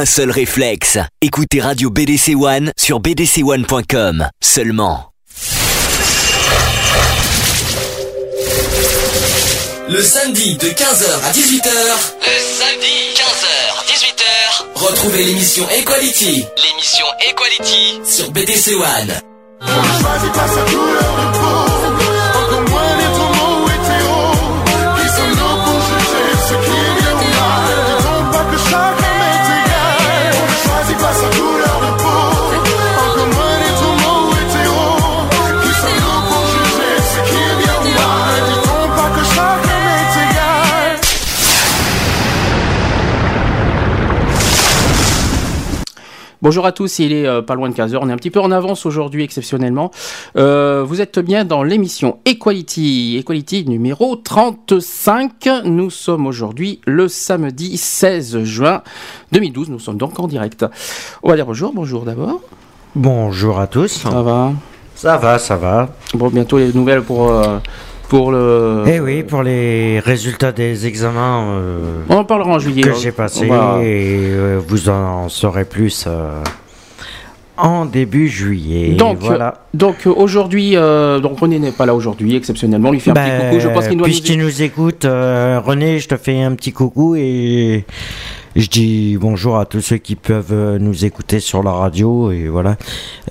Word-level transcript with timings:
un 0.00 0.06
seul 0.06 0.30
réflexe. 0.30 0.96
Écoutez 1.20 1.60
Radio 1.60 1.90
BDC 1.90 2.34
One 2.34 2.72
sur 2.78 3.00
bdc1.com 3.00 4.30
seulement. 4.40 5.12
Le 9.90 10.02
samedi 10.02 10.56
de 10.56 10.68
15h 10.68 11.22
à 11.22 11.32
18h. 11.32 11.68
Le 12.22 12.38
samedi 12.56 13.12
15h 13.14 13.48
18h. 13.88 14.24
Retrouvez 14.74 15.22
l'émission 15.22 15.68
Equality. 15.68 16.46
L'émission 16.56 17.06
Equality 17.28 18.00
sur 18.10 18.30
BDC 18.32 18.76
One. 18.76 19.20
Bonjour 46.42 46.64
à 46.64 46.72
tous, 46.72 47.00
il 47.00 47.12
est 47.12 47.26
euh, 47.26 47.42
pas 47.42 47.54
loin 47.54 47.68
de 47.68 47.74
15h, 47.74 47.98
on 48.00 48.08
est 48.08 48.12
un 48.12 48.16
petit 48.16 48.30
peu 48.30 48.40
en 48.40 48.50
avance 48.50 48.86
aujourd'hui 48.86 49.22
exceptionnellement. 49.22 49.90
Euh, 50.38 50.82
vous 50.86 51.02
êtes 51.02 51.18
bien 51.18 51.44
dans 51.44 51.62
l'émission 51.62 52.16
Equality, 52.24 53.18
Equality 53.18 53.68
numéro 53.68 54.16
35. 54.16 55.32
Nous 55.66 55.90
sommes 55.90 56.26
aujourd'hui 56.26 56.80
le 56.86 57.08
samedi 57.08 57.76
16 57.76 58.44
juin 58.44 58.80
2012, 59.32 59.68
nous 59.68 59.78
sommes 59.78 59.98
donc 59.98 60.18
en 60.18 60.28
direct. 60.28 60.64
On 61.22 61.28
va 61.28 61.36
dire 61.36 61.44
bonjour, 61.44 61.74
bonjour 61.74 62.04
d'abord. 62.06 62.40
Bonjour 62.94 63.60
à 63.60 63.66
tous. 63.66 63.88
Ça 63.88 64.22
va? 64.22 64.54
Ça 64.94 65.18
va, 65.18 65.38
ça 65.38 65.56
va. 65.56 65.90
Bon, 66.14 66.28
bientôt 66.28 66.56
les 66.56 66.72
nouvelles 66.72 67.02
pour... 67.02 67.32
Euh, 67.32 67.58
pour 68.10 68.32
le. 68.32 68.82
Eh 68.88 68.98
oui, 68.98 69.22
pour 69.22 69.44
les 69.44 70.00
résultats 70.00 70.50
des 70.50 70.86
examens. 70.86 71.44
Euh, 71.48 72.02
on 72.08 72.16
en 72.16 72.24
parlera 72.24 72.50
en 72.50 72.58
juillet. 72.58 72.82
Que 72.82 72.92
j'ai 72.92 73.12
passé 73.12 73.46
et 73.46 73.48
euh, 73.50 74.60
vous 74.66 74.88
en 74.90 75.28
saurez 75.28 75.64
plus. 75.64 76.04
Euh, 76.06 76.42
en 77.56 77.84
début 77.84 78.26
juillet. 78.26 78.94
Donc, 78.94 79.18
voilà. 79.20 79.66
donc 79.74 80.06
aujourd'hui, 80.06 80.72
donc 80.74 81.38
René 81.38 81.58
n'est 81.58 81.72
pas 81.72 81.84
là 81.84 81.94
aujourd'hui, 81.94 82.34
exceptionnellement. 82.34 82.88
On 82.88 82.92
lui 82.92 83.00
fait 83.00 83.10
un 83.10 83.14
petit 83.14 83.30
ben, 83.30 83.50
coucou. 83.50 83.60
Je 83.60 83.68
pense 83.68 83.88
qu'il 83.88 84.00
Puisqu'il 84.00 84.38
nous 84.38 84.62
écoute, 84.62 85.04
René, 85.04 85.98
je 85.98 86.08
te 86.08 86.16
fais 86.16 86.42
un 86.42 86.54
petit 86.54 86.72
coucou 86.72 87.16
et 87.16 87.84
je 88.56 88.68
dis 88.68 89.16
bonjour 89.20 89.58
à 89.58 89.64
tous 89.64 89.80
ceux 89.80 89.98
qui 89.98 90.16
peuvent 90.16 90.52
euh, 90.52 90.78
nous 90.78 91.04
écouter 91.04 91.40
sur 91.40 91.62
la 91.62 91.72
radio 91.72 92.32
et 92.32 92.48
voilà. 92.48 92.76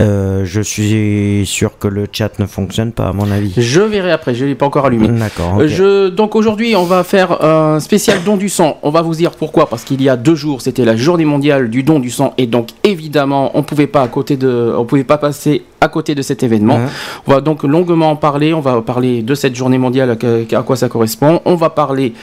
Euh, 0.01 0.45
je 0.45 0.61
suis 0.61 1.45
sûr 1.45 1.77
que 1.77 1.87
le 1.87 2.07
chat 2.11 2.39
ne 2.39 2.45
fonctionne 2.45 2.91
pas 2.91 3.09
à 3.09 3.13
mon 3.13 3.29
avis. 3.29 3.53
Je 3.57 3.81
verrai 3.81 4.11
après, 4.11 4.33
je 4.33 4.45
l'ai 4.45 4.55
pas 4.55 4.65
encore 4.65 4.85
allumé. 4.85 5.07
D'accord. 5.07 5.67
Je 5.67 6.09
donc 6.09 6.35
aujourd'hui 6.35 6.75
on 6.75 6.85
va 6.85 7.03
faire 7.03 7.43
un 7.43 7.79
spécial 7.79 8.23
don 8.23 8.37
du 8.37 8.49
sang. 8.49 8.77
On 8.83 8.91
va 8.91 9.01
vous 9.01 9.15
dire 9.15 9.31
pourquoi 9.31 9.67
parce 9.67 9.83
qu'il 9.83 10.01
y 10.01 10.09
a 10.09 10.15
deux 10.15 10.35
jours 10.35 10.61
c'était 10.61 10.85
la 10.85 10.95
journée 10.95 11.25
mondiale 11.25 11.69
du 11.69 11.83
don 11.83 11.99
du 11.99 12.09
sang 12.09 12.33
et 12.37 12.47
donc 12.47 12.69
évidemment 12.83 13.51
on 13.55 13.63
pouvait 13.63 13.87
pas 13.87 14.01
à 14.01 14.07
côté 14.07 14.37
de 14.37 14.73
on 14.77 14.85
pouvait 14.85 15.03
pas 15.03 15.17
passer 15.17 15.63
à 15.81 15.87
côté 15.87 16.15
de 16.15 16.21
cet 16.21 16.43
événement. 16.43 16.79
On 17.27 17.31
va 17.31 17.41
donc 17.41 17.63
longuement 17.63 18.11
en 18.11 18.15
parler. 18.15 18.53
On 18.53 18.61
va 18.61 18.81
parler 18.81 19.21
de 19.21 19.35
cette 19.35 19.55
journée 19.55 19.77
mondiale, 19.77 20.17
à, 20.51 20.61
quoi 20.63 20.75
ça 20.75 20.89
correspond. 20.89 21.41
On 21.45 21.55
va 21.55 21.69
parler 21.69 22.13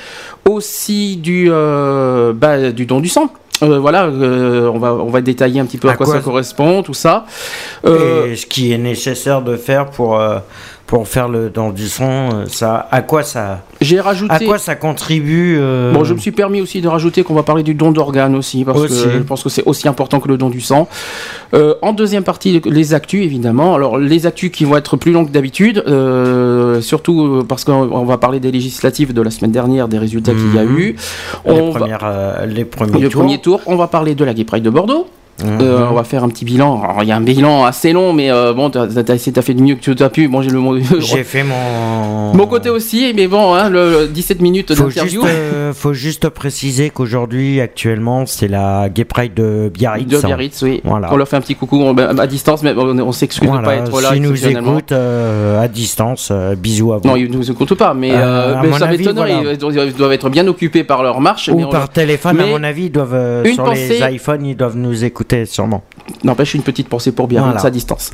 aussi 0.48 1.16
du, 1.16 1.48
euh, 1.50 2.32
bah, 2.32 2.70
du 2.72 2.86
don 2.86 3.00
du 3.00 3.08
sang. 3.08 3.30
Euh, 3.62 3.78
voilà, 3.78 4.04
euh, 4.04 4.68
on, 4.68 4.78
va, 4.78 4.92
on 4.92 5.08
va 5.08 5.22
détailler 5.22 5.60
un 5.60 5.64
petit 5.64 5.78
peu 5.78 5.88
à, 5.88 5.96
quoi, 5.96 6.06
ça 6.06 6.20
correspond, 6.20 6.82
tout 6.82 6.94
ça. 6.94 7.24
Et 7.86 8.36
ce 8.36 8.44
qui 8.44 8.72
est 8.72 8.78
nécessaire 8.78 9.40
de 9.40 9.56
faire 9.56 9.86
pour 9.86 10.20
pour 10.86 11.08
faire 11.08 11.28
le 11.28 11.50
dans 11.50 11.70
du 11.70 11.88
son, 11.88 12.04
euh, 12.04 12.44
ça, 12.46 12.88
à 12.92 13.02
quoi 13.02 13.24
ça 13.24 13.62
J'ai 13.80 14.00
rajouté. 14.00 14.32
À 14.32 14.38
quoi 14.38 14.58
ça 14.58 14.76
contribue 14.76 15.56
euh, 15.58 15.92
Bon, 15.92 16.04
je 16.04 16.14
me 16.14 16.18
suis 16.18 16.30
permis 16.30 16.60
aussi 16.60 16.80
de 16.80 16.86
rajouter 16.86 17.24
qu'on 17.24 17.34
va 17.34 17.42
parler 17.42 17.64
du 17.64 17.74
don 17.74 17.90
d'organes 17.90 18.36
aussi, 18.36 18.64
parce 18.64 18.86
que 18.86 18.94
je 18.94 19.18
pense 19.18 19.42
que 19.42 19.48
c'est 19.48 19.64
aussi 19.64 19.88
important 19.88 20.20
que 20.20 20.28
le 20.28 20.36
don 20.36 20.48
du 20.48 20.60
sang. 20.60 20.88
Euh, 21.54 21.74
en 21.82 21.92
deuxième 21.92 22.22
partie, 22.22 22.60
les 22.64 22.94
actus 22.94 23.24
évidemment. 23.24 23.74
Alors 23.74 23.98
les 23.98 24.26
actus 24.26 24.50
qui 24.50 24.64
vont 24.64 24.76
être 24.76 24.96
plus 24.96 25.12
longues 25.12 25.28
que 25.28 25.32
d'habitude, 25.32 25.82
surtout 26.82 27.44
parce 27.48 27.64
qu'on 27.64 28.04
va 28.04 28.18
parler 28.18 28.38
des 28.38 28.52
législatives 28.52 29.12
de 29.12 29.22
la 29.22 29.30
semaine 29.30 29.52
dernière, 29.52 29.88
des 29.88 29.98
résultats 29.98 30.32
qu'il 30.32 30.54
y 30.54 30.58
a 30.58 30.64
mhm. 30.64 30.78
eu. 30.78 30.96
On 31.44 31.76
les, 31.78 31.90
va... 31.90 32.46
les 32.46 32.64
premiers 32.64 33.08
tours. 33.08 33.22
Premier 33.22 33.38
tour. 33.38 33.60
On 33.66 33.76
va 33.76 33.88
parler 33.88 34.14
de 34.14 34.24
la 34.24 34.34
Gay 34.34 34.44
Pride 34.44 34.62
de 34.62 34.70
Bordeaux. 34.70 35.06
Euh, 35.44 35.80
mhm. 35.80 35.88
on 35.90 35.94
va 35.94 36.04
faire 36.04 36.24
un 36.24 36.28
petit 36.28 36.46
bilan. 36.46 36.82
il 37.02 37.08
y 37.08 37.12
a 37.12 37.16
un 37.16 37.20
bilan 37.20 37.64
assez 37.64 37.92
long, 37.92 38.14
mais 38.14 38.30
euh, 38.30 38.54
bon, 38.54 38.70
t'as 38.70 38.86
as, 38.86 39.18
fait 39.18 39.54
du 39.54 39.62
mieux 39.62 39.74
que 39.74 39.90
tu 39.90 40.02
as 40.02 40.08
pu. 40.08 40.28
Bon, 40.28 40.40
j'ai 40.40 40.50
le 40.50 40.60
J'ai 41.00 41.24
fait 41.24 41.42
mon. 41.42 42.34
Mon 42.34 42.46
côté 42.46 42.70
aussi, 42.70 43.12
mais 43.14 43.26
bon, 43.26 43.54
hein, 43.54 43.68
le, 43.68 44.08
17 44.08 44.40
minutes 44.40 44.72
d'interview. 44.72 45.20
Faut, 45.20 45.26
euh, 45.26 45.72
faut 45.74 45.92
juste 45.92 46.28
préciser 46.30 46.90
qu'aujourd'hui, 46.90 47.60
actuellement, 47.60 48.24
c'est 48.24 48.48
la 48.48 48.88
Gay 48.88 49.04
Pride 49.04 49.34
de 49.34 49.70
Biarritz. 49.72 50.08
De 50.08 50.26
Biarritz, 50.26 50.62
oui. 50.62 50.80
Voilà. 50.84 51.12
On 51.12 51.16
leur 51.16 51.28
fait 51.28 51.36
un 51.36 51.40
petit 51.42 51.54
coucou 51.54 51.84
à 51.98 52.26
distance, 52.26 52.62
mais 52.62 52.72
on, 52.74 53.12
s'excuse 53.12 53.50
de 53.50 53.58
de 53.58 53.62
pas 53.62 53.76
être 53.76 54.00
là. 54.00 54.12
S'ils 54.12 54.22
nous 54.22 54.46
écoutent 54.46 54.92
à 54.92 55.68
distance, 55.68 56.32
bisous 56.56 56.94
à 56.94 56.98
vous. 56.98 57.08
Non, 57.08 57.16
ils 57.16 57.30
nous 57.30 57.50
écoutent 57.50 57.74
pas, 57.74 57.92
mais, 57.92 58.12
mais 58.62 58.72
ça 58.78 58.86
m'étonnerait. 58.86 59.56
Ils, 59.60 59.94
doivent 59.96 60.12
être 60.12 60.30
bien 60.30 60.46
occupés 60.46 60.84
par 60.84 61.02
leur 61.02 61.20
marche. 61.20 61.50
Ou 61.52 61.66
par 61.66 61.90
téléphone, 61.90 62.40
à 62.40 62.46
mon 62.46 62.62
avis, 62.64 62.84
ils 62.84 62.92
doivent, 62.92 63.44
sur 63.52 63.70
les 63.70 64.00
iPhones, 64.14 64.46
ils 64.46 64.56
doivent 64.56 64.76
nous 64.76 65.04
écouter 65.04 65.25
sûrement. 65.44 65.82
N'empêche 66.24 66.54
une 66.54 66.62
petite 66.62 66.88
pensée 66.88 67.12
pour 67.12 67.26
bien 67.26 67.42
voilà. 67.42 67.58
sa 67.58 67.70
distance. 67.70 68.12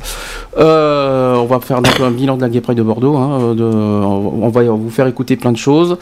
Euh, 0.57 1.35
on 1.35 1.45
va 1.45 1.59
faire 1.59 1.81
donc 1.81 1.99
un 1.99 2.11
bilan 2.11 2.37
de 2.37 2.41
la 2.41 2.49
Gay 2.49 2.61
Pride 2.61 2.77
de 2.77 2.83
Bordeaux. 2.83 3.17
Hein, 3.17 3.53
de, 3.55 3.63
on 3.63 4.49
va 4.49 4.63
vous 4.63 4.89
faire 4.89 5.07
écouter 5.07 5.35
plein 5.35 5.51
de 5.51 5.57
choses. 5.57 5.97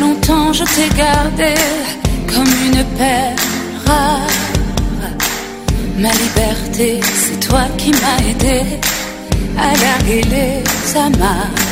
longtemps 0.00 0.52
je 0.52 0.64
t'ai 0.64 0.88
gardé 0.96 1.54
comme 2.32 2.52
une 2.66 2.84
perle 2.96 3.36
rare. 3.86 4.20
Ma 5.96 6.10
liberté, 6.10 7.00
c'est 7.02 7.40
toi 7.48 7.62
qui 7.76 7.90
m'as 7.90 8.20
aidé 8.30 8.62
à 9.58 9.68
larguer 9.84 10.22
les 10.34 10.98
amarres. 10.98 11.66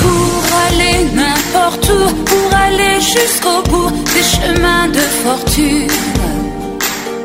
Pour 0.00 0.42
aller 0.66 0.98
n'importe 1.14 1.90
où, 1.90 2.14
pour 2.24 2.58
aller 2.66 2.98
jusqu'au 3.00 3.60
bout 3.70 3.90
des 4.14 4.26
chemins 4.34 4.88
de 4.88 5.04
fortune. 5.22 5.88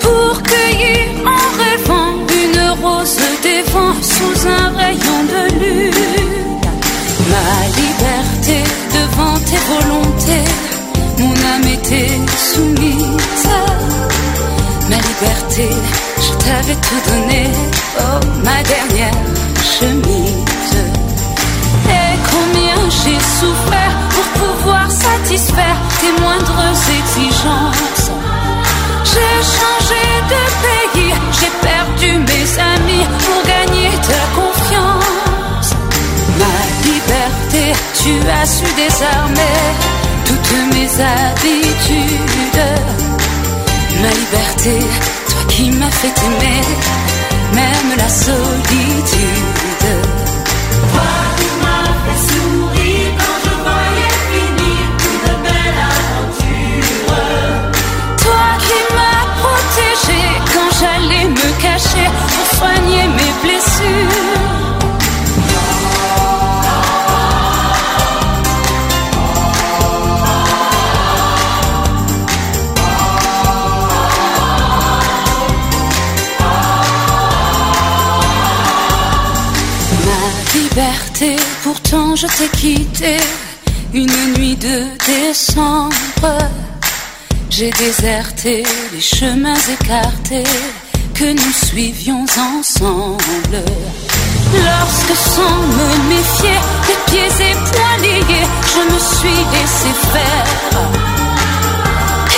Pour 0.01 0.43
cueillir 0.43 1.05
en 1.25 1.47
rêvant 1.63 2.13
une 2.43 2.61
rose 2.83 3.19
des 3.43 3.61
vents 3.71 4.01
sous 4.01 4.47
un 4.47 4.69
rayon 4.81 5.19
de 5.33 5.43
lune. 5.59 5.93
Ma 7.31 7.39
tes 9.45 9.61
volontés, 9.73 10.49
mon 11.19 11.33
âme 11.53 11.67
était 11.73 12.19
soumise. 12.37 13.47
Ma 14.89 14.95
liberté, 14.95 15.69
je 16.17 16.31
t'avais 16.43 16.75
tout 16.75 17.01
donné, 17.09 17.47
oh 17.99 18.19
ma 18.43 18.63
dernière 18.63 19.13
chemise. 19.77 20.75
Et 21.87 22.11
combien 22.31 22.79
j'ai 22.89 23.19
souffert 23.39 23.95
pour 24.13 24.27
pouvoir 24.41 24.89
satisfaire 24.89 25.77
tes 25.99 26.21
moindres 26.21 26.65
exigences. 26.99 28.11
J'ai 29.11 29.37
changé 29.57 30.03
de 30.33 30.41
pays, 30.65 31.13
j'ai 31.37 31.53
perdu 31.67 32.09
mes 32.19 32.47
amis 32.73 33.05
pour 33.23 33.39
gagner 33.53 33.89
ta 34.09 34.21
confiance. 34.39 35.69
Ma 36.39 36.55
liberté 36.87 37.38
tu 38.01 38.11
as 38.29 38.45
su 38.45 38.65
désarmer 38.75 39.59
toutes 40.25 40.53
mes 40.73 40.89
habitudes. 41.13 42.65
Ma 44.01 44.09
liberté, 44.21 44.79
toi 45.29 45.41
qui 45.49 45.71
m'as 45.71 45.91
fait 45.91 46.15
aimer, 46.27 46.61
même 47.53 47.97
la 47.97 48.09
solitude. 48.09 49.91
Toi 50.93 51.11
qui 51.37 51.49
m'as 51.61 51.91
fait 52.03 52.21
sourire 52.29 53.11
quand 53.19 53.37
je 53.45 53.53
voyais 53.67 54.15
finir 54.31 54.81
une 55.11 55.29
belle 55.45 55.79
aventure. 55.93 57.15
Toi 58.23 58.47
qui 58.65 58.79
m'as 58.95 59.23
protégé 59.41 60.21
quand 60.53 60.71
j'allais 60.79 61.27
me 61.27 61.47
cacher 61.61 62.07
pour 62.19 62.57
soigner 62.57 63.05
mes 63.17 63.33
blessures. 63.43 64.38
Pourtant 81.63 82.15
je 82.15 82.27
t'ai 82.27 82.47
quitté 82.57 83.17
une 83.93 84.33
nuit 84.37 84.55
de 84.55 84.83
décembre. 85.05 85.93
J'ai 87.49 87.71
déserté 87.71 88.63
les 88.93 89.01
chemins 89.01 89.63
écartés 89.73 90.43
que 91.13 91.25
nous 91.25 91.53
suivions 91.65 92.25
ensemble. 92.37 93.63
Lorsque 94.53 95.15
sans 95.35 95.59
me 95.77 96.09
méfier, 96.09 96.59
les 96.87 97.11
pieds 97.11 97.29
liés, 98.01 98.47
je 98.71 98.93
me 98.93 98.99
suis 98.99 99.41
laissé 99.53 99.91
faire. 100.13 100.79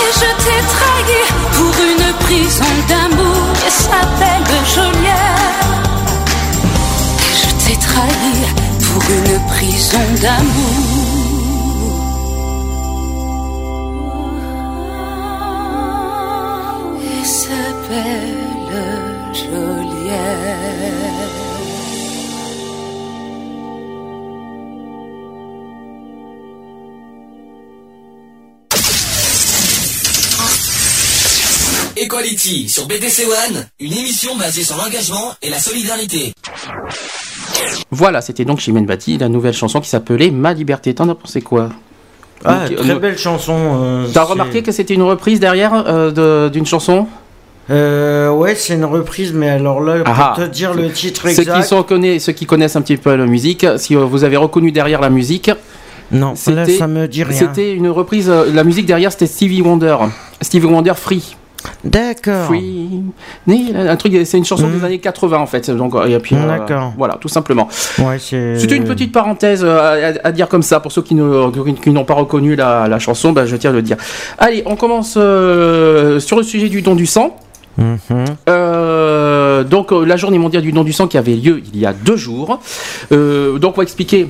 Et 0.00 0.10
je 0.20 0.28
t'ai 0.42 0.60
trahi 0.74 1.22
pour 1.56 1.74
une 1.90 2.12
prison 2.24 2.74
d'amour 2.88 3.44
et 3.66 3.70
sa 3.70 4.00
belle 4.18 4.56
geôlière. 4.74 5.62
Et 7.20 7.34
je 7.40 7.50
t'ai 7.64 7.76
trahi 7.76 8.71
pour 8.92 9.02
une 9.10 9.46
prison 9.46 9.98
d'amour. 10.20 10.76
Et 17.00 17.24
sa 17.24 17.62
belle 17.88 19.34
geôlière. 19.40 20.82
Equality 31.96 32.68
sur 32.68 32.86
BDC 32.86 33.26
One, 33.26 33.66
une 33.78 33.92
émission 33.92 34.36
basée 34.36 34.64
sur 34.64 34.76
l'engagement 34.76 35.34
et 35.40 35.50
la 35.50 35.60
solidarité. 35.60 36.34
Voilà, 37.90 38.20
c'était 38.20 38.44
donc 38.44 38.58
Chimène 38.60 38.86
Bati, 38.86 39.18
la 39.18 39.28
nouvelle 39.28 39.52
chanson 39.54 39.80
qui 39.80 39.88
s'appelait 39.88 40.30
Ma 40.30 40.52
Liberté. 40.52 40.94
T'en 40.94 41.08
as 41.08 41.14
pensé 41.14 41.40
quoi 41.42 41.68
Ah, 42.44 42.68
Donc, 42.68 42.78
très 42.78 42.90
euh, 42.92 42.98
belle 42.98 43.18
chanson. 43.18 43.54
euh, 43.56 44.06
T'as 44.12 44.24
remarqué 44.24 44.62
que 44.62 44.72
c'était 44.72 44.94
une 44.94 45.02
reprise 45.02 45.40
derrière 45.40 45.72
euh, 45.86 46.10
de- 46.10 46.48
d'une 46.50 46.66
chanson 46.66 47.06
Euh, 47.70 48.28
ouais, 48.30 48.54
c'est 48.56 48.74
une 48.74 48.84
reprise, 48.84 49.32
mais 49.32 49.48
alors 49.48 49.80
là, 49.80 50.02
pour 50.02 50.14
Ah. 50.18 50.34
te 50.36 50.42
dire 50.42 50.74
le 50.74 50.90
titre 50.90 51.28
ceux 51.28 51.34
qui, 51.44 51.48
exact. 51.50 51.62
sont 51.62 51.82
conna- 51.84 52.18
ceux 52.18 52.32
qui 52.32 52.44
connaissent 52.46 52.74
un 52.76 52.82
petit 52.82 52.96
peu 52.96 53.14
la 53.14 53.26
musique, 53.26 53.64
si 53.76 53.94
euh, 53.94 54.00
vous 54.04 54.24
avez 54.24 54.36
reconnu 54.36 54.72
derrière 54.72 55.00
la 55.00 55.10
musique, 55.10 55.50
Non, 56.10 56.30
là, 56.30 56.34
c'était 56.34 56.76
ça 56.78 56.88
me 56.88 57.06
dit 57.06 57.22
rien. 57.22 57.38
c'était 57.38 57.72
une 57.72 57.88
reprise. 57.88 58.28
euh, 58.28 58.46
la 58.52 58.64
musique 58.64 58.86
derrière, 58.86 59.12
c'était 59.12 59.26
Stevie 59.26 59.62
Wonder. 59.62 59.96
Stevie 60.40 60.66
Wonder 60.66 60.94
Free. 60.96 61.36
D'accord. 61.84 62.50
Né- 63.46 63.74
Un 63.76 63.96
truc, 63.96 64.14
c'est 64.24 64.38
une 64.38 64.44
chanson 64.44 64.68
des 64.68 64.84
années 64.84 64.98
80 64.98 65.38
en 65.38 65.46
fait. 65.46 65.70
Donc, 65.70 65.94
et 66.06 66.18
puis, 66.18 66.34
euh. 66.36 66.38
Voilà, 66.96 67.14
tout 67.20 67.28
simplement. 67.28 67.68
Ouais, 67.98 68.18
c'est. 68.18 68.58
C'était 68.58 68.76
une 68.76 68.84
petite 68.84 69.12
parenthèse 69.12 69.62
euh, 69.64 70.12
à, 70.24 70.28
à 70.28 70.32
dire 70.32 70.48
comme 70.48 70.62
ça 70.62 70.80
pour 70.80 70.92
ceux 70.92 71.02
qui 71.02 71.14
n'ont 71.14 72.04
pas 72.04 72.14
reconnu 72.14 72.56
la, 72.56 72.88
la 72.88 72.98
chanson. 72.98 73.32
ben, 73.32 73.46
je 73.46 73.56
tiens 73.56 73.70
à 73.70 73.72
le 73.72 73.82
dire. 73.82 73.96
Allez, 74.38 74.62
on 74.66 74.76
commence 74.76 75.14
euh, 75.16 76.20
sur 76.20 76.36
le 76.36 76.42
sujet 76.42 76.68
du 76.68 76.82
don 76.82 76.94
du 76.94 77.06
sang. 77.06 77.36
Mhm. 77.78 77.96
Euh, 78.50 79.64
donc 79.64 79.92
la 79.92 80.16
journée 80.16 80.38
mondiale 80.38 80.62
du 80.62 80.72
don 80.72 80.84
du 80.84 80.92
sang 80.92 81.08
qui 81.08 81.16
avait 81.16 81.34
lieu 81.34 81.62
il 81.72 81.80
y 81.80 81.86
a 81.86 81.92
deux 81.94 82.16
jours. 82.16 82.60
Donc 83.10 83.74
on 83.74 83.76
va 83.78 83.82
expliquer 83.82 84.28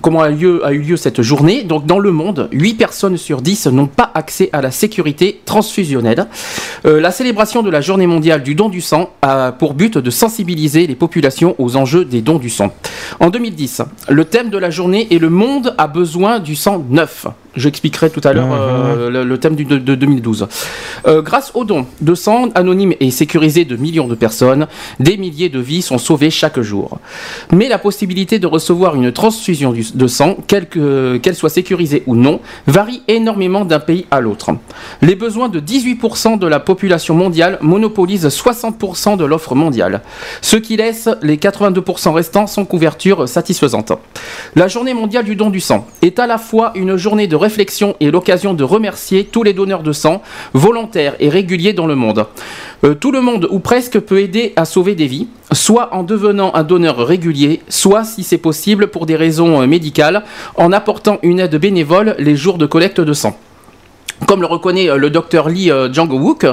comment 0.00 0.22
a, 0.22 0.30
eu 0.30 0.78
lieu 0.78 0.96
cette 0.96 1.22
journée. 1.22 1.62
Donc 1.62 1.86
dans 1.86 1.98
le 1.98 2.10
monde, 2.10 2.48
8 2.52 2.74
personnes 2.74 3.16
sur 3.16 3.42
10 3.42 3.68
n'ont 3.68 3.86
pas 3.86 4.10
accès 4.14 4.50
à 4.52 4.60
la 4.60 4.70
sécurité 4.70 5.40
transfusionnelle. 5.44 6.26
Euh, 6.86 7.00
la 7.00 7.10
célébration 7.10 7.62
de 7.62 7.70
la 7.70 7.80
journée 7.80 8.06
mondiale 8.06 8.42
du 8.42 8.54
don 8.54 8.68
du 8.68 8.80
sang 8.80 9.10
a 9.22 9.52
pour 9.52 9.74
but 9.74 9.98
de 9.98 10.10
sensibiliser 10.10 10.86
les 10.86 10.94
populations 10.94 11.54
aux 11.58 11.76
enjeux 11.76 12.04
des 12.04 12.20
dons 12.20 12.38
du 12.38 12.50
sang. 12.50 12.72
En 13.20 13.30
2010, 13.30 13.82
le 14.08 14.24
thème 14.24 14.50
de 14.50 14.58
la 14.58 14.70
journée 14.70 15.08
est 15.10 15.18
le 15.18 15.30
monde 15.30 15.74
a 15.78 15.86
besoin 15.86 16.38
du 16.38 16.56
sang 16.56 16.84
neuf. 16.88 17.26
J'expliquerai 17.56 18.10
tout 18.10 18.20
à 18.24 18.32
l'heure 18.32 18.48
euh, 18.52 19.10
le, 19.10 19.24
le 19.24 19.38
thème 19.38 19.54
du- 19.54 19.64
de, 19.64 19.78
de 19.78 19.94
2012. 19.94 20.48
Euh, 21.06 21.22
grâce 21.22 21.52
au 21.54 21.64
don 21.64 21.86
de 22.00 22.14
sang 22.14 22.48
anonyme 22.54 22.94
et 23.00 23.10
sécurisé 23.10 23.64
de 23.64 23.76
millions 23.76 24.08
de 24.08 24.14
personnes, 24.14 24.66
des 25.00 25.16
milliers 25.16 25.48
de 25.48 25.60
vies 25.60 25.82
sont 25.82 25.98
sauvées 25.98 26.30
chaque 26.30 26.60
jour. 26.60 26.98
Mais 27.52 27.68
la 27.68 27.78
possibilité 27.78 28.38
de 28.38 28.46
recevoir 28.46 28.94
une 28.96 29.12
transfusion 29.12 29.72
du- 29.72 29.86
de 29.94 30.06
sang, 30.06 30.36
quelle 30.46 30.68
que- 30.68 31.18
qu'elle 31.18 31.34
soit 31.36 31.48
sécurisée 31.50 32.02
ou 32.06 32.16
non, 32.16 32.40
varie 32.66 33.02
énormément 33.08 33.64
d'un 33.64 33.80
pays 33.80 34.06
à 34.10 34.20
l'autre. 34.20 34.50
Les 35.02 35.14
besoins 35.14 35.48
de 35.48 35.60
18% 35.60 36.36
de 36.38 36.46
la 36.46 36.60
population 36.60 37.14
mondiale 37.14 37.58
monopolisent 37.60 38.28
60% 38.28 39.16
de 39.16 39.24
l'offre 39.24 39.54
mondiale, 39.54 40.02
ce 40.42 40.56
qui 40.56 40.76
laisse 40.76 41.08
les 41.22 41.36
82% 41.36 42.12
restants 42.12 42.46
sans 42.46 42.64
couverture 42.64 43.28
satisfaisante. 43.28 43.92
La 44.56 44.68
journée 44.68 44.94
mondiale 44.94 45.24
du 45.24 45.36
don 45.36 45.50
du 45.50 45.60
sang 45.60 45.86
est 46.02 46.18
à 46.18 46.26
la 46.26 46.38
fois 46.38 46.72
une 46.74 46.96
journée 46.96 47.26
de 47.26 47.36
réflexion 47.48 47.94
et 48.00 48.10
l'occasion 48.10 48.54
de 48.54 48.64
remercier 48.64 49.24
tous 49.24 49.42
les 49.44 49.52
donneurs 49.52 49.82
de 49.82 49.92
sang, 49.92 50.22
volontaires 50.54 51.14
et 51.20 51.28
réguliers 51.28 51.72
dans 51.74 51.86
le 51.86 51.94
monde. 51.94 52.26
Euh, 52.84 52.94
tout 52.94 53.12
le 53.12 53.20
monde 53.20 53.46
ou 53.50 53.58
presque 53.60 53.98
peut 54.00 54.20
aider 54.20 54.52
à 54.56 54.64
sauver 54.64 54.94
des 54.94 55.06
vies, 55.06 55.28
soit 55.52 55.94
en 55.94 56.02
devenant 56.02 56.50
un 56.54 56.62
donneur 56.64 56.96
régulier, 57.06 57.60
soit 57.68 58.04
si 58.04 58.22
c'est 58.22 58.38
possible 58.38 58.88
pour 58.88 59.06
des 59.06 59.16
raisons 59.16 59.60
euh, 59.62 59.66
médicales, 59.66 60.24
en 60.56 60.72
apportant 60.72 61.18
une 61.22 61.38
aide 61.40 61.56
bénévole 61.56 62.16
les 62.18 62.34
jours 62.36 62.58
de 62.58 62.66
collecte 62.66 63.00
de 63.00 63.12
sang. 63.12 63.36
Comme 64.26 64.40
le 64.40 64.46
reconnaît 64.46 64.88
euh, 64.88 64.96
le 64.96 65.10
docteur 65.10 65.48
Lee 65.48 65.70
Jang-wook, 65.92 66.46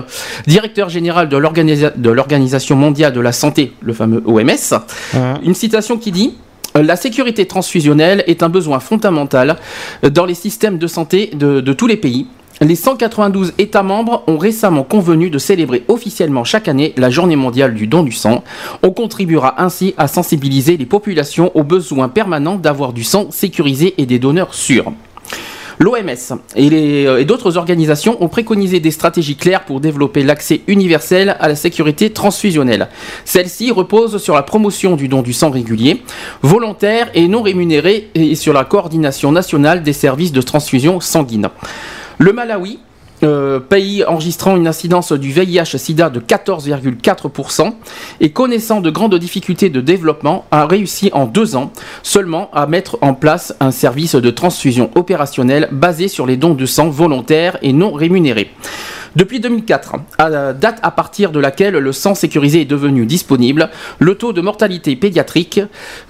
directeur 0.47 0.89
général 0.89 1.29
de 1.29 1.37
l'Organisa- 1.37 1.93
de 1.95 2.09
l'Organisation 2.09 2.75
mondiale 2.75 3.13
de 3.13 3.21
la 3.21 3.31
santé, 3.31 3.73
le 3.81 3.93
fameux 3.93 4.21
OMS, 4.25 4.73
Hein. 5.15 5.35
une 5.43 5.53
citation 5.55 5.97
qui 5.97 6.11
dit 6.11 6.33
la 6.75 6.95
sécurité 6.95 7.45
transfusionnelle 7.45 8.23
est 8.27 8.43
un 8.43 8.49
besoin 8.49 8.79
fondamental 8.79 9.57
euh, 10.03 10.09
dans 10.09 10.25
les 10.25 10.33
systèmes 10.35 10.77
de 10.77 10.87
santé 10.87 11.31
de, 11.33 11.61
de 11.61 11.73
tous 11.73 11.87
les 11.87 11.97
pays. 11.97 12.27
Les 12.61 12.75
192 12.75 13.53
États 13.57 13.81
membres 13.81 14.23
ont 14.27 14.37
récemment 14.37 14.83
convenu 14.83 15.31
de 15.31 15.39
célébrer 15.39 15.83
officiellement 15.87 16.43
chaque 16.43 16.67
année 16.67 16.93
la 16.95 17.09
journée 17.09 17.35
mondiale 17.35 17.73
du 17.73 17.87
don 17.87 18.03
du 18.03 18.11
sang. 18.11 18.43
On 18.83 18.91
contribuera 18.91 19.59
ainsi 19.63 19.95
à 19.97 20.07
sensibiliser 20.07 20.77
les 20.77 20.85
populations 20.85 21.51
aux 21.55 21.63
besoins 21.63 22.07
permanents 22.07 22.57
d'avoir 22.57 22.93
du 22.93 23.03
sang 23.03 23.31
sécurisé 23.31 23.95
et 23.97 24.05
des 24.05 24.19
donneurs 24.19 24.53
sûrs. 24.53 24.93
L'OMS 25.81 26.37
euh, 26.57 27.17
et 27.17 27.25
d'autres 27.25 27.57
organisations 27.57 28.23
ont 28.23 28.27
préconisé 28.27 28.79
des 28.79 28.91
stratégies 28.91 29.35
claires 29.35 29.65
pour 29.65 29.81
développer 29.81 30.21
l'accès 30.21 30.61
universel 30.67 31.35
à 31.39 31.47
la 31.47 31.55
sécurité 31.55 32.11
transfusionnelle. 32.11 32.87
Celle-ci 33.25 33.71
repose 33.71 34.21
sur 34.21 34.35
la 34.35 34.43
promotion 34.43 34.95
du 34.95 35.07
don 35.07 35.23
du 35.23 35.33
sang 35.33 35.49
régulier, 35.49 36.03
volontaire 36.43 37.09
et 37.15 37.27
non 37.27 37.41
rémunéré, 37.41 38.09
et 38.13 38.35
sur 38.35 38.53
la 38.53 38.63
coordination 38.63 39.31
nationale 39.31 39.81
des 39.81 39.93
services 39.93 40.31
de 40.31 40.41
transfusion 40.43 40.99
sanguine. 40.99 41.49
Le 42.19 42.31
Malawi, 42.31 42.77
euh, 43.23 43.59
pays 43.59 44.03
enregistrant 44.03 44.55
une 44.55 44.67
incidence 44.67 45.11
du 45.11 45.31
VIH-Sida 45.31 46.09
de 46.09 46.19
14,4% 46.19 47.73
et 48.19 48.31
connaissant 48.31 48.81
de 48.81 48.89
grandes 48.89 49.15
difficultés 49.15 49.69
de 49.69 49.81
développement, 49.81 50.45
a 50.51 50.65
réussi 50.65 51.09
en 51.13 51.25
deux 51.25 51.55
ans 51.55 51.71
seulement 52.03 52.49
à 52.53 52.67
mettre 52.67 52.97
en 53.01 53.13
place 53.13 53.55
un 53.59 53.71
service 53.71 54.15
de 54.15 54.29
transfusion 54.29 54.91
opérationnel 54.95 55.69
basé 55.71 56.07
sur 56.07 56.25
les 56.25 56.37
dons 56.37 56.53
de 56.53 56.65
sang 56.65 56.89
volontaires 56.89 57.57
et 57.61 57.73
non 57.73 57.93
rémunérés. 57.93 58.51
Depuis 59.15 59.41
2004, 59.41 59.95
à 60.19 60.53
date 60.53 60.79
à 60.83 60.91
partir 60.91 61.31
de 61.31 61.39
laquelle 61.39 61.73
le 61.73 61.91
sang 61.91 62.15
sécurisé 62.15 62.61
est 62.61 62.65
devenu 62.65 63.05
disponible, 63.05 63.69
le 63.99 64.15
taux 64.15 64.31
de 64.31 64.39
mortalité 64.39 64.95
pédiatrique 64.95 65.59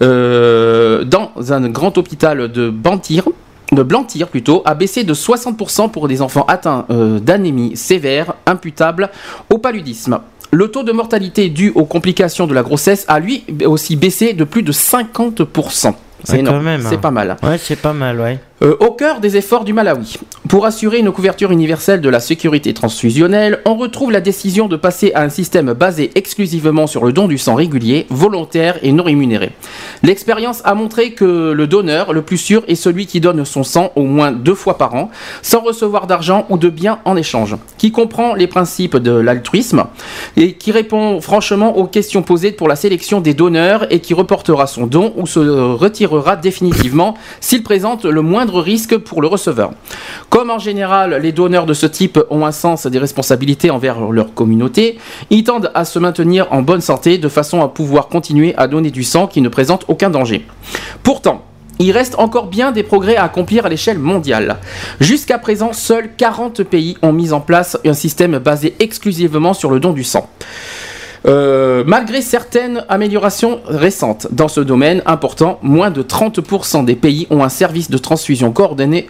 euh, 0.04 1.04
dans 1.04 1.32
un 1.50 1.68
grand 1.70 1.98
hôpital 1.98 2.52
de 2.52 2.70
Bantir 2.70 3.28
de 3.72 3.84
Blantyre 3.84 4.28
plutôt, 4.28 4.62
a 4.66 4.74
baissé 4.74 5.04
de 5.04 5.14
60% 5.14 5.92
pour 5.92 6.08
des 6.08 6.22
enfants 6.22 6.46
atteints 6.48 6.86
euh, 6.90 7.20
d'anémie 7.20 7.76
sévère 7.78 8.34
imputable 8.46 9.10
au 9.50 9.58
paludisme. 9.58 10.20
Le 10.52 10.68
taux 10.68 10.84
de 10.84 10.92
mortalité 10.92 11.48
dû 11.50 11.72
aux 11.76 11.86
complications 11.86 12.46
de 12.48 12.54
la 12.54 12.62
grossesse 12.64 13.06
a 13.08 13.20
lui 13.20 13.46
aussi 13.66 13.96
baissé 13.96 14.34
de 14.34 14.44
plus 14.44 14.64
de 14.64 14.74
50%. 14.74 15.94
C'est 16.24 16.34
Ouais, 16.34 16.40
énorme, 16.40 16.58
quand 16.58 16.64
même, 16.64 16.82
c'est 16.82 16.96
hein. 16.96 17.00
pas 17.02 17.12
mal. 17.12 17.38
Ouais, 17.42 17.58
c'est 17.58 17.78
pas 17.78 17.94
mal, 17.94 18.20
ouais. 18.20 18.40
Euh, 18.64 18.76
au 18.80 18.92
cœur 18.92 19.22
des 19.22 19.38
efforts 19.38 19.64
du 19.64 19.74
Malawi. 19.74 20.20
Pour 20.48 20.68
assurer 20.68 21.00
une 21.00 21.12
couverture 21.12 21.52
universelle 21.52 22.00
de 22.00 22.10
la 22.10 22.20
sécurité 22.20 22.76
transfusionnelle, 22.76 23.60
on 23.66 23.76
retrouve 23.76 24.12
la 24.12 24.22
décision 24.22 24.68
de 24.68 24.76
passer 24.76 25.12
à 25.16 25.24
un 25.24 25.30
système 25.30 25.74
basé 25.74 26.12
exclusivement 26.14 26.86
sur 26.86 27.04
le 27.04 27.12
don 27.12 27.28
du 27.28 27.40
sang 27.40 27.56
régulier, 27.56 28.06
volontaire 28.12 28.78
et 28.84 28.92
non 28.92 29.04
rémunéré. 29.04 29.54
L'expérience 30.04 30.62
a 30.64 30.76
montré 30.76 31.14
que 31.14 31.54
le 31.54 31.66
donneur 31.66 32.14
le 32.14 32.22
plus 32.22 32.38
sûr 32.38 32.64
est 32.68 32.76
celui 32.76 33.08
qui 33.08 33.20
donne 33.20 33.46
son 33.46 33.64
sang 33.64 33.92
au 33.96 34.04
moins 34.04 34.32
deux 34.32 34.54
fois 34.54 34.78
par 34.78 34.94
an, 34.94 35.10
sans 35.42 35.62
recevoir 35.62 36.06
d'argent 36.06 36.46
ou 36.50 36.60
de 36.60 36.70
biens 36.70 37.00
en 37.06 37.16
échange, 37.16 37.56
qui 37.80 37.92
comprend 37.92 38.36
les 38.36 38.48
principes 38.48 38.98
de 38.98 39.14
l'altruisme 39.14 39.86
et 40.38 40.54
qui 40.54 40.72
répond 40.72 41.20
franchement 41.20 41.78
aux 41.78 41.86
questions 41.86 42.22
posées 42.22 42.52
pour 42.52 42.68
la 42.68 42.76
sélection 42.76 43.22
des 43.22 43.34
donneurs 43.34 43.92
et 43.92 44.02
qui 44.02 44.14
reportera 44.14 44.68
son 44.68 44.86
don 44.86 45.14
ou 45.18 45.26
se 45.26 45.40
retirera 45.40 46.36
définitivement 46.36 47.16
s'il 47.40 47.64
présente 47.64 48.06
le 48.06 48.22
moindre 48.22 48.51
risque 48.60 48.98
pour 48.98 49.22
le 49.22 49.28
receveur. 49.28 49.72
Comme 50.30 50.50
en 50.50 50.60
général 50.60 51.20
les 51.22 51.32
donneurs 51.32 51.66
de 51.66 51.74
ce 51.74 51.86
type 51.86 52.20
ont 52.30 52.46
un 52.46 52.52
sens 52.52 52.88
des 52.88 53.00
responsabilités 53.00 53.70
envers 53.70 54.00
leur 54.12 54.34
communauté, 54.34 54.98
ils 55.30 55.44
tendent 55.44 55.72
à 55.74 55.86
se 55.86 56.00
maintenir 56.00 56.48
en 56.52 56.62
bonne 56.62 56.82
santé 56.82 57.18
de 57.18 57.30
façon 57.30 57.62
à 57.62 57.68
pouvoir 57.68 58.08
continuer 58.08 58.56
à 58.58 58.68
donner 58.68 58.92
du 58.92 59.04
sang 59.04 59.28
qui 59.28 59.42
ne 59.42 59.50
présente 59.50 59.86
aucun 59.88 60.10
danger. 60.10 60.46
Pourtant, 61.04 61.44
il 61.80 61.92
reste 61.92 62.16
encore 62.20 62.48
bien 62.48 62.72
des 62.72 62.84
progrès 62.84 63.16
à 63.16 63.24
accomplir 63.24 63.66
à 63.66 63.70
l'échelle 63.70 63.98
mondiale. 63.98 64.58
Jusqu'à 65.00 65.40
présent, 65.40 65.74
seuls 65.74 66.12
40 66.16 66.64
pays 66.64 66.96
ont 67.02 67.12
mis 67.12 67.34
en 67.34 67.42
place 67.42 67.78
un 67.86 67.94
système 67.94 68.38
basé 68.38 68.76
exclusivement 68.80 69.54
sur 69.54 69.72
le 69.72 69.80
don 69.80 69.92
du 69.92 70.04
sang. 70.04 70.30
Euh, 71.28 71.84
malgré 71.86 72.22
certaines 72.22 72.84
améliorations 72.90 73.60
récentes 73.68 74.28
dans 74.32 74.48
ce 74.48 74.60
domaine 74.60 75.04
important, 75.06 75.60
moins 75.62 75.92
de 75.92 76.02
30% 76.02 76.84
des 76.84 76.96
pays 76.96 77.28
ont 77.30 77.44
un 77.44 77.50
service 77.50 77.92
de 77.92 77.98
transfusion 77.98 78.52
coordonné, 78.52 79.08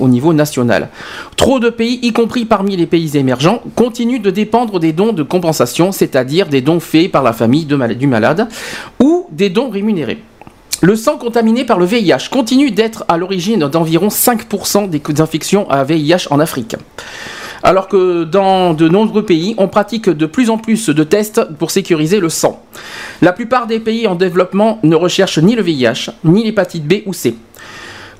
au 0.00 0.08
niveau 0.08 0.32
national. 0.32 0.88
Trop 1.36 1.60
de 1.60 1.68
pays, 1.68 1.98
y 2.02 2.12
compris 2.12 2.46
parmi 2.46 2.76
les 2.76 2.86
pays 2.86 3.16
émergents, 3.16 3.62
continuent 3.74 4.22
de 4.22 4.30
dépendre 4.30 4.80
des 4.80 4.92
dons 4.92 5.12
de 5.12 5.22
compensation, 5.22 5.92
c'est-à-dire 5.92 6.48
des 6.48 6.62
dons 6.62 6.80
faits 6.80 7.10
par 7.10 7.22
la 7.22 7.32
famille 7.32 7.66
du 7.66 8.06
malade, 8.06 8.48
ou 8.98 9.26
des 9.30 9.50
dons 9.50 9.68
rémunérés. 9.68 10.22
Le 10.82 10.96
sang 10.96 11.18
contaminé 11.18 11.64
par 11.64 11.78
le 11.78 11.84
VIH 11.84 12.30
continue 12.30 12.70
d'être 12.70 13.04
à 13.08 13.18
l'origine 13.18 13.68
d'environ 13.68 14.08
5% 14.08 14.88
des 14.88 15.20
infections 15.20 15.68
à 15.68 15.84
VIH 15.84 16.28
en 16.30 16.40
Afrique. 16.40 16.76
Alors 17.62 17.88
que 17.88 18.24
dans 18.24 18.74
de 18.74 18.88
nombreux 18.88 19.24
pays, 19.24 19.54
on 19.58 19.68
pratique 19.68 20.08
de 20.08 20.26
plus 20.26 20.50
en 20.50 20.58
plus 20.58 20.88
de 20.88 21.04
tests 21.04 21.42
pour 21.58 21.70
sécuriser 21.70 22.20
le 22.20 22.28
sang. 22.28 22.62
La 23.20 23.32
plupart 23.32 23.66
des 23.66 23.80
pays 23.80 24.06
en 24.06 24.14
développement 24.14 24.78
ne 24.82 24.96
recherchent 24.96 25.38
ni 25.38 25.54
le 25.54 25.62
VIH, 25.62 26.10
ni 26.24 26.44
l'hépatite 26.44 26.86
B 26.86 27.02
ou 27.06 27.12
C. 27.12 27.36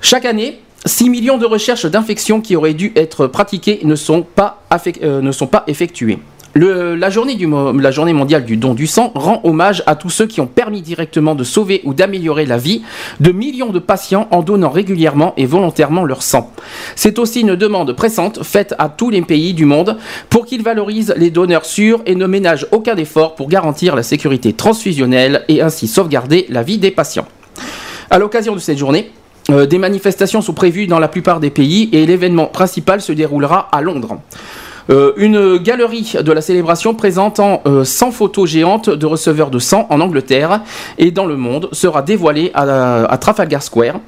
Chaque 0.03 0.25
année, 0.25 0.61
6 0.85 1.11
millions 1.11 1.39
de 1.39 1.47
recherches 1.47 1.87
d'infections 1.87 2.41
qui 2.41 2.57
auraient 2.57 2.75
dû 2.75 2.93
être 2.97 3.27
pratiquées 3.27 3.81
ne 3.85 3.95
sont 3.95 4.23
pas, 4.23 4.63
euh, 5.03 5.21
ne 5.21 5.33
sont 5.33 5.47
pas 5.47 5.65
effectuées. 5.67 6.19
La 6.57 7.11
journée 7.11 8.13
mondiale 8.13 8.45
du 8.45 8.57
don 8.57 8.75
du 8.75 8.89
sang 8.89 9.13
rend 9.15 9.41
hommage 9.45 9.85
à 9.87 9.95
tous 9.95 10.11
ceux 10.11 10.27
qui 10.27 10.41
ont 10.41 10.49
permis 10.49 10.83
directement 10.83 11.37
de 11.37 11.45
sauver 11.45 11.81
ou 11.85 11.95
d'améliorer 11.95 12.45
la 12.45 12.59
vie 12.59 12.83
de 13.21 13.31
millions 13.31 13.71
de 13.71 13.79
patients 13.79 14.27
en 14.33 14.43
donnant 14.43 14.71
régulièrement 14.71 15.33
et 15.37 15.47
volontairement 15.47 16.05
leur 16.05 16.25
sang. 16.25 16.53
C'est 16.97 17.21
aussi 17.21 17.43
une 17.43 17.55
demande 17.55 17.93
pressante 17.93 18.43
faite 18.43 18.75
à 18.81 18.89
tous 18.89 19.11
les 19.11 19.23
pays 19.23 19.55
du 19.55 19.65
monde 19.65 19.97
pour 20.29 20.45
qu'ils 20.45 20.65
valorisent 20.65 21.15
les 21.17 21.31
donneurs 21.31 21.65
sûrs 21.65 22.03
et 22.05 22.17
ne 22.17 22.27
ménagent 22.27 22.67
aucun 22.73 22.97
effort 22.97 23.37
pour 23.37 23.49
garantir 23.49 23.95
la 23.95 24.03
sécurité 24.03 24.53
transfusionnelle 24.53 25.45
et 25.47 25.63
ainsi 25.63 25.87
sauvegarder 25.87 26.47
la 26.49 26.65
vie 26.65 26.79
des 26.79 26.91
patients. 26.91 27.29
À 28.11 28.19
l'occasion 28.19 28.57
de 28.57 28.61
cette 28.61 28.79
journée, 28.79 29.13
euh, 29.51 29.67
des 29.67 29.79
manifestations 29.79 30.43
sont 30.43 30.53
prévues 30.53 30.89
dans 30.89 30.99
la 30.99 31.09
plupart 31.09 31.39
des 31.39 31.51
pays 31.51 31.89
et 31.93 32.07
l'événement 32.07 32.47
principal 32.47 33.01
se 33.01 33.13
déroulera 33.13 33.69
à 33.71 33.83
Londres. 33.83 34.19
Euh, 34.91 35.13
une 35.17 35.59
galerie 35.59 36.15
de 36.21 36.33
la 36.33 36.41
célébration 36.41 36.95
présentant 36.95 37.63
euh, 37.67 37.85
100 37.85 38.11
photos 38.11 38.49
géantes 38.49 38.91
de 38.91 39.07
receveurs 39.07 39.51
de 39.51 39.61
sang 39.61 39.87
en 39.89 40.01
Angleterre 40.01 40.63
et 40.99 41.13
dans 41.13 41.27
le 41.27 41.37
monde 41.37 41.69
sera 41.73 42.03
dévoilée 42.03 42.51
à, 42.55 43.17
Trafalgar 43.21 43.63
Square. 43.63 44.01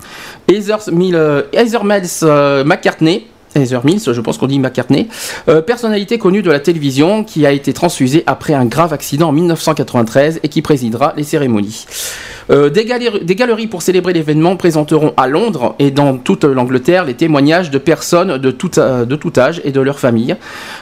Heather, 0.48 0.78
euh, 2.24 2.64
McCartney 2.64 3.26
Heather 3.54 3.84
Mills, 3.84 4.12
je 4.12 4.20
pense 4.20 4.38
qu'on 4.38 4.46
dit 4.46 4.58
McCartney, 4.58 5.08
euh, 5.48 5.60
personnalité 5.60 6.18
connue 6.18 6.42
de 6.42 6.50
la 6.50 6.60
télévision 6.60 7.24
qui 7.24 7.46
a 7.46 7.52
été 7.52 7.72
transfusée 7.72 8.22
après 8.26 8.54
un 8.54 8.64
grave 8.64 8.92
accident 8.92 9.28
en 9.28 9.32
1993 9.32 10.40
et 10.42 10.48
qui 10.48 10.62
présidera 10.62 11.12
les 11.16 11.24
cérémonies. 11.24 11.86
Euh, 12.50 12.70
des, 12.70 12.84
galeries 12.84 13.66
pour 13.66 13.82
célébrer 13.82 14.12
l'événement 14.12 14.56
présenteront 14.56 15.12
à 15.16 15.28
Londres 15.28 15.74
et 15.78 15.90
dans 15.90 16.18
toute 16.18 16.44
l'Angleterre 16.44 17.04
les 17.04 17.14
témoignages 17.14 17.70
de 17.70 17.78
personnes 17.78 18.38
de 18.38 18.50
tout, 18.50 18.78
euh, 18.78 19.04
de 19.04 19.16
tout 19.16 19.32
âge 19.38 19.60
et 19.64 19.70
de 19.70 19.80
leurs 19.80 20.00
familles, 20.00 20.36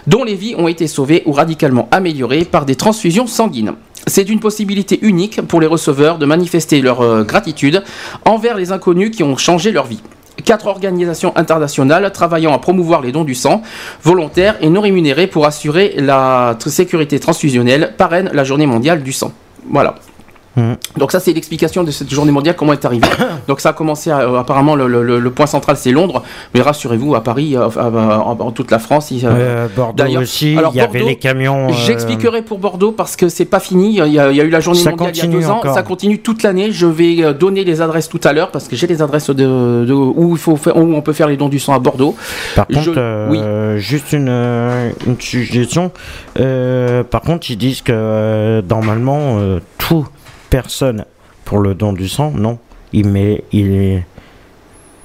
dont 0.06 0.24
les 0.24 0.34
vies 0.34 0.54
ont 0.56 0.68
été 0.68 0.86
sauvées 0.86 1.22
ou 1.26 1.32
radicalement 1.32 1.88
améliorées 1.90 2.44
par 2.44 2.64
des 2.64 2.76
transfusions 2.76 3.26
sanguines. 3.26 3.72
C'est 4.06 4.30
une 4.30 4.40
possibilité 4.40 4.98
unique 5.02 5.42
pour 5.42 5.60
les 5.60 5.66
receveurs 5.66 6.18
de 6.18 6.24
manifester 6.24 6.80
leur 6.80 7.24
gratitude 7.24 7.82
envers 8.24 8.56
les 8.56 8.72
inconnus 8.72 9.10
qui 9.10 9.22
ont 9.22 9.36
changé 9.36 9.72
leur 9.72 9.86
vie. 9.86 10.00
Quatre 10.44 10.66
organisations 10.68 11.36
internationales 11.36 12.10
travaillant 12.12 12.52
à 12.54 12.58
promouvoir 12.58 13.02
les 13.02 13.12
dons 13.12 13.24
du 13.24 13.34
sang, 13.34 13.62
volontaires 14.02 14.56
et 14.60 14.68
non 14.68 14.80
rémunérés 14.80 15.26
pour 15.26 15.46
assurer 15.46 15.94
la 15.98 16.56
sécurité 16.58 17.20
transfusionnelle, 17.20 17.94
parrainent 17.98 18.30
la 18.32 18.44
journée 18.44 18.66
mondiale 18.66 19.02
du 19.02 19.12
sang. 19.12 19.32
Voilà. 19.68 19.96
Mhm. 20.60 20.76
Donc 20.98 21.12
ça 21.12 21.20
c'est 21.20 21.32
l'explication 21.32 21.84
de 21.84 21.90
cette 21.90 22.10
journée 22.12 22.32
mondiale, 22.32 22.56
comment 22.56 22.72
elle 22.72 22.78
est 22.78 22.84
arrivée. 22.86 23.06
Donc 23.48 23.60
ça 23.60 23.70
a 23.70 23.72
commencé, 23.72 24.10
à- 24.10 24.20
euh, 24.20 24.38
apparemment 24.38 24.74
le, 24.74 24.86
le- 24.86 25.02
le- 25.02 25.18
le 25.20 25.30
point 25.30 25.46
central 25.46 25.76
c'est 25.76 25.92
Londres, 25.92 26.22
mais 26.54 26.60
rassurez-vous 26.60 27.14
à 27.14 27.22
Paris, 27.22 27.56
euh, 27.56 27.68
euh, 27.76 27.80
en, 28.16 28.36
en 28.38 28.50
toute 28.50 28.70
la 28.70 28.78
France, 28.78 29.10
il, 29.10 29.24
euh, 29.24 29.68
Bordeaux 29.74 30.04
aussi, 30.20 30.52
il 30.54 30.76
y 30.76 30.80
avait 30.80 31.02
les 31.02 31.16
camions. 31.16 31.68
euh, 31.68 31.72
J'expliquerai 31.72 32.42
pour 32.42 32.58
Bordeaux 32.58 32.92
parce 32.92 33.16
que 33.16 33.28
c'est 33.28 33.44
pas 33.44 33.60
fini. 33.60 33.88
Il 33.90 34.12
y, 34.12 34.18
a, 34.18 34.30
il 34.30 34.36
y 34.36 34.40
a 34.40 34.44
eu 34.44 34.50
la 34.50 34.60
journée 34.60 34.80
Ça 34.80 34.90
mondiale 34.90 35.12
il 35.14 35.18
y 35.18 35.22
a 35.22 35.26
deux 35.26 35.48
ans. 35.50 35.62
Ça 35.72 35.82
continue 35.82 36.18
toute 36.18 36.42
l'année. 36.42 36.70
Je 36.72 36.86
vais 36.86 37.32
donner 37.34 37.64
les 37.64 37.80
adresses 37.80 38.08
tout 38.08 38.20
à 38.24 38.32
l'heure 38.32 38.50
parce 38.50 38.68
que 38.68 38.76
j'ai 38.76 38.86
les 38.86 39.00
adresses 39.02 39.30
de, 39.30 39.84
de- 39.86 39.92
où 39.92 40.32
il 40.32 40.38
faut 40.38 40.56
faire, 40.56 40.76
où 40.76 40.80
on 40.94 41.00
peut 41.00 41.12
faire 41.12 41.28
les 41.28 41.36
dons 41.36 41.48
du 41.48 41.58
sang 41.58 41.72
à 41.74 41.78
Bordeaux. 41.78 42.14
Par 42.56 42.66
Je- 42.68 42.74
contre, 42.76 42.92
euh, 42.98 43.78
juste 43.78 44.12
une, 44.12 44.28
une 44.28 45.20
suggestion. 45.20 45.90
Par 46.34 47.20
contre, 47.22 47.50
ils 47.50 47.56
disent 47.56 47.82
que 47.82 48.62
normalement, 48.68 49.38
toute 49.78 50.06
personne 50.50 51.04
pour 51.44 51.58
le 51.60 51.74
don 51.74 51.92
du 51.92 52.08
sang, 52.08 52.32
non. 52.36 52.58
Il 52.92 53.08
met, 53.08 53.44
il 53.52 53.72
est- 53.74 54.04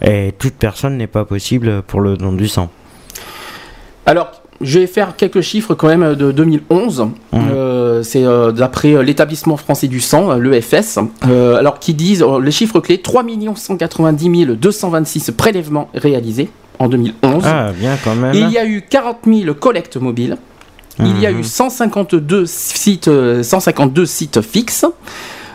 et 0.01 0.33
toute 0.37 0.55
personne 0.55 0.97
n'est 0.97 1.07
pas 1.07 1.23
possible 1.25 1.81
pour 1.83 2.01
le 2.01 2.17
don 2.17 2.33
du 2.33 2.47
sang. 2.47 2.69
Alors, 4.05 4.31
je 4.61 4.79
vais 4.79 4.87
faire 4.87 5.15
quelques 5.15 5.41
chiffres 5.41 5.73
quand 5.75 5.87
même 5.87 6.15
de 6.15 6.31
2011. 6.31 7.01
Mhm. 7.01 7.41
Euh, 7.51 8.03
c'est 8.03 8.23
euh, 8.23 8.51
d'après 8.51 8.93
euh, 8.93 9.01
l'établissement 9.03 9.57
français 9.57 9.87
du 9.87 9.99
sang, 9.99 10.33
l'EFS. 10.37 10.99
Euh, 11.27 11.55
alors, 11.57 11.79
qui 11.79 11.93
disent 11.93 12.23
les 12.41 12.51
chiffres 12.51 12.79
clés 12.79 13.01
3 13.01 13.23
190 13.55 14.45
226 14.55 15.31
prélèvements 15.31 15.89
réalisés 15.93 16.49
en 16.79 16.87
2011. 16.87 17.43
Ah, 17.45 17.71
bien 17.77 17.95
quand 18.03 18.15
même. 18.15 18.33
Il 18.35 18.49
y 18.49 18.57
a 18.57 18.65
eu 18.65 18.81
40 18.89 19.19
000 19.25 19.53
collectes 19.55 19.97
mobiles. 19.97 20.37
Il 20.99 21.19
y 21.19 21.25
a 21.25 21.31
Mhm. 21.31 21.39
eu 21.39 21.43
152 21.43 22.45
sites, 22.45 23.07
euh, 23.09 23.43
152 23.43 24.05
sites 24.05 24.41
fixes. 24.41 24.85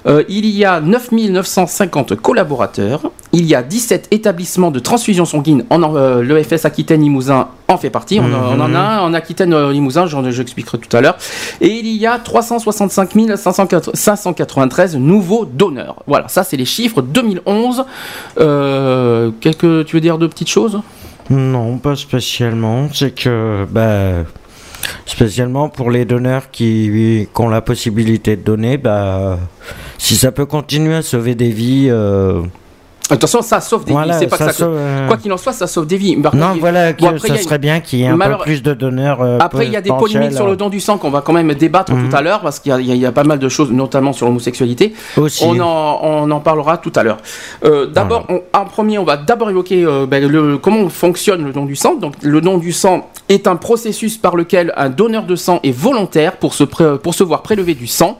Euh, 0.06 0.22
il 0.30 0.46
y 0.46 0.64
a 0.64 0.80
9 0.80 1.12
950 1.12 2.14
collaborateurs. 2.16 3.10
Il 3.34 3.44
y 3.44 3.54
a 3.54 3.62
17 3.62 4.08
établissements 4.10 4.70
de 4.70 4.78
transfusion 4.78 5.26
sanguine. 5.26 5.64
En, 5.68 5.94
euh, 5.94 6.22
L'EFS 6.22 6.64
Aquitaine-Limousin 6.64 7.48
en 7.68 7.76
fait 7.76 7.90
partie. 7.90 8.18
On, 8.18 8.24
en- 8.32 8.56
on 8.56 8.60
en 8.60 8.74
a 8.74 8.78
un 8.78 9.00
en 9.00 9.12
Aquitaine-Limousin, 9.12 10.06
j'en 10.06 10.28
j'expliquerai 10.30 10.78
tout 10.78 10.96
à 10.96 11.02
l'heure. 11.02 11.18
Et 11.60 11.68
il 11.68 11.86
y 11.96 12.06
a 12.06 12.18
365 12.18 13.10
593 13.94 14.96
nouveaux 14.96 15.44
donneurs. 15.44 15.96
Voilà, 16.06 16.28
ça 16.28 16.44
c'est 16.44 16.56
les 16.56 16.64
chiffres 16.64 17.02
2011. 17.02 17.84
Euh, 18.38 19.30
quelques, 19.40 19.84
tu 19.84 19.96
veux 19.96 20.00
dire 20.00 20.16
deux 20.16 20.28
petites 20.28 20.48
choses? 20.50 20.80
Non, 21.28 21.76
pas 21.78 21.94
spécialement. 21.94 22.88
C'est 22.92 23.14
que, 23.14 23.66
bah, 23.70 24.24
spécialement 25.06 25.68
pour 25.68 25.90
les 25.90 26.04
donneurs 26.04 26.50
qui, 26.50 27.28
ont 27.36 27.48
la 27.48 27.60
possibilité 27.60 28.36
de 28.36 28.42
donner, 28.42 28.78
bah, 28.78 29.38
si 29.98 30.16
ça 30.16 30.32
peut 30.32 30.46
continuer 30.46 30.94
à 30.94 31.02
sauver 31.02 31.34
des 31.34 31.50
vies, 31.50 31.88
euh, 31.88 32.42
Attention, 33.10 33.42
ça 33.42 33.60
sauve 33.60 33.84
des 33.84 33.92
Voilà, 33.92 34.12
vies. 34.14 34.18
C'est 34.20 34.26
pas 34.28 34.38
que 34.38 34.44
ça 34.44 34.52
sauve, 34.52 34.74
euh, 34.76 35.06
Quoi 35.08 35.16
qu'il 35.16 35.32
en 35.32 35.36
soit, 35.36 35.52
ça 35.52 35.66
sauve 35.66 35.86
des 35.86 35.96
vies. 35.96 36.16
Par 36.16 36.34
Non, 36.34 36.48
contre, 36.48 36.60
voilà, 36.60 36.92
bon, 36.92 37.08
après, 37.08 37.28
ça 37.28 37.36
serait 37.38 37.58
bien 37.58 37.80
qu'il 37.80 37.98
y 38.00 38.02
ait 38.04 38.08
un 38.08 38.16
Malheure- 38.16 38.38
peu 38.38 38.44
plus 38.44 38.62
de 38.62 38.72
donneurs. 38.74 39.20
euh, 39.22 39.38
Après, 39.40 39.66
il 39.66 39.72
y 39.72 39.76
a 39.76 39.80
des 39.80 39.90
polémiques 39.90 40.32
sur 40.32 40.46
le 40.46 40.56
don 40.56 40.68
du 40.68 40.80
sang 40.80 40.98
qu'on 40.98 41.10
va 41.10 41.20
quand 41.20 41.32
même 41.32 41.52
débattre 41.54 41.92
Mhm. 41.92 42.08
tout 42.10 42.16
à 42.16 42.22
l'heure 42.22 42.40
parce 42.40 42.60
qu'il 42.60 42.70
y, 42.72 42.92
a- 42.92 43.08
y 43.08 43.12
pas 43.12 43.24
mal 43.24 43.38
de 43.38 43.48
choses, 43.48 43.70
notamment 43.72 44.12
sur 44.12 44.26
l'homosexualité. 44.26 44.94
On 45.16 45.60
en, 45.60 45.98
on 46.02 46.30
en 46.30 46.40
parlera 46.40 46.78
tout 46.78 46.92
à 46.96 47.02
l'heure. 47.02 47.18
Euh, 47.64 47.86
d'abord, 47.86 48.26
en 48.52 48.64
premier, 48.64 48.98
on 48.98 49.04
va 49.04 49.16
d'abord 49.16 49.50
évoquer 49.50 49.84
euh, 49.84 50.06
ben, 50.06 50.26
le, 50.26 50.58
comment 50.58 50.88
fonctionne 50.88 51.44
le 51.44 51.52
don 51.52 51.64
du 51.64 51.76
sang. 51.76 51.94
Donc, 51.96 52.14
le 52.22 52.40
don 52.40 52.58
du 52.58 52.72
sang 52.72 53.08
est 53.28 53.46
un 53.46 53.56
processus 53.56 54.16
par 54.18 54.36
lequel 54.36 54.72
un 54.76 54.88
donneur 54.88 55.24
de 55.24 55.36
sang 55.36 55.60
est 55.62 55.70
volontaire 55.70 56.36
pour 56.36 56.54
se, 56.54 56.64
pré- 56.64 56.98
pour 57.02 57.14
se 57.14 57.22
voir 57.24 57.42
prélever 57.42 57.74
du 57.74 57.86
sang, 57.86 58.18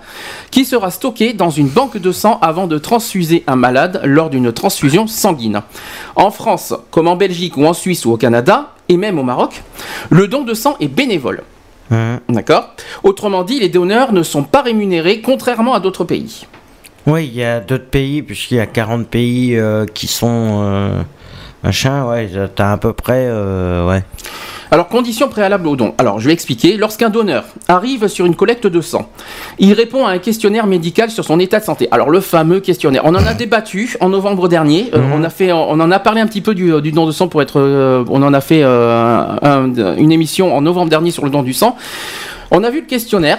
qui 0.51 0.65
sera 0.65 0.91
stocké 0.91 1.33
dans 1.33 1.51
une 1.51 1.69
banque 1.69 1.99
de 1.99 2.13
sang 2.13 2.39
avant 2.43 2.67
de 2.67 2.79
transfuser 2.79 3.45
un 3.47 3.57
malade 3.57 4.01
lors 4.05 4.31
d'une 4.31 4.53
transfusion 4.53 4.80
sanguine. 5.07 5.63
En 6.17 6.31
France, 6.31 6.75
comme 6.91 7.09
en 7.09 7.17
Belgique 7.17 7.57
ou 7.57 7.67
en 7.67 7.73
Suisse 7.73 8.05
ou 8.07 8.13
au 8.13 8.17
Canada, 8.17 8.73
et 8.89 8.97
même 8.97 9.19
au 9.19 9.23
Maroc, 9.23 9.63
le 10.11 10.27
don 10.29 10.43
de 10.43 10.55
sang 10.55 10.77
est 10.81 10.89
bénévole. 10.89 11.43
Hein. 11.91 12.21
D'accord? 12.29 12.71
Autrement 13.03 13.43
dit, 13.43 13.61
les 13.61 13.69
donneurs 13.69 14.13
ne 14.13 14.23
sont 14.23 14.45
pas 14.45 14.63
rémunérés, 14.63 15.21
contrairement 15.21 15.75
à 15.75 15.81
d'autres 15.81 16.05
pays. 16.05 16.47
Oui, 17.07 17.27
il 17.27 17.35
y 17.35 17.45
a 17.45 17.61
d'autres 17.61 17.89
pays, 17.89 18.23
puisqu'il 18.23 18.57
y 18.59 18.61
a 18.61 18.67
40 18.67 19.07
pays 19.07 19.57
euh, 19.57 19.87
qui 19.87 20.07
sont. 20.07 20.61
euh, 20.63 21.03
machin, 21.63 22.05
ouais, 22.07 22.29
t'as 22.55 22.73
à 22.73 22.77
peu 22.77 22.93
près. 22.93 23.27
euh, 23.29 23.87
ouais. 23.89 24.03
Alors, 24.73 24.87
conditions 24.87 25.27
préalables 25.29 25.67
au 25.67 25.75
don. 25.75 25.95
Alors, 25.99 26.21
je 26.21 26.27
vais 26.29 26.33
expliquer. 26.33 26.77
Lorsqu'un 26.77 27.11
donneur 27.11 27.43
arrive 27.67 28.07
sur 28.07 28.25
une 28.25 28.37
collecte 28.37 28.69
de 28.69 28.81
sang, 28.81 29.11
il 29.59 29.73
répond 29.73 30.07
à 30.07 30.13
un 30.13 30.19
questionnaire 30.19 30.67
médical 30.69 31.11
sur 31.11 31.25
son 31.25 31.41
état 31.41 31.59
de 31.59 31.65
santé. 31.65 31.89
Alors, 31.91 32.09
le 32.09 32.21
fameux 32.21 32.61
questionnaire. 32.61 33.03
On 33.05 33.15
en 33.17 33.27
a 33.27 33.35
débattu 33.35 33.97
en 34.01 34.09
novembre 34.09 34.47
dernier. 34.49 34.89
Euh, 34.95 34.99
Mhm. 35.01 35.13
on, 35.13 35.25
a 35.25 35.29
fait, 35.31 35.51
on 35.53 35.73
en 35.73 35.91
a 35.91 35.99
parlé 35.99 36.21
un 36.21 36.27
petit 36.29 36.41
peu 36.41 36.55
du, 36.55 36.81
du 36.81 36.93
don 36.93 37.05
de 37.07 37.11
sang 37.13 37.27
pour 37.27 37.43
être. 37.43 37.59
euh, 37.61 38.05
on 38.09 38.23
en 38.23 38.33
a 38.33 38.41
fait 38.41 38.63
euh, 38.63 39.27
un- 39.43 39.97
une 39.97 40.13
émission 40.13 40.57
en 40.57 40.61
novembre 40.61 40.89
dernier 40.91 41.11
sur 41.11 41.25
le 41.25 41.31
don 41.31 41.43
du 41.43 41.53
sang. 41.53 41.77
On 42.53 42.63
a 42.63 42.71
vu 42.71 42.81
le 42.83 42.87
questionnaire. 42.87 43.39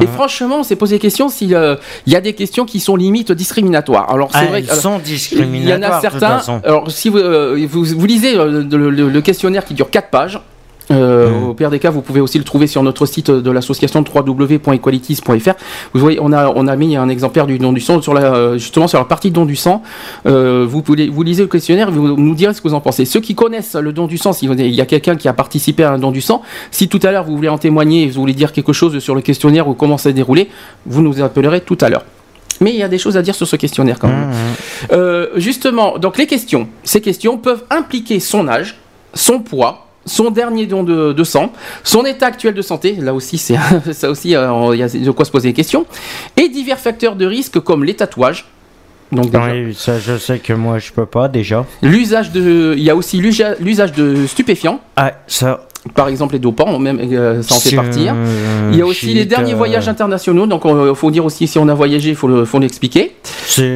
Et 0.00 0.06
franchement, 0.06 0.60
on 0.60 0.62
s'est 0.62 0.76
posé 0.76 0.96
la 0.96 1.00
question 1.00 1.28
s'il 1.28 1.54
euh, 1.54 1.76
il 2.06 2.12
y 2.12 2.16
a 2.16 2.20
des 2.20 2.32
questions 2.34 2.64
qui 2.64 2.78
sont 2.80 2.94
limite 2.96 3.32
discriminatoires. 3.32 4.10
Alors, 4.12 4.30
c'est 4.32 4.38
Ah, 4.38 4.44
vrai 4.46 4.62
alors, 4.68 4.76
sont 4.82 4.90
il 4.90 4.94
y 4.94 4.98
en 4.98 4.98
discriminatoires. 5.04 5.94
a 5.94 6.00
certains. 6.00 6.60
Alors, 6.64 6.90
si 6.90 7.08
vous, 7.08 7.18
euh, 7.18 7.66
vous, 7.68 7.84
vous 7.84 8.06
lisez 8.06 8.36
euh, 8.36 8.62
le, 8.70 8.90
le- 8.90 9.08
le 9.08 9.20
questionnaire 9.20 9.64
qui 9.64 9.74
dure 9.74 9.90
4 9.90 10.08
pages, 10.10 10.38
euh, 10.90 11.30
Mm. 11.30 11.48
au 11.48 11.54
pire 11.54 11.70
des 11.70 11.78
cas, 11.78 11.90
vous 11.90 12.02
pouvez 12.02 12.20
aussi 12.20 12.38
le 12.38 12.44
trouver 12.44 12.66
sur 12.66 12.82
notre 12.82 13.06
site 13.06 13.30
de 13.30 13.50
l'association 13.50 14.04
www.equalities.fr. 14.14 15.52
Vous 15.92 16.00
voyez, 16.00 16.18
on 16.20 16.32
a, 16.32 16.52
on 16.54 16.66
a 16.66 16.76
mis 16.76 16.96
un 16.96 17.08
exemplaire 17.08 17.46
du 17.46 17.58
don 17.58 17.72
du 17.72 17.80
sang 17.80 18.00
sur 18.02 18.14
la, 18.14 18.56
justement 18.56 18.88
sur 18.88 18.98
la 18.98 19.04
partie 19.04 19.30
don 19.30 19.44
du 19.44 19.56
sang. 19.56 19.82
Euh, 20.26 20.66
vous, 20.68 20.82
pouvez, 20.82 21.08
vous 21.08 21.22
lisez 21.22 21.42
le 21.42 21.48
questionnaire, 21.48 21.90
vous 21.90 22.16
nous 22.16 22.34
direz 22.34 22.54
ce 22.54 22.60
que 22.60 22.68
vous 22.68 22.74
en 22.74 22.80
pensez. 22.80 23.04
Ceux 23.04 23.20
qui 23.20 23.34
connaissent 23.34 23.74
le 23.74 23.92
don 23.92 24.06
du 24.06 24.18
sang, 24.18 24.32
si 24.32 24.46
il 24.46 24.74
y 24.74 24.80
a 24.80 24.86
quelqu'un 24.86 25.16
qui 25.16 25.28
a 25.28 25.32
participé 25.32 25.84
à 25.84 25.92
un 25.92 25.98
don 25.98 26.10
du 26.10 26.20
sang, 26.20 26.42
si 26.70 26.88
tout 26.88 27.00
à 27.02 27.10
l'heure 27.10 27.24
vous 27.24 27.36
voulez 27.36 27.48
en 27.48 27.58
témoigner, 27.58 28.06
vous 28.06 28.20
voulez 28.20 28.34
dire 28.34 28.52
quelque 28.52 28.72
chose 28.72 28.98
sur 28.98 29.14
le 29.14 29.20
questionnaire 29.20 29.68
ou 29.68 29.74
comment 29.74 29.98
ça 29.98 30.04
s'est 30.04 30.12
déroulé, 30.12 30.48
vous 30.86 31.02
nous 31.02 31.20
appellerez 31.22 31.60
tout 31.60 31.78
à 31.80 31.88
l'heure. 31.88 32.04
Mais 32.60 32.72
il 32.72 32.76
y 32.76 32.82
a 32.82 32.88
des 32.88 32.98
choses 32.98 33.16
à 33.16 33.22
dire 33.22 33.34
sur 33.34 33.46
ce 33.46 33.56
questionnaire 33.56 33.98
quand 33.98 34.08
même. 34.08 34.24
Hein, 34.24 34.32
hein. 34.32 34.86
Euh, 34.92 35.28
justement, 35.36 35.98
donc 35.98 36.18
les 36.18 36.26
questions. 36.26 36.68
Ces 36.84 37.00
questions 37.00 37.38
peuvent 37.38 37.64
impliquer 37.70 38.20
son 38.20 38.48
âge, 38.48 38.78
son 39.14 39.40
poids, 39.40 39.89
son 40.10 40.30
dernier 40.30 40.66
don 40.66 40.82
de, 40.82 41.12
de 41.12 41.24
sang, 41.24 41.52
son 41.84 42.04
état 42.04 42.26
actuel 42.26 42.54
de 42.54 42.62
santé, 42.62 42.96
là 43.00 43.14
aussi 43.14 43.38
c'est 43.38 43.56
ça 43.92 44.10
aussi 44.10 44.34
euh, 44.34 44.74
il 44.74 44.78
y 44.78 44.82
a 44.82 44.88
de 44.88 45.10
quoi 45.10 45.24
se 45.24 45.30
poser 45.30 45.48
des 45.50 45.54
questions, 45.54 45.86
et 46.36 46.48
divers 46.48 46.78
facteurs 46.78 47.16
de 47.16 47.26
risque 47.26 47.60
comme 47.60 47.84
les 47.84 47.94
tatouages. 47.94 48.46
Donc 49.12 49.30
déjà, 49.30 49.50
Oui, 49.52 49.74
ça, 49.74 49.98
je 49.98 50.16
sais 50.18 50.38
que 50.38 50.52
moi, 50.52 50.78
je 50.78 50.92
peux 50.92 51.04
pas 51.06 51.26
déjà. 51.26 51.66
l'usage 51.82 52.30
de, 52.30 52.74
il 52.76 52.82
y 52.84 52.90
a 52.90 52.94
aussi 52.94 53.18
l'usa- 53.20 53.56
l'usage 53.58 53.90
de 53.92 54.24
stupéfiants, 54.28 54.80
Ah, 54.94 55.12
ça. 55.26 55.66
Par 55.94 56.08
exemple 56.08 56.34
les 56.34 56.38
dopants, 56.38 56.78
même 56.78 56.98
euh, 57.00 57.42
ça 57.42 57.54
en 57.54 57.58
fait 57.60 57.74
partie. 57.74 58.08
hein. 58.08 58.14
euh, 58.16 58.70
Il 58.72 58.78
y 58.78 58.82
a 58.82 58.86
aussi 58.86 59.14
les 59.14 59.24
derniers 59.24 59.54
euh, 59.54 59.56
voyages 59.56 59.88
internationaux, 59.88 60.46
donc 60.46 60.62
il 60.66 60.94
faut 60.94 61.10
dire 61.10 61.24
aussi 61.24 61.46
si 61.46 61.58
on 61.58 61.68
a 61.68 61.74
voyagé, 61.74 62.10
il 62.10 62.16
faut 62.16 62.28
le- 62.28 62.44
faut 62.44 62.58
l'expliquer. 62.58 63.16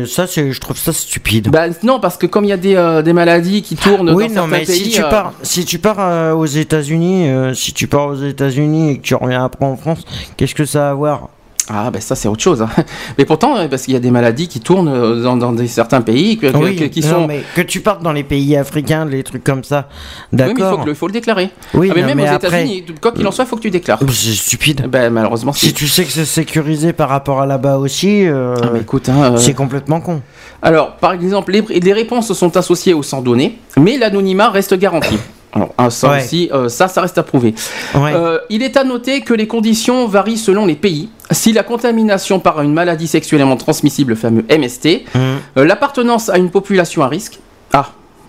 Ça, 0.06 0.26
c'est, 0.26 0.52
je 0.52 0.60
trouve 0.60 0.76
ça 0.76 0.92
stupide. 0.92 1.48
Bah 1.50 1.64
non, 1.82 2.00
parce 2.00 2.16
que 2.16 2.26
comme 2.26 2.44
il 2.44 2.48
y 2.48 2.52
a 2.52 2.56
des, 2.56 2.74
euh, 2.76 3.02
des 3.02 3.12
maladies 3.12 3.62
qui 3.62 3.74
tournent 3.76 4.10
oui, 4.10 4.24
dans 4.28 4.28
non, 4.28 4.34
certains 4.34 4.46
mais 4.48 4.64
pays, 4.64 4.84
si 4.84 4.90
tu 4.90 5.02
euh, 5.02 5.08
pars, 5.08 5.32
si 5.42 5.64
tu 5.64 5.78
pars 5.78 5.96
euh, 5.98 6.32
aux 6.34 6.46
États-Unis, 6.46 7.28
euh, 7.28 7.54
si 7.54 7.72
tu 7.72 7.86
pars 7.86 8.08
aux 8.08 8.16
États-Unis 8.22 8.90
et 8.92 8.96
que 8.98 9.02
tu 9.02 9.14
reviens 9.14 9.44
après 9.44 9.64
en 9.64 9.76
France, 9.76 10.04
qu'est-ce 10.36 10.54
que 10.54 10.64
ça 10.66 10.88
a 10.88 10.90
à 10.90 10.94
voir 10.94 11.28
Ah, 11.70 11.90
ben 11.90 12.00
ça, 12.00 12.14
c'est 12.14 12.28
autre 12.28 12.42
chose. 12.42 12.60
hein. 12.62 12.68
Mais 13.18 13.24
pourtant, 13.24 13.56
euh, 13.56 13.68
parce 13.68 13.82
qu'il 13.84 13.94
y 13.94 13.96
a 13.96 14.00
des 14.00 14.10
maladies 14.10 14.48
qui 14.48 14.60
tournent 14.60 14.88
euh, 14.88 15.22
dans, 15.22 15.36
dans 15.36 15.52
des, 15.52 15.66
certains 15.66 16.02
pays, 16.02 16.36
que- 16.36 16.48
que- 16.48 16.56
Oui, 16.58 16.76
que- 16.76 16.84
qui 16.84 17.00
non, 17.00 17.08
sont. 17.08 17.26
mais 17.26 17.42
que 17.54 17.62
tu 17.62 17.80
partes 17.80 18.02
dans 18.02 18.12
les 18.12 18.22
pays 18.24 18.54
africains, 18.56 19.06
les 19.06 19.22
trucs 19.22 19.42
comme 19.44 19.64
ça, 19.64 19.88
Oui, 20.32 20.38
mais 20.38 20.44
il 20.44 20.48
faut, 20.48 20.54
d'accord. 20.60 20.80
que 20.82 20.88
le, 20.90 20.94
faut 20.94 21.06
le 21.06 21.12
déclarer. 21.14 21.50
Oui, 21.72 21.88
ah, 21.90 21.94
mais 21.94 22.00
non, 22.02 22.06
même 22.08 22.16
mais 22.18 22.24
aux 22.30 22.34
après- 22.34 22.48
États-Unis, 22.64 22.84
quoi 23.00 23.12
qu'il 23.12 23.26
en 23.26 23.30
soit, 23.30 23.44
il 23.44 23.48
faut 23.48 23.56
que 23.56 23.62
tu 23.62 23.70
déclares. 23.70 23.98
C'est 24.10 24.32
stupide. 24.34 24.86
Ben, 24.88 25.10
malheureusement, 25.10 25.52
Si 25.54 25.72
tu 25.72 25.88
sais 25.88 26.04
que 26.04 26.10
c'est 26.12 26.24
sécurisé 26.26 26.92
par 26.92 27.08
rapport 27.08 27.40
à 27.40 27.46
là-bas 27.46 27.78
aussi, 27.78 28.26
euh, 28.26 28.54
Ah, 28.62 28.78
écoute, 28.78 29.08
hein, 29.08 29.32
euh, 29.32 29.36
c'est 29.38 29.54
complètement 29.54 30.00
con. 30.00 30.20
Alors, 30.60 30.96
par 30.96 31.12
exemple, 31.12 31.52
les, 31.52 31.62
les 31.80 31.92
réponses 31.92 32.32
sont 32.32 32.56
associées 32.56 32.92
au 32.94 33.02
sang 33.02 33.22
donné, 33.22 33.58
mais 33.78 33.96
l'anonymat 33.96 34.50
reste 34.50 34.74
garanti. 34.78 35.16
Alors, 35.54 35.92
ça 35.92 36.10
Ouais. 36.10 36.18
aussi, 36.24 36.50
euh, 36.52 36.68
ça, 36.68 36.88
ça 36.88 37.00
reste 37.00 37.16
à 37.18 37.22
prouver. 37.22 37.54
Ouais. 37.94 38.12
Euh, 38.14 38.38
il 38.50 38.62
est 38.62 38.76
à 38.76 38.82
noter 38.84 39.20
que 39.20 39.32
les 39.34 39.46
conditions 39.46 40.06
varient 40.08 40.36
selon 40.38 40.66
les 40.66 40.74
pays. 40.74 41.08
Si 41.30 41.52
la 41.52 41.62
contamination 41.62 42.40
par 42.40 42.60
une 42.60 42.72
maladie 42.72 43.06
sexuellement 43.06 43.56
transmissible, 43.56 44.10
le 44.10 44.16
fameux 44.16 44.44
MST, 44.50 45.04
Hum. 45.14 45.38
euh, 45.56 45.64
l'appartenance 45.64 46.28
à 46.28 46.38
une 46.38 46.50
population 46.50 47.02
à 47.02 47.08
risque. 47.08 47.38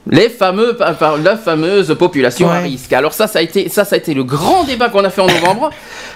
Les 0.08 0.30
fameux, 0.30 0.78
la 1.24 1.36
fameuse 1.36 1.96
population 1.98 2.48
à 2.48 2.60
risque. 2.60 2.94
Alors 2.94 3.14
ça, 3.14 3.26
ça 3.26 3.40
a 3.40 3.42
été, 3.42 3.70
ça, 3.70 3.86
ça 3.86 3.96
a 3.96 3.98
été 3.98 4.14
le 4.14 4.24
grand 4.24 4.64
débat 4.64 4.90
qu'on 4.90 5.04
a 5.04 5.10
fait 5.10 5.22
en 5.22 5.26
novembre. 5.28 5.72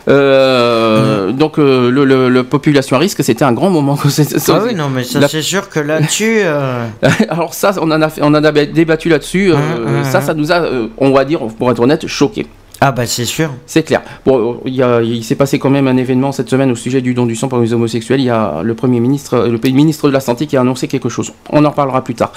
Euh, 0.07 1.31
Donc 1.31 1.57
euh, 1.59 1.89
le, 1.89 2.05
le- 2.05 2.29
le 2.29 2.43
population 2.43 2.95
à 2.97 2.99
risque, 2.99 3.23
c'était 3.23 3.45
un 3.45 3.53
grand 3.53 3.69
moment. 3.69 3.97
Ah 4.53 4.61
oui, 4.65 4.75
non, 4.75 4.89
mais 4.89 5.03
ça, 5.03 5.19
la- 5.19 5.27
c'est 5.27 5.41
sûr 5.41 5.69
que 5.69 5.79
là-dessus. 5.79 6.39
euh, 6.43 6.85
Alors 7.29 7.53
ça, 7.53 7.71
on 7.81 7.89
en 7.91 8.01
a, 8.01 8.09
fait- 8.09 8.21
on 8.21 8.27
en 8.27 8.43
a 8.43 8.51
débattu 8.51 9.09
là-dessus. 9.09 9.51
euh, 9.51 9.55
Hum, 9.55 9.97
hum, 9.97 10.03
ça, 10.03 10.21
ça 10.21 10.33
nous 10.33 10.51
a, 10.51 10.61
on 10.97 11.11
va 11.11 11.25
dire, 11.25 11.39
pour 11.57 11.71
être 11.71 11.79
honnête, 11.79 12.05
choqué. 12.07 12.45
Ah, 12.81 12.91
bah, 12.93 13.05
c'est 13.05 13.25
sûr. 13.25 13.49
C'est 13.65 13.83
clair. 13.83 14.01
Bon, 14.25 14.61
il, 14.65 14.73
y 14.73 14.81
a- 14.81 15.01
il 15.01 15.23
s'est 15.23 15.35
passé 15.35 15.59
quand 15.59 15.69
même 15.69 15.87
un 15.87 15.97
événement 15.97 16.31
cette 16.31 16.49
semaine 16.49 16.71
au 16.71 16.75
sujet 16.75 17.01
du 17.01 17.13
don 17.13 17.25
du 17.25 17.35
sang 17.35 17.49
pour 17.49 17.59
les 17.59 17.73
homosexuels. 17.73 18.21
Il 18.21 18.25
y 18.25 18.29
a 18.29 18.61
le 18.63 18.73
premier 18.73 18.99
ministre, 19.01 19.47
le 19.47 19.57
ministre 19.71 20.07
de 20.07 20.13
la 20.13 20.21
santé 20.21 20.47
qui 20.47 20.55
a 20.55 20.61
annoncé 20.61 20.87
quelque 20.87 21.09
chose. 21.09 21.33
On 21.49 21.65
en 21.65 21.71
parlera 21.71 22.03
plus 22.03 22.15
tard. 22.15 22.31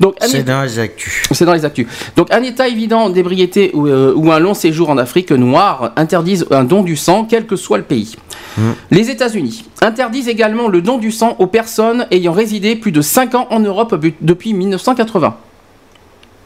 Donc, 0.00 0.14
C'est 0.20 0.44
dans 0.44 0.62
les 0.62 0.78
actus. 0.78 1.24
c'est 1.32 1.44
dans 1.44 1.52
les 1.52 1.64
actus. 1.66 1.86
Donc, 2.16 2.32
un 2.32 2.42
état 2.42 2.68
évident 2.68 3.10
d'ébriété 3.10 3.70
ou, 3.74 3.86
euh, 3.86 4.14
ou 4.16 4.32
un 4.32 4.38
long 4.38 4.54
séjour 4.54 4.88
en 4.88 4.96
Afrique 4.96 5.30
noire 5.30 5.92
interdisent 5.96 6.46
un 6.50 6.64
don 6.64 6.82
du 6.82 6.96
sang, 6.96 7.26
quel 7.28 7.46
que 7.46 7.56
soit 7.56 7.76
le 7.78 7.84
pays. 7.84 8.16
Mhm. 8.56 8.74
Les 8.90 9.10
États-Unis 9.10 9.64
interdisent 9.82 10.28
également 10.28 10.68
le 10.68 10.80
don 10.80 10.96
du 10.98 11.10
sang 11.12 11.36
aux 11.38 11.46
personnes 11.46 12.06
ayant 12.10 12.32
résidé 12.32 12.76
plus 12.76 12.92
de 12.92 13.02
5 13.02 13.34
ans 13.34 13.46
en 13.50 13.60
Europe 13.60 13.94
depuis 14.22 14.54
1980. 14.54 15.36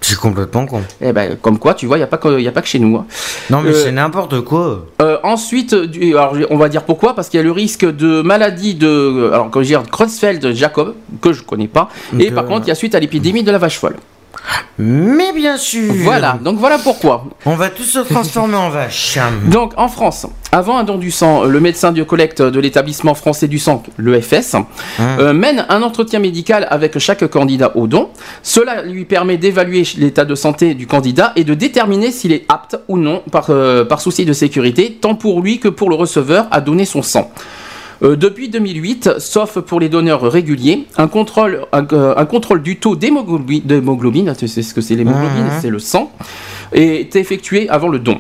C'est 0.09 0.19
complètement 0.21 0.66
con. 0.66 0.83
Eh 1.01 1.12
ben, 1.12 1.37
comme 1.42 1.59
quoi, 1.59 1.75
tu 1.75 1.87
vois, 1.87 1.97
il 1.97 2.01
n'y 2.01 2.05
a, 2.05 2.07
pas 2.07 2.16
que- 2.19 2.38
y 2.40 2.47
a 2.47 2.53
pas 2.53 2.62
que 2.62 2.69
chez 2.69 2.79
nous. 2.79 2.97
hein. 2.97 3.07
Non, 3.51 3.61
mais 3.61 3.71
Euh, 3.71 3.83
c'est 3.85 3.90
n'importe 3.90 4.40
quoi. 4.42 4.87
Euh, 5.03 5.19
ensuite, 5.25 5.75
du- 5.75 6.16
alors, 6.16 6.37
on 6.51 6.57
va 6.57 6.69
dire 6.69 6.85
pourquoi, 6.85 7.14
parce 7.16 7.29
qu'il 7.29 7.38
y 7.38 7.40
a 7.40 7.45
le 7.45 7.51
risque 7.51 7.85
de 7.85 8.23
maladie 8.23 8.75
de, 8.77 9.31
alors 9.33 9.51
quand 9.51 9.61
je 9.62 9.66
dire 9.66 9.83
Creutzfeldt-Jacob 9.90 10.95
que 11.21 11.33
je 11.33 11.42
connais 11.42 11.66
pas, 11.66 11.88
et 12.21 12.31
De- 12.31 12.35
par 12.37 12.47
contre 12.47 12.66
il 12.66 12.69
y 12.69 12.71
a 12.71 12.77
suite 12.77 12.95
à 12.95 13.01
l'épidémie 13.01 13.42
de 13.42 13.51
la 13.51 13.59
vache 13.59 13.79
folle. 13.79 13.97
Mais 14.79 15.33
bien 15.33 15.57
sûr. 15.57 15.92
Voilà, 16.03 16.38
donc 16.42 16.59
voilà 16.59 16.79
pourquoi. 16.79 17.25
On 17.46 17.55
va 17.55 17.70
tous 17.70 17.85
se 17.85 17.99
transformer 18.01 18.57
en 18.57 18.68
vache. 18.70 19.18
Donc 19.46 19.72
en 19.77 19.88
France, 19.88 20.27
avant 20.53 20.77
un 20.77 20.85
don 20.85 20.99
du 20.99 21.11
sang, 21.11 21.44
le 21.44 21.61
médecin 21.61 21.92
de 21.92 22.03
collecte 22.03 22.42
de 22.42 22.61
l'établissement 22.61 23.14
français 23.14 23.49
du 23.49 23.59
sang, 23.59 23.83
l'EFS, 23.99 24.55
Hein. 24.55 24.66
euh, 25.01 25.33
mène 25.33 25.64
un 25.68 25.83
entretien 25.83 26.18
médical 26.18 26.66
avec 26.70 26.99
chaque 26.99 27.27
candidat 27.29 27.72
au 27.77 27.87
don. 27.87 28.11
Cela 28.42 28.83
lui 28.83 29.05
permet 29.05 29.37
d'évaluer 29.37 29.83
l'état 29.96 30.25
de 30.25 30.35
santé 30.35 30.75
du 30.75 30.87
candidat 30.87 31.33
et 31.37 31.44
de 31.44 31.55
déterminer 31.55 32.11
s'il 32.11 32.33
est 32.33 32.44
apte 32.49 32.77
ou 32.88 32.99
non, 32.99 33.22
par, 33.31 33.46
euh, 33.51 33.85
par 33.85 34.01
souci 34.01 34.25
de 34.25 34.33
sécurité, 34.33 34.99
tant 35.01 35.14
pour 35.14 35.40
lui 35.40 35.59
que 35.59 35.68
pour 35.68 35.88
le 35.88 35.96
receveur, 35.96 36.46
à 36.51 36.61
donner 36.61 36.85
son 36.85 37.03
sang. 37.03 37.31
Euh, 38.02 38.14
depuis 38.16 38.48
2008, 38.48 39.12
sauf 39.18 39.59
pour 39.61 39.80
les 39.80 39.88
donneurs 39.88 40.20
réguliers, 40.22 40.85
un 40.98 41.09
contrôle, 41.09 41.62
un, 41.72 41.87
euh, 41.92 42.14
un 42.16 42.26
contrôle 42.26 42.62
du 42.62 42.76
taux 42.76 42.94
d'hémoglobine, 42.96 43.62
d'hémoglobine, 43.64 44.35
c'est 44.38 44.48
c'est 44.48 44.62
ce 44.62 44.74
que 44.74 44.80
c'est 44.82 44.96
l'hémoglobine, 44.96 45.44
Mhm. 45.44 45.59
c'est 45.62 45.70
le 45.70 45.78
sang, 45.78 46.12
est 46.72 47.16
effectué 47.16 47.68
avant 47.70 47.88
le 47.88 47.98
don. 47.98 48.18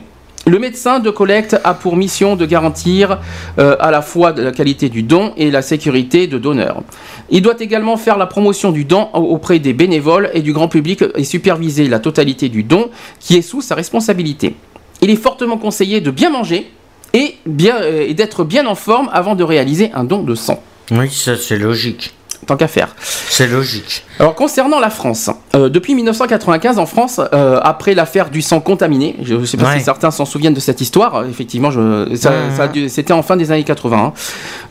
Le 0.48 0.58
médecin 0.60 1.00
de 1.00 1.10
collecte 1.10 1.56
a 1.64 1.74
pour 1.74 1.96
mission 1.96 2.36
de 2.36 2.46
garantir 2.46 3.18
euh, 3.58 3.76
à 3.80 3.90
la 3.90 4.00
fois 4.00 4.32
la 4.36 4.52
qualité 4.52 4.88
du 4.88 5.02
don 5.02 5.32
et 5.36 5.50
la 5.50 5.60
sécurité 5.60 6.28
de 6.28 6.38
donneur. 6.38 6.82
Il 7.30 7.42
doit 7.42 7.56
également 7.58 7.96
faire 7.96 8.16
la 8.16 8.26
promotion 8.26 8.70
du 8.70 8.84
don 8.84 9.08
au- 9.12 9.18
auprès 9.34 9.58
des 9.58 9.72
bénévoles 9.72 10.30
et 10.34 10.42
du 10.42 10.52
grand 10.52 10.68
public 10.68 11.02
et 11.16 11.24
superviser 11.24 11.88
la 11.88 11.98
totalité 11.98 12.48
du 12.48 12.62
don 12.62 12.90
qui 13.18 13.36
est 13.36 13.42
sous 13.42 13.60
sa 13.60 13.74
responsabilité. 13.74 14.54
Il 15.02 15.10
est 15.10 15.16
fortement 15.16 15.58
conseillé 15.58 16.00
de 16.00 16.12
bien 16.12 16.30
manger 16.30 16.70
et, 17.12 17.36
bien, 17.46 17.80
euh, 17.82 18.12
d'être 18.12 18.44
bien 18.44 18.66
en 18.66 18.74
forme 18.74 19.10
avant 19.12 19.34
de 19.34 19.44
réaliser 19.44 19.90
un 19.94 20.04
don 20.04 20.22
de 20.22 20.34
sang. 20.34 20.62
Oui, 20.90 21.10
ça 21.10 21.36
c'est 21.36 21.58
logique. 21.58 22.14
Tant 22.46 22.56
qu'à 22.56 22.68
faire. 22.68 22.94
C'est 23.00 23.46
logique. 23.48 24.04
Alors 24.18 24.34
concernant 24.34 24.80
la 24.80 24.88
France, 24.90 25.30
euh, 25.54 25.68
depuis 25.68 25.94
1995 25.94 26.78
en 26.78 26.86
France, 26.86 27.20
euh, 27.32 27.60
après 27.62 27.94
l'affaire 27.94 28.30
du 28.30 28.40
sang 28.40 28.60
contaminé, 28.60 29.16
je 29.22 29.34
ne 29.34 29.44
sais 29.44 29.56
pas 29.56 29.64
Ouais. 29.72 29.78
si 29.78 29.84
certains 29.84 30.10
s'en 30.10 30.24
souviennent 30.24 30.54
de 30.54 30.60
cette 30.60 30.80
histoire, 30.80 31.16
euh, 31.16 31.24
effectivement, 31.28 31.70
je, 31.70 32.14
ça- 32.14 32.32
ça 32.56 32.70
c'était 32.88 33.12
en 33.12 33.22
fin 33.22 33.36
des 33.36 33.50
années 33.50 33.64
80. 33.64 33.98
hein. 33.98 34.12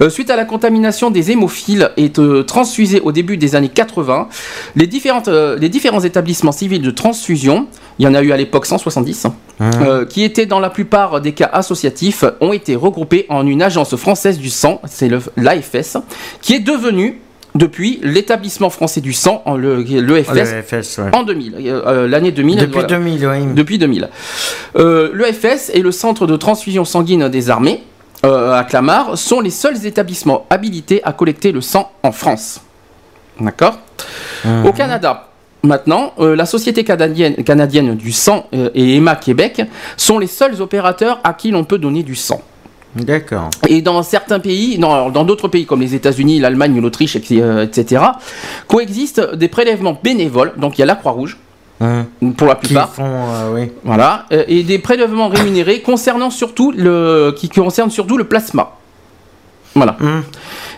Euh, 0.02 0.10
suite 0.10 0.30
à 0.30 0.36
la 0.36 0.46
contamination 0.46 1.12
des 1.12 1.32
hémophiles 1.32 1.92
et 1.98 2.12
euh, 2.18 2.44
transfusés 2.44 3.02
au 3.02 3.12
début 3.12 3.38
des 3.38 3.56
années 3.56 3.70
80, 3.70 4.30
les, 4.76 4.88
différentes, 4.88 5.28
les 5.28 5.70
différents 5.70 6.02
établissements 6.02 6.52
civils 6.54 6.82
de 6.82 6.92
transfusion, 6.92 7.68
il 8.00 8.06
y 8.06 8.08
en 8.08 8.14
a 8.16 8.22
eu 8.22 8.32
à 8.32 8.38
l'époque 8.38 8.66
170, 8.66 9.28
Hein. 9.62 10.06
qui 10.10 10.24
étaient 10.24 10.46
dans 10.46 10.60
la 10.60 10.70
plupart 10.70 11.22
des 11.22 11.32
cas 11.32 11.50
associatifs, 11.54 12.26
ont 12.42 12.52
été 12.52 12.76
regroupés 12.76 13.26
en 13.30 13.48
une 13.48 13.62
agence 13.62 13.96
française 13.96 14.38
du 14.38 14.50
sang, 14.50 14.82
c'est 14.86 15.10
l'AFS, 15.38 15.98
qui 16.42 16.56
est 16.56 16.60
devenue 16.60 17.22
depuis 17.56 18.00
l'établissement 18.04 18.70
français 18.70 19.02
du 19.02 19.14
sang, 19.14 19.44
le, 19.58 19.82
l'EFS, 19.82 20.30
Le 20.34 20.62
FS, 20.62 20.98
ouais. 21.00 21.16
en 21.16 21.24
2000, 21.24 21.56
euh, 21.56 21.82
euh, 21.88 22.08
l'année 22.08 22.32
2000. 22.32 22.60
Depuis 22.60 22.74
voilà. 22.74 22.88
2000, 22.88 23.28
oui. 23.28 23.54
Depuis 23.56 23.78
2000. 23.78 24.10
Euh, 24.76 25.12
L'EFS 25.14 25.72
et 25.74 25.82
le 25.82 25.92
centre 25.92 26.28
de 26.28 26.36
transfusion 26.36 26.86
sanguine 26.86 27.30
des 27.30 27.50
armées 27.50 27.82
euh, 28.26 28.54
à 28.54 28.64
Clamart 28.64 29.18
sont 29.18 29.40
les 29.40 29.50
seuls 29.52 29.86
établissements 29.86 30.46
habilités 30.50 31.02
à 31.04 31.14
collecter 31.14 31.52
le 31.52 31.62
sang 31.62 31.92
en 32.04 32.12
France. 32.12 32.62
D'accord? 33.40 33.80
Au 34.66 34.72
Canada, 34.72 35.30
maintenant, 35.64 36.14
euh, 36.20 36.36
la 36.36 36.46
Société 36.46 36.84
canadienne, 36.84 37.36
canadienne 37.44 37.96
du 37.96 38.12
sang 38.12 38.48
euh, 38.54 38.70
et 38.74 38.96
EMA 38.98 39.16
Québec 39.16 39.62
sont 39.98 40.20
les 40.20 40.28
seuls 40.28 40.62
opérateurs 40.62 41.20
à 41.24 41.34
qui 41.34 41.52
l'on 41.52 41.64
peut 41.64 41.78
donner 41.78 42.04
du 42.04 42.16
sang. 42.16 42.42
D'accord. 42.96 43.50
Et 43.68 43.82
dans 43.82 44.02
certains 44.04 44.40
pays, 44.40 44.78
dans 44.78 45.10
dans 45.10 45.24
d'autres 45.24 45.48
pays 45.48 45.66
comme 45.66 45.82
les 45.82 45.96
États-Unis, 45.96 46.40
l'Allemagne, 46.40 46.80
l'Autriche, 46.80 47.16
etc., 47.16 48.02
coexistent 48.68 49.36
des 49.36 49.48
prélèvements 49.48 50.00
bénévoles. 50.02 50.54
Donc 50.58 50.78
il 50.78 50.82
y 50.82 50.84
a 50.84 50.88
la 50.88 50.96
Croix-Rouge 50.96 51.38
Hein. 51.82 52.06
pour 52.38 52.48
la 52.48 52.56
Qui 52.56 52.68
plupart. 52.68 52.94
font, 52.94 53.04
euh, 53.06 53.54
oui. 53.54 53.72
Voilà, 53.84 54.26
euh, 54.32 54.46
et 54.48 54.64
des 54.64 54.80
prélèvements 54.80 55.28
rémunérés 55.28 55.82
concernant 55.82 56.30
surtout 56.30 56.72
le, 56.72 57.34
qui 57.38 57.50
concernent 57.50 57.92
surtout 57.92 58.16
le 58.18 58.24
plasma. 58.24 58.72
Voilà. 59.76 59.98
Hum. 60.00 60.24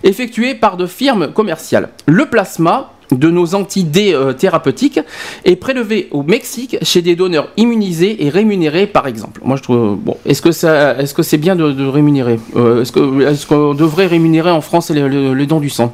Effectué 0.04 0.56
par 0.56 0.76
de 0.76 0.88
firmes 0.88 1.32
commerciales. 1.32 1.90
Le 2.08 2.26
plasma 2.26 2.94
de 3.12 3.30
nos 3.30 3.56
antidés 3.56 4.14
euh, 4.14 4.34
thérapeutiques 4.34 5.00
est 5.46 5.56
prélevé 5.56 6.10
au 6.12 6.24
Mexique 6.24 6.78
chez 6.82 7.02
des 7.02 7.16
donneurs 7.16 7.50
immunisés 7.58 8.26
et 8.26 8.30
rémunérés 8.30 8.88
par 8.88 9.08
exemple. 9.08 9.40
Moi 9.44 9.56
je 9.58 9.64
trouve 9.64 9.96
bon, 9.98 10.18
est-ce 10.26 10.42
que 10.42 10.52
ça 10.52 10.98
est-ce 11.00 11.14
que 11.14 11.24
c'est 11.24 11.38
bien 11.38 11.56
de, 11.56 11.72
de 11.72 11.86
rémunérer 11.86 12.40
Euh, 12.56 12.82
est-ce 12.82 12.92
que 12.92 13.22
est-ce 13.28 13.46
qu'on 13.48 13.74
devrait 13.74 14.08
rémunérer 14.08 14.52
en 14.52 14.62
France 14.62 14.90
les, 14.90 15.08
les- 15.08 15.34
les 15.36 15.46
dons 15.46 15.60
du 15.60 15.70
sang? 15.70 15.94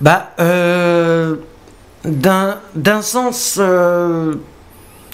Bah, 0.00 0.30
euh, 0.40 1.36
d'un 2.04 2.56
d'un 2.74 3.02
sens, 3.02 3.58
euh, 3.60 4.34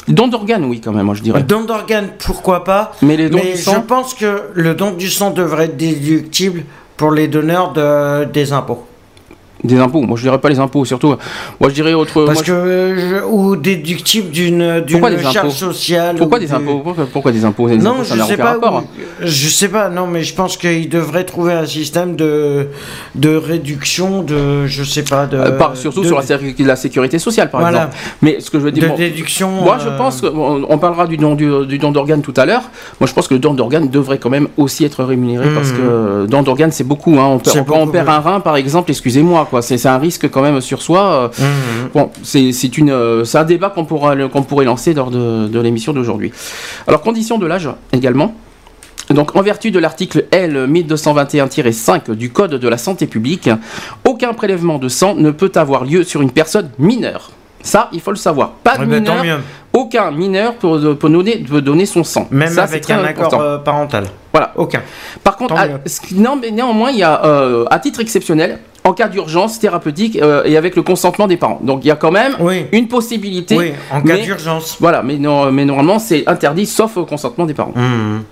Don 0.09 0.29
d'organes 0.29 0.65
oui 0.65 0.81
quand 0.81 0.93
même, 0.93 1.07
moi 1.07 1.15
je 1.17 1.23
dirais. 1.23 1.43
don 1.43 1.63
d'organes, 1.65 2.11
pourquoi 2.25 2.63
pas. 2.65 2.93
Mais 3.03 3.17
les 3.17 3.29
dons 3.29 3.39
Mais 3.43 3.53
du 3.53 3.59
je 3.59 3.63
sang 3.63 3.81
pense 3.81 4.15
que 4.15 4.43
le 4.55 4.75
don 4.75 4.93
du 4.93 5.09
sang 5.09 5.31
devrait 5.31 5.65
être 5.65 5.77
déductible 5.77 6.63
pour 6.97 7.11
les 7.11 7.27
donneurs 7.27 7.73
de, 7.73 8.25
des 8.25 8.53
impôts. 8.53 8.85
Des 9.65 9.79
impôts. 9.79 10.03
Moi 10.03 10.17
je 10.17 10.23
dirais 10.23 10.39
pas 10.39 10.49
les 10.49 10.59
impôts 10.59 10.85
surtout. 10.85 11.15
Moi 11.61 11.69
je 11.71 11.75
dirais 11.75 11.95
autre 11.95 12.25
Parce 12.25 12.39
moi, 12.39 12.43
je- 12.47 12.53
que, 12.53 12.57
euh, 12.57 13.21
je- 13.21 13.25
ou 13.25 13.57
déductible 13.57 14.31
d'une 14.31 14.85
charge 15.33 15.51
sociale. 15.53 16.17
Pourquoi 16.17 16.39
ou 16.39 16.41
des 16.41 16.53
impôts 16.53 16.81
pourquoi, 16.85 17.07
pourquoi 17.13 17.33
des 17.33 17.45
impôts 17.45 17.69
Non, 17.69 17.91
impôts, 17.97 18.05
ça 18.05 18.17
je 18.17 18.23
sais 18.23 18.37
pas. 18.37 18.53
rapport. 18.53 18.85
Je 19.21 19.49
sais 19.49 19.69
pas. 19.69 19.89
Non, 19.89 20.07
mais 20.07 20.23
je 20.23 20.35
pense 20.35 20.57
qu'il 20.57 20.89
devrait 20.89 21.25
trouver 21.25 21.53
un 21.55 21.67
système 21.67 22.17
de 22.17 22.69
de 23.15 23.35
réduction 23.37 24.23
de, 24.23 24.67
je 24.67 24.85
sais 24.85 25.03
pas, 25.03 25.27
de. 25.27 25.37
Euh, 25.37 25.51
par- 25.53 25.77
surtout 25.77 26.03
de- 26.03 26.07
sur 26.07 26.17
la, 26.17 26.23
sé- 26.23 26.55
la 26.59 26.77
sécurité 26.77 27.19
sociale, 27.19 27.51
par 27.51 27.61
Voilà. 27.61 27.79
exemple. 27.87 27.97
Mais 28.23 28.41
ce 28.41 28.51
que 28.51 28.59
je 28.59 28.65
veux 28.65 28.73
de 28.73 28.79
dire, 28.81 28.89
bon, 28.91 28.97
déduction. 28.97 29.51
moi 29.51 29.79
je 29.83 29.89
euh, 29.89 29.97
pense 29.97 30.21
qu'on 30.21 30.65
on 30.69 30.79
parlera 30.79 31.07
du 31.07 31.17
don 31.17 31.35
du, 31.35 31.51
du 31.67 31.79
don 31.79 31.93
d'organes 31.93 32.23
tout 32.23 32.35
à 32.37 32.45
l'heure. 32.47 32.63
Moi 33.01 33.09
je 33.09 33.15
pense 33.15 33.27
que 33.29 33.35
le 33.35 33.41
don 33.41 33.55
d'organes 33.55 33.89
devrait 33.89 34.19
quand 34.19 34.31
même 34.31 34.49
aussi 34.57 34.85
être 34.85 35.03
rémunéré 35.05 35.49
parce 35.55 35.71
Mhm. 35.71 35.77
que 35.77 36.27
don 36.27 36.43
d'organes 36.43 36.73
c'est 36.73 36.85
beaucoup. 36.85 37.19
Hein. 37.19 37.27
On 37.27 37.39
perd- 37.39 37.67
on 37.71 37.87
oui. 37.87 37.99
un 38.07 38.21
rein, 38.21 38.41
par 38.41 38.57
exemple, 38.57 38.91
excusez-moi, 38.91 39.46
quoi. 39.49 39.63
C'est 39.63 39.85
un 39.87 39.99
risque 39.99 40.29
quand 40.31 40.43
même 40.43 40.61
sur 40.61 40.83
soi. 40.83 41.31
euh. 41.41 41.45
Bon, 41.95 42.11
c'est 42.23 42.53
c'est 42.53 42.77
une, 42.79 42.91
euh, 42.91 43.25
c'est 43.25 43.39
un 43.39 43.45
débat 43.45 43.71
qu'on 43.71 43.85
pourra, 43.85 44.15
qu'on 44.29 44.43
pourrait 44.43 44.65
lancer 44.65 44.95
lors 44.95 45.11
de, 45.11 45.49
de 45.49 45.61
l'émission 45.61 45.93
d'aujourd'hui. 45.93 46.33
Alors, 46.87 47.01
condition 47.03 47.39
de 47.39 47.47
l'âge 47.47 47.69
également. 47.93 48.35
Donc, 49.11 49.37
en 49.37 49.43
vertu 49.43 49.71
de 49.71 49.79
l'article 49.79 50.27
L 50.33 50.67
1221-5 50.69 52.13
du 52.13 52.31
Code 52.31 52.55
de 52.55 52.69
la 52.69 52.77
santé 52.77 53.07
publique, 53.07 53.49
aucun 54.05 54.33
prélèvement 54.35 54.79
de 54.79 54.89
sang 54.89 55.15
ne 55.15 55.31
peut 55.31 55.53
avoir 55.55 55.85
lieu 55.85 56.03
sur 56.03 56.23
une 56.23 56.33
personne 56.33 56.71
mineure. 56.79 57.31
Ça, 57.67 57.89
il 57.93 58.01
faut 58.01 58.11
le 58.13 58.17
savoir. 58.17 58.51
Pas 58.63 58.79
de 58.79 58.85
Eh 58.85 58.87
ben, 58.87 59.03
tant 59.05 59.21
mineur, 59.21 59.41
aucun 59.73 60.11
mineur 60.11 60.55
peut, 60.55 60.95
peut 60.95 61.09
donner, 61.11 61.39
peut 61.39 61.61
donner 61.61 61.85
son 61.85 62.05
sang. 62.05 62.29
Même 62.31 62.49
Ça, 62.49 62.63
avec 62.63 62.89
un 62.91 62.99
important. 63.05 63.27
accord 63.27 63.41
euh, 63.41 63.59
parental. 63.59 64.05
Voilà. 64.33 64.53
Aucun. 64.57 64.83
Par 65.25 65.37
contre, 65.37 65.55
à- 65.57 65.67
non, 66.15 66.37
mais 66.41 66.51
néanmoins, 66.51 66.91
il 66.91 66.99
y 66.99 67.03
a, 67.03 67.25
euh, 67.25 67.65
à 67.71 67.79
titre 67.79 68.01
exceptionnel, 68.01 68.61
en 68.85 68.93
cas 68.93 69.09
d'urgence 69.09 69.59
thérapeutique 69.59 70.17
euh, 70.23 70.45
et 70.45 70.57
avec 70.57 70.77
le 70.77 70.83
consentement 70.83 71.27
des 71.27 71.37
parents. 71.37 71.59
Donc, 71.63 71.85
il 71.85 71.89
y 71.89 71.91
a 71.91 71.97
quand 71.97 72.13
même 72.13 72.37
Oui. 72.39 72.67
une 72.73 72.87
possibilité. 72.87 73.57
Oui, 73.57 73.73
en 73.91 74.01
cas 74.01 74.17
d'urgence. 74.19 74.77
Voilà, 74.81 75.03
mais, 75.03 75.17
non, 75.17 75.51
mais 75.51 75.65
normalement, 75.65 75.99
c'est 75.99 76.23
interdit 76.29 76.67
sauf 76.67 76.97
au 76.97 77.05
consentement 77.05 77.47
des 77.47 77.55
parents. 77.55 77.73
Mhm. 77.75 78.23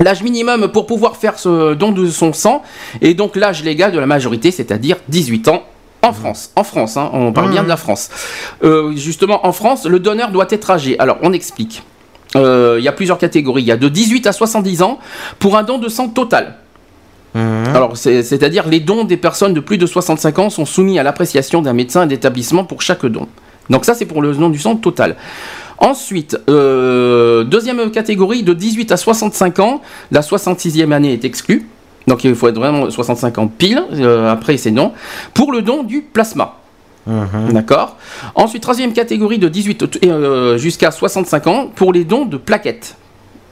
L'âge 0.00 0.22
minimum 0.22 0.68
pour 0.68 0.86
pouvoir 0.86 1.16
faire 1.16 1.38
ce 1.38 1.74
don 1.74 1.92
de 1.92 2.06
son 2.06 2.32
sang 2.32 2.62
est 3.02 3.12
donc 3.14 3.36
l'âge 3.36 3.62
légal 3.62 3.92
de 3.92 3.98
la 3.98 4.06
majorité, 4.06 4.50
c'est-à-dire 4.50 4.96
18 5.08 5.46
ans. 5.48 5.62
En 6.02 6.12
France, 6.14 6.50
en 6.56 6.64
France, 6.64 6.96
hein, 6.96 7.10
on 7.12 7.32
parle 7.32 7.50
bien 7.50 7.62
de 7.62 7.68
la 7.68 7.76
France. 7.76 8.08
Euh, 8.64 8.92
justement, 8.96 9.46
en 9.46 9.52
France, 9.52 9.84
le 9.86 9.98
donneur 10.00 10.30
doit 10.30 10.46
être 10.50 10.70
âgé. 10.70 10.98
Alors, 10.98 11.18
on 11.22 11.32
explique. 11.32 11.82
Euh, 12.36 12.76
Il 12.78 12.84
y 12.84 12.88
a 12.88 12.92
plusieurs 12.92 13.18
catégories. 13.18 13.62
Il 13.62 13.66
y 13.66 13.72
a 13.72 13.76
de 13.76 13.88
18 13.88 14.26
à 14.26 14.32
70 14.32 14.82
ans 14.82 14.98
pour 15.38 15.56
un 15.58 15.62
don 15.62 15.78
de 15.78 15.88
sang 15.88 16.08
total. 16.08 16.56
Mhm. 17.34 17.74
Alors, 17.74 17.96
c'est- 17.96 18.22
c'est-à-dire 18.22 18.66
les 18.66 18.80
dons 18.80 19.04
des 19.04 19.16
personnes 19.18 19.52
de 19.52 19.60
plus 19.60 19.78
de 19.78 19.86
65 19.86 20.38
ans 20.38 20.48
sont 20.50 20.64
soumis 20.64 20.98
à 20.98 21.02
l'appréciation 21.02 21.60
d'un 21.62 21.74
médecin 21.74 22.04
et 22.04 22.06
d'établissement 22.06 22.64
pour 22.64 22.80
chaque 22.82 23.04
don. 23.06 23.28
Donc 23.68 23.84
ça, 23.84 23.94
c'est 23.94 24.06
pour 24.06 24.22
le 24.22 24.32
don 24.34 24.48
du 24.48 24.58
sang 24.58 24.76
total. 24.76 25.16
Ensuite, 25.78 26.36
euh, 26.48 27.44
deuxième 27.44 27.90
catégorie, 27.90 28.42
de 28.42 28.52
18 28.52 28.90
à 28.92 28.96
65 28.96 29.58
ans, 29.60 29.80
la 30.10 30.22
66e 30.22 30.92
année 30.92 31.12
est 31.12 31.24
exclue. 31.24 31.66
Donc 32.06 32.24
il 32.24 32.34
faut 32.34 32.48
être 32.48 32.56
vraiment 32.56 32.88
65 32.90 33.38
ans 33.38 33.46
pile, 33.48 33.82
euh, 33.92 34.30
après 34.30 34.56
c'est 34.56 34.70
non. 34.70 34.92
Pour 35.34 35.52
le 35.52 35.62
don 35.62 35.82
du 35.82 36.00
plasma. 36.02 36.56
Mhm. 37.06 37.52
D'accord 37.52 37.96
Ensuite, 38.34 38.62
troisième 38.62 38.92
catégorie 38.92 39.38
de 39.38 39.48
18 39.48 40.00
euh, 40.04 40.58
jusqu'à 40.58 40.90
65 40.90 41.46
ans 41.46 41.66
pour 41.74 41.92
les 41.92 42.04
dons 42.04 42.24
de 42.26 42.36
plaquettes. 42.36 42.96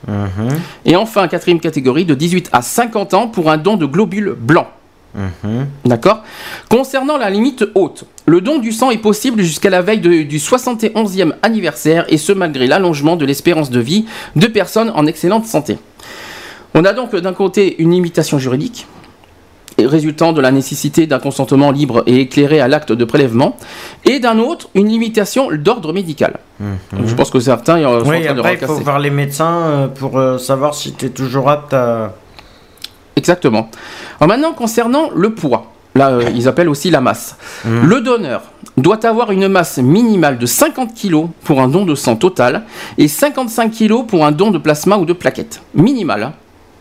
Mhm. 0.06 0.48
Et 0.84 0.96
enfin, 0.96 1.26
quatrième 1.28 1.58
catégorie 1.60 2.04
de 2.04 2.14
18 2.14 2.50
à 2.52 2.62
50 2.62 3.14
ans 3.14 3.26
pour 3.28 3.50
un 3.50 3.56
don 3.56 3.76
de 3.76 3.86
globules 3.86 4.34
blancs. 4.38 4.66
Mhm. 5.14 5.66
D'accord 5.86 6.22
Concernant 6.68 7.16
la 7.16 7.30
limite 7.30 7.64
haute, 7.74 8.04
le 8.26 8.40
don 8.42 8.58
du 8.58 8.70
sang 8.72 8.90
est 8.90 8.98
possible 8.98 9.42
jusqu'à 9.42 9.70
la 9.70 9.80
veille 9.80 10.00
de- 10.00 10.22
du 10.22 10.38
71e 10.38 11.34
anniversaire 11.42 12.04
et 12.08 12.18
ce 12.18 12.32
malgré 12.32 12.66
l'allongement 12.66 13.16
de 13.16 13.24
l'espérance 13.24 13.70
de 13.70 13.80
vie 13.80 14.04
de 14.36 14.46
personnes 14.46 14.92
en 14.94 15.06
excellente 15.06 15.46
santé. 15.46 15.78
On 16.74 16.84
a 16.84 16.92
donc 16.92 17.14
d'un 17.16 17.32
côté 17.32 17.80
une 17.82 17.90
limitation 17.90 18.38
juridique 18.38 18.86
résultant 19.78 20.32
de 20.32 20.40
la 20.40 20.50
nécessité 20.50 21.06
d'un 21.06 21.18
consentement 21.18 21.70
libre 21.70 22.02
et 22.06 22.20
éclairé 22.20 22.60
à 22.60 22.68
l'acte 22.68 22.92
de 22.92 23.04
prélèvement 23.04 23.56
et 24.04 24.18
d'un 24.18 24.38
autre 24.38 24.68
une 24.74 24.88
limitation 24.88 25.48
d'ordre 25.52 25.92
médical. 25.92 26.38
Je 27.04 27.14
pense 27.14 27.30
que 27.30 27.40
certains 27.40 27.78
euh, 27.78 28.02
sont 28.04 28.10
Oui, 28.10 28.18
en 28.18 28.24
train 28.24 28.34
de 28.34 28.40
après, 28.40 28.58
il 28.60 28.66
faut 28.66 28.74
voir 28.74 28.98
les 28.98 29.10
médecins 29.10 29.58
euh, 29.62 29.88
pour 29.88 30.18
euh, 30.18 30.38
savoir 30.38 30.74
si 30.74 30.92
tu 30.94 31.06
es 31.06 31.10
toujours 31.10 31.48
apte 31.48 31.72
à. 31.72 32.14
Exactement. 33.16 33.70
Alors 34.20 34.28
maintenant, 34.28 34.52
concernant 34.52 35.10
le 35.14 35.34
poids, 35.34 35.72
là, 35.94 36.10
euh, 36.10 36.30
ils 36.34 36.48
appellent 36.48 36.68
aussi 36.68 36.90
la 36.90 37.00
masse. 37.00 37.36
Le 37.64 38.00
donneur 38.00 38.42
doit 38.76 39.04
avoir 39.06 39.30
une 39.32 39.48
masse 39.48 39.78
minimale 39.78 40.38
de 40.38 40.46
50 40.46 40.94
kg 40.94 41.26
pour 41.44 41.60
un 41.60 41.68
don 41.68 41.84
de 41.84 41.94
sang 41.94 42.16
total 42.16 42.62
et 42.96 43.08
55 43.08 43.70
kg 43.72 44.06
pour 44.06 44.24
un 44.24 44.32
don 44.32 44.50
de 44.50 44.58
plasma 44.58 44.96
ou 44.96 45.04
de 45.04 45.12
plaquettes. 45.12 45.60
Minimal. 45.74 46.32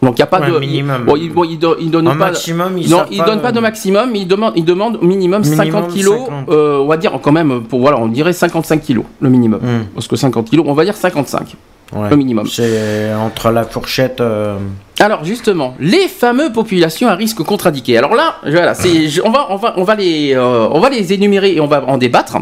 Donc 0.08 0.18
il 0.18 0.22
n'y 0.22 0.24
a 0.24 0.28
pas 0.28 0.40
Ouais, 0.40 0.52
de. 0.52 0.60
minimum. 0.60 1.04
Bon, 1.06 1.16
il, 1.18 1.32
bon, 1.34 1.44
il 1.44 1.60
do- 1.60 1.76
il 1.80 1.92
donne 1.92 2.08
Un 2.08 2.12
pas. 2.12 2.28
maximum, 2.28 2.76
non, 2.90 3.04
il 3.12 3.22
donne 3.24 3.42
pas 3.42 3.52
de 3.52 3.58
euh, 3.58 3.62
maximum, 3.62 4.10
mais 4.12 4.20
il 4.20 4.28
demande, 4.28 4.54
il 4.56 4.64
demande 4.64 5.02
minimum, 5.02 5.42
Minimum 5.42 5.58
50 5.66 5.94
kg. 5.94 6.04
50. 6.04 6.32
on 6.50 6.88
va 6.88 6.96
dire 6.98 7.12
quand 7.22 7.32
même, 7.34 7.64
pour 7.64 7.82
voilà, 7.82 7.98
on 8.00 8.08
dirait 8.08 8.32
55 8.34 8.82
kg 8.86 9.02
le 9.20 9.30
minimum. 9.30 9.60
Hmm. 9.62 9.86
Parce 9.94 10.08
que 10.08 10.16
50 10.16 10.50
kg, 10.50 10.62
on 10.66 10.74
va 10.74 10.86
dire 10.86 10.96
55 10.96 11.56
Ouais. 11.96 12.10
le 12.10 12.18
minimum. 12.18 12.46
C'est 12.48 13.14
entre 13.14 13.50
la 13.50 13.64
fourchette. 13.64 14.20
euh, 14.20 14.58
Alors 15.00 15.24
justement, 15.24 15.74
les 15.80 16.08
fameux 16.10 16.52
populations 16.52 17.08
à 17.08 17.16
risque 17.16 17.42
contre-indiqué. 17.44 17.98
Alors 17.98 18.14
là, 18.16 18.36
voilà, 18.44 18.74
c'est, 18.74 19.08
je- 19.08 19.22
on 19.24 19.30
va, 19.32 19.48
on 19.52 19.56
va, 19.56 19.74
on 19.78 19.84
va 19.84 19.96
les, 19.96 20.34
euh, 20.36 20.68
on 20.72 20.80
va 20.82 20.90
les 20.90 21.14
énumérer 21.14 21.54
et 21.56 21.62
on 21.62 21.68
va 21.68 21.84
en 21.88 21.98
débattre. 21.98 22.38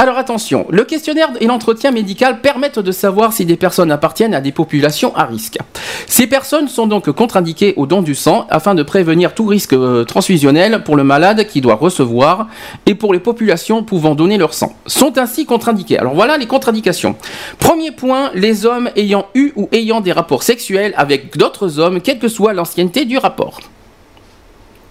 Alors 0.00 0.16
attention, 0.16 0.64
le 0.70 0.84
questionnaire 0.84 1.30
et 1.40 1.48
l'entretien 1.48 1.90
médical 1.90 2.40
permettent 2.40 2.78
de 2.78 2.92
savoir 2.92 3.32
si 3.32 3.44
des 3.44 3.56
personnes 3.56 3.90
appartiennent 3.90 4.32
à 4.32 4.40
des 4.40 4.52
populations 4.52 5.12
à 5.16 5.24
risque. 5.24 5.58
Ces 6.06 6.28
personnes 6.28 6.68
sont 6.68 6.86
donc 6.86 7.10
contre-indiquées 7.10 7.74
au 7.76 7.84
don 7.84 8.00
du 8.00 8.14
sang 8.14 8.46
afin 8.48 8.76
de 8.76 8.84
prévenir 8.84 9.34
tout 9.34 9.46
risque 9.46 9.72
euh, 9.72 10.04
transfusionnel 10.04 10.84
pour 10.84 10.94
le 10.94 11.02
malade 11.02 11.48
qui 11.48 11.60
doit 11.60 11.74
recevoir 11.74 12.46
et 12.86 12.94
pour 12.94 13.12
les 13.12 13.18
populations 13.18 13.82
pouvant 13.82 14.14
donner 14.14 14.38
leur 14.38 14.54
sang. 14.54 14.76
Sont 14.86 15.18
ainsi 15.18 15.46
contre-indiquées. 15.46 15.98
Alors 15.98 16.14
voilà 16.14 16.38
les 16.38 16.46
contre-indications. 16.46 17.16
Premier 17.58 17.90
point, 17.90 18.30
les 18.34 18.66
hommes 18.66 18.90
ayant 18.94 19.26
eu 19.34 19.50
ou 19.56 19.68
ayant 19.72 20.00
des 20.00 20.12
rapports 20.12 20.44
sexuels 20.44 20.94
avec 20.96 21.36
d'autres 21.36 21.80
hommes, 21.80 22.00
quelle 22.00 22.20
que 22.20 22.28
soit 22.28 22.52
l'ancienneté 22.52 23.04
du 23.04 23.18
rapport. 23.18 23.58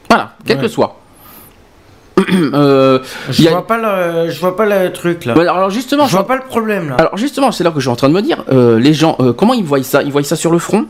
Voilà, 0.09 0.33
quel 0.45 0.59
que 0.59 0.67
soit. 0.67 0.99
Euh, 2.53 2.99
Je 3.29 3.41
il 3.41 3.45
y 3.45 3.47
a- 3.47 3.51
vois 3.51 3.67
pas 3.67 3.77
le, 3.77 4.29
je 4.31 4.39
vois 4.39 4.55
pas 4.55 4.65
le 4.65 4.91
truc 4.91 5.25
là. 5.25 5.33
Alors 5.39 5.69
justement, 5.69 6.05
je 6.05 6.11
je- 6.11 6.15
vois 6.17 6.27
pas 6.27 6.35
le 6.35 6.43
problème 6.43 6.89
là. 6.89 6.95
alors 6.95 7.17
justement, 7.17 7.51
c'est 7.51 7.63
là 7.63 7.69
que 7.69 7.75
je 7.77 7.81
suis 7.81 7.89
en 7.89 7.95
train 7.95 8.09
de 8.09 8.13
me 8.13 8.21
dire, 8.21 8.43
euh, 8.51 8.79
les 8.79 8.93
gens, 8.93 9.15
euh, 9.19 9.33
comment 9.33 9.53
ils 9.53 9.63
voient 9.63 9.83
ça? 9.83 10.01
Ils 10.03 10.11
voient 10.11 10.23
ça 10.23 10.35
sur 10.35 10.51
le 10.51 10.59
front? 10.59 10.85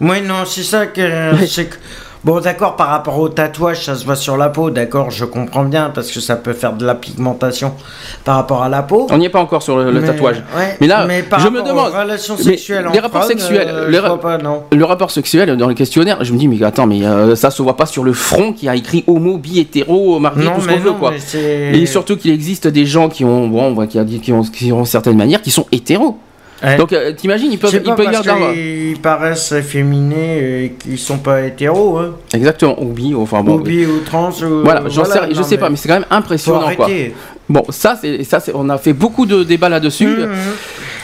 Oui, 0.00 0.20
non, 0.22 0.44
c'est 0.46 0.62
ça 0.62 0.86
que. 0.86 1.32
Bon, 2.24 2.38
d'accord, 2.38 2.76
par 2.76 2.86
rapport 2.88 3.18
au 3.18 3.28
tatouage, 3.28 3.84
ça 3.84 3.96
se 3.96 4.04
voit 4.04 4.14
sur 4.14 4.36
la 4.36 4.48
peau, 4.48 4.70
d'accord, 4.70 5.10
je 5.10 5.24
comprends 5.24 5.64
bien, 5.64 5.90
parce 5.92 6.08
que 6.12 6.20
ça 6.20 6.36
peut 6.36 6.52
faire 6.52 6.72
de 6.74 6.86
la 6.86 6.94
pigmentation 6.94 7.72
par 8.24 8.36
rapport 8.36 8.62
à 8.62 8.68
la 8.68 8.82
peau. 8.84 9.08
On 9.10 9.18
n'y 9.18 9.26
est 9.26 9.28
pas 9.28 9.40
encore 9.40 9.60
sur 9.62 9.76
le, 9.76 9.90
le 9.90 10.00
Mais- 10.00 10.06
tatouage. 10.06 10.36
ouais, 10.56 10.76
Mais 10.80 10.86
là, 10.86 11.04
par 11.28 11.40
je 11.40 11.48
me 11.48 11.62
demande- 11.62 11.90
aux 11.92 11.98
relations 11.98 12.34
mais 12.38 12.44
sexuelles 12.44 12.86
les 12.92 13.00
rapports 13.00 13.24
sexuels, 13.24 13.66
euh, 13.68 14.00
ra- 14.00 14.18
pas. 14.20 14.38
Le 14.70 14.84
rapport 14.84 15.10
sexuel 15.10 15.56
dans 15.56 15.66
le 15.66 15.74
questionnaire, 15.74 16.22
je 16.22 16.32
me 16.32 16.38
dis 16.38 16.46
mais 16.46 16.62
attends 16.62 16.86
mais 16.86 17.04
euh, 17.04 17.34
ça 17.34 17.50
se 17.50 17.60
voit 17.60 17.76
pas 17.76 17.86
sur 17.86 18.04
le 18.04 18.12
front 18.12 18.52
qui 18.52 18.68
a 18.68 18.76
écrit 18.76 19.02
homo, 19.08 19.36
bi, 19.38 19.58
hétéro, 19.58 20.20
marié, 20.20 20.46
tout 20.54 20.60
ce 20.60 20.68
qu'on 20.68 20.78
veut 20.78 20.92
quoi. 20.92 21.12
Et 21.72 21.86
surtout 21.86 22.16
qu'il 22.16 22.30
existe 22.30 22.68
des 22.68 22.86
gens 22.86 23.08
qui 23.08 23.24
ont 23.24 23.48
bon, 23.48 23.64
on 23.64 23.74
voit 23.74 23.88
qu'il 23.88 23.98
y 23.98 24.00
a 24.00 24.04
des- 24.04 24.18
qui 24.20 24.32
ont, 24.32 24.42
qui 24.42 24.70
ont 24.72 24.84
certaines 24.84 25.16
manières 25.16 25.42
qui 25.42 25.50
sont 25.50 25.66
hétéros. 25.72 26.16
Ouais. 26.62 26.76
Donc 26.76 26.92
euh, 26.92 27.12
t'imagines 27.12 27.50
ils 27.50 27.58
peuvent 27.58 27.72
ils 27.74 27.82
peuvent 27.82 27.96
parce 27.96 28.24
garder 28.24 28.54
qu'ils 28.54 29.00
paraissent 29.00 29.52
efféminés 29.52 30.64
et 30.64 30.70
qu'ils 30.72 30.98
sont 30.98 31.18
pas 31.18 31.42
hétéros, 31.42 31.98
hein. 31.98 32.14
exactement 32.32 32.80
ou 32.80 32.92
bi 32.92 33.14
enfin 33.14 33.42
bon. 33.42 33.56
ou 33.56 33.60
bi 33.60 33.84
ou 33.84 34.00
trans. 34.04 34.30
Ou... 34.30 34.62
Voilà, 34.62 34.84
j'en 34.88 35.04
sais, 35.04 35.18
je 35.30 35.36
non, 35.36 35.42
sais 35.42 35.58
pas, 35.58 35.70
mais 35.70 35.76
c'est 35.76 35.88
quand 35.88 35.94
même 35.94 36.06
impressionnant 36.10 36.74
quoi. 36.76 36.88
Bon, 37.48 37.64
ça, 37.68 37.98
c'est, 38.00 38.24
ça, 38.24 38.40
c'est, 38.40 38.52
on 38.54 38.68
a 38.70 38.78
fait 38.78 38.92
beaucoup 38.92 39.26
de 39.26 39.42
débats 39.42 39.68
là-dessus. 39.68 40.06
Mhm. 40.06 40.28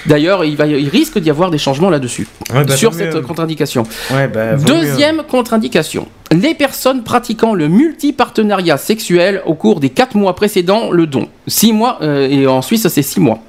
D'ailleurs, 0.07 0.45
il, 0.45 0.57
va, 0.57 0.67
il 0.67 0.89
risque 0.89 1.19
d'y 1.19 1.29
avoir 1.29 1.51
des 1.51 1.59
changements 1.59 1.91
là-dessus 1.91 2.27
Ouais, 2.55 2.65
bah, 2.65 2.77
sur 2.77 2.95
cette 2.95 3.21
contre-indication. 3.21 3.83
Ouais, 4.11 4.29
bah, 4.29 4.55
Deuxième 4.55 5.23
contre-indication. 5.29 6.09
Les 6.33 6.55
personnes 6.55 7.03
pratiquant 7.03 7.55
le 7.55 7.69
multipartenariat 7.69 8.79
sexuel 8.79 9.43
au 9.45 9.55
cours 9.55 9.81
des 9.81 9.91
4 9.91 10.17
mois 10.17 10.35
précédents 10.35 10.91
le 10.91 11.07
don. 11.07 11.29
6 11.49 11.73
mois, 11.73 11.99
euh, 12.01 12.29
et 12.29 12.47
en 12.47 12.63
Suisse, 12.63 12.87
c'est 12.89 13.03
6 13.03 13.21
mois. 13.21 13.41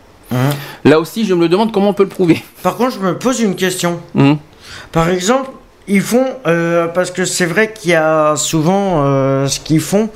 Là 0.85 0.99
aussi, 0.99 1.25
je 1.25 1.33
me 1.33 1.47
demande 1.49 1.71
comment 1.71 1.89
on 1.89 1.93
peut 1.93 2.03
le 2.03 2.09
prouver. 2.09 2.43
Par 2.63 2.75
contre, 2.77 2.91
je 2.95 2.99
me 2.99 3.17
pose 3.17 3.39
une 3.41 3.55
question. 3.55 3.99
Mhm. 4.13 4.37
Par 4.91 5.09
exemple, 5.09 5.49
ils 5.87 6.01
font, 6.01 6.25
euh, 6.45 6.87
parce 6.87 7.09
que 7.09 7.25
c'est 7.25 7.47
vrai 7.47 7.73
qu'il 7.73 7.91
y 7.91 7.95
a 7.95 8.35
souvent 8.35 9.03
euh, 9.05 9.47
ce 9.47 9.59
qu'ils 9.59 9.79
font, 9.79 10.09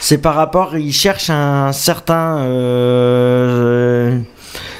c'est 0.00 0.18
par 0.18 0.34
rapport, 0.36 0.76
ils 0.76 0.92
cherchent 0.92 1.30
un 1.30 1.72
certain, 1.72 2.38
euh, 2.38 4.18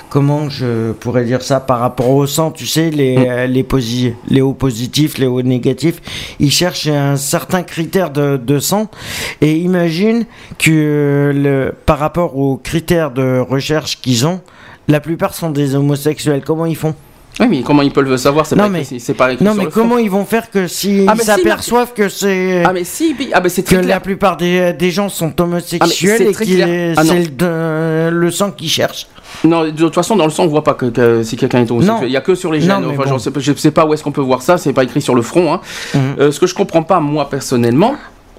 comment 0.09 0.49
je 0.49 0.93
pourrais 0.93 1.25
dire 1.25 1.43
ça, 1.43 1.59
par 1.59 1.81
rapport 1.81 2.11
au 2.11 2.27
sang, 2.29 2.53
tu 2.53 2.65
sais, 2.67 2.91
les, 2.91 3.17
euh, 3.19 3.47
les, 3.47 3.65
posi- 3.65 4.15
les 4.29 4.41
hauts 4.41 4.53
positifs, 4.53 5.19
les 5.19 5.27
hauts 5.27 5.43
négatifs, 5.43 6.01
ils 6.39 6.53
cherchent 6.53 6.87
un 6.87 7.17
certain 7.17 7.63
critère 7.65 8.11
de, 8.11 8.37
de 8.37 8.59
sang, 8.61 8.89
et 9.41 9.53
imagine 9.57 10.27
que 10.59 11.33
le, 11.35 11.75
par 11.87 11.99
rapport 11.99 12.37
aux 12.39 12.57
critères 12.57 13.11
de 13.11 13.41
recherche 13.41 14.01
qu'ils 14.01 14.27
ont, 14.29 14.41
la 14.89 15.01
plupart 15.01 15.35
sont 15.35 15.51
des 15.51 15.75
homosexuels. 15.75 16.43
Comment 16.45 16.67
ils 16.67 16.77
font 16.77 16.95
Oui, 17.41 17.47
mais 17.51 17.63
comment 17.63 17.83
ils 17.83 17.93
peuvent 17.93 18.09
le 18.09 18.17
savoir? 18.17 18.47
C'est 18.47 18.57
Non, 18.57 18.63
pas, 18.65 18.69
mais- 18.71 18.83
écrit- 18.83 18.99
c'est 19.01 19.13
pas 19.15 19.33
écrit 19.33 19.45
Non, 19.45 19.51
sur 19.53 19.59
mais 19.59 19.65
le 19.67 19.71
comment 19.71 19.99
ils 19.99 20.09
vont 20.11 20.25
faire 20.25 20.51
que 20.51 20.67
s'ils 20.67 21.07
Ah, 21.09 21.13
mais 21.15 21.21
si, 21.21 21.27
s'aperçoivent 21.27 21.93
que 21.93 22.09
c'est 22.09 22.63
Ah, 22.65 22.73
mais 22.73 22.85
si, 22.85 23.15
ah, 23.35 23.41
mais 23.43 23.49
c'est 23.51 23.63
que 23.63 23.77
la 23.77 24.01
plupart 24.01 24.37
des, 24.39 24.73
des 24.73 24.91
gens 24.91 25.09
sont 25.11 25.39
homosexuels 25.41 26.23
Ah, 26.29 26.31
et 26.31 26.33
que. 26.33 26.93
Ah, 26.97 27.05
non. 27.05 27.11
c'est 27.13 27.43
le, 27.43 28.11
le 28.11 28.31
sang 28.31 28.53
qu'ils 28.53 28.71
cherchent 28.71 29.07
Non, 29.45 29.65
de 29.65 29.71
toute 29.71 29.95
façon, 29.95 30.17
dans 30.17 30.25
le 30.25 30.31
sang, 30.31 30.45
on 30.45 30.49
voit 30.49 30.65
pas 30.65 30.73
que, 30.75 30.87
que- 30.87 31.23
si 31.23 31.37
quelqu'un 31.37 31.61
est 31.61 31.71
homosexuel. 31.71 32.01
Non. 32.01 32.07
Il 32.07 32.13
y 32.13 32.17
a 32.17 32.23
que 32.23 32.35
sur 32.35 32.53
les 32.53 32.61
Non, 32.61 32.67
gènes. 32.77 32.87
mais 32.87 32.97
Enfin, 32.99 33.11
bon. 33.11 33.19
je 33.39 33.53
sais 33.55 33.71
pas 33.71 33.85
où 33.85 33.93
est-ce 33.93 34.03
qu'on 34.03 34.13
peut 34.13 34.23
voir 34.23 34.41
ça. 34.41 34.57
C'est 34.57 34.73
pas 34.73 34.85
écrit 34.85 35.03
sur 35.03 35.15
le 35.15 35.21
front. 35.23 35.53
hein. 35.53 35.61
Mhm. 35.95 36.01
Euh, 36.21 36.33
ce 36.33 36.41
que 36.41 36.47
je 36.47 36.55
comprends 36.55 36.83
pas, 36.85 37.01
moi, 37.01 37.29
personnellement. 37.29 37.97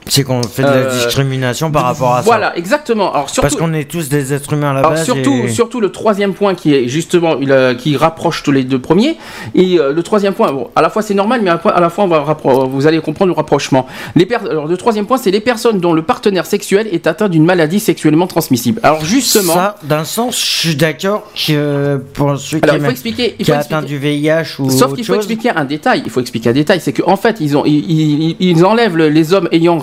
C'est 0.09 0.23
qu'on 0.23 0.41
fait 0.43 0.63
de 0.63 0.67
la 0.67 0.73
Euh, 0.73 0.93
discrimination 1.05 1.71
par 1.71 1.83
rapport 1.83 2.13
à 2.15 2.17
ça. 2.19 2.23
Voilà, 2.23 2.57
exactement. 2.57 3.13
Alors, 3.13 3.29
surtout. 3.29 3.41
Parce 3.41 3.55
qu'on 3.55 3.73
est 3.73 3.89
tous 3.89 4.09
des 4.09 4.33
êtres 4.33 4.53
humains 4.53 4.71
à 4.71 4.73
la 4.73 4.79
Alors 4.79 4.91
base. 4.91 5.03
surtout, 5.05 5.43
et- 5.45 5.49
surtout 5.49 5.79
le 5.81 5.91
troisième 5.91 6.33
point 6.33 6.55
qui 6.55 6.73
est 6.73 6.87
justement 6.87 7.35
euh, 7.41 7.73
qui 7.75 7.97
rapproche 7.97 8.43
tous 8.43 8.51
les 8.51 8.63
deux 8.63 8.79
premiers 8.79 9.17
et 9.55 9.79
euh, 9.79 9.93
le 9.93 10.03
troisième 10.03 10.33
point 10.33 10.51
bon, 10.51 10.69
à 10.75 10.81
la 10.81 10.89
fois 10.89 11.01
c'est 11.01 11.13
normal 11.13 11.41
mais 11.43 11.49
à, 11.49 11.53
la 11.79 11.89
fois- 11.89 12.03
on 12.03 12.07
va 12.07 12.35
vous 12.69 12.87
allez 12.87 12.99
comprendre 13.01 13.29
le 13.31 13.35
rapprochement 13.35 13.85
les 14.15 14.27
alors 14.49 14.67
le 14.67 14.77
troisième 14.77 15.05
point 15.05 15.17
c'est 15.17 15.31
les 15.31 15.39
personnes 15.39 15.79
dont 15.79 15.93
le 15.93 16.01
partenaire 16.01 16.45
sexuel 16.45 16.87
est 16.91 17.07
atteint 17.07 17.29
d'une 17.29 17.45
maladie 17.45 17.79
sexuellement 17.79 18.27
transmissible 18.27 18.79
alors 18.83 19.03
justement 19.03 19.53
Ça, 19.53 19.75
d'un 19.83 20.03
sens, 20.03 20.37
je 20.39 20.45
suis 20.67 20.75
d'accord 20.75 21.23
que 21.35 21.97
pour 22.13 22.37
ceux 22.37 22.59
alors 22.61 22.75
qui, 22.75 22.81
il 22.81 22.85
faut 22.85 22.91
expliquer 22.91 23.35
il 23.39 23.45
qui 23.45 23.51
faut 23.51 23.57
a 23.57 23.61
atteint 23.61 23.81
expliquer- 23.81 23.99
du 23.99 24.19
VIH 24.21 24.59
ou 24.59 24.69
Sauf 24.69 24.93
qu'il 24.93 25.03
faut 25.05 25.13
chose, 25.13 25.17
expliquer 25.25 25.49
un 25.51 25.65
détail. 25.65 26.01
Il 26.05 26.11
faut 26.11 26.21
expliquer 26.21 26.49
un 26.49 26.53
détail, 26.53 26.79
c'est 26.81 26.93
qu'en 26.93 27.15
fait 27.17 27.37
ils 27.39 27.55
ont 27.57 27.63
ils, 27.65 27.75
ils- 27.89 28.35
ils 28.39 28.65
enlèvent 28.65 28.97
le- 28.97 29.09
les 29.09 29.33
hommes 29.33 29.47
ayant 29.51 29.77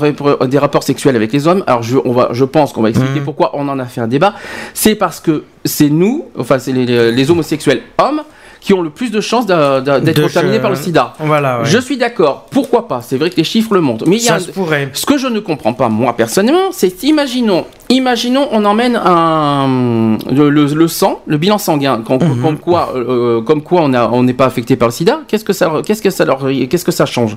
des 0.46 0.58
rapports 0.58 0.82
sexuels 0.82 1.16
avec 1.16 1.32
les 1.32 1.46
hommes. 1.46 1.64
Alors 1.66 1.82
je 1.82 1.98
on 2.04 2.12
va 2.12 2.28
je 2.32 2.44
pense 2.44 2.72
qu'on 2.72 2.82
va 2.82 2.90
expliquer 2.90 3.20
Mhm. 3.20 3.24
pourquoi 3.24 3.50
on 3.54 3.68
en 3.68 3.78
a 3.78 3.84
fait 3.86 4.00
un 4.00 4.08
débat. 4.08 4.34
C'est 4.74 4.94
parce 4.94 5.20
que 5.20 5.44
c'est 5.64 5.90
nous, 5.90 6.26
enfin 6.38 6.58
c'est 6.58 6.72
les, 6.72 6.86
les- 6.86 7.12
les 7.12 7.30
homosexuels 7.30 7.82
hommes 7.98 8.22
qui 8.60 8.72
ont 8.72 8.80
le 8.80 8.88
plus 8.88 9.10
de 9.10 9.20
chances 9.20 9.44
d'être 9.44 10.22
contaminés 10.22 10.58
par 10.58 10.70
le 10.70 10.76
SIDA. 10.76 11.12
Voilà, 11.18 11.58
ouais. 11.58 11.64
Je 11.66 11.76
suis 11.76 11.98
d'accord. 11.98 12.46
Pourquoi 12.50 12.88
pas? 12.88 13.02
C'est 13.02 13.18
vrai 13.18 13.28
que 13.28 13.36
les 13.36 13.44
chiffres 13.44 13.74
le 13.74 13.82
montrent. 13.82 14.06
Mais 14.08 14.16
il 14.16 14.24
y 14.24 14.28
a 14.30 14.38
se 14.38 14.52
pourrait. 14.52 14.88
ce 14.94 15.04
que 15.04 15.18
je 15.18 15.26
ne 15.26 15.38
comprends 15.40 15.74
pas, 15.74 15.90
moi 15.90 16.16
personnellement, 16.16 16.72
c'est 16.72 17.02
imaginons, 17.02 17.66
imaginons, 17.90 18.48
on 18.52 18.64
emmène 18.64 18.96
un, 18.96 20.16
le, 20.32 20.48
le- 20.48 20.64
le 20.74 20.88
sang, 20.88 21.20
le 21.26 21.36
bilan 21.36 21.58
sanguin, 21.58 22.02
comme, 22.06 22.40
comme 22.40 22.56
quoi, 22.58 22.92
euh, 22.96 23.42
comme 23.42 23.62
quoi 23.62 23.82
on 23.82 23.92
a- 23.92 24.08
on 24.08 24.22
n'est 24.22 24.32
pas 24.32 24.46
affecté 24.46 24.76
par 24.76 24.88
le 24.88 24.92
SIDA. 24.92 25.20
Qu'est-ce 25.28 25.44
que 25.44 25.52
ça, 25.52 25.70
qu'est-ce 25.86 26.00
que 26.00 26.08
ça 26.10 26.24
leur, 26.24 26.38
qu'est-ce 26.70 26.84
que 26.86 26.92
ça 26.92 27.04
change? 27.04 27.36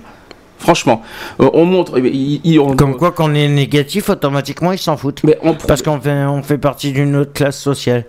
Franchement, 0.59 1.01
Euh, 1.39 1.49
on 1.53 1.65
montre, 1.65 1.93
on- 1.99 2.75
Comme 2.75 2.95
quoi, 2.95 3.11
quand 3.11 3.29
on 3.29 3.33
est 3.35 3.47
négatif, 3.47 4.09
automatiquement, 4.09 4.71
ils 4.71 4.77
s'en 4.79 4.97
foutent. 4.97 5.21
mais 5.23 5.37
on 5.43 5.53
prouve- 5.53 5.67
Parce 5.67 5.81
qu'on 5.81 5.99
fait, 5.99 6.23
on 6.25 6.41
fait 6.41 6.57
partie 6.57 6.91
d'une 6.91 7.15
autre 7.15 7.33
classe 7.33 7.57
sociale. 7.59 8.05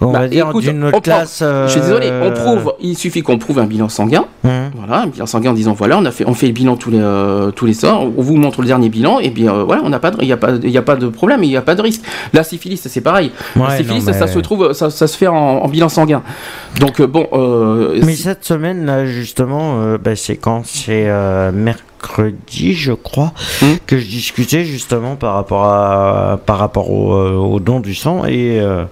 On 0.00 0.10
Bah, 0.12 0.20
va 0.20 0.28
dire 0.28 0.52
d'une 0.54 0.84
autre 0.84 1.00
classe. 1.00 1.40
euh, 1.42 1.66
je 1.66 1.72
suis 1.72 1.80
désolé, 1.80 2.10
on 2.22 2.30
prouve, 2.30 2.74
il 2.80 2.96
suffit 2.96 3.22
qu'on 3.22 3.38
prouve 3.38 3.58
un 3.58 3.64
bilan 3.66 3.88
sanguin. 3.88 4.24
hum. 4.44 4.70
Voilà, 4.74 5.02
un 5.02 5.06
bilan 5.06 5.26
sanguin 5.26 5.50
en 5.50 5.54
disant 5.54 5.74
voilà, 5.74 5.98
on 5.98 6.04
a 6.04 6.10
fait, 6.10 6.24
on 6.26 6.34
fait 6.34 6.46
le 6.46 6.52
bilan 6.52 6.76
tous 6.76 6.90
les 6.90 6.98
euh, 7.00 7.50
tous 7.50 7.66
les 7.66 7.74
soirs. 7.74 8.02
On 8.02 8.22
vous 8.22 8.36
montre 8.36 8.60
le 8.62 8.66
dernier 8.66 8.88
bilan 8.88 9.18
et 9.20 9.28
bien 9.30 9.52
euh, 9.54 9.62
voilà, 9.64 9.82
il 10.20 10.26
y 10.28 10.32
a 10.32 10.36
pas, 10.36 10.50
y 10.62 10.76
a 10.78 10.82
pas 10.82 10.96
de 10.96 11.08
problème, 11.08 11.44
il 11.44 11.48
n'y 11.48 11.56
a 11.56 11.62
pas 11.62 11.74
de 11.74 11.82
risque. 11.82 12.02
La 12.32 12.42
syphilis, 12.44 12.80
c'est 12.84 13.00
pareil. 13.00 13.30
la 13.56 13.76
syphilis, 13.76 14.06
non, 14.06 14.12
ça 14.12 14.26
se 14.26 14.38
trouve, 14.38 14.72
ça, 14.72 14.90
ça 14.90 15.06
se 15.06 15.16
fait 15.16 15.26
en, 15.28 15.34
en 15.36 15.68
bilan 15.68 15.88
sanguin. 15.88 16.22
Donc 16.80 17.00
euh, 17.00 17.06
bon, 17.06 17.26
euh, 17.32 18.00
Mais 18.04 18.14
cette 18.14 18.44
semaine, 18.44 18.86
là, 18.86 19.04
justement, 19.06 19.76
euh, 19.82 19.98
bah, 19.98 20.16
c'est 20.16 20.36
quand? 20.36 20.62
C'est 20.64 21.04
euh, 21.08 21.50
mercredi, 22.02 22.74
je 22.74 22.92
crois, 22.92 23.32
Hmm. 23.60 23.74
que 23.86 23.98
je 23.98 24.06
discutais 24.06 24.64
justement 24.64 25.16
par 25.16 25.34
rapport, 25.34 25.64
à, 25.64 26.38
par 26.44 26.58
rapport 26.58 26.90
au, 26.90 27.12
euh, 27.14 27.34
au 27.34 27.60
don 27.60 27.80
du 27.80 27.94
sang. 27.94 28.24
Et 28.26 28.60
euh, 28.60 28.84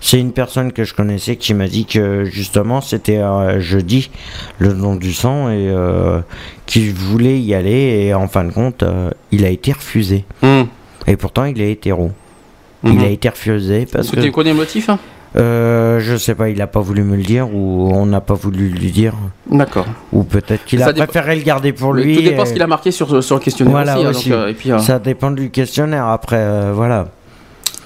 c'est 0.00 0.18
une 0.18 0.32
personne 0.32 0.72
que 0.72 0.84
je 0.84 0.94
connaissais 0.94 1.36
qui 1.36 1.52
m'a 1.54 1.66
dit 1.68 1.84
que 1.84 2.24
justement 2.24 2.80
c'était 2.80 3.18
euh, 3.18 3.60
jeudi 3.60 4.10
le 4.58 4.72
don 4.72 4.96
du 4.96 5.12
sang 5.12 5.50
et 5.50 5.68
euh, 5.68 6.20
qu'il 6.66 6.92
voulait 6.92 7.38
y 7.40 7.54
aller. 7.54 8.06
Et 8.06 8.14
en 8.14 8.28
fin 8.28 8.44
de 8.44 8.52
compte, 8.52 8.84
il 9.32 9.44
a 9.44 9.50
été 9.50 9.72
refusé. 9.72 10.24
Hum, 10.42 10.66
Et 11.06 11.16
pourtant, 11.16 11.44
il 11.44 11.60
est 11.60 11.72
hétéro. 11.72 12.10
Il 12.84 13.00
a 13.00 13.08
été 13.08 13.28
refusé 13.28 13.84
parce 13.90 14.10
que 14.10 14.20
tu 14.20 14.30
que. 14.30 14.34
connais 14.34 14.50
le 14.50 14.56
motif 14.56 14.88
hein? 14.90 14.98
Euh, 15.36 15.98
je 16.00 16.16
sais 16.16 16.34
pas, 16.34 16.48
il 16.48 16.62
a 16.62 16.66
pas 16.66 16.80
voulu 16.80 17.02
me 17.02 17.16
le 17.16 17.22
dire 17.22 17.52
ou 17.52 17.90
on 17.92 18.06
n'a 18.06 18.20
pas 18.20 18.34
voulu 18.34 18.68
lui 18.68 18.90
dire. 18.90 19.12
D'accord. 19.50 19.86
Ou 20.12 20.22
peut-être 20.22 20.64
qu'il 20.64 20.82
a 20.82 20.92
dépend- 20.92 21.04
préféré 21.06 21.36
le 21.36 21.42
garder 21.42 21.72
pour 21.72 21.92
Mais 21.92 22.02
lui. 22.04 22.16
Tout 22.16 22.22
dépend 22.22 22.42
et- 22.44 22.46
ce 22.46 22.52
qu'il 22.52 22.62
a 22.62 22.66
marqué 22.66 22.90
sur, 22.90 23.22
sur 23.22 23.36
le 23.36 23.40
questionnaire 23.42 23.72
Voilà, 23.72 23.98
aussi. 23.98 24.30
hein, 24.32 24.36
donc, 24.36 24.44
euh, 24.44 24.48
et 24.48 24.54
puis, 24.54 24.72
euh, 24.72 24.78
Ça 24.78 24.98
dépend 24.98 25.30
du 25.30 25.50
questionnaire 25.50 26.06
après, 26.06 26.70
voilà. 26.72 27.08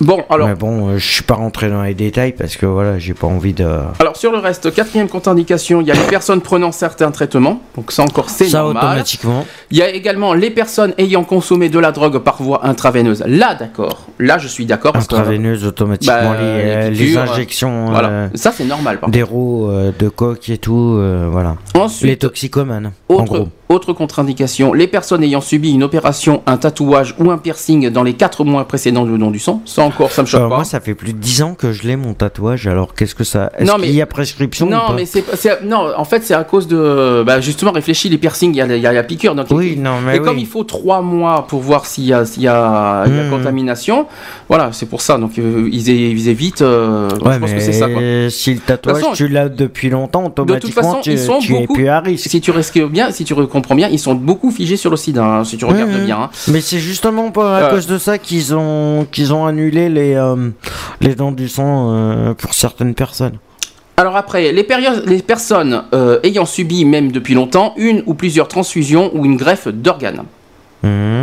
Bon, 0.01 0.25
alors. 0.31 0.49
Mais 0.49 0.55
bon, 0.55 0.89
euh, 0.89 0.99
je 0.99 1.07
suis 1.15 1.23
pas 1.23 1.35
rentré 1.35 1.69
dans 1.69 1.83
les 1.83 1.95
détails 1.95 2.33
parce 2.33 2.57
que 2.57 2.65
voilà, 2.67 2.99
j'ai 2.99 3.13
pas 3.15 3.27
envie 3.27 3.53
de. 3.53 3.67
Alors 3.99 4.17
sur 4.17 4.33
le 4.33 4.39
reste, 4.39 4.73
quatrième 4.75 5.09
contre-indication, 5.09 5.81
il 5.81 5.87
y 5.87 5.91
a 5.91 5.95
les 5.95 6.01
personnes 6.09 6.41
prenant 6.41 6.73
certains 6.73 7.11
traitements, 7.11 7.61
donc 7.77 7.93
ça 7.93 8.03
encore 8.03 8.31
c'est 8.31 8.47
Ça 8.49 8.61
normal. 8.61 8.85
automatiquement. 8.85 9.45
Il 9.71 9.77
y 9.79 9.83
a 9.83 9.91
également 9.91 10.33
les 10.33 10.51
personnes 10.51 10.95
ayant 10.99 11.25
consommé 11.25 11.69
de 11.69 11.79
la 11.79 11.93
drogue 11.93 12.19
par 12.19 12.43
voie 12.43 12.67
intraveineuse. 12.67 13.23
Là 13.27 13.55
d'accord, 13.55 14.07
là 14.19 14.39
je 14.39 14.49
suis 14.49 14.65
d'accord 14.67 14.93
que 14.93 14.99
Intraveineuse 14.99 15.65
automatiquement, 15.67 16.15
Bah, 16.33 16.37
les, 16.41 16.47
euh, 16.47 16.83
les 16.85 16.97
les 16.97 17.05
piqûres, 17.07 17.21
injections 17.33 17.87
voilà, 17.91 18.09
euh, 18.09 18.29
ça 18.35 18.53
c'est 18.53 18.65
normal. 18.65 19.01
Par 19.01 19.11
d'héros, 19.11 19.69
euh, 19.71 19.93
de 19.99 20.09
coke 20.09 20.49
et 20.49 20.59
tout, 20.59 20.99
voilà. 21.31 21.57
Ensuite, 21.75 22.09
Les 22.09 22.17
toxicomanes, 22.17 22.93
en 23.09 23.15
Autre, 23.15 23.25
gros. 23.25 23.49
autre 23.69 23.93
contre-indication, 23.93 24.73
les 24.73 24.87
personnes 24.87 25.23
ayant 25.23 25.41
subi 25.41 25.73
une 25.73 25.83
opération, 25.83 26.43
un 26.47 26.57
tatouage 26.57 27.15
ou 27.19 27.31
un 27.31 27.39
piercing 27.39 27.91
dans 27.91 28.03
les 28.03 28.15
4 28.15 28.45
mois 28.45 28.67
précédents 28.67 29.05
du 29.05 29.19
don 29.19 29.31
du 29.31 29.39
sang, 29.39 29.63
ça 29.67 29.83
encore, 29.91 30.11
ça 30.11 30.23
me 30.23 30.27
choque 30.27 30.41
Euh, 30.43 30.49
pas. 30.49 30.57
moi, 30.57 30.65
ça 30.65 30.81
fait 30.81 30.95
plus 30.95 31.13
de 31.13 31.19
10 31.19 31.43
ans 31.43 31.55
que 31.55 31.73
je 31.73 31.83
l'ai 31.85 31.97
mon 31.97 32.15
tatouage. 32.15 32.67
Alors, 32.67 32.95
qu'est-ce 32.95 33.15
que 33.15 33.25
ça. 33.25 33.51
Est-ce 33.59 33.67
Non, 33.71 33.77
mais- 33.79 33.87
qu'il 33.87 33.97
y 33.97 34.03
a 34.03 34.07
prescription 34.07 34.67
ou 34.67 34.71
Non, 34.71 34.79
pas 34.89 34.93
mais 34.95 35.05
c'est 35.07 35.25
non. 35.65 35.89
En 35.97 36.05
fait, 36.05 36.23
c'est 36.25 36.35
à 36.35 36.45
cause 36.45 36.67
de 36.69 37.23
bah, 37.27 37.41
justement 37.41 37.73
réfléchis 37.73 38.09
les 38.09 38.19
piercings. 38.19 38.53
Il 38.55 38.57
y 38.57 38.61
a, 38.63 38.67
il 38.77 38.83
y 38.83 38.87
a 38.87 38.93
la 38.93 39.03
piqûre. 39.03 39.35
Donc, 39.35 39.47
Oui, 39.51 39.77
non, 39.77 40.01
mais 40.05 40.17
et 40.17 40.21
comme 40.21 40.39
il 40.39 40.47
faut 40.47 40.65
trois 40.65 41.03
mois 41.03 41.47
pour 41.49 41.61
voir 41.61 41.87
s'il 41.87 42.05
y 42.05 42.13
a 42.13 42.25
s'il 42.25 42.43
y 42.43 42.49
a, 42.49 43.05
il 43.07 43.15
y 43.15 43.19
a 43.19 43.23
Mhm. 43.25 43.31
contamination, 43.31 44.07
voilà, 44.49 44.71
c'est 44.73 44.87
pour 44.87 45.01
ça. 45.03 45.19
Donc 45.19 45.39
euh, 45.39 45.69
ils, 45.73 45.89
évitent. 46.29 46.63
euh, 46.63 47.09
Ouais, 47.25 47.35
je 47.35 47.39
pense 47.39 47.51
mais 47.51 47.57
que 47.57 47.63
c'est 47.63 47.73
ça. 47.73 47.89
Quoi. 47.89 48.01
si 48.31 48.55
le 48.55 48.61
tatouage 48.61 48.97
façon, 48.97 49.13
tu 49.13 49.29
l'as 49.29 49.49
depuis 49.49 49.91
longtemps, 49.91 50.25
automatiquement 50.27 50.83
façon, 50.83 51.01
tu, 51.03 51.13
ils 51.13 51.19
sont 51.19 51.39
tu 51.39 51.55
es 51.55 51.61
beaucoup- 51.61 51.75
plus 51.75 51.89
à 51.89 52.01
risque. 52.01 52.29
Si 52.31 52.41
tu 52.41 52.51
risques 52.51 52.81
bien, 52.87 53.11
si 53.11 53.25
tu 53.25 53.35
comprends 53.35 53.75
bien, 53.75 53.89
ils 53.89 53.99
sont 53.99 54.15
beaucoup 54.15 54.51
figés 54.51 54.77
sur 54.77 54.91
le 54.91 54.97
sida. 54.97 55.25
hein, 55.25 55.45
si 55.45 55.57
tu 55.57 55.65
regardes 55.65 55.91
Mhm. 55.91 56.05
bien. 56.05 56.19
hein. 56.23 56.31
Mais 56.49 56.61
c'est 56.61 56.79
justement 56.79 57.31
pas 57.31 57.59
à 57.59 57.63
Euh. 57.63 57.71
cause 57.71 57.87
de 57.87 57.99
ça 57.99 58.19
qu'ils 58.19 58.55
ont 58.55 59.07
qu'ils 59.11 59.33
ont 59.33 59.47
annulé 59.47 59.80
les 59.89 60.15
euh, 60.15 60.51
les 61.01 61.15
dents 61.15 61.33
du 61.33 61.49
sang 61.49 61.91
euh, 61.91 62.35
pour 62.35 62.55
certaines 62.55 62.95
personnes. 62.95 63.39
Alors 63.97 64.17
après, 64.17 64.53
les, 64.53 64.65
périodes- 64.65 65.05
les 65.07 65.21
personnes 65.23 65.83
euh, 65.93 66.21
ayant 66.23 66.47
subi, 66.47 66.85
même 66.85 67.13
depuis 67.13 67.35
longtemps, 67.35 67.75
une 67.77 68.03
ou 68.07 68.15
plusieurs 68.15 68.49
transfusions 68.49 69.11
ou 69.15 69.25
une 69.27 69.37
greffe 69.37 69.69
d'organes. 69.69 70.23
Mhm. 70.83 71.23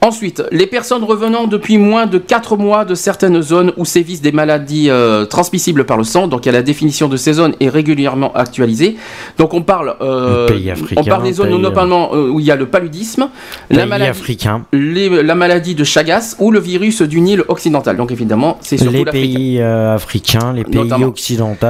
Ensuite, 0.00 0.44
les 0.52 0.66
personnes 0.68 1.02
revenant 1.02 1.48
depuis 1.48 1.76
moins 1.76 2.06
de 2.06 2.18
4 2.18 2.56
mois 2.56 2.84
de 2.84 2.94
certaines 2.94 3.42
zones 3.42 3.72
où 3.76 3.84
sévissent 3.84 4.22
des 4.22 4.30
maladies 4.30 4.90
euh, 4.90 5.24
transmissibles 5.24 5.84
par 5.84 5.96
le 5.96 6.04
sang, 6.04 6.28
donc 6.28 6.46
la 6.46 6.62
définition 6.62 7.08
de 7.08 7.16
ces 7.16 7.32
zones 7.32 7.54
est 7.58 7.68
régulièrement 7.68 8.32
actualisée. 8.34 8.96
Donc 9.38 9.54
on 9.54 9.62
parle, 9.62 9.96
euh, 10.00 10.46
Pays 10.46 10.70
africain, 10.70 11.00
on 11.00 11.04
parle 11.04 11.24
des 11.24 11.32
zones 11.32 11.48
pays, 11.48 11.58
notamment 11.58 12.10
euh, 12.14 12.28
où 12.30 12.38
il 12.38 12.46
y 12.46 12.52
a 12.52 12.56
le 12.56 12.66
paludisme, 12.66 13.28
la 13.70 13.86
maladie, 13.86 14.10
africains, 14.10 14.62
les- 14.72 15.22
la 15.22 15.34
maladie 15.34 15.74
de 15.74 15.82
Chagas 15.82 16.36
ou 16.38 16.52
le 16.52 16.60
virus 16.60 17.02
du 17.02 17.20
Nil 17.20 17.42
occidental. 17.48 17.96
Donc 17.96 18.12
évidemment, 18.12 18.56
c'est 18.60 18.76
surtout 18.78 18.92
les 18.98 19.04
pays 19.10 19.60
africains, 19.60 20.52
les 20.54 20.62
pays 20.64 21.04
occidentaux, 21.04 21.66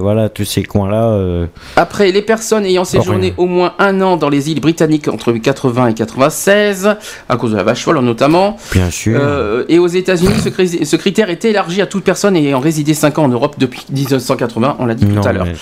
voilà 0.00 0.28
tous 0.28 0.44
ces 0.44 0.64
coins-là. 0.64 1.46
Après, 1.76 2.12
les 2.12 2.22
personnes 2.22 2.66
ayant 2.66 2.84
séjourné 2.84 3.32
au 3.38 3.46
moins 3.46 3.72
un 3.78 4.02
an 4.02 4.18
dans 4.18 4.28
les 4.28 4.50
îles 4.50 4.60
britanniques 4.60 5.08
entre 5.08 5.32
80 5.32 5.86
et 5.88 5.94
96, 5.94 6.96
à 7.28 7.36
cause 7.38 7.52
de 7.52 7.56
la 7.56 7.64
folle 7.74 7.98
notamment, 8.00 8.56
bien 8.72 8.90
sûr. 8.90 9.18
Euh, 9.20 9.64
et 9.68 9.78
aux 9.78 9.86
États-Unis, 9.86 10.34
ce, 10.42 10.48
cri- 10.48 10.84
ce 10.84 10.96
critère 10.96 11.30
est 11.30 11.44
élargi 11.44 11.80
à 11.82 11.86
toute 11.86 12.04
personne 12.04 12.36
ayant 12.36 12.60
résidé 12.60 12.94
5 12.94 13.18
ans 13.18 13.24
en 13.24 13.28
Europe 13.28 13.56
depuis 13.58 13.84
1980, 13.90 14.76
on 14.78 14.86
l'a 14.86 14.94
dit 14.94 15.06
non, 15.06 15.20
tout 15.20 15.28
à 15.28 15.32
l'heure. 15.32 15.46
mais- 15.46 15.54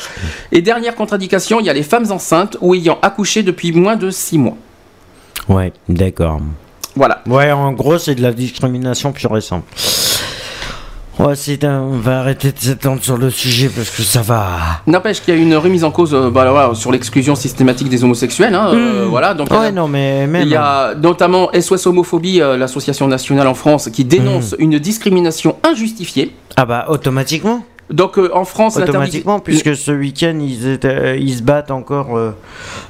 Et 0.59 0.63
dernière 0.63 0.95
contradiction, 0.95 1.61
il 1.61 1.67
y 1.67 1.71
a 1.71 1.73
les 1.73 1.83
femmes 1.83 2.11
enceintes 2.11 2.57
ou 2.61 2.75
ayant 2.75 2.99
accouché 3.03 3.43
depuis 3.43 3.73
moins 3.73 3.97
de 3.97 4.11
6 4.11 4.39
mois. 4.39 4.57
Ouais, 5.49 5.73
d'accord. 5.89 6.41
Voilà. 6.97 7.23
Ouais, 7.27 7.53
en 7.53 7.73
gros, 7.73 7.99
c'est 7.99 8.15
de 8.17 8.23
la 8.23 8.33
discrimination 8.33 9.13
pure 9.13 9.37
et 9.37 9.41
simple. 9.41 9.67
Ouais, 11.19 11.35
c'est 11.35 11.65
un... 11.65 11.81
on 11.81 11.99
va 11.99 12.21
arrêter 12.21 12.53
de 12.53 12.59
s'étendre 12.59 13.03
sur 13.03 13.17
le 13.17 13.29
sujet 13.31 13.69
parce 13.75 13.91
que 13.91 14.03
ça 14.03 14.23
va. 14.23 14.47
N'empêche 14.87 15.21
qu'il 15.21 15.35
y 15.35 15.37
a 15.37 15.41
une 15.41 15.57
remise 15.57 15.83
en 15.83 15.91
cause 15.91 16.15
euh, 16.15 16.31
bah, 16.31 16.49
voilà, 16.51 16.75
sur 16.75 16.93
l'exclusion 16.93 17.35
systématique 17.35 17.89
des 17.89 18.05
homosexuels. 18.05 18.55
hein, 18.55 18.71
euh, 18.73 19.05
Hmm. 19.07 19.09
voilà, 19.09 19.35
donc, 19.35 19.51
Ouais, 19.51 19.67
euh, 19.69 19.71
non, 19.73 19.89
mais 19.89 20.27
même. 20.29 20.43
Il 20.43 20.49
y 20.49 20.55
a 20.57 20.95
notamment 20.95 21.51
SOS 21.53 21.87
Homophobie, 21.87 22.41
euh, 22.41 22.57
l'association 22.57 23.09
nationale 23.09 23.49
en 23.49 23.55
France, 23.55 23.89
qui 23.93 24.05
dénonce 24.05 24.53
Hmm. 24.53 24.57
une 24.63 24.79
discrimination 24.79 25.57
injustifiée. 25.65 26.33
Ah 26.57 26.65
bah, 26.65 26.87
automatiquement. 26.89 27.65
Donc 27.91 28.19
euh, 28.19 28.31
en 28.35 28.45
France, 28.45 28.77
Automatiquement, 28.77 29.41
puisque 29.41 29.75
ce 29.75 29.91
week-end, 29.91 30.39
ils, 30.41 30.69
étaient- 30.69 31.19
ils 31.21 31.35
se 31.39 31.43
battent 31.43 31.71
encore 31.71 32.17
euh, 32.19 32.31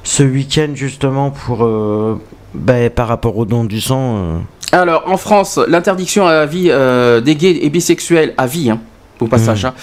ce 0.03 0.23
week-end 0.23 0.67
justement 0.75 1.31
pour. 1.31 1.63
euh, 1.63 2.19
bah, 2.53 2.89
par 2.89 3.07
rapport 3.07 3.37
au 3.37 3.45
don 3.45 3.63
du 3.63 3.79
sang. 3.79 4.41
Alors, 4.71 5.03
en 5.07 5.17
France, 5.17 5.59
l'interdiction 5.67 6.27
à 6.27 6.45
vie 6.45 6.67
euh, 6.69 7.21
des 7.21 7.35
gays 7.35 7.59
et 7.61 7.69
bisexuels 7.69 8.33
à 8.37 8.45
vie, 8.45 8.69
hein, 8.69 8.79
au 9.19 9.25
passage, 9.25 9.63
Mmh. 9.63 9.67
hein, 9.67 9.73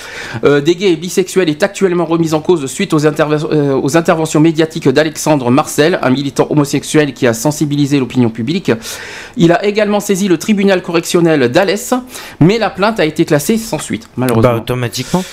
euh, 0.44 0.60
des 0.60 0.76
gays 0.76 0.92
et 0.92 0.96
bisexuels 0.96 1.48
est 1.48 1.62
actuellement 1.62 2.04
remise 2.04 2.34
en 2.34 2.40
cause 2.40 2.66
suite 2.66 2.94
aux, 2.94 3.04
interve- 3.04 3.48
euh, 3.52 3.74
aux 3.74 3.96
interventions 3.96 4.40
médiatiques 4.40 4.88
d'Alexandre 4.88 5.50
Marcel, 5.50 5.98
un 6.02 6.10
militant 6.10 6.46
homosexuel 6.50 7.12
qui 7.12 7.26
a 7.26 7.34
sensibilisé 7.34 7.98
l'opinion 7.98 8.30
publique. 8.30 8.70
Il 9.36 9.50
a 9.52 9.64
également 9.64 10.00
saisi 10.00 10.28
le 10.28 10.38
tribunal 10.38 10.80
correctionnel 10.82 11.50
d'Alès, 11.50 11.92
mais 12.40 12.58
la 12.58 12.70
plainte 12.70 13.00
a 13.00 13.04
été 13.04 13.24
classée 13.24 13.58
sans 13.58 13.78
suite, 13.80 14.08
malheureusement. 14.16 14.52
Bah, 14.52 14.56
automatiquement. 14.58 15.24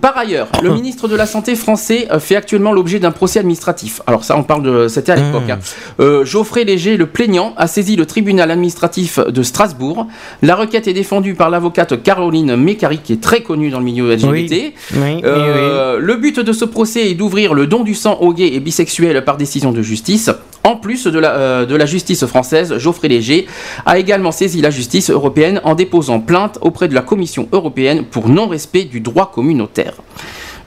Par 0.00 0.16
ailleurs, 0.18 0.48
le 0.62 0.70
ministre 0.74 1.06
de 1.08 1.14
la 1.14 1.26
Santé 1.26 1.54
français 1.54 2.08
euh, 2.10 2.18
fait 2.18 2.34
actuellement 2.36 2.72
l'objet 2.72 2.98
d'un 2.98 3.12
procès 3.12 3.38
administratif. 3.38 4.00
Alors 4.06 4.24
ça, 4.24 4.36
on 4.36 4.42
parle 4.42 4.62
de... 4.62 4.88
C'était 4.88 5.12
à 5.12 5.16
l'époque. 5.16 5.46
Mmh. 5.46 5.50
hein. 5.52 5.58
Euh, 6.00 6.24
Geoffrey 6.24 6.64
Léger, 6.64 6.96
le 6.96 7.06
plaignant, 7.06 7.54
a 7.56 7.66
saisi 7.66 7.94
le 7.96 8.04
tribunal 8.06 8.50
administratif 8.50 9.18
de 9.20 9.42
Strasbourg. 9.42 10.06
La 10.42 10.56
requête 10.56 10.88
est 10.88 10.92
défendue 10.94 11.34
par 11.34 11.50
l'avocate 11.50 12.02
Caroline 12.02 12.56
Mécari, 12.56 12.98
qui 12.98 13.12
est 13.12 13.22
très 13.22 13.42
connue 13.42 13.70
dans 13.70 13.78
le 13.78 13.84
milieu 13.84 14.12
LGBT. 14.12 14.28
Oui. 14.30 14.72
Oui, 14.94 15.00
oui, 15.14 15.20
Euh, 15.24 15.98
Le 16.00 16.16
but 16.16 16.40
de 16.40 16.52
ce 16.52 16.64
procès 16.64 17.10
est 17.10 17.14
d'ouvrir 17.14 17.54
le 17.54 17.66
don 17.66 17.84
du 17.84 17.94
sang 17.94 18.18
aux 18.20 18.32
gays 18.32 18.54
et 18.54 18.60
bisexuels 18.60 19.24
par 19.24 19.36
décision 19.36 19.72
de 19.72 19.82
justice. 19.82 20.30
En 20.64 20.76
plus 20.76 21.06
de 21.06 21.18
la, 21.18 21.34
euh, 21.34 21.66
de 21.66 21.74
la 21.74 21.86
justice 21.86 22.26
française, 22.26 22.76
Geoffrey 22.78 23.08
Léger 23.08 23.46
a 23.86 23.98
également 23.98 24.32
saisi 24.32 24.60
la 24.60 24.70
justice 24.70 25.10
européenne 25.10 25.60
en 25.64 25.74
déposant 25.74 26.20
plainte 26.20 26.58
auprès 26.60 26.88
de 26.88 26.94
la 26.94 27.02
Commission 27.02 27.48
européenne 27.52 28.04
pour 28.04 28.28
non-respect 28.28 28.84
du 28.84 29.00
droit 29.00 29.30
communautaire. 29.30 29.94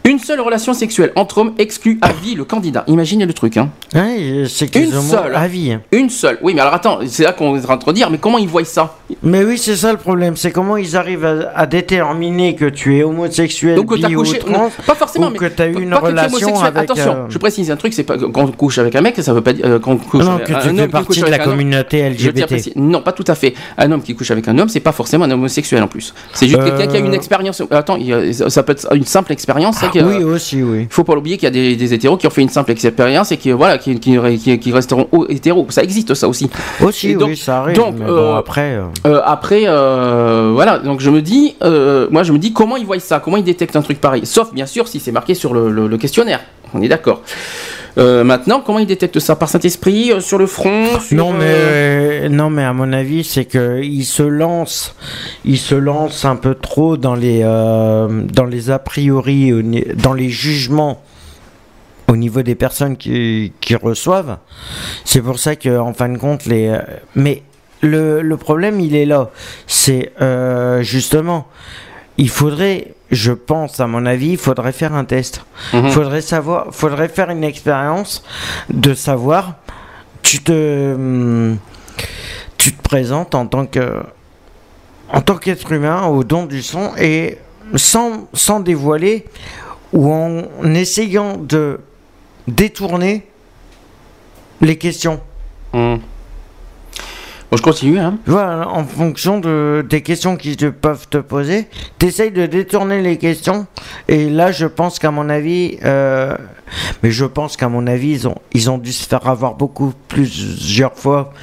Une 0.03 0.17
seule 0.17 0.41
relation 0.41 0.73
sexuelle 0.73 1.11
entre 1.15 1.37
hommes 1.37 1.53
exclut 1.59 1.99
à 2.01 2.11
vie 2.11 2.33
le 2.33 2.43
candidat. 2.43 2.83
Imaginez 2.87 3.25
le 3.27 3.33
truc, 3.33 3.57
hein. 3.57 3.69
Ouais, 3.93 4.45
c'est 4.49 4.75
Une 4.75 4.91
seule. 4.91 5.35
à 5.35 5.47
vie. 5.47 5.73
hein. 5.73 5.81
Une 5.91 6.09
seule. 6.09 6.39
Oui, 6.41 6.53
mais 6.55 6.61
alors 6.61 6.73
attends, 6.73 6.99
c'est 7.05 7.23
là 7.23 7.33
qu'on 7.33 7.55
est 7.55 7.69
en 7.69 7.77
train 7.77 7.91
de 7.91 7.95
dire, 7.95 8.09
mais 8.09 8.17
comment 8.17 8.39
ils 8.39 8.47
voient 8.47 8.65
ça? 8.65 8.95
Mais 9.21 9.43
oui, 9.43 9.59
c'est 9.59 9.75
ça 9.75 9.91
le 9.91 9.99
problème. 9.99 10.35
C'est 10.35 10.51
comment 10.51 10.75
ils 10.75 10.97
arrivent 10.97 11.25
à, 11.25 11.51
à 11.55 11.67
déterminer 11.67 12.55
que 12.55 12.65
tu 12.65 12.97
es 12.97 13.03
homosexuel, 13.03 13.75
Donc 13.75 13.89
que 13.95 14.01
t'as 14.01 14.07
bi 14.07 14.15
ou 14.15 14.19
couché, 14.23 14.39
trans, 14.39 14.51
non, 14.51 14.71
pas 14.87 14.95
forcément, 14.95 15.27
ou 15.27 15.31
mais 15.31 15.37
que 15.37 15.45
t'as 15.45 15.67
eu 15.67 15.79
une 15.83 15.89
tu 15.91 15.95
relation 15.95 16.59
avec. 16.61 16.83
Attention, 16.83 17.11
euh, 17.13 17.25
je 17.29 17.37
précise 17.37 17.69
un 17.69 17.75
truc, 17.75 17.93
c'est 17.93 18.03
pas 18.03 18.17
quand 18.17 18.41
on 18.43 18.47
couche 18.51 18.79
avec 18.79 18.95
un 18.95 19.01
mec, 19.01 19.15
ça 19.21 19.33
veut 19.33 19.41
pas 19.41 19.53
dire 19.53 19.65
euh, 19.67 19.77
quand 19.77 19.91
on 19.91 19.97
couche 19.97 20.23
Non, 20.25 20.31
avec 20.33 20.47
que 20.47 20.53
un 20.53 20.59
tu 20.61 20.69
homme 20.69 20.77
fais 20.77 20.85
qui 20.87 20.91
couche 20.91 21.19
partie 21.19 21.21
de 21.21 21.25
la 21.27 21.35
un 21.35 21.39
homme. 21.45 21.51
communauté 21.51 22.09
LGBT. 22.09 22.75
Non, 22.75 23.01
pas 23.01 23.11
tout 23.11 23.25
à 23.27 23.35
fait. 23.35 23.53
Un 23.77 23.91
homme 23.91 24.01
qui 24.01 24.15
couche 24.15 24.31
avec 24.31 24.47
un 24.47 24.57
homme, 24.57 24.69
c'est 24.69 24.79
pas 24.79 24.93
forcément 24.93 25.25
un 25.25 25.31
homosexuel 25.31 25.83
en 25.83 25.87
plus. 25.87 26.13
C'est 26.33 26.47
juste 26.47 26.59
Euh, 26.59 26.65
quelqu'un 26.75 26.87
qui 26.87 26.97
a 26.97 26.99
une 26.99 27.13
expérience. 27.13 27.61
Attends, 27.69 27.99
ça 28.49 28.63
peut 28.63 28.71
être 28.71 28.87
une 28.95 29.05
simple 29.05 29.31
expérience. 29.31 29.77
C'est 29.93 29.99
que- 29.99 30.06
Oui, 30.06 30.23
aussi, 30.23 30.62
oui. 30.63 30.82
Il 30.89 30.93
faut 30.93 31.04
pas 31.04 31.15
l'oublier 31.15 31.38
qu'il 31.38 31.45
y 31.45 31.47
a 31.47 31.51
des, 31.51 31.75
des 31.75 31.93
hétéros 31.93 32.17
qui 32.17 32.27
ont 32.27 32.32
fait 32.32 32.41
une 32.41 32.49
simple 32.49 32.71
expérience 32.71 33.32
et 33.32 33.38
qui 33.38 33.51
voilà 33.51 33.77
qui, 33.77 33.99
qui, 33.99 34.17
qui- 34.38 34.60
qui 34.60 34.71
resteront 34.71 35.08
hétéros. 35.30 35.65
Ça 35.69 35.84
existe 35.84 36.13
ça 36.13 36.27
aussi. 36.27 36.49
Aussi, 36.84 37.12
Et 37.12 37.15
donc- 37.15 37.30
oui, 37.30 37.38
ça 37.38 37.60
arrive. 37.60 37.75
donc, 37.75 37.95
mais 37.97 38.06
euh, 38.06 38.15
bon, 38.32 38.36
après. 38.36 38.75
euh, 38.75 38.84
Euh, 39.06 39.21
après, 39.25 39.63
euh, 39.67 40.51
voilà, 40.54 40.80
donc 40.80 40.99
je 41.01 41.10
me 41.10 41.21
dis, 41.21 41.56
euh, 41.63 42.08
moi 42.12 42.23
je 42.23 42.32
me 42.34 42.38
dis 42.39 42.54
comment 42.54 42.77
ils 42.77 42.86
voient 42.86 42.99
ça, 42.99 43.19
comment 43.19 43.38
ils 43.38 43.43
détectent 43.43 43.75
un 43.75 43.82
truc 43.82 43.99
pareil. 44.01 44.25
Sauf 44.25 44.54
bien 44.54 44.65
sûr 44.65 44.88
si 44.88 44.99
c'est 44.99 45.12
marqué 45.12 45.34
sur 45.34 45.54
le, 45.54 45.69
le- 45.71 45.88
le 45.88 45.97
questionnaire. 45.97 46.41
On 46.73 46.82
est 46.82 46.88
d'accord. 46.88 47.21
Euh, 47.97 48.23
maintenant, 48.23 48.62
comment 48.62 48.80
ils 48.80 48.88
détectent 48.88 49.19
ça? 49.19 49.36
Par 49.36 49.49
Saint-Esprit, 49.49 50.12
euh, 50.12 50.19
sur 50.19 50.38
le 50.38 50.47
front 50.47 50.86
sur, 50.99 51.17
Non 51.17 51.34
mais 51.34 51.45
euh, 51.47 52.30
non 52.30 52.49
mais 52.49 52.63
à 52.63 52.73
mon 52.73 52.93
avis 52.93 53.23
c'est 53.23 53.45
que 53.45 53.82
il 53.84 54.06
se 54.06 54.23
lance 54.23 54.95
il 55.45 55.58
se 55.58 55.75
lance 55.75 56.23
un 56.25 56.36
peu 56.36 56.56
trop 56.56 56.97
dans 56.97 57.15
les 57.15 57.41
dans 57.41 58.45
les 58.49 58.69
a 58.71 58.80
priori 58.80 59.51
dans 59.95 60.13
les 60.13 60.30
jugements 60.30 61.01
au 62.08 62.15
niveau 62.15 62.41
des 62.41 62.56
personnes 62.56 62.97
qui, 62.97 63.54
qui 63.62 63.75
reçoivent. 63.75 64.38
C'est 65.06 65.21
pour 65.21 65.39
ça 65.39 65.56
que 65.56 65.77
en 65.77 65.93
fin 65.93 66.10
de 66.10 66.17
compte 66.17 66.45
les 66.45 66.77
mais 67.15 67.43
le, 67.82 68.21
le 68.21 68.38
problème 68.38 68.80
il 68.80 68.95
est 68.95 69.06
là. 69.06 69.30
C'est 69.67 70.12
euh, 70.21 70.82
justement 70.82 71.47
il 72.17 72.30
faudrait 72.30 72.93
je 73.12 73.34
pense 73.34 73.80
à 73.80 73.88
mon 73.88 74.06
avis 74.06 74.30
il 74.30 74.38
faudrait 74.38 74.71
faire 74.71 74.93
un 74.93 75.04
test 75.04 75.45
mhm. 75.74 75.89
faudrait 75.91 76.21
savoir, 76.21 76.67
faudrait 76.71 77.10
faire 77.10 77.30
une 77.30 77.43
expérience 77.43 78.24
de 78.69 78.93
savoir. 78.93 79.56
Tu 80.24 80.41
te, 80.41 81.56
tu 82.58 82.74
te 82.74 82.82
présentes 82.82 83.36
en 83.36 83.47
tant 83.47 83.65
que, 83.65 84.02
en 85.10 85.21
tant 85.21 85.36
qu'être 85.36 85.71
humain 85.71 86.06
au 86.06 86.24
don 86.24 86.45
du 86.45 86.62
son 86.62 86.91
et 86.97 87.38
sans, 87.76 88.28
sans 88.34 88.60
dévoiler 88.60 89.26
ou 89.93 90.12
en 90.12 90.74
essayant 90.74 91.38
de 91.38 91.80
détourner 92.47 93.28
les 94.62 94.78
questions. 94.78 95.19
Mhm. 95.74 96.00
Bon, 97.51 97.57
je 97.57 97.63
continue. 97.63 97.99
Hein. 97.99 98.17
Voilà, 98.27 98.69
en 98.69 98.85
fonction 98.85 99.41
de, 99.41 99.85
des 99.89 100.01
questions 100.01 100.37
qui 100.37 100.55
te 100.55 100.67
peuvent 100.67 101.09
te 101.09 101.17
poser, 101.17 101.67
t'essayes 101.99 102.31
de 102.31 102.45
détourner 102.45 103.02
les 103.02 103.17
questions. 103.17 103.67
Et 104.08 104.29
là, 104.29 104.54
je 104.54 104.65
pense 104.65 104.99
qu'à 104.99 105.12
mon 105.12 105.27
avis, 105.27 105.77
euh, 105.83 106.37
mais 107.04 107.12
je 107.12 107.25
pense 107.25 107.58
qu'à 107.58 107.67
mon 107.67 107.87
avis, 107.87 108.12
ils 108.12 108.27
ont, 108.29 108.37
ils 108.54 108.69
ont 108.69 108.77
dû 108.77 108.93
se 108.93 109.06
faire 109.06 109.27
avoir 109.27 109.56
beaucoup 109.56 109.91
plusieurs 110.08 110.95
fois. 110.95 111.33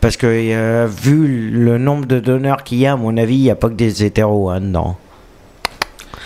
Parce 0.00 0.16
que 0.16 0.28
euh, 0.28 0.86
vu 0.86 1.50
le 1.50 1.78
nombre 1.78 2.06
de 2.06 2.20
donneurs 2.20 2.62
qu'il 2.62 2.78
y 2.78 2.86
a, 2.86 2.92
à 2.92 2.96
mon 2.96 3.16
avis, 3.16 3.34
il 3.34 3.42
n'y 3.42 3.50
a 3.50 3.56
pas 3.56 3.68
que 3.68 3.74
des 3.74 4.04
hétéros 4.04 4.50
hein, 4.50 4.60
dedans. 4.60 4.98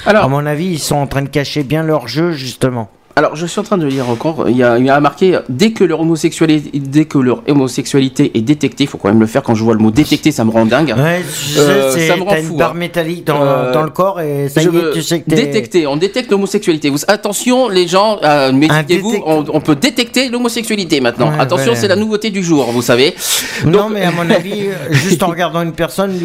À 0.05 0.11
Alors, 0.11 0.29
mon 0.29 0.45
avis, 0.45 0.67
ils 0.67 0.79
sont 0.79 0.97
en 0.97 1.07
train 1.07 1.23
de 1.23 1.29
cacher 1.29 1.63
bien 1.63 1.83
leur 1.83 2.09
jeu, 2.09 2.33
justement. 2.33 2.91
Alors, 3.17 3.37
je 3.37 3.47
suis 3.47 3.61
en 3.61 3.63
train 3.63 3.79
de 3.79 3.87
lire 3.87 4.09
encore. 4.11 4.49
Il 4.49 4.57
y 4.57 4.65
a, 4.65 4.77
il 4.77 4.85
y 4.85 4.91
a 4.91 4.99
marqué 4.99 5.39
dès 5.49 5.71
que 5.71 5.85
leur 5.85 6.01
homosexualité, 6.01 6.71
dès 6.79 7.05
que 7.05 7.19
leur 7.19 7.43
homosexualité 7.49 8.33
est 8.37 8.41
détectée, 8.41 8.85
il 8.85 8.87
faut 8.89 8.99
quand 8.99 9.09
même 9.09 9.21
le 9.21 9.27
faire. 9.27 9.43
Quand 9.45 9.55
je 9.55 9.63
vois 9.63 9.75
le 9.75 9.79
mot 9.79 9.93
détecté, 9.93 10.33
ça 10.33 10.45
me 10.45 10.51
rend 10.51 10.67
dingue. 10.67 10.95
Ouais, 10.97 11.23
Euh, 11.57 11.93
ça 12.09 12.17
me 12.17 12.23
rend 12.23 12.31
t'as 12.31 12.41
une 12.41 12.47
fou, 12.47 12.57
barre 12.57 12.73
hein. 12.73 12.75
métallique 12.75 13.25
dans, 13.25 13.41
Euh, 13.41 13.73
dans 13.73 13.83
le 13.85 13.91
corps 13.91 14.21
et 14.21 14.49
ça 14.49 14.63
y 14.63 14.67
est, 14.67 14.93
tu 14.93 15.03
sais 15.03 15.21
que 15.21 15.31
détecter, 15.31 15.87
on 15.87 15.97
détecte 15.97 16.31
l'homosexualité. 16.31 16.91
Vous, 16.91 16.99
attention, 17.07 17.69
les 17.69 17.87
gens, 17.87 18.19
euh, 18.25 18.51
détecteur. 18.51 19.23
on, 19.27 19.45
on 19.49 19.61
peut 19.61 19.77
détecter 19.77 20.29
l'homosexualité 20.29 21.01
maintenant. 21.01 21.29
Ouais, 21.31 21.39
attention, 21.39 21.67
voilà. 21.67 21.81
c'est 21.81 21.89
la 21.89 21.97
nouveauté 21.97 22.31
du 22.31 22.43
jour, 22.43 22.71
vous 22.73 22.83
savez. 22.83 23.15
non, 23.65 23.89
mais 23.91 24.03
à 24.03 24.11
mon 24.11 24.29
avis, 24.29 24.67
juste 24.91 25.23
en 25.23 25.29
regardant 25.29 25.63
une 25.63 25.73
personne, 25.73 26.19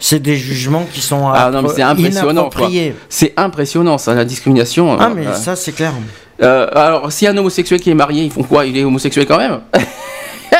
c'est 0.00 0.20
des 0.20 0.36
jugements 0.36 0.86
qui 0.92 1.00
sont 1.00 1.28
Ah 1.32 1.50
non, 1.50 1.62
mais 1.62 1.70
c'est 1.74 1.82
impressionnant. 1.82 2.50
C'est 3.08 3.32
impressionnant, 3.38 3.96
ça, 3.96 4.12
la 4.14 4.24
discrimination. 4.26 4.96
Ah, 5.00 5.10
mais 5.14 5.26
euh, 5.26 5.32
ça, 5.34 5.56
c'est 5.56 5.77
clair. 5.78 5.92
euh, 6.42 6.66
alors, 6.74 7.10
si 7.10 7.26
un 7.26 7.36
homosexuel 7.36 7.80
qui 7.80 7.90
est 7.90 7.94
marié, 7.94 8.24
ils 8.24 8.30
font 8.30 8.42
quoi? 8.42 8.66
Il 8.66 8.76
est 8.76 8.84
homosexuel 8.84 9.26
quand 9.26 9.38
même? 9.38 9.60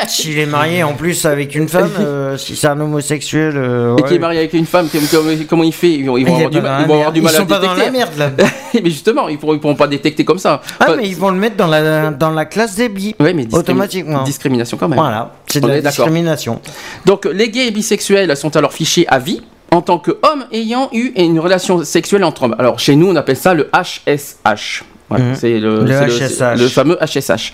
S'il 0.07 0.39
est 0.39 0.45
marié 0.47 0.81
en 0.81 0.93
plus 0.93 1.25
avec 1.25 1.53
une 1.55 1.67
femme, 1.67 1.91
euh, 1.99 2.35
si 2.37 2.55
c'est 2.55 2.65
un 2.67 2.79
homosexuel. 2.79 3.53
euh, 3.57 3.95
Et 3.97 4.03
qui 4.03 4.15
est 4.15 4.19
marié 4.19 4.39
avec 4.39 4.53
une 4.53 4.65
femme, 4.65 4.87
comme- 4.89 5.05
comme- 5.07 5.45
comment 5.45 5.63
il 5.63 5.73
fait? 5.73 5.91
Ils 5.91 6.05
vont, 6.05 6.17
ils 6.17 6.25
vont 6.25 6.37
Il 6.37 6.41
est 6.41 6.45
avoir 6.45 6.49
du, 6.49 6.61
pas 6.61 6.63
dans 6.63 6.69
mal- 6.71 6.79
la 6.79 6.81
ils 6.81 6.87
vont 6.87 6.93
avoir 6.93 6.99
merde. 7.11 7.13
du 7.15 7.21
mal 7.21 7.31
Ils 7.31 7.35
à 7.35 7.39
sont 7.39 7.45
pas 7.45 7.59
dans 7.59 7.73
la 7.73 7.89
détecter. 7.89 7.97
merde 7.97 8.11
là. 8.17 8.29
mais 8.83 8.89
justement, 8.89 9.27
ils 9.27 9.37
pourront, 9.37 9.53
ils 9.53 9.59
pourront 9.59 9.75
pas 9.75 9.87
détecter 9.87 10.23
comme 10.25 10.39
ça. 10.39 10.61
Ah, 10.79 10.85
Enfin, 10.87 10.95
mais 10.95 11.07
ils 11.07 11.15
vont 11.15 11.29
le 11.29 11.37
mettre 11.37 11.57
dans 11.57 11.67
la, 11.67 12.09
dans 12.11 12.31
la 12.31 12.45
classe 12.45 12.75
des 12.75 12.89
bi. 12.89 13.13
ouais, 13.19 13.33
mais 13.33 13.43
discrimi- 13.43 13.55
automatiquement. 13.59 14.23
Discrimination 14.23 14.77
quand 14.77 14.87
même. 14.87 14.97
Voilà, 14.97 15.33
c'est 15.47 15.59
de 15.59 15.65
On 15.65 15.67
la 15.67 15.75
d'accord. 15.81 15.91
discrimination. 15.91 16.61
Donc, 17.05 17.25
les 17.25 17.49
gays 17.49 17.67
et 17.67 17.71
bisexuels 17.71 18.35
sont 18.37 18.55
alors 18.55 18.73
fichés 18.73 19.05
à 19.09 19.19
vie 19.19 19.41
en 19.71 19.81
tant 19.81 19.99
qu'hommes 19.99 20.45
ayant 20.51 20.89
eu 20.93 21.11
une 21.17 21.39
relation 21.39 21.83
sexuelle 21.83 22.23
entre 22.23 22.43
hommes. 22.43 22.55
Alors, 22.57 22.79
chez 22.79 22.95
nous, 22.95 23.07
on 23.09 23.15
appelle 23.15 23.37
ça 23.37 23.53
le 23.53 23.69
HSH. 23.73 24.83
Mhm. 25.17 25.35
c'est 25.35 25.59
le 25.59 26.67
fameux 26.67 26.97
HSH. 27.01 27.51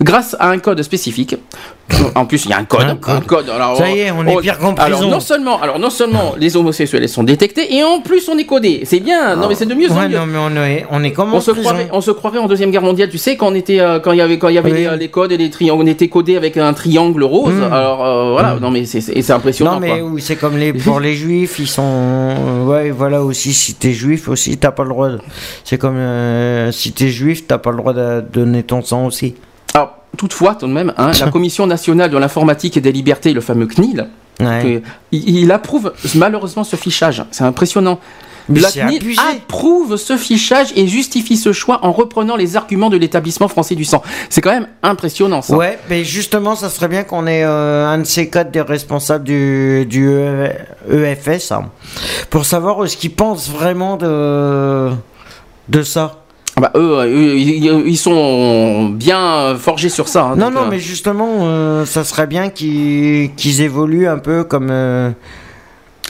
Grâce 0.00 0.36
à 0.38 0.50
un 0.50 0.58
code 0.58 0.82
spécifique. 0.82 1.36
En 2.16 2.26
plus, 2.26 2.44
il 2.46 2.50
y 2.50 2.52
a 2.52 2.58
un 2.58 2.64
code. 2.64 2.80
Un 2.82 2.88
Un 2.90 2.96
code. 2.96 3.26
code. 3.26 3.48
Alors, 3.50 3.76
Ça 3.76 3.88
y 3.90 4.00
est, 4.00 4.10
on 4.10 4.26
est 4.26 4.36
pire 4.40 4.58
qu'en 4.58 4.74
alors, 4.74 4.98
prison. 4.98 5.10
non 5.10 5.20
seulement, 5.20 5.60
alors, 5.60 5.78
non 5.78 5.90
seulement 5.90 6.34
les 6.38 6.56
homosexuels 6.56 7.08
sont 7.08 7.22
détectés, 7.22 7.74
et 7.76 7.84
en 7.84 8.00
plus, 8.00 8.28
on 8.28 8.36
est 8.38 8.44
codé. 8.44 8.82
C'est 8.84 9.00
bien. 9.00 9.36
Non, 9.36 9.48
mais 9.48 9.54
c'est 9.54 9.66
de 9.66 9.74
mieux 9.74 9.90
en 9.90 9.96
Ouais, 9.96 10.08
mieux. 10.08 10.16
non, 10.18 10.26
mais 10.26 10.38
on 10.38 10.56
est, 10.64 10.86
on 10.90 11.04
est 11.04 11.12
comme 11.12 11.32
en 11.32 11.36
On 11.36 11.40
se, 11.40 11.50
prison. 11.52 11.68
croirait, 11.68 11.88
on 11.92 12.00
se 12.00 12.10
croirait 12.10 12.38
en 12.38 12.46
deuxième 12.48 12.70
guerre 12.70 12.82
mondiale, 12.82 13.08
tu 13.08 13.18
sais, 13.18 13.36
quand 13.36 13.48
on 13.48 13.54
était, 13.54 13.80
euh, 13.80 14.00
quand 14.00 14.12
il 14.12 14.18
y 14.18 14.20
avait, 14.20 14.38
quand 14.38 14.48
il 14.48 14.54
y 14.54 14.58
avait 14.58 14.72
Oui. 14.72 14.78
les, 14.78 14.86
euh, 14.86 14.96
les 14.96 15.08
codes 15.08 15.30
et 15.32 15.36
les 15.36 15.50
triangles, 15.50 15.82
on 15.82 15.86
était 15.86 16.08
codé 16.08 16.36
avec 16.36 16.56
un 16.56 16.72
triangle 16.72 17.22
rose. 17.22 17.54
Mm. 17.54 17.72
Alors 17.72 18.04
euh, 18.04 18.32
voilà, 18.32 18.56
non 18.60 18.70
mais 18.70 18.84
c'est- 18.84 19.30
impressionnant. 19.30 19.74
Non 19.74 19.80
mais 19.80 20.00
oui, 20.00 20.20
c'est 20.22 20.36
comme 20.36 20.56
les 20.56 20.72
pour 20.72 21.00
les 21.00 21.14
juifs, 21.14 21.58
ils 21.58 21.66
sont 21.68 21.82
euh, 21.84 22.64
ouais 22.64 22.90
voilà 22.90 23.22
aussi 23.22 23.52
si 23.52 23.74
t'es 23.74 23.92
juif 23.92 24.28
aussi 24.28 24.56
t'as 24.56 24.70
pas 24.72 24.82
le 24.82 24.88
droit. 24.90 25.08
de- 25.10 25.18
C'est 25.64 25.78
comme 25.78 25.96
euh, 25.96 26.72
si 26.72 26.92
t'es 26.92 27.08
juif 27.08 27.46
t'as 27.46 27.58
pas 27.58 27.70
le 27.70 27.76
droit 27.76 27.92
de 27.92 28.20
donner 28.32 28.62
ton 28.62 28.82
sang 28.82 29.06
aussi. 29.06 29.34
Alors 29.74 29.92
toutefois, 30.16 30.54
tout 30.54 30.66
de 30.66 30.72
même, 30.72 30.92
hein, 30.96 31.12
la 31.20 31.30
Commission 31.30 31.66
nationale 31.66 32.10
de 32.10 32.18
l'informatique 32.18 32.76
et 32.76 32.80
des 32.80 32.92
libertés, 32.92 33.32
le 33.32 33.40
fameux 33.40 33.66
CNIL, 33.66 34.08
Ouais. 34.38 34.82
il, 35.12 35.38
il 35.38 35.50
approuve 35.50 35.94
malheureusement 36.14 36.62
ce 36.64 36.76
fichage. 36.76 37.24
C'est 37.30 37.44
impressionnant. 37.44 37.98
Mais 38.50 38.60
la 38.60 38.70
CNIL 38.70 39.00
abusé. 39.02 39.20
approuve 39.34 39.96
ce 39.96 40.16
fichage 40.18 40.68
et 40.76 40.86
justifie 40.86 41.36
ce 41.36 41.52
choix 41.52 41.80
en 41.84 41.90
reprenant 41.90 42.36
les 42.36 42.54
arguments 42.54 42.90
de 42.90 42.96
l'établissement 42.96 43.48
français 43.48 43.74
du 43.74 43.84
sang. 43.84 44.02
C'est 44.30 44.40
quand 44.42 44.52
même 44.52 44.68
impressionnant 44.84 45.40
ça. 45.42 45.56
Ouais, 45.56 45.78
mais 45.88 46.04
justement, 46.04 46.54
ça 46.54 46.68
serait 46.68 46.86
bien 46.88 47.02
qu'on 47.02 47.26
ait 47.26 47.42
euh, 47.44 47.88
un 47.88 47.98
de 47.98 48.04
ces 48.04 48.28
quatre 48.30 48.50
des 48.52 48.60
responsables 48.60 49.24
du, 49.24 49.84
du 49.88 50.06
E- 50.06 50.50
EFS 50.92 51.50
hein, 51.52 51.70
pour 52.30 52.44
savoir 52.44 52.84
euh, 52.84 52.86
ce 52.86 52.96
qu'ils 52.96 53.14
pensent 53.14 53.48
vraiment 53.50 53.96
de, 53.96 54.90
de 55.70 55.82
ça. 55.82 56.22
Ah 56.58 56.62
Bah, 56.62 56.72
eux, 56.74 56.98
euh, 57.00 57.04
eux, 57.04 57.36
ils, 57.36 57.98
sont 57.98 58.88
bien 58.88 59.56
forgés 59.58 59.90
sur 59.90 60.08
ça. 60.08 60.24
hein, 60.24 60.36
non, 60.36 60.50
non, 60.50 60.62
euh, 60.62 60.70
mais 60.70 60.78
justement, 60.78 61.40
euh, 61.42 61.84
ça 61.84 62.02
serait 62.02 62.26
bien 62.26 62.48
qu'ils 62.48 63.60
évoluent 63.60 64.08
un 64.08 64.18
peu 64.18 64.42
comme. 64.42 64.68
euh, 64.70 65.10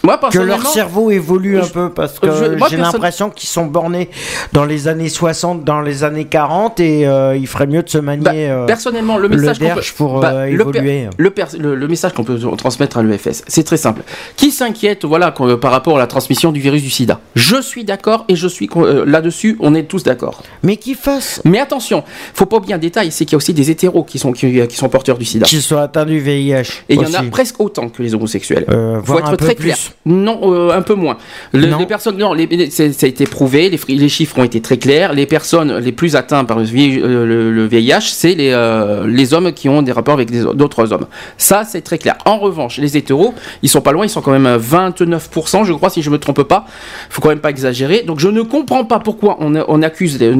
moi 0.07 0.19
que 0.31 0.39
leur 0.39 0.67
cerveau 0.67 1.11
évolue 1.11 1.59
un 1.59 1.67
peu 1.67 1.91
parce 1.91 2.19
que 2.19 2.29
j'ai 2.71 2.77
l'impression 2.77 3.31
qu'ils 3.31 3.49
sont 3.49 3.67
bornés 3.67 4.11
dans 4.53 4.65
les 4.65 4.89
années 4.89 5.09
60, 5.09 5.65
dans 5.65 5.81
les 5.81 6.05
années 6.05 6.25
40 6.25 6.81
et 6.81 7.07
euh, 7.07 7.37
il 7.37 7.47
ferait 7.47 7.67
mieux 7.67 7.83
de 7.83 7.89
se 7.89 7.99
manier 7.99 8.23
Bah, 8.25 8.33
euh, 8.35 8.67
personnellement, 8.67 9.19
le 9.19 9.29
le 9.29 9.37
message 9.37 9.59
qu'on 9.59 9.75
peut- 9.75 9.81
pour 9.97 10.21
bah, 10.21 10.33
euh, 10.33 10.51
le 10.51 10.65
per- 10.65 10.79
évoluer. 10.79 11.09
Le, 11.17 11.31
pers- 11.31 11.49
le- 11.59 11.75
le 11.75 11.89
message 11.89 12.13
qu'on 12.13 12.25
peut 12.25 12.39
transmettre 12.57 12.99
à 12.99 13.03
l'EFS, 13.03 13.43
c'est 13.47 13.65
très 13.65 13.77
simple. 13.77 14.03
Qui 14.37 14.51
s'inquiète 14.51 15.05
voilà, 15.05 15.31
qu'on- 15.31 15.57
par 15.57 15.71
rapport 15.73 15.97
à 15.97 15.99
la 16.01 16.07
transmission 16.07 16.53
du 16.53 16.61
virus 16.61 16.83
du 16.83 16.91
sida? 16.91 17.21
Je 17.35 17.61
suis 17.61 17.85
d'accord 17.85 18.25
et 18.29 18.37
je 18.37 18.49
suis 18.49 18.69
euh, 18.77 19.05
là-dessus, 19.07 19.57
on 19.61 19.75
est 19.75 19.85
tous 19.85 20.03
d'accord. 20.05 20.43
Mais 20.63 20.77
qu'ils 20.77 20.97
fassent, 20.97 21.41
Mais 21.45 21.59
attention, 21.61 22.03
faut 22.35 22.47
pas 22.47 22.57
oublier 22.57 22.75
un 22.75 22.79
détail, 22.79 23.11
c'est 23.11 23.25
qu'il 23.25 23.33
y 23.33 23.37
a 23.37 23.39
aussi 23.39 23.55
des 23.55 23.71
hétéros 23.71 24.05
qui 24.05 24.19
sont, 24.19 24.33
qui, 24.33 24.67
qui 24.67 24.77
sont 24.77 24.89
porteurs 24.89 25.19
du 25.19 25.25
sida. 25.25 25.47
qu'ils 25.47 25.63
soient 25.63 25.83
atteints 25.83 26.05
du 26.07 26.19
VIH. 26.19 26.63
Et 26.89 26.95
il 26.95 27.01
y 27.03 27.05
en 27.07 27.15
a 27.15 27.23
presque 27.31 27.61
autant 27.61 27.89
que 27.89 28.03
les 28.03 28.15
homosexuels. 28.15 28.65
Euh, 28.69 29.01
faut 29.03 29.19
être 29.19 29.27
un 29.29 29.31
peu 29.33 29.37
très 29.37 29.55
plus. 29.55 29.65
clair. 29.67 29.77
Non, 30.05 30.39
euh, 30.55 30.71
un 30.71 30.83
peu 30.83 30.95
moins. 30.95 31.17
Le- 31.53 31.67
Non. 31.67 31.79
Les 31.79 31.87
personnes, 31.87 32.17
non, 32.17 32.33
les- 32.33 32.47
les- 32.47 32.71
c'est- 32.71 32.93
ça 32.93 33.07
a 33.07 33.09
été 33.09 33.25
prouvé, 33.27 33.69
les, 33.89 34.09
chiffres 34.09 34.39
ont 34.39 34.45
été 34.45 34.61
très 34.61 34.77
clairs. 34.79 35.13
Les 35.13 35.27
personnes 35.27 35.79
les 35.79 35.91
plus 35.91 36.15
atteintes 36.15 36.47
par 36.47 36.59
le, 36.59 36.65
VIH, 36.65 37.01
euh, 37.03 37.27
le- 37.27 37.51
le 37.53 37.67
VIH, 37.67 38.03
c'est 38.13 38.35
les, 38.35 38.51
euh, 38.53 39.05
les 39.09 39.35
hommes 39.35 39.53
qui 39.53 39.69
ont 39.69 39.83
des 39.83 39.91
rapports 39.91 40.15
avec 40.15 40.31
d'autres 40.31 40.93
hommes. 40.93 41.07
Ça, 41.39 41.65
c'est 41.65 41.81
très 41.81 41.99
clair. 41.99 42.17
En 42.25 42.39
revanche, 42.39 42.79
les 42.79 42.97
hétéros, 42.97 43.35
ils 43.63 43.69
sont 43.69 43.81
pas 43.81 43.91
loin, 43.91 44.05
ils 44.07 44.09
sont 44.09 44.21
quand 44.21 44.31
même 44.31 44.47
à 44.47 44.59
29%, 44.59 45.65
je 45.65 45.73
crois, 45.73 45.91
si 45.91 46.03
je 46.03 46.11
me 46.11 46.19
trompe 46.19 46.45
pas. 46.45 46.67
Faut 47.11 47.21
quand 47.21 47.31
même 47.31 47.41
pas 47.41 47.51
exagérer. 47.51 48.03
Donc, 48.07 48.21
je 48.21 48.29
ne 48.29 48.43
comprends 48.43 48.85
pas 48.85 49.01
pourquoi 49.01 49.39
on, 49.41 49.55
on 49.67 49.83
accuse 49.83 50.21
les, 50.21 50.33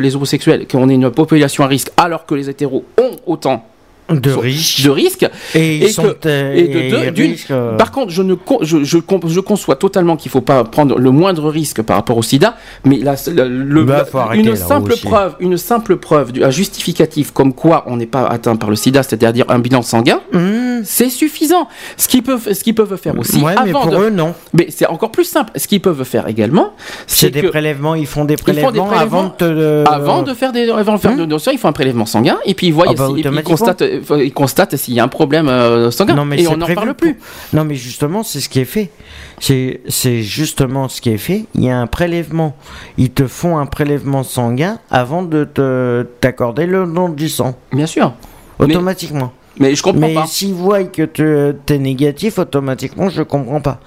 les 0.00 0.16
homosexuels 0.16 0.66
qu'on 0.68 0.88
est 0.88 0.94
une 0.94 1.10
population 1.10 1.62
à 1.62 1.68
risque, 1.68 1.90
alors 1.96 2.26
que 2.26 2.34
les 2.34 2.50
hétéros 2.50 2.84
ont 3.00 3.12
autant 3.26 3.64
de 4.10 4.32
riches 4.32 4.82
de 4.82 4.90
risques. 4.90 5.26
et 5.54 5.76
ils 5.76 5.82
et 5.84 5.88
sont 5.88 6.02
que- 6.02 6.16
euh, 6.28 6.54
et 6.54 6.68
de 7.12 7.52
euh, 7.52 7.76
Par 7.76 7.90
contre, 7.92 8.10
je, 8.10 8.22
ne 8.22 8.34
con- 8.34 8.58
je, 8.62 8.84
je, 8.84 8.98
je 9.26 9.40
conçois 9.40 9.76
totalement 9.76 10.16
qu'il 10.16 10.28
ne 10.28 10.32
faut 10.32 10.40
pas 10.40 10.64
prendre 10.64 10.98
le 10.98 11.10
moindre 11.10 11.48
risque 11.50 11.82
par 11.82 11.96
rapport 11.96 12.16
au 12.16 12.22
sida, 12.22 12.56
mais 12.84 12.98
la, 12.98 13.14
la- 13.34 13.44
le- 13.46 13.84
Bah, 13.84 14.04
la- 14.12 14.34
une, 14.36 14.56
simple 14.56 14.94
preuve, 15.02 15.34
une 15.40 15.56
simple 15.56 15.96
preuve, 15.96 16.32
un 16.42 16.50
justificatif 16.50 17.30
comme 17.32 17.52
quoi 17.54 17.84
on 17.86 17.96
n'est 17.96 18.06
pas 18.06 18.26
atteint 18.26 18.56
par 18.56 18.70
le 18.70 18.76
sida, 18.76 19.02
c'est-à-dire 19.02 19.44
un 19.48 19.58
bilan 19.58 19.82
sanguin, 19.82 20.20
hmm, 20.32 20.80
c'est 20.84 21.08
suffisant. 21.10 21.68
Ce 21.96 22.08
qu'ils 22.08 22.22
peuvent, 22.22 22.52
ce 22.52 22.62
qu'ils 22.64 22.74
peuvent 22.74 22.96
faire 22.96 23.18
aussi, 23.18 23.40
ouais, 23.40 23.54
mais 23.64 23.72
pour 23.72 23.86
de- 23.86 23.96
eux 23.96 24.10
non. 24.10 24.34
mais 24.52 24.66
c'est 24.70 24.86
encore 24.86 25.10
plus 25.10 25.24
simple. 25.24 25.52
Ce 25.56 25.66
qu'ils 25.68 25.80
peuvent 25.80 26.04
faire 26.04 26.28
également, 26.28 26.72
C'est 27.06 27.30
des 27.30 27.42
prélèvements, 27.42 27.94
ils 27.94 28.06
font 28.06 28.24
des 28.24 28.36
font 28.36 28.44
des 28.46 28.52
prélèvements, 28.62 28.90
avant 28.90 29.24
de 29.24 29.30
te 29.30 29.88
avant 29.88 30.22
de 30.22 30.34
faire 30.34 30.52
des, 30.52 30.68
avant 30.70 30.94
de 30.94 31.00
faire 31.00 31.16
de 31.16 31.24
dossier, 31.24 31.52
ils 31.52 31.58
font 31.58 31.68
un 31.68 31.72
prélèvement 31.72 32.06
sanguin 32.06 32.38
et 32.44 32.54
puis 32.54 32.68
ils 32.68 32.72
voient 32.72 32.86
Ah 32.88 32.94
bah, 32.94 33.08
ils 33.16 33.42
constatent, 33.42 33.82
ils 34.18 34.32
constatent 34.32 34.76
s'il 34.76 34.94
y 34.94 35.00
a 35.00 35.04
un 35.04 35.08
problème 35.08 35.48
euh, 35.48 35.90
sanguin 35.90 36.14
Non, 36.14 36.24
mais 36.24 36.42
et 36.42 36.48
on 36.48 36.56
n'en 36.56 36.66
parle 36.66 36.94
plus. 36.94 37.18
Non, 37.52 37.64
mais 37.64 37.74
justement, 37.74 38.22
c'est 38.22 38.40
ce 38.40 38.48
qui 38.48 38.60
est 38.60 38.64
fait. 38.64 38.90
C'est 39.40 40.22
justement 40.22 40.88
ce 40.88 41.00
qui 41.00 41.10
est 41.10 41.18
fait. 41.18 41.44
Il 41.54 41.64
y 41.64 41.70
a 41.70 41.78
un 41.78 41.86
prélèvement. 41.86 42.54
Ils 42.98 43.10
te 43.10 43.26
font 43.26 43.58
un 43.58 43.66
prélèvement 43.66 44.22
sanguin 44.22 44.78
avant 44.90 45.22
de 45.22 45.44
te 45.44 46.06
t'accorder 46.20 46.66
le 46.66 46.86
don 46.86 47.08
du 47.08 47.28
sang. 47.28 47.54
Bien 47.72 47.86
sûr. 47.86 48.14
Mais- 48.58 48.66
Automatiquement. 48.66 49.32
Mais 49.58 49.74
je 49.74 49.82
comprends 49.82 50.00
Mais 50.00 50.14
pas. 50.14 50.26
s'ils 50.26 50.54
voient 50.54 50.84
que 50.84 51.02
tu 51.02 51.24
es 51.74 51.78
négatif, 51.78 52.38
automatiquement, 52.38 53.10
je 53.10 53.22
comprends 53.22 53.60
pas. 53.60 53.80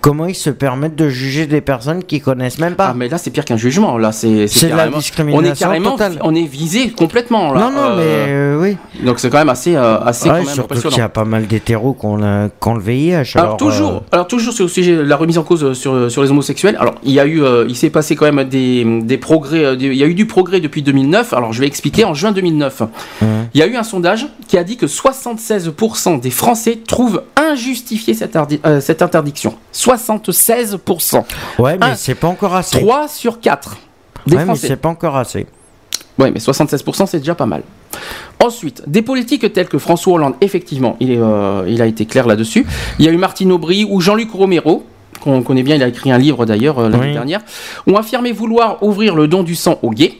Comment 0.00 0.24
ils 0.26 0.34
se 0.34 0.48
permettent 0.48 0.96
de 0.96 1.10
juger 1.10 1.46
des 1.46 1.60
personnes 1.60 2.02
qui 2.02 2.20
connaissent 2.22 2.58
même 2.58 2.74
pas 2.74 2.88
Ah 2.90 2.94
mais 2.96 3.08
là 3.08 3.18
c'est 3.18 3.30
pire 3.30 3.44
qu'un 3.44 3.58
jugement 3.58 3.98
là 3.98 4.12
c'est 4.12 4.46
C'est 4.46 4.70
de 4.70 4.74
la 4.74 4.88
discrimination 4.88 5.42
on 5.46 5.52
est 5.52 5.58
carrément 5.58 5.90
totale. 5.92 6.18
on 6.22 6.34
est 6.34 6.46
visé 6.46 6.88
complètement 6.90 7.52
là 7.52 7.60
Non, 7.60 7.70
non, 7.70 7.82
Euh, 7.90 7.96
mais 7.98 8.32
euh, 8.32 8.60
oui. 8.62 9.04
donc 9.04 9.20
c'est 9.20 9.28
quand 9.28 9.36
même 9.38 9.50
assez 9.50 9.76
euh, 9.76 9.98
assez 10.00 10.30
Ouais, 10.30 10.38
quand 10.40 10.44
même 10.46 10.54
surtout 10.54 10.80
qu'il 10.88 10.96
y 10.96 11.02
a 11.02 11.08
pas 11.10 11.26
mal 11.26 11.46
d'hétéros 11.46 11.92
qui 11.92 12.06
ont, 12.06 12.16
le- 12.16 12.50
qui 12.60 12.68
ont 12.68 12.74
le 12.76 12.80
VIH. 12.82 13.32
alors, 13.34 13.44
Alors, 13.44 13.56
toujours, 13.58 13.90
euh, 13.96 14.00
alors 14.12 14.26
toujours 14.26 14.54
sur 14.54 14.64
le 14.64 14.70
sujet 14.70 14.96
de 14.96 15.02
la 15.02 15.16
remise 15.16 15.36
en 15.36 15.42
cause 15.42 15.62
euh, 15.64 15.74
sur, 15.74 16.10
sur 16.10 16.22
les 16.22 16.30
homosexuels. 16.30 16.76
Alors 16.80 16.94
il 17.04 17.12
y 17.12 17.20
a 17.20 17.26
eu, 17.26 17.42
euh, 17.42 17.66
il 17.68 17.76
s'est 17.76 17.90
passé 17.90 18.16
quand 18.16 18.32
même 18.32 18.48
des, 18.48 18.84
des 19.02 19.18
progrès. 19.18 19.64
euh, 19.64 19.76
des- 19.76 19.86
il 19.88 19.96
y 19.96 20.02
a 20.02 20.06
eu 20.06 20.14
du 20.14 20.24
progrès 20.26 20.60
depuis 20.60 20.80
2009. 20.82 21.34
Alors 21.34 21.52
je 21.52 21.60
vais 21.60 21.66
expliquer 21.66 22.06
en 22.06 22.14
juin 22.14 22.32
2009. 22.32 22.80
Ouais. 23.20 23.28
Il 23.52 23.60
y 23.60 23.62
a 23.62 23.66
eu 23.66 23.76
un 23.76 23.82
sondage 23.82 24.26
qui 24.48 24.56
a 24.56 24.64
dit 24.64 24.76
que 24.78 24.86
76% 24.86 26.20
des 26.20 26.30
Français 26.30 26.78
trouvent 26.86 27.22
injustifiée 27.36 28.14
cette, 28.14 28.36
euh, 28.64 28.80
cette 28.80 29.02
interdiction. 29.02 29.54
76%. 29.96 31.24
ouais, 31.58 31.78
mais 31.78 31.94
c'est 31.96 32.14
pas 32.14 32.28
encore 32.28 32.54
assez. 32.54 32.80
3 32.80 33.08
sur 33.08 33.40
4 33.40 33.76
des 34.26 34.36
ouais, 34.36 34.44
mais 34.44 34.54
c'est 34.56 34.76
pas 34.76 34.88
encore 34.88 35.16
assez. 35.16 35.46
Oui, 36.18 36.30
mais 36.32 36.40
76%, 36.40 37.06
c'est 37.06 37.18
déjà 37.18 37.34
pas 37.34 37.46
mal. 37.46 37.62
Ensuite, 38.42 38.82
des 38.86 39.02
politiques 39.02 39.50
telles 39.52 39.68
que 39.68 39.78
François 39.78 40.14
Hollande, 40.14 40.34
effectivement, 40.40 40.96
il, 41.00 41.10
est, 41.12 41.18
euh, 41.18 41.64
il 41.66 41.80
a 41.80 41.86
été 41.86 42.04
clair 42.06 42.26
là-dessus. 42.26 42.66
Il 42.98 43.04
y 43.04 43.08
a 43.08 43.12
eu 43.12 43.16
Martine 43.16 43.52
Aubry 43.52 43.84
ou 43.84 44.00
Jean-Luc 44.00 44.30
Romero. 44.32 44.84
Qu'on 45.20 45.42
connaît 45.42 45.62
bien, 45.62 45.76
il 45.76 45.82
a 45.82 45.88
écrit 45.88 46.10
un 46.10 46.18
livre 46.18 46.46
d'ailleurs 46.46 46.78
euh, 46.78 46.88
l'année 46.88 47.08
Oui. 47.08 47.12
dernière, 47.12 47.40
ont 47.86 47.96
affirmé 47.96 48.32
vouloir 48.32 48.82
ouvrir 48.82 49.14
le 49.14 49.28
don 49.28 49.42
du 49.42 49.54
sang 49.54 49.78
aux 49.82 49.90
gays. 49.90 50.14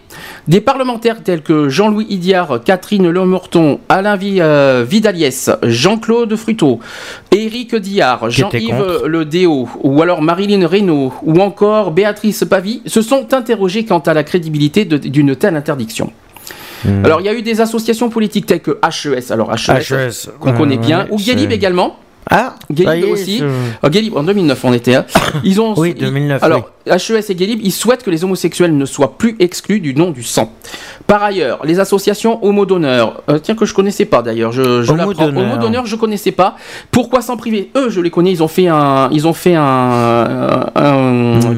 Des 0.49 0.61
parlementaires 0.61 1.22
tels 1.22 1.43
que 1.43 1.68
Jean-Louis 1.68 2.07
Idiard, 2.11 2.61
Catherine 2.64 3.09
Lemorton, 3.09 3.80
Alain 3.88 4.18
euh, 4.22 4.84
Vidaliès, 4.88 5.51
Jean-Claude 5.62 6.34
Fruteau, 6.36 6.80
Éric 7.30 7.74
Diard, 7.76 8.30
Jean-Yves. 8.30 9.05
Le 9.07 9.24
Déo, 9.24 9.68
ou 9.82 10.03
alors 10.03 10.22
Marilyn 10.22 10.66
Reynaud, 10.66 11.12
ou 11.22 11.41
encore 11.41 11.93
Béatrice 11.93 12.45
Pavie, 12.45 12.82
se 12.86 13.03
sont 13.03 13.32
interrogés 13.32 13.84
quant 13.84 14.01
à 14.01 14.14
la 14.14 14.22
crédibilité 14.22 14.84
d'une 14.84 15.36
telle 15.36 15.57
interdiction. 15.57 16.12
Hmm. 16.84 17.05
Alors, 17.05 17.20
il 17.20 17.26
y 17.26 17.28
a 17.28 17.34
eu 17.34 17.43
des 17.43 17.61
associations 17.61 18.09
politiques 18.09 18.47
telles 18.47 18.61
que 18.61 18.78
HES, 18.82 19.32
alors 19.32 19.53
HES, 19.53 19.93
HES, 19.93 20.30
qu'on 20.38 20.53
ouais, 20.53 20.57
connaît 20.57 20.78
bien, 20.78 21.05
ouais, 21.05 21.09
ou 21.11 21.16
Guélib 21.16 21.53
également. 21.53 21.99
Ah, 22.29 22.55
Guélib 22.71 22.89
ça 22.89 22.97
y 22.97 23.03
est, 23.03 23.11
aussi. 23.12 23.39
je- 23.39 23.89
Guélib, 23.89 24.16
en 24.16 24.23
2009 24.23 24.64
on 24.64 24.73
était. 24.73 24.95
hein. 24.95 25.07
Ils 25.45 25.61
ont 25.61 25.75
Oui, 25.79 25.95
ils- 25.97 26.01
2009, 26.05 26.43
Alors 26.43 26.71
HES 26.91 27.30
et 27.30 27.34
Guélib, 27.34 27.61
ils 27.62 27.72
souhaitent 27.72 28.03
que 28.03 28.11
les 28.11 28.24
homosexuels 28.24 28.76
ne 28.76 28.84
soient 28.84 29.16
plus 29.16 29.36
exclus 29.38 29.80
du 29.80 29.95
don 29.95 30.11
du 30.11 30.22
sang. 30.22 30.53
Par 31.07 31.22
ailleurs, 31.22 31.64
les 31.64 31.80
associations 31.80 32.45
homo 32.45 32.66
donneurs, 32.66 33.22
euh, 33.28 33.38
tiens 33.38 33.55
que 33.55 33.64
je 33.64 33.74
connaissais 33.74 34.05
pas 34.05 34.22
d'ailleurs, 34.22 34.53
je, 34.53 34.82
je 34.82 34.93
Homo 34.93 35.57
donneurs, 35.57 35.86
je 35.86 35.97
connaissais 35.97 36.32
pas. 36.32 36.57
Pourquoi 36.91 37.22
s'en 37.22 37.36
priver? 37.36 37.70
Eux, 37.76 37.91
je 37.91 38.01
les 38.01 38.11
connais. 38.11 38.32
Ils 38.32 38.43
ont 38.43 38.49
fait 38.49 38.68
un, 38.68 39.09
ils 39.12 39.26
ont 39.26 39.32
fait 39.32 39.55
un, 39.57 40.66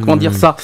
comment 0.01 0.17
dire 0.17 0.35
ça? 0.35 0.57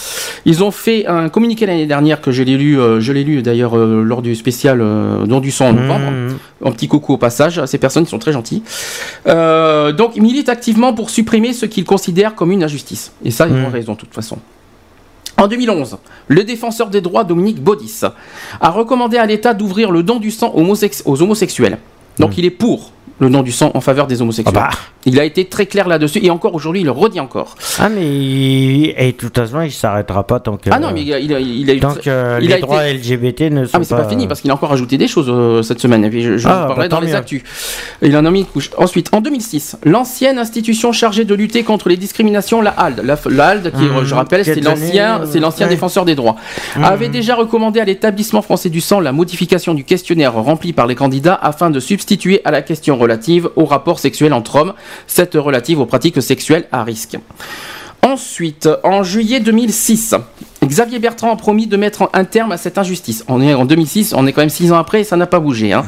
Ils 0.44 0.62
ont 0.64 0.70
fait 0.70 1.06
un 1.06 1.28
communiqué 1.28 1.66
l'année 1.66 1.86
dernière 1.86 2.20
que 2.20 2.30
je 2.30 2.42
l'ai 2.42 2.56
lu, 2.56 2.78
euh, 2.78 3.00
je 3.00 3.12
l'ai 3.12 3.24
lu 3.24 3.42
d'ailleurs 3.42 3.76
euh, 3.76 4.02
lors 4.02 4.22
du 4.22 4.34
spécial 4.34 4.80
euh, 4.80 5.26
don 5.26 5.40
du 5.40 5.50
sang 5.50 5.68
en 5.68 5.72
novembre. 5.72 6.10
Mmh. 6.10 6.66
Un 6.66 6.72
petit 6.72 6.88
coucou 6.88 7.14
au 7.14 7.18
passage 7.18 7.64
ces 7.66 7.78
personnes 7.78 8.04
qui 8.04 8.10
sont 8.10 8.18
très 8.18 8.32
gentilles. 8.32 8.62
Donc, 9.26 10.16
ils 10.16 10.22
militent 10.22 10.48
activement 10.48 10.92
pour 10.92 11.10
supprimer 11.10 11.52
ce 11.52 11.66
qu'ils 11.66 11.84
considèrent 11.84 12.34
comme 12.34 12.52
une 12.52 12.64
injustice. 12.64 13.12
Et 13.24 13.30
ça, 13.30 13.46
ils 13.46 13.54
ont 13.54 13.70
raison, 13.70 13.92
de 13.92 13.98
toute 13.98 14.14
façon. 14.14 14.38
En 15.38 15.46
2011, 15.46 15.98
le 16.26 16.42
défenseur 16.44 16.90
des 16.90 17.00
droits 17.00 17.22
Dominique 17.22 17.62
Baudis 17.62 18.00
a 18.60 18.70
recommandé 18.70 19.18
à 19.18 19.24
l'État 19.24 19.54
d'ouvrir 19.54 19.92
le 19.92 20.02
don 20.02 20.18
du 20.18 20.32
sang 20.32 20.52
homosex- 20.56 21.02
aux 21.04 21.22
homosexuels. 21.22 21.78
Donc, 22.18 22.36
il 22.38 22.44
est 22.44 22.50
pour 22.50 22.90
le 23.20 23.30
don 23.30 23.42
du 23.42 23.52
sang 23.52 23.70
en 23.74 23.80
faveur 23.80 24.06
des 24.06 24.22
homosexuels. 24.22 24.54
Ah 24.56 24.70
bah. 24.70 24.76
Il 25.06 25.18
a 25.18 25.24
été 25.24 25.44
très 25.46 25.66
clair 25.66 25.88
là-dessus 25.88 26.20
et 26.24 26.30
encore 26.30 26.54
aujourd'hui, 26.54 26.82
il 26.82 26.84
le 26.84 26.90
redit 26.90 27.20
encore. 27.20 27.54
Ah, 27.78 27.88
mais 27.88 28.02
et 28.04 29.06
de 29.12 29.16
toute 29.16 29.34
façon, 29.36 29.60
il 29.62 29.72
s'arrêtera 29.72 30.26
pas 30.26 30.38
tant 30.40 30.56
que. 30.56 30.68
Ah 30.70 30.78
non, 30.78 30.90
mais 30.92 31.02
il 31.02 31.12
a, 31.12 31.18
il 31.18 31.32
a- 31.34 31.40
il 31.40 31.70
a 31.70 31.74
eu 31.74 31.80
Tant 31.80 31.94
que 31.94 32.38
il 32.40 32.46
les 32.46 32.52
a 32.54 32.56
été- 32.58 32.66
droits 32.66 32.84
LGBT 32.86 33.40
ne 33.50 33.64
sont 33.64 33.70
Ah 33.74 33.78
mais 33.78 33.84
c'est 33.84 33.96
pas 33.96 34.08
fini 34.08 34.26
parce 34.26 34.40
qu'il 34.40 34.50
a 34.50 34.54
encore 34.54 34.72
ajouté 34.72 34.98
des 34.98 35.08
choses 35.08 35.26
euh, 35.28 35.62
cette 35.62 35.80
semaine 35.80 36.04
et 36.04 36.10
puis 36.10 36.22
je, 36.22 36.36
je 36.36 36.46
Ah, 36.48 36.52
vous 36.62 36.66
parlerai 36.68 36.76
bah, 36.76 36.88
dans 36.88 36.96
tant 36.96 37.02
les 37.02 37.08
mieux. 37.12 37.16
actus. 37.16 37.42
Il 38.02 38.16
en 38.16 38.24
a 38.24 38.30
mis 38.30 38.40
une 38.40 38.46
couche. 38.46 38.70
Ensuite, 38.76 39.08
en 39.12 39.20
2006, 39.20 39.76
l'ancienne 39.84 40.38
institution 40.38 40.92
chargée 40.92 41.24
de 41.24 41.34
lutter 41.34 41.62
contre 41.62 41.88
les 41.88 41.96
discriminations, 41.96 42.60
la 42.60 42.70
HALD, 42.70 43.02
la, 43.04 43.18
la 43.30 43.46
HALD 43.48 43.72
qui, 43.72 43.84
Mmh, 43.84 44.04
je 44.04 44.14
rappelle, 44.14 44.44
c'est 44.44 44.60
l'ancien, 44.60 45.22
c'est 45.24 45.40
l'ancien 45.40 45.66
ouais. 45.66 45.72
Mmh. 45.72 45.74
défenseur 45.74 46.04
des 46.04 46.14
droits, 46.14 46.36
avait 46.82 47.08
déjà 47.08 47.34
recommandé 47.34 47.80
à 47.80 47.84
l'établissement 47.84 48.42
français 48.42 48.68
du 48.70 48.80
sang 48.80 49.00
la 49.00 49.12
modification 49.12 49.74
du 49.74 49.84
questionnaire 49.84 50.34
rempli 50.34 50.72
par 50.72 50.86
les 50.86 50.94
candidats 50.94 51.38
afin 51.40 51.70
de 51.70 51.80
substituer 51.80 52.40
à 52.44 52.50
la 52.50 52.62
question 52.62 52.96
relative 53.08 53.48
aux 53.56 53.64
rapports 53.64 53.98
sexuels 53.98 54.32
entre 54.34 54.56
hommes, 54.56 54.74
cette 55.06 55.34
relative 55.34 55.80
aux 55.80 55.86
pratiques 55.86 56.20
sexuelles 56.22 56.66
à 56.72 56.84
risque. 56.84 57.16
Ensuite, 58.02 58.68
en 58.84 59.02
juillet 59.02 59.40
2006, 59.40 60.14
Xavier 60.64 60.98
Bertrand 60.98 61.32
a 61.32 61.36
promis 61.36 61.66
de 61.66 61.76
mettre 61.76 62.10
un 62.12 62.24
terme 62.24 62.52
à 62.52 62.56
cette 62.58 62.78
injustice. 62.78 63.24
On 63.28 63.40
est 63.40 63.54
en 63.54 63.64
2006, 63.64 64.14
on 64.16 64.26
est 64.26 64.32
quand 64.32 64.42
même 64.42 64.50
six 64.50 64.70
ans 64.72 64.76
après, 64.78 65.00
et 65.00 65.04
ça 65.04 65.16
n'a 65.16 65.26
pas 65.26 65.40
bougé. 65.40 65.72
hein. 65.72 65.84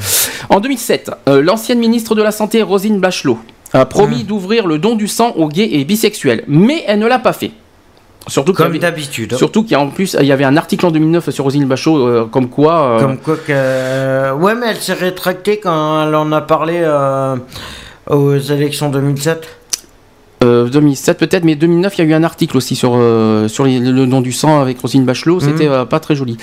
En 0.48 0.60
2007, 0.60 1.10
euh, 1.28 1.42
l'ancienne 1.42 1.78
ministre 1.78 2.14
de 2.14 2.22
la 2.22 2.32
Santé, 2.32 2.62
Rosine 2.62 2.98
Bachelot, 2.98 3.38
a 3.72 3.84
promis 3.86 4.24
d'ouvrir 4.24 4.66
le 4.66 4.78
don 4.78 4.96
du 4.96 5.06
sang 5.06 5.32
aux 5.36 5.46
gays 5.48 5.68
et 5.72 5.84
bisexuels, 5.84 6.42
mais 6.48 6.82
elle 6.88 6.98
ne 6.98 7.06
l'a 7.06 7.20
pas 7.20 7.32
fait. 7.32 7.52
Surtout 8.30 8.52
Comme 8.52 8.78
d'habitude. 8.78 9.34
Surtout 9.36 9.62
qu'il 9.62 9.72
y 9.72 9.74
a 9.74 9.80
en 9.80 9.88
plus, 9.88 10.16
il 10.20 10.26
y 10.26 10.32
avait 10.32 10.44
un 10.44 10.56
article 10.56 10.86
en 10.86 10.90
2009 10.90 11.30
sur 11.30 11.44
Rosine 11.44 11.66
Bachelot, 11.66 12.06
euh, 12.06 12.24
comme 12.26 12.48
quoi. 12.48 12.96
euh, 12.96 13.00
Comme 13.00 13.18
quoi 13.18 13.36
que. 13.36 14.32
Ouais, 14.32 14.54
mais 14.54 14.66
elle 14.70 14.76
s'est 14.76 14.92
rétractée 14.94 15.58
quand 15.58 16.06
elle 16.06 16.14
en 16.14 16.30
a 16.32 16.40
parlé 16.40 16.80
euh, 16.82 17.36
aux 18.08 18.36
élections 18.36 18.88
2007. 18.88 19.59
Euh, 20.42 20.68
2007 20.68 21.18
peut-être, 21.18 21.44
mais 21.44 21.54
2009, 21.54 21.98
il 21.98 22.00
y 22.00 22.04
a 22.06 22.10
eu 22.10 22.14
un 22.14 22.22
article 22.24 22.56
aussi 22.56 22.74
sur, 22.74 22.92
euh, 22.94 23.46
sur 23.48 23.64
les- 23.64 23.78
le 23.78 24.06
don 24.06 24.20
du 24.20 24.32
sang 24.32 24.60
avec 24.60 24.80
Rosine 24.80 25.04
Bachelot, 25.04 25.40
c'était 25.40 25.68
euh, 25.68 25.84
pas 25.84 26.00
très 26.00 26.14
joli. 26.14 26.36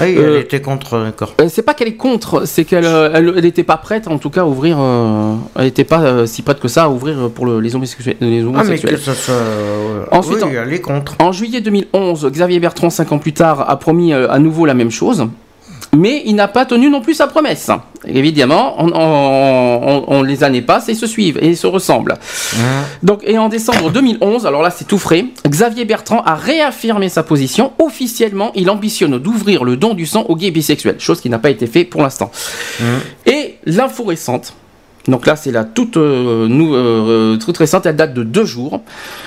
Oui, 0.00 0.14
Euh, 0.16 0.36
elle 0.36 0.42
était 0.42 0.60
contre, 0.62 0.98
d'accord. 1.02 1.34
Euh, 1.40 1.48
c'est 1.50 1.62
pas 1.62 1.74
qu'elle 1.74 1.88
est 1.88 1.96
contre, 1.96 2.46
c'est 2.46 2.64
qu'elle 2.64 2.86
euh, 2.86 3.10
elle, 3.12 3.32
elle 3.36 3.44
était 3.44 3.62
pas 3.62 3.76
prête 3.76 4.08
en 4.08 4.18
tout 4.18 4.30
cas 4.30 4.42
à 4.42 4.46
ouvrir. 4.46 4.76
euh, 4.80 5.34
elle 5.58 5.66
était 5.66 5.84
pas 5.84 6.00
euh, 6.02 6.26
si 6.26 6.42
prête 6.42 6.60
que 6.60 6.68
ça 6.68 6.84
à 6.84 6.88
ouvrir 6.88 7.30
pour 7.34 7.44
le- 7.46 7.60
les 7.60 7.74
homosexuels. 7.76 8.16
Les 8.20 8.42
Ah, 8.54 8.62
mais 8.66 8.78
que 8.78 8.96
ça 8.96 9.14
soit. 9.14 9.34
euh, 9.34 10.04
Ensuite, 10.10 10.38
oui, 10.44 10.54
elle 10.54 10.72
est 10.72 10.80
contre. 10.80 11.14
En 11.20 11.32
juillet 11.32 11.60
2011, 11.60 12.26
Xavier 12.32 12.58
Bertrand, 12.60 12.90
cinq 12.90 13.12
ans 13.12 13.18
plus 13.18 13.32
tard, 13.34 13.68
a 13.68 13.76
promis 13.78 14.12
euh, 14.12 14.30
à 14.30 14.38
nouveau 14.38 14.64
la 14.66 14.74
même 14.74 14.90
chose. 14.90 15.26
Mais 15.96 16.22
il 16.24 16.34
n'a 16.36 16.48
pas 16.48 16.64
tenu 16.64 16.88
non 16.88 17.02
plus 17.02 17.12
sa 17.14 17.26
promesse. 17.26 17.70
Évidemment, 18.06 18.76
on, 18.78 18.88
on- 18.92 18.94
on- 19.88 20.04
on- 20.08 20.22
les 20.22 20.42
années 20.42 20.62
passent 20.62 20.88
et 20.88 20.94
se 20.94 21.06
suivent 21.06 21.38
et 21.42 21.54
se 21.54 21.66
ressemblent. 21.66 22.14
Donc, 23.02 23.20
et 23.24 23.36
en 23.36 23.48
décembre 23.50 23.90
2011, 23.90 24.46
alors 24.46 24.62
là 24.62 24.70
c'est 24.70 24.86
tout 24.86 24.96
frais, 24.98 25.26
Xavier 25.46 25.84
Bertrand 25.84 26.22
a 26.22 26.34
réaffirmé 26.34 27.08
sa 27.10 27.22
position. 27.22 27.72
Officiellement, 27.78 28.52
il 28.54 28.70
ambitionne 28.70 29.18
d'ouvrir 29.18 29.64
le 29.64 29.76
don 29.76 29.92
du 29.92 30.06
sang 30.06 30.22
aux 30.28 30.34
gays 30.36 30.46
et 30.48 30.50
bisexuels, 30.50 30.98
chose 30.98 31.20
qui 31.20 31.28
n'a 31.28 31.38
pas 31.38 31.50
été 31.50 31.66
fait 31.66 31.84
pour 31.84 32.00
l'instant. 32.02 32.30
Et 33.26 33.56
l'info 33.66 34.04
récente, 34.04 34.54
donc 35.08 35.26
là 35.26 35.34
c'est 35.36 35.50
la 35.50 35.64
toute, 35.64 35.96
euh, 35.96 36.46
nou- 36.48 36.74
euh, 36.74 37.36
toute 37.36 37.56
récente, 37.58 37.86
elle 37.86 37.96
date 37.96 38.14
de 38.14 38.22
deux 38.22 38.44
jours. 38.44 38.80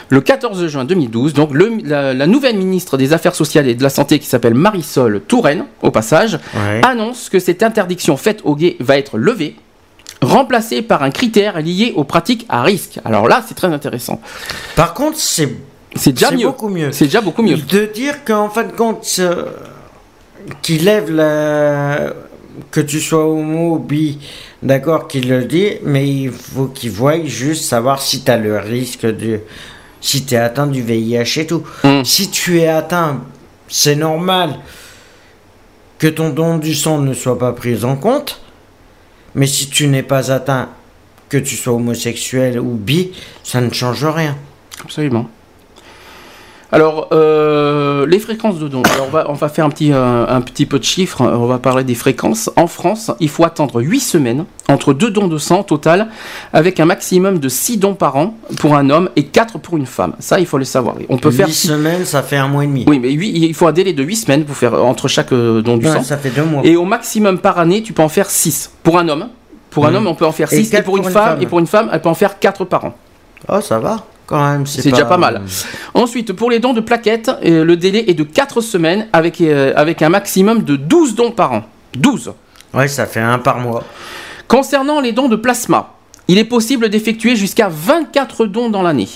Le 0.09 0.21
14 0.21 0.67
juin 0.67 0.85
2012, 0.85 1.33
donc 1.33 1.53
le- 1.53 1.77
la, 1.83 2.13
la 2.13 2.27
nouvelle 2.27 2.57
ministre 2.57 2.97
des 2.97 3.11
Affaires 3.13 3.35
sociales 3.35 3.67
et 3.67 3.75
de 3.75 3.83
la 3.83 3.89
Santé 3.89 4.19
qui 4.19 4.27
s'appelle 4.27 4.53
Marisol 4.53 5.21
Touraine, 5.27 5.65
au 5.81 5.91
passage, 5.91 6.39
Ouais. 6.55 6.81
annonce 6.85 7.29
que 7.29 7.39
cette 7.39 7.61
interdiction 7.63 8.15
faite 8.17 8.41
aux 8.45 8.55
gays 8.55 8.77
va 8.79 8.97
être 8.97 9.17
levée, 9.17 9.55
remplacée 10.21 10.81
par 10.81 11.03
un 11.03 11.11
critère 11.11 11.59
lié 11.61 11.91
aux 11.95 12.03
pratiques 12.05 12.45
à 12.49 12.63
risque. 12.63 12.99
Alors 13.03 13.27
là, 13.27 13.43
c'est 13.47 13.55
très 13.55 13.67
intéressant. 13.67 14.21
Par 14.75 14.93
contre, 14.93 15.17
c'est 15.17 15.53
C'est 15.95 16.13
déjà 16.13 16.29
c'est 16.29 16.35
mieux. 16.37 16.47
beaucoup 16.47 16.69
mieux. 16.69 16.91
C'est 16.91 17.05
déjà 17.05 17.21
beaucoup 17.21 17.41
mieux. 17.43 17.57
De 17.57 17.85
dire 17.93 18.23
qu'en 18.25 18.49
fin 18.49 18.63
de 18.63 18.71
compte, 18.71 19.05
euh, 19.19 19.45
qu'il 20.61 20.85
lève 20.85 21.11
la. 21.11 22.13
que 22.71 22.79
tu 22.81 22.99
sois 23.01 23.25
homo, 23.25 23.77
bi, 23.79 24.17
d'accord, 24.65 25.07
qu'il 25.07 25.29
le 25.29 25.45
dit, 25.45 25.73
mais 25.83 26.07
il 26.07 26.31
faut 26.31 26.67
qu'il 26.67 26.91
voie 26.91 27.23
juste 27.23 27.65
savoir 27.65 28.01
si 28.01 28.23
tu 28.23 28.31
as 28.31 28.37
le 28.37 28.57
risque 28.57 29.05
de. 29.05 29.41
si 30.01 30.25
tu 30.25 30.35
es 30.35 30.37
atteint 30.37 30.67
du 30.67 30.81
VIH 30.81 31.39
et 31.39 31.47
tout. 31.47 31.63
Mm. 31.83 32.03
Si 32.03 32.29
tu 32.29 32.59
es 32.59 32.67
atteint, 32.67 33.23
c'est 33.67 33.95
normal 33.95 34.59
que 35.97 36.07
ton 36.07 36.29
don 36.29 36.57
du 36.57 36.75
sang 36.75 36.99
ne 36.99 37.13
soit 37.13 37.39
pas 37.39 37.53
pris 37.53 37.85
en 37.85 37.95
compte, 37.95 38.41
mais 39.33 39.47
si 39.47 39.69
tu 39.69 39.87
n'es 39.87 40.03
pas 40.03 40.31
atteint, 40.31 40.69
que 41.29 41.37
tu 41.37 41.55
sois 41.55 41.73
homosexuel 41.73 42.59
ou 42.59 42.75
bi, 42.75 43.11
ça 43.43 43.61
ne 43.61 43.71
change 43.71 44.05
rien. 44.05 44.37
Absolument. 44.83 45.29
Alors, 46.71 47.09
euh, 47.11 48.05
les 48.07 48.19
fréquences 48.19 48.57
de 48.59 48.67
dons. 48.67 48.81
Alors, 48.95 49.07
on 49.07 49.11
va, 49.11 49.25
on 49.29 49.33
va 49.33 49.49
faire 49.49 49.65
un 49.65 49.69
petit, 49.69 49.93
euh, 49.93 50.25
un 50.27 50.41
petit 50.41 50.65
peu 50.65 50.79
de 50.79 50.83
chiffres. 50.83 51.21
On 51.21 51.45
va 51.45 51.57
parler 51.59 51.83
des 51.83 51.95
fréquences. 51.95 52.49
En 52.55 52.67
France, 52.67 53.11
il 53.19 53.29
faut 53.29 53.45
attendre 53.45 53.81
8 53.81 53.99
semaines 53.99 54.45
entre 54.67 54.93
deux 54.93 55.11
dons 55.11 55.27
de 55.27 55.37
sang 55.37 55.63
total, 55.63 56.07
avec 56.53 56.79
un 56.79 56.85
maximum 56.85 57.39
de 57.39 57.49
6 57.49 57.77
dons 57.77 57.93
par 57.93 58.15
an 58.17 58.35
pour 58.57 58.75
un 58.75 58.89
homme 58.89 59.09
et 59.15 59.23
4 59.25 59.59
pour 59.59 59.77
une 59.77 59.85
femme. 59.85 60.15
Ça, 60.19 60.39
il 60.39 60.45
faut 60.47 60.57
le 60.57 60.65
savoir. 60.65 60.95
On 61.09 61.17
peut 61.17 61.31
faire. 61.31 61.47
8 61.47 61.53
six- 61.53 61.67
semaines, 61.67 62.03
ça 62.03 62.23
fait 62.23 62.37
un 62.37 62.47
mois 62.47 62.63
et 62.63 62.67
demi. 62.67 62.83
Oui, 62.87 62.99
mais 62.99 63.13
il 63.13 63.53
faut 63.53 63.67
un 63.67 63.71
délai 63.71 63.93
de 63.93 64.03
8 64.03 64.15
semaines 64.15 64.43
pour 64.43 64.57
faire 64.57 64.73
entre 64.83 65.07
chaque 65.07 65.31
euh, 65.33 65.61
don 65.61 65.77
du 65.77 65.85
Ouais, 65.85 65.93
sang. 65.93 66.03
ça 66.03 66.17
fait 66.17 66.31
deux 66.31 66.43
mois. 66.43 66.61
Et 66.65 66.75
au 66.75 66.85
maximum 66.85 67.37
par 67.37 67.59
année, 67.59 67.83
tu 67.83 67.93
peux 67.93 68.01
en 68.03 68.09
faire 68.09 68.29
6 68.29 68.71
pour 68.83 68.97
un 68.97 69.07
homme. 69.07 69.27
Pour 69.69 69.85
un 69.85 69.91
Mhm. 69.91 69.95
homme, 69.97 70.07
on 70.07 70.15
peut 70.15 70.25
en 70.25 70.31
faire 70.31 70.51
Et 70.51 70.63
6 70.63 70.73
et, 70.73 70.81
pour 70.81 70.97
une 70.97 71.03
pour 71.03 71.09
une 71.09 71.13
femme, 71.13 71.25
femme. 71.35 71.41
et 71.41 71.45
pour 71.45 71.59
une 71.59 71.67
femme, 71.67 71.89
elle 71.93 72.01
peut 72.01 72.09
en 72.09 72.13
faire 72.15 72.39
4 72.39 72.65
par 72.65 72.85
an. 72.85 72.95
Oh, 73.49 73.61
ça 73.61 73.77
va. 73.77 73.97
C'est 74.65 74.91
déjà 74.91 75.05
pas 75.05 75.17
mal. 75.17 75.41
Ensuite, 75.93 76.33
pour 76.33 76.49
les 76.49 76.59
dons 76.59 76.73
de 76.73 76.81
plaquettes, 76.81 77.31
euh, 77.45 77.63
le 77.63 77.77
délai 77.77 78.05
est 78.09 78.13
de 78.13 78.23
4 78.23 78.61
semaines 78.61 79.07
avec, 79.13 79.41
euh, 79.41 79.73
avec 79.75 80.01
un 80.01 80.09
maximum 80.09 80.63
de 80.63 80.75
12 80.75 81.15
dons 81.15 81.31
par 81.31 81.53
an. 81.53 81.63
12. 81.97 82.33
Ouais, 82.73 82.87
ça 82.87 83.05
fait 83.05 83.19
un 83.19 83.39
par 83.39 83.59
mois. 83.59 83.83
Concernant 84.47 84.99
les 84.99 85.11
dons 85.11 85.29
de 85.29 85.35
plasma, 85.35 85.93
il 86.27 86.37
est 86.37 86.45
possible 86.45 86.89
d'effectuer 86.89 87.35
jusqu'à 87.35 87.69
24 87.69 88.45
dons 88.45 88.69
dans 88.69 88.81
l'année. 88.81 89.09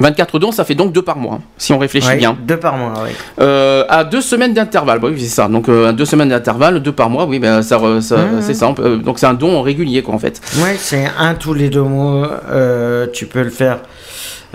24 0.00 0.38
dons, 0.38 0.52
ça 0.52 0.64
fait 0.64 0.74
donc 0.76 0.92
2 0.92 1.02
par 1.02 1.16
mois, 1.16 1.34
hein, 1.34 1.40
si 1.56 1.72
on 1.72 1.78
réfléchit 1.78 2.06
Ouais, 2.08 2.16
bien. 2.16 2.36
Deux 2.46 2.56
par 2.58 2.76
mois, 2.76 2.92
oui. 3.04 3.10
Euh, 3.40 3.84
à 3.88 4.04
2 4.04 4.20
semaines 4.20 4.54
d'intervalle, 4.54 5.00
oui, 5.02 5.14
c'est 5.18 5.26
ça. 5.26 5.48
Donc, 5.48 5.68
euh, 5.68 5.88
à 5.88 5.92
2 5.92 6.04
semaines 6.04 6.28
d'intervalle, 6.28 6.80
2 6.80 6.92
par 6.92 7.10
mois, 7.10 7.24
oui, 7.26 7.38
ben, 7.40 7.62
ça, 7.62 7.78
ça- 8.00 8.16
Mhm. 8.16 8.40
c'est 8.40 8.54
ça. 8.54 8.68
on 8.68 8.74
peut- 8.74 8.84
euh, 8.84 8.96
donc, 8.96 9.18
c'est 9.18 9.26
un 9.26 9.34
don 9.34 9.60
régulier, 9.62 10.02
quoi, 10.02 10.14
en 10.14 10.18
fait. 10.18 10.40
Ouais, 10.62 10.76
c'est 10.78 11.06
un 11.18 11.34
tous 11.34 11.54
les 11.54 11.68
deux 11.68 11.82
mois. 11.82 12.40
euh, 12.50 13.06
tu 13.12 13.26
peux 13.26 13.42
le 13.42 13.50
faire 13.50 13.78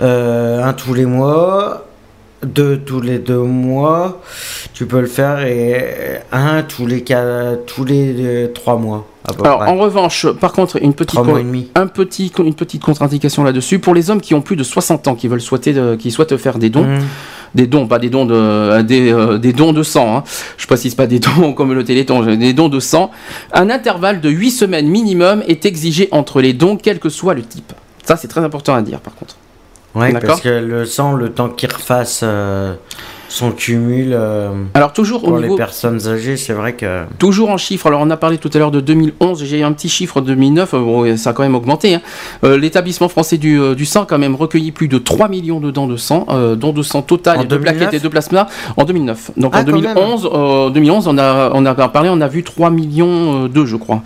un 0.00 0.72
tous 0.72 0.94
les 0.94 1.06
mois. 1.06 1.86
deux 2.44 2.76
tous 2.78 3.00
les 3.00 3.18
deux 3.18 3.38
mois, 3.38 4.20
tu 4.74 4.84
peux 4.84 5.00
le 5.00 5.06
faire 5.06 5.46
et 5.46 6.20
un 6.30 6.62
tous 6.62 6.86
les 6.86 7.02
quatre, 7.02 7.64
tous 7.64 7.84
les 7.86 8.50
trois 8.54 8.76
mois. 8.76 9.06
Alors, 9.26 9.58
près. 9.60 9.68
en 9.70 9.76
revanche, 9.76 10.26
par 10.32 10.52
contre, 10.52 10.76
une 10.82 10.92
petite, 10.94 11.18
un 11.74 11.86
petit, 11.86 12.30
une 12.38 12.54
contre-indication 12.80 13.42
là-dessus. 13.42 13.78
Pour 13.78 13.94
les 13.94 14.10
hommes 14.10 14.20
qui 14.20 14.34
ont 14.34 14.42
plus 14.42 14.56
de 14.56 14.62
60 14.62 15.08
ans, 15.08 15.14
qui 15.14 15.28
veulent 15.28 15.40
souhaiter, 15.40 15.72
de- 15.72 15.94
qui 15.96 16.10
souhaitent 16.10 16.36
faire 16.36 16.58
des 16.58 16.68
dons, 16.68 16.84
Mhm. 16.84 17.00
des 17.54 17.66
dons, 17.66 17.86
pas 17.86 17.98
des 17.98 18.10
dons 18.10 18.26
de, 18.26 18.34
euh, 18.34 18.82
des, 18.82 19.10
euh, 19.12 19.38
des 19.38 19.52
dons 19.54 19.72
de 19.72 19.82
sang. 19.82 20.18
Hein. 20.18 20.24
Je 20.58 20.66
précise 20.66 20.94
pas 20.94 21.06
des 21.06 21.20
dons 21.20 21.54
comme 21.54 21.72
le 21.72 21.84
Téléthon, 21.84 22.22
des 22.36 22.52
dons 22.52 22.68
de 22.68 22.80
sang. 22.80 23.10
Un 23.52 23.70
intervalle 23.70 24.20
de 24.20 24.28
8 24.28 24.50
semaines 24.50 24.88
minimum 24.88 25.42
est 25.48 25.64
exigé 25.64 26.08
entre 26.10 26.42
les 26.42 26.52
dons, 26.52 26.76
quel 26.76 26.98
que 26.98 27.08
soit 27.08 27.32
le 27.34 27.42
type. 27.42 27.72
Ça, 28.04 28.16
c'est 28.16 28.28
très 28.28 28.42
important 28.42 28.74
à 28.74 28.82
dire, 28.82 29.00
par 29.00 29.14
contre. 29.14 29.36
Ouais, 29.94 30.12
D'accord. 30.12 30.28
parce 30.30 30.40
que 30.42 30.48
le 30.48 30.84
sang, 30.84 31.12
le 31.14 31.30
temps 31.30 31.48
qu'il 31.48 31.72
refasse 31.72 32.20
euh, 32.24 32.74
son 33.34 33.50
cumul 33.50 34.10
euh, 34.12 34.50
Alors 34.74 34.92
toujours 34.92 35.22
pour 35.22 35.32
au 35.32 35.38
les 35.38 35.54
personnes 35.56 36.06
âgées, 36.06 36.36
c'est 36.36 36.52
vrai 36.52 36.74
que. 36.74 37.02
toujours 37.18 37.50
en 37.50 37.56
chiffres. 37.56 37.88
Alors 37.88 38.00
on 38.00 38.10
a 38.10 38.16
parlé 38.16 38.38
tout 38.38 38.50
à 38.54 38.58
l'heure 38.58 38.70
de 38.70 38.80
2011. 38.80 39.42
J'ai 39.44 39.62
un 39.64 39.72
petit 39.72 39.88
chiffre 39.88 40.20
de 40.20 40.26
2009. 40.28 40.74
euh, 40.74 40.78
bon, 40.78 41.16
ça 41.16 41.30
a 41.30 41.32
quand 41.32 41.42
même 41.42 41.56
augmenté. 41.56 41.94
hein. 41.96 42.00
Euh, 42.44 42.56
L'établissement 42.56 43.08
français 43.08 43.36
du, 43.36 43.58
euh, 43.60 43.74
du 43.74 43.86
sang 43.86 44.02
a 44.02 44.06
quand 44.06 44.18
même 44.18 44.36
recueilli 44.36 44.70
plus 44.70 44.86
de 44.88 44.98
3 44.98 45.28
millions 45.28 45.58
de 45.58 45.70
dons 45.72 45.86
de 45.88 45.96
sang, 45.96 46.26
dons 46.56 46.72
de 46.72 46.82
sang 46.82 47.02
total 47.02 47.40
et 47.40 47.44
de 47.44 47.48
2009? 47.48 47.76
plaquettes 47.76 47.94
et 48.00 48.02
de 48.02 48.08
plasma 48.08 48.46
en 48.76 48.84
2009. 48.84 49.32
Donc 49.36 49.52
Ah, 49.54 49.60
en 49.60 49.64
quand 49.64 49.72
même. 49.72 49.82
2011, 49.94 50.28
euh, 50.32 50.70
2011, 50.70 51.08
on 51.08 51.18
a 51.18 51.50
on 51.54 51.66
a 51.66 51.74
parlé, 51.88 52.08
on 52.12 52.20
a 52.20 52.28
vu 52.28 52.44
3 52.44 52.70
millions 52.70 53.44
euh, 53.46 53.48
2, 53.48 53.66
je 53.66 53.76
crois. 53.76 54.02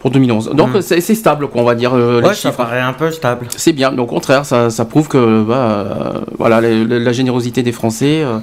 Pour 0.00 0.12
2011. 0.12 0.50
Donc 0.54 0.74
Mm. 0.76 0.80
c'est 0.80 1.00
stable, 1.14 1.48
quoi, 1.48 1.60
on 1.62 1.64
va 1.64 1.74
dire, 1.74 1.92
euh, 1.94 2.20
les 2.20 2.28
Ouais, 2.28 2.34
ça 2.34 2.52
paraît 2.52 2.80
un 2.80 2.92
peu 2.92 3.10
stable. 3.10 3.48
C'est 3.56 3.72
bien, 3.72 3.96
au 3.98 4.06
contraire, 4.06 4.46
ça, 4.46 4.70
ça 4.70 4.84
prouve 4.84 5.08
que 5.08 5.42
bah, 5.42 5.54
euh, 5.56 6.20
voilà, 6.38 6.60
la, 6.60 6.70
la- 6.70 6.98
la 7.00 7.12
générosité 7.12 7.62
des 7.64 7.72
Français. 7.72 8.22
euh, 8.24 8.38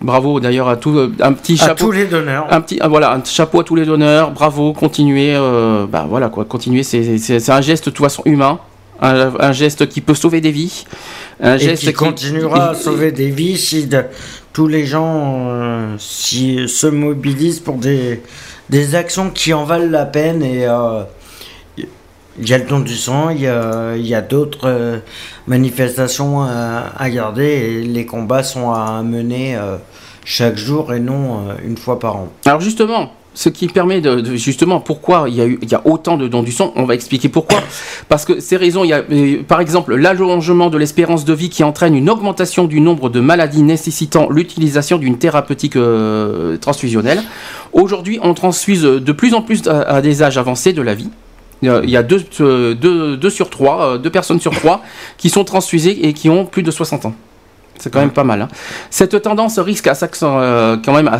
bravo 0.00 0.38
d'ailleurs 0.40 0.68
à 0.68 0.76
tout, 0.76 0.96
euh, 0.96 1.12
un 1.20 1.32
petit 1.32 1.54
À 1.60 1.66
chapeau. 1.66 1.86
tous 1.86 1.90
les 1.92 2.06
donneurs. 2.06 2.46
Un 2.50 2.60
petit, 2.60 2.78
ah, 2.80 2.88
voilà, 2.88 3.12
un 3.14 3.22
chapeau 3.24 3.60
à 3.60 3.64
tous 3.64 3.74
les 3.74 3.84
donneurs, 3.84 4.30
bravo, 4.30 4.72
continuez, 4.72 5.36
bah 5.90 6.06
voilà 6.08 6.28
quoi, 6.28 6.44
continuez, 6.44 6.84
c'est- 6.84 7.50
un 7.50 7.60
geste 7.60 7.86
de 7.86 7.90
toute 7.90 8.04
façon 8.04 8.22
humain, 8.24 8.60
un, 9.02 9.32
un 9.40 9.52
geste 9.52 9.88
qui 9.88 10.00
peut 10.00 10.14
sauver 10.14 10.40
des 10.40 10.52
vies, 10.52 10.84
un 11.42 11.56
Et 11.56 11.58
geste 11.58 11.82
qui 11.84 11.92
continuera 11.92 12.70
à 12.70 12.74
sauver 12.74 13.12
des 13.12 13.28
vies 13.30 13.58
si 13.58 13.86
de- 13.86 14.04
tous 14.52 14.68
les 14.68 14.86
gens 14.86 15.48
euh, 15.48 15.94
si, 15.98 16.68
se 16.68 16.86
mobilisent 16.86 17.60
pour 17.60 17.74
des, 17.76 18.22
des 18.70 18.94
actions 18.94 19.30
qui 19.30 19.52
en 19.52 19.64
valent 19.64 19.90
la 19.90 20.06
peine. 20.06 20.42
Et 20.42 20.66
euh, 20.66 21.02
il 22.38 22.48
y 22.48 22.54
a 22.54 22.58
le 22.58 22.64
don 22.64 22.80
du 22.80 22.96
sang, 22.96 23.30
il 23.30 23.40
y 23.40 23.46
a, 23.46 24.20
d'autres 24.22 24.68
euh, 24.68 24.98
manifestations 25.46 26.42
à, 26.42 26.92
à 26.96 27.10
garder 27.10 27.44
et 27.44 27.82
les 27.82 28.06
combats 28.06 28.42
sont 28.42 28.70
à 28.70 29.02
mener 29.02 29.56
euh, 29.56 29.76
chaque 30.24 30.56
jour 30.56 30.94
et 30.94 31.00
non 31.00 31.48
euh, 31.48 31.54
une 31.64 31.76
fois 31.76 31.98
par 31.98 32.16
an. 32.16 32.28
Alors 32.46 32.60
justement, 32.60 33.12
ce 33.34 33.48
qui 33.48 33.68
permet 33.68 34.00
de, 34.00 34.34
justement 34.36 34.80
pourquoi 34.80 35.26
il 35.28 35.34
y 35.36 35.74
a 35.74 35.80
autant 35.84 36.16
de 36.16 36.26
dons 36.28 36.42
du 36.42 36.52
sang, 36.52 36.72
on 36.76 36.84
va 36.84 36.94
expliquer 36.94 37.28
pourquoi. 37.28 37.60
Parce 38.08 38.24
que 38.24 38.40
ces 38.40 38.56
raisons, 38.56 38.82
il 38.84 38.88
y 38.88 38.92
a 38.92 39.02
euh, 39.10 39.42
par 39.46 39.60
exemple 39.60 39.94
l'allongement 39.94 40.68
de 40.68 40.76
l'espérance 40.76 41.24
de 41.24 41.32
vie 41.32 41.48
qui 41.48 41.62
entraîne 41.62 41.94
une 41.94 42.10
augmentation 42.10 42.64
du 42.64 42.80
nombre 42.80 43.08
de 43.08 43.20
maladies 43.20 43.62
nécessitant 43.62 44.28
l'utilisation 44.30 44.98
d'une 44.98 45.18
thérapeutique 45.18 45.76
euh, 45.76 46.56
transfusionnelle. 46.56 47.22
Aujourd'hui, 47.72 48.18
on 48.22 48.34
transfuse 48.34 48.82
de 48.82 49.12
plus 49.12 49.32
en 49.34 49.42
plus 49.42 49.66
à, 49.68 50.00
des 50.02 50.22
âges 50.22 50.38
avancés 50.38 50.72
de 50.72 50.82
la 50.82 50.94
vie. 50.94 51.08
Il 51.62 51.68
y 51.90 51.96
a- 51.96 52.02
euh, 52.40 52.74
deux, 52.74 53.30
sur 53.30 53.50
trois, 53.50 53.82
euh, 53.94 53.98
deux 53.98 54.10
personnes 54.10 54.40
sur 54.40 54.52
trois 54.54 54.82
qui 55.18 55.28
sont 55.28 55.44
transfusées 55.44 56.06
et 56.08 56.14
qui 56.14 56.30
ont 56.30 56.46
plus 56.46 56.62
de 56.62 56.70
60 56.70 57.06
ans. 57.06 57.14
C'est 57.80 57.90
quand 57.92 58.00
même 58.00 58.10
pas 58.10 58.24
mal. 58.24 58.42
hein. 58.42 58.48
Cette 58.90 59.20
tendance 59.22 59.58
risque 59.58 59.86
à 59.86 59.94
euh, 60.22 60.76
quand 60.84 60.92
même 60.92 61.08
à 61.08 61.18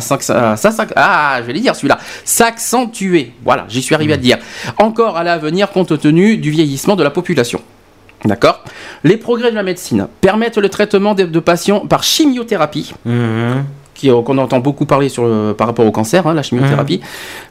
ah, 0.95 1.37
je 1.41 1.47
vais 1.47 1.53
dire 1.59 1.75
celui-là, 1.75 1.97
s'accentuer. 2.23 3.33
Voilà, 3.43 3.65
j'y 3.67 3.81
suis 3.81 3.95
arrivé 3.95 4.13
à 4.13 4.15
le 4.17 4.21
dire. 4.21 4.37
Encore 4.77 5.17
à 5.17 5.23
l'avenir 5.23 5.71
compte 5.71 5.99
tenu 5.99 6.37
du 6.37 6.51
vieillissement 6.51 6.95
de 6.95 7.03
la 7.03 7.09
population. 7.09 7.61
D'accord? 8.25 8.63
Les 9.03 9.17
progrès 9.17 9.49
de 9.49 9.55
la 9.55 9.63
médecine 9.63 10.07
permettent 10.21 10.57
le 10.59 10.69
traitement 10.69 11.15
de, 11.15 11.23
de 11.23 11.39
patients 11.39 11.79
par 11.79 12.03
chimiothérapie, 12.03 12.93
qui, 13.95 14.11
euh, 14.11 14.21
qu'on 14.21 14.37
entend 14.37 14.59
beaucoup 14.59 14.85
parler 14.85 15.09
sur 15.09 15.25
le- 15.25 15.53
par 15.57 15.65
rapport 15.65 15.85
au 15.87 15.91
cancer, 15.91 16.27
hein, 16.27 16.35
la 16.35 16.43
chimiothérapie, 16.43 17.01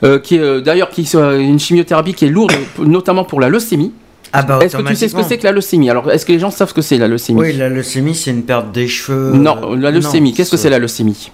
euh, 0.05 0.21
qui 0.21 0.37
est 0.37 0.41
euh, 0.41 0.61
d'ailleurs 0.61 0.91
qui, 0.91 1.11
euh, 1.17 1.41
une 1.41 1.59
chimiothérapie 1.59 2.15
qui 2.15 2.27
est 2.27 2.31
lourde, 2.31 2.53
notamment 2.79 3.25
pour 3.25 3.41
la 3.41 3.49
leucémie. 3.49 3.93
Ah 4.33 4.43
bah 4.43 4.59
Est-ce 4.63 4.77
que 4.77 4.83
tu 4.83 4.95
sais 4.97 5.09
ce 5.09 5.15
que 5.15 5.23
c'est 5.23 5.39
que 5.39 5.45
la 5.45 5.53
leucémie? 5.53 5.91
Alors, 5.91 6.11
est-ce 6.11 6.25
que 6.25 6.33
les 6.33 6.39
gens 6.39 6.51
savent 6.51 6.69
ce 6.69 6.75
que 6.75 6.83
c'est 6.83 6.99
la 6.99 7.09
leucémie? 7.09 7.41
Oui, 7.41 7.53
la 7.53 7.69
leucémie, 7.69 8.15
c'est 8.15 8.31
une 8.31 8.45
perte 8.45 8.71
des 8.73 8.87
cheveux. 8.89 9.33
Non, 9.33 9.75
la 9.75 9.91
leucémie, 9.91 10.33
qu'est-ce 10.35 10.51
que 10.53 10.57
c'est 10.57 10.71
la 10.71 10.79
leucémie? 10.79 11.31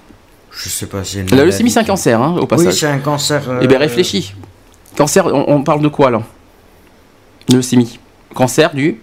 Je 0.51 0.69
sais 0.71 0.87
pas, 0.87 1.05
c'est 1.05 1.21
une 1.21 1.29
La 1.37 1.45
leucémie, 1.45 1.71
c'est 1.71 1.81
un 1.81 1.85
cancer, 1.85 2.21
hein, 2.21 2.35
au 2.39 2.41
Oui, 2.43 2.47
passage. 2.47 2.75
c'est 2.75 2.87
un 2.87 2.99
cancer. 2.99 3.43
Eh 3.61 3.67
bien, 3.67 3.79
réfléchis. 3.79 4.33
Cancer, 4.97 5.27
on, 5.27 5.45
on 5.49 5.63
parle 5.63 5.83
de 5.83 5.89
quoi 5.89 6.11
là? 6.11 6.23
Leucémie. 7.53 7.99
Cancer 8.35 8.73
du. 8.75 8.99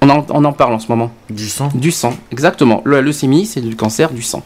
On 0.00 0.08
en, 0.10 0.24
on 0.30 0.44
en 0.44 0.52
parle 0.52 0.74
en 0.74 0.78
ce 0.78 0.86
moment. 0.88 1.10
Du 1.30 1.48
sang. 1.48 1.70
Du 1.74 1.90
sang, 1.90 2.14
exactement. 2.30 2.82
La 2.86 3.00
leucémie, 3.00 3.46
c'est 3.46 3.60
du 3.60 3.74
cancer 3.74 4.10
du 4.12 4.22
sang. 4.22 4.44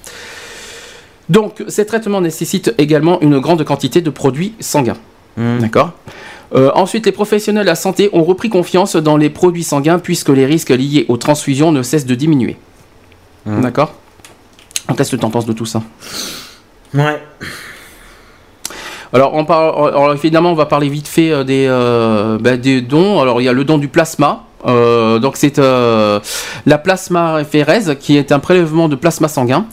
Donc, 1.29 1.63
ces 1.69 1.85
traitements 1.85 2.23
nécessitent 2.23 2.73
également 2.79 3.21
une 3.21 3.39
grande 3.41 3.63
quantité 3.65 4.01
de 4.01 4.09
produits 4.09 4.55
sanguins. 4.61 4.97
Mhm. 5.39 5.61
D'accord 5.61 5.93
Euh, 6.55 6.71
Ensuite, 6.75 7.05
les 7.07 7.13
professionnels 7.13 7.65
de 7.65 7.69
la 7.69 7.75
santé 7.75 8.09
ont 8.15 8.25
repris 8.25 8.49
confiance 8.49 8.97
dans 8.97 9.17
les 9.19 9.29
produits 9.31 9.65
sanguins 9.65 9.99
puisque 9.99 10.31
les 10.31 10.47
risques 10.47 10.71
liés 10.71 11.05
aux 11.09 11.17
transfusions 11.19 11.73
ne 11.73 11.83
cessent 11.83 12.07
de 12.07 12.15
diminuer. 12.15 12.57
Mhm. 13.47 13.61
D'accord 13.63 13.93
Qu'est-ce 14.97 15.11
que 15.13 15.17
tu 15.17 15.25
en 15.27 15.31
penses 15.31 15.45
de 15.47 15.53
tout 15.53 15.67
ça? 15.67 15.83
Ouais. 16.95 17.21
Alors, 19.13 19.35
on 19.35 19.45
parle, 19.45 19.89
alors, 19.89 20.13
évidemment, 20.15 20.51
on 20.53 20.55
va 20.55 20.67
parler 20.67 20.89
vite 20.89 21.09
fait 21.09 21.31
euh, 21.31 21.45
des, 21.45 21.67
euh, 21.69 22.39
ben, 22.39 22.59
des 22.61 22.81
dons. 22.81 23.21
Alors, 23.21 23.41
il 23.41 23.45
y 23.45 23.49
a 23.49 23.53
le 23.53 23.65
don 23.65 23.79
du 23.79 23.89
plasma. 23.89 24.45
Euh, 24.67 25.19
donc, 25.19 25.37
c'est 25.37 25.59
euh, 25.59 26.19
la 26.67 26.79
plasmaphérèse 26.79 27.97
qui 28.01 28.17
est 28.17 28.33
un 28.33 28.39
prélèvement 28.39 28.89
de 28.89 28.97
plasma 28.97 29.29
sanguin. 29.29 29.67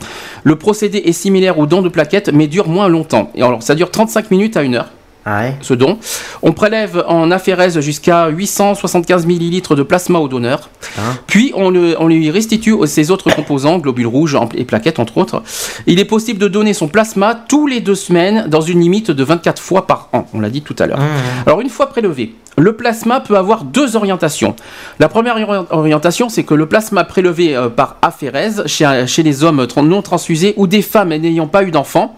Le 0.44 0.56
procédé 0.56 0.98
est 0.98 1.12
similaire 1.12 1.58
au 1.58 1.66
don 1.66 1.82
de 1.82 1.88
plaquettes, 1.88 2.30
mais 2.32 2.46
dure 2.46 2.68
moins 2.68 2.88
longtemps. 2.88 3.30
Et 3.34 3.42
alors, 3.42 3.62
ça 3.62 3.74
dure 3.74 3.90
35 3.90 4.30
minutes 4.30 4.56
à 4.56 4.62
une 4.62 4.74
heure 4.76 4.90
Ah 5.28 5.40
ouais. 5.40 5.56
ce 5.60 5.74
don. 5.74 5.98
On 6.42 6.52
prélève 6.52 7.04
en 7.08 7.32
aphérèse 7.32 7.80
jusqu'à 7.80 8.28
875 8.28 9.26
millilitres 9.26 9.74
de 9.74 9.82
plasma 9.82 10.20
au 10.20 10.28
donneur. 10.28 10.70
Hein 10.98 11.16
Puis 11.26 11.52
on, 11.56 11.68
le- 11.70 11.96
on 12.00 12.06
lui 12.06 12.30
restitue 12.30 12.74
ses 12.86 13.10
autres 13.10 13.34
composants, 13.34 13.78
globules 13.78 14.06
rouges 14.06 14.38
et 14.54 14.64
plaquettes 14.64 15.00
entre 15.00 15.18
autres. 15.18 15.42
Il 15.88 15.98
est 15.98 16.04
possible 16.04 16.38
de 16.38 16.46
donner 16.48 16.74
son 16.74 16.86
plasma 16.86 17.34
tous 17.34 17.66
les 17.66 17.80
deux 17.80 17.96
semaines 17.96 18.46
dans 18.48 18.60
une 18.60 18.80
limite 18.80 19.10
de 19.10 19.24
24 19.24 19.60
fois 19.60 19.86
par 19.88 20.08
an. 20.12 20.26
On 20.32 20.38
l'a 20.40 20.48
dit 20.50 20.62
tout 20.62 20.76
à 20.78 20.86
l'heure. 20.86 21.00
Mhm. 21.00 21.06
Alors 21.46 21.60
une 21.60 21.70
fois 21.70 21.88
prélevé, 21.88 22.34
le 22.58 22.72
plasma 22.74 23.20
peut 23.20 23.36
avoir 23.36 23.64
deux 23.64 23.96
orientations. 23.96 24.56
La 24.98 25.08
première 25.08 25.36
ori- 25.36 25.66
orientation, 25.70 26.28
c'est 26.28 26.44
que 26.44 26.54
le 26.54 26.66
plasma 26.66 27.04
prélevé 27.04 27.54
euh, 27.56 27.68
par 27.68 27.96
aphérèse 28.02 28.64
chez, 28.66 29.22
les 29.22 29.44
hommes 29.44 29.66
non 29.82 30.02
transfusés 30.02 30.54
ou 30.56 30.66
des 30.66 30.82
femmes 30.82 31.10
n'ayant 31.10 31.46
pas 31.48 31.62
eu 31.62 31.70
d'enfants. 31.70 32.14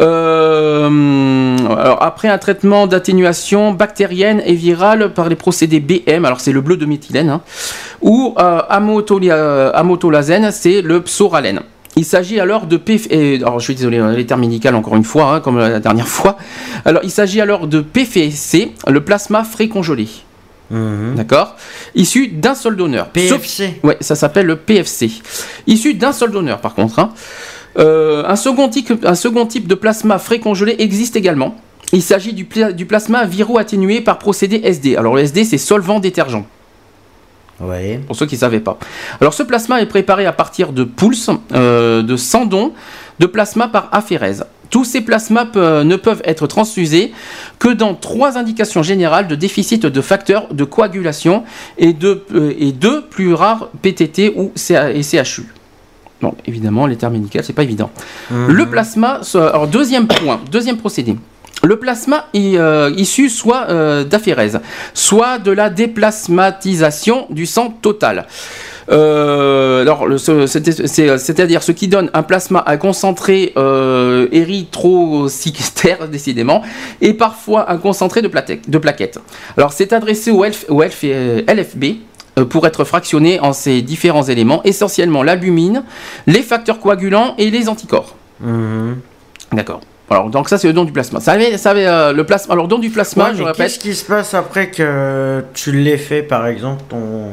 Euh, 0.00 1.56
après 2.00 2.28
un 2.28 2.38
traitement 2.38 2.86
d'atténuation 2.86 3.72
bactérienne 3.72 4.40
et 4.46 4.54
virale 4.54 5.12
par 5.12 5.28
les 5.28 5.36
procédés 5.36 5.80
BM, 5.80 6.24
alors 6.24 6.40
c'est 6.40 6.52
le 6.52 6.60
bleu 6.60 6.76
de 6.76 6.86
méthylène, 6.86 7.28
hein, 7.28 7.40
ou 8.00 8.34
euh, 8.38 8.60
amotolazène, 8.68 10.50
c'est 10.52 10.80
le 10.80 11.02
psoralène. 11.02 11.60
Il 11.96 12.04
s'agit 12.04 12.38
alors 12.40 12.66
de 12.66 12.80
et- 13.10 13.36
alors 13.36 13.58
je 13.58 13.64
suis 13.64 13.74
désolé, 13.74 13.98
hein, 13.98 14.12
les 14.12 14.24
termes 14.24 14.40
médicaux 14.40 14.68
encore 14.68 14.96
une 14.96 15.04
fois, 15.04 15.34
hein, 15.34 15.40
comme 15.40 15.58
la 15.58 15.80
dernière 15.80 16.06
fois. 16.16 16.36
Alors 16.84 17.02
il 17.04 17.10
s'agit 17.10 17.40
alors 17.40 17.66
de 17.66 17.80
PFC, 17.80 18.72
le 18.88 19.00
plasma 19.04 19.44
frais 19.44 19.68
congelé. 19.68 20.08
Mhm. 20.70 21.14
D'accord 21.16 21.56
Issu 21.96 22.28
d'un 22.28 22.54
seul 22.54 22.76
donneur. 22.76 23.06
Sauf- 23.06 23.40
PFC. 23.40 23.80
Ouais, 23.82 23.96
ça 24.00 24.14
s'appelle 24.14 24.46
le 24.46 24.54
PFC. 24.56 25.10
Issu 25.66 25.94
d'un 25.94 26.12
seul 26.12 26.30
donneur, 26.30 26.60
par 26.60 26.74
contre. 26.74 27.00
hein. 27.00 27.10
Euh, 27.78 28.24
un, 28.26 28.36
second 28.36 28.68
type, 28.68 28.92
un 29.04 29.14
second 29.16 29.46
type 29.46 29.66
de 29.66 29.74
plasma 29.74 30.18
frais 30.18 30.38
congelé 30.38 30.76
existe 30.78 31.16
également. 31.16 31.56
Il 31.92 32.02
s'agit 32.02 32.32
du, 32.32 32.44
pla- 32.44 32.72
du 32.72 32.86
plasma 32.86 33.24
viro-atténué 33.24 34.00
par 34.00 34.18
procédé 34.18 34.60
SD. 34.62 34.94
Alors 34.96 35.16
le 35.16 35.22
SD, 35.22 35.44
c'est 35.44 35.58
solvant 35.58 35.98
détergent, 35.98 36.46
Ouais. 37.60 38.00
pour 38.06 38.16
ceux 38.16 38.26
qui 38.26 38.36
ne 38.36 38.40
savaient 38.40 38.60
pas. 38.60 38.78
Alors 39.20 39.34
ce 39.34 39.42
plasma 39.42 39.80
est 39.82 39.86
préparé 39.86 40.26
à 40.26 40.32
partir 40.32 40.72
de 40.72 40.84
pouls, 40.84 41.12
euh, 41.52 42.02
de 42.02 42.16
sandons, 42.16 42.72
de 43.18 43.26
plasma 43.26 43.68
par 43.68 43.88
aphérèse. 43.92 44.44
Tous 44.70 44.84
ces 44.84 45.00
plasmas 45.00 45.46
pe- 45.46 45.82
ne 45.82 45.96
peuvent 45.96 46.22
être 46.24 46.46
transfusés 46.46 47.12
que 47.58 47.68
dans 47.68 47.94
trois 47.94 48.38
indications 48.38 48.82
générales 48.84 49.26
de 49.26 49.34
déficit 49.34 49.84
de 49.84 50.00
facteurs 50.00 50.46
de 50.54 50.64
coagulation 50.64 51.42
et 51.76 51.92
de, 51.92 52.22
euh, 52.34 52.54
et 52.58 52.70
deux 52.72 53.02
plus 53.02 53.34
rares 53.34 53.68
PTT 53.82 54.32
ou 54.36 54.52
CA 54.54 54.92
et 54.92 55.02
CHU. 55.02 55.42
Bon, 56.22 56.34
évidemment, 56.46 56.86
les 56.86 56.96
termes 56.96 57.14
médicaux, 57.14 57.40
c'est 57.42 57.52
pas 57.52 57.62
évident. 57.64 57.90
Mhm. 58.30 58.46
Le 58.52 58.66
plasma, 58.66 59.20
alors 59.34 59.66
deuxième 59.66 60.06
point, 60.06 60.38
deuxième 60.52 60.76
procédé. 60.76 61.16
Le 61.62 61.78
plasma 61.78 62.26
est 62.32 62.56
euh, 62.56 62.90
issu 62.96 63.28
soit 63.28 63.66
euh, 63.68 64.04
d'aphérèse, 64.04 64.60
soit 64.94 65.38
de 65.38 65.50
la 65.50 65.68
déplasmatisation 65.68 67.26
du 67.30 67.44
sang 67.44 67.70
total. 67.82 68.26
Euh, 68.90 69.82
alors, 69.82 70.06
c'est-à-dire 70.18 71.62
ce 71.62 71.72
qui 71.72 71.88
donne 71.88 72.10
un 72.12 72.22
plasma 72.22 72.62
à 72.66 72.76
concentré 72.76 73.52
euh, 73.56 74.26
érythrocytaire, 74.32 76.08
décidément, 76.12 76.62
et 77.00 77.14
parfois 77.14 77.70
un 77.70 77.78
concentré 77.78 78.22
de, 78.22 78.28
plaquettes. 78.28 79.18
Alors, 79.56 79.72
c'est 79.72 79.92
adressé 79.92 80.30
au, 80.30 80.44
LF 80.44 80.66
au 80.68 80.82
LF 80.82 81.04
LFB 81.04 81.84
euh, 82.38 82.44
pour 82.44 82.66
être 82.66 82.84
fractionné 82.84 83.38
en 83.40 83.52
ces 83.52 83.82
différents 83.82 84.24
éléments, 84.24 84.62
essentiellement 84.64 85.22
l'albumine, 85.22 85.84
les 86.26 86.42
facteurs 86.42 86.80
coagulants 86.80 87.34
et 87.38 87.50
les 87.50 87.68
anticorps. 87.68 88.16
Mhm. 88.40 88.96
D'accord. 89.52 89.80
Alors, 90.10 90.28
donc 90.28 90.48
ça, 90.48 90.58
c'est 90.58 90.66
le 90.66 90.72
don 90.72 90.84
du 90.84 90.90
plasma. 90.92 91.20
Ça 91.20 91.32
avait, 91.32 91.56
ça 91.56 91.70
avait, 91.70 91.86
euh, 91.86 92.12
le 92.12 92.24
plasma. 92.24 92.52
Alors, 92.54 92.66
don 92.68 92.78
du 92.78 92.90
plasma, 92.90 93.30
Ouais, 93.30 93.36
je 93.36 93.42
répète. 93.44 93.56
Qu'est-ce 93.56 93.78
qui 93.78 93.94
se 93.94 94.04
passe 94.04 94.34
après 94.34 94.68
que 94.70 95.44
tu 95.54 95.70
l'aies 95.72 95.98
fait, 95.98 96.22
par 96.22 96.46
exemple, 96.48 96.82
ton. 96.88 97.28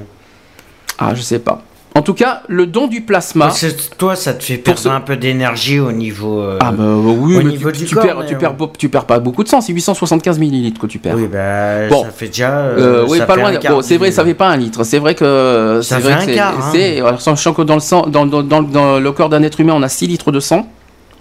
Ah, 1.00 1.14
je 1.16 1.22
sais 1.22 1.40
pas. 1.40 1.62
En 1.96 2.04
tout 2.04 2.14
cas, 2.14 2.44
le 2.48 2.68
don 2.68 2.86
du 2.86 3.02
plasma. 3.02 3.52
Toi, 3.98 4.16
ça 4.16 4.36
te 4.36 4.44
fait 4.44 4.58
perdre 4.58 4.80
ce- 4.80 4.88
un 4.90 5.00
peu 5.02 5.18
d'énergie 5.18 5.80
au 5.80 5.92
niveau. 5.92 6.40
euh, 6.42 6.60
Ah 6.62 6.72
bah 6.72 6.84
oui, 6.96 7.36
au 7.36 7.40
mais 7.40 7.44
niveau 7.46 7.72
tu, 7.72 7.80
du 7.80 7.86
tu 7.86 7.96
corps, 7.96 8.04
perds, 8.06 8.18
mais 8.20 8.26
tu, 8.28 8.36
perds, 8.38 8.54
beau- 8.54 8.72
tu 8.78 8.88
perds 8.90 9.06
pas 9.06 9.18
beaucoup 9.18 9.44
de 9.44 9.50
sang, 9.50 9.62
c'est 9.62 9.74
875 9.74 10.38
millilitres 10.38 10.80
que 10.80 10.86
tu 10.86 11.00
perds. 11.00 11.16
Oui, 11.16 11.26
bah, 11.28 11.88
Bon. 11.90 12.04
ça 12.04 12.12
fait 12.12 12.28
déjà. 12.28 12.52
Euh, 12.60 12.78
euh, 13.02 13.06
oui, 13.10 13.18
pas 13.26 13.36
loin. 13.36 13.52
Bon, 13.70 13.82
c'est 13.82 13.98
vrai, 13.98 14.12
ça 14.12 14.24
fait 14.24 14.36
pas 14.36 14.50
un 14.50 14.58
litre. 14.58 14.84
C'est 14.84 15.00
vrai 15.00 15.16
que 15.16 15.80
Ça 15.82 15.96
fait 15.96 16.04
vrai 16.04 16.14
un 16.14 16.26
que 16.28 16.36
quart, 16.36 16.54
hein. 16.60 16.70
c'est. 16.72 17.00
Alors, 17.00 17.20
sachant 17.20 17.56
que 17.56 17.64
dans 17.64 17.74
le 17.74 17.80
sang, 17.80 18.06
dans, 18.06 18.28
dans, 18.28 18.44
dans, 18.44 18.62
dans 18.62 19.00
le 19.00 19.12
corps 19.12 19.30
d'un 19.30 19.42
être 19.42 19.60
humain, 19.60 19.74
on 19.76 19.82
a 19.82 19.90
6 19.90 20.06
litres 20.06 20.32
de 20.32 20.40
sang. 20.40 20.68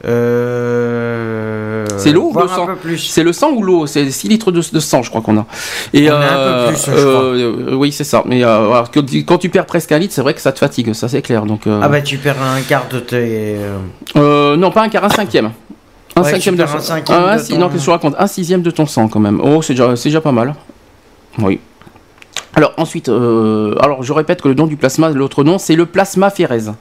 Euh, 0.05 0.96
C'est 2.07 2.13
l'eau 2.13 2.31
ou 2.35 2.39
le 2.41 2.49
sang. 2.49 2.69
C'est 2.99 3.23
le 3.23 3.33
sang 3.33 3.51
ou 3.53 3.63
l'eau 3.63 3.87
C'est 3.87 4.11
6 4.11 4.29
litres 4.29 4.53
de, 4.53 4.61
de 4.73 4.81
sang, 4.81 5.03
je 5.03 5.11
crois 5.11 5.21
qu'on 5.23 5.37
a. 5.39 5.47
Et 5.93 6.11
On 6.11 6.15
a 6.15 6.19
un 6.19 6.67
peu 6.69 6.73
plus, 6.73 6.85
je 6.87 6.91
crois. 6.93 7.23
euh, 7.23 7.75
oui, 7.75 7.93
c'est 7.93 8.05
ça. 8.05 8.23
Mais 8.27 8.45
euh, 8.45 8.71
alors, 8.71 8.91
quand 8.91 9.39
tu 9.39 9.49
perds 9.49 9.67
presque 9.67 9.93
un 9.93 9.99
litre, 9.99 10.15
c'est 10.15 10.23
vrai 10.23 10.35
que 10.35 10.41
ça 10.41 10.53
te 10.53 10.59
fatigue, 10.59 10.93
ça 10.93 11.09
c'est 11.09 11.23
clair. 11.23 11.45
Donc, 11.47 11.67
euh, 11.67 11.81
Ah 11.83 11.89
bah 11.89 12.01
tu 12.01 12.17
perds 12.19 12.37
un 12.43 12.61
quart 12.63 12.87
de 12.91 13.01
tes. 13.01 13.17
euh, 13.59 13.77
euh, 14.17 14.57
non, 14.57 14.71
pas 14.71 14.83
un 14.83 14.89
quart, 14.89 15.05
un 15.05 15.09
cinquième. 15.09 15.51
Un 16.15 16.23
Ouais, 16.23 16.31
cinquième 16.31 16.57
de 16.57 16.63
un 16.63 16.67
sang. 16.67 16.81
cinquième 16.81 17.19
Ah, 17.29 17.37
de 17.37 17.43
si- 17.43 17.53
ton- 17.53 17.59
Non, 17.59 17.69
que 17.69 17.79
je 17.79 17.91
raconte? 17.91 18.15
Un 18.19 18.27
sixième 18.27 18.63
de 18.63 18.71
ton 18.71 18.87
sang 18.87 19.09
quand 19.09 19.21
même. 19.21 19.41
Oh, 19.45 19.61
c'est 19.63 19.75
déjà, 19.75 20.21
pas 20.21 20.33
mal. 20.33 20.55
Oui. 21.39 21.61
Alors 22.55 22.73
ensuite, 22.79 23.11
euh, 23.11 23.75
alors 23.81 24.03
je 24.03 24.13
répète 24.15 24.41
que 24.41 24.49
le 24.49 24.55
don 24.55 24.67
du 24.67 24.77
plasma, 24.77 25.11
l'autre 25.11 25.45
nom, 25.45 25.59
c'est 25.59 25.77
le 25.77 25.85
plasma 25.85 26.31
phérèse. 26.31 26.73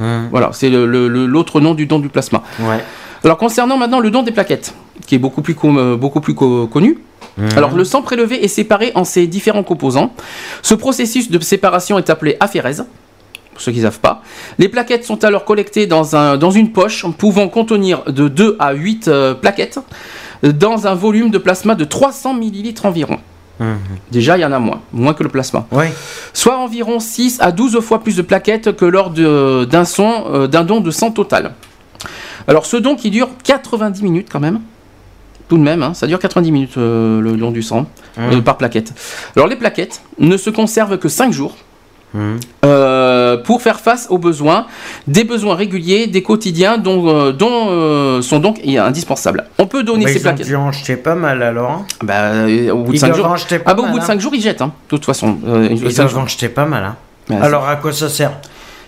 hum, 0.00 0.26
Voilà, 0.32 0.50
c'est 0.52 0.70
le- 0.70 0.86
le- 0.86 1.06
le- 1.06 1.26
l'autre 1.26 1.60
nom 1.60 1.74
du 1.74 1.86
don 1.86 2.00
du 2.00 2.08
plasma. 2.08 2.42
Ouais. 2.58 2.82
Alors 3.24 3.36
concernant 3.36 3.76
maintenant 3.76 4.00
le 4.00 4.10
don 4.10 4.22
des 4.22 4.32
plaquettes, 4.32 4.74
qui 5.06 5.14
est 5.14 5.18
beaucoup 5.18 5.42
plus, 5.42 5.56
euh, 5.64 5.96
beaucoup 5.96 6.20
plus 6.20 6.34
co- 6.34 6.66
connu. 6.66 6.98
Hum. 7.38 7.48
Alors 7.56 7.74
le 7.74 7.84
sang 7.84 8.02
prélevé 8.02 8.42
est 8.44 8.48
séparé 8.48 8.92
en 8.94 9.04
ses 9.04 9.26
différents 9.26 9.62
composants. 9.62 10.12
Ce 10.62 10.74
processus 10.74 11.30
de 11.30 11.38
séparation 11.40 11.98
est 11.98 12.10
appelé 12.10 12.36
aphérèse. 12.40 12.86
Pour 13.52 13.60
ceux 13.60 13.72
qui 13.72 13.78
ne 13.78 13.84
savent 13.84 14.00
pas. 14.00 14.22
Les 14.58 14.68
plaquettes 14.68 15.04
sont 15.04 15.22
alors 15.24 15.44
collectées 15.44 15.86
dans, 15.86 16.16
un, 16.16 16.38
dans 16.38 16.50
une 16.50 16.72
poche 16.72 17.04
pouvant 17.18 17.48
contenir 17.48 18.04
de 18.04 18.28
2 18.28 18.56
à 18.58 18.72
8 18.72 19.08
euh, 19.08 19.34
plaquettes 19.34 19.78
dans 20.42 20.86
un 20.86 20.94
volume 20.94 21.30
de 21.30 21.36
plasma 21.36 21.74
de 21.74 21.84
300 21.84 22.34
millilitres 22.34 22.86
environ. 22.86 23.18
Hum. 23.60 23.76
Déjà, 24.10 24.38
il 24.38 24.40
y 24.40 24.44
en 24.46 24.52
a 24.52 24.58
moins, 24.58 24.80
moins 24.92 25.12
que 25.12 25.22
le 25.22 25.28
plasma. 25.28 25.66
Soit 26.32 26.56
environ 26.56 26.98
6 27.00 27.38
à 27.42 27.52
12 27.52 27.80
fois 27.80 28.02
plus 28.02 28.16
de 28.16 28.22
plaquettes 28.22 28.74
que 28.74 28.86
lors 28.86 29.10
d'un 29.10 29.84
euh, 29.98 30.46
d'un 30.46 30.64
don 30.64 30.80
de 30.80 30.90
sang 30.90 31.10
total. 31.10 31.52
Alors 32.48 32.66
ce 32.66 32.76
don 32.76 32.96
qui 32.96 33.10
dure 33.10 33.28
90 33.44 34.02
minutes 34.02 34.28
quand 34.30 34.40
même, 34.40 34.60
tout 35.48 35.58
de 35.58 35.62
même, 35.62 35.82
hein, 35.82 35.94
ça 35.94 36.06
dure 36.06 36.18
90 36.18 36.52
minutes 36.52 36.76
euh, 36.78 37.20
le 37.20 37.32
don 37.36 37.50
du 37.50 37.62
sang 37.62 37.86
euh, 38.18 38.32
Hum. 38.32 38.42
par 38.42 38.56
plaquette. 38.56 38.92
Alors 39.36 39.48
les 39.48 39.56
plaquettes 39.56 40.00
ne 40.18 40.36
se 40.36 40.50
conservent 40.50 40.98
que 40.98 41.08
5 41.08 41.32
jours 41.32 41.56
Hum. 42.12 42.40
euh, 42.64 43.36
pour 43.36 43.62
faire 43.62 43.78
face 43.78 44.08
aux 44.10 44.18
besoins, 44.18 44.66
des 45.06 45.22
besoins 45.22 45.54
réguliers, 45.54 46.08
des 46.08 46.24
quotidiens 46.24 46.76
dont, 46.76 47.08
euh, 47.08 47.30
dont, 47.32 47.68
euh, 47.68 48.20
sont 48.20 48.40
donc 48.40 48.60
indispensables. 48.66 49.44
On 49.58 49.66
peut 49.68 49.84
donner 49.84 50.06
Bah, 50.06 50.10
ces 50.10 50.16
ils 50.16 50.18
ont 50.18 50.22
plaquettes. 50.22 50.46
dû 50.48 50.56
en 50.56 50.72
jeter 50.72 50.96
pas 50.96 51.14
mal 51.14 51.40
alors. 51.40 51.70
hein. 51.70 51.86
Bah, 52.02 52.14
euh, 52.32 52.70
au 52.72 52.78
bout 52.82 52.90
de 52.90 52.96
Ils 52.96 52.98
5 53.00 53.06
doivent 53.14 53.36
jours. 53.38 53.60
Ah 53.64 53.74
bah, 53.74 53.82
au 53.84 53.86
bout 53.92 53.98
de 53.98 54.02
hein. 54.02 54.06
5 54.06 54.20
jours, 54.20 54.34
ils 54.34 54.40
jettent, 54.40 54.60
hein, 54.60 54.72
de 54.86 54.96
toute 54.96 55.04
façon. 55.04 55.38
Euh, 55.46 55.68
Ils 55.70 55.78
cinq 55.92 55.94
doivent 56.02 56.10
jours. 56.10 56.20
en 56.22 56.26
jeter 56.26 56.48
pas 56.48 56.64
mal. 56.66 56.82
Hein. 56.84 56.96
Bah, 57.28 57.36
Alors 57.42 57.68
à 57.68 57.76
quoi 57.76 57.92
ça 57.92 58.08
sert? 58.08 58.32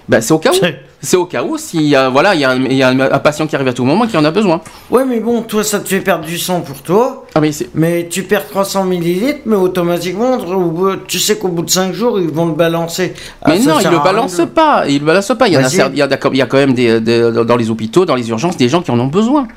Bah, 0.09 0.21
c'est 0.21 0.33
au 0.33 0.39
cas 0.39 0.51
où. 0.51 0.55
C'est 1.05 1.17
au 1.17 1.25
cas 1.27 1.43
où, 1.43 1.59
s'il 1.59 1.83
y 1.83 1.97
a, 1.97 2.09
voilà, 2.09 2.35
il 2.37 2.41
y 2.41 2.45
a, 2.45 2.51
un, 2.51 2.61
y 2.67 2.81
a 2.83 2.89
un- 2.89 3.01
un 3.01 3.19
patient 3.19 3.47
qui 3.49 3.57
arrive 3.57 3.67
à 3.67 3.73
tout 3.73 3.85
moment 3.85 4.07
qui 4.07 4.17
en 4.17 4.25
a 4.25 4.31
besoin. 4.31 4.61
Ouais, 4.89 5.05
mais 5.05 5.19
bon, 5.19 5.43
toi, 5.43 5.65
ça 5.65 5.81
te 5.81 5.89
fait 5.89 6.01
perdre 6.01 6.25
du 6.25 6.39
sang 6.39 6.61
pour 6.61 6.81
toi. 6.81 7.25
Ah, 7.35 7.41
mais 7.41 7.51
c'est. 7.51 7.71
Mais 7.75 8.07
tu 8.09 8.23
perds 8.23 8.47
300 8.49 8.85
millilitres, 8.85 9.41
mais 9.47 9.57
automatiquement, 9.57 10.37
au 10.39 10.71
bout- 10.71 10.97
tu 11.09 11.19
sais 11.19 11.37
qu'au 11.39 11.49
bout 11.49 11.63
de 11.63 11.71
5 11.71 11.93
jours, 11.93 12.21
ils 12.21 12.31
vont 12.31 12.47
le 12.47 12.55
balancer. 12.55 13.15
Ah, 13.43 13.51
Mais 13.51 13.59
non, 13.59 13.79
il 13.79 13.83
sert 13.83 13.91
le 13.91 13.97
à 13.99 14.03
rien 14.03 14.13
balance 14.13 14.37
de- 14.37 14.45
pas. 14.45 14.85
Il 14.87 15.01
le 15.01 15.07
balance 15.07 15.33
pas. 15.37 15.49
Il 15.49 15.55
y, 15.55 15.57
en 15.59 15.65
a, 15.65 15.69
il 15.89 15.99
y, 15.99 16.03
a, 16.03 16.07
d'accord- 16.07 16.33
il 16.35 16.39
y 16.39 16.43
a 16.43 16.47
quand 16.47 16.59
même 16.59 16.73
des, 16.75 17.01
des- 17.01 17.33
dans 17.47 17.57
les 17.57 17.69
hôpitaux, 17.69 18.05
dans 18.05 18.15
les 18.15 18.29
urgences, 18.31 18.57
des 18.57 18.69
gens 18.69 18.81
qui 18.83 18.93
en 18.93 19.01
ont 19.01 19.07
besoin. 19.09 19.49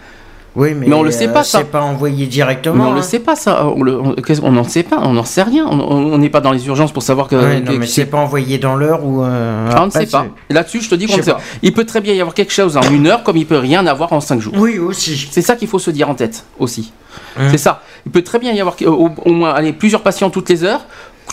Oui, 0.56 0.74
mais, 0.74 0.88
Mais 0.88 0.96
on 0.96 1.04
le 1.04 1.12
sait 1.12 1.28
pas, 1.28 1.44
ça. 1.44 1.60
C'est 1.60 1.66
pas 1.72 1.82
envoyé 1.82 2.28
directement. 2.28 2.76
Mais 2.76 2.90
on 2.90 2.94
hein. 2.94 2.96
le 2.96 3.02
sait 3.02 3.20
pas 3.20 3.36
ça. 3.36 3.66
On 3.66 4.52
n'en 4.52 4.64
sait 4.64 4.84
pas. 4.84 5.00
On 5.02 5.12
n'en 5.14 5.24
sait 5.26 5.44
rien. 5.44 5.66
On- 5.68 6.18
n'est 6.18 6.30
pas 6.30 6.40
dans 6.42 6.52
les 6.52 6.66
urgences 6.68 6.92
pour 6.94 7.04
savoir 7.04 7.28
que. 7.28 7.36
Ouais, 7.36 7.60
non, 7.60 7.74
que- 7.74 7.78
mais 7.78 7.86
que 7.86 7.92
c'est 7.92 8.06
pas 8.06 8.18
envoyé 8.18 8.58
dans 8.58 8.76
l'heure 8.76 9.06
ou. 9.06 9.24
euh, 9.24 9.70
Ah, 9.74 9.84
on 9.84 9.88
ne 9.88 9.92
sait 9.92 10.06
pas. 10.06 10.28
Là-dessus, 10.50 10.82
je 10.82 10.90
te 10.90 10.96
dis 10.96 11.08
qu'on 11.08 11.18
ne 11.18 11.22
sait 11.22 11.32
pas. 11.34 11.42
Il 11.62 11.74
peut 11.74 11.86
très 11.86 12.00
bien 12.00 12.14
y 12.14 12.22
avoir 12.22 12.34
quelque 12.34 12.54
chose 12.54 12.78
en 12.78 12.82
une 12.90 13.08
heure, 13.08 13.24
comme 13.24 13.38
il 13.38 13.46
peut 13.46 13.58
rien 13.58 13.86
avoir 13.86 14.14
en 14.14 14.22
cinq 14.22 14.40
jours. 14.40 14.54
Oui, 14.58 14.80
aussi. 14.80 15.28
C'est 15.30 15.42
ça 15.42 15.56
qu'il 15.56 15.68
faut 15.68 15.80
se 15.80 15.92
dire 15.92 16.10
en 16.10 16.16
tête 16.16 16.46
aussi. 16.58 16.94
Hum. 17.38 17.48
C'est 17.52 17.58
ça. 17.58 17.82
Il 18.06 18.12
peut 18.12 18.22
très 18.22 18.40
bien 18.40 18.52
y 18.54 18.60
avoir 18.62 18.76
au, 18.86 19.10
au 19.26 19.32
moins 19.32 19.54
allez, 19.54 19.74
plusieurs 19.74 20.02
patients 20.02 20.30
toutes 20.30 20.50
les 20.50 20.64
heures, 20.64 20.86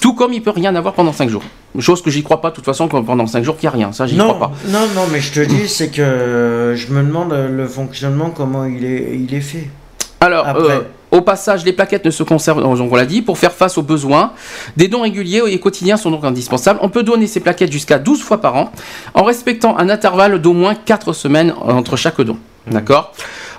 tout 0.03 0.13
comme 0.15 0.33
il 0.35 0.43
peut 0.43 0.51
rien 0.51 0.75
avoir 0.75 0.93
pendant 0.93 1.13
5 1.13 1.31
jours. 1.31 1.43
Chose 1.79 2.03
que 2.03 2.11
j'y 2.11 2.23
crois 2.23 2.43
pas 2.43 2.51
de 2.51 2.57
toute 2.57 2.65
façon 2.67 2.89
que 2.89 2.97
pendant 2.99 3.27
5 3.27 3.43
jours 3.45 3.57
qu'il 3.57 3.69
n'y 3.69 3.75
a 3.75 3.77
rien. 3.79 3.93
Ça, 3.93 4.07
j'y 4.07 4.17
Non, 4.17 4.35
crois 4.35 4.49
pas. 4.49 4.53
non, 4.69 4.81
non, 4.95 5.03
mais 5.11 5.21
je 5.21 5.33
te 5.33 5.41
dis, 5.41 5.67
c'est 5.69 5.89
que 5.91 6.75
je 6.77 6.93
me 6.93 7.03
demande 7.03 7.33
euh, 7.33 7.49
le 7.49 7.67
fonctionnement, 7.67 8.31
comment 8.31 8.65
il 8.67 8.85
est, 8.85 9.17
il 9.19 9.33
est 9.35 9.41
fait. 9.41 9.71
Alors, 10.21 10.47
Après. 10.47 10.63
euh, 10.71 10.81
au 11.13 11.21
passage, 11.21 11.65
les 11.65 11.73
plaquettes 11.73 12.05
ne 12.05 12.11
se 12.11 12.23
conservent, 12.23 12.59
on 12.65 12.95
l'a 12.97 13.07
dit, 13.07 13.23
pour 13.23 13.39
faire 13.39 13.53
face 13.53 13.79
aux 13.79 13.83
besoins. 13.83 14.33
Des 14.77 14.89
dons 14.89 15.03
réguliers 15.03 15.43
et 15.49 15.59
quotidiens 15.61 15.97
sont 15.97 16.11
donc 16.11 16.25
indispensables. 16.25 16.79
On 16.83 16.89
peut 16.89 17.03
donner 17.03 17.27
ces 17.27 17.41
plaquettes 17.41 17.73
jusqu'à 17.73 17.99
12 17.99 18.23
fois 18.23 18.41
par 18.41 18.57
an, 18.57 18.73
en 19.15 19.23
respectant 19.23 19.77
un 19.79 19.89
intervalle 19.89 20.41
d'au 20.41 20.53
moins 20.53 20.75
4 20.75 21.13
semaines 21.13 21.55
entre 21.61 21.97
chaque 21.97 22.21
don. 22.21 22.37
D'accord? 22.67 23.13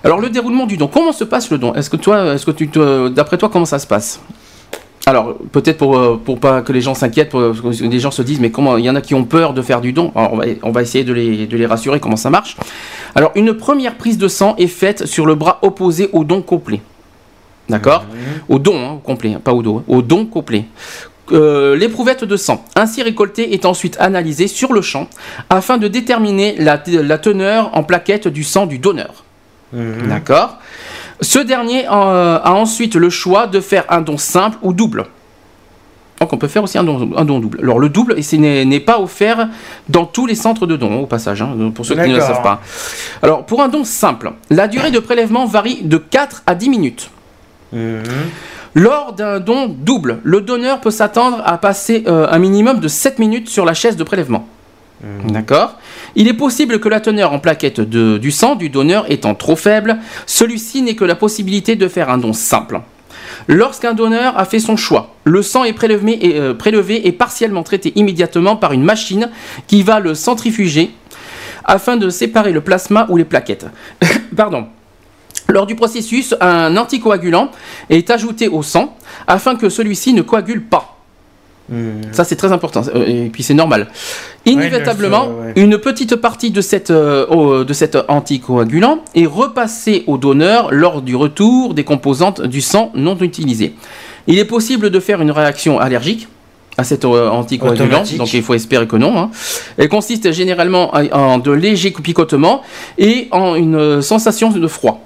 Alors, 0.04 0.20
le 0.20 0.30
déroulement 0.30 0.66
du 0.66 0.78
don. 0.78 0.88
Comment 0.88 1.12
se 1.14 1.24
passe 1.24 1.50
le 1.52 1.58
don? 1.58 1.74
Est-ce 1.74 1.90
que 1.90 1.98
toi, 1.98 2.34
est-ce 2.34 2.46
que 2.46 2.52
tu 2.52 2.68
te, 2.70 3.08
d'après 3.10 3.38
toi, 3.38 3.50
comment 3.52 3.66
ça 3.66 3.80
se 3.80 3.88
passe? 3.88 4.20
Alors, 5.06 5.36
peut-être 5.52 5.78
pour, 5.78 5.98
euh, 5.98 6.16
pour 6.24 6.40
pas 6.40 6.62
que 6.62 6.72
les 6.72 6.80
gens 6.80 6.94
s'inquiètent, 6.94 7.30
pour 7.30 7.42
parce 7.42 7.60
que 7.60 7.84
les 7.84 8.00
gens 8.00 8.12
se 8.12 8.22
disent, 8.22 8.40
mais 8.40 8.52
comment, 8.52 8.78
il 8.78 8.86
y 8.86 8.90
en 8.90 8.96
a 8.96 9.02
qui 9.02 9.16
ont 9.16 9.26
peur 9.26 9.54
de 9.54 9.62
faire 9.62 9.82
du 9.82 9.92
don. 9.92 10.14
Alors, 10.16 10.34
on 10.34 10.38
va, 10.38 10.46
on 10.64 10.72
va 10.72 10.82
essayer 10.82 11.04
de 11.04 11.12
les, 11.12 11.46
de 11.46 11.58
les 11.58 11.66
rassurer 11.66 12.00
comment 12.00 12.16
ça 12.16 12.30
marche. 12.30 12.56
Alors, 13.14 13.32
une 13.36 13.54
première 13.54 13.96
prise 13.96 14.18
de 14.18 14.30
sang 14.30 14.56
est 14.58 14.68
faite 14.68 15.06
sur 15.06 15.26
le 15.26 15.36
bras 15.36 15.60
opposé 15.62 16.10
au 16.14 16.24
don 16.24 16.42
complet. 16.42 16.82
D'accord 17.68 18.06
Au 18.50 18.60
don 18.60 18.78
hein, 18.78 19.00
complet, 19.04 19.38
pas 19.44 19.54
au 19.54 19.62
dos, 19.62 19.78
hein, 19.78 19.84
au 19.88 20.02
don 20.02 20.26
complet. 20.26 20.66
Euh, 21.32 21.76
L'éprouvette 21.76 22.24
de 22.24 22.36
sang, 22.36 22.64
ainsi 22.76 23.02
récoltée, 23.02 23.54
est 23.54 23.66
ensuite 23.66 23.98
analysée 24.00 24.48
sur 24.48 24.74
le 24.74 24.82
champ 24.82 25.08
afin 25.50 25.78
de 25.78 25.88
déterminer 25.88 26.56
la, 26.58 26.82
la 26.88 27.18
teneur 27.18 27.72
en 27.74 27.84
plaquettes 27.84 28.28
du 28.28 28.44
sang 28.44 28.66
du 28.66 28.80
donneur. 28.80 29.24
Mhm. 29.72 30.08
D'accord 30.08 30.58
Ce 31.24 31.40
dernier 31.40 31.86
euh, 31.88 32.40
a 32.44 32.54
ensuite 32.54 32.96
le 32.96 33.10
choix 33.10 33.48
de 33.48 33.60
faire 33.60 33.86
un 33.90 34.02
don 34.02 34.18
simple 34.18 34.58
ou 34.62 34.74
double. 34.74 35.06
Donc 36.20 36.32
on 36.32 36.38
peut 36.38 36.48
faire 36.48 36.64
aussi 36.64 36.78
un 36.78 36.84
don, 36.84 37.12
un 37.18 37.26
don 37.26 37.40
double. 37.40 37.60
Alors 37.62 37.80
le 37.80 37.90
double 37.90 38.14
et 38.18 38.22
ce 38.22 38.36
n'est 38.36 38.80
pas 38.80 39.00
offert 39.00 39.50
dans 39.90 40.06
tous 40.06 40.26
les 40.26 40.36
centres 40.36 40.68
de 40.68 40.76
dons, 40.78 41.00
au 41.02 41.06
passage, 41.06 41.42
hein, 41.42 41.72
pour 41.74 41.86
ceux 41.86 41.96
qui 41.96 42.10
ne 42.10 42.16
le 42.16 42.22
savent 42.22 42.44
pas. 42.44 42.62
Alors 43.22 43.46
pour 43.46 43.62
un 43.62 43.68
don 43.68 43.84
simple, 43.84 44.32
la 44.50 44.68
durée 44.68 44.92
de 44.92 45.00
prélèvement 45.00 45.46
varie 45.46 45.82
de 45.84 45.98
4 45.98 46.44
à 46.46 46.56
10 46.56 46.70
minutes. 46.70 47.10
Mhm. 47.72 48.04
Lors 48.76 49.14
d'un 49.14 49.40
don 49.40 49.68
double, 49.68 50.20
le 50.24 50.42
donneur 50.42 50.82
peut 50.82 50.92
s'attendre 50.92 51.42
à 51.46 51.58
passer 51.58 52.04
euh, 52.08 52.28
un 52.30 52.40
minimum 52.40 52.80
de 52.80 52.88
7 52.88 53.20
minutes 53.20 53.50
sur 53.50 53.66
la 53.66 53.74
chaise 53.74 53.98
de 53.98 54.04
prélèvement. 54.04 54.48
D'accord 55.28 55.78
Il 56.16 56.28
est 56.28 56.34
possible 56.34 56.80
que 56.80 56.88
la 56.90 57.02
teneur 57.02 57.34
en 57.34 57.40
plaquettes 57.40 57.82
de- 57.82 58.18
du 58.18 58.32
sang 58.32 58.56
du 58.56 58.70
donneur 58.70 59.06
étant 59.12 59.36
trop 59.36 59.56
faible, 59.56 59.98
celui-ci 60.26 60.82
n'ait 60.82 60.96
que 60.96 61.04
la 61.04 61.16
possibilité 61.16 61.76
de 61.76 61.88
faire 61.88 62.10
un 62.10 62.18
don 62.18 62.34
simple. 62.34 62.80
Lorsqu'un 63.48 63.94
donneur 63.94 64.38
a 64.38 64.46
fait 64.46 64.60
son 64.60 64.78
choix, 64.78 65.16
le 65.26 65.42
sang 65.42 65.64
est 65.66 65.76
euh, 65.84 66.54
prélevé 66.54 67.08
et 67.08 67.12
partiellement 67.12 67.64
traité 67.64 67.92
immédiatement 67.96 68.56
par 68.56 68.72
une 68.72 68.84
machine 68.84 69.30
qui 69.68 69.84
va 69.84 70.00
le 70.00 70.16
centrifuger 70.16 70.92
afin 71.66 71.98
de 71.98 72.10
séparer 72.10 72.52
le 72.52 72.62
plasma 72.62 73.06
ou 73.10 73.18
les 73.18 73.26
plaquettes. 73.26 73.66
Pardon. 74.36 74.68
Lors 75.50 75.66
du 75.66 75.76
processus, 75.76 76.34
un 76.40 76.78
anticoagulant 76.78 77.52
est 77.90 78.10
ajouté 78.10 78.48
au 78.48 78.64
sang 78.64 78.96
afin 79.28 79.56
que 79.56 79.68
celui-ci 79.68 80.14
ne 80.14 80.22
coagule 80.22 80.64
pas. 80.64 80.93
Mhm. 81.70 82.02
Ça, 82.12 82.24
c'est 82.24 82.36
très 82.36 82.52
important. 82.52 82.82
Euh, 82.94 83.06
Et 83.06 83.30
puis, 83.30 83.42
c'est 83.44 83.54
normal. 83.54 83.88
Inévitablement, 84.46 85.28
Ouais, 85.28 85.46
ouais. 85.48 85.54
une 85.56 85.78
petite 85.78 86.16
partie 86.18 86.52
de, 86.52 86.62
cette, 86.62 86.92
euh, 86.92 87.64
de 87.64 87.74
cet 87.74 87.98
anticoagulant 88.08 89.00
est 89.16 89.26
repassée 89.26 90.04
au 90.08 90.18
donneur 90.18 90.70
lors 90.74 91.02
du 91.02 91.16
retour 91.16 91.74
des 91.74 91.84
composantes 91.84 92.42
du 92.42 92.62
sang 92.62 92.92
non 92.96 93.18
utilisées. 93.18 93.76
Il 94.28 94.38
est 94.40 94.46
possible 94.46 94.90
de 94.90 95.00
faire 95.00 95.22
une 95.22 95.32
réaction 95.32 95.80
allergique. 95.80 96.28
à 96.76 96.84
cet 96.84 97.06
euh, 97.06 97.30
anticoagulant, 97.30 98.04
donc 98.18 98.34
il 98.34 98.42
faut 98.42 98.56
espérer 98.56 98.88
que 98.88 98.96
non. 98.96 99.16
hein. 99.16 99.30
Elle 99.78 99.90
consiste 99.90 100.32
généralement 100.32 100.92
en 101.12 101.38
de 101.38 101.52
légers 101.52 101.92
picotements 101.92 102.64
et 102.98 103.28
en 103.30 103.54
une 103.54 104.02
sensation 104.02 104.50
de 104.50 104.68
froid. 104.68 105.00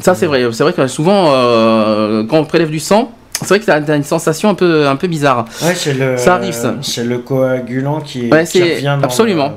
Ça 0.00 0.16
c'est 0.16 0.26
vrai, 0.26 0.42
c'est 0.52 0.64
vrai 0.64 0.72
que 0.72 0.84
souvent 0.88 1.30
euh, 1.30 2.24
quand 2.28 2.38
on 2.40 2.44
prélève 2.44 2.70
du 2.70 2.80
sang, 2.80 3.12
c'est 3.42 3.48
vrai 3.48 3.60
que 3.60 3.64
tu 3.64 3.70
as, 3.90 3.96
une 3.96 4.04
sensation 4.04 4.48
un 4.50 4.54
peu, 4.54 4.86
un 4.86 4.96
peu 4.96 5.06
bizarre. 5.08 5.44
Ouais, 5.62 5.74
c'est 5.74 5.94
le. 5.94 6.16
Ça 6.16 6.34
arrive, 6.36 6.52
ça. 6.54 6.74
C'est 6.82 7.04
le 7.04 7.18
coagulant 7.18 8.00
qui, 8.00 8.30
Ouais, 8.30 8.44
qui 8.44 8.58
c'est- 8.58 8.74
revient 8.76 8.96
dans 9.00 9.04
absolument. 9.04 9.48
le- 9.48 9.54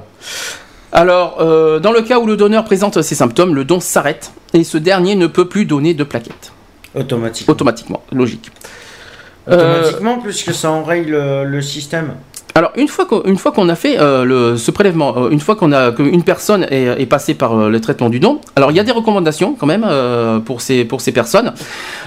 Alors, 0.92 1.38
euh, 1.42 1.80
dans 1.80 1.92
le 1.92 2.02
cas 2.02 2.20
où 2.20 2.26
le 2.26 2.38
donneur 2.38 2.64
présente 2.64 3.02
ces 3.02 3.16
symptômes, 3.16 3.54
le 3.54 3.66
don 3.66 3.80
s'arrête 3.80 4.32
et 4.54 4.64
ce 4.64 4.78
dernier 4.78 5.16
ne 5.16 5.28
peut 5.28 5.48
plus 5.50 5.66
donner 5.66 5.94
de 5.94 6.04
plaquettes. 6.04 6.52
Automatiquement. 6.96 7.52
Automatiquement, 7.52 8.04
logique. 8.14 8.50
Euh, 9.50 9.56
Automatiquement, 9.82 10.18
puisque 10.20 10.54
ça 10.54 10.72
enraye 10.72 11.06
le, 11.06 11.44
le 11.44 11.62
système. 11.62 12.14
Alors 12.58 12.72
une 12.78 12.88
fois 12.88 13.06
qu'on 13.06 13.68
a 13.68 13.76
fait 13.76 14.00
euh, 14.00 14.24
le, 14.24 14.56
ce 14.56 14.72
prélèvement, 14.72 15.14
euh, 15.18 15.30
une 15.30 15.42
fois 15.42 15.58
qu'on 15.58 15.74
a 15.74 15.92
qu'une 15.92 16.24
personne 16.24 16.66
est, 16.72 17.06
passée 17.06 17.34
par 17.34 17.60
euh, 17.60 17.70
le 17.70 17.82
traitement 17.82 18.10
du 18.10 18.22
don, 18.22 18.40
alors 18.56 18.72
il 18.72 18.78
y 18.78 18.80
a 18.80 18.84
des 18.86 18.94
recommandations 18.94 19.56
quand 19.60 19.66
même 19.66 19.86
pour 20.46 20.62
ces 20.62 20.86
personnes. 21.14 21.54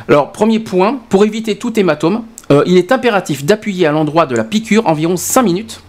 Alors 0.08 0.32
premier 0.32 0.58
point, 0.58 1.00
pour 1.10 1.26
éviter 1.26 1.56
tout 1.58 1.78
hématome, 1.78 2.22
il 2.64 2.78
est 2.78 2.92
impératif 2.92 3.44
d'appuyer 3.44 3.86
à 3.86 3.92
l'endroit 3.92 4.24
de 4.24 4.34
la 4.34 4.44
piqûre 4.44 4.86
environ 4.86 5.18
5 5.18 5.42
minutes, 5.42 5.82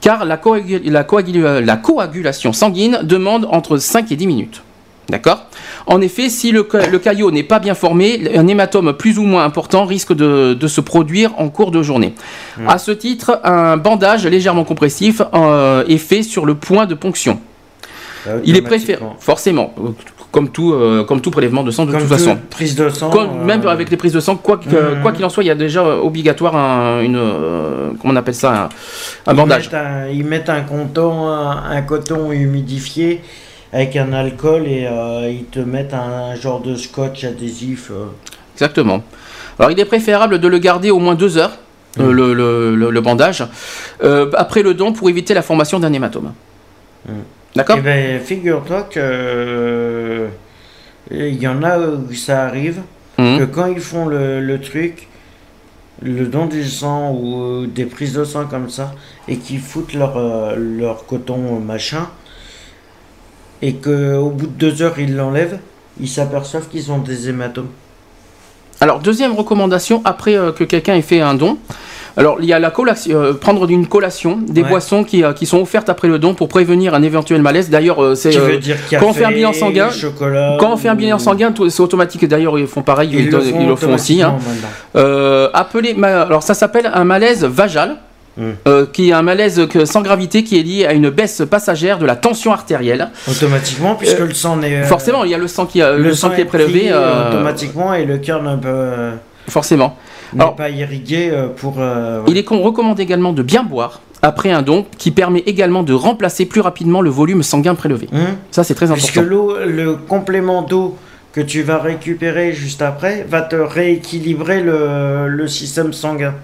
car 0.00 0.24
la, 0.24 0.40
la 0.40 1.76
coagulation 1.76 2.54
sanguine 2.54 3.00
demande 3.02 3.46
entre 3.50 3.76
5 3.76 4.10
et 4.10 4.16
10 4.16 4.26
minutes. 4.26 4.62
D'accord 5.10 5.46
En 5.86 6.02
effet, 6.02 6.28
si 6.28 6.52
le, 6.52 6.66
ca- 6.70 6.86
le 6.86 6.98
caillot 6.98 7.30
n'est 7.30 7.42
pas 7.42 7.60
bien 7.60 7.74
formé, 7.74 8.30
un 8.36 8.46
hématome 8.46 8.92
plus 8.92 9.18
ou 9.18 9.22
moins 9.22 9.42
important 9.44 9.86
risque 9.86 10.12
de, 10.14 10.52
de 10.52 10.66
se 10.68 10.82
produire 10.82 11.32
en 11.38 11.48
cours 11.48 11.70
de 11.70 11.82
journée. 11.82 12.14
À 12.66 12.76
ce 12.78 12.90
titre, 12.90 13.40
un 13.42 13.78
bandage 13.78 14.26
légèrement 14.26 14.64
compressif 14.64 15.22
euh, 15.34 15.84
est 15.88 15.96
fait 15.96 16.22
sur 16.22 16.44
le 16.44 16.54
point 16.56 16.84
de 16.84 16.94
ponction. 16.94 17.40
euh, 18.26 18.40
Il 18.44 18.56
est 18.56 18.62
préféré, 18.62 19.00
forcément, 19.18 19.72
euh, 19.78 19.88
comme 20.30 20.50
tout, 20.50 20.74
euh, 20.74 21.04
comme 21.04 21.22
tout 21.22 21.30
prélèvement 21.30 21.62
de 21.62 21.70
sang 21.70 21.86
de 21.86 21.92
Comme 21.92 22.02
toute 22.02 22.10
façon. 22.10 22.36
Prise 22.50 22.74
de 22.74 22.90
sang. 22.90 23.08
Comme- 23.08 23.40
euh, 23.40 23.44
même 23.46 23.66
avec 23.66 23.88
les 23.90 23.96
prises 23.96 24.12
de 24.12 24.20
sang, 24.20 24.36
quoi 24.36 24.56
Mhm. 24.62 25.00
quoi 25.00 25.12
qu'il 25.12 25.24
en 25.24 25.30
soit, 25.30 25.42
il 25.42 25.46
y 25.46 25.50
a 25.50 25.54
déjà 25.54 25.86
obligatoire 25.86 26.54
un, 26.54 27.00
une, 27.00 27.16
euh, 27.16 27.88
comment 27.98 28.12
on 28.12 28.16
appelle 28.16 28.34
ça, 28.34 28.64
un, 29.26 29.30
un 29.30 29.32
ils 29.32 29.36
bandage. 29.36 29.64
mettent 29.70 29.74
un- 29.74 30.08
ils 30.08 30.24
mettent 30.26 30.50
un 30.50 30.60
coton, 30.60 31.28
un 31.28 31.80
coton 31.80 32.30
humidifié 32.30 33.22
avec 33.72 33.96
un 33.96 34.12
alcool 34.12 34.66
et 34.66 34.86
euh, 34.86 35.30
ils 35.30 35.44
te 35.44 35.58
mettent 35.60 35.94
un, 35.94 36.34
genre 36.34 36.60
de 36.60 36.74
scotch 36.76 37.24
adhésif. 37.24 37.90
euh. 37.90 38.06
Exactement. 38.54 39.02
Alors 39.58 39.70
il 39.70 39.78
est 39.80 39.84
préférable 39.84 40.38
de 40.38 40.48
le 40.48 40.58
garder 40.58 40.90
au 40.90 40.98
moins 40.98 41.14
deux 41.14 41.36
heures, 41.38 41.58
Mm. 41.96 42.02
euh, 42.02 42.12
le, 42.12 42.34
le- 42.34 42.76
le- 42.76 42.90
le 42.90 43.00
bandage, 43.00 43.42
après 44.36 44.62
le 44.62 44.74
don 44.74 44.92
pour 44.92 45.08
éviter 45.08 45.32
la 45.34 45.42
formation 45.42 45.80
d'un 45.80 45.92
hématome. 45.92 46.32
Mm. 47.08 47.12
D'accord 47.56 47.76
Eh 47.78 47.82
ben, 47.82 48.20
figure-toi 48.20 48.82
que 48.90 50.26
il 51.10 51.42
y 51.42 51.48
en 51.48 51.62
a 51.62 51.78
où 51.78 52.12
ça 52.12 52.44
arrive 52.46 52.80
Mhm. 53.16 53.38
que 53.38 53.44
quand 53.44 53.66
ils 53.66 53.80
font 53.80 54.06
le, 54.06 54.40
le 54.40 54.60
truc, 54.60 55.08
le 56.02 56.26
don 56.26 56.46
du 56.46 56.62
sang 56.64 57.10
ou 57.12 57.66
des 57.66 57.86
prises 57.86 58.12
de 58.12 58.22
sang 58.24 58.44
comme 58.46 58.68
ça, 58.68 58.92
et 59.26 59.38
qu'ils 59.38 59.58
foutent 59.60 59.94
leur, 59.94 60.54
leur 60.56 61.04
coton 61.06 61.58
machin, 61.58 62.06
et 63.62 63.74
qu'au 63.74 64.30
bout 64.30 64.46
de 64.46 64.52
deux 64.52 64.82
heures 64.82 64.98
ils 64.98 65.14
l'enlèvent, 65.16 65.58
ils 66.00 66.08
s'aperçoivent 66.08 66.68
qu'ils 66.68 66.90
ont 66.92 66.98
des 66.98 67.28
hématomes. 67.28 67.68
Alors, 68.80 69.00
deuxième 69.00 69.32
recommandation, 69.34 70.00
après 70.04 70.36
euh, 70.36 70.52
que 70.52 70.62
quelqu'un 70.62 70.94
ait 70.94 71.02
fait 71.02 71.20
un 71.20 71.34
don, 71.34 71.58
alors 72.16 72.36
il 72.40 72.46
y 72.46 72.52
a 72.52 72.60
la 72.60 72.70
collation, 72.70 73.16
euh, 73.16 73.32
prendre 73.32 73.68
une 73.68 73.88
collation, 73.88 74.38
des 74.46 74.62
Ouais. 74.62 74.68
boissons 74.68 75.02
qui, 75.02 75.24
euh, 75.24 75.32
qui 75.32 75.46
sont 75.46 75.60
offertes 75.60 75.88
après 75.88 76.06
le 76.06 76.20
don 76.20 76.34
pour 76.34 76.46
prévenir 76.46 76.94
un 76.94 77.02
éventuel 77.02 77.42
malaise. 77.42 77.70
D'ailleurs, 77.70 78.16
c'est 78.16 78.30
quand 78.98 79.06
on 79.06 79.12
fait 79.12 79.24
un 79.24 79.32
bilan 79.32 79.52
sanguin- 79.52 79.88
quand 80.60 80.72
on 80.72 80.76
fait 80.76 80.88
un 80.88 80.94
bilan 80.94 81.16
ou- 81.16 81.20
sanguin, 81.20 81.52
c'est 81.68 81.80
automatique. 81.80 82.24
D'ailleurs, 82.28 82.56
ils 82.56 82.68
font 82.68 82.82
pareil, 82.82 83.10
ils, 83.12 83.20
ils, 83.22 83.30
donnent- 83.30 83.60
ils 83.60 83.66
le 83.66 83.74
font 83.74 83.94
aussi. 83.94 84.22
hein. 84.22 84.36
ma- 85.96 86.22
alors 86.22 86.42
ça 86.44 86.54
s'appelle 86.54 86.90
un 86.94 87.04
malaise 87.04 87.44
vagal, 87.44 87.96
Euh, 88.66 88.86
qui 88.92 89.10
est 89.10 89.12
un 89.12 89.22
malaise 89.22 89.66
que- 89.68 89.84
sans 89.84 90.00
gravité 90.02 90.44
qui 90.44 90.58
est 90.58 90.62
lié 90.62 90.86
à 90.86 90.92
une 90.92 91.10
baisse 91.10 91.42
passagère 91.50 91.98
de 91.98 92.06
la 92.06 92.14
tension 92.16 92.52
artérielle. 92.52 93.08
Automatiquement, 93.28 93.94
puisque 93.96 94.20
le 94.20 94.32
sang 94.34 94.56
n'est. 94.56 94.82
euh, 94.82 94.84
Forcément, 94.84 95.24
il 95.24 95.30
y 95.30 95.34
a 95.34 95.38
le 95.38 95.48
sang 95.48 95.66
qui, 95.66 95.80
le 95.80 96.12
sang 96.14 96.30
qui 96.30 96.40
est 96.42 96.44
prélevé. 96.44 96.88
euh, 96.92 97.28
automatiquement 97.30 97.94
et 97.94 98.04
le 98.04 98.18
cœur 98.18 98.42
ne 98.42 98.56
peut. 98.56 98.68
euh, 98.68 99.12
forcément. 99.48 99.96
n'est 100.34 100.44
pas 100.56 100.68
irrigué 100.70 101.30
euh, 101.32 101.48
pour. 101.48 101.76
euh, 101.78 102.20
Il 102.28 102.36
est 102.36 102.44
con- 102.44 102.60
recommandé 102.62 103.02
également 103.02 103.32
de 103.32 103.42
bien 103.42 103.62
boire 103.64 104.00
après 104.22 104.50
un 104.50 104.62
don, 104.62 104.84
qui 104.98 105.10
permet 105.10 105.40
également 105.46 105.82
de 105.84 105.92
remplacer 105.94 106.44
plus 106.44 106.60
rapidement 106.60 107.00
le 107.00 107.08
volume 107.10 107.42
sanguin 107.42 107.74
prélevé. 107.74 108.08
Hum, 108.12 108.18
Ça, 108.50 108.62
c'est 108.64 108.74
très 108.74 108.86
Puisque 108.86 109.16
important. 109.16 109.28
l'eau, 109.30 109.56
le 109.64 109.94
complément 109.94 110.62
d'eau 110.62 110.96
que 111.32 111.40
tu 111.40 111.62
vas 111.62 111.78
récupérer 111.78 112.52
juste 112.52 112.82
après 112.82 113.24
va 113.28 113.42
te 113.42 113.54
rééquilibrer 113.56 114.60
le, 114.60 115.28
le 115.28 115.46
système 115.48 115.92
sanguin. 115.92 116.34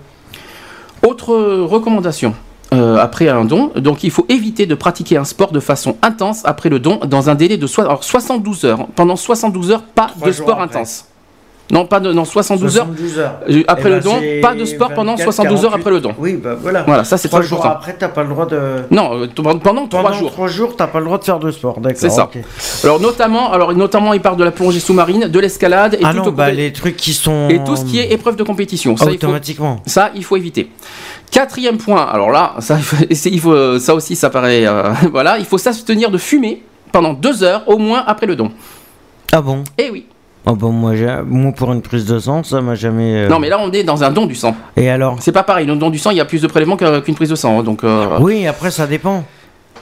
Autre 1.07 1.35
recommandation. 1.63 2.35
euh, 2.73 2.97
après 2.99 3.29
un 3.29 3.45
don, 3.45 3.71
donc 3.77 4.03
il 4.03 4.11
faut 4.11 4.27
éviter 4.29 4.67
de 4.67 4.75
pratiquer 4.75 5.17
un 5.17 5.25
sport 5.25 5.53
de 5.53 5.61
façon 5.61 5.97
intense 6.03 6.43
après 6.45 6.69
le 6.71 6.81
don 6.81 6.99
dans 7.07 7.31
un 7.31 7.37
délai 7.37 7.57
de 7.57 7.67
soi- 7.69 7.85
alors, 7.85 8.03
72 8.03 8.65
heures. 8.65 8.89
Pendant 8.97 9.15
72 9.17 9.71
heures, 9.71 9.83
pas 9.83 10.07
Trois 10.07 10.27
de 10.27 10.33
sport 10.33 10.61
après. 10.61 10.79
intense. 10.79 11.05
Non, 11.71 11.87
pas 11.87 11.99
de 11.99 12.13
non 12.13 12.27
72 12.27 12.77
heures 12.77 12.85
72 12.85 13.19
heures. 13.19 13.35
euh, 13.49 13.63
après 13.67 13.89
Eh 13.89 13.95
le 13.95 14.01
ben, 14.01 14.05
don, 14.05 14.41
pas 14.43 14.55
de 14.55 14.65
sport 14.67 14.93
pendant 14.93 15.13
24, 15.13 15.25
72 15.33 15.65
heures 15.65 15.71
48. 15.71 15.81
après 15.81 15.91
le 15.93 16.01
don. 16.01 16.15
Oui, 16.19 16.35
bah 16.35 16.55
voilà. 16.61 16.83
Voilà, 16.83 17.05
ça 17.05 17.17
c'est 17.17 17.29
Trois 17.29 17.41
jours 17.41 17.59
important. 17.61 17.77
après, 17.79 17.95
t'as 17.99 18.09
pas 18.09 18.23
le 18.23 18.29
droit 18.29 18.45
de. 18.47 18.61
Non, 18.91 19.23
euh, 19.23 19.27
pendant 19.35 19.87
3 19.89 20.03
Pendant 20.03 20.13
jours. 20.13 20.31
trois 20.31 20.47
jours, 20.49 20.77
t'as 20.77 20.87
pas 20.89 20.99
le 20.99 21.07
droit 21.07 21.17
de 21.19 21.25
faire 21.25 21.39
de 21.39 21.51
sport, 21.51 21.81
d'accord. 21.81 21.99
C'est 21.99 22.11
ça. 22.11 22.25
ok. 22.25 22.39
Alors 22.85 23.01
notamment, 23.01 23.51
alors 23.51 23.73
notamment, 23.75 24.13
il 24.13 24.21
parle 24.21 24.37
de 24.37 24.45
la 24.45 24.51
plongée 24.51 24.79
sous-marine, 24.79 25.27
de 25.29 25.41
l'escalade 25.41 25.95
et, 25.95 26.01
Ah 26.05 26.13
tout 26.13 26.19
non, 26.25 26.31
bah 26.33 26.51
les 26.51 26.71
trucs 26.73 26.97
qui 26.99 27.15
sont. 27.15 27.49
et 27.49 27.65
tout 27.65 27.77
ce 27.77 27.85
qui 27.87 27.99
est 27.99 28.13
épreuve 28.13 28.37
de 28.37 28.43
compétition. 28.43 28.95
Ça, 28.99 29.07
il 29.07 29.09
faut, 29.09 29.15
automatiquement. 29.15 29.81
ça, 29.87 30.11
il 30.15 30.23
faut 30.23 30.37
éviter. 30.37 30.71
Quatrième 31.31 31.79
point, 31.79 32.05
alors 32.07 32.31
là, 32.31 32.55
ça, 32.61 32.77
il 32.77 32.83
faut- 32.85 33.05
il 33.31 33.41
faut, 33.41 33.79
ça 33.79 33.95
aussi, 33.95 34.17
ça 34.17 34.29
paraît, 34.29 34.67
euh, 34.67 34.93
voilà, 35.11 35.39
il 35.39 35.47
faut 35.47 35.59
s'abstenir 35.59 36.11
de 36.11 36.19
fumer 36.19 36.63
pendant 36.93 37.15
deux 37.15 37.43
heures 37.43 37.63
au 37.67 37.79
moins 37.79 38.05
après 38.07 38.27
le 38.27 38.37
don. 38.37 38.51
Ah 39.33 39.41
bon? 39.41 39.65
Eh 39.79 39.89
oui. 39.91 40.05
Oh 40.47 40.55
bon, 40.55 40.73
moi, 40.73 40.95
j'ai- 40.95 41.23
moi 41.27 41.53
pour 41.53 41.73
une 41.73 41.81
prise 41.81 42.05
de 42.05 42.19
sang, 42.19 42.43
ça 42.43 42.61
m'a 42.61 42.75
jamais. 42.75 43.25
euh, 43.25 43.29
Non, 43.29 43.39
mais 43.39 43.49
là, 43.49 43.59
on 43.61 43.73
est 43.73 43.83
dans 43.83 44.05
un 44.05 44.11
don 44.11 44.27
du 44.27 44.35
sang. 44.35 44.55
Et 44.77 44.91
alors? 44.91 45.17
C'est 45.21 45.33
pas 45.33 45.43
pareil. 45.43 45.67
Le 45.67 45.75
don 45.77 45.89
du 45.89 45.99
sang, 45.99 46.11
il 46.11 46.19
y 46.19 46.21
a 46.21 46.27
plus 46.27 46.43
de 46.43 46.47
prélèvements 46.47 46.77
qu'une 46.77 47.15
prise 47.15 47.31
de 47.31 47.35
sang. 47.35 47.59
hein, 47.61 47.63
donc, 47.63 47.83
euh, 47.83 48.19
Oui, 48.21 48.47
après 48.47 48.71
ça 48.71 48.87
dépend. 48.87 49.25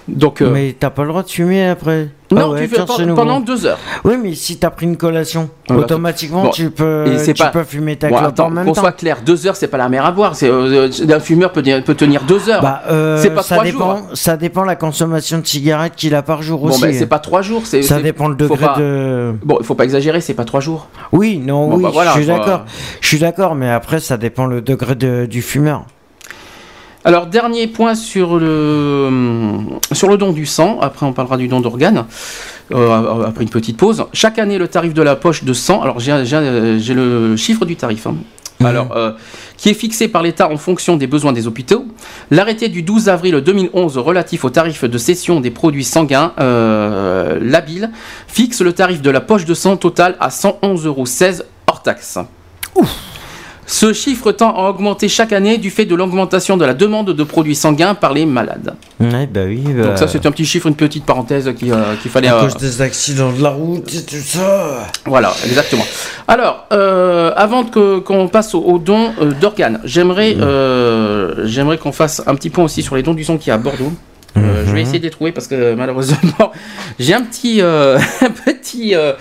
Donc, 0.08 0.40
euh, 0.42 0.50
Mais 0.52 0.74
t'as 0.78 0.90
pas 0.90 1.02
le 1.02 1.08
droit 1.08 1.22
de 1.22 1.28
fumer 1.28 1.66
après. 1.68 2.08
non, 2.30 2.40
Ah 2.40 2.48
ouais, 2.50 2.60
tu 2.62 2.68
fais 2.68 2.76
tiens, 2.76 2.86
pe- 2.86 2.92
c'est 2.96 3.02
nouveau. 3.06 3.20
pendant 3.22 3.40
deux 3.40 3.66
heures. 3.66 3.78
Oui, 4.04 4.14
mais 4.22 4.34
si 4.34 4.56
t'as 4.56 4.70
pris 4.70 4.86
une 4.86 4.96
collation, 4.96 5.48
automatiquement 5.70 6.44
Bon, 6.44 6.50
tu 6.50 6.70
peux, 6.70 7.04
tu 7.24 7.34
pas- 7.34 7.46
peux 7.48 7.62
fumer 7.64 7.96
ta 7.96 8.08
Bon, 8.08 8.16
clope 8.16 8.28
attends, 8.30 8.46
en 8.46 8.50
même 8.50 8.64
qu'on 8.66 8.72
temps. 8.72 8.80
soit 8.80 8.92
clair, 8.92 9.18
deux 9.24 9.46
heures, 9.46 9.54
c'est 9.56 9.68
pas 9.68 9.76
la 9.78 9.88
mer 9.88 10.04
à 10.04 10.12
boire. 10.12 10.34
C'est, 10.34 10.48
euh, 10.48 10.88
euh, 10.88 11.14
un 11.14 11.20
fumeur 11.20 11.52
peut, 11.52 11.62
peut 11.84 11.94
tenir 11.94 12.22
deux 12.24 12.48
heures. 12.48 12.62
Bah, 12.62 12.82
euh, 12.90 13.16
C'est 13.18 13.30
pas 13.30 13.42
ça 13.42 13.54
trois 13.56 13.64
dépend, 13.64 13.96
jours. 13.98 14.06
ça 14.14 14.36
dépend 14.36 14.64
la 14.64 14.76
consommation 14.76 15.38
de 15.38 15.46
cigarettes 15.46 15.94
qu'il 15.96 16.14
a 16.14 16.22
par 16.22 16.42
jour 16.42 16.60
bon, 16.60 16.68
aussi. 16.68 16.82
ben, 16.82 16.92
c'est 16.94 17.06
pas 17.06 17.18
trois 17.18 17.42
jours. 17.42 17.62
C'est, 17.64 17.82
ça 17.82 18.00
dépend 18.00 18.28
le 18.28 18.34
degré 18.34 18.56
pas- 18.66 18.76
de. 18.78 19.32
Bon, 19.44 19.58
il 19.60 19.66
faut 19.66 19.74
pas 19.74 19.84
exagérer, 19.84 20.20
c'est 20.20 20.34
pas 20.34 20.44
trois 20.44 20.60
jours. 20.60 20.88
Oui, 21.12 21.38
non, 21.38 21.68
Bon, 21.68 21.76
oui, 21.76 21.82
bah, 21.84 21.90
voilà, 21.92 22.10
je 22.12 22.16
suis 22.18 22.26
quoi. 22.26 22.38
d'accord. 22.38 22.64
Je 23.00 23.06
suis 23.08 23.18
d'accord, 23.18 23.54
mais 23.54 23.70
après 23.70 24.00
ça 24.00 24.16
dépend 24.16 24.46
le 24.46 24.60
degré 24.62 24.94
de- 24.94 25.26
du 25.26 25.42
fumeur. 25.42 25.84
Alors, 27.04 27.26
dernier 27.26 27.66
point 27.66 27.94
sur 27.94 28.38
le, 28.38 29.08
sur 29.92 30.08
le 30.08 30.16
don 30.16 30.32
du 30.32 30.46
sang. 30.46 30.78
Après, 30.80 31.04
on 31.04 31.12
parlera 31.12 31.36
du 31.36 31.48
don 31.48 31.60
d'organes. 31.60 32.04
euh, 32.72 33.24
après 33.26 33.42
une 33.42 33.50
petite 33.50 33.76
pause. 33.76 34.04
Chaque 34.12 34.38
année, 34.38 34.56
le 34.58 34.68
tarif 34.68 34.94
de 34.94 35.02
la 35.02 35.16
poche 35.16 35.44
de 35.44 35.52
sang. 35.52 35.82
Alors, 35.82 35.98
j'ai, 36.00 36.24
j'ai 36.24 36.94
le 36.94 37.36
chiffre 37.36 37.64
du 37.64 37.76
tarif. 37.76 38.06
hein. 38.06 38.14
Mhm. 38.60 38.66
Alors, 38.66 38.96
euh, 38.96 39.12
qui 39.56 39.68
est 39.70 39.74
fixé 39.74 40.06
par 40.08 40.22
l'État 40.22 40.48
en 40.48 40.56
fonction 40.56 40.96
des 40.96 41.06
besoins 41.08 41.32
des 41.32 41.46
hôpitaux. 41.48 41.84
L'arrêté 42.30 42.68
du 42.68 42.82
12 42.82 43.08
avril 43.08 43.34
2011 43.34 43.98
relatif 43.98 44.44
au 44.44 44.50
tarif 44.50 44.84
de 44.84 44.98
cession 44.98 45.40
des 45.40 45.50
produits 45.50 45.84
sanguins, 45.84 46.32
euh, 46.38 47.38
labile, 47.42 47.90
fixe 48.28 48.60
le 48.60 48.72
tarif 48.72 49.02
de 49.02 49.10
la 49.10 49.20
poche 49.20 49.44
de 49.44 49.54
sang 49.54 49.76
total 49.76 50.16
à 50.20 50.28
111,16 50.28 50.86
euros 50.86 51.04
hors 51.66 51.82
taxe. 51.82 52.18
Ce 53.64 53.92
chiffre 53.92 54.32
tend 54.32 54.54
à 54.56 54.68
augmenter 54.68 55.08
chaque 55.08 55.32
année 55.32 55.56
du 55.56 55.70
fait 55.70 55.84
de 55.84 55.94
l'augmentation 55.94 56.56
de 56.56 56.64
la 56.64 56.74
demande 56.74 57.10
de 57.12 57.22
produits 57.24 57.54
sanguins 57.54 57.94
par 57.94 58.12
les 58.12 58.26
malades. 58.26 58.74
Ouais, 59.00 59.26
bah 59.26 59.42
oui. 59.46 59.62
bah, 59.66 59.84
Donc 59.88 59.98
ça 59.98 60.08
c'est 60.08 60.26
un 60.26 60.30
petit 60.32 60.44
chiffre, 60.44 60.66
une 60.66 60.74
petite 60.74 61.04
parenthèse 61.06 61.46
euh, 61.48 61.52
qu'il 61.52 62.10
fallait... 62.10 62.28
à 62.28 62.36
euh, 62.36 62.42
cause 62.42 62.56
des 62.56 62.82
accidents 62.82 63.32
de 63.32 63.42
la 63.42 63.50
route 63.50 63.88
et 63.94 64.02
tout 64.02 64.16
ça. 64.16 64.88
Voilà, 65.06 65.32
exactement. 65.46 65.84
Alors, 66.26 66.66
euh, 66.72 67.32
avant 67.36 67.64
que- 67.64 68.00
qu'on 68.00 68.28
passe 68.28 68.54
au, 68.54 68.60
au 68.62 68.78
don 68.78 69.12
euh, 69.20 69.30
d'organes, 69.40 69.80
j'aimerais 69.84 70.36
euh, 70.40 71.46
j'aimerais 71.46 71.78
qu'on 71.78 71.92
fasse 71.92 72.20
un 72.26 72.34
petit 72.34 72.50
point 72.50 72.64
aussi 72.64 72.82
sur 72.82 72.96
les 72.96 73.02
dons 73.02 73.14
du 73.14 73.24
sang 73.24 73.38
qui 73.38 73.50
est 73.50 73.52
à 73.52 73.58
Bordeaux. 73.58 73.92
Euh, 74.36 74.64
Je 74.66 74.72
vais 74.72 74.80
essayer 74.82 74.98
de 74.98 75.04
les 75.04 75.10
trouver 75.10 75.30
parce 75.30 75.46
que 75.46 75.74
malheureusement 75.74 76.16
j'ai 76.98 77.12
un 77.14 77.22
petit 77.22 77.60
euh, 77.60 77.98
un 78.22 78.30
petit 78.30 78.94
euh, 78.94 79.12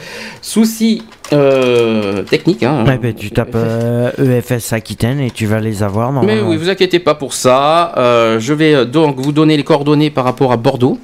souci 0.41 1.03
euh, 1.33 2.23
technique. 2.23 2.63
Hein. 2.63 2.83
Ouais, 2.85 2.97
bah, 2.97 3.13
tu 3.13 3.31
tapes 3.31 3.55
euh, 3.55 4.11
EFS 4.17 4.73
Aquitaine 4.73 5.19
et 5.19 5.31
tu 5.31 5.45
vas 5.45 5.59
les 5.59 5.83
avoir. 5.83 6.11
Non, 6.11 6.23
Mais 6.23 6.41
non. 6.41 6.49
oui, 6.49 6.57
vous 6.57 6.69
inquiétez 6.69 6.99
pas 6.99 7.15
pour 7.15 7.33
ça. 7.33 7.93
Euh, 7.97 8.39
je 8.39 8.53
vais 8.53 8.85
donc 8.85 9.17
vous 9.19 9.31
donner 9.31 9.55
les 9.57 9.63
coordonnées 9.63 10.09
par 10.09 10.25
rapport 10.25 10.51
à 10.51 10.57
Bordeaux. 10.57 10.99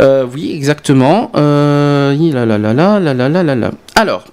oui, 0.00 0.52
exactement. 0.54 1.30
là, 1.34 2.12
là, 2.14 2.58
là, 2.58 2.74
là, 3.00 3.14
là, 3.14 3.28
là, 3.28 3.54
là. 3.54 3.70
Alors, 3.94 4.24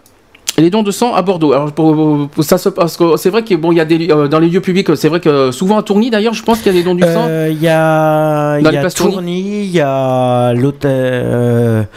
les 0.61 0.69
dons 0.69 0.83
de 0.83 0.91
sang 0.91 1.13
à 1.13 1.21
Bordeaux. 1.21 1.53
Alors, 1.53 1.71
pour, 1.71 2.29
pour 2.29 2.43
ça 2.43 2.57
se 2.57 2.69
parce 2.69 2.95
que 2.97 3.17
c'est 3.17 3.29
vrai 3.29 3.43
que 3.43 3.55
bon, 3.55 3.71
il 3.71 3.77
y 3.77 3.81
a 3.81 3.85
des 3.85 4.09
euh, 4.11 4.27
dans 4.27 4.39
les 4.39 4.47
lieux 4.47 4.61
publics, 4.61 4.95
c'est 4.95 5.09
vrai 5.09 5.19
que 5.19 5.51
souvent 5.51 5.77
à 5.77 5.83
Tourny 5.83 6.09
d'ailleurs, 6.09 6.33
je 6.33 6.43
pense 6.43 6.59
qu'il 6.59 6.71
y 6.71 6.75
a 6.75 6.77
des 6.79 6.83
dons 6.83 6.95
du 6.95 7.03
sang. 7.03 7.25
Euh, 7.27 7.49
Il 7.51 7.61
y 7.61 7.67
a, 7.67 8.59
y 8.59 8.93
Tourny 8.93 9.63
il 9.65 9.71
y 9.71 9.81
a 9.81 10.53
l'hôtel. 10.53 11.87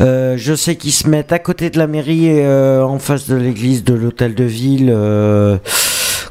euh, 0.00 0.34
je 0.36 0.54
sais 0.54 0.76
qu'ils 0.76 0.92
se 0.92 1.08
mettent 1.08 1.32
à 1.32 1.38
côté 1.38 1.70
de 1.70 1.78
la 1.78 1.86
mairie, 1.86 2.30
en 2.82 2.98
face 2.98 3.28
de 3.28 3.36
l'église 3.36 3.84
de 3.84 3.94
l'hôtel 3.94 4.34
de 4.34 4.44
ville, 4.44 4.90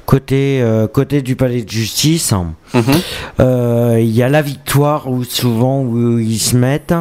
côté, 0.09 0.59
euh, 0.63 0.88
côté 0.88 1.22
du 1.22 1.36
palais 1.36 1.61
de 1.61 1.70
justice. 1.70 2.34
Mhm. 2.74 2.84
Euh, 3.39 3.97
Il 4.01 4.09
y 4.09 4.24
a 4.24 4.30
la 4.30 4.41
victoire 4.41 5.07
où 5.07 5.24
souvent 5.24 5.82
où 5.82 6.17
ils 6.17 6.39
se 6.39 6.55
mettent. 6.55 6.95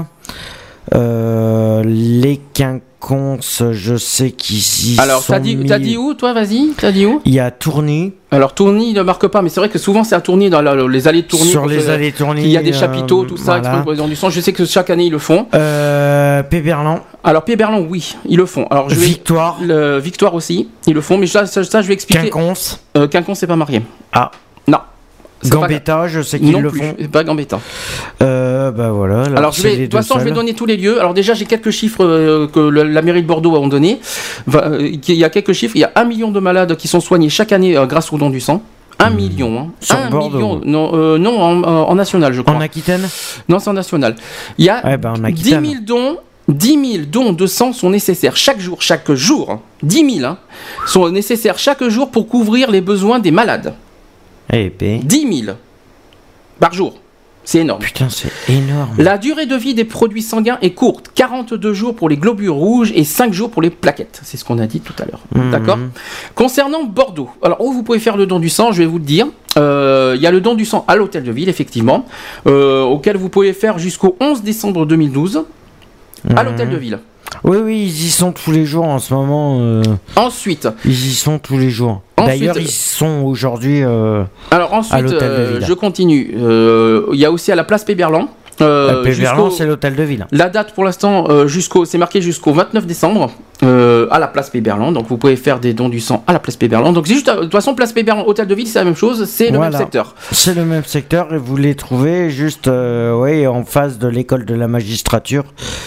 Euh, 0.95 1.68
les 1.85 2.41
quinconces, 2.55 3.63
je 3.73 3.97
sais 3.97 4.31
qu'ils 4.33 4.95
y 4.97 5.01
Alors, 5.01 5.25
t'as 5.25 5.39
dit, 5.39 5.57
mis- 5.57 5.69
dit 5.81 5.97
où, 5.97 6.15
toi, 6.15 6.33
vas-y 6.33 6.71
T'as 6.77 6.93
dit 6.93 7.07
où 7.07 7.21
Il 7.25 7.33
y 7.35 7.41
a 7.41 7.51
Tourny. 7.51 8.13
Alors, 8.31 8.55
Tourny, 8.55 8.93
ne 8.93 9.03
marque 9.03 9.27
pas, 9.29 9.41
mais 9.43 9.49
c'est 9.49 9.61
vrai 9.61 9.69
que 9.69 9.79
souvent, 9.79 10.05
c'est 10.05 10.15
à 10.15 10.21
Tourny, 10.21 10.51
dans 10.51 10.61
la- 10.61 10.75
les 10.89 11.09
allées 11.09 11.23
de 11.23 11.27
Tourny. 11.29 11.49
Sur 11.51 11.67
les 11.67 11.89
allées 11.89 12.13
Tourny. 12.13 12.43
Il 12.43 12.51
y 12.51 12.57
a 12.57 12.63
des 12.63 12.75
euh, 12.75 12.79
chapiteaux, 12.79 13.25
tout 13.25 13.37
ça, 13.37 13.61
voilà. 13.85 14.07
du 14.07 14.17
sang. 14.17 14.31
Je 14.31 14.41
sais 14.41 14.53
que 14.53 14.65
chaque 14.65 14.91
année, 14.91 15.07
ils 15.07 15.13
le 15.13 15.19
font. 15.19 15.47
Euh, 15.55 16.43
Péberlan. 16.43 17.01
Alors, 17.25 17.45
Pied-Berlon, 17.45 17.87
oui, 17.89 18.17
ils 18.29 18.37
le 18.37 18.47
font. 18.47 18.67
Alors, 18.71 18.91
je 18.91 18.95
vais. 18.95 19.07
Victoire. 19.07 19.59
Le 19.63 19.99
Victoire 19.99 20.35
aussi, 20.35 20.69
ils 20.87 20.95
le 20.95 21.01
font, 21.01 21.19
mais 21.19 21.27
ça, 21.27 21.47
ça, 21.47 21.65
ça, 21.65 21.83
je 21.83 21.89
vais 21.89 21.95
expliquer. 21.95 22.23
Quinconce. 22.25 22.81
Euh, 22.97 23.07
Quinconce, 23.09 23.39
c'est 23.41 23.47
pas 23.47 23.57
marié. 23.57 23.83
Ah. 24.13 24.31
Pas- 25.43 25.49
Gambetta, 25.49 26.09
je 26.09 26.21
sais 26.23 26.41
qu'ils 26.41 26.57
le 26.59 26.69
plus, 26.71 26.81
font. 26.81 26.97
pas 27.13 27.23
Gambetta. 27.25 27.61
Euh, 28.23 28.71
bah 28.73 28.91
voilà. 28.91 29.23
Alors, 29.37 29.53
je 29.53 29.63
vais, 29.63 29.77
de 29.77 29.83
toute 29.85 29.93
façon, 29.93 30.19
je 30.19 30.25
vais 30.25 30.33
donner 30.33 30.55
tous 30.55 30.67
les 30.67 30.77
lieux. 30.77 30.99
Alors, 30.99 31.15
déjà, 31.15 31.35
j'ai 31.35 31.45
quelques 31.47 31.71
chiffres 31.71 32.05
euh, 32.05 32.47
que 32.49 32.59
le- 32.61 32.83
la 32.83 33.03
mairie 33.03 33.23
de 33.23 33.27
Bordeaux 33.29 33.55
a 33.63 33.69
donné. 33.69 34.01
Euh, 34.55 34.89
Il 35.07 35.15
y 35.15 35.25
a 35.25 35.31
quelques 35.31 35.53
chiffres. 35.53 35.77
Il 35.77 35.81
y 35.81 35.85
a 35.85 35.93
un 35.95 36.05
million 36.05 36.31
de 36.31 36.41
malades 36.41 36.77
qui 36.77 36.89
sont 36.89 37.01
soignés 37.01 37.29
chaque 37.29 37.53
année 37.53 37.77
euh, 37.77 37.87
grâce 37.87 38.13
au 38.13 38.19
don 38.19 38.31
du 38.31 38.41
sang. 38.41 38.63
Un 38.99 39.11
million, 39.11 39.57
hein. 39.61 39.67
Sur 39.79 39.97
un 39.97 40.11
Bordeaux. 40.11 40.37
million. 40.39 40.61
Non, 40.65 40.91
euh, 40.95 41.19
non 41.19 41.39
en, 41.41 41.95
national, 41.95 42.33
je 42.33 42.41
crois. 42.43 42.55
En 42.57 42.61
Aquitaine 42.61 43.09
Non, 43.49 43.61
c'est 43.61 43.71
en 43.71 43.75
national. 43.75 44.17
Il 44.59 44.65
y 44.65 44.71
a 44.71 44.85
Ouais, 44.85 44.97
bah 44.97 45.13
en 45.17 45.19
10 45.21 45.25
Aquitaine. 45.25 45.65
000 45.65 45.75
dons. 45.87 46.17
10 46.49 46.93
000 46.95 47.05
dons 47.13 47.33
de 47.35 47.47
sang 47.47 47.73
sont 47.75 47.91
nécessaires 47.91 48.35
chaque 48.35 48.59
jour, 48.59 48.81
chaque 48.81 49.13
jour, 49.13 49.51
hein. 49.51 49.61
10 49.83 50.17
000 50.21 50.27
hein, 50.27 50.39
sont 50.87 51.09
nécessaires 51.11 51.59
chaque 51.59 51.85
jour 51.89 52.11
pour 52.11 52.27
couvrir 52.27 52.71
les 52.71 52.81
besoins 52.81 53.19
des 53.19 53.31
malades. 53.31 53.75
Eh 54.53 54.71
ben. 54.79 55.01
10 55.03 55.43
000 55.45 55.57
par 56.61 56.73
jour. 56.73 56.95
C'est 57.45 57.61
énorme. 57.61 57.81
Putain, 57.81 58.09
c'est 58.11 58.31
énorme. 58.53 58.91
La 58.99 59.17
durée 59.17 59.47
de 59.47 59.57
vie 59.57 59.73
des 59.73 59.85
produits 59.85 60.21
sanguins 60.21 60.59
est 60.61 60.73
courte, 60.73 61.11
42 61.15 61.73
jours 61.73 61.95
pour 61.97 62.11
les 62.11 62.19
globules 62.19 62.51
rouges 62.51 62.93
et 62.95 63.05
5 63.05 63.33
jours 63.33 63.51
pour 63.51 63.63
les 63.63 63.71
plaquettes. 63.71 64.21
C'est 64.23 64.37
ce 64.37 64.45
qu'on 64.45 64.59
a 64.59 64.67
dit 64.67 64.81
tout 64.81 64.93
à 64.99 65.07
l'heure. 65.07 65.21
Mhm. 65.35 65.51
D'accord? 65.51 65.79
Concernant 66.35 66.85
Bordeaux, 66.85 67.31
alors 67.43 67.63
où 67.63 67.73
vous 67.73 67.83
pouvez 67.83 68.01
faire 68.01 68.19
le 68.19 68.27
don 68.27 68.39
du 68.39 68.51
sang, 68.51 68.73
je 68.73 68.79
vais 68.83 68.87
vous 68.87 68.99
le 68.99 69.05
dire. 69.05 69.29
Euh, 69.57 70.13
Il 70.17 70.21
y 70.23 70.27
a 70.27 70.31
le 70.31 70.43
don 70.43 70.55
du 70.55 70.67
sang 70.67 70.85
à 70.89 70.97
l'hôtel 70.97 71.23
de 71.25 71.33
ville, 71.33 71.49
effectivement, 71.49 72.05
euh, 72.47 72.83
auquel 72.83 73.17
vous 73.17 73.31
pouvez 73.31 73.55
faire 73.55 73.79
jusqu'au 73.79 74.15
11 74.21 74.43
décembre 74.43 74.85
2012 74.85 75.45
à 76.37 76.43
Mhm. 76.43 76.51
l'hôtel 76.51 76.69
de 76.71 76.77
ville. 76.77 76.99
Oui, 77.45 77.59
oui, 77.63 77.83
ils 77.85 78.07
y 78.07 78.11
sont 78.11 78.33
tous 78.33 78.51
les 78.51 78.65
jours 78.67 78.85
en 78.85 78.99
ce 78.99 79.15
moment. 79.15 79.59
euh, 79.61 79.83
Ensuite, 80.17 80.69
ils 80.85 80.91
y 80.93 81.15
sont 81.15 81.39
tous 81.39 81.59
les 81.59 81.71
jours. 81.71 82.03
D'ailleurs, 82.17 82.57
ils 82.59 82.67
y 82.67 82.71
sont 82.71 83.23
aujourd'hui. 83.25 83.83
euh, 83.85 84.25
alors 84.51 84.75
ensuite, 84.75 85.01
l'hôtel 85.03 85.19
de 85.19 85.25
euh, 85.35 85.53
ville. 85.59 85.67
je 85.67 85.73
continue. 85.73 86.35
Euh, 86.37 87.07
Il 87.13 87.19
y 87.21 87.25
a 87.25 87.31
aussi 87.31 87.53
à 87.53 87.55
la 87.57 87.65
place 87.65 87.85
Péberlan. 87.85 88.29
euh, 88.61 89.05
c'est 89.57 89.67
l'hôtel 89.67 89.95
de 89.95 90.03
ville. 90.03 90.27
La 90.33 90.49
date 90.49 90.75
pour 90.75 90.85
l'instant, 90.85 91.27
euh, 91.29 91.47
jusqu'au, 91.47 91.85
c'est 91.85 91.99
marqué 91.99 92.21
jusqu'au 92.21 92.53
29 92.53 92.87
décembre 92.87 93.31
euh, 93.63 94.07
à 94.11 94.19
la 94.19 94.29
place 94.29 94.51
Péberlan. 94.51 94.93
Donc 94.93 95.07
vous 95.09 95.17
pouvez 95.17 95.37
faire 95.37 95.59
des 95.61 95.75
dons 95.75 95.89
du 95.89 96.01
sang 96.01 96.23
à 96.27 96.33
la 96.33 96.39
place 96.39 96.57
Péberlan. 96.57 96.93
Donc 96.93 97.07
c'est 97.07 97.15
juste, 97.15 97.29
euh, 97.29 97.37
de 97.37 97.43
toute 97.43 97.53
façon, 97.53 97.75
place 97.75 97.93
Péberlan, 97.93 98.25
hôtel 98.27 98.47
de 98.47 98.55
ville, 98.55 98.67
c'est 98.67 98.79
la 98.79 98.85
même 98.85 98.97
chose, 98.97 99.25
c'est 99.29 99.51
le 99.51 99.57
Voilà. 99.57 99.71
même 99.73 99.79
secteur. 99.81 100.15
C'est 100.33 100.55
le 100.55 100.65
même 100.65 100.85
secteur 100.85 101.33
et 101.35 101.39
vous 101.39 101.57
les 101.57 101.75
trouvez 101.75 102.31
juste 102.31 102.69
euh, 102.69 103.15
ouais, 103.17 103.47
en 103.47 103.65
face 103.65 103.99
de 103.99 104.09
l'école 104.09 104.45
de 104.45 104.55
la 104.55 104.69
magistrature 104.69 105.45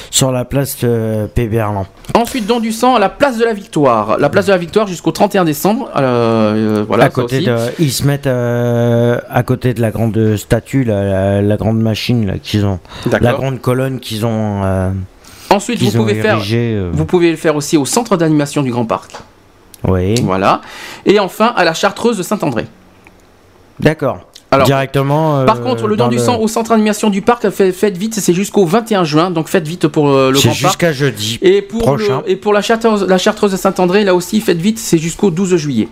sur 0.10 0.32
la 0.32 0.46
place 0.46 0.80
de 0.84 1.28
Péberlan. 1.34 1.86
Ensuite, 2.14 2.46
don 2.46 2.60
du 2.60 2.72
sang 2.74 2.96
à 2.96 3.00
la 3.00 3.10
place 3.10 3.38
de 3.38 3.46
la 3.46 3.54
Victoire. 3.54 4.18
La 4.20 4.30
place 4.30 4.48
de 4.48 4.52
la 4.52 4.58
Victoire 4.58 4.88
jusqu'au 4.88 5.12
31 5.12 5.46
décembre. 5.46 5.90
euh, 5.98 6.80
euh, 6.80 6.86
voilà, 6.88 7.06
à 7.06 7.10
côté 7.10 7.40
de, 7.42 7.56
ils 7.80 7.92
se 7.94 8.06
mettent 8.06 8.28
euh, 8.28 9.20
à 9.30 9.44
côté 9.44 9.74
de 9.74 9.82
la 9.82 9.92
grande 9.92 10.36
statue, 10.36 10.84
la, 10.84 11.04
la, 11.04 11.42
la 11.42 11.58
grande 11.58 11.80
machine 11.80 12.40
qu'ils 12.44 12.66
ont, 12.66 12.80
la 13.22 13.32
grande 13.34 13.62
colonne 13.62 14.00
qu'ils 14.00 14.26
ont, 14.26 14.62
euh, 14.64 14.90
Ensuite, 15.52 15.82
vous 15.82 15.92
pouvez 15.92 16.16
faire. 16.22 16.40
euh, 16.52 16.90
Vous 16.94 17.06
pouvez 17.06 17.30
le 17.32 17.38
faire 17.38 17.56
aussi 17.56 17.78
au 17.78 17.86
centre 17.86 18.18
d'animation 18.18 18.62
du 18.64 18.72
Grand 18.72 18.86
Parc. 18.86 19.12
Oui, 19.88 20.16
Voilà. 20.24 20.62
Et 21.06 21.20
enfin, 21.20 21.54
à 21.56 21.64
la 21.64 21.74
Chartreuse 21.74 22.18
de 22.18 22.24
Saint-André. 22.24 22.68
d'accord. 23.80 24.20
Alors, 24.54 24.68
Directement. 24.68 25.40
euh, 25.40 25.46
Par 25.46 25.62
contre, 25.62 25.88
le 25.88 25.96
don 25.96 26.10
du 26.10 26.20
sang 26.20 26.38
au 26.38 26.48
centre 26.50 26.72
d'animation 26.72 27.10
du 27.10 27.22
parc, 27.22 27.50
fait- 27.52 27.72
faites 27.72 27.98
vite, 27.98 28.16
c'est 28.16 28.34
jusqu'au 28.34 28.66
21 28.66 29.06
juin, 29.06 29.32
donc 29.32 29.48
faites 29.48 29.66
vite 29.66 29.88
pour 29.88 30.10
euh, 30.10 30.30
le 30.30 30.36
C'est 30.38 30.50
Grand 30.50 30.56
Parc. 30.56 30.72
jusqu'à 30.74 30.92
jeudi. 30.92 31.40
Et 31.42 31.62
pour, 31.62 31.82
prochain. 31.84 32.22
le- 32.26 32.32
et 32.32 32.36
pour 32.36 32.52
la, 32.52 32.62
chartreuse, 32.62 33.06
la 33.08 33.18
chartreuse 33.18 33.54
de 33.54 33.58
Saint-André, 33.58 34.04
là 34.04 34.14
aussi, 34.14 34.42
faites 34.42 34.58
vite, 34.60 34.78
c'est 34.78 34.98
jusqu'au 34.98 35.32
12 35.32 35.56
juillet. 35.56 35.88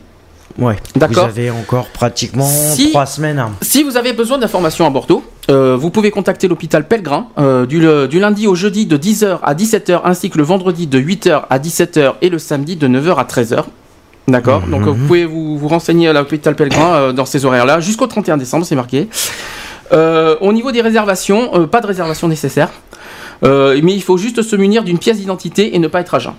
Ouais. 0.58 0.76
Vous 0.94 1.00
D'accord. 1.00 1.24
avez 1.26 1.50
encore 1.52 1.88
pratiquement 1.88 2.46
Si- 2.50 2.90
trois 2.90 3.06
semaines. 3.06 3.40
hein. 3.40 3.52
Si 3.62 3.82
vous 3.84 3.96
avez 3.96 4.12
besoin 4.12 4.38
d'informations 4.38 4.86
à 4.86 4.90
Bordeaux, 4.90 5.24
euh, 5.50 5.76
vous 5.76 5.90
pouvez 5.90 6.12
contacter 6.12 6.48
l'hôpital 6.48 6.88
Pellegrin 6.88 7.28
euh, 7.38 7.66
du, 7.66 7.80
le- 7.80 8.08
du 8.08 8.20
lundi 8.20 8.48
au 8.48 8.56
jeudi 8.56 8.86
de 8.86 8.98
10h 8.98 9.40
à 9.44 9.54
17h, 9.56 10.02
ainsi 10.06 10.30
que 10.30 10.38
le 10.38 10.44
vendredi 10.44 10.88
de 10.88 11.00
8h 11.00 11.44
à 11.50 11.60
17h 11.60 12.14
et 12.22 12.30
le 12.30 12.38
samedi 12.40 12.76
de 12.76 12.88
9h 12.88 13.16
à 13.16 13.24
13h. 13.24 13.64
D'accord? 14.28 14.62
Donc 14.70 14.82
euh, 14.84 14.92
vous 14.92 15.08
pouvez 15.08 15.26
vous, 15.26 15.58
vous 15.58 15.68
renseigner 15.68 16.08
à 16.08 16.14
l'hôpital 16.14 16.56
Pellegrin 16.56 17.14
dans 17.14 17.26
ces 17.26 17.46
horaires-là, 17.46 17.80
jusqu'au 17.80 18.06
31 18.08 18.38
décembre, 18.38 18.66
c'est 18.66 18.76
marqué. 18.76 19.08
Au 19.92 20.54
niveau 20.54 20.72
des 20.72 20.82
réservations, 20.82 21.68
pas 21.68 21.82
de 21.82 21.88
réservation 21.88 22.28
nécessaire. 22.28 22.70
Mais 23.42 23.80
il 23.96 24.04
faut 24.04 24.18
juste 24.18 24.42
se 24.44 24.56
munir 24.56 24.84
d'une 24.84 25.00
pièce 25.00 25.18
d'identité 25.18 25.76
et 25.76 25.80
ne 25.80 25.88
pas 25.88 26.02
être 26.02 26.14
à 26.16 26.20
jeun. 26.20 26.34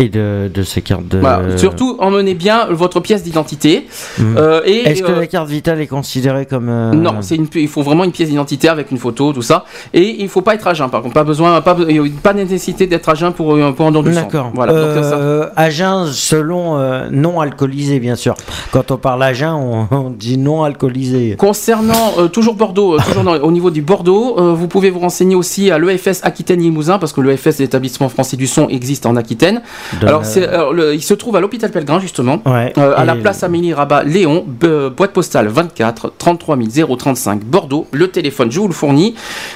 Et 0.00 0.08
de, 0.08 0.48
de 0.52 0.62
ces 0.62 0.80
cartes 0.80 1.08
de. 1.08 1.18
Voilà. 1.18 1.58
Surtout, 1.58 1.96
emmenez 1.98 2.34
bien 2.34 2.66
votre 2.70 3.00
pièce 3.00 3.24
d'identité. 3.24 3.88
Mhm. 4.18 4.36
Euh, 4.38 4.60
et, 4.64 4.88
Est-ce 4.88 5.02
que 5.02 5.10
euh, 5.10 5.16
la 5.18 5.26
carte 5.26 5.48
vitale 5.48 5.80
est 5.80 5.88
considérée 5.88 6.46
comme. 6.46 6.68
euh, 6.68 6.92
Non, 6.92 7.16
c'est 7.20 7.34
une, 7.34 7.48
il 7.56 7.66
faut 7.66 7.82
vraiment 7.82 8.04
une 8.04 8.12
pièce 8.12 8.28
d'identité 8.28 8.68
avec 8.68 8.92
une 8.92 8.98
photo, 8.98 9.32
tout 9.32 9.42
ça. 9.42 9.64
Et 9.92 10.22
il 10.22 10.28
faut 10.28 10.40
pas 10.40 10.54
être 10.54 10.68
à 10.68 10.74
jeun, 10.74 10.88
par 10.88 11.02
contre, 11.02 11.14
pas 11.14 11.24
besoin, 11.24 11.60
pas, 11.62 11.76
pas 12.22 12.32
nécessité 12.32 12.86
d'être 12.86 13.08
à 13.08 13.16
jeun 13.16 13.32
pour, 13.32 13.58
pour 13.74 13.86
un 13.86 13.90
don 13.90 14.02
du 14.04 14.14
sang. 14.14 14.20
D'accord. 14.22 14.52
Voilà. 14.54 14.72
donc, 14.72 15.02
ça- 15.04 15.52
à 15.56 15.70
jeun, 15.70 16.06
selon 16.12 16.78
non 17.10 17.40
alcoolisé, 17.40 17.98
bien 17.98 18.14
sûr. 18.14 18.34
Quand 18.70 18.92
on 18.92 18.98
parle 18.98 19.22
à 19.24 19.32
jeun, 19.32 19.52
on, 19.52 19.88
on 19.90 20.10
dit 20.10 20.38
non 20.38 20.62
alcoolisé. 20.62 21.34
Concernant 21.36 22.28
toujours 22.32 22.54
Bordeaux, 22.54 22.98
toujours 23.00 23.24
dans- 23.24 23.34
au 23.40 23.50
niveau 23.50 23.70
du 23.70 23.82
Bordeaux, 23.82 24.54
vous 24.54 24.68
pouvez 24.68 24.90
vous 24.90 25.00
renseigner 25.00 25.34
aussi 25.34 25.72
à 25.72 25.78
l'EFS 25.78 26.20
Aquitaine 26.22 26.60
Limousin 26.60 26.98
parce 26.98 27.12
que 27.12 27.20
l'EFS, 27.20 27.58
l'établissement 27.58 28.08
français 28.08 28.36
du 28.36 28.46
son, 28.46 28.68
existe 28.68 29.04
en 29.04 29.16
Aquitaine. 29.16 29.60
Alors, 30.02 30.24
c'est, 30.24 30.46
alors, 30.46 30.72
le- 30.72 30.94
il 30.94 31.02
se 31.02 31.14
trouve 31.14 31.36
à 31.36 31.40
l'hôpital 31.40 31.70
Pellegrin 31.70 32.00
justement. 32.00 32.40
Ouais. 32.46 32.72
Euh, 32.78 32.94
à 32.96 33.04
la 33.04 33.14
place 33.16 33.42
Amélie 33.42 33.72
Rabat 33.74 34.02
Léon, 34.04 34.44
boîte 34.46 35.12
postale 35.12 35.48
24 35.48 36.12
33 36.18 36.56
035 36.98 37.40
Bordeaux. 37.44 37.86
Le 37.92 38.08
téléphone, 38.08 38.50
je 38.50 38.60
vous 38.60 38.68
le 38.68 38.74
fournis 38.74 39.14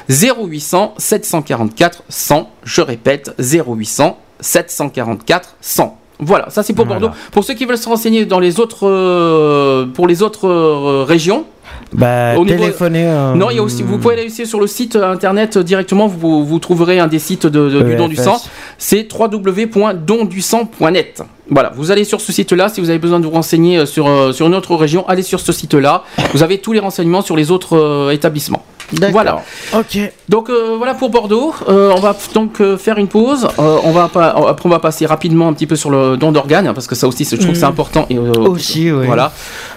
0800 0.09 0.95
744 0.99 2.03
100. 2.09 2.51
Je 2.65 2.81
répète 2.81 3.35
0800 3.39 4.19
744 4.41 5.57
100. 5.61 5.99
Voilà, 6.21 6.51
ça 6.51 6.63
c'est 6.63 6.73
pour 6.73 6.85
Voilà. 6.85 7.01
Bordeaux. 7.01 7.17
Pour 7.33 7.43
ceux 7.45 7.55
qui 7.55 7.65
veulent 7.65 7.77
se 7.79 7.89
renseigner 7.89 8.27
dans 8.27 8.39
les 8.39 8.61
autres, 8.61 8.87
euh, 8.89 9.87
pour 9.87 10.07
les 10.07 10.23
autres 10.23 10.47
euh, 10.49 11.05
régions, 11.07 11.45
Bah, 11.93 12.35
au 12.39 12.45
niveau- 12.45 12.59
téléphoner. 12.59 13.05
euh, 13.07 13.35
non, 13.35 13.51
il 13.51 13.57
y 13.57 13.59
a 13.59 13.63
aussi, 13.63 13.83
vous 13.83 13.99
pouvez 13.99 14.15
aller 14.15 14.27
aussi 14.27 14.47
sur 14.47 14.61
le 14.61 14.67
site 14.67 14.97
euh, 14.97 15.13
internet 15.13 15.57
euh, 15.57 15.63
directement. 15.63 16.07
Vous, 16.07 16.45
vous 16.45 16.59
trouverez 16.59 16.99
un 16.99 17.07
des 17.07 17.19
sites 17.19 17.47
de, 17.47 17.69
de- 17.69 17.83
du 17.83 17.97
don 17.97 18.09
du 18.09 18.15
EFS. 18.17 18.25
sang. 18.25 18.41
C'est 18.79 19.07
www.dondusang.net. 19.13 21.23
Voilà, 21.53 21.71
vous 21.77 21.91
allez 21.91 22.05
sur 22.05 22.21
ce 22.21 22.33
site-là. 22.33 22.69
Si 22.69 22.81
vous 22.81 22.89
avez 22.91 22.99
besoin 22.99 23.21
de 23.21 23.25
vous 23.27 23.31
renseigner 23.31 23.79
euh, 23.79 23.87
sur, 23.87 24.09
euh, 24.09 24.33
sur 24.33 24.47
une 24.47 24.55
autre 24.55 24.75
région, 24.75 25.07
allez 25.09 25.23
sur 25.23 25.39
ce 25.41 25.53
site-là. 25.53 26.03
Vous 26.33 26.43
avez 26.43 26.59
tous 26.59 26.73
les 26.73 26.81
renseignements 26.81 27.23
sur 27.23 27.37
les 27.37 27.51
autres 27.51 27.77
euh, 27.77 28.11
établissements. 28.11 28.65
Voilà. 29.11 29.43
Ok. 29.75 29.99
Donc 30.29 30.51
euh, 30.51 30.75
voilà 30.77 30.93
pour 30.93 31.09
Bordeaux. 31.09 31.55
Euh, 31.69 31.93
on 31.97 32.01
va 32.01 32.15
donc 32.35 32.61
euh, 32.61 32.77
faire 32.77 32.99
une 32.99 33.09
pause. 33.09 33.49
On 33.57 33.91
va 33.91 34.09
pas, 34.09 34.35
après 34.49 34.67
on 34.67 34.71
va 34.71 34.81
passer 34.81 35.07
rapidement 35.07 35.49
un 35.49 35.55
petit 35.55 35.67
peu 35.67 35.77
sur 35.77 35.89
le 35.89 36.19
don 36.19 36.31
d'organes 36.31 36.67
hein, 36.67 36.75
parce 36.75 36.87
que 36.87 36.95
ça 36.95 37.07
aussi 37.09 37.25
c'est- 37.25 37.37
je 37.37 37.41
trouve 37.41 37.55
que 37.55 37.59
c'est 37.59 37.65
Mm. 37.65 37.71
important. 37.71 38.07
Et, 38.11 38.19
Aussi, 38.19 38.93
oui. 38.93 39.07
Voilà. 39.07 39.33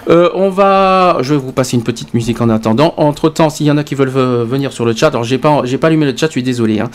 On 0.08 0.50
va, 0.50 1.16
je 1.22 1.32
vais 1.32 1.40
vous 1.40 1.52
passer 1.52 1.76
une 1.76 1.82
petite 1.82 2.12
musique 2.12 2.40
en 2.42 2.50
attendant. 2.50 2.92
Entre 2.98 3.30
temps, 3.30 3.48
s'il 3.48 3.64
y 3.66 3.70
en 3.70 3.78
a 3.78 3.84
qui 3.84 3.94
veulent 3.94 4.10
ve- 4.10 4.44
venir 4.44 4.70
sur 4.72 4.84
le 4.84 4.94
chat, 4.94 5.08
alors 5.08 5.24
j'ai 5.24 5.38
pas, 5.38 5.62
j'ai 5.64 5.78
pas 5.78 5.86
allumé 5.86 6.04
le 6.04 6.14
chat, 6.16 6.26
je 6.26 6.32
suis 6.32 6.42
désolé. 6.42 6.80
hein. 6.80 6.90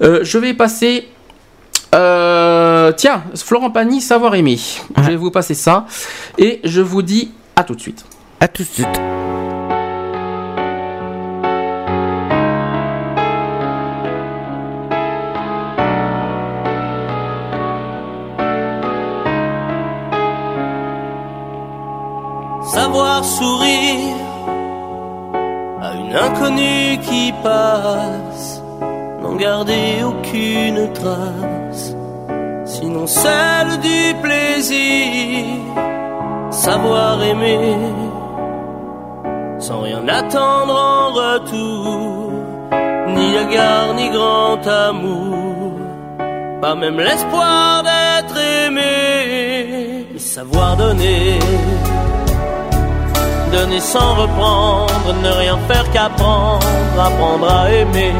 Je 0.00 0.38
vais 0.38 0.54
passer. 0.54 1.06
Euh, 1.94 2.92
tiens, 2.92 3.22
Florent 3.34 3.70
Pagny, 3.70 4.00
savoir 4.00 4.34
aimer. 4.34 4.58
Je 4.96 5.02
vais 5.02 5.16
vous 5.16 5.30
passer 5.30 5.54
ça. 5.54 5.86
Et 6.36 6.60
je 6.64 6.80
vous 6.80 7.02
dis 7.02 7.32
à 7.56 7.64
tout 7.64 7.74
de 7.74 7.80
suite. 7.80 8.04
À 8.40 8.48
tout 8.48 8.62
de 8.62 8.68
suite. 8.68 8.86
Savoir 22.70 23.24
sourire 23.24 24.16
à 25.82 25.94
une 25.94 26.14
inconnue 26.14 26.98
qui 27.02 27.32
passe, 27.42 28.57
n'en 29.28 29.36
garder 29.36 30.02
aucune 30.04 30.92
trace, 30.92 31.94
sinon 32.64 33.06
celle 33.06 33.78
du 33.80 34.14
plaisir. 34.22 35.44
Savoir 36.50 37.22
aimer 37.22 37.76
sans 39.58 39.80
rien 39.80 40.06
attendre 40.08 40.74
en 40.74 41.12
retour, 41.12 42.32
ni 43.08 43.36
égard 43.36 43.94
ni 43.94 44.08
grand 44.10 44.66
amour, 44.66 45.72
pas 46.60 46.74
même 46.74 46.98
l'espoir 46.98 47.82
d'être 47.82 48.38
aimé, 48.66 50.06
et 50.14 50.18
savoir 50.18 50.76
donner 50.76 51.38
donner 53.52 53.80
sans 53.80 54.14
reprendre, 54.14 55.14
ne 55.22 55.30
rien 55.30 55.58
faire 55.68 55.90
qu'apprendre, 55.90 56.66
apprendre 57.00 57.50
à 57.50 57.70
aimer. 57.72 58.12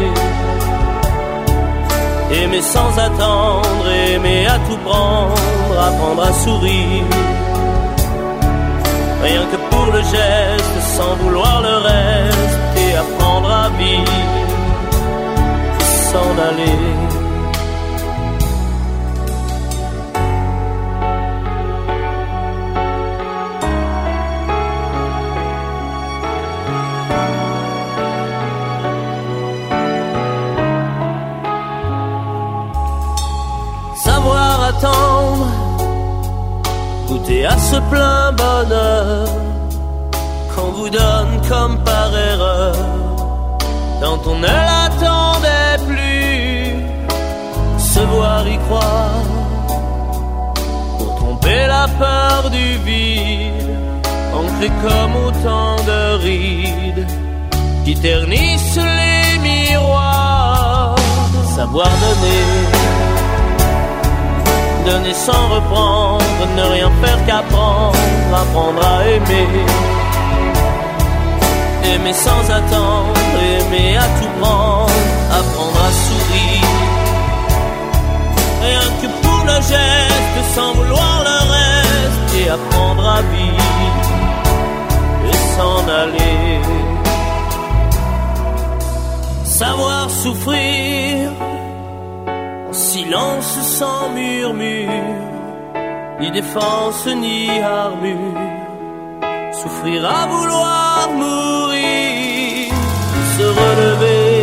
Aimer 2.31 2.61
sans 2.61 2.99
attendre, 2.99 3.91
aimer 3.91 4.47
à 4.47 4.59
tout 4.69 4.77
prendre, 4.85 5.35
apprendre 5.81 6.23
à 6.23 6.33
sourire. 6.33 7.05
Rien 9.23 9.45
que 9.51 9.57
pour 9.71 9.87
le 9.93 10.01
geste, 10.01 10.97
sans 10.97 11.15
vouloir 11.17 11.63
le 11.63 11.77
reste, 11.79 12.59
et 12.77 12.97
apprendre 12.97 13.51
à 13.51 13.69
vivre, 13.71 14.13
s'en 16.13 16.33
aller. 16.49 17.08
Goûter 37.09 37.47
à 37.47 37.59
ce 37.59 37.77
plein 37.91 38.33
bonheur 38.33 39.29
qu'on 40.55 40.71
vous 40.73 40.91
donne 40.91 41.41
comme 41.49 41.79
par 41.85 42.17
erreur, 42.17 42.75
quand 44.01 44.21
on 44.27 44.39
ne 44.39 44.47
l'attendait 44.47 45.79
plus, 45.87 46.75
se 47.79 48.01
voir 48.01 48.47
y 48.47 48.59
croire, 48.67 49.25
pour 50.99 51.15
tromper 51.17 51.67
la 51.67 51.87
peur 51.99 52.51
du 52.51 52.77
vide, 52.85 53.77
ancré 54.35 54.69
comme 54.85 55.15
autant 55.27 55.77
de 55.91 56.23
rides 56.23 57.07
qui 57.85 57.95
ternissent 57.97 58.77
les 58.77 59.39
miroirs, 59.39 60.97
savoir 61.57 61.89
donner 61.89 62.78
donner 64.89 65.15
sans 65.15 65.49
reprendre, 65.57 66.43
ne 66.57 66.63
rien 66.75 66.91
faire 67.03 67.21
qu'apprendre, 67.27 67.99
apprendre 68.43 68.83
à 68.95 69.07
aimer. 69.15 69.49
Aimer 71.93 72.13
sans 72.13 72.45
attendre, 72.59 73.15
aimer 73.57 73.97
à 73.97 74.07
tout 74.19 74.33
prendre, 74.41 74.93
apprendre 75.41 75.81
à 75.89 75.93
sourire. 76.05 76.77
Rien 78.67 78.87
que 79.01 79.09
pour 79.23 79.41
le 79.51 79.59
geste, 79.73 80.39
sans 80.55 80.73
vouloir 80.79 81.15
le 81.29 81.39
reste, 81.57 82.29
et 82.41 82.49
apprendre 82.57 83.05
à 83.19 83.21
vivre 83.33 84.09
et 85.31 85.37
s'en 85.55 85.81
aller. 86.03 86.61
Savoir 89.45 90.09
souffrir 90.11 91.33
silence 92.79 93.59
sans 93.79 94.09
murmure, 94.11 94.89
ni 96.21 96.31
défense 96.31 97.07
ni 97.07 97.51
armure, 97.61 98.39
souffrir 99.53 100.01
à 100.07 100.27
vouloir 100.27 101.11
mourir, 101.23 102.73
se 103.37 103.47
relever, 103.63 104.39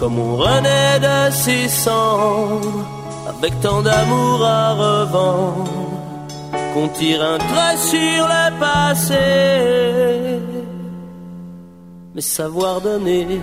comme 0.00 0.18
on 0.18 0.36
renaît 0.36 0.98
de 1.08 1.30
ses 1.30 1.68
cendres, 1.68 2.84
avec 3.28 3.52
tant 3.60 3.82
d'amour 3.82 4.44
à 4.44 4.74
revendre, 4.74 5.70
qu'on 6.74 6.88
tire 6.88 7.22
un 7.22 7.38
trait 7.38 7.76
sur 7.92 8.22
le 8.34 8.44
passé, 8.58 10.40
mais 12.12 12.20
savoir 12.20 12.80
donner 12.80 13.40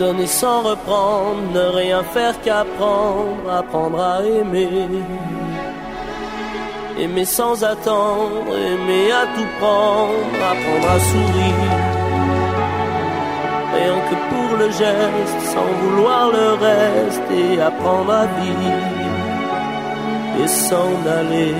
donner 0.00 0.26
sans 0.26 0.62
reprendre, 0.62 1.42
ne 1.52 1.64
rien 1.76 2.02
faire 2.02 2.34
qu'apprendre, 2.40 3.46
apprendre 3.50 4.00
à 4.00 4.24
aimer. 4.24 4.88
Aimer 6.98 7.26
sans 7.26 7.62
attendre, 7.62 8.50
aimer 8.72 9.12
à 9.12 9.24
tout 9.34 9.50
prendre, 9.60 10.38
apprendre 10.52 10.88
à 10.96 11.00
sourire. 11.10 11.76
Rien 13.76 13.96
que 14.08 14.16
pour 14.30 14.50
le 14.62 14.68
geste, 14.70 15.40
sans 15.52 15.70
vouloir 15.82 16.30
le 16.38 16.48
reste, 16.66 17.28
et 17.42 17.60
apprendre 17.60 18.12
à 18.22 18.24
vivre 18.38 19.00
et 20.42 20.48
s'en 20.48 20.92
aller. 21.18 21.54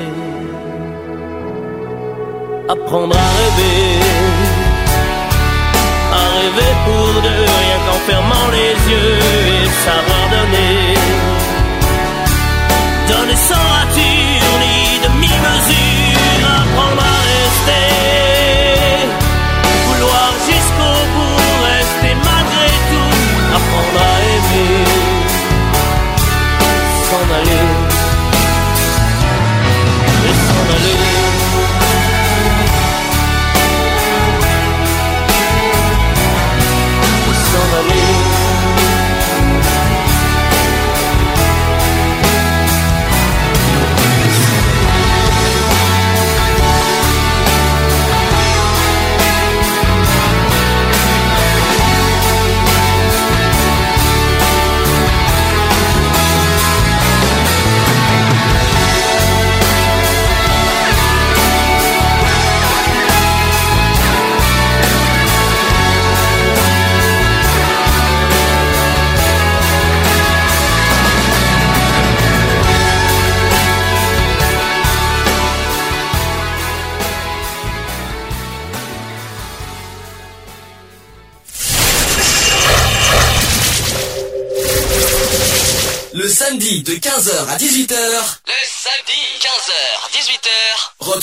Apprendre 2.69 3.17
à 3.17 3.29
rêver 3.39 4.30
rêver 6.39 6.73
pour 6.85 7.23
deux, 7.23 7.45
rien 7.63 7.79
qu'en 7.87 8.01
fermant 8.09 8.49
les 8.53 8.75
yeux 8.91 9.19
et 9.19 9.67
savoir 9.87 10.25
donner. 10.37 10.95
Donner 13.09 13.37
sans 13.49 13.67
rature 13.77 14.53
ni 14.65 14.77
demi-mesure, 15.05 15.80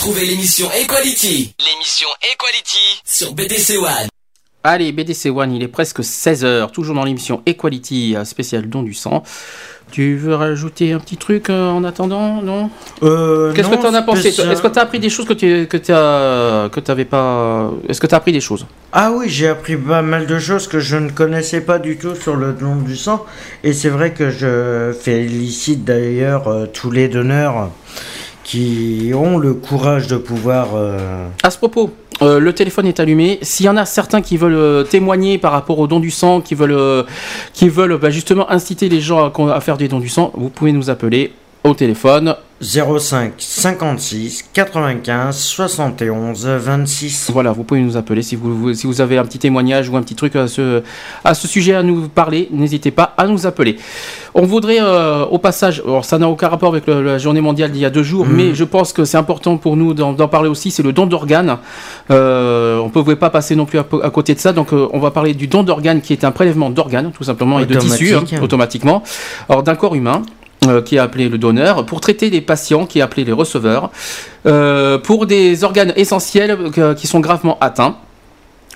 retrouvez 0.08 0.26
l'émission 0.26 0.68
Equality 0.72 1.54
l'émission 1.60 2.08
Equality. 2.34 3.02
sur 3.04 3.34
BDC 3.34 3.78
One. 3.78 4.08
Allez, 4.64 4.92
BDC 4.94 5.26
One, 5.36 5.52
il 5.54 5.62
est 5.64 5.68
presque 5.68 6.00
16h, 6.00 6.72
toujours 6.72 6.96
dans 6.96 7.04
l'émission 7.04 7.42
Equality 7.46 8.16
euh, 8.16 8.24
spéciale 8.24 8.70
don 8.70 8.84
du 8.84 8.94
sang. 8.94 9.24
Tu 9.92 10.16
veux 10.16 10.34
rajouter 10.36 10.94
un 10.94 11.00
petit 11.00 11.18
truc 11.18 11.50
euh, 11.50 11.70
en 11.70 11.84
attendant, 11.84 12.42
non 12.42 12.70
Euh, 13.04 13.52
Qu'est-ce 13.54 13.68
que 13.70 13.76
tu 13.76 13.86
en 13.86 13.94
as 13.94 14.02
pensé 14.02 14.22
spécial- 14.32 14.50
Est-ce 14.52 14.62
que 14.62 14.68
tu 14.70 14.80
as 14.80 14.84
appris 14.84 15.00
des 15.00 15.10
choses 15.10 15.26
que 15.26 15.34
tu 15.34 15.68
que 15.68 15.76
t'as- 15.78 16.70
que 16.70 16.80
t'avais 16.80 17.06
pas 17.06 17.70
Est-ce 17.90 18.00
que 18.00 18.08
tu 18.08 18.14
as 18.16 18.18
appris 18.18 18.32
des 18.32 18.42
choses? 18.42 18.66
Ah 18.94 19.12
oui, 19.12 19.28
j'ai 19.28 19.50
appris 19.50 19.76
pas 19.76 20.02
mal 20.02 20.26
de 20.26 20.40
choses 20.40 20.68
que 20.68 20.80
je 20.80 20.96
ne 20.96 21.10
connaissais 21.10 21.62
pas 21.62 21.80
du 21.80 21.98
tout 21.98 22.16
sur 22.16 22.36
le 22.38 22.54
don 22.54 22.78
du 22.78 22.96
sang. 22.96 23.26
Et 23.64 23.74
c'est 23.74 23.90
vrai 23.90 24.14
que 24.14 24.30
je 24.30 24.94
félicite 24.98 25.84
d'ailleurs 25.84 26.48
euh, 26.48 26.66
tous 26.66 26.92
les 26.92 27.10
donneurs 27.10 27.72
qui 28.48 29.12
ont 29.14 29.38
le 29.38 29.54
courage 29.54 30.08
de 30.08 30.16
pouvoir... 30.16 30.70
euh, 30.76 31.28
À 31.44 31.52
ce 31.52 31.58
propos, 31.58 31.92
euh, 32.22 32.40
le 32.40 32.54
téléphone 32.54 32.86
est 32.88 33.02
allumé. 33.02 33.40
S'il 33.42 33.66
y 33.66 33.70
en 33.70 33.76
a 33.76 33.86
certains 33.86 34.22
qui 34.22 34.38
veulent 34.38 34.56
euh, 34.56 34.84
témoigner 34.86 35.38
par 35.38 35.52
rapport 35.52 35.78
au 35.80 35.86
don 35.88 36.00
du 36.00 36.12
sang, 36.12 36.40
qui 36.40 36.56
veulent, 36.56 36.96
bah, 38.02 38.10
justement 38.10 38.50
inciter 38.50 38.88
les 38.88 39.02
gens 39.02 39.34
à 39.50 39.60
faire 39.60 39.78
des 39.78 39.90
dons 39.90 40.00
du 40.00 40.08
sang, 40.08 40.32
vous 40.34 40.50
pouvez 40.50 40.72
nous 40.72 40.90
appeler 40.90 41.34
au 41.66 41.74
téléphone. 41.74 42.36
05 42.60 43.34
56 43.38 44.46
95 44.52 45.38
71 45.38 46.46
26. 46.48 47.30
Voilà, 47.32 47.52
vous 47.52 47.64
pouvez 47.64 47.82
nous 47.82 47.98
appeler 47.98 48.24
si 48.24 48.36
vous, 48.36 48.56
vous- 48.58 48.74
si 48.74 48.88
vous 48.88 49.00
avez 49.00 49.18
un 49.20 49.26
petit 49.26 49.38
témoignage 49.38 49.90
ou 49.90 49.96
un 49.98 50.02
petit 50.02 50.16
truc 50.16 50.36
à 50.36 50.48
ce, 50.48 50.82
à 51.24 51.34
ce 51.36 51.48
sujet 51.48 51.76
à 51.76 51.84
nous 51.84 52.08
parler. 52.08 52.50
N'hésitez 52.52 52.90
pas 52.90 53.14
à 53.18 53.28
nous 53.28 53.46
appeler. 53.46 53.78
On 54.34 54.44
voudrait 54.46 54.80
euh, 54.82 55.24
au 55.26 55.38
passage, 55.38 55.82
alors 55.86 56.04
ça 56.04 56.18
n'a 56.18 56.28
aucun 56.30 56.48
rapport 56.48 56.70
avec 56.70 56.88
le- 56.88 57.04
la 57.04 57.18
journée 57.20 57.42
mondiale 57.42 57.72
d'il 57.72 57.82
y 57.82 57.86
a 57.86 57.90
deux 57.92 58.04
jours, 58.04 58.26
Mhm. 58.26 58.36
mais 58.36 58.56
je 58.56 58.64
pense 58.64 58.92
que 58.92 59.06
c'est 59.06 59.18
important 59.18 59.58
pour 59.58 59.78
nous 59.78 59.94
d'en 59.94 60.28
parler 60.28 60.50
aussi. 60.50 60.72
C'est 60.72 60.84
le 60.84 60.94
don 60.94 61.06
d'organes. 61.06 61.58
Euh, 62.10 62.80
on 62.80 62.86
ne 62.86 62.92
pouvait 62.92 63.16
pas 63.16 63.30
passer 63.30 63.56
non 63.56 63.66
plus 63.66 63.78
à, 63.78 63.86
à 64.04 64.10
côté 64.10 64.34
de 64.34 64.40
ça. 64.40 64.52
Donc 64.52 64.74
euh, 64.74 64.88
on 64.94 65.00
va 65.00 65.12
parler 65.12 65.36
du 65.36 65.46
don 65.48 65.62
d'organes 65.62 66.02
qui 66.02 66.12
est 66.14 66.24
un 66.24 66.32
prélèvement 66.32 66.72
d'organes 66.72 67.12
tout 67.16 67.24
simplement 67.24 67.60
et 67.60 67.66
de 67.68 67.76
tissus 67.76 68.14
hein, 68.14 68.18
Automatique. 68.18 68.42
automatiquement. 68.44 69.04
Alors 69.48 69.62
d'un 69.62 69.76
corps 69.76 69.94
humain. 69.94 70.24
Euh, 70.66 70.82
qui 70.82 70.96
est 70.96 71.00
appelé 71.00 71.30
le 71.30 71.38
donneur, 71.38 71.86
pour 71.86 72.02
traiter 72.02 72.30
des 72.30 72.42
patients, 72.42 72.86
qui 72.86 73.00
est 73.00 73.02
appelé 73.02 73.24
les 73.24 73.32
receveurs, 73.32 73.92
euh, 74.48 74.98
pour 74.98 75.28
des 75.28 75.64
organes 75.64 75.94
essentiels 75.96 76.58
euh, 76.78 76.96
qui 76.96 77.06
sont 77.06 77.20
gravement 77.20 77.58
atteints. 77.62 77.98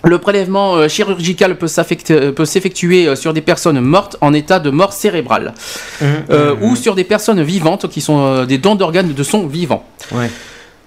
Le 0.04 0.18
prélèvement 0.18 0.88
chirurgical 0.88 1.58
peut 1.58 1.68
s'effectuer 1.68 3.16
sur 3.16 3.34
des 3.34 3.42
personnes 3.42 3.80
mortes 3.80 4.18
en 4.22 4.34
état 4.34 4.60
de 4.60 4.72
mort 4.72 4.94
cérébrale 4.94 5.54
euh, 6.02 6.54
hum, 6.54 6.64
ou 6.64 6.76
sur 6.76 6.96
des 6.96 7.04
personnes 7.04 7.44
vivantes 7.44 7.88
qui 7.88 8.02
sont 8.02 8.46
des 8.46 8.58
dons 8.58 8.74
d'organes 8.74 9.14
de 9.14 9.24
son 9.24 9.46
vivant. 9.46 9.86
Ouais. 10.12 10.32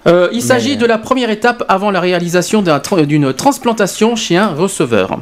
Euh, 0.06 0.28
il 0.32 0.42
s'agit 0.42 0.70
Mais- 0.70 0.76
de 0.76 0.86
la 0.86 0.98
première 0.98 1.30
étape 1.30 1.64
avant 1.68 1.90
la 1.90 2.00
réalisation 2.00 2.62
tra- 2.62 3.04
d'une 3.06 3.32
transplantation 3.32 4.16
chez 4.16 4.36
un 4.36 4.48
receveur. 4.48 5.18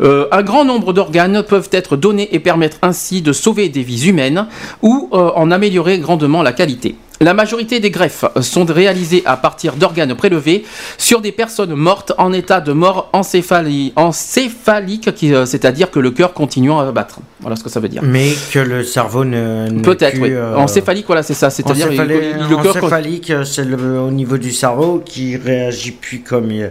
Euh, 0.00 0.26
un 0.30 0.42
grand 0.42 0.64
nombre 0.64 0.92
d'organes 0.92 1.42
peuvent 1.42 1.70
être 1.72 1.96
donnés 1.96 2.28
et 2.34 2.38
permettre 2.38 2.76
ainsi 2.82 3.20
de 3.22 3.32
sauver 3.32 3.68
des 3.68 3.82
vies 3.82 4.06
humaines 4.08 4.46
ou 4.82 5.08
euh, 5.12 5.30
en 5.34 5.50
améliorer 5.50 5.98
grandement 5.98 6.42
la 6.42 6.52
qualité. 6.52 6.94
La 7.20 7.34
majorité 7.34 7.80
des 7.80 7.90
greffes 7.90 8.24
sont 8.42 8.64
réalisées 8.64 9.22
à 9.26 9.36
partir 9.36 9.74
d'organes 9.74 10.14
prélevés 10.14 10.64
sur 10.98 11.20
des 11.20 11.32
personnes 11.32 11.74
mortes 11.74 12.12
en 12.16 12.32
état 12.32 12.60
de 12.60 12.72
mort 12.72 13.10
encéphali- 13.12 13.92
encéphalique, 13.96 15.08
euh, 15.24 15.44
c'est-à-dire 15.44 15.90
que 15.90 15.98
le 15.98 16.12
cœur 16.12 16.32
continuant 16.32 16.78
à 16.78 16.92
battre. 16.92 17.18
Voilà 17.40 17.56
ce 17.56 17.64
que 17.64 17.70
ça 17.70 17.80
veut 17.80 17.88
dire. 17.88 18.02
Mais 18.04 18.30
que 18.52 18.60
le 18.60 18.84
cerveau 18.84 19.24
ne. 19.24 19.80
Peut-être, 19.82 20.20
oui. 20.20 20.30
euh, 20.32 20.54
Encéphalique, 20.56 21.06
voilà, 21.06 21.24
c'est 21.24 21.34
ça. 21.34 21.50
C'est-à-dire 21.50 21.88
le 21.90 22.62
cœur. 22.62 22.76
encéphalique, 22.76 23.32
c'est 23.44 23.64
le- 23.64 23.98
au 24.00 24.10
niveau 24.12 24.38
du 24.38 24.52
cerveau 24.52 25.02
qui 25.04 25.36
réagit 25.36 25.90
plus 25.92 26.20
comme 26.20 26.52
il, 26.52 26.70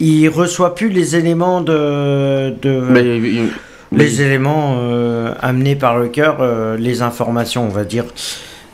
il 0.00 0.28
reçoit 0.28 0.74
plus 0.74 0.88
les 0.88 1.14
éléments 1.14 1.60
de, 1.60 2.50
de 2.60 2.80
Mais, 2.90 3.00
euh, 3.02 3.46
les 3.92 4.22
éléments 4.22 4.74
euh, 4.78 5.32
amenés 5.40 5.76
par 5.76 5.98
le 5.98 6.08
cœur, 6.08 6.38
euh, 6.40 6.76
les 6.76 7.00
informations, 7.02 7.64
on 7.64 7.68
va 7.68 7.84
dire. 7.84 8.06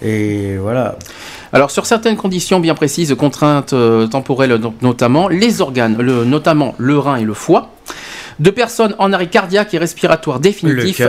Et 0.03 0.57
voilà. 0.57 0.97
Alors 1.53 1.71
sur 1.71 1.87
certaines 1.87 2.17
conditions 2.17 2.61
bien 2.61 2.75
précises, 2.75 3.15
contraintes 3.19 3.73
euh, 3.73 4.07
temporelles 4.07 4.59
notamment, 4.83 5.29
les 5.29 5.61
organes, 5.61 5.97
le, 5.99 6.25
notamment 6.25 6.75
le 6.79 6.99
rein 6.99 7.17
et 7.17 7.25
le 7.25 7.35
foie, 7.35 7.71
de 8.39 8.51
personnes 8.51 8.95
en 8.99 9.13
arrêt 9.13 9.29
cardiaque 9.29 9.75
et 9.75 9.79
respiratoire 9.79 10.41
définitif 10.41 11.03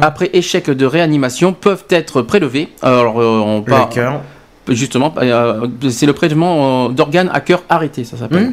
après, 0.00 0.30
échec 0.32 0.70
de 0.70 0.86
réanimation 0.86 1.52
peuvent 1.52 1.84
être 1.90 2.22
prélevés. 2.22 2.68
Alors 2.82 3.20
euh, 3.20 3.40
on 3.44 3.58
Le 3.58 3.64
parle. 3.64 4.20
Justement, 4.68 5.14
euh, 5.18 5.66
c'est 5.90 6.06
le 6.06 6.12
prélèvement 6.12 6.86
euh, 6.86 6.88
d'organes 6.90 7.30
à 7.32 7.40
cœur 7.40 7.62
arrêté, 7.68 8.04
ça 8.04 8.16
s'appelle. 8.16 8.48
Hmm. 8.48 8.52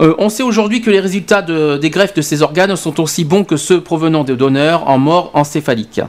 Euh, 0.00 0.14
on 0.18 0.28
sait 0.28 0.42
aujourd'hui 0.42 0.80
que 0.80 0.90
les 0.90 1.00
résultats 1.00 1.42
de- 1.42 1.76
des 1.78 1.90
greffes 1.90 2.14
de 2.14 2.22
ces 2.22 2.42
organes 2.42 2.74
sont 2.76 3.00
aussi 3.00 3.24
bons 3.24 3.44
que 3.44 3.56
ceux 3.56 3.80
provenant 3.80 4.24
des 4.24 4.36
donneurs 4.36 4.88
en 4.88 4.98
mort 4.98 5.30
encéphalique. 5.34 6.00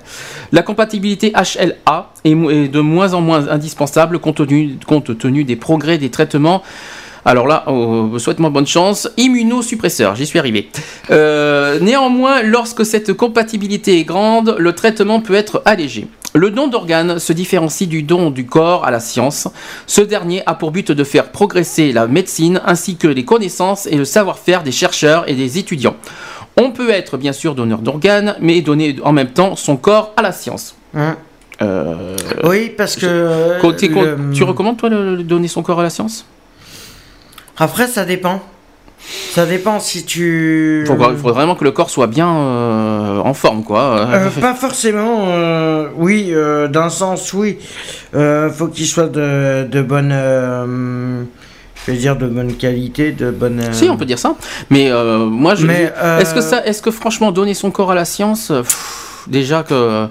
La 0.52 0.62
compatibilité 0.64 1.32
HLA 1.34 2.12
est, 2.24 2.36
de 2.68 2.80
moins 2.80 3.14
en 3.14 3.22
moins 3.22 3.48
indispensable 3.50 4.20
compte 4.20 4.38
tenu, 4.48 4.78
compte 4.86 5.18
tenu 5.18 5.44
des 5.44 5.56
progrès 5.56 5.98
des 5.98 6.10
traitements. 6.10 6.62
Alors 7.24 7.46
là, 7.48 7.66
souhaite-moi 8.18 8.50
bonne 8.50 8.66
chance. 8.66 9.08
Immunosuppresseur, 9.18 10.16
j'y 10.16 10.26
suis 10.26 10.40
arrivé. 10.40 10.70
Euh, 11.12 11.80
néanmoins, 11.80 12.42
lorsque 12.42 12.84
cette 12.86 13.14
compatibilité 13.14 14.00
est 14.00 14.04
grande, 14.06 14.56
le 14.58 14.74
traitement 14.74 15.20
peut 15.20 15.36
être 15.36 15.62
allégé. 15.66 16.08
Le 16.34 16.50
don 16.50 16.68
d'organes 16.68 17.20
se 17.20 17.34
différencie 17.34 17.90
du 17.90 18.04
don 18.04 18.32
du 18.32 18.46
corps 18.46 18.86
à 18.86 18.92
la 18.92 19.00
science. 19.02 19.48
Ce 19.86 20.00
dernier 20.02 20.44
a 20.46 20.54
pour 20.54 20.72
but 20.72 20.92
de 20.92 21.04
faire 21.04 21.30
progresser 21.32 21.92
la 21.92 22.08
médecine 22.08 22.62
ainsi 22.66 22.96
que 22.96 23.08
les 23.08 23.26
connaissances 23.26 23.86
et 23.86 23.96
le 23.98 24.06
savoir-faire 24.06 24.64
des 24.64 24.72
chercheurs 24.72 25.28
et 25.30 25.34
des 25.34 25.58
étudiants. 25.58 25.96
On 26.58 26.72
peut 26.72 26.90
être 26.90 27.18
bien 27.18 27.34
sûr 27.34 27.54
donneur 27.56 27.80
d'organes, 27.80 28.36
mais 28.40 28.62
donner 28.62 28.96
en 29.04 29.12
même 29.12 29.32
temps 29.32 29.56
son 29.58 29.76
corps 29.76 30.14
à 30.16 30.22
la 30.22 30.32
science. 30.32 30.76
Hein. 30.96 31.18
Euh, 31.62 32.16
Oui, 32.44 32.72
parce 32.78 32.96
que. 32.96 33.60
côté- 33.60 33.88
le- 33.90 34.18
Tu 34.34 34.44
recommandes 34.44 34.78
toi 34.78 34.90
le- 34.90 35.16
le 35.18 35.24
donner 35.24 35.48
son 35.50 35.64
corps 35.64 35.80
à 35.80 35.84
la 35.84 35.90
science? 35.90 36.26
Après, 37.58 37.88
ça 37.88 38.06
dépend. 38.06 38.42
Ça 39.34 39.46
dépend 39.46 39.80
si 39.80 40.06
tu. 40.06 40.84
Il 40.86 40.88
faut, 40.88 40.98
il 41.12 41.18
faut 41.18 41.34
vraiment 41.34 41.56
que 41.56 41.64
le 41.64 41.72
corps 41.72 41.90
soit 41.90 42.08
bien 42.08 42.30
euh, 42.30 43.20
en 43.20 43.34
forme, 43.34 43.64
quoi. 43.64 44.08
Euh, 44.10 44.30
pas 44.42 44.54
forcément, 44.54 45.26
euh, 45.28 45.88
oui, 45.98 46.34
d'un 46.70 46.90
sens, 46.90 47.34
oui. 47.34 47.58
Faut 48.14 48.68
qu'il 48.68 48.88
soit 48.88 49.08
de, 49.08 49.64
de 49.64 49.82
bonne. 49.82 50.12
je 51.88 51.92
vais 51.92 51.98
dire 51.98 52.16
de 52.16 52.28
bonne 52.28 52.54
qualité, 52.56 53.12
de 53.12 53.32
bonne. 53.32 53.60
euh, 53.60 53.72
Si, 53.74 53.90
on 53.90 53.98
peut 53.98 54.06
dire 54.06 54.20
ça. 54.20 54.36
Mais 54.70 54.92
euh, 54.92 55.18
moi, 55.26 55.56
je. 55.56 55.66
Mais, 55.66 55.92
euh, 55.98 56.20
Est-ce 56.20 56.34
que 56.34 56.42
ça, 56.42 56.66
est-ce 56.66 56.82
que 56.82 56.92
franchement 56.92 57.32
donner 57.32 57.54
son 57.54 57.72
corps 57.72 57.92
à 57.92 57.96
la 57.96 58.06
science, 58.06 58.48
pff, 58.50 59.24
déjà 59.28 59.64
que, 59.64 60.08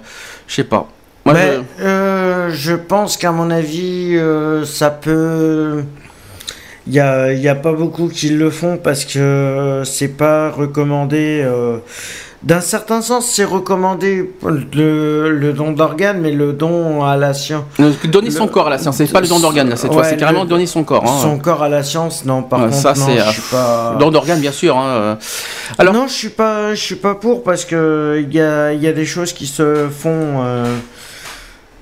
je 0.49 0.55
sais 0.55 0.65
pas. 0.65 0.89
Moi, 1.27 1.35
Mais, 1.35 1.53
je- 1.79 1.85
euh, 1.85 2.51
je 2.51 2.73
pense 2.75 3.17
qu'à 3.17 3.31
mon 3.31 3.51
avis, 3.51 4.19
ça 4.65 4.91
peut. 4.91 5.85
Il 6.91 6.95
n'y 6.95 6.99
a, 6.99 7.33
y 7.33 7.47
a 7.47 7.55
pas 7.55 7.73
beaucoup 7.73 8.09
qui 8.09 8.31
le 8.31 8.51
font 8.51 8.77
parce 8.77 9.05
que 9.05 9.83
c'est 9.85 10.09
pas 10.09 10.51
recommandé. 10.51 11.41
euh, 11.45 11.79
D'un 12.43 12.61
certain 12.61 13.01
sens, 13.01 13.31
c'est 13.31 13.45
recommandé 13.45 14.29
le, 14.75 15.31
le 15.31 15.53
don 15.53 15.71
d'organes, 15.71 16.21
mais 16.21 16.33
le 16.33 16.53
don 16.53 17.05
à 17.05 17.17
la 17.17 17.33
science. 17.33 17.63
euh, 17.79 17.93
donner 18.09 18.31
son 18.33 18.47
le- 18.47 18.51
corps 18.51 18.67
à 18.67 18.71
la 18.71 18.79
science, 18.79 18.97
c'est 18.97 19.13
pas 19.13 19.21
le 19.21 19.29
don 19.29 19.39
d'organe 19.39 19.69
là 19.69 19.77
cette 19.77 19.93
fois, 19.93 20.03
c'est 20.03 20.17
carrément 20.17 20.43
le- 20.43 20.49
donner 20.49 20.67
son 20.67 20.83
corps. 20.83 21.05
hein. 21.07 21.19
Son 21.23 21.39
corps 21.39 21.63
à 21.63 21.69
la 21.69 21.85
science, 21.85 22.25
non, 22.25 22.43
par 22.43 22.59
Ouais, 22.61 22.65
contre, 22.71 22.79
ça, 22.79 22.95
c'est, 22.97 23.19
je 23.19 23.21
euh, 23.29 23.31
suis 23.31 23.43
pas. 23.53 23.97
Don 24.01 24.11
d'organe, 24.11 24.41
bien 24.41 24.51
sûr. 24.53 24.77
hein. 24.77 25.17
Alors- 25.79 25.95
non, 25.95 26.09
je 26.09 26.13
suis 26.15 26.31
pas, 26.31 26.75
je 26.75 26.81
suis 26.83 26.97
pas 26.97 27.15
pour 27.15 27.45
parce 27.45 27.65
que 27.65 28.25
il 28.27 28.35
y 28.35 28.41
a, 28.41 28.73
y 28.73 28.89
a 28.89 28.93
des 28.93 29.07
choses 29.07 29.33
qui 29.33 29.47
se 29.47 29.87
font. 29.89 30.43
euh, 30.43 30.75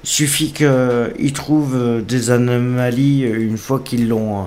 il 0.04 0.08
suffit 0.10 0.52
qu'ils 0.52 1.32
trouvent 1.32 2.02
des 2.06 2.30
anomalies 2.30 3.22
une 3.22 3.58
fois 3.58 3.80
qu'ils 3.84 4.08
l'ont, 4.08 4.38
euh, 4.38 4.42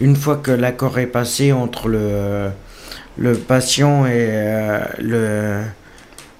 une 0.00 0.16
fois 0.16 0.36
que 0.36 0.50
l'accord 0.50 0.98
est 0.98 1.06
passé 1.06 1.52
entre 1.52 1.88
le 1.88 2.50
le 3.18 3.34
patient 3.34 4.06
et 4.06 4.28
euh, 4.30 4.80
le 4.98 5.62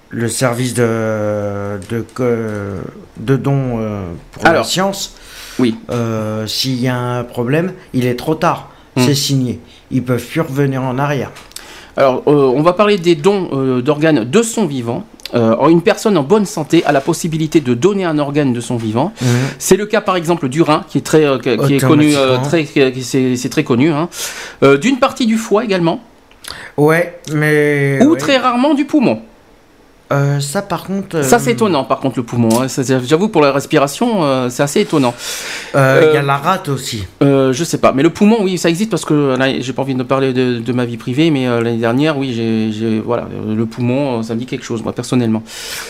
le 0.09 0.27
service 0.27 0.73
de 0.73 1.79
de, 1.89 3.35
don 3.37 3.79
euh, 3.79 4.11
pour 4.31 4.43
la 4.43 4.63
science. 4.63 5.15
oui. 5.59 5.77
Euh, 5.89 6.47
S'il 6.47 6.79
y 6.81 6.87
a 6.87 6.97
un 6.97 7.23
problème, 7.23 7.73
il 7.93 8.05
est 8.05 8.17
trop 8.17 8.35
tard. 8.35 8.71
Hmm. 8.95 9.03
C'est 9.05 9.15
signé. 9.15 9.59
Ils 9.89 10.03
peuvent 10.03 10.25
plus 10.25 10.41
revenir 10.41 10.83
en 10.83 10.97
arrière. 10.97 11.31
Alors, 12.01 12.23
euh, 12.25 12.31
on 12.55 12.63
va 12.63 12.73
parler 12.73 12.97
des 12.97 13.13
dons 13.13 13.49
euh, 13.53 13.81
d'organes 13.83 14.23
de 14.23 14.41
son 14.41 14.65
vivant. 14.65 15.03
Euh, 15.35 15.67
une 15.67 15.83
personne 15.83 16.17
en 16.17 16.23
bonne 16.23 16.47
santé 16.47 16.83
a 16.83 16.91
la 16.91 16.99
possibilité 16.99 17.61
de 17.61 17.75
donner 17.75 18.05
un 18.05 18.17
organe 18.17 18.53
de 18.53 18.59
son 18.59 18.75
vivant. 18.75 19.13
C'est 19.59 19.77
le 19.77 19.85
cas 19.85 20.01
par 20.01 20.15
exemple 20.15 20.49
du 20.49 20.63
rein, 20.63 20.83
qui 20.89 20.97
est 20.97 21.05
très, 21.05 21.23
euh, 21.23 21.37
qui 21.37 21.55
qui 21.57 21.75
est 21.75 21.79
connu, 21.79 22.15
euh, 22.15 22.37
très, 22.39 22.65
c'est 22.65 23.49
très 23.49 23.63
hein. 23.69 24.09
Euh, 24.63 24.77
D'une 24.79 24.97
partie 24.97 25.27
du 25.27 25.37
foie 25.37 25.63
également, 25.63 26.01
Ouais, 26.75 27.19
mais. 27.33 27.99
ou 28.01 28.13
ouais. 28.13 28.17
très 28.17 28.37
rarement 28.37 28.73
du 28.73 28.85
poumon. 28.85 29.21
Euh, 30.11 30.39
ça 30.39 30.61
par 30.61 30.83
contre. 30.83 31.17
euh, 31.17 31.23
Ça, 31.23 31.39
c'est 31.39 31.51
étonnant, 31.53 31.83
par 31.83 31.99
contre, 31.99 32.17
le 32.17 32.23
poumon. 32.23 32.49
hein. 32.61 32.67
J'avoue, 33.03 33.29
pour 33.29 33.41
la 33.41 33.51
respiration, 33.51 34.23
euh, 34.23 34.49
c'est 34.49 34.61
assez 34.63 34.81
étonnant. 34.81 35.13
euh, 35.75 36.01
Il 36.09 36.13
y 36.13 36.17
a 36.17 36.21
Euh, 36.21 36.25
la 36.25 36.37
rate 36.37 36.69
aussi. 36.69 37.05
Euh, 37.23 37.53
je 37.53 37.63
sais 37.63 37.77
pas, 37.77 37.91
mais 37.93 38.03
le 38.03 38.09
poumon, 38.09 38.37
oui, 38.41 38.57
ça 38.57 38.69
existe 38.69 38.91
parce 38.91 39.05
que 39.05 39.35
j'ai 39.59 39.73
pas 39.73 39.81
envie 39.81 39.95
de 39.95 40.03
parler 40.03 40.33
de, 40.33 40.59
de 40.59 40.73
ma 40.73 40.85
vie 40.85 40.97
privée, 40.97 41.31
mais 41.31 41.47
euh, 41.47 41.61
l'année 41.61 41.77
dernière, 41.77 42.17
oui, 42.17 42.33
j'ai, 42.33 42.99
voilà, 42.99 43.23
euh, 43.23 43.55
le 43.55 43.65
poumon, 43.65 44.19
euh, 44.19 44.23
ça 44.23 44.33
me 44.35 44.39
dit 44.39 44.45
quelque 44.45 44.65
chose, 44.65 44.83
moi 44.83 44.93
personnellement. 44.93 45.43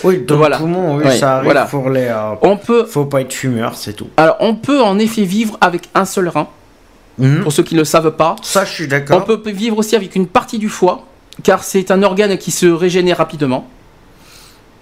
Oui, 0.04 0.24
dans 0.28 0.38
voilà. 0.38 0.58
le 0.58 0.62
poumon, 0.64 0.98
oui, 0.98 1.04
Ouais, 1.06 1.18
ça 1.18 1.34
arrive 1.38 1.46
voilà. 1.46 1.66
pour 1.66 1.90
les. 1.90 2.02
euh, 2.08 2.36
On 2.42 2.58
peut, 2.58 2.86
Faut 2.86 3.06
pas 3.06 3.22
être 3.22 3.34
fumeur, 3.34 3.76
c'est 3.76 3.94
tout. 3.94 4.08
alors, 4.18 4.38
on 4.40 4.56
peut 4.56 4.82
en 4.82 5.00
effet 5.00 5.24
vivre 5.24 5.58
avec 5.62 5.90
un 5.96 6.06
seul 6.06 6.28
rein, 6.30 6.48
Mhm. 7.18 7.42
pour 7.44 7.52
ceux 7.52 7.64
qui 7.64 7.76
ne 7.76 7.80
le 7.80 7.86
savent 7.86 8.12
pas. 8.12 8.36
Ça, 8.42 8.64
je 8.66 8.72
suis 8.72 8.86
On 8.86 8.88
d'accord. 8.88 9.26
peut 9.26 9.42
vivre 9.52 9.78
aussi 9.78 9.96
avec 9.96 10.16
une 10.16 10.28
partie 10.28 10.58
du 10.60 10.70
foie, 10.70 11.06
car 11.44 11.64
c'est 11.64 11.92
un 11.92 12.02
organe 12.04 12.38
qui 12.38 12.52
se 12.52 12.66
régénère 12.68 13.18
rapidement. 13.18 13.68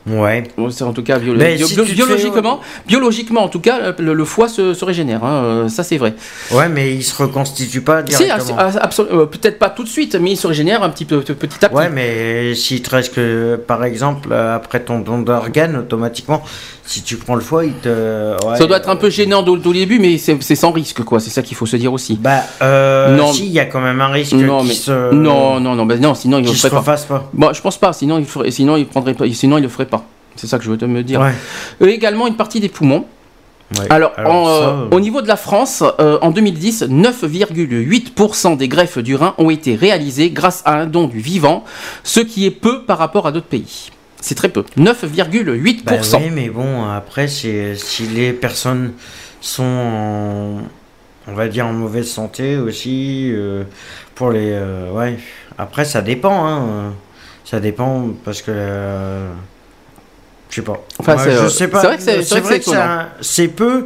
Ouais. 0.08 0.44
C'est 0.72 0.84
en 0.84 0.94
tout 0.94 1.04
cas 1.04 1.20
bio- 1.20 1.34
Mais 1.36 1.56
bio- 1.56 1.68
si 1.68 1.76
bio- 1.76 1.84
tu 1.84 1.92
te 1.92 1.96
biologiquement, 1.96 2.60
biologiquement 2.88 3.44
en 3.44 3.48
tout 3.50 3.60
cas, 3.60 3.94
le, 3.98 4.14
le 4.14 4.26
foie 4.26 4.48
se, 4.48 4.74
se 4.74 4.86
régénère, 4.86 5.24
hein, 5.24 5.44
euh, 5.44 5.68
ça 5.70 5.84
c'est 5.84 5.98
vrai. 5.98 6.14
Ouais, 6.52 6.70
mais 6.70 6.96
il 6.96 7.04
se 7.04 7.16
reconstitue 7.22 7.82
pas 7.82 8.02
Si, 8.08 8.18
directement. 8.24 8.58
ah, 8.60 8.72
ah, 8.82 8.90
euh, 9.00 9.26
peut-être 9.26 9.60
pas 9.60 9.70
tout 9.70 9.84
de 9.84 9.90
suite, 9.90 10.16
mais 10.16 10.32
il 10.32 10.38
se 10.38 10.48
régénère 10.48 10.82
un 10.84 10.90
petit 10.90 11.06
peu 11.06 11.20
petit 11.22 11.64
à 11.66 11.70
petit. 11.70 11.76
Ouais, 11.78 11.90
mais 11.90 12.56
si 12.56 12.82
te 12.82 12.90
reste 12.90 13.14
que, 13.14 13.56
par 13.68 13.84
exemple, 13.84 14.30
euh, 14.32 14.56
après 14.56 14.80
ton 14.80 15.00
don 15.00 15.20
d'organe, 15.20 15.76
automatiquement, 15.76 16.44
si 16.86 17.04
tu 17.04 17.18
prends 17.18 17.36
le 17.36 17.42
foie, 17.42 17.66
il 17.66 17.74
te. 17.74 18.34
ouais, 18.48 18.58
Ça 18.58 18.66
doit 18.66 18.78
être 18.78 18.90
un 18.90 18.96
peu 18.96 19.10
gênant 19.12 19.44
au, 19.46 19.58
au 19.58 19.74
début, 19.74 20.00
mais 20.00 20.18
c'est 20.18 20.40
sans 20.56 20.72
risque, 20.72 21.04
quoi. 21.04 21.20
C'est 21.20 21.30
ça 21.30 21.42
qu'il 21.44 21.56
faut 21.56 21.68
se 21.68 21.76
dire 21.76 21.94
aussi. 21.94 22.16
Bah, 22.20 22.40
euh, 22.64 23.16
Non. 23.16 23.32
si, 23.32 23.46
il 23.46 23.52
y 23.52 23.60
a 23.60 23.66
quand 23.66 23.82
même 23.82 24.02
un 24.02 24.08
risque 24.08 24.34
non, 24.34 24.60
qu'il 24.60 24.70
mais 24.70 24.74
se. 24.74 25.14
non, 25.14 25.60
non, 25.60 25.76
non, 25.76 25.86
bah 25.86 25.98
non, 25.98 26.16
sinon 26.16 26.38
il 26.40 26.46
le 26.46 26.50
qu'il 26.50 26.58
se 26.58 26.68
ferait 26.68 26.84
pas. 26.84 26.96
pas. 26.98 27.30
Bon, 27.34 27.54
je 27.54 27.62
pense 27.62 27.78
pas. 27.78 27.94
Sinon, 27.94 28.18
il 28.18 28.26
ferait, 28.26 28.50
sinon 28.50 28.76
il 28.78 28.86
prendrait 28.88 29.14
pas, 29.14 29.26
sinon 29.34 29.58
il 29.58 29.64
le 29.64 29.70
ferait 29.70 29.86
pas. 29.86 29.99
C'est 30.40 30.48
ça 30.48 30.58
que 30.58 30.64
je 30.64 30.70
veux 30.72 30.78
te 30.78 30.86
me 30.86 31.04
dire. 31.04 31.20
Ouais. 31.20 31.34
Euh, 31.82 31.88
également 31.88 32.26
une 32.26 32.38
partie 32.38 32.62
des 32.62 32.70
poumons. 32.70 33.06
Ouais. 33.78 33.86
Alors, 33.90 34.14
en, 34.18 34.46
ça, 34.46 34.52
euh, 34.70 34.88
au 34.92 35.02
niveau 35.02 35.22
de 35.22 35.28
la 35.28 35.36
France, 35.36 35.84
euh, 36.00 36.18
en 36.22 36.32
2010, 36.32 36.84
9,8% 36.84 38.56
des 38.56 38.70
greffes 38.70 39.00
du 39.00 39.16
rein 39.16 39.36
ont 39.38 39.50
été 39.50 39.76
réalisées 39.76 40.30
grâce 40.32 40.62
à 40.64 40.76
un 40.80 40.86
don 40.86 41.08
du 41.08 41.20
vivant, 41.20 41.66
ce 42.04 42.22
qui 42.22 42.46
est 42.46 42.52
peu 42.52 42.84
par 42.84 42.98
rapport 43.00 43.28
à 43.28 43.34
d'autres 43.34 43.48
pays. 43.48 43.90
C'est 44.22 44.34
très 44.36 44.48
peu. 44.48 44.64
9,8%. 44.78 45.84
Bah 45.84 45.98
oui, 46.24 46.30
mais 46.34 46.48
bon, 46.50 46.86
après, 46.86 47.28
si 47.28 47.74
les 48.14 48.32
personnes 48.32 48.94
sont, 49.42 49.64
en- 49.64 50.62
on 51.28 51.34
va 51.34 51.48
dire, 51.50 51.68
en 51.68 51.74
mauvaise 51.74 52.10
santé 52.10 52.56
aussi, 52.58 53.30
euh, 53.34 53.64
pour 54.16 54.32
les, 54.32 54.58
ouais. 54.94 55.18
Après, 55.58 55.84
ça 55.84 56.02
dépend, 56.02 56.46
hein. 56.48 56.94
Ça 57.44 57.60
dépend 57.60 58.10
parce 58.24 58.42
que, 58.42 58.52
je 60.50 60.56
sais 60.56 60.62
pas. 60.64 60.84
Enfin, 60.98 61.16
je 61.24 61.30
euh, 61.30 61.48
sais 61.48 61.68
pas. 61.68 61.80
c'est 61.82 61.88
vrai 61.88 61.98
que 62.60 62.64
c'est- 63.22 63.48
peu, 63.50 63.86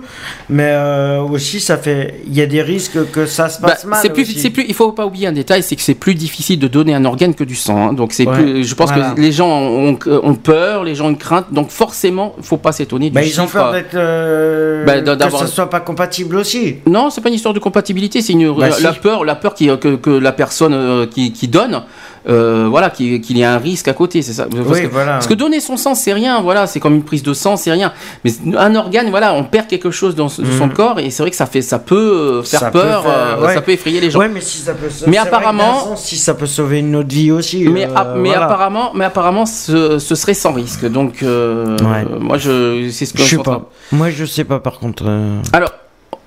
mais 0.49 0.69
euh, 0.71 1.19
aussi 1.21 1.59
ça 1.59 1.77
fait, 1.77 2.21
il 2.25 2.33
y 2.33 2.41
a 2.41 2.45
des 2.45 2.61
risques 2.61 3.11
que 3.11 3.25
ça 3.25 3.49
se 3.49 3.61
Bah, 3.61 3.69
passe 3.69 3.83
mal. 3.85 3.99
c'est 4.01 4.09
plus, 4.09 4.23
aussi. 4.23 4.39
c'est 4.39 4.49
plus, 4.49 4.63
il 4.67 4.73
faut 4.73 4.91
pas 4.93 5.05
oublier 5.05 5.27
un 5.27 5.33
détail, 5.33 5.61
c'est 5.61 5.75
que 5.75 5.81
c'est 5.81 5.93
plus 5.93 6.15
difficile 6.15 6.59
de 6.59 6.67
donner 6.69 6.95
un 6.95 7.03
organe 7.05 7.33
que 7.35 7.43
du 7.43 7.55
sang. 7.55 7.89
hein. 7.89 7.93
Donc 7.93 8.13
c'est 8.13 8.25
Ouais, 8.27 8.33
plus, 8.33 8.63
je 8.65 8.75
pense 8.75 8.89
voilà. 8.91 9.11
que 9.11 9.19
les 9.21 9.31
gens 9.33 9.49
ont, 9.49 9.97
ont 10.07 10.35
peur, 10.35 10.83
les 10.85 10.95
gens 10.95 11.07
ont 11.07 11.09
une 11.09 11.17
crainte. 11.17 11.51
Donc 11.51 11.69
forcément, 11.69 12.33
faut 12.41 12.57
pas 12.57 12.71
s'étonner 12.71 13.09
du 13.09 13.15
Bah, 13.15 13.23
ils 13.23 13.41
ont 13.41 13.47
peur 13.47 13.73
d'être, 13.73 13.95
euh, 13.95 14.85
Bah, 14.85 15.01
que 15.01 15.37
ça 15.37 15.47
soit 15.47 15.69
pas 15.69 15.81
compatible 15.81 16.37
aussi. 16.37 16.77
Non, 16.87 17.09
c'est 17.09 17.19
pas 17.21 17.29
une 17.29 17.35
histoire 17.35 17.53
de 17.53 17.59
compatibilité, 17.59 18.21
c'est 18.21 18.33
une 18.33 18.53
Bah, 18.53 18.69
la, 18.69 18.71
si. 18.75 18.83
la 18.83 18.93
peur, 18.93 19.25
la 19.25 19.35
peur 19.35 19.53
qui, 19.53 19.67
que, 19.79 19.95
que 19.95 20.09
la 20.09 20.31
personne 20.31 20.73
euh, 20.73 21.05
qui, 21.07 21.33
qui 21.33 21.47
donne, 21.49 21.83
euh, 22.29 22.67
voilà, 22.69 22.89
qui- 22.89 23.19
qu'il 23.21 23.37
y 23.37 23.43
a 23.43 23.53
un 23.53 23.57
risque 23.57 23.87
à 23.87 23.93
côté, 23.93 24.21
c'est 24.21 24.33
ça. 24.33 24.45
Parce, 24.45 24.67
Oui, 24.67 24.81
que, 24.83 24.87
voilà. 24.87 25.13
parce 25.13 25.27
que 25.27 25.33
donner 25.33 25.59
son 25.59 25.77
sang, 25.77 25.95
c'est 25.95 26.13
rien, 26.13 26.41
voilà, 26.41 26.67
c'est 26.67 26.79
comme 26.79 26.95
une 26.95 27.03
prise 27.03 27.23
de 27.23 27.33
sang, 27.33 27.57
c'est 27.57 27.71
rien. 27.71 27.91
Mais 28.23 28.31
un 28.57 28.75
organe, 28.75 29.09
voilà, 29.09 29.33
on 29.33 29.43
perd 29.43 29.67
quelque 29.67 29.91
chose 29.91 30.15
dans, 30.15 30.25
de 30.27 30.29
son 30.29 30.67
Mhm. 30.67 30.73
corps 30.73 30.99
et 30.99 31.09
c'est 31.09 31.23
vrai 31.23 31.29
que 31.31 31.35
ça 31.35 31.45
fait, 31.45 31.61
ça 31.61 31.79
peut 31.79 31.95
euh, 31.95 32.43
faire 32.43 32.59
Ça 32.61 32.71
peut 32.71 32.79
peur, 32.79 33.03
faire- 33.03 33.11
euh, 33.39 33.45
ouais. 33.47 33.53
ça 33.53 33.61
peut 33.61 33.71
effrayer 33.73 33.99
les 34.01 34.09
gens. 34.11 34.19
Ouais, 34.19 34.29
mais 34.29 34.41
si 34.41 34.59
ça 34.59 34.73
peut. 34.73 34.87
Mais 35.07 35.17
vrai 35.17 35.23
que 35.23 35.27
apparemment- 35.35 35.95
si 35.95 36.17
ça 36.17 36.33
peut 36.33 36.45
sauver 36.47 36.79
une 36.79 36.95
autre 36.95 37.09
vie 37.09 37.31
aussi. 37.31 37.67
Mais, 37.67 37.85
euh, 37.85 38.15
mais 38.17 38.29
voilà. 38.29 38.45
apparemment, 38.45 38.91
mais 38.95 39.05
apparemment, 39.05 39.45
ce, 39.45 39.99
ce 39.99 40.15
serait 40.15 40.33
sans 40.33 40.53
risque. 40.53 40.85
Donc, 40.89 41.17
Ouais. 41.21 42.05
moi, 42.19 42.37
je, 42.37 42.89
c'est 42.91 43.05
ce 43.05 43.13
que 43.13 43.19
Je 43.23 43.27
sais 43.29 43.37
en 43.37 43.43
train- 43.43 43.53
pas. 43.59 43.69
Moi, 43.91 44.09
je 44.09 44.25
sais 44.25 44.43
pas 44.43 44.59
par 44.59 44.79
contre. 44.79 45.03
Alors, 45.51 45.71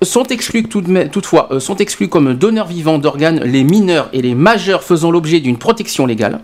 sont 0.01 0.23
exclus 0.25 0.63
tout 0.63 0.81
de 0.81 0.89
même- 0.89 1.09
toutefois, 1.09 1.49
euh, 1.51 1.59
sont 1.59 1.77
exclus 1.77 2.07
comme 2.07 2.33
donneurs 2.33 2.67
vivants 2.67 2.99
d'organes 2.99 3.41
les 3.43 3.63
mineurs 3.63 4.09
et 4.13 4.21
les 4.21 4.35
majeurs 4.35 4.83
faisant 4.83 5.11
l'objet 5.11 5.39
d'une 5.39 5.57
protection 5.57 6.05
légale. 6.05 6.39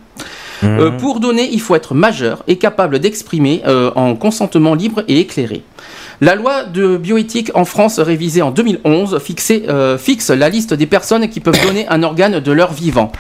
Euh, 0.64 0.92
mhm. 0.92 0.98
pour 0.98 1.20
donner, 1.20 1.50
il 1.52 1.60
faut 1.60 1.76
être 1.76 1.94
majeur 1.94 2.44
et 2.48 2.58
capable 2.58 3.00
d'exprimer 3.00 3.62
euh, 3.68 3.92
en 3.96 4.16
consentement 4.16 4.76
libre 4.76 5.04
et 5.08 5.20
éclairé. 5.20 5.64
La 6.22 6.36
loi 6.36 6.64
de 6.64 6.96
bioéthique 6.96 7.52
en 7.54 7.66
France, 7.66 8.00
révisée 8.00 8.42
en 8.42 8.52
2011, 8.52 9.20
fixait, 9.20 9.64
euh, 9.68 9.98
fixe 9.98 10.30
la 10.30 10.48
liste 10.50 10.74
des 10.74 10.86
personnes 10.86 11.28
qui 11.28 11.40
peuvent 11.40 11.62
donner 11.66 11.86
un 11.90 12.02
organe 12.04 12.40
de 12.40 12.52
leur 12.52 12.72
vivant. 12.72 13.12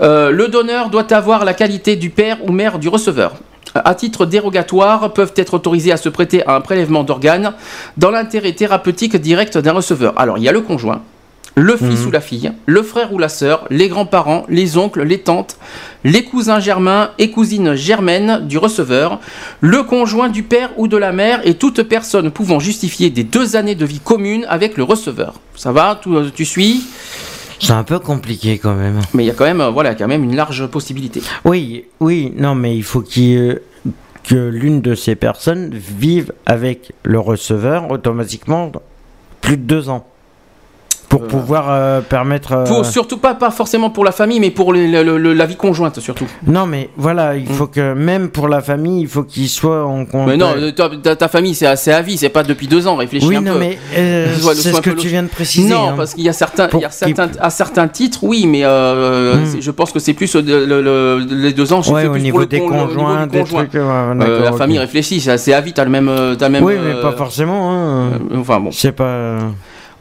Le 0.00 0.46
donneur 0.48 0.90
doit 0.90 1.12
avoir 1.12 1.44
la 1.44 1.54
qualité 1.54 1.94
du 1.94 2.10
père 2.10 2.38
ou 2.44 2.50
mère 2.50 2.80
du 2.80 2.88
receveur. 2.88 3.34
À 3.74 3.94
titre 3.94 4.26
dérogatoire, 4.26 5.12
peuvent 5.12 5.32
être 5.36 5.54
autorisés 5.54 5.92
à 5.92 5.96
se 5.96 6.08
prêter 6.08 6.46
à 6.46 6.56
un 6.56 6.60
prélèvement 6.60 7.04
d'organes 7.04 7.52
dans 7.96 8.10
l'intérêt 8.10 8.52
thérapeutique 8.52 9.16
direct 9.16 9.56
d'un 9.58 9.72
receveur. 9.72 10.12
Alors, 10.16 10.36
il 10.38 10.44
y 10.44 10.48
a 10.48 10.52
le 10.52 10.60
conjoint, 10.60 11.00
le 11.54 11.76
fils 11.76 12.00
Mhm. 12.00 12.06
ou 12.06 12.10
la 12.10 12.20
fille, 12.20 12.52
le 12.66 12.82
frère 12.82 13.12
ou 13.12 13.18
la 13.18 13.28
sœur, 13.28 13.64
les 13.70 13.88
grands-parents, 13.88 14.44
les 14.48 14.76
oncles, 14.76 15.02
les 15.02 15.18
tantes, 15.20 15.56
les 16.04 16.24
cousins 16.24 16.60
germains 16.60 17.10
et 17.18 17.30
cousines 17.30 17.74
germaines 17.74 18.46
du 18.46 18.58
receveur, 18.58 19.20
le 19.60 19.82
conjoint 19.82 20.28
du 20.28 20.42
père 20.42 20.70
ou 20.76 20.88
de 20.88 20.96
la 20.96 21.12
mère 21.12 21.40
et 21.46 21.54
toute 21.54 21.82
personne 21.82 22.30
pouvant 22.30 22.58
justifier 22.58 23.10
des 23.10 23.24
deux 23.24 23.56
années 23.56 23.74
de 23.74 23.84
vie 23.86 24.00
commune 24.00 24.46
avec 24.48 24.76
le 24.76 24.82
receveur. 24.82 25.34
Ça 25.54 25.72
va 25.72 25.98
tu, 26.02 26.10
tu 26.34 26.44
suis? 26.44 26.84
C'est 27.62 27.72
un 27.72 27.84
peu 27.84 28.00
compliqué 28.00 28.58
quand 28.58 28.74
même. 28.74 29.00
Mais 29.14 29.22
il 29.22 29.26
y 29.28 29.30
a 29.30 29.34
quand 29.34 29.44
même, 29.44 29.60
euh, 29.60 29.70
voilà, 29.70 29.94
quand 29.94 30.08
même 30.08 30.24
une 30.24 30.34
large 30.34 30.66
possibilité. 30.66 31.22
Oui, 31.44 31.84
oui, 32.00 32.32
non, 32.36 32.56
mais 32.56 32.76
il 32.76 32.82
faut 32.82 33.02
qu'il, 33.02 33.60
que 34.24 34.34
l'une 34.34 34.80
de 34.80 34.96
ces 34.96 35.14
personnes 35.14 35.70
vive 35.72 36.32
avec 36.44 36.92
le 37.04 37.20
receveur 37.20 37.90
automatiquement 37.90 38.72
plus 39.40 39.56
de 39.56 39.62
deux 39.62 39.88
ans. 39.88 40.06
Pour 41.12 41.24
Euh, 41.24 41.26
pouvoir 41.26 41.66
euh, 41.68 42.00
permettre. 42.00 42.52
euh, 42.52 42.64
Pour, 42.64 42.86
surtout 42.86 43.18
pas, 43.18 43.34
pas 43.34 43.50
forcément 43.50 43.90
pour 43.90 44.02
la 44.02 44.12
famille, 44.12 44.40
mais 44.40 44.50
pour 44.50 44.72
le- 44.72 44.86
le- 44.86 45.32
la 45.34 45.44
vie 45.44 45.56
conjointe 45.56 46.00
surtout. 46.00 46.24
Non, 46.46 46.64
mais 46.64 46.88
voilà, 46.96 47.36
il 47.36 47.42
Mm. 47.44 47.52
faut 47.52 47.66
que 47.66 47.92
même 47.92 48.30
pour 48.30 48.48
la 48.48 48.62
famille, 48.62 49.02
il 49.02 49.08
faut 49.08 49.22
qu'il 49.22 49.50
soit 49.50 49.84
en 49.84 50.06
contact. 50.06 50.26
Mais 50.28 50.36
non, 50.38 50.54
ta, 51.02 51.14
ta- 51.16 51.28
famille 51.28 51.54
c'est 51.54 51.66
assez 51.66 51.92
à 51.92 52.00
vie, 52.00 52.16
c'est 52.16 52.30
pas 52.30 52.42
depuis 52.42 52.66
deux 52.66 52.86
ans, 52.86 52.96
réfléchis 52.96 53.26
oui, 53.26 53.36
un 53.36 53.42
non, 53.42 53.52
peu. 53.52 53.58
mais 53.58 53.78
euh, 53.94 54.26
c'est 54.54 54.72
ce 54.72 54.80
que 54.80 54.88
tu 54.88 55.08
viens 55.08 55.22
de 55.22 55.28
préciser. 55.28 55.68
Non, 55.68 55.90
hein. 55.90 55.94
parce 55.98 56.14
qu'il 56.14 56.24
y 56.24 56.30
a 56.30 56.32
certains, 56.32 56.68
Pour 56.68 56.80
il 56.80 56.84
y 56.84 56.86
a 56.86 56.88
qu'il- 56.88 57.14
certains, 57.14 57.28
à 57.40 57.50
certains 57.50 57.88
titres, 57.88 58.20
oui, 58.22 58.46
mais 58.46 58.62
c'est- 59.46 59.60
je 59.60 59.70
pense 59.70 59.92
que 59.92 59.98
c'est 59.98 60.14
plus 60.14 60.34
le- 60.34 60.64
le- 60.64 60.80
le- 60.80 61.18
les 61.30 61.52
deux 61.52 61.74
ans. 61.74 61.82
je 61.82 61.92
Ouais, 61.92 62.06
au 62.06 62.12
plus 62.12 62.22
niveau 62.22 62.38
pour 62.38 62.46
des 62.46 62.58
con- 62.58 62.68
le- 62.70 62.74
au 62.74 62.78
niveau 62.86 62.88
du 62.88 62.96
conjoints, 62.96 63.26
des 63.26 63.38
conjoint. 63.40 63.64
trucs. 63.66 63.74
ouais, 63.74 64.40
la 64.44 64.52
famille 64.52 64.78
réfléchit, 64.78 65.20
c'est 65.20 65.30
assez 65.32 65.52
à 65.52 65.60
vie, 65.60 65.74
t'as 65.74 65.84
le 65.84 65.90
même, 65.90 66.10
t'as 66.38 66.46
le 66.48 66.52
même. 66.52 66.64
Oui, 66.64 66.74
mais 66.82 67.00
pas 67.02 67.12
forcément. 67.12 67.70
Hein. 67.70 68.10
enfin 68.34 68.60
bon. 68.60 68.70
C'est 68.72 68.92
pas. 68.92 69.36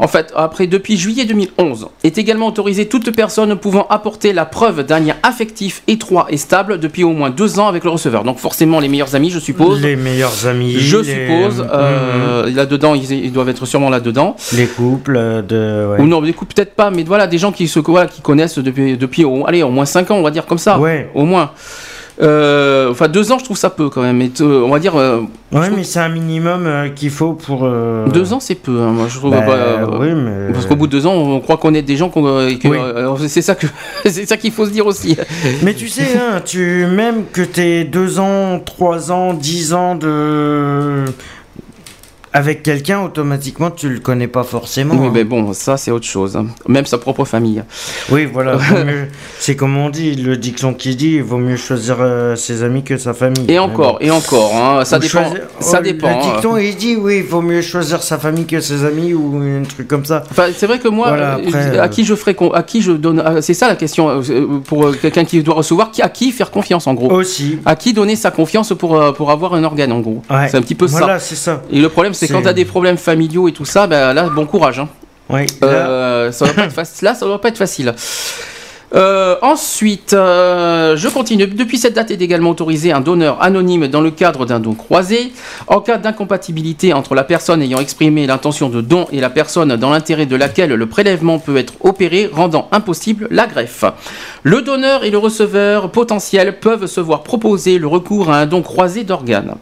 En 0.02 0.08
fait, 0.08 0.34
après, 0.36 0.66
depuis 0.68 0.98
juillet 0.98 1.26
2011, 1.26 1.88
est 2.04 2.18
également 2.18 2.48
autorisée 2.48 2.88
toute 2.88 3.16
personne 3.16 3.56
pouvant 3.56 3.86
apporter 3.90 4.34
la 4.34 4.46
preuve 4.46 4.84
d'un 4.84 5.00
lien 5.00 5.14
affectif 5.22 5.84
étroit 5.88 6.26
et 6.30 6.38
stable 6.38 6.80
depuis 6.80 7.04
au 7.04 7.12
moins 7.12 7.30
deux 7.30 7.60
ans 7.60 7.68
avec 7.68 7.84
le 7.84 7.92
receveur. 7.92 8.24
Donc 8.24 8.40
forcément 8.40 8.80
les 8.80 8.88
meilleurs 8.88 9.14
amis, 9.16 9.30
je 9.30 9.40
suppose. 9.40 9.82
Les 9.82 9.96
meilleurs 9.96 10.48
amis. 10.48 10.74
Je 10.80 10.98
les- 10.98 11.04
suppose. 11.04 11.66
euh, 11.72 12.48
Mhm. 12.48 12.56
Là-dedans, 12.56 12.96
ils, 12.96 13.12
ils 13.12 13.32
doivent 13.32 13.50
être 13.50 13.66
sûrement 13.66 13.90
là-dedans. 13.90 14.36
Les 14.54 14.66
couples 14.68 15.16
euh, 15.18 15.42
de. 15.42 15.92
ouais. 15.94 16.02
Ou 16.04 16.08
non, 16.08 16.22
du 16.22 16.34
coup, 16.34 16.46
peut-être 16.46 16.74
pas, 16.74 16.90
mais 16.90 17.04
voilà, 17.04 17.28
des 17.28 17.38
gens 17.38 17.52
qui 17.52 17.68
se 17.68 17.80
voilà, 17.80 18.08
qui 18.08 18.22
connaissent 18.22 18.58
depuis, 18.58 18.98
depuis 18.98 19.24
au, 19.24 19.46
allez, 19.46 19.62
au 19.64 19.70
moins 19.70 19.86
5 19.86 20.10
ans, 20.12 20.16
on 20.16 20.24
va 20.24 20.32
dire 20.32 20.46
comme 20.48 20.58
ça. 20.58 20.80
Ouais. 20.80 21.10
Au 21.14 21.26
moins. 21.26 21.52
Euh, 22.22 22.92
enfin, 22.92 23.08
deux 23.08 23.32
ans, 23.32 23.40
je 23.40 23.46
trouve 23.46 23.58
ça 23.58 23.70
peu 23.70 23.90
quand 23.90 24.02
même. 24.02 24.22
Euh, 24.42 24.62
on 24.66 24.70
va 24.70 24.80
dire, 24.80 24.96
euh, 24.96 25.22
Ouais, 25.52 25.70
mais 25.76 25.84
c'est 25.84 26.00
un 26.00 26.10
minimum 26.10 26.66
euh, 26.66 26.90
qu'il 26.90 27.10
faut 27.10 27.34
pour. 27.34 27.68
deux 28.14 28.34
ans, 28.34 28.40
c'est 28.40 28.56
peu. 28.56 28.80
hein, 28.82 28.92
moi, 28.92 29.08
je 29.10 29.18
trouve. 29.18 29.32
bah, 29.32 29.42
pas, 29.42 29.52
euh, 29.54 29.86
oui, 30.00 30.10
mais. 30.14 30.54
Parce 30.54 30.66
qu'au 30.66 30.76
bout 30.76 30.88
de 30.88 30.92
deux 30.92 31.06
ans, 31.08 31.14
on 31.14 31.40
croit 31.40 31.58
des 31.82 31.96
gens 31.98 32.10
qu'on, 32.10 32.22
que, 32.24 32.68
Oui. 32.68 32.78
euh, 32.80 33.16
c'est 33.28 33.42
ça 33.42 33.56
que 33.56 33.68
c'est 34.06 34.28
ça 34.28 34.38
qu'il 34.38 34.52
faut 34.52 34.66
se 34.66 34.72
dire 34.72 34.86
aussi. 34.86 35.18
Mais 35.64 35.74
tu 35.74 35.88
sais, 35.88 36.18
hein, 36.18 36.42
tu 36.46 36.86
même 36.86 37.26
que 37.32 37.42
t'aies 37.42 37.84
deux 37.86 38.20
ans, 38.20 38.60
trois 38.60 39.12
ans, 39.12 39.34
dix 39.34 39.74
ans 39.74 39.96
de 39.96 41.06
avec 42.34 42.64
quelqu'un, 42.64 43.02
automatiquement, 43.02 43.72
tu 43.72 43.90
le 43.90 44.00
connais 44.00 44.28
pas 44.28 44.44
forcément. 44.44 44.96
Oui, 44.96 45.08
hein. 45.08 45.12
mais 45.14 45.24
bon, 45.24 45.54
ça 45.54 45.78
c'est 45.78 45.92
autre 45.92 46.06
chose. 46.06 46.36
hein. 46.38 46.48
Même 46.68 46.86
sa 46.86 46.98
propre 46.98 47.26
famille. 47.26 47.64
Oui, 48.12 48.26
voilà. 48.32 48.58
C'est 49.40 49.56
comme 49.56 49.76
on 49.78 49.90
dit, 49.90 50.16
le 50.16 50.38
dicton 50.38 50.74
qui 50.74 50.96
dit 50.96 51.16
il 51.16 51.24
vaut 51.24 51.38
mieux 51.38 51.58
choisir 51.58 51.98
euh, 52.00 52.36
ses 52.36 52.64
amis 52.64 52.84
que 52.84 52.98
sa 52.98 53.14
famille. 53.14 53.46
Et 53.50 53.60
encore, 53.60 53.94
bon. 53.94 53.98
et 54.06 54.12
encore, 54.12 54.56
hein, 54.56 54.86
ça 54.86 55.00
dépend. 55.00 55.24
choisir- 55.24 55.42
Ça 55.60 55.78
oh, 55.80 55.84
dépend. 55.84 56.10
Le 56.18 56.34
dicton, 56.36 56.58
il 56.58 56.76
dit 56.76 56.96
oui, 56.96 57.18
il 57.18 57.24
vaut 57.24 57.42
mieux 57.42 57.62
choisir 57.62 58.02
sa 58.04 58.18
famille 58.18 58.46
que 58.46 58.60
ses 58.62 58.86
amis 58.86 59.14
ou 59.14 59.42
un 59.42 59.64
truc 59.64 59.88
comme 59.88 60.06
ça. 60.06 60.24
Enfin, 60.30 60.48
c'est 60.56 60.68
vrai 60.68 60.80
que 60.80 60.88
moi, 60.88 61.10
Voilà, 61.10 61.36
euh, 61.38 61.48
après, 61.48 61.80
à 61.80 61.84
euh, 61.84 61.88
qui 61.88 62.06
je 62.06 62.16
ferai, 62.16 62.36
con- 62.36 62.52
à 62.52 62.64
qui 62.64 62.82
je 62.82 62.92
donne, 62.92 63.22
ah, 63.26 63.42
c'est 63.42 63.54
ça 63.54 63.68
la 63.68 63.76
question 63.76 64.10
euh, 64.10 64.60
pour 64.66 64.88
euh, 64.88 64.92
quelqu'un 64.94 65.26
qui 65.26 65.42
doit 65.44 65.56
recevoir, 65.56 65.92
à 66.02 66.10
qui 66.10 66.32
faire 66.32 66.52
confiance 66.52 66.88
en 66.88 66.94
gros, 66.94 67.12
Aussi. 67.12 67.60
à 67.66 67.76
qui 67.76 67.94
donner 67.94 68.16
sa 68.16 68.32
confiance 68.32 68.74
pour 68.78 68.96
euh, 68.96 69.12
pour 69.12 69.32
avoir 69.32 69.54
un 69.56 69.64
organe 69.64 69.92
en 69.92 70.00
gros. 70.00 70.22
Ouais. 70.30 70.48
C'est 70.50 70.58
un 70.58 70.62
petit 70.62 70.76
peu 70.76 70.88
ça. 70.88 71.00
Voilà, 71.00 71.20
c'est 71.20 71.36
ça. 71.36 71.62
Et 71.72 71.80
le 71.82 71.90
problème, 71.90 72.14
c'est 72.28 72.32
quand 72.32 72.38
C'est- 72.40 72.44
tu 72.44 72.50
as 72.50 72.54
des 72.54 72.66
problèmes 72.66 72.98
familiaux 72.98 73.48
et 73.48 73.52
tout 73.52 73.66
ça, 73.66 73.88
ben 73.88 74.14
là, 74.14 74.30
bon 74.30 74.46
courage. 74.46 74.80
Hein. 74.80 74.88
Oui. 75.30 75.46
là- 75.62 75.68
Euh, 75.68 76.32
ça 76.32 76.46
va 76.46 76.54
pas 76.54 76.64
être 76.66 76.74
facile. 76.74 77.06
Là, 77.06 77.14
ça 77.16 77.26
va 77.26 77.38
pas 77.38 77.48
être 77.50 77.58
facile. 77.58 77.94
Euh, 78.94 79.38
ensuite, 79.42 80.12
euh, 80.12 80.98
je 80.98 81.08
continue. 81.08 81.48
Depuis 81.48 81.78
cette 81.78 81.94
date 81.94 82.12
est 82.12 82.22
également 82.22 82.50
autorisé 82.50 82.92
un 82.92 83.00
donneur 83.00 83.42
anonyme 83.42 83.88
dans 83.88 84.02
le 84.02 84.12
cadre 84.12 84.46
d'un 84.46 84.60
don 84.60 84.74
croisé. 84.74 85.32
En 85.68 85.80
cas 85.80 85.98
d'incompatibilité 85.98 86.92
entre 86.92 87.16
la 87.16 87.24
personne 87.24 87.62
ayant 87.62 87.80
exprimé 87.80 88.28
l'intention 88.28 88.68
de 88.68 88.82
don 88.82 89.08
et 89.14 89.22
la 89.22 89.30
personne 89.30 89.78
dans 89.78 89.90
l'intérêt 89.92 90.26
de 90.26 90.36
laquelle 90.36 90.72
le 90.74 90.86
prélèvement 90.88 91.40
peut 91.40 91.56
être 91.56 91.74
opéré, 91.80 92.30
rendant 92.34 92.68
impossible 92.74 93.30
la 93.32 93.48
greffe. 93.48 93.86
Le 94.44 94.62
donneur 94.62 95.06
et 95.06 95.10
le 95.10 95.18
receveur 95.18 95.90
potentiel 95.92 96.60
peuvent 96.60 96.88
se 96.88 97.00
voir 97.00 97.24
proposer 97.24 97.78
le 97.80 97.88
recours 97.88 98.30
à 98.30 98.40
un 98.40 98.46
don 98.46 98.62
croisé 98.62 99.06
d'organes. 99.06 99.56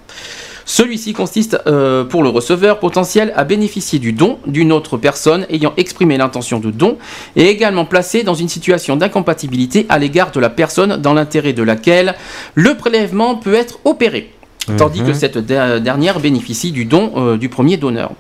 Celui-ci 0.71 1.13
consiste 1.13 1.57
euh, 1.65 2.03
pour 2.03 2.21
le 2.21 2.29
receveur 2.29 2.77
potentiel 2.77 3.33
à 3.35 3.43
bénéficier 3.43 3.97
du 3.97 4.13
don 4.13 4.37
d'une 4.45 4.71
autre 4.71 4.97
personne 4.97 5.47
ayant 5.49 5.73
exprimé 5.77 6.15
l'intention 6.15 6.59
de 6.59 6.69
don 6.69 6.99
et 7.35 7.47
également 7.47 7.85
placé 7.85 8.21
dans 8.21 8.35
une 8.35 8.49
situation 8.49 8.95
d'incompatibilité 8.95 9.87
à 9.89 9.97
l'égard 9.97 10.29
de 10.29 10.39
la 10.39 10.51
personne 10.51 10.97
dans 10.97 11.15
l'intérêt 11.15 11.53
de 11.53 11.63
laquelle 11.63 12.13
le 12.53 12.75
prélèvement 12.77 13.33
peut 13.35 13.55
être 13.55 13.79
opéré, 13.83 14.31
tandis 14.77 15.01
que 15.01 15.13
cette 15.13 15.39
der- 15.39 15.81
dernière 15.81 16.19
bénéficie 16.19 16.71
du 16.71 16.85
don 16.85 17.13
euh, 17.17 17.37
du 17.37 17.49
premier 17.49 17.77
donneur. 17.77 18.11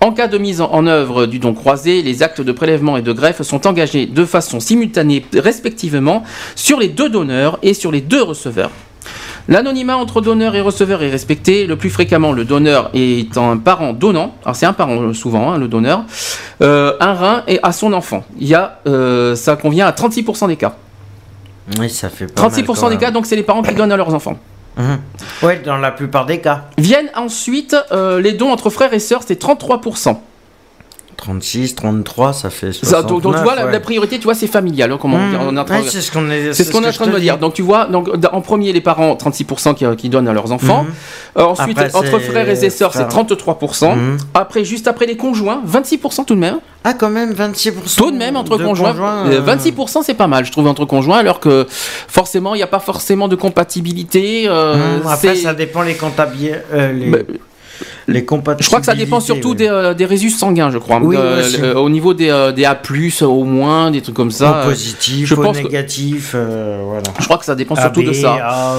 En 0.00 0.12
cas 0.12 0.28
de 0.28 0.38
mise 0.38 0.60
en 0.60 0.86
œuvre 0.86 1.26
du 1.26 1.40
don 1.40 1.52
croisé, 1.52 2.02
les 2.02 2.22
actes 2.22 2.40
de 2.40 2.52
prélèvement 2.52 2.96
et 2.96 3.02
de 3.02 3.12
greffe 3.12 3.42
sont 3.42 3.66
engagés 3.66 4.06
de 4.06 4.24
façon 4.24 4.60
simultanée 4.60 5.24
respectivement 5.34 6.22
sur 6.54 6.78
les 6.78 6.86
deux 6.86 7.08
donneurs 7.08 7.58
et 7.64 7.74
sur 7.74 7.90
les 7.90 8.00
deux 8.02 8.22
receveurs. 8.22 8.70
L'anonymat 9.48 9.96
entre 9.96 10.20
donneur 10.20 10.54
et 10.54 10.60
receveur 10.60 11.02
est 11.02 11.08
respecté. 11.10 11.66
Le 11.66 11.76
plus 11.76 11.88
fréquemment, 11.88 12.32
le 12.32 12.44
donneur 12.44 12.90
étant 12.92 13.50
un 13.50 13.56
parent 13.56 13.94
donnant. 13.94 14.34
Alors 14.44 14.54
c'est 14.54 14.66
un 14.66 14.74
parent 14.74 15.00
euh, 15.00 15.14
souvent, 15.14 15.52
hein, 15.52 15.58
le 15.58 15.68
donneur. 15.68 16.04
euh, 16.60 16.92
un 17.00 17.14
rein 17.14 17.42
et 17.48 17.58
à 17.62 17.72
son 17.72 17.92
enfant. 17.94 18.24
Il 18.38 18.46
y 18.46 18.54
a, 18.54 18.80
euh, 18.86 19.34
ça 19.34 19.56
convient 19.56 19.86
à 19.86 19.92
36% 19.92 20.48
des 20.48 20.56
cas. 20.56 20.74
Oui, 21.78 21.88
ça 21.90 22.08
fait 22.08 22.26
pas 22.26 22.42
mal, 22.42 22.50
36% 22.50 22.80
quand 22.80 22.90
des 22.90 22.96
cas, 22.98 23.10
donc 23.10 23.26
c'est 23.26 23.36
les 23.36 23.42
parents 23.42 23.62
qui 23.62 23.74
donnent 23.74 23.92
à 23.92 23.96
leurs 23.96 24.14
enfants. 24.14 24.38
Mhm. 24.76 24.98
Ouais, 25.42 25.60
dans 25.64 25.76
la 25.76 25.90
plupart 25.90 26.24
des 26.26 26.40
cas. 26.40 26.64
Viennent 26.78 27.10
ensuite 27.16 27.76
euh, 27.90 28.20
les 28.20 28.32
dons 28.32 28.50
entre 28.50 28.70
frères 28.70 28.94
et 28.94 29.00
sœurs, 29.00 29.22
c'est 29.26 29.40
33%. 29.40 30.16
36, 31.18 31.74
33, 31.74 32.32
ça 32.32 32.48
fait 32.48 32.72
Ça, 32.72 32.78
69. 33.02 33.06
donc, 33.10 33.22
donc, 33.22 33.36
tu 33.36 33.42
vois, 33.42 33.54
la, 33.56 33.66
ouais. 33.66 33.72
la 33.72 33.80
priorité, 33.80 34.18
tu 34.18 34.24
vois, 34.24 34.34
c'est 34.34 34.46
familial. 34.46 34.92
hein, 34.92 34.98
comment 35.00 35.16
on 35.18 35.56
Ouais, 35.56 35.82
de- 35.82 35.88
c'est 35.88 36.00
ce 36.00 36.10
qu'on 36.12 36.30
est. 36.30 36.52
C'est 36.54 36.64
ce 36.64 36.70
qu'on 36.72 36.82
est 36.84 36.88
en 36.88 36.92
train 36.92 37.06
de 37.08 37.18
dire. 37.18 37.36
Donc 37.38 37.54
tu 37.54 37.62
vois, 37.62 37.86
donc 37.86 38.08
en 38.32 38.40
premier 38.40 38.72
les 38.72 38.80
parents 38.80 39.14
36% 39.16 39.74
qui, 39.74 39.84
qui 39.96 40.08
donnent 40.08 40.28
à 40.28 40.32
leurs 40.32 40.52
enfants. 40.52 40.84
Mhm. 40.84 40.90
Euh, 41.38 41.42
ensuite 41.44 41.78
Après, 41.78 41.94
entre 41.96 42.18
frères 42.20 42.48
et 42.48 42.70
sœurs 42.70 42.92
c'est 42.92 43.10
frères. 43.10 43.24
33%. 43.26 43.94
Mhm. 43.96 44.16
Après 44.34 44.64
juste 44.64 44.86
après 44.88 45.06
les 45.06 45.16
conjoints 45.16 45.60
26% 45.66 46.24
tout 46.24 46.34
de 46.36 46.40
même. 46.40 46.58
Ah, 46.84 46.94
quand 46.94 47.10
même, 47.10 47.32
26%. 47.32 47.96
Tout 47.96 48.10
de 48.12 48.16
même 48.16 48.36
entre 48.36 48.56
de 48.56 48.64
conjoints. 48.64 48.94
euh, 49.26 49.40
euh, 49.40 49.56
26% 49.56 50.02
c'est 50.04 50.14
pas 50.14 50.28
mal 50.28 50.44
je 50.44 50.52
trouve 50.52 50.68
entre 50.68 50.84
conjoints 50.84 51.18
alors 51.18 51.40
que 51.40 51.66
forcément 51.68 52.54
il 52.54 52.58
n'y 52.58 52.62
a 52.62 52.68
pas 52.68 52.78
forcément 52.80 53.26
de 53.28 53.34
compatibilité. 53.36 54.44
euh, 54.48 54.98
Mhm, 54.98 55.06
Après, 55.08 55.34
ça 55.34 55.52
dépend 55.54 55.82
les 55.82 55.94
comptables. 55.94 56.36
les, 56.94 57.10
Bah, 57.10 57.18
les 58.08 58.24
compatibilités. 58.24 58.64
je 58.64 58.68
crois 58.68 58.80
que 58.80 58.86
ça 58.86 58.94
dépend 58.94 59.20
surtout 59.20 59.50
ouais. 59.50 59.54
des, 59.56 59.68
euh, 59.68 59.94
des 59.94 60.04
résus 60.06 60.30
sanguins, 60.30 60.70
je 60.70 60.78
crois. 60.78 60.98
Oui, 61.02 61.16
Euh, 61.16 61.42
euh, 61.62 61.74
au 61.74 61.88
niveau 61.90 62.14
des, 62.14 62.30
euh, 62.30 62.52
des 62.52 62.64
A+, 62.64 62.76
au 63.22 63.44
moins, 63.44 63.90
des 63.90 64.00
trucs 64.00 64.16
comme 64.16 64.30
ça. 64.30 64.62
Au 64.64 64.68
positif, 64.70 65.28
je 65.28 65.34
au 65.34 65.42
pense 65.42 65.58
que- 65.58 65.62
négatif, 65.64 66.34
voilà. 66.34 67.02
Je 67.18 67.24
crois 67.24 67.38
que 67.38 67.44
ça 67.44 67.54
dépend 67.54 67.76
surtout 67.76 68.02
de 68.02 68.12
ça. 68.12 68.36
A, 68.42 68.74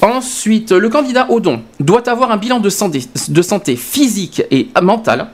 Ensuite, 0.00 0.70
le 0.70 0.88
candidat 0.88 1.26
au 1.28 1.40
don 1.40 1.60
doit 1.80 2.08
avoir 2.08 2.30
un 2.30 2.36
bilan 2.36 2.60
de 2.60 2.70
santé, 2.70 3.02
de 3.28 3.42
santé 3.42 3.74
physique 3.74 4.42
et 4.52 4.68
mentale. 4.80 5.26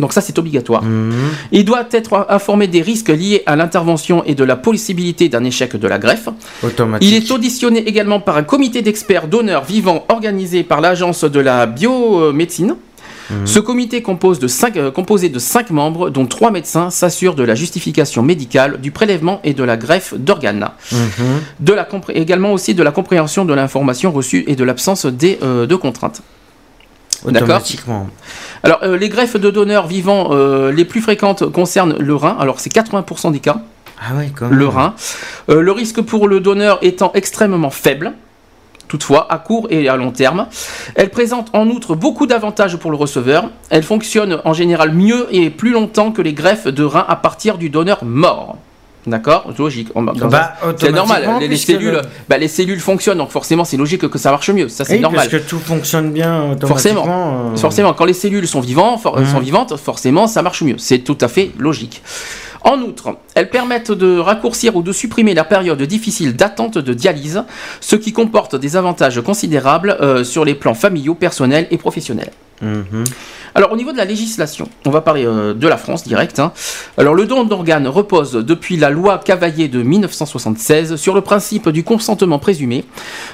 Donc 0.00 0.12
ça, 0.12 0.20
c'est 0.20 0.38
obligatoire. 0.38 0.82
mhm. 0.82 1.12
Il 1.52 1.64
doit 1.64 1.84
être 1.92 2.26
informé 2.28 2.66
des 2.66 2.82
risques 2.82 3.08
liés 3.10 3.42
à 3.46 3.54
l'intervention 3.56 4.24
et 4.24 4.34
de 4.34 4.44
la 4.44 4.56
possibilité 4.56 5.28
d'un 5.28 5.44
échec 5.44 5.76
de 5.76 5.86
la 5.88 5.98
greffe. 5.98 6.28
Automatique. 6.62 7.08
Il 7.08 7.14
est 7.14 7.30
auditionné 7.30 7.80
également 7.86 8.18
par 8.20 8.36
un 8.36 8.42
comité 8.42 8.82
d'experts 8.82 9.28
donneurs 9.28 9.64
vivants 9.64 10.04
organisé 10.08 10.62
par 10.64 10.80
l'Agence 10.80 11.24
de 11.24 11.40
la 11.40 11.66
biomédecine. 11.66 12.74
Mhm. 13.30 13.46
Ce 13.46 13.60
comité 13.60 14.02
compose 14.02 14.40
de 14.40 14.48
cinq- 14.48 14.76
euh, 14.76 14.90
composé 14.90 15.28
de 15.28 15.38
cinq 15.38 15.70
membres, 15.70 16.10
dont 16.10 16.26
trois 16.26 16.50
médecins, 16.50 16.90
s'assure 16.90 17.34
de 17.36 17.44
la 17.44 17.54
justification 17.54 18.22
médicale 18.22 18.80
du 18.80 18.90
prélèvement 18.90 19.40
et 19.44 19.54
de 19.54 19.62
la 19.62 19.76
greffe 19.76 20.14
d'organes 20.14 20.68
Mhm. 20.90 22.10
également 22.14 22.52
aussi 22.52 22.74
de 22.74 22.82
la 22.82 22.90
compréhension 22.90 23.44
de 23.44 23.54
l'information 23.54 24.10
reçue 24.10 24.42
et 24.48 24.56
de 24.56 24.64
l'absence 24.64 25.06
euh, 25.06 25.66
de 25.66 25.76
contraintes. 25.76 26.22
D'accord. 27.24 27.42
Automatiquement. 27.48 28.08
Alors, 28.62 28.80
euh, 28.82 28.96
les 28.96 29.08
greffes 29.08 29.36
de 29.36 29.50
donneurs 29.50 29.86
vivants 29.86 30.28
euh, 30.32 30.72
les 30.72 30.84
plus 30.84 31.00
fréquentes 31.00 31.50
concernent 31.50 31.96
le 31.98 32.14
rein. 32.14 32.36
Alors, 32.40 32.60
c'est 32.60 32.72
80% 32.72 33.32
des 33.32 33.40
cas, 33.40 33.58
Ah 34.00 34.14
ouais, 34.16 34.30
quand 34.34 34.48
même. 34.48 34.58
le 34.58 34.66
rein. 34.68 34.94
Euh, 35.48 35.60
le 35.60 35.72
risque 35.72 36.00
pour 36.00 36.28
le 36.28 36.40
donneur 36.40 36.78
étant 36.82 37.10
extrêmement 37.14 37.70
faible. 37.70 38.12
Toutefois, 38.88 39.32
à 39.32 39.38
court 39.38 39.68
et 39.70 39.88
à 39.88 39.96
long 39.96 40.10
terme, 40.10 40.48
elle 40.96 41.10
présente 41.10 41.48
en 41.52 41.68
outre 41.68 41.94
beaucoup 41.94 42.26
d'avantages 42.26 42.76
pour 42.76 42.90
le 42.90 42.96
receveur. 42.96 43.48
Elle 43.70 43.84
fonctionne 43.84 44.40
en 44.44 44.52
général 44.52 44.92
mieux 44.92 45.28
et 45.30 45.48
plus 45.50 45.70
longtemps 45.70 46.10
que 46.10 46.20
les 46.22 46.32
greffes 46.32 46.66
de 46.66 46.82
rein 46.82 47.04
à 47.06 47.14
partir 47.14 47.56
du 47.56 47.70
donneur 47.70 48.04
mort. 48.04 48.56
D'accord 49.10 49.52
Logique. 49.58 49.88
Bah, 49.94 50.54
c'est 50.78 50.92
normal. 50.92 51.26
Les, 51.40 51.56
cellules, 51.56 51.90
le- 51.92 52.00
bah, 52.28 52.38
les 52.38 52.48
cellules 52.48 52.80
fonctionnent, 52.80 53.18
donc 53.18 53.30
forcément, 53.30 53.64
c'est 53.64 53.76
logique 53.76 54.08
que 54.08 54.18
ça 54.18 54.30
marche 54.30 54.48
mieux. 54.50 54.68
Ça, 54.68 54.84
c'est 54.84 54.94
Oui, 54.94 55.00
normal. 55.00 55.28
parce 55.28 55.42
que 55.42 55.48
tout 55.48 55.58
fonctionne 55.58 56.12
bien 56.12 56.56
Forcément. 56.66 57.00
automatiquement. 57.02 57.50
euh, 57.52 57.56
Forcément, 57.56 57.92
quand 57.92 58.04
les 58.04 58.12
cellules 58.14 58.46
sont, 58.46 58.60
vivants, 58.60 58.96
for- 58.98 59.18
Mhm. 59.18 59.26
sont 59.26 59.40
vivantes, 59.40 59.76
forcément, 59.76 60.26
ça 60.28 60.42
marche 60.42 60.62
mieux. 60.62 60.76
C'est 60.78 60.98
tout 61.00 61.18
à 61.20 61.28
fait 61.28 61.50
logique. 61.58 62.02
En 62.62 62.80
outre, 62.80 63.16
elles 63.34 63.48
permettent 63.48 63.92
de 63.92 64.18
raccourcir 64.18 64.76
ou 64.76 64.82
de 64.82 64.92
supprimer 64.92 65.34
la 65.34 65.44
période 65.44 65.80
difficile 65.82 66.36
d'attente 66.36 66.78
de 66.78 66.92
dialyse, 66.92 67.42
ce 67.80 67.96
qui 67.96 68.12
comporte 68.12 68.56
des 68.56 68.76
avantages 68.76 69.20
considérables 69.22 69.96
euh, 70.00 70.24
sur 70.24 70.44
les 70.44 70.54
plans 70.54 70.74
familiaux, 70.74 71.14
personnels 71.14 71.66
et 71.70 71.78
professionnels. 71.78 72.32
mhm. 72.60 73.04
Alors 73.52 73.72
au 73.72 73.76
niveau 73.76 73.90
de 73.90 73.96
la 73.96 74.04
législation, 74.04 74.68
on 74.86 74.90
va 74.90 75.00
parler 75.00 75.26
euh, 75.26 75.54
de 75.54 75.66
la 75.66 75.76
France 75.76 76.04
direct. 76.04 76.38
hein. 76.38 76.52
Alors 76.96 77.14
le 77.14 77.26
don 77.26 77.42
d'organes 77.44 77.88
repose 77.88 78.32
depuis 78.32 78.76
la 78.76 78.90
loi 78.90 79.18
Cavaillé 79.18 79.66
de 79.66 79.82
1976 79.82 80.94
sur 80.94 81.14
le 81.14 81.20
principe 81.20 81.68
du 81.70 81.82
consentement 81.82 82.38
présumé. 82.38 82.84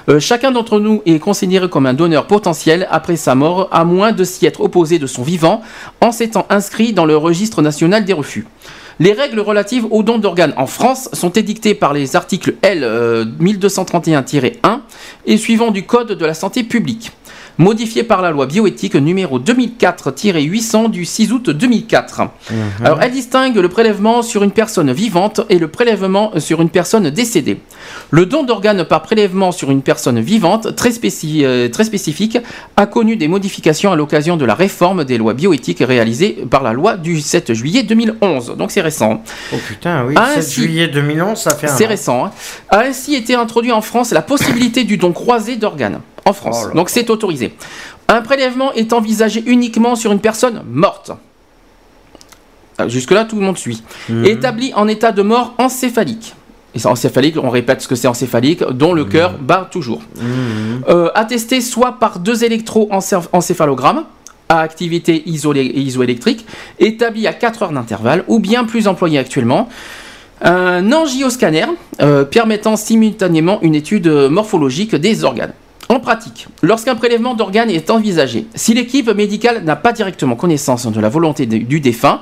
Euh, 0.09 0.21
chacun 0.21 0.53
d'entre 0.53 0.81
nous 0.81 1.03
est 1.05 1.19
considéré 1.19 1.69
comme 1.69 1.85
un 1.85 1.93
donneur 1.93 2.27
potentiel 2.27 2.89
après 2.91 3.17
sa 3.17 3.35
mort, 3.35 3.69
à 3.73 3.85
moins 3.85 4.13
de 4.13 4.25
s'y 4.25 4.47
être 4.47 4.63
opposé 4.63 4.99
de 4.99 5.07
son 5.07 5.23
vivant 5.23 5.61
en 6.01 6.13
s'étant 6.13 6.47
inscrit 6.49 6.95
dans 6.95 7.05
le 7.05 7.17
registre 7.17 7.61
national 7.61 8.07
des 8.07 8.15
refus. 8.15 8.47
Les 8.99 9.13
règles 9.13 9.41
relatives 9.41 9.87
au 9.91 10.03
don 10.03 10.17
d'organes 10.19 10.55
en 10.57 10.67
France 10.67 11.11
sont 11.13 11.31
édictées 11.31 11.75
par 11.75 11.93
les 11.93 12.17
articles 12.17 12.55
L 12.63 12.83
euh, 12.83 13.27
1231-1 13.41 14.81
et 15.27 15.37
suivant 15.37 15.71
du 15.71 15.85
Code 15.85 16.13
de 16.13 16.25
la 16.25 16.33
santé 16.33 16.63
publique 16.63 17.13
modifié 17.59 18.03
par 18.03 18.23
la 18.23 18.31
loi 18.31 18.47
bioéthique 18.47 18.95
numéro 18.97 19.39
2004-800 19.39 20.91
du 20.91 21.05
6 21.05 21.33
août 21.33 21.51
2004. 21.51 22.23
Alors, 22.85 23.01
elle 23.03 23.13
distingue 23.13 23.57
le 23.57 23.69
prélèvement 23.69 24.23
sur 24.23 24.43
une 24.43 24.51
personne 24.51 24.93
vivante 24.93 25.41
et 25.49 25.59
le 25.59 25.69
prélèvement 25.69 26.33
sur 26.39 26.61
une 26.63 26.71
personne 26.71 27.11
décédée. 27.11 27.61
Le 28.11 28.27
don 28.27 28.43
d'organes 28.43 28.85
par 28.85 29.03
prélèvement 29.03 29.53
sur 29.53 29.71
une 29.71 29.83
personne 29.83 30.21
vivante, 30.21 30.75
très, 30.77 30.91
euh, 31.43 31.69
très 31.69 31.85
spécifique, 31.85 32.39
a 32.77 32.87
connu 32.87 33.17
des 33.17 33.29
modifications 33.29 33.93
à 33.93 33.97
l'occasion 33.97 34.37
de 34.37 34.45
la 34.45 34.55
réforme 34.55 35.05
des 35.05 35.19
lois 35.19 35.35
bioéthiques 35.35 35.83
réalisée 35.87 36.37
par 36.51 36.63
la 36.63 36.73
loi 36.73 36.97
du 36.97 37.21
7 37.21 37.53
juillet 37.55 37.83
2011. 37.83 38.55
Donc, 38.57 38.71
c'est 38.71 38.81
récent. 38.81 39.23
Oh 39.53 39.57
putain, 39.67 40.05
oui, 40.07 40.15
Ah, 40.17 40.35
7 40.37 40.43
si. 40.43 40.61
juillet 40.63 40.89
2011, 40.89 41.39
ça 41.39 41.55
fait 41.55 41.69
un. 41.69 41.77
C'est 41.77 41.87
récent. 41.87 42.27
hein. 42.27 42.31
A 42.71 42.81
ainsi 42.81 43.15
été 43.15 43.35
introduit 43.35 43.73
en 43.73 43.81
France 43.81 44.13
la 44.13 44.23
possibilité 44.23 44.85
du 44.85 44.97
don 44.97 45.13
croisé 45.13 45.57
d'organes. 45.57 46.01
En 46.27 46.33
France. 46.33 46.67
Oh 46.71 46.77
Donc 46.77 46.91
c'est 46.91 47.09
autorisé. 47.09 47.55
Un 48.09 48.21
prélèvement 48.21 48.73
est 48.73 48.93
envisagé 48.93 49.43
uniquement 49.47 49.97
sur 49.97 50.13
une 50.13 50.21
personne 50.21 50.63
morte. 50.71 51.13
Euh, 52.81 52.89
Jusque-là, 52.89 53.25
tout 53.25 53.37
le 53.37 53.43
monde 53.43 53.57
suit. 53.57 53.83
Mhm. 54.09 54.25
Établi 54.27 54.73
en 54.75 54.89
état 54.89 55.13
de 55.13 55.23
mort 55.23 55.55
encéphalique. 55.59 56.35
Et 56.75 56.85
encéphalique, 56.87 57.37
on 57.43 57.49
répète 57.49 57.81
ce 57.81 57.89
que 57.89 57.95
c'est 57.95 58.09
encéphalique, 58.09 58.63
dont 58.65 58.93
le 58.93 59.05
cœur 59.07 59.39
bat 59.39 59.67
toujours. 59.71 60.03
Mhm. 60.17 60.83
Euh, 60.89 61.11
attesté 61.15 61.61
soit 61.61 61.93
par 61.93 62.19
deux 62.19 62.45
électroencéphalogrammes, 62.45 64.05
à 64.49 64.61
activité 64.61 65.23
isoélectrique, 65.29 66.45
établi 66.79 67.27
à 67.27 67.33
4 67.33 67.63
heures 67.63 67.73
d'intervalle, 67.73 68.25
ou 68.29 68.39
bien 68.41 68.65
plus 68.65 68.89
employé 68.89 69.19
actuellement. 69.19 69.69
Un 70.43 70.93
angioscanner 70.93 71.65
euh, 72.03 72.25
permettant 72.25 72.77
simultanément 72.77 73.59
une 73.63 73.75
étude 73.75 74.07
morphologique 74.07 74.95
des 74.95 75.25
organes. 75.25 75.55
En 75.89 76.01
pratique, 76.01 76.49
lorsqu'un 76.63 76.97
prélèvement 76.97 77.35
d'organes 77.35 77.71
est 77.71 77.91
envisagé, 77.91 78.47
si 78.57 78.75
l'équipe 78.75 79.09
médicale 79.11 79.63
n'a 79.63 79.77
pas 79.77 79.93
directement 79.93 80.35
connaissance 80.35 80.87
de 80.87 81.01
la 81.01 81.09
volonté 81.09 81.47
du 81.47 81.81
défunt, 81.81 82.21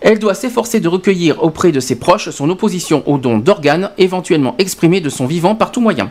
elle 0.00 0.18
doit 0.18 0.34
s'efforcer 0.34 0.80
de 0.80 0.88
recueillir 0.88 1.42
auprès 1.42 1.70
de 1.70 1.80
ses 1.80 1.96
proches 1.96 2.30
son 2.30 2.48
opposition 2.48 3.02
au 3.06 3.18
don 3.18 3.38
d'organes 3.38 3.90
éventuellement 3.98 4.54
exprimé 4.58 5.00
de 5.00 5.10
son 5.10 5.26
vivant 5.26 5.54
par 5.54 5.70
tout 5.70 5.80
moyen. 5.80 6.10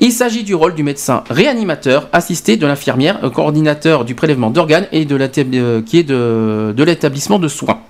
Il 0.00 0.12
s'agit 0.12 0.44
du 0.44 0.54
rôle 0.54 0.74
du 0.74 0.82
médecin 0.82 1.22
réanimateur, 1.28 2.08
assisté 2.12 2.56
de 2.56 2.66
l'infirmière, 2.66 3.20
coordinateur 3.32 4.04
du 4.04 4.14
prélèvement 4.14 4.50
d'organes 4.50 4.86
et 4.92 5.06
euh, 5.10 6.72
de 6.72 6.84
l'établissement 6.84 7.38
de 7.38 7.48
soins. 7.48 7.80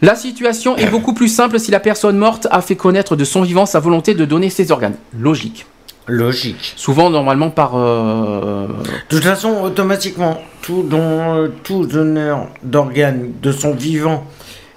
La 0.00 0.16
situation 0.16 0.76
est 0.76 0.90
beaucoup 0.90 1.14
plus 1.14 1.28
simple 1.28 1.60
si 1.60 1.70
la 1.70 1.78
personne 1.78 2.16
morte 2.16 2.48
a 2.50 2.60
fait 2.60 2.74
connaître 2.76 3.14
de 3.14 3.24
son 3.24 3.42
vivant 3.42 3.66
sa 3.66 3.78
volonté 3.78 4.14
de 4.14 4.24
donner 4.24 4.50
ses 4.50 4.72
organes. 4.72 4.96
Logique. 5.16 5.66
Logique. 6.08 6.74
Souvent, 6.76 7.10
normalement, 7.10 7.50
par. 7.50 7.72
euh, 7.76 8.66
De 9.08 9.16
toute 9.16 9.24
façon, 9.24 9.60
automatiquement, 9.62 10.40
tout, 10.62 10.82
don- 10.82 11.50
tout 11.62 11.86
donneur 11.86 12.48
d'organes 12.62 13.32
de 13.40 13.52
son 13.52 13.72
vivant 13.72 14.24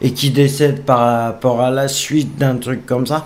et 0.02 0.11
qui 0.11 0.30
décède 0.30 0.84
par 0.84 0.99
rapport 0.99 1.61
à 1.61 1.72
la 1.72 1.88
suite 1.88 2.38
d'un 2.38 2.57
truc 2.57 2.85
comme 2.85 3.07
ça 3.07 3.26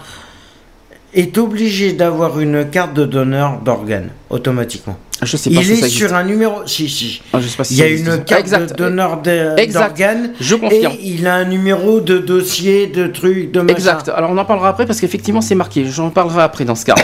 est 1.13 1.37
obligé 1.37 1.93
d'avoir 1.93 2.39
une 2.39 2.69
carte 2.69 2.93
de 2.93 3.05
donneur 3.05 3.59
d'organes 3.63 4.09
automatiquement. 4.29 4.97
je 5.23 5.37
sais 5.37 5.49
pas 5.49 5.55
Il 5.61 5.65
si 5.65 5.71
est 5.71 5.75
ça 5.77 5.89
sur 5.89 6.13
un 6.13 6.23
numéro. 6.23 6.65
Si, 6.67 6.87
si. 6.87 7.21
Ah, 7.33 7.39
je 7.41 7.47
sais 7.47 7.57
pas 7.57 7.63
si 7.63 7.73
Il 7.73 7.79
y 7.79 7.83
a 7.83 7.87
une 7.87 8.23
carte 8.23 8.41
Exact. 8.41 8.69
de 8.69 8.75
donneur 8.75 9.17
d'organes 9.23 10.33
Je 10.39 10.55
et 10.55 10.59
confirme. 10.59 10.93
il 11.01 11.25
a 11.27 11.33
un 11.35 11.45
numéro 11.45 11.99
de 11.99 12.19
dossier, 12.19 12.87
de 12.87 13.07
trucs, 13.07 13.51
de 13.51 13.61
machin. 13.61 13.75
Exact. 13.75 14.09
Alors 14.09 14.29
on 14.31 14.37
en 14.37 14.45
parlera 14.45 14.69
après 14.69 14.85
parce 14.85 14.99
qu'effectivement 15.01 15.41
c'est 15.41 15.55
marqué. 15.55 15.85
J'en 15.85 16.09
parlerai 16.11 16.43
après 16.43 16.63
dans 16.65 16.75
ce 16.75 16.85
cas. 16.85 16.95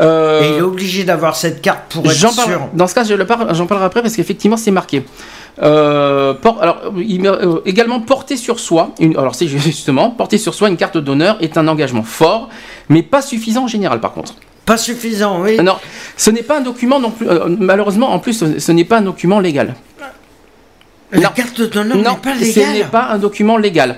Euh, 0.00 0.40
Et 0.42 0.48
il 0.48 0.54
est 0.56 0.62
obligé 0.62 1.04
d'avoir 1.04 1.36
cette 1.36 1.60
carte 1.60 1.82
pour 1.92 2.10
être 2.10 2.20
parle- 2.34 2.48
sûr. 2.48 2.68
Dans 2.72 2.86
ce 2.86 2.94
cas, 2.94 3.04
parle- 3.26 3.54
j'en 3.54 3.66
parlerai 3.66 3.86
après 3.86 4.02
parce 4.02 4.16
qu'effectivement, 4.16 4.56
c'est 4.56 4.70
marqué. 4.70 5.04
Euh, 5.62 6.34
por- 6.34 6.60
alors, 6.62 6.80
il 6.98 7.26
euh, 7.26 7.60
également 7.64 8.00
porter 8.00 8.36
sur 8.36 8.58
soi. 8.58 8.90
Une, 8.98 9.16
alors, 9.16 9.34
c'est 9.34 9.46
justement 9.68 10.10
porter 10.10 10.38
sur 10.38 10.54
soi 10.54 10.68
une 10.68 10.76
carte 10.76 10.98
d'honneur 10.98 11.36
est 11.40 11.56
un 11.56 11.68
engagement 11.68 12.02
fort, 12.02 12.48
mais 12.88 13.02
pas 13.02 13.22
suffisant 13.22 13.64
en 13.64 13.68
général, 13.68 14.00
par 14.00 14.12
contre. 14.12 14.34
Pas 14.66 14.76
suffisant, 14.78 15.42
oui. 15.42 15.58
Non, 15.62 15.76
ce 16.16 16.30
n'est 16.30 16.42
pas 16.42 16.58
un 16.58 16.62
document 16.62 16.98
non 16.98 17.10
plus. 17.10 17.28
euh, 17.28 17.46
malheureusement, 17.58 18.12
en 18.12 18.18
plus, 18.18 18.32
ce, 18.32 18.58
ce 18.58 18.72
n'est 18.72 18.84
pas 18.84 18.98
un 18.98 19.02
document 19.02 19.38
légal. 19.38 19.74
La 21.12 21.20
non. 21.20 21.28
carte 21.36 21.60
non, 21.76 21.84
n'est 21.84 22.02
pas 22.02 22.34
ce 22.34 22.40
légale. 22.40 22.72
n'est 22.72 22.84
pas 22.84 23.08
un 23.12 23.18
document 23.18 23.56
légal. 23.56 23.96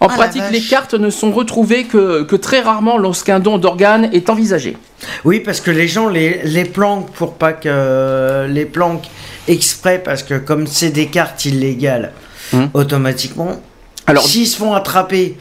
En 0.00 0.08
Ah, 0.08 0.14
pratique, 0.14 0.42
les 0.52 0.60
cartes 0.60 0.92
ne 0.94 1.08
sont 1.08 1.30
retrouvées 1.30 1.84
que, 1.84 2.24
que 2.24 2.36
très 2.36 2.60
rarement 2.60 2.98
lorsqu'un 2.98 3.38
don 3.40 3.56
d'organes 3.56 4.10
est 4.12 4.28
envisagé. 4.28 4.76
Oui, 5.24 5.40
parce 5.40 5.60
que 5.62 5.70
les 5.70 5.88
gens 5.88 6.08
les, 6.08 6.40
les 6.44 6.64
planquent 6.64 7.10
pour 7.12 7.34
pas 7.34 7.54
que 7.54 8.46
les 8.50 8.66
planquent 8.66 9.08
exprès, 9.48 9.98
parce 10.02 10.22
que 10.22 10.34
comme 10.38 10.66
c'est 10.66 10.90
des 10.90 11.06
cartes 11.06 11.44
illégales, 11.44 12.12
Hum. 12.54 12.70
automatiquement, 12.72 13.60
Alors, 14.06 14.22
s'ils 14.24 14.46
se 14.46 14.56
font 14.56 14.72
attraper 14.72 15.36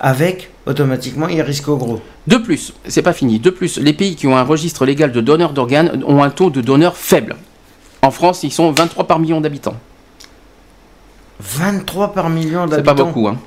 avec, 0.00 0.50
automatiquement, 0.66 1.28
ils 1.28 1.40
risquent 1.42 1.68
au 1.68 1.76
gros. 1.76 2.00
De 2.26 2.36
plus, 2.36 2.72
c'est 2.88 3.02
pas 3.02 3.12
fini. 3.12 3.38
De 3.38 3.50
plus, 3.50 3.78
les 3.78 3.92
pays 3.92 4.16
qui 4.16 4.26
ont 4.26 4.36
un 4.36 4.42
registre 4.42 4.84
légal 4.84 5.12
de 5.12 5.20
donneurs 5.20 5.52
d'organes 5.52 6.02
ont 6.06 6.20
un 6.22 6.30
taux 6.30 6.50
de 6.50 6.60
donneurs 6.60 6.96
faible. 6.96 7.36
En 8.02 8.10
France, 8.10 8.42
ils 8.42 8.50
sont 8.52 8.72
23 8.72 9.06
par 9.06 9.20
million 9.20 9.40
d'habitants. 9.40 9.76
23 11.40 12.12
par 12.12 12.28
million 12.28 12.64
C'est 12.64 12.70
d'habitants. 12.76 12.94
pas 12.94 13.04
beaucoup, 13.04 13.28
hein. 13.28 13.38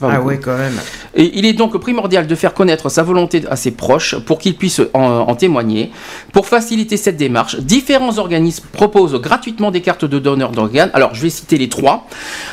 Pas 0.00 0.10
Ah 0.14 0.20
ouais, 0.20 0.38
quand 0.38 0.56
même. 0.56 0.78
Et 1.14 1.38
il 1.38 1.44
est 1.46 1.52
donc 1.52 1.76
primordial 1.78 2.26
de 2.26 2.34
faire 2.34 2.54
connaître 2.54 2.88
sa 2.88 3.02
volonté 3.02 3.44
à 3.50 3.56
ses 3.56 3.70
proches 3.70 4.16
pour 4.18 4.38
qu'ils 4.38 4.56
puissent 4.56 4.80
en, 4.94 5.00
en 5.02 5.34
témoigner. 5.34 5.90
Pour 6.32 6.46
faciliter 6.46 6.96
cette 6.96 7.16
démarche, 7.16 7.56
différents 7.58 8.18
organismes 8.18 8.64
proposent 8.72 9.20
gratuitement 9.20 9.70
des 9.70 9.82
cartes 9.82 10.04
de 10.04 10.18
donneurs 10.18 10.52
d'organes. 10.52 10.90
Alors, 10.94 11.14
je 11.14 11.22
vais 11.22 11.30
citer 11.30 11.58
les 11.58 11.68
trois. 11.68 12.06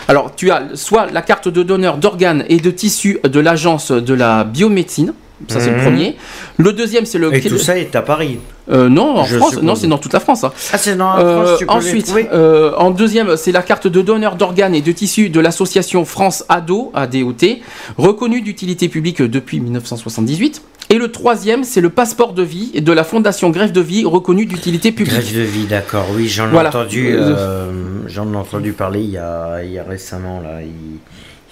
Alors, 0.08 0.36
tu 0.36 0.52
as 0.52 0.76
soit 0.76 1.08
la 1.12 1.22
carte 1.22 1.48
de 1.48 1.64
donneur 1.64 1.98
d'organes 1.98 2.44
et 2.50 2.58
de 2.58 2.72
tissus 2.72 3.20
de 3.24 3.40
l'agence 3.40 3.92
de 3.92 4.14
la 4.14 4.44
biomédecine. 4.44 5.14
Ça, 5.48 5.60
c'est 5.60 5.70
le 5.72 5.78
Mhm. 5.78 5.82
premier. 5.84 6.16
Le 6.58 6.74
deuxième, 6.74 7.06
c'est 7.06 7.18
le. 7.18 7.34
Et 7.34 7.42
tout 7.42 7.58
ça 7.58 7.78
est 7.78 7.96
à 7.96 8.02
Paris. 8.02 8.40
Euh, 8.72 8.88
non, 8.90 9.18
en 9.18 9.24
Je 9.26 9.38
France. 9.38 9.50
suppose. 9.52 9.64
Non, 9.66 9.76
c'est 9.76 9.88
dans 9.88 9.98
toute 9.98 10.14
la 10.14 10.20
France. 10.20 10.44
hein. 10.44 10.52
Ah, 10.72 10.78
c'est 10.78 10.96
dans 10.96 11.14
la 11.16 11.20
Euh, 11.24 11.46
France, 11.46 11.60
tu 11.60 11.66
peux 11.66 11.72
les 11.74 11.78
ensuite, 11.78 12.06
trouver 12.06 12.28
euh, 12.32 12.74
en 12.78 12.92
deuxième, 12.92 13.36
c'est 13.36 13.52
la 13.52 13.62
carte 13.64 13.88
de 13.88 14.02
donneur 14.02 14.36
d'organes 14.36 14.76
et 14.76 14.82
de 14.82 14.92
tissus 14.92 15.30
de 15.30 15.40
l'association 15.40 16.06
France 16.06 16.46
ADO, 16.48 16.92
ADOT, 16.94 17.60
reconnue 17.98 18.42
d'utilité 18.42 18.88
publique 18.88 19.22
depuis 19.22 19.60
1978. 19.60 20.62
Et 20.90 20.98
le 20.98 21.10
troisième, 21.10 21.64
c'est 21.64 21.80
le 21.82 21.90
passeport 21.90 22.34
de 22.34 22.44
vie 22.44 22.82
de 22.82 22.92
la 22.92 23.04
Fondation 23.06 23.50
Greffe 23.50 23.72
de 23.72 23.80
Vie, 23.82 24.04
reconnue 24.06 24.46
d'utilité 24.46 24.92
publique. 24.92 25.14
Grève 25.22 25.36
de 25.36 25.42
vie, 25.42 25.66
d'accord. 25.66 26.06
Oui, 26.16 26.28
j'en 26.28 26.48
ai 26.48 26.52
Voilà. 26.52 26.70
entendu, 26.70 27.14
Euh, 27.14 27.72
j'en 28.08 28.32
ai 28.34 28.36
entendu 28.36 28.74
parler 28.74 29.02
il 29.02 29.12
y 29.12 29.18
a, 29.18 29.64
il 29.64 29.72
y 29.72 29.80
a 29.80 29.84
récemment 29.84 30.42
là. 30.42 30.62
Ils, 30.62 31.00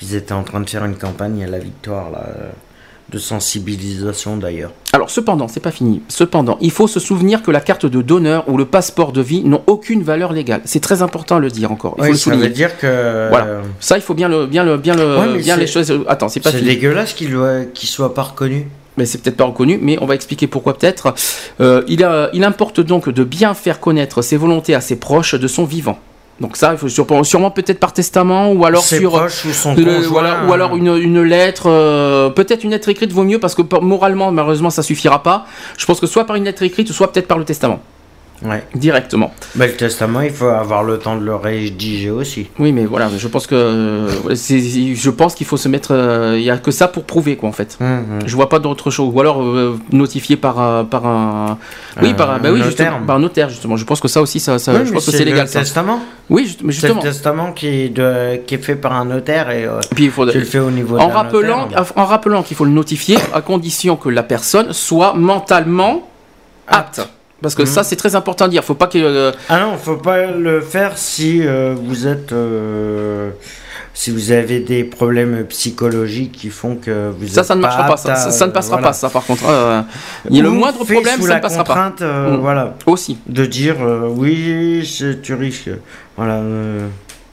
ils 0.02 0.16
étaient 0.16 0.34
en 0.34 0.44
train 0.44 0.60
de 0.60 0.70
faire 0.70 0.84
une 0.86 0.96
campagne 0.96 1.44
à 1.44 1.48
la 1.48 1.60
victoire 1.60 2.12
là, 2.12 2.26
euh, 2.28 2.50
de 3.12 3.18
sensibilisation 3.18 4.38
d'ailleurs. 4.38 4.72
Alors 4.94 5.10
cependant, 5.10 5.48
c'est 5.48 5.60
pas 5.60 5.72
fini. 5.72 6.02
Cependant, 6.08 6.58
il 6.62 6.72
faut 6.72 6.88
se 6.88 7.00
souvenir 7.00 7.42
que 7.44 7.52
la 7.52 7.60
carte 7.62 7.86
de 7.86 8.02
donneur 8.02 8.48
ou 8.50 8.58
le 8.58 8.66
passeport 8.66 9.12
de 9.12 9.22
vie 9.22 9.44
n'ont 9.44 9.62
aucune 9.68 10.04
valeur 10.04 10.34
légale. 10.34 10.62
C'est 10.66 10.80
très 10.80 11.02
important 11.02 11.36
à 11.38 11.40
le 11.40 11.50
dire 11.50 11.72
encore. 11.72 11.96
Il 11.98 12.02
faut 12.02 12.06
Oui, 12.06 12.12
le 12.12 12.18
ça 12.18 12.36
veut 12.36 12.50
dire 12.50 12.78
que 12.78 13.30
Voilà. 13.30 13.62
Ça, 13.80 13.98
il 13.98 14.02
faut 14.02 14.14
bien 14.14 14.28
le, 14.30 14.46
bien 14.48 14.64
le, 14.64 14.78
bien 14.78 14.96
le, 14.96 15.18
Ouais, 15.18 15.38
bien 15.40 15.58
les 15.58 15.68
choses. 15.68 15.94
Attends, 16.08 16.30
c'est 16.30 16.40
pas 16.40 16.52
c'est 16.52 16.62
dégueulasse 16.62 17.14
qu'il 17.14 17.36
qu'il 17.74 17.90
soit 17.90 18.14
pas 18.14 18.24
reconnu. 18.24 18.68
mais 18.98 19.06
c'est 19.06 19.20
peut-être 19.20 19.38
pas 19.38 19.46
reconnu, 19.46 19.80
mais 19.82 19.98
on 20.02 20.06
va 20.06 20.16
expliquer 20.16 20.48
pourquoi 20.48 20.78
peut-être. 20.78 21.14
Euh, 21.62 21.84
il, 21.88 22.04
a- 22.04 22.30
il 22.34 22.44
importe 22.44 22.80
donc 22.82 23.10
de 23.10 23.24
bien 23.24 23.54
faire 23.54 23.80
connaître 23.80 24.22
ses 24.22 24.38
volontés 24.38 24.76
à 24.76 24.82
ses 24.82 24.98
proches 24.98 25.36
de 25.36 25.48
son 25.48 25.66
vivant. 25.66 26.00
Donc 26.42 26.56
ça, 26.56 26.72
il 26.72 26.78
faut 26.78 26.88
sûrement, 26.88 27.24
sûrement 27.24 27.52
peut-être 27.52 27.80
par 27.80 27.92
testament 27.92 28.52
ou 28.54 28.64
alors 28.66 28.82
Ses 28.84 29.00
sur 29.00 29.12
proches 29.12 29.44
ou 29.46 29.52
son 29.52 29.76
le- 29.76 29.84
conjoint. 29.84 30.08
voilà, 30.08 30.46
ou 30.48 30.54
alors 30.54 30.76
une, 30.78 30.96
une 30.96 31.22
lettre, 31.22 31.64
euh, 31.70 32.30
peut-être 32.30 32.64
une 32.64 32.72
lettre 32.72 32.88
écrite 32.90 33.12
vaut 33.12 33.24
mieux 33.26 33.40
parce 33.40 33.56
que 33.56 33.62
moralement, 33.82 34.32
malheureusement, 34.32 34.70
ça 34.70 34.82
suffira 34.82 35.22
pas. 35.22 35.46
Je 35.78 35.86
pense 35.86 36.00
que 36.00 36.08
soit 36.08 36.26
par 36.26 36.38
une 36.38 36.46
lettre 36.46 36.64
écrite, 36.64 36.92
soit 36.94 37.12
peut-être 37.12 37.28
par 37.28 37.38
le 37.38 37.44
testament 37.46 37.82
Ouais. 38.44 38.64
directement. 38.76 39.34
Bah, 39.56 39.68
le 39.68 39.74
testament, 39.74 40.22
il 40.22 40.32
faut 40.32 40.48
avoir 40.48 40.84
le 40.84 40.98
temps 40.98 41.18
de 41.18 41.26
le 41.26 41.36
rédiger 41.36 42.10
aussi. 42.10 42.48
Oui, 42.58 42.72
mais 42.72 42.86
voilà, 42.86 43.10
je 43.18 43.28
pense 43.28 43.48
que 43.48 43.56
euh, 43.56 44.36
c'est- 44.36 44.96
je 44.96 45.10
pense 45.10 45.36
qu'il 45.36 45.46
faut 45.46 45.58
se 45.58 45.68
mettre. 45.68 45.90
euh, 45.94 46.36
Il 46.38 46.44
y 46.44 46.50
a 46.50 46.58
que 46.58 46.72
ça 46.72 46.88
pour 46.88 47.04
prouver 47.04 47.36
quoi 47.36 47.50
en 47.50 47.52
fait. 47.52 47.78
Mhm. 47.80 48.20
Je 48.26 48.36
vois 48.36 48.48
pas 48.50 48.60
d'autre 48.60 48.92
chose. 48.92 49.12
Ou 49.14 49.20
alors 49.20 49.42
euh, 49.44 49.78
notifié 49.92 50.38
par, 50.38 50.60
un- 50.60 50.86
par 50.86 51.06
un. 51.06 51.58
Oui, 52.02 52.10
Un 52.10 52.14
par 52.14 52.32
un. 52.32 52.38
Bah 52.40 52.50
oui, 52.52 52.60
notaire. 52.60 52.66
justement, 52.92 53.06
par 53.06 53.16
un 53.18 53.20
notaire, 53.20 53.50
justement. 53.50 53.76
Je 53.78 53.84
pense 53.86 54.00
que 54.00 54.08
ça 54.08 54.22
aussi, 54.22 54.40
ça, 54.40 54.58
ça- 54.58 54.72
Oui, 54.74 54.80
je 54.80 54.84
mais 54.86 54.92
pense 54.94 55.06
que 55.06 55.12
c'est 55.12 55.20
le 55.26 55.32
légal. 55.32 55.48
Ça. 55.48 55.60
testament. 55.60 56.00
Oui, 56.30 56.46
juste- 56.46 56.62
mais 56.64 56.72
C'est 56.72 56.88
le 56.88 56.94
justement. 56.94 57.02
testament 57.02 57.52
qui 57.54 57.68
est, 57.68 57.90
de, 57.90 58.38
qui 58.46 58.56
est 58.56 58.60
fait 58.64 58.76
par 58.76 58.94
un 58.94 59.06
notaire 59.06 59.50
et 59.50 59.66
euh, 59.66 59.80
Puis 59.96 60.06
il 60.06 60.12
faut. 60.12 60.26
tu 60.30 60.38
le 60.40 60.46
fais 60.46 60.60
au 60.60 60.72
niveau 60.72 60.98
En 60.98 61.08
d'un 61.08 61.14
rappelant, 61.14 61.64
notaire. 61.68 61.86
en 61.96 62.06
rappelant 62.06 62.44
qu'il 62.44 62.56
faut 62.56 62.66
le 62.66 62.72
notifier 62.72 63.18
à 63.34 63.42
condition 63.42 63.96
que 63.98 64.10
la 64.10 64.24
personne 64.24 64.72
soit 64.72 65.14
mentalement 65.14 66.08
apte. 66.68 67.02
Parce 67.42 67.56
que 67.56 67.62
Mhm. 67.62 67.68
ça, 67.68 67.84
c'est 67.84 67.96
très 67.96 68.16
important 68.16 68.46
à 68.46 68.48
dire. 68.50 68.64
Faut 68.64 68.74
pas 68.76 68.88
que. 68.88 68.98
euh, 68.98 69.32
Ah 69.48 69.60
non, 69.62 69.78
faut 69.78 69.96
pas 69.98 70.26
le 70.28 70.60
faire 70.62 70.98
si 70.98 71.42
euh, 71.46 71.74
vous 71.82 72.06
êtes. 72.08 72.32
euh, 72.34 73.30
si 73.94 74.12
vous 74.12 74.32
avez 74.32 74.60
des 74.60 74.84
problèmes 74.86 75.46
psychologiques 75.48 76.32
qui 76.34 76.50
font 76.50 76.76
que 76.76 77.10
vous 77.18 77.28
ça, 77.28 77.42
êtes 77.42 77.48
ça 77.48 77.56
ne 77.56 77.62
marchera 77.62 77.86
pas. 77.86 77.98
Ça, 77.98 78.16
ça- 78.16 78.32
ça 78.32 78.48
ne 78.48 78.52
passera 78.52 78.76
voilà. 78.78 78.88
pas. 78.88 78.94
Ça, 78.94 79.10
par 79.10 79.26
contre, 79.26 79.44
il 80.30 80.38
y 80.38 80.40
a 80.40 80.44
le 80.44 80.50
moindre 80.52 80.86
problème, 80.86 81.22
ça 81.22 81.36
ne 81.36 81.42
passera 81.42 81.64
pas. 81.64 81.74
contrainte, 81.74 82.02
euh, 82.02 82.38
Mm. 82.38 82.40
Voilà, 82.42 82.76
Aussi. 82.86 83.18
de 83.28 83.46
dire 83.46 83.76
oui, 84.16 84.88
tu 85.24 85.34
risques. 85.34 85.70
Voilà, 86.16 86.42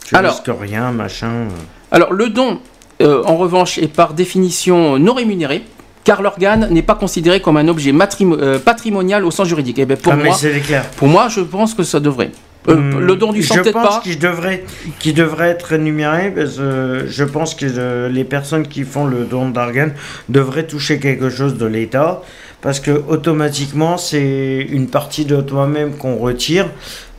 tu 0.05 0.17
Alors. 0.17 0.33
risques 0.33 0.51
rien, 0.61 0.91
machin. 0.93 1.47
Alors 1.93 2.13
le 2.13 2.29
don, 2.31 2.59
en 3.01 3.37
revanche, 3.37 3.79
est 3.79 3.89
par 3.89 4.15
définition 4.15 4.99
non 4.99 5.15
rémunéré, 5.15 5.63
car 6.07 6.23
l'organe 6.23 6.69
n'est 6.71 6.83
pas 6.83 6.95
considéré 6.95 7.41
comme 7.41 7.59
un 7.59 7.69
objet 7.69 7.93
euh, 7.93 8.59
patrimonial 8.61 9.25
au 9.25 9.31
sens 9.31 9.49
juridique. 9.49 9.79
Et 9.81 9.85
bien 9.85 9.97
pour 9.97 10.13
ah, 10.13 10.17
moi, 10.17 10.37
clair. 10.65 10.85
pour 10.97 11.09
moi, 11.09 11.29
je 11.29 11.41
pense 11.41 11.75
que 11.75 11.83
ça 11.83 12.01
devrait. 12.01 12.31
Euh, 12.69 12.75
Hmm, 12.75 12.99
le 12.99 13.17
don 13.17 13.33
du 13.33 13.43
sang 13.43 13.57
je 13.57 13.61
peut-être 13.61 13.75
pense 13.75 13.97
pas. 13.97 14.01
qu'il 14.03 14.19
devrait, 14.19 14.65
qu'il 14.99 15.15
devrait 15.15 15.51
être 15.51 15.65
rémunéré 15.65 16.31
parce 16.31 16.57
que 16.57 17.05
je 17.09 17.25
pense 17.25 17.55
que 17.55 17.67
euh, 17.67 18.09
les 18.09 18.25
personnes 18.25 18.67
qui 18.67 18.83
font 18.83 19.07
le 19.07 19.25
don 19.25 19.51
d'organes 19.51 19.95
devraient 20.29 20.67
toucher 20.67 20.99
quelque 20.99 21.31
chose 21.31 21.59
de 21.59 21.67
l'État 21.67 22.23
parce 22.63 22.81
que 22.81 22.91
automatiquement 22.91 23.99
c'est 23.99 24.67
une 24.69 24.89
partie 24.89 25.25
de 25.27 25.41
toi-même 25.41 25.97
qu'on 25.97 26.17
retire. 26.17 26.67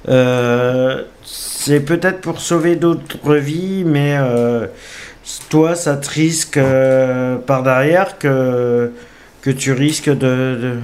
Euh, 0.10 1.04
c'est 1.24 1.82
peut-être 1.82 2.22
pour 2.22 2.40
sauver 2.40 2.76
d'autres 2.76 3.36
vies, 3.36 3.84
mais 3.86 4.16
euh, 4.18 4.68
toi 5.50 5.76
ça 5.76 5.96
te 5.98 6.10
risque 6.10 6.58
euh, 6.58 7.36
par 7.38 7.64
derrière 7.64 8.18
que 8.18 8.92
que 9.42 9.50
tu 9.50 9.72
risques 9.72 10.10
de, 10.10 10.16
de- 10.16 10.78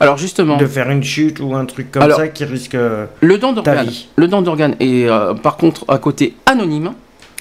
Alors 0.00 0.16
justement, 0.18 0.56
de 0.58 0.66
faire 0.66 0.90
une 0.90 1.02
chute 1.02 1.40
ou 1.40 1.54
un 1.54 1.64
truc 1.64 1.90
comme 1.90 2.02
Alors, 2.02 2.18
ça 2.18 2.28
qui 2.28 2.44
risque. 2.44 2.74
le 3.20 3.38
don 3.38 3.52
d'organe, 3.52 3.88
le 4.16 4.28
don 4.28 4.42
d'organe 4.42 4.74
est 4.80 5.08
euh, 5.08 5.34
par 5.34 5.56
contre 5.56 5.84
à 5.88 5.98
côté 5.98 6.34
anonyme. 6.46 6.92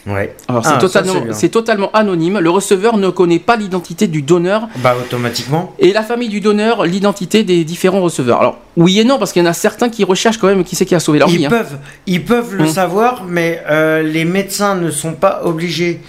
Ouais. 0.07 0.35
Alors 0.47 0.63
c'est 0.65 0.71
Ah, 0.75 0.77
totalement, 0.77 1.13
c'est 1.34 1.49
totalement 1.49 1.91
anonyme. 1.91 2.39
Le 2.39 2.49
receveur 2.49 2.97
ne 2.97 3.09
connaît 3.09 3.39
pas 3.39 3.57
l'identité 3.57 4.07
du 4.07 4.21
donneur 4.21 4.69
Bah 4.77 4.95
automatiquement. 4.99 5.73
et 5.79 5.91
la 5.91 6.01
famille 6.03 6.29
du 6.29 6.39
donneur 6.39 6.85
l'identité 6.85 7.43
des 7.43 7.63
différents 7.65 8.01
receveurs. 8.01 8.39
Alors 8.39 8.57
oui 8.77 8.99
et 8.99 9.03
non 9.03 9.19
parce 9.19 9.34
qu'il 9.34 9.43
y 9.43 9.45
en 9.45 9.49
a 9.49 9.53
certains 9.53 9.89
qui 9.89 10.03
recherchent 10.05 10.38
quand 10.38 10.47
même 10.47 10.63
qui 10.63 10.75
c'est 10.77 10.85
qui 10.85 10.95
a 10.95 10.99
sauvé 11.01 11.19
leur 11.19 11.29
Ils 11.29 11.38
vie. 11.39 11.45
hein. 11.45 11.49
peuvent, 11.49 11.77
ils 12.05 12.23
peuvent 12.23 12.55
le 12.55 12.63
Hmm. 12.63 12.67
savoir, 12.67 13.25
mais 13.27 13.61
euh, 13.69 14.01
les 14.01 14.23
médecins 14.23 14.75
ne 14.75 14.91
sont 14.91 15.13
pas 15.13 15.41
obligés. 15.43 15.99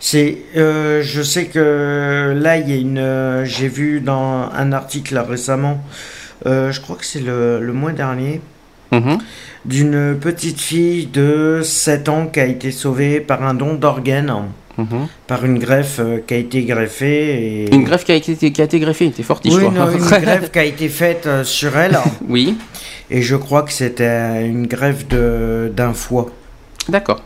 C'est, 0.00 0.38
euh, 0.56 1.02
je 1.02 1.22
sais 1.22 1.46
que 1.46 2.32
là, 2.40 2.56
il 2.58 2.70
y 2.70 2.72
a 2.72 2.76
une, 2.76 2.98
euh, 2.98 3.44
j'ai 3.44 3.66
vu 3.66 4.00
dans 4.00 4.48
un 4.56 4.70
article 4.72 5.14
là, 5.14 5.24
récemment, 5.28 5.82
euh, 6.46 6.70
je 6.70 6.80
crois 6.80 6.94
que 6.94 7.04
c'est 7.04 7.18
le, 7.18 7.58
le 7.60 7.72
mois 7.72 7.90
dernier, 7.90 8.40
Mhm. 8.92 9.18
d'une 9.64 10.16
petite 10.18 10.60
fille 10.60 11.06
de 11.06 11.60
7 11.62 12.08
ans 12.08 12.26
qui 12.32 12.40
a 12.40 12.46
été 12.46 12.70
sauvée 12.70 13.20
par 13.20 13.42
un 13.42 13.54
don 13.54 13.74
d'organes, 13.74 14.32
Mhm. 14.78 15.08
par 15.26 15.44
une 15.44 15.58
greffe 15.58 15.98
euh, 15.98 16.18
qui 16.26 16.34
a 16.34 16.36
été 16.36 16.62
greffée. 16.62 17.64
Et... 17.64 17.74
Une 17.74 17.82
greffe 17.84 18.04
qui 18.04 18.12
a 18.12 18.14
été, 18.14 18.34
qui 18.52 18.60
a 18.60 18.64
été 18.64 18.78
greffée, 18.78 19.06
était 19.06 19.24
fortiche. 19.24 19.52
Oui, 19.54 19.64
non, 19.70 19.90
une 19.90 19.98
greffe 20.22 20.52
qui 20.52 20.58
a 20.58 20.64
été 20.64 20.88
faite 20.88 21.26
euh, 21.26 21.42
sur 21.44 21.76
elle. 21.76 21.98
oui, 22.28 22.56
Et 23.10 23.20
je 23.22 23.34
crois 23.36 23.62
que 23.62 23.72
c'était 23.72 24.46
une 24.46 24.66
greffe 24.68 25.06
de, 25.08 25.72
d'un 25.74 25.92
foie. 25.92 26.26
d'accord. 26.88 27.20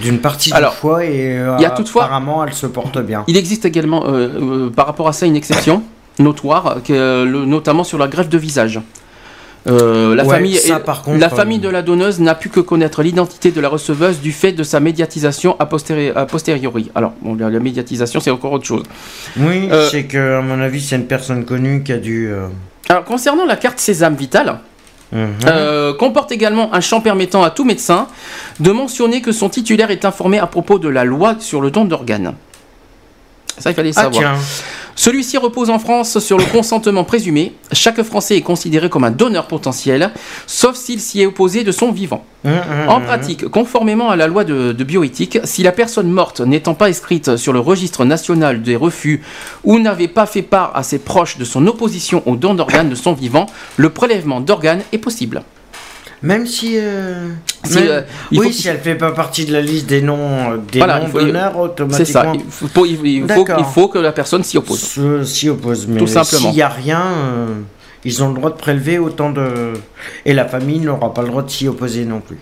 D'une 0.00 0.20
partie 0.20 0.52
Alors, 0.54 0.72
du 0.72 0.78
foie 0.78 1.04
et 1.04 1.36
euh, 1.38 1.54
il 1.58 1.62
y 1.62 1.66
a 1.66 1.70
toutefois- 1.70 2.04
apparemment 2.04 2.42
elle 2.46 2.54
se 2.54 2.66
porte 2.66 2.98
bien. 3.02 3.24
Il 3.28 3.36
existe 3.36 3.64
également 3.66 4.06
euh, 4.06 4.66
euh, 4.66 4.70
par 4.70 4.86
rapport 4.86 5.06
à 5.08 5.12
ça 5.12 5.26
une 5.26 5.36
exception 5.36 5.82
notoire, 6.18 6.78
que, 6.82 7.24
le- 7.24 7.44
notamment 7.44 7.84
sur 7.84 7.98
la 7.98 8.08
greffe 8.08 8.28
de 8.30 8.38
visage. 8.38 8.80
Euh, 9.68 10.16
la 10.16 10.24
Ouais, 10.24 10.34
famille, 10.34 10.56
ça, 10.56 10.78
et- 10.78 10.82
par 10.82 11.02
contre, 11.02 11.18
la 11.20 11.26
euh, 11.26 11.36
famille 11.36 11.60
de 11.60 11.68
la 11.68 11.82
donneuse 11.82 12.18
n'a 12.18 12.34
pu 12.34 12.48
que 12.48 12.58
connaître 12.58 13.02
l'identité 13.02 13.52
de 13.52 13.60
la 13.60 13.68
receveuse 13.68 14.20
du 14.20 14.32
fait 14.32 14.50
de 14.52 14.64
sa 14.64 14.80
médiatisation 14.80 15.56
a, 15.60 15.66
posteriori. 15.66 16.90
Alors, 16.96 17.12
bon, 17.22 17.36
la, 17.36 17.48
la 17.48 17.60
médiatisation, 17.60 18.18
c'est 18.18 18.30
encore 18.32 18.52
autre 18.52 18.64
chose. 18.66 18.82
Oui, 19.36 19.68
Euh, 19.70 19.88
c'est 19.88 20.04
que 20.04 20.38
à 20.38 20.40
mon 20.40 20.60
avis 20.60 20.80
c'est 20.80 20.96
une 20.96 21.06
personne 21.06 21.44
connue 21.44 21.82
qui 21.84 21.92
a 21.92 21.98
dû. 21.98 22.26
euh, 22.28 22.48
Alors, 22.88 23.04
concernant 23.04 23.44
la 23.46 23.54
carte 23.56 23.78
Sésame 23.78 24.16
Vitale, 24.16 24.58
mhm. 25.12 25.96
comporte 25.96 26.32
également 26.32 26.74
un 26.74 26.80
champ 26.80 27.00
permettant 27.00 27.44
à 27.44 27.50
tout 27.50 27.64
médecin 27.64 28.08
de 28.58 28.72
mentionner 28.72 29.20
que 29.22 29.30
son 29.30 29.48
titulaire 29.48 29.92
est 29.92 30.04
informé 30.04 30.40
à 30.40 30.46
propos 30.48 30.80
de 30.80 30.88
la 30.88 31.04
loi 31.04 31.36
sur 31.38 31.60
le 31.60 31.70
don 31.70 31.84
d'organes. 31.84 32.34
Ça, 33.58 33.70
il 33.70 33.74
fallait 33.74 33.90
Ah 33.94 34.02
savoir. 34.04 34.22
tiens, 34.22 34.34
Celui-ci 34.94 35.38
repose 35.38 35.70
en 35.70 35.78
France 35.78 36.18
sur 36.18 36.38
le 36.38 36.44
consentement 36.44 37.04
présumé. 37.04 37.52
Chaque 37.72 38.02
Français 38.02 38.36
est 38.36 38.42
considéré 38.42 38.88
comme 38.88 39.04
un 39.04 39.10
donneur 39.10 39.46
potentiel, 39.46 40.10
sauf 40.46 40.76
s'il 40.76 41.00
s'y 41.00 41.22
est 41.22 41.26
opposé 41.26 41.64
de 41.64 41.72
son 41.72 41.92
vivant. 41.92 42.24
Mhm, 42.44 42.52
mhm, 42.52 42.88
En 42.88 43.00
mhm. 43.00 43.06
pratique, 43.06 43.48
conformément 43.48 44.10
à 44.10 44.16
la 44.16 44.26
loi 44.26 44.44
de, 44.44 44.72
de 44.72 44.84
bioéthique, 44.84 45.38
si 45.44 45.62
la 45.62 45.72
personne 45.72 46.10
morte 46.10 46.40
n'étant 46.40 46.74
pas 46.74 46.88
inscrite 46.88 47.36
sur 47.36 47.52
le 47.52 47.60
registre 47.60 48.04
national 48.04 48.62
des 48.62 48.76
refus 48.76 49.22
ou 49.64 49.78
n'avait 49.78 50.08
pas 50.08 50.26
fait 50.26 50.42
part 50.42 50.72
à 50.74 50.82
ses 50.82 50.98
proches 50.98 51.38
de 51.38 51.44
son 51.44 51.66
opposition 51.66 52.22
au 52.26 52.36
don 52.36 52.54
d'organes 52.54 52.90
de 52.90 52.94
son 52.94 53.12
vivant, 53.12 53.46
le 53.76 53.90
prélèvement 53.90 54.40
d'organes 54.40 54.82
est 54.92 54.98
possible. 54.98 55.42
Même 56.22 56.46
si. 56.46 56.74
euh, 56.78 57.28
Si, 57.64 57.74
même- 57.74 57.88
euh, 57.88 58.02
oui, 58.32 58.38
faut- 58.46 58.52
si 58.52 58.68
elle 58.68 58.78
fait 58.78 58.94
pas 58.94 59.12
partie 59.12 59.44
de 59.44 59.52
la 59.52 59.60
liste 59.60 59.86
des 59.86 60.02
noms 60.02 60.52
euh, 60.52 60.56
des 60.70 60.78
Voilà, 60.78 61.00
noms 61.00 61.08
d'honneur, 61.08 61.50
C'est 61.96 62.04
ça. 62.04 62.32
automatiquement. 62.32 62.32
Il 62.62 62.68
faut, 62.68 62.86
il- 62.86 63.06
il 63.06 63.20
faut- 63.22 63.26
D'accord. 63.26 63.56
il 63.58 63.64
faut 63.64 63.88
que 63.88 63.98
la 63.98 64.12
personne 64.12 64.42
s'y 64.44 64.56
oppose. 64.58 64.78
se- 64.80 65.24
S'y 65.24 65.48
oppose. 65.48 65.86
Mais 65.88 65.98
Tout 65.98 66.06
simplement. 66.06 66.40
S'il 66.48 66.52
n'y 66.52 66.62
a 66.62 66.68
rien, 66.68 67.02
euh, 67.02 67.46
ils 68.04 68.22
ont 68.22 68.28
le 68.28 68.34
droit 68.34 68.50
de 68.50 68.56
prélever 68.56 68.98
autant 68.98 69.30
de. 69.30 69.72
Et 70.24 70.32
la 70.32 70.44
famille 70.44 70.78
n'aura 70.80 71.12
pas 71.14 71.22
le 71.22 71.28
droit 71.28 71.42
de 71.42 71.50
s'y 71.50 71.66
opposer 71.68 72.04
non 72.04 72.20
plus. 72.20 72.38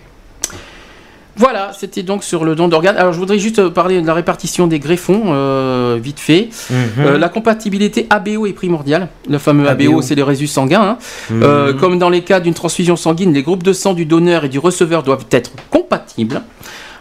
Voilà, 1.41 1.73
c'était 1.73 2.03
donc 2.03 2.23
sur 2.23 2.45
le 2.45 2.55
don 2.55 2.69
d'organes. 2.69 2.99
Alors 2.99 3.15
je 3.15 3.19
voudrais 3.19 3.39
juste 3.39 3.61
euh, 3.61 3.71
parler 3.71 4.03
de 4.03 4.07
la 4.07 4.13
répartition 4.13 4.67
des 4.67 4.79
greffons, 4.79 5.23
euh, 5.29 5.99
vite 5.99 6.21
fait. 6.21 6.51
Mhm. 6.69 6.77
Euh, 6.99 7.19
la 7.19 7.31
compatibilité 7.31 8.07
ABO 8.11 8.45
est 8.45 8.53
primordiale. 8.53 9.09
Le 9.27 9.39
fameux 9.39 9.67
ABO, 9.67 9.85
ABO. 9.93 10.03
c'est 10.03 10.15
les 10.15 10.23
résus 10.23 10.47
sanguins. 10.47 10.83
hein. 10.83 10.99
Mhm. 11.31 11.43
Euh, 11.43 11.73
comme 11.73 11.99
dans 11.99 12.11
les 12.11 12.21
cas 12.25 12.41
d'une 12.41 12.53
transfusion 12.53 12.95
sanguine, 12.95 13.33
les 13.33 13.43
groupes 13.43 13.63
de 13.63 13.73
sang 13.73 13.95
du 13.95 14.05
donneur 14.05 14.45
et 14.45 14.51
du 14.51 14.59
receveur 14.59 15.03
doivent 15.03 15.25
être 15.31 15.51
compatibles. 15.71 16.43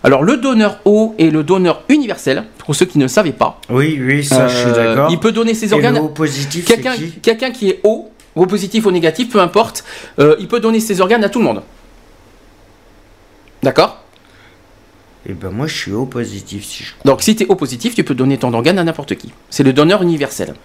Alors 0.03 0.23
le 0.23 0.37
donneur 0.37 0.77
O 0.85 1.15
est 1.19 1.31
le 1.31 1.43
donneur 1.43 1.81
universel, 1.89 2.45
pour 2.59 2.73
ceux 2.77 2.85
qui 2.85 2.97
ne 2.97 3.07
savaient 3.09 3.33
pas. 3.33 3.59
Oui, 3.69 3.99
oui, 4.01 4.23
ça 4.23 4.47
je 4.47 4.55
suis 4.55 4.71
d'accord. 4.71 5.09
Il 5.11 5.19
peut 5.19 5.33
donner 5.33 5.53
ses 5.53 5.71
Et 5.71 5.73
organes. 5.73 5.95
le 5.95 5.99
haut 6.01 6.07
positif, 6.07 6.63
Quelqu'un 7.21 7.51
qui 7.51 7.67
est 7.71 7.81
O, 7.83 8.09
O 8.37 8.45
positif 8.45 8.85
ou 8.85 8.91
négatif, 8.91 9.29
peu 9.29 9.41
importe, 9.41 9.83
il 10.17 10.47
peut 10.47 10.61
donner 10.61 10.79
ses 10.79 11.01
organes 11.01 11.25
à 11.25 11.29
tout 11.29 11.39
le 11.39 11.45
monde. 11.45 11.61
D'accord? 13.61 13.97
Eh 15.31 15.34
ben 15.34 15.51
moi 15.51 15.68
je 15.68 15.76
suis 15.77 15.91
haut 15.93 16.06
positif 16.07 16.65
si 16.65 16.84
je. 16.84 16.89
Donc 17.06 17.22
si 17.22 17.35
tu 17.35 17.43
es 17.43 17.47
O 17.49 17.56
positif, 17.56 17.93
tu 17.93 18.03
peux 18.03 18.15
donner 18.15 18.38
ton 18.39 18.51
organe 18.53 18.80
à 18.80 18.84
n'importe 18.84 19.14
qui. 19.15 19.31
C'est 19.51 19.61
le 19.64 19.73
donneur 19.73 20.01
universel. 20.01 20.56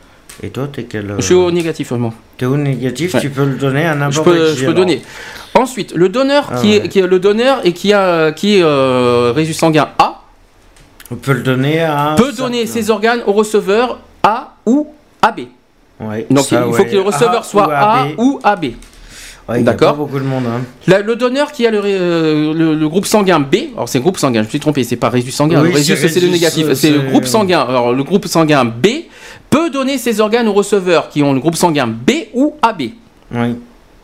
Et 0.43 0.49
toi 0.49 0.69
t'es 0.73 0.85
quel 0.85 1.11
euh, 1.11 1.17
Je 1.19 1.23
suis 1.27 1.35
O 1.35 1.51
négatif, 1.51 1.91
moi. 1.93 2.13
T'es 2.39 2.47
haut 2.47 2.57
négatif, 2.57 3.13
Ouais. 3.15 3.21
tu 3.21 3.29
peux 3.31 3.45
le 3.45 3.57
donner 3.57 3.85
à 3.85 3.95
n'importe 3.95 4.27
qui. 4.27 4.57
je 4.61 4.65
peux 4.67 4.73
donner. 4.75 5.03
Ensuite, 5.55 5.93
le 5.95 6.09
donneur 6.09 6.49
Ah 6.51 6.57
qui, 6.61 6.69
ouais. 6.71 6.87
est, 6.87 6.89
qui 6.89 6.99
est 6.99 7.07
le 7.07 7.19
donneur 7.19 7.61
et 7.65 7.73
qui 7.73 7.93
a 7.93 8.33
qui 8.33 8.57
est 8.57 8.63
euh, 8.63 9.33
résus 9.37 9.53
sanguin 9.55 9.91
A 9.99 10.23
On 11.11 11.17
peut 11.17 11.35
le 11.35 11.43
donner 11.43 11.83
à. 11.83 12.15
peut 12.17 12.33
donner 12.33 12.65
certain- 12.67 12.81
ses 12.83 12.91
organes 12.91 13.21
au 13.27 13.33
receveur 13.33 14.01
A 14.23 14.55
ou 14.65 14.89
AB. 15.21 15.41
Ouais, 16.01 16.27
Donc 16.31 16.45
ça, 16.47 16.65
il 16.67 16.75
faut 16.75 16.85
que 16.85 16.91
le 16.91 17.03
receveur 17.03 17.41
A 17.41 17.43
soit 17.43 17.69
ou 17.69 17.71
A 17.71 18.07
ou 18.19 18.41
AB. 18.43 18.65
Ouais, 19.49 19.61
D'accord. 19.63 19.97
beaucoup 19.97 20.19
de 20.19 20.25
monde. 20.25 20.45
Hein. 20.47 20.63
La- 20.87 21.01
le 21.01 21.17
donneur 21.17 21.53
qui 21.53 21.67
a 21.67 21.71
le, 21.71 21.81
euh, 21.85 22.55
le, 22.55 22.75
le 22.75 22.89
groupe 22.89 23.05
sanguin 23.05 23.41
B, 23.41 23.57
alors 23.75 23.89
c'est 23.91 24.01
groupe 24.01 24.17
sanguin, 24.17 24.41
je 24.41 24.47
me 24.47 24.51
suis 24.51 24.61
trompé, 24.61 24.85
c'est 24.85 24.97
pas 24.97 25.11
résus 25.11 25.31
sanguin, 25.33 25.61
Oui, 25.63 25.71
résus 25.73 25.97
c'est 25.97 26.21
le 26.21 26.29
négatif, 26.29 26.67
euh, 26.69 26.75
c'est 26.75 26.91
le 26.91 27.01
c'est- 27.01 27.07
groupe 27.11 27.27
sanguin. 27.27 27.61
Alors 27.61 27.93
le 27.93 28.03
groupe 28.05 28.27
sanguin 28.27 28.65
B 28.65 28.87
peut 29.51 29.69
donner 29.69 29.99
ses 29.99 30.21
organes 30.21 30.49
aux 30.49 30.55
receveurs 30.55 31.11
qui 31.11 31.23
ont 31.23 31.35
le 31.35 31.41
groupe 31.41 31.57
sanguin 31.57 31.87
B 31.87 32.11
ou 32.33 32.55
AB. 32.63 32.83
Oui. 33.33 33.57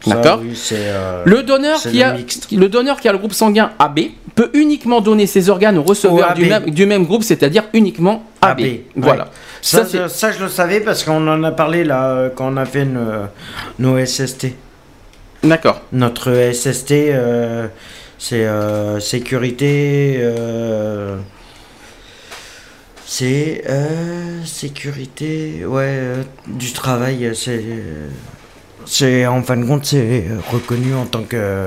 D'accord. 0.07 0.41
oui, 0.43 0.55
euh, 0.73 1.23
Le 1.27 1.43
donneur, 1.43 1.79
qui 1.79 2.03
a, 2.03 2.15
mixte. 2.15 2.49
le 2.53 2.69
donneur 2.71 3.01
qui 3.01 3.09
a 3.09 3.13
le 3.13 3.19
groupe 3.19 3.35
sanguin 3.35 3.71
AB 3.79 4.01
peut 4.35 4.49
uniquement 4.55 5.01
donner 5.03 5.27
ses 5.27 5.51
organes 5.51 5.77
aux 5.77 5.83
receveurs 5.83 6.31
Au 6.33 6.35
du 6.35 6.47
même, 6.47 6.71
du 6.71 6.87
même 6.87 7.05
groupe, 7.05 7.23
c'est-à-dire 7.23 7.65
uniquement 7.75 8.25
AB. 8.41 8.51
AB, 8.61 8.61
ouais. 8.61 8.85
Voilà. 8.97 9.29
Ça, 9.61 9.85
Ça, 9.85 10.05
je, 10.05 10.09
ça, 10.09 10.33
je 10.33 10.43
le 10.43 10.49
savais 10.49 10.81
parce 10.81 11.05
qu'on 11.05 11.27
en 11.29 11.43
a 11.45 11.51
parlé 11.51 11.85
là 11.85 12.05
euh, 12.13 12.29
quand 12.35 12.51
on 12.51 12.57
a 12.57 12.65
fait 12.65 12.87
nos, 12.87 13.01
nos 13.79 13.99
SST. 14.05 14.47
D'accord. 15.43 15.81
Notre 15.93 16.53
SST, 16.53 16.93
euh, 16.93 17.69
c'est 18.19 18.45
euh, 18.47 19.01
sécurité. 19.01 20.17
euh, 20.19 21.17
c'est 23.07 23.65
sécurité, 24.45 25.65
ouais, 25.67 26.13
du 26.47 26.73
travail. 26.73 27.33
C'est, 27.35 27.65
c'est 28.87 29.27
en 29.27 29.43
fin 29.43 29.57
de 29.57 29.65
compte, 29.65 29.85
c'est 29.87 30.27
reconnu 30.51 30.95
en 30.95 31.07
tant 31.07 31.23
que 31.25 31.67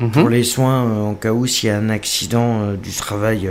Mhm. 0.00 0.10
pour 0.10 0.28
les 0.30 0.42
soins 0.42 0.82
en 1.10 1.14
cas 1.14 1.32
où 1.32 1.46
s'il 1.46 1.68
y 1.68 1.70
a 1.72 1.76
un 1.76 1.90
accident 1.90 2.72
du 2.72 2.90
travail. 2.90 3.48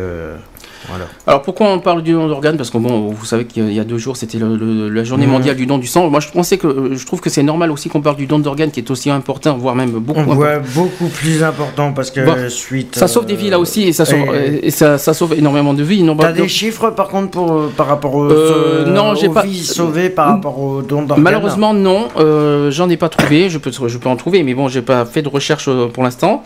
Voilà. 0.90 1.06
Alors 1.28 1.42
pourquoi 1.42 1.68
on 1.70 1.80
parle 1.80 2.02
du 2.04 2.14
don 2.14 2.28
d'organes 2.28 2.58
Parce 2.58 2.70
que 2.70 2.78
bon, 2.78 3.10
vous 3.12 3.26
savez 3.26 3.46
qu'il 3.46 3.72
y 3.72 3.80
a 3.80 3.84
deux 3.84 3.98
jours, 3.98 4.18
c'était 4.18 4.38
la 4.40 5.04
journée 5.04 5.26
Mhm. 5.26 5.32
mondiale 5.32 5.56
du 5.56 5.66
don 5.66 5.78
du 5.78 5.88
sang. 5.88 6.10
Moi, 6.10 6.20
je 6.20 6.30
pensais 6.30 6.58
que 6.58 6.68
euh, 6.68 6.96
je 6.96 7.06
trouve 7.06 7.22
que 7.22 7.30
c'est 7.30 7.44
normal 7.44 7.72
aussi 7.72 7.90
qu'on 7.90 8.02
parle 8.02 8.16
du 8.16 8.26
don 8.26 8.40
d'organes, 8.40 8.72
qui 8.72 8.80
est 8.80 8.92
aussi 8.92 9.10
important, 9.10 9.58
voire 9.58 9.76
même 9.76 9.92
beaucoup. 9.92 10.20
On 10.20 10.24
important. 10.24 10.36
voit 10.40 10.60
beaucoup 10.60 11.08
plus 11.08 11.44
important 11.44 11.94
parce 11.94 12.12
que 12.12 12.50
suite. 12.50 12.96
Ça 12.98 13.08
sauve 13.08 13.26
des 13.26 13.36
vies 13.36 13.50
là 13.50 13.58
euh, 13.58 13.62
aussi 13.62 13.84
et 13.84 13.94
ça 13.94 14.06
sauve, 14.06 14.36
et- 14.36 14.68
et 14.68 14.72
ça, 14.72 14.98
ça 14.98 15.14
sauve 15.14 15.34
énormément 15.36 15.74
de 15.74 15.84
vies. 15.84 16.06
T'as 16.20 16.32
des 16.34 16.48
chiffres 16.48 16.90
par 16.92 17.08
contre 17.10 17.32
pour, 17.32 17.52
euh, 17.52 17.72
par 17.76 17.88
rapport 17.88 18.16
aux, 18.16 18.30
Euh, 18.32 18.86
non, 18.86 19.16
j'ai 19.16 19.30
pas- 19.30 19.44
vies 19.44 19.64
sauvées 19.64 20.10
par 20.10 20.28
rapport 20.30 20.60
aux 20.60 20.82
dons 20.82 21.04
d'organes? 21.04 21.24
Malheureusement 21.24 21.74
non, 21.74 22.08
euh, 22.18 22.72
j'en 22.72 22.90
ai 22.90 22.98
pas 22.98 23.10
trouvé. 23.10 23.50
Je 23.50 23.58
peux, 23.58 23.72
je 23.72 23.98
peux 23.98 24.10
en 24.10 24.16
trouver, 24.16 24.44
mais 24.44 24.54
bon, 24.54 24.68
j'ai 24.68 24.82
pas 24.82 25.06
fait 25.06 25.22
de 25.22 25.30
recherche 25.30 25.70
pour 25.94 26.04
l'instant. 26.04 26.44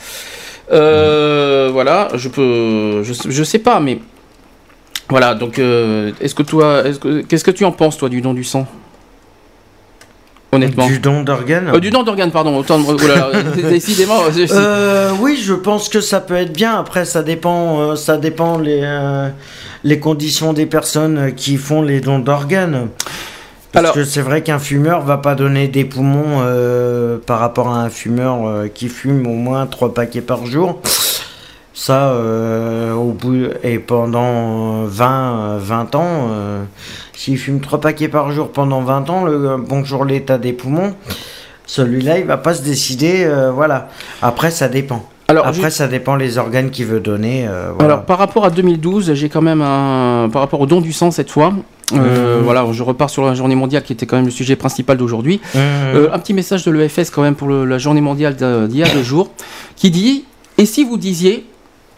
Euh, 0.72 1.70
Voilà, 1.72 2.10
je 2.16 2.30
peux, 2.30 3.04
je, 3.04 3.14
sais- 3.14 3.30
je 3.32 3.44
sais 3.44 3.60
pas, 3.60 3.80
mais 3.80 4.00
voilà. 5.10 5.36
Donc, 5.36 5.60
euh, 5.60 6.12
est-ce 6.22 6.34
que 6.36 6.44
toi, 6.44 6.84
est-ce 6.86 7.00
que, 7.00 7.22
qu'est-ce 7.22 7.44
que 7.44 7.52
tu 7.52 7.66
en 7.66 7.72
penses 7.72 7.98
toi 7.98 8.10
du 8.10 8.22
don 8.22 8.34
du 8.34 8.44
sang? 8.44 8.66
Honnêtement. 10.52 10.88
Du 10.88 11.00
don 11.00 11.22
d'organes? 11.24 11.70
Euh, 11.74 11.80
du 11.80 11.90
don 11.90 12.04
d'organes, 12.04 12.32
pardon. 12.32 12.56
Autant, 12.58 12.80
oh 12.88 12.98
là 13.08 13.16
là, 13.34 13.42
décidément. 13.70 14.20
Euh, 14.52 15.12
oui, 15.20 15.38
je 15.42 15.54
pense 15.54 15.90
que 15.90 16.00
ça 16.00 16.22
peut 16.22 16.36
être 16.36 16.54
bien. 16.54 16.78
Après, 16.80 17.04
ça 17.04 17.24
dépend, 17.24 17.80
euh, 17.82 17.96
ça 17.98 18.18
dépend 18.18 18.58
les, 18.58 18.82
les 19.84 20.00
conditions 20.00 20.54
des 20.54 20.66
personnes 20.66 21.34
qui 21.36 21.58
font 21.58 21.82
les 21.82 22.00
dons 22.00 22.20
d'organes. 22.20 22.88
Parce 23.76 23.84
Alors- 23.88 23.94
que 23.96 24.06
c'est 24.06 24.22
vrai 24.22 24.42
qu'un 24.42 24.58
fumeur 24.58 25.02
va 25.02 25.18
pas 25.18 25.36
donner 25.36 25.68
des 25.68 25.84
poumons 25.84 26.40
euh, 26.40 27.18
par 27.18 27.40
rapport 27.40 27.68
à 27.68 27.82
un 27.82 27.90
fumeur 27.90 28.48
euh, 28.48 28.68
qui 28.70 28.88
fume 28.88 29.28
au 29.28 29.34
moins 29.34 29.66
trois 29.66 29.94
paquets 29.94 30.22
par 30.22 30.46
jour. 30.46 30.80
Ça, 31.74 32.08
euh, 32.12 32.94
au 32.94 33.12
bout, 33.12 33.50
et 33.64 33.80
pendant 33.80 34.86
20, 34.86 35.58
20 35.58 35.96
ans, 35.96 36.30
s'il 37.12 37.38
fume 37.38 37.60
3 37.60 37.82
paquets 37.82 38.08
par 38.08 38.32
jour 38.32 38.54
pendant 38.54 38.82
20 38.82 39.10
ans, 39.10 39.26
le 39.26 39.58
bonjour 39.58 40.06
l'état 40.06 40.38
des 40.38 40.54
poumons, 40.54 40.96
celui-là, 41.66 42.20
il 42.20 42.26
va 42.26 42.38
pas 42.38 42.54
se 42.54 42.62
décider, 42.62 43.30
voilà. 43.54 43.90
Après, 44.22 44.52
ça 44.52 44.70
dépend. 44.70 45.06
Alors, 45.28 45.48
Après, 45.48 45.72
ça 45.72 45.88
dépend 45.88 46.16
les 46.16 46.38
organes 46.38 46.70
qu'il 46.70 46.86
veut 46.86 47.00
donner. 47.00 47.48
euh, 47.48 47.72
voilà. 47.74 47.94
alors, 47.94 48.06
par 48.06 48.20
rapport 48.20 48.46
à 48.46 48.52
2012, 48.52 49.14
j'ai 49.16 49.28
quand 49.30 49.42
même 49.42 49.62
un. 49.62 50.30
Par 50.32 50.42
rapport 50.42 50.62
au 50.62 50.68
don 50.68 50.82
du 50.82 50.94
sang 50.94 51.10
cette 51.10 51.32
fois, 51.32 51.52
euh, 51.94 52.38
Mhm. 52.38 52.44
voilà, 52.44 52.64
je 52.72 52.84
repars 52.84 53.10
sur 53.10 53.26
la 53.26 53.34
journée 53.34 53.56
mondiale 53.56 53.82
qui 53.82 53.94
était 53.94 54.06
quand 54.06 54.18
même 54.18 54.26
le 54.26 54.32
sujet 54.32 54.56
principal 54.56 54.98
d'aujourd'hui. 54.98 55.42
Mhm. 55.56 55.60
Euh, 55.96 56.10
un 56.14 56.20
petit 56.20 56.36
message 56.36 56.64
de 56.64 56.70
l'EFS 56.72 57.10
quand 57.10 57.24
même 57.24 57.34
pour 57.36 57.48
le- 57.48 57.66
la 57.66 57.80
journée 57.80 58.02
mondiale 58.02 58.36
d'il 58.36 58.78
y 58.78 58.84
a 58.84 58.88
deux 58.88 59.02
jours, 59.14 59.32
qui 59.76 59.90
dit 59.90 60.26
Et 60.60 60.66
si 60.68 60.84
vous 60.86 60.96
disiez 60.98 61.46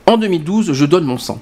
en 0.05 0.17
2012, 0.17 0.71
je 0.71 0.85
donne 0.85 1.03
mon 1.03 1.17
sang? 1.17 1.39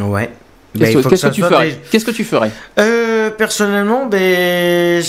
Ouais. 0.00 0.30
Ben, 0.74 0.86
Qu'est-ce 0.92 1.26
que, 1.26 1.30
tu 1.32 1.42
ferais 1.42 1.68
des- 1.68 1.76
Qu'est-ce 1.92 2.04
que 2.04 2.10
tu 2.10 2.24
ferais 2.24 2.50
Euh, 2.80 3.30
personnellement, 3.30 4.06
ben, 4.06 5.00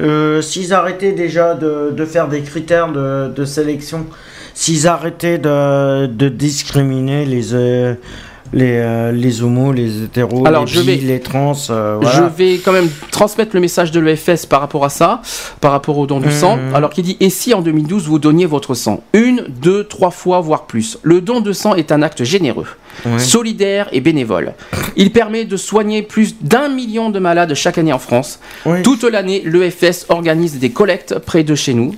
euh, 0.00 0.42
s'ils 0.42 0.72
arrêtaient 0.74 1.12
déjà 1.12 1.54
de, 1.54 1.92
de 1.96 2.04
faire 2.04 2.26
des 2.26 2.40
critères 2.40 2.90
de, 2.90 3.28
de 3.28 3.44
sélection, 3.44 4.06
s'ils 4.62 4.86
arrêtaient 4.86 5.38
de, 5.38 6.06
de 6.06 6.28
discriminer 6.28 7.24
les, 7.24 7.52
euh, 7.52 7.94
les, 8.52 8.76
euh, 8.78 9.10
les 9.10 9.42
homos, 9.42 9.72
les 9.72 10.04
hétéros, 10.04 10.46
Alors, 10.46 10.66
les 10.66 10.70
je 10.70 10.80
bi, 10.82 10.86
vais- 10.86 10.96
les 11.14 11.18
trans, 11.20 11.52
euh, 11.70 11.98
voilà. 12.00 12.16
Je 12.16 12.22
vais 12.44 12.58
quand 12.58 12.70
même 12.70 12.88
transmettre 13.10 13.56
le 13.56 13.60
message 13.60 13.90
de 13.90 13.98
l'EFS 13.98 14.46
par 14.46 14.60
rapport 14.60 14.84
à 14.84 14.88
ça, 14.88 15.20
par 15.60 15.72
rapport 15.72 15.98
au 15.98 16.06
don 16.06 16.20
du 16.20 16.30
sang. 16.30 16.60
Alors 16.74 16.90
qui 16.90 17.02
dit 17.02 17.16
Et 17.18 17.28
si 17.28 17.52
en 17.54 17.60
2012 17.60 18.06
vous 18.06 18.20
donniez 18.20 18.46
votre 18.46 18.74
sang? 18.74 19.02
Une, 19.14 19.46
deux, 19.48 19.82
trois 19.82 20.12
fois, 20.12 20.40
voire 20.40 20.66
plus. 20.66 20.96
Le 21.02 21.20
don 21.20 21.40
de 21.40 21.52
sang 21.52 21.74
est 21.74 21.90
un 21.90 22.00
acte 22.02 22.22
généreux, 22.22 22.66
solidaire 23.18 23.88
et 23.90 24.00
bénévole. 24.00 24.52
Il 24.94 25.10
permet 25.10 25.44
de 25.44 25.56
soigner 25.56 26.02
plus 26.02 26.36
d'un 26.40 26.68
million 26.68 27.10
de 27.10 27.18
malades 27.18 27.54
chaque 27.54 27.78
année 27.78 27.92
en 27.92 27.98
France. 27.98 28.38
Toute 28.84 29.02
l'année, 29.02 29.42
l'EFS 29.44 30.06
organise 30.08 30.60
des 30.60 30.70
collectes 30.70 31.18
près 31.18 31.42
de 31.42 31.56
chez 31.56 31.74
nous. 31.74 31.96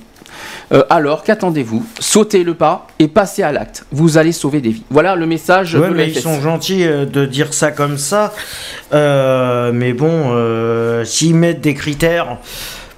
Euh, 0.73 0.83
alors, 0.89 1.23
qu'attendez-vous 1.23 1.85
Sautez 1.99 2.43
le 2.43 2.53
pas 2.55 2.87
et 2.99 3.07
passez 3.07 3.43
à 3.43 3.51
l'acte. 3.51 3.85
Vous 3.91 4.17
allez 4.17 4.31
sauver 4.31 4.61
des 4.61 4.69
vies. 4.71 4.83
Voilà 4.89 5.15
le 5.15 5.25
message 5.27 5.75
Ouais, 5.75 5.89
de 5.89 5.93
mais 5.93 6.07
ils 6.09 6.19
sont 6.19 6.41
gentils 6.41 6.83
euh, 6.85 7.05
de 7.05 7.25
dire 7.25 7.53
ça 7.53 7.71
comme 7.71 7.97
ça. 7.97 8.33
Euh, 8.93 9.71
mais 9.73 9.93
bon, 9.93 10.09
euh, 10.31 11.03
s'ils 11.05 11.35
mettent 11.35 11.61
des 11.61 11.73
critères 11.73 12.37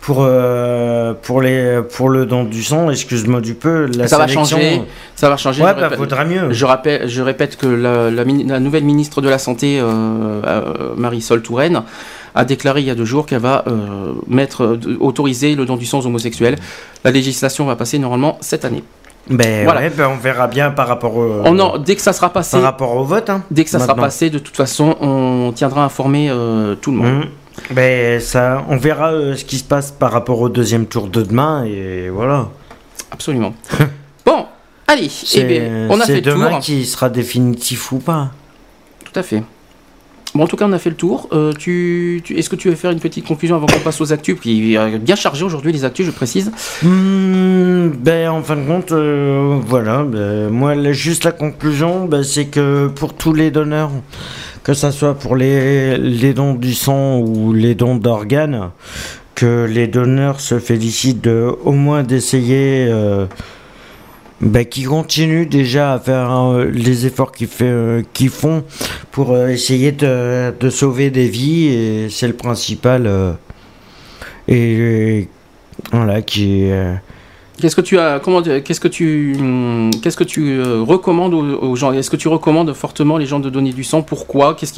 pour, 0.02 0.20
euh, 0.22 1.14
pour, 1.22 1.42
les, 1.42 1.82
pour 1.96 2.08
le 2.10 2.26
don 2.26 2.46
du 2.46 2.64
sang, 2.64 2.90
excuse-moi 2.90 3.42
du 3.42 3.54
peu, 3.56 3.88
la 3.98 4.08
Ça 4.08 4.18
va 4.18 4.28
changer. 4.28 4.82
Ça 5.16 5.30
va 5.30 5.36
changer. 5.36 5.62
Ouais, 5.64 5.74
bah, 5.74 6.24
mieux. 6.26 6.54
Je, 6.54 6.66
rappelle, 6.66 7.10
je 7.10 7.22
répète 7.22 7.58
que 7.58 7.68
la, 7.68 8.10
la 8.10 8.24
mini- 8.24 8.46
la 8.46 8.60
nouvelle 8.62 8.86
ministre 8.86 9.20
de 9.22 9.28
la 9.28 9.38
Santé, 9.40 9.80
euh, 9.82 9.84
euh, 10.46 10.94
Marisol 10.96 11.42
Touraine, 11.42 11.84
a 12.38 12.46
déclaré 12.46 12.82
il 12.82 12.88
y 12.88 12.92
a 12.92 12.96
deux 12.96 13.06
jours 13.06 13.26
qu'elle 13.26 13.40
va 13.42 13.64
euh, 13.68 14.14
mettre, 14.28 14.64
euh, 14.64 14.98
autoriser 15.00 15.56
le 15.56 15.66
don 15.66 15.76
du 15.76 15.86
sang 15.86 16.00
aux 16.00 16.06
homosexuels. 16.06 16.56
La 17.04 17.12
législation 17.12 17.66
va 17.66 17.76
passer 17.76 17.98
normalement 18.00 18.38
cette 18.42 18.64
année. 18.64 18.84
Ben 19.30 19.66
Voilà. 19.66 19.82
ouais, 19.82 19.90
ben 19.90 20.08
on 20.14 20.18
verra 20.18 20.48
bien 20.48 20.72
par 20.72 20.88
rapport 20.88 21.18
au, 21.18 21.42
On 21.44 21.60
en- 21.60 21.78
dès 21.78 21.96
que 21.96 22.02
ça 22.02 22.14
sera 22.14 22.32
passé, 22.32 22.56
par 22.58 22.64
rapport 22.64 22.96
au 22.96 23.04
vote. 23.04 23.30
Hein, 23.30 23.44
dès 23.52 23.64
que 23.66 23.70
ça 23.70 23.80
sera 23.80 23.96
passé, 23.96 24.30
de 24.30 24.40
toute 24.40 24.56
façon, 24.56 24.96
on 25.02 25.52
tiendra 25.54 25.84
informer 25.84 26.30
euh, 26.30 26.76
tout 26.76 26.92
le 26.92 26.98
monde. 26.98 27.14
Mhm. 27.26 27.26
Ben 27.72 28.22
ça, 28.22 28.64
on 28.70 28.78
verra 28.78 29.12
euh, 29.12 29.36
ce 29.36 29.44
qui 29.44 29.58
se 29.58 29.64
passe 29.64 29.92
par 29.92 30.12
rapport 30.12 30.40
au 30.40 30.48
deuxième 30.48 30.86
tour 30.86 31.08
de 31.08 31.24
demain 31.24 31.64
et 31.66 32.08
voilà. 32.10 32.48
Absolument. 33.12 33.54
bon, 34.26 34.46
allez, 34.88 35.10
eh 35.36 35.88
on 35.90 36.00
a 36.00 36.06
fait 36.06 36.16
le 36.16 36.22
demain 36.22 36.50
tour. 36.52 36.60
qui 36.60 36.86
sera 36.86 37.10
définitif 37.10 37.92
ou 37.92 37.98
pas. 37.98 38.30
Tout 39.04 39.20
à 39.20 39.24
fait. 39.24 39.42
Bon, 40.38 40.44
en 40.44 40.48
tout 40.48 40.56
cas, 40.56 40.66
on 40.68 40.74
a 40.74 40.78
fait 40.78 40.92
le 40.92 40.96
tour. 40.96 41.30
Euh, 41.34 41.52
Est-ce 41.52 42.48
que 42.48 42.56
tu 42.56 42.70
veux 42.70 42.76
faire 42.76 42.92
une 42.92 43.00
petite 43.00 43.26
conclusion 43.26 43.56
avant 43.56 43.66
qu'on 43.66 43.80
passe 43.80 44.00
aux 44.02 44.14
actus 44.14 44.40
Qui 44.40 44.78
bien 45.02 45.16
chargé 45.16 45.44
aujourd'hui, 45.44 45.72
les 45.72 45.84
actus, 45.84 46.06
je 46.06 46.12
précise. 46.12 46.52
Hmm, 46.84 47.88
ben 48.00 48.30
en 48.30 48.44
fin 48.44 48.56
de 48.56 48.62
compte, 48.68 48.92
euh, 48.92 49.58
voilà. 49.66 50.04
ben, 50.04 50.50
moi, 50.50 50.76
juste 50.92 51.24
la 51.24 51.32
conclusion, 51.32 52.06
ben, 52.06 52.22
c'est 52.22 52.46
que 52.46 52.86
pour 52.88 53.16
tous 53.16 53.34
les 53.34 53.50
donneurs, 53.50 53.90
que 54.62 54.76
ça 54.76 54.92
soit 54.92 55.16
pour 55.16 55.36
les, 55.36 56.34
dons 56.36 56.54
du 56.54 56.76
sang 56.76 57.18
ou 57.18 57.52
les 57.52 57.74
dons 57.74 57.96
d'organes, 57.96 58.70
que 59.34 59.66
les 59.68 59.88
donneurs 59.88 60.40
se 60.40 60.60
félicitent 60.60 61.26
au 61.28 61.72
moins 61.72 62.04
d'essayer. 62.04 62.86
euh, 62.88 63.26
ben, 64.40 64.66
qui 64.66 64.84
continuent 64.84 65.48
déjà 65.48 65.94
à 65.94 66.00
faire 66.00 66.32
euh, 66.32 66.66
les 66.66 67.08
efforts 67.08 67.32
euh, 67.62 68.04
qu'ils 68.14 68.30
font 68.30 68.64
pour 69.12 69.32
euh, 69.32 69.48
essayer 69.48 69.92
de, 69.92 70.54
de 70.58 70.70
sauver 70.70 71.10
des 71.10 71.28
vies 71.28 71.66
et 71.66 72.10
c'est 72.10 72.28
le 72.28 72.36
principal 72.36 73.08
euh, 73.08 73.34
et 74.48 75.28
voilà 75.92 76.22
qui 76.22 76.70
Qu'est-ce 77.60 77.76
que 77.76 77.82
tu 77.82 77.98
as 77.98 78.20
comment 78.20 78.42
qu'est-ce 78.42 78.80
que 78.80 78.88
tu 78.88 79.36
hum, 79.40 79.90
qu'est-ce 80.04 80.18
que 80.18 80.24
tu 80.24 80.60
euh, 80.60 80.82
recommandes 80.82 81.34
aux, 81.34 81.76
gens? 81.76 81.92
Est-ce 81.92 82.10
que 82.12 82.16
tu 82.16 82.28
recommandes 82.28 82.72
fortement 82.74 83.18
les 83.18 83.26
gens 83.26 83.40
de 83.40 83.50
donner 83.50 83.74
du 83.74 83.84
sang? 83.84 84.04
Pourquoi? 84.04 84.54
Qu'est-ce 84.54 84.74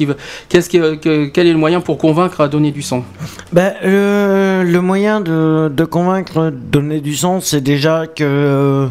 qu'est-ce 0.48 0.70
qui, 0.70 0.80
euh, 0.80 0.96
que- 0.96 1.26
quel 1.26 1.46
est 1.46 1.52
le 1.52 1.58
moyen 1.58 1.80
pour 1.80 1.98
convaincre 1.98 2.40
à 2.40 2.48
donner 2.48 2.70
du 2.70 2.80
sang? 2.80 3.04
Ben, 3.52 3.74
le, 3.82 4.78
moyen 4.80 5.20
de, 5.20 5.68
de 5.68 5.84
convaincre 5.84 6.50
donner 6.50 7.00
du 7.00 7.14
sang, 7.14 7.40
c'est 7.40 7.60
déjà 7.60 8.06
que 8.06 8.88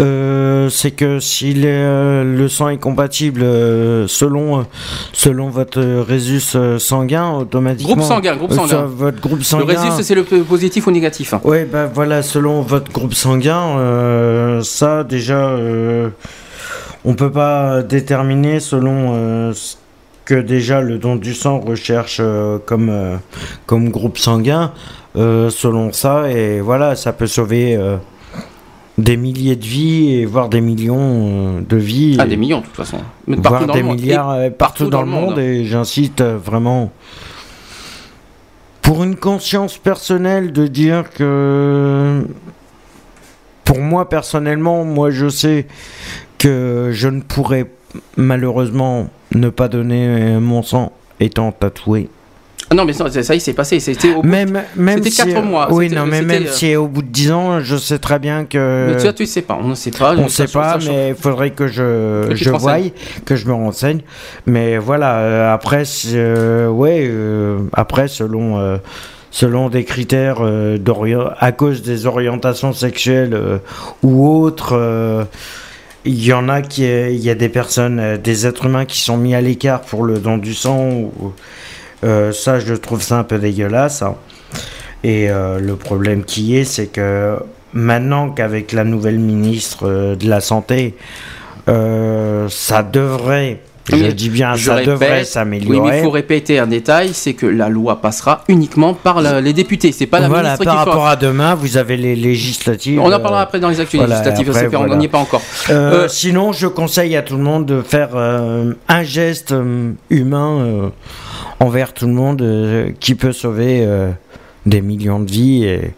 euh, 0.00 0.70
c'est 0.70 0.92
que 0.92 1.20
si 1.20 1.52
les, 1.52 1.68
euh, 1.68 2.24
le 2.24 2.48
sang 2.48 2.70
est 2.70 2.78
compatible 2.78 3.42
euh, 3.42 4.06
selon 4.08 4.64
selon 5.12 5.50
votre 5.50 5.82
résus 5.82 6.40
sanguin, 6.78 7.30
automatiquement. 7.32 7.96
Groupe 7.96 8.06
sanguin, 8.06 8.36
groupe 8.36 8.52
sanguin. 8.52 8.84
votre 8.86 9.20
groupe 9.20 9.38
Le 9.38 9.44
sanguin. 9.44 9.66
résus 9.66 10.02
c'est 10.02 10.14
le 10.14 10.24
positif 10.24 10.86
ou 10.86 10.90
négatif? 10.90 11.34
Ouais, 11.44 11.66
ben 11.70 11.90
voilà, 11.92 12.22
selon 12.22 12.62
votre 12.62 12.90
groupe 12.90 13.14
sanguin, 13.14 14.60
ça 14.62 15.04
déjà, 15.04 15.56
on 17.04 17.14
peut 17.14 17.32
pas 17.32 17.82
déterminer 17.82 18.60
selon 18.60 19.52
ce 19.52 19.76
que 20.24 20.34
déjà 20.34 20.80
le 20.80 20.98
don 20.98 21.16
du 21.16 21.34
sang 21.34 21.60
recherche 21.60 22.20
comme, 22.64 23.18
comme 23.66 23.90
groupe 23.90 24.18
sanguin. 24.18 24.72
selon 25.14 25.92
ça, 25.92 26.30
et 26.30 26.60
voilà, 26.60 26.96
ça 26.96 27.12
peut 27.12 27.26
sauver 27.26 27.78
des 29.02 29.16
milliers 29.16 29.56
de 29.56 29.64
vies, 29.64 30.14
et 30.14 30.26
voire 30.26 30.48
des 30.48 30.60
millions 30.60 31.58
euh, 31.58 31.60
de 31.60 31.76
vies. 31.76 32.16
Ah 32.18 32.26
des 32.26 32.36
millions 32.36 32.60
de 32.60 32.66
toute 32.66 32.76
façon. 32.76 32.98
Mais 33.26 33.36
voire 33.36 33.66
des 33.66 33.82
milliards 33.82 34.30
euh, 34.30 34.50
partout, 34.50 34.88
dans, 34.88 35.02
le 35.02 35.08
monde, 35.08 35.38
et 35.38 35.64
j'incite 35.64 36.20
euh, 36.20 36.38
vraiment 36.38 36.92
pour 38.80 39.02
une 39.02 39.16
conscience 39.16 39.78
personnelle 39.78 40.52
de 40.52 40.66
dire 40.66 41.10
que 41.10 42.26
pour 43.64 43.78
moi 43.78 44.08
personnellement 44.08 44.84
moi 44.84 45.10
je 45.10 45.28
sais 45.28 45.66
que 46.36 46.90
je 46.92 47.08
ne 47.08 47.20
pourrais 47.20 47.70
malheureusement 48.16 49.08
ne 49.34 49.48
pas 49.50 49.68
donner 49.68 50.38
mon 50.40 50.62
sang 50.64 50.92
étant 51.20 51.52
tatoué 51.52 52.10
Ah 52.72 52.74
non 52.74 52.86
mais 52.86 52.94
ça, 52.94 53.10
ça 53.10 53.34
y 53.34 53.36
est, 53.36 53.40
c'est 53.40 53.52
passé. 53.52 53.80
C'était 53.80 54.14
au 54.14 54.22
bout- 54.22 54.28
même 54.28 54.62
même 54.76 55.02
si 55.02 55.14
quatre 55.14 55.42
mois, 55.42 55.70
oui 55.70 55.90
non 55.90 56.06
mais 56.06 56.22
même 56.22 56.44
euh, 56.44 56.50
si 56.50 56.74
au 56.74 56.88
bout 56.88 57.02
de 57.02 57.08
10 57.08 57.30
ans 57.32 57.60
je 57.60 57.76
sais 57.76 57.98
très 57.98 58.18
bien 58.18 58.46
que 58.46 58.86
Mais 58.88 58.96
tu 58.96 59.02
vois, 59.02 59.12
tu 59.12 59.26
sais 59.26 59.42
pas. 59.42 59.58
On 59.62 59.68
ne 59.68 59.74
sait 59.74 59.90
pas. 59.90 60.14
on 60.16 60.26
Ça, 60.28 60.46
sait 60.46 60.52
pas, 60.52 60.78
mais 60.86 61.10
il 61.10 61.14
faudrait 61.14 61.50
que 61.50 61.66
je, 61.66 62.28
Que 62.28 62.34
je 62.34 62.48
voie, 62.48 62.78
que 63.26 63.36
je 63.36 63.46
me 63.46 63.52
renseigne. 63.52 64.00
Mais 64.46 64.78
voilà, 64.78 65.18
euh, 65.18 65.52
après, 65.54 65.82
euh, 66.14 66.68
ouais, 66.68 67.06
euh, 67.10 67.58
après, 67.74 68.08
selon, 68.08 68.78
selon 69.30 69.68
des 69.68 69.84
critères 69.84 70.38
à 71.38 71.52
cause 71.52 71.82
des 71.82 72.06
orientations 72.06 72.72
sexuelles 72.72 73.38
ou 74.02 74.26
autres, 74.26 75.26
il 76.06 76.24
y 76.24 76.32
en 76.32 76.48
a 76.48 76.62
qui, 76.62 76.84
il 76.84 77.20
y 77.20 77.28
a 77.28 77.34
des 77.34 77.50
personnes, 77.50 78.16
des 78.16 78.46
êtres 78.46 78.64
humains 78.64 78.86
qui 78.86 78.98
sont 79.00 79.18
mis 79.18 79.34
à 79.34 79.42
l'écart 79.42 79.82
pour 79.82 80.04
le 80.04 80.18
don 80.18 80.38
du 80.38 80.54
sang. 80.54 80.88
Ou, 80.88 81.32
euh, 82.04 82.32
ça, 82.32 82.58
je 82.58 82.74
trouve 82.74 83.02
ça 83.02 83.18
un 83.18 83.24
peu 83.24 83.38
dégueulasse. 83.38 84.02
hein. 84.02 84.14
Et 85.04 85.28
euh, 85.30 85.58
le 85.58 85.76
problème 85.76 86.24
qui 86.24 86.56
est, 86.56 86.64
c'est 86.64 86.86
que 86.86 87.36
maintenant 87.72 88.30
qu'avec 88.30 88.72
la 88.72 88.84
nouvelle 88.84 89.18
ministre 89.18 89.88
euh, 89.88 90.14
de 90.16 90.28
la 90.28 90.40
Santé, 90.40 90.94
ça 92.48 92.82
devrait, 92.82 93.60
je 93.90 93.96
Mais 93.96 94.12
dis 94.12 94.28
bien, 94.30 94.54
je 94.54 94.66
ça 94.66 94.74
répète, 94.76 94.88
devrait 94.90 95.08
Oui, 95.10 95.16
mais 95.18 95.24
s'améliorer. 95.24 95.98
il 95.98 96.02
faut 96.04 96.10
répéter 96.10 96.58
un 96.58 96.66
détail, 96.66 97.10
c'est 97.14 97.34
que 97.34 97.46
la 97.46 97.68
loi 97.68 98.00
passera 98.00 98.44
uniquement 98.48 98.94
par 98.94 99.20
la- 99.20 99.40
les 99.40 99.52
députés. 99.52 99.90
C'est 99.92 100.06
pas 100.06 100.20
la 100.20 100.28
voilà, 100.28 100.50
ministre 100.50 100.64
par 100.64 100.74
qui 100.74 100.78
rapport 100.78 100.94
fera. 100.94 101.10
à 101.12 101.16
demain, 101.16 101.54
vous 101.54 101.76
avez 101.76 101.96
les 101.96 102.14
législatives. 102.14 103.00
On 103.00 103.12
en 103.12 103.20
parlera 103.20 103.42
après 103.42 103.58
dans 103.60 103.68
les 103.70 103.80
actus 103.80 103.98
voilà, 103.98 104.16
législatives. 104.18 104.48
après, 104.50 104.68
fait, 104.70 104.76
on 104.76 104.80
voilà. 104.80 104.96
n'y 104.96 105.06
est 105.06 105.08
pas 105.08 105.18
encore. 105.18 105.42
Euh, 105.70 106.04
Euh, 106.04 106.08
sinon, 106.08 106.52
je 106.52 106.66
conseille 106.68 107.16
à 107.16 107.22
tout 107.22 107.36
le 107.36 107.42
monde 107.42 107.66
de 107.66 107.80
faire 107.82 108.10
euh, 108.14 108.72
un 108.88 109.02
geste 109.02 109.54
humain 110.10 110.90
envers 111.60 111.92
tout 111.92 112.06
le 112.06 112.12
monde 112.12 112.42
euh, 112.42 112.90
qui 113.00 113.14
peut 113.14 113.32
sauver 113.32 113.84
euh, 113.84 114.10
des 114.66 114.80
millions 114.80 115.20
de 115.20 115.30
vies. 115.30 115.64
Et 115.64 115.94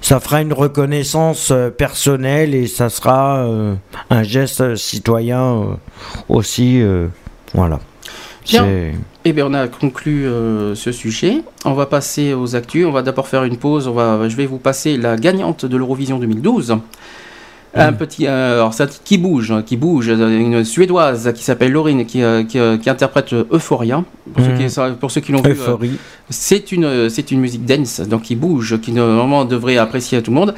ça 0.00 0.20
fera 0.20 0.40
une 0.42 0.52
reconnaissance 0.52 1.50
euh, 1.50 1.70
personnelle 1.70 2.54
et 2.54 2.66
ça 2.66 2.88
sera 2.88 3.46
un 4.10 4.22
geste 4.22 4.76
citoyen 4.76 5.78
aussi. 6.28 6.82
voilà. 7.54 7.80
Bien. 8.46 8.92
Eh 9.28 9.32
bien, 9.32 9.46
on 9.46 9.54
a 9.54 9.66
conclu 9.66 10.24
euh, 10.26 10.76
ce 10.76 10.92
sujet. 10.92 11.42
On 11.64 11.74
va 11.74 11.86
passer 11.86 12.32
aux 12.32 12.54
actus. 12.54 12.86
On 12.86 12.92
va 12.92 13.02
d'abord 13.02 13.26
faire 13.26 13.42
une 13.42 13.56
pause. 13.56 13.88
On 13.88 13.92
va, 13.92 14.28
je 14.28 14.36
vais 14.36 14.46
vous 14.46 14.58
passer 14.58 14.96
la 14.96 15.16
gagnante 15.16 15.66
de 15.66 15.76
l'Eurovision 15.76 16.20
2012. 16.20 16.78
Un 17.76 17.92
petit, 17.92 18.26
euh, 18.26 18.54
alors 18.60 18.74
c'est 18.74 18.82
un 18.84 18.86
titre 18.86 19.02
qui 19.04 19.18
bouge, 19.18 19.50
hein, 19.50 19.62
qui 19.64 19.76
bouge, 19.76 20.08
euh, 20.08 20.38
une 20.38 20.64
suédoise 20.64 21.32
qui 21.34 21.42
s'appelle 21.44 21.72
Laurine, 21.72 22.06
qui, 22.06 22.22
euh, 22.22 22.42
qui, 22.44 22.58
euh, 22.58 22.76
qui 22.78 22.88
interprète 22.90 23.32
euh, 23.32 23.44
Euphoria. 23.52 24.02
Pour, 24.34 24.44
ceux 24.44 24.52
qui, 24.52 24.94
pour 25.00 25.10
ceux 25.10 25.20
qui 25.20 25.32
l'ont 25.32 25.42
vu, 25.42 25.50
euh, 25.50 25.54
Euphorie. 25.54 25.92
c'est 26.30 26.72
une, 26.72 26.84
euh, 26.84 27.08
c'est 27.08 27.30
une 27.30 27.40
musique 27.40 27.64
dance, 27.64 28.00
donc 28.00 28.22
qui 28.22 28.34
bouge, 28.36 28.78
qui 28.80 28.92
normalement 28.92 29.44
devrait 29.44 29.76
apprécier 29.76 30.18
à 30.18 30.22
tout 30.22 30.30
le 30.30 30.36
monde. 30.36 30.54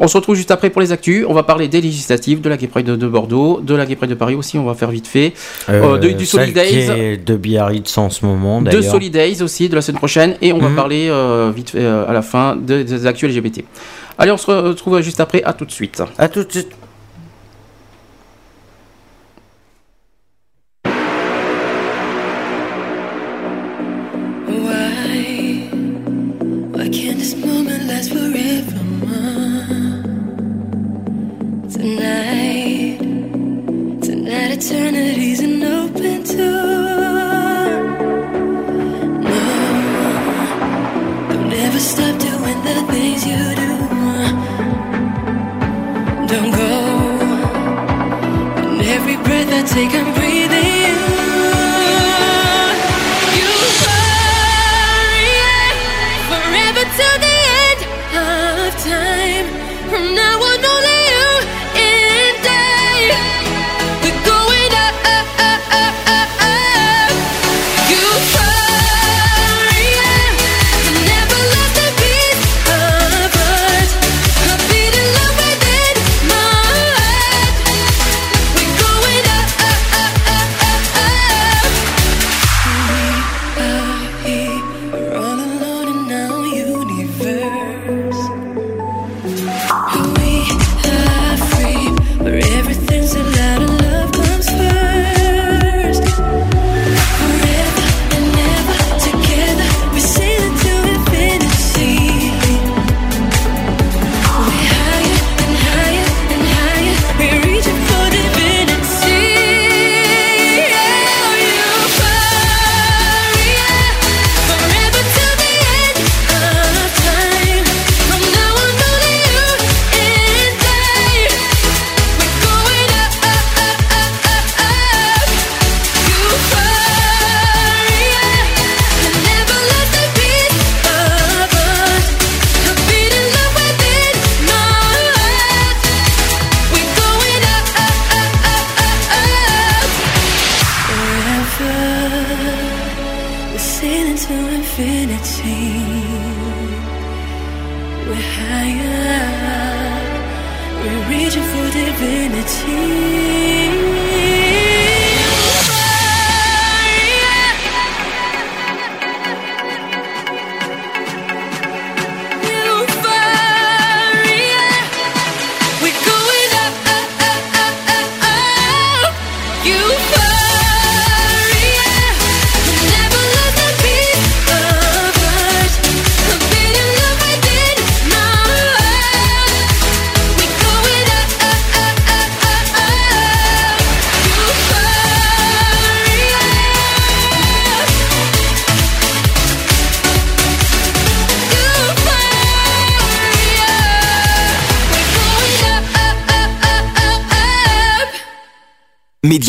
On 0.00 0.06
se 0.06 0.16
retrouve 0.16 0.36
juste 0.36 0.52
après 0.52 0.70
pour 0.70 0.80
les 0.80 0.92
actus. 0.92 1.24
On 1.28 1.34
va 1.34 1.42
parler 1.42 1.66
des 1.66 1.80
législatives, 1.80 2.40
de 2.40 2.48
la 2.48 2.56
Gay 2.56 2.68
Pride 2.68 2.86
de, 2.86 2.94
de 2.94 3.08
Bordeaux, 3.08 3.58
de 3.60 3.74
la 3.74 3.84
Gay 3.84 3.96
Pride 3.96 4.10
de 4.10 4.14
Paris 4.14 4.36
aussi. 4.36 4.56
On 4.56 4.64
va 4.64 4.74
faire 4.74 4.92
vite 4.92 5.08
fait. 5.08 5.32
Euh, 5.68 5.98
de- 5.98 6.10
du 6.10 6.24
Solid 6.24 6.54
Days. 6.54 6.68
qui 6.68 6.76
est 6.78 7.16
de 7.26 7.34
Biarritz 7.36 7.98
en 7.98 8.08
ce 8.08 8.24
moment, 8.24 8.62
de. 8.62 8.80
Solid 8.80 9.12
Days 9.12 9.42
aussi 9.42 9.68
de 9.68 9.74
la 9.74 9.82
semaine 9.82 9.98
prochaine 9.98 10.36
et 10.40 10.52
on 10.52 10.58
va 10.58 10.68
Mhm. 10.68 10.76
parler 10.76 11.08
euh, 11.10 11.50
vite 11.52 11.70
fait 11.70 11.80
euh, 11.80 12.06
à 12.08 12.12
la 12.12 12.22
fin 12.22 12.54
de- 12.54 12.82
des 12.84 13.06
actus 13.06 13.28
LGBT. 13.28 13.64
Allez, 14.18 14.32
on 14.32 14.36
se 14.36 14.50
retrouve 14.50 15.00
juste 15.00 15.20
après, 15.20 15.42
à 15.44 15.52
tout 15.52 15.64
de 15.64 15.70
suite. 15.70 16.02
À 16.18 16.28
tout 16.28 16.42
de 16.42 16.50
suite. 16.50 16.72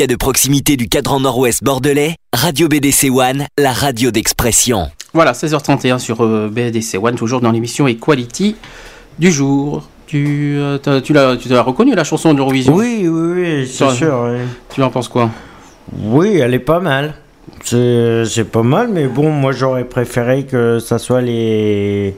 De 0.10 0.16
proximité 0.16 0.76
du 0.76 0.90
cadran 0.90 1.20
nord-ouest 1.20 1.64
bordelais, 1.64 2.16
Radio 2.34 2.68
BDC 2.68 3.12
One, 3.12 3.46
la 3.60 3.72
radio 3.72 4.10
d'expression. 4.10 4.90
Voilà, 5.14 5.34
16h31 5.34 6.00
sur 6.00 6.22
euh, 6.24 6.50
BDC 6.52 6.98
One, 7.00 7.14
toujours 7.16 7.42
dans 7.42 7.52
l'émission 7.52 7.88
Equality 7.88 8.56
du 9.20 9.32
jour. 9.32 9.88
Tu, 10.08 10.56
euh, 10.58 10.80
tu 11.04 11.14
l'as 11.14 11.38
tu 11.38 11.48
l'as 11.50 11.62
reconnu 11.62 11.94
la 11.94 12.04
chanson 12.04 12.34
de 12.34 12.38
l'Eurovision 12.40 12.74
Oui, 12.74 13.08
oui, 13.08 13.32
oui, 13.36 13.68
c'est 13.72 13.92
sûr. 13.92 14.26
oui. 14.32 14.40
Tu 14.74 14.82
en 14.82 14.90
penses 14.90 15.08
quoi? 15.08 15.30
Oui, 16.02 16.38
elle 16.38 16.56
est 16.56 16.60
pas 16.60 16.80
mal. 16.80 17.14
C'est 17.64 18.24
c'est 18.26 18.50
pas 18.52 18.64
mal, 18.64 18.90
mais 18.92 19.06
bon, 19.06 19.30
moi 19.30 19.52
j'aurais 19.52 19.86
préféré 19.86 20.46
que 20.46 20.80
ça 20.80 20.98
soit 20.98 21.22
les 21.22 22.16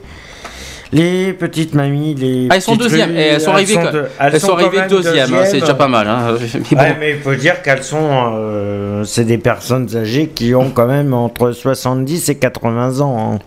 les 0.94 1.34
petites 1.34 1.74
mamies, 1.74 2.16
les. 2.16 2.48
Ah, 2.50 2.56
elles 2.56 2.62
sont 2.62 2.76
deuxièmes, 2.76 3.16
et 3.16 3.22
elles 3.22 3.42
sont 3.42 3.52
arrivées, 3.52 3.78
de- 3.78 4.06
elles 4.20 4.40
sont 4.42 4.54
arrivées 4.54 4.80
même 4.80 4.90
deuxième, 4.90 5.34
hein, 5.34 5.44
c'est 5.46 5.60
déjà 5.60 5.74
pas 5.74 5.88
mal. 5.88 6.08
hein. 6.08 6.36
Mais 6.54 6.60
bon. 6.72 6.78
Ouais, 6.78 6.98
mais 7.00 7.12
il 7.12 7.20
faut 7.22 7.36
dire 7.36 7.62
qu'elles 7.62 7.84
sont. 7.84 8.34
euh, 8.36 9.04
c'est 9.06 9.24
des 9.26 9.38
personnes 9.38 9.88
âgées 9.96 10.28
qui 10.28 10.54
ont 10.54 10.70
quand 10.72 10.88
même 10.88 11.14
entre 11.14 11.52
70 11.54 12.30
et 12.30 12.36
80 12.36 13.00
ans. 13.00 13.36
hein. 13.36 13.40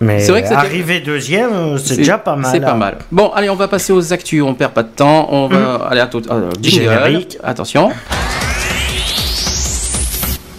Mais 0.00 0.20
C'est 0.20 0.30
vrai 0.30 0.42
que 0.42 0.48
c'était- 0.48 0.60
arriver 0.60 1.00
deuxième, 1.00 1.76
c'est 1.78 1.96
déjà 1.96 2.18
pas 2.18 2.36
mal. 2.36 2.50
C'est 2.52 2.60
pas 2.60 2.72
hein. 2.72 2.76
mal. 2.76 2.98
Bon, 3.10 3.30
allez, 3.30 3.50
on 3.50 3.56
va 3.56 3.66
passer 3.66 3.92
aux 3.92 4.12
actus, 4.12 4.42
on 4.42 4.54
perd 4.54 4.72
pas 4.72 4.84
de 4.84 4.90
temps. 4.94 5.28
On 5.32 5.48
va 5.48 5.86
aller 5.90 6.00
à 6.00 6.06
tout. 6.06 6.22
euh. 6.30 6.50
Générique. 6.62 7.36
Attention. 7.42 7.90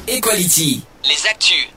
Equality. 0.07 0.84
Les 1.06 1.30
actus. 1.30 1.69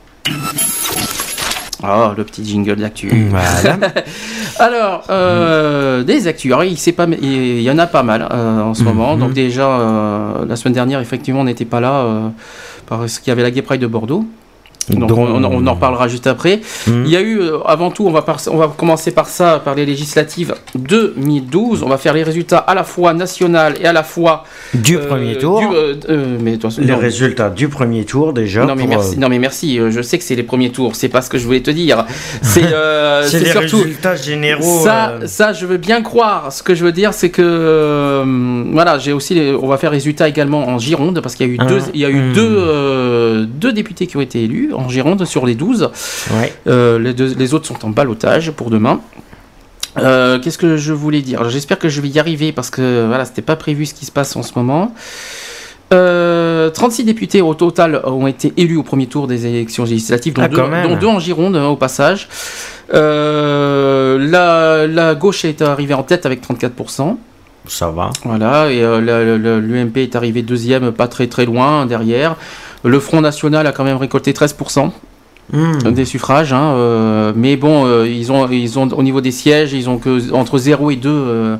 Oh, 1.82 2.12
le 2.16 2.24
petit 2.24 2.44
jingle 2.44 2.76
d'actu. 2.76 3.08
Voilà. 3.28 3.78
Alors, 4.58 5.04
euh, 5.10 6.02
des 6.04 6.26
actus. 6.26 6.52
Alors, 6.52 6.64
il, 6.64 6.76
pas, 6.92 7.06
il 7.20 7.60
y 7.60 7.70
en 7.70 7.78
a 7.78 7.86
pas 7.86 8.02
mal 8.02 8.28
euh, 8.30 8.60
en 8.62 8.74
ce 8.74 8.84
moment. 8.84 9.16
Donc, 9.16 9.32
déjà, 9.32 9.68
euh, 9.68 10.46
la 10.46 10.56
semaine 10.56 10.74
dernière, 10.74 11.00
effectivement, 11.00 11.40
on 11.40 11.44
n'était 11.44 11.64
pas 11.64 11.80
là 11.80 11.92
euh, 12.02 12.28
parce 12.86 13.18
qu'il 13.18 13.30
y 13.30 13.32
avait 13.32 13.42
la 13.42 13.50
Gay 13.50 13.62
Pride 13.62 13.80
de 13.80 13.86
Bordeaux. 13.86 14.24
Donc 14.90 15.10
on, 15.16 15.44
on 15.44 15.66
en 15.66 15.76
parlera 15.76 16.08
juste 16.08 16.26
après. 16.26 16.60
Mhm. 16.86 17.02
Il 17.06 17.10
y 17.10 17.16
a 17.16 17.20
eu, 17.20 17.40
euh, 17.40 17.58
avant 17.66 17.90
tout, 17.90 18.06
on 18.06 18.10
va, 18.10 18.22
par- 18.22 18.40
on 18.50 18.56
va 18.56 18.68
commencer 18.76 19.10
par 19.12 19.26
ça, 19.28 19.60
par 19.64 19.74
les 19.74 19.86
législatives 19.86 20.54
2012. 20.74 21.82
On 21.82 21.88
va 21.88 21.98
faire 21.98 22.14
les 22.14 22.22
résultats 22.22 22.58
à 22.58 22.74
la 22.74 22.84
fois 22.84 23.14
national 23.14 23.74
et 23.80 23.86
à 23.86 23.92
la 23.92 24.02
fois 24.02 24.44
Du 24.74 24.96
euh, 24.96 25.06
premier 25.06 25.36
tour. 25.38 25.60
du, 25.60 25.66
euh, 25.66 25.94
euh, 26.08 26.36
mais 26.40 26.58
les 26.78 26.86
non. 26.86 26.98
résultats 26.98 27.50
du 27.50 27.68
premier 27.68 28.04
tour 28.04 28.32
déjà. 28.32 28.64
Non 28.64 28.74
mais 28.74 28.86
merci, 28.86 29.14
euh, 29.16 29.20
non 29.20 29.28
mais 29.28 29.38
merci. 29.38 29.78
euh, 29.78 29.90
Je 29.90 30.02
sais 30.02 30.18
que 30.18 30.24
c'est 30.24 30.34
les 30.36 30.42
premiers 30.42 30.70
tours. 30.70 30.96
C'est 30.96 31.08
pas 31.08 31.22
ce 31.22 31.30
que 31.30 31.38
je 31.38 31.44
voulais 31.46 31.60
te 31.62 31.70
dire. 31.70 32.04
C'est 32.42 32.62
euh, 32.72 33.22
les 33.22 33.44
surtout 33.46 33.78
résultats 33.78 34.16
généraux. 34.16 34.80
ça, 34.84 35.10
euh, 35.10 35.26
ça, 35.26 35.52
je 35.52 35.66
veux 35.66 35.76
bien 35.78 36.02
croire. 36.02 36.52
Ce 36.52 36.62
que 36.62 36.74
je 36.74 36.84
veux 36.84 36.92
dire, 36.92 37.12
c'est 37.14 37.30
que 37.30 37.42
euh, 37.42 38.64
voilà, 38.72 38.98
j'ai 38.98 39.12
aussi, 39.12 39.34
les- 39.34 39.54
on 39.54 39.66
va 39.66 39.76
faire 39.76 39.90
les 39.90 39.96
résultats 39.98 40.28
également 40.28 40.66
en 40.68 40.78
Gironde 40.78 41.20
parce 41.20 41.34
qu'il 41.34 41.46
y 41.46 41.50
a 41.50 41.52
eu 41.52 41.56
Ah, 41.60 41.66
deux, 41.66 41.78
il 41.94 42.00
y 42.00 42.04
a 42.04 42.08
eu 42.10 42.30
hmm. 42.30 42.32
deux, 42.32 42.56
euh, 42.58 43.44
deux 43.48 43.72
députés 43.72 44.06
qui 44.06 44.16
ont 44.16 44.20
été 44.20 44.42
élus 44.44 44.71
en 44.74 44.88
Gironde 44.88 45.24
sur 45.24 45.46
les 45.46 45.54
12. 45.54 45.90
ouais. 46.34 46.52
Euh, 46.66 46.98
les, 46.98 47.14
deux- 47.14 47.34
les 47.36 47.54
autres 47.54 47.66
sont 47.66 47.84
en 47.84 47.90
balotage 47.90 48.50
pour 48.52 48.70
demain. 48.70 49.00
Euh, 49.98 50.38
Qu'est-ce 50.40 50.58
que 50.58 50.76
je 50.76 50.92
voulais 50.92 51.20
dire? 51.20 51.48
J'espère 51.50 51.78
que 51.78 51.88
je 51.88 52.00
vais 52.00 52.08
y 52.08 52.18
arriver 52.18 52.52
parce 52.52 52.70
que 52.70 53.06
voilà, 53.06 53.24
c'était 53.24 53.42
pas 53.42 53.56
prévu 53.56 53.84
ce 53.86 53.94
qui 53.94 54.06
se 54.06 54.10
passe 54.12 54.34
en 54.36 54.42
ce 54.42 54.52
moment. 54.56 54.94
Euh, 55.92 56.70
36 56.70 57.04
députés 57.04 57.42
au 57.42 57.52
total 57.52 58.00
ont 58.06 58.26
été 58.26 58.54
élus 58.56 58.78
au 58.78 58.82
premier 58.82 59.06
tour 59.06 59.26
des 59.26 59.44
élections 59.46 59.84
législatives, 59.84 60.32
dont, 60.32 60.40
Ah, 60.42 60.48
deux, 60.48 60.56
dont 60.88 60.96
deux 60.96 61.06
en 61.06 61.18
Gironde 61.18 61.54
hein, 61.56 61.66
au 61.66 61.76
passage. 61.76 62.28
Euh, 62.94 64.18
la, 64.18 64.86
la 64.86 65.14
gauche 65.14 65.44
est 65.44 65.60
arrivée 65.60 65.94
en 65.94 66.02
tête 66.02 66.24
avec 66.26 66.40
34%. 66.46 67.16
Ça 67.68 67.90
va. 67.90 68.10
Voilà, 68.24 68.70
et 68.72 68.82
euh, 68.82 69.60
l'UMP 69.60 69.98
est 69.98 70.16
arrivé 70.16 70.42
deuxième, 70.42 70.90
pas 70.92 71.06
très 71.08 71.26
très 71.28 71.44
loin 71.44 71.86
derrière. 71.86 72.36
Le 72.84 73.00
Front 73.00 73.20
National 73.20 73.66
a 73.66 73.72
quand 73.72 73.84
même 73.84 73.96
récolté 73.96 74.32
13% 74.32 74.90
Hmm. 75.52 75.90
des 75.90 76.04
suffrages, 76.04 76.52
hein, 76.52 76.72
euh, 76.76 77.32
mais 77.34 77.56
bon, 77.56 77.84
euh, 77.84 78.08
ils 78.08 78.30
ont, 78.32 78.48
ils 78.48 78.78
ont 78.78 78.88
au 78.92 79.02
niveau 79.02 79.20
des 79.20 79.32
sièges, 79.32 79.72
ils 79.72 79.90
ont 79.90 79.98
que 79.98 80.32
entre 80.32 80.56
0 80.56 80.92
et 80.92 80.96
2 80.96 81.10
euh, 81.10 81.56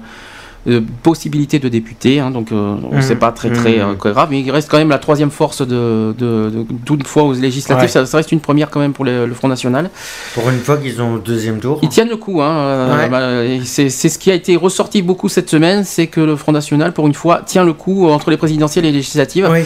possibilités 1.02 1.58
de 1.58 1.68
députés, 1.68 2.20
hein, 2.20 2.30
donc 2.30 2.52
euh, 2.52 2.76
Mhm. 2.92 3.02
c'est 3.02 3.16
pas 3.16 3.32
très 3.32 3.50
très 3.50 3.78
Mhm. 3.78 3.96
euh, 4.06 4.12
grave, 4.12 4.28
mais 4.30 4.40
il 4.40 4.50
reste 4.52 4.70
quand 4.70 4.78
même 4.78 4.88
la 4.90 5.00
troisième 5.00 5.32
force 5.32 5.66
de, 5.66 6.14
de, 6.16 6.64
fois 7.04 7.24
aux 7.24 7.32
législatives, 7.34 7.82
Ouais. 7.82 7.88
ça, 7.88 8.06
ça 8.06 8.16
reste 8.18 8.30
une 8.30 8.38
première 8.40 8.70
quand 8.70 8.78
même 8.78 8.92
pour 8.92 9.04
le, 9.04 9.26
le 9.26 9.34
Front 9.34 9.48
National. 9.48 9.90
Pour 10.34 10.48
une 10.48 10.60
fois 10.60 10.76
qu'ils 10.76 11.02
ont 11.02 11.14
au 11.14 11.18
deuxième 11.18 11.58
tour. 11.58 11.80
Ils 11.82 11.88
tiennent 11.88 12.08
le 12.10 12.16
coup, 12.16 12.40
hein, 12.40 12.96
Ouais. 12.96 13.08
bah, 13.08 13.20
c'est 13.64 13.88
ce 13.90 14.18
qui 14.18 14.30
a 14.30 14.34
été 14.34 14.54
ressorti 14.56 15.02
beaucoup 15.02 15.28
cette 15.28 15.50
semaine, 15.50 15.82
c'est 15.84 16.06
que 16.06 16.20
le 16.20 16.36
Front 16.36 16.52
National, 16.52 16.92
pour 16.92 17.08
une 17.08 17.14
fois, 17.14 17.42
tient 17.44 17.64
le 17.64 17.72
coup 17.72 18.06
entre 18.08 18.30
les 18.30 18.36
présidentielles 18.36 18.84
et 18.84 18.92
les 18.92 18.98
législatives. 18.98 19.48
Oui. 19.50 19.62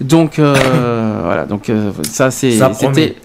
Donc 0.00 0.38
euh, 0.38 0.54
voilà, 1.24 1.44
donc 1.46 1.68
euh, 1.70 1.90
ça 2.04 2.30
c'était 2.74 3.16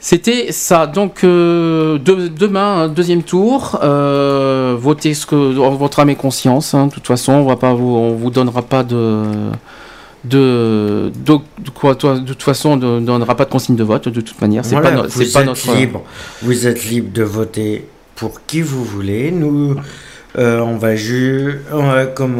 c'était 0.00 0.52
ça. 0.52 0.86
Donc 0.86 1.24
euh, 1.24 1.98
de- 1.98 2.28
demain 2.28 2.82
un 2.82 2.88
deuxième 2.88 3.22
tour, 3.22 3.78
euh, 3.82 4.76
votez 4.78 5.14
ce 5.14 5.24
que 5.26 5.34
votre 5.34 6.00
âme 6.00 6.10
et 6.10 6.16
conscience. 6.16 6.74
hein. 6.74 6.86
De 6.88 6.92
toute 6.92 7.06
façon, 7.06 7.32
on 7.32 7.44
va 7.44 7.56
pas 7.56 7.72
vous 7.74 7.94
on 7.94 8.14
vous 8.14 8.30
donnera 8.30 8.62
pas 8.62 8.82
de 8.82 9.22
de, 10.24 11.12
de, 11.26 11.34
de 11.62 11.70
quoi 11.74 11.94
toi 11.94 12.18
de 12.18 12.26
toute 12.26 12.42
façon 12.42 12.70
on 12.70 12.76
ne 12.76 13.00
donnera 13.00 13.34
pas 13.36 13.44
de 13.44 13.50
consigne 13.50 13.76
de 13.76 13.84
vote 13.84 14.08
de 14.08 14.20
toute 14.22 14.40
manière 14.40 14.64
c'est 14.64 14.74
Voilà, 14.74 14.90
pas 14.90 14.96
no- 15.02 15.08
vous 15.08 15.22
pas 15.32 15.40
êtes 15.40 15.46
notre 15.46 15.74
libre. 15.76 16.02
Vous 16.42 16.66
êtes 16.66 16.84
libre 16.86 17.12
de 17.12 17.22
voter 17.22 17.86
pour 18.16 18.44
qui 18.46 18.62
vous 18.62 18.84
voulez. 18.84 19.30
Nous, 19.30 19.76
euh, 20.38 20.60
on 20.60 20.76
va 20.78 20.96
ju- 20.96 21.60
euh, 21.72 22.06
comme 22.06 22.36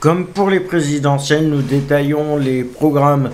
comme 0.00 0.26
pour 0.26 0.48
les 0.50 0.60
présidentielles, 0.60 1.48
nous 1.48 1.62
détaillons 1.62 2.36
les 2.36 2.62
programmes 2.62 3.30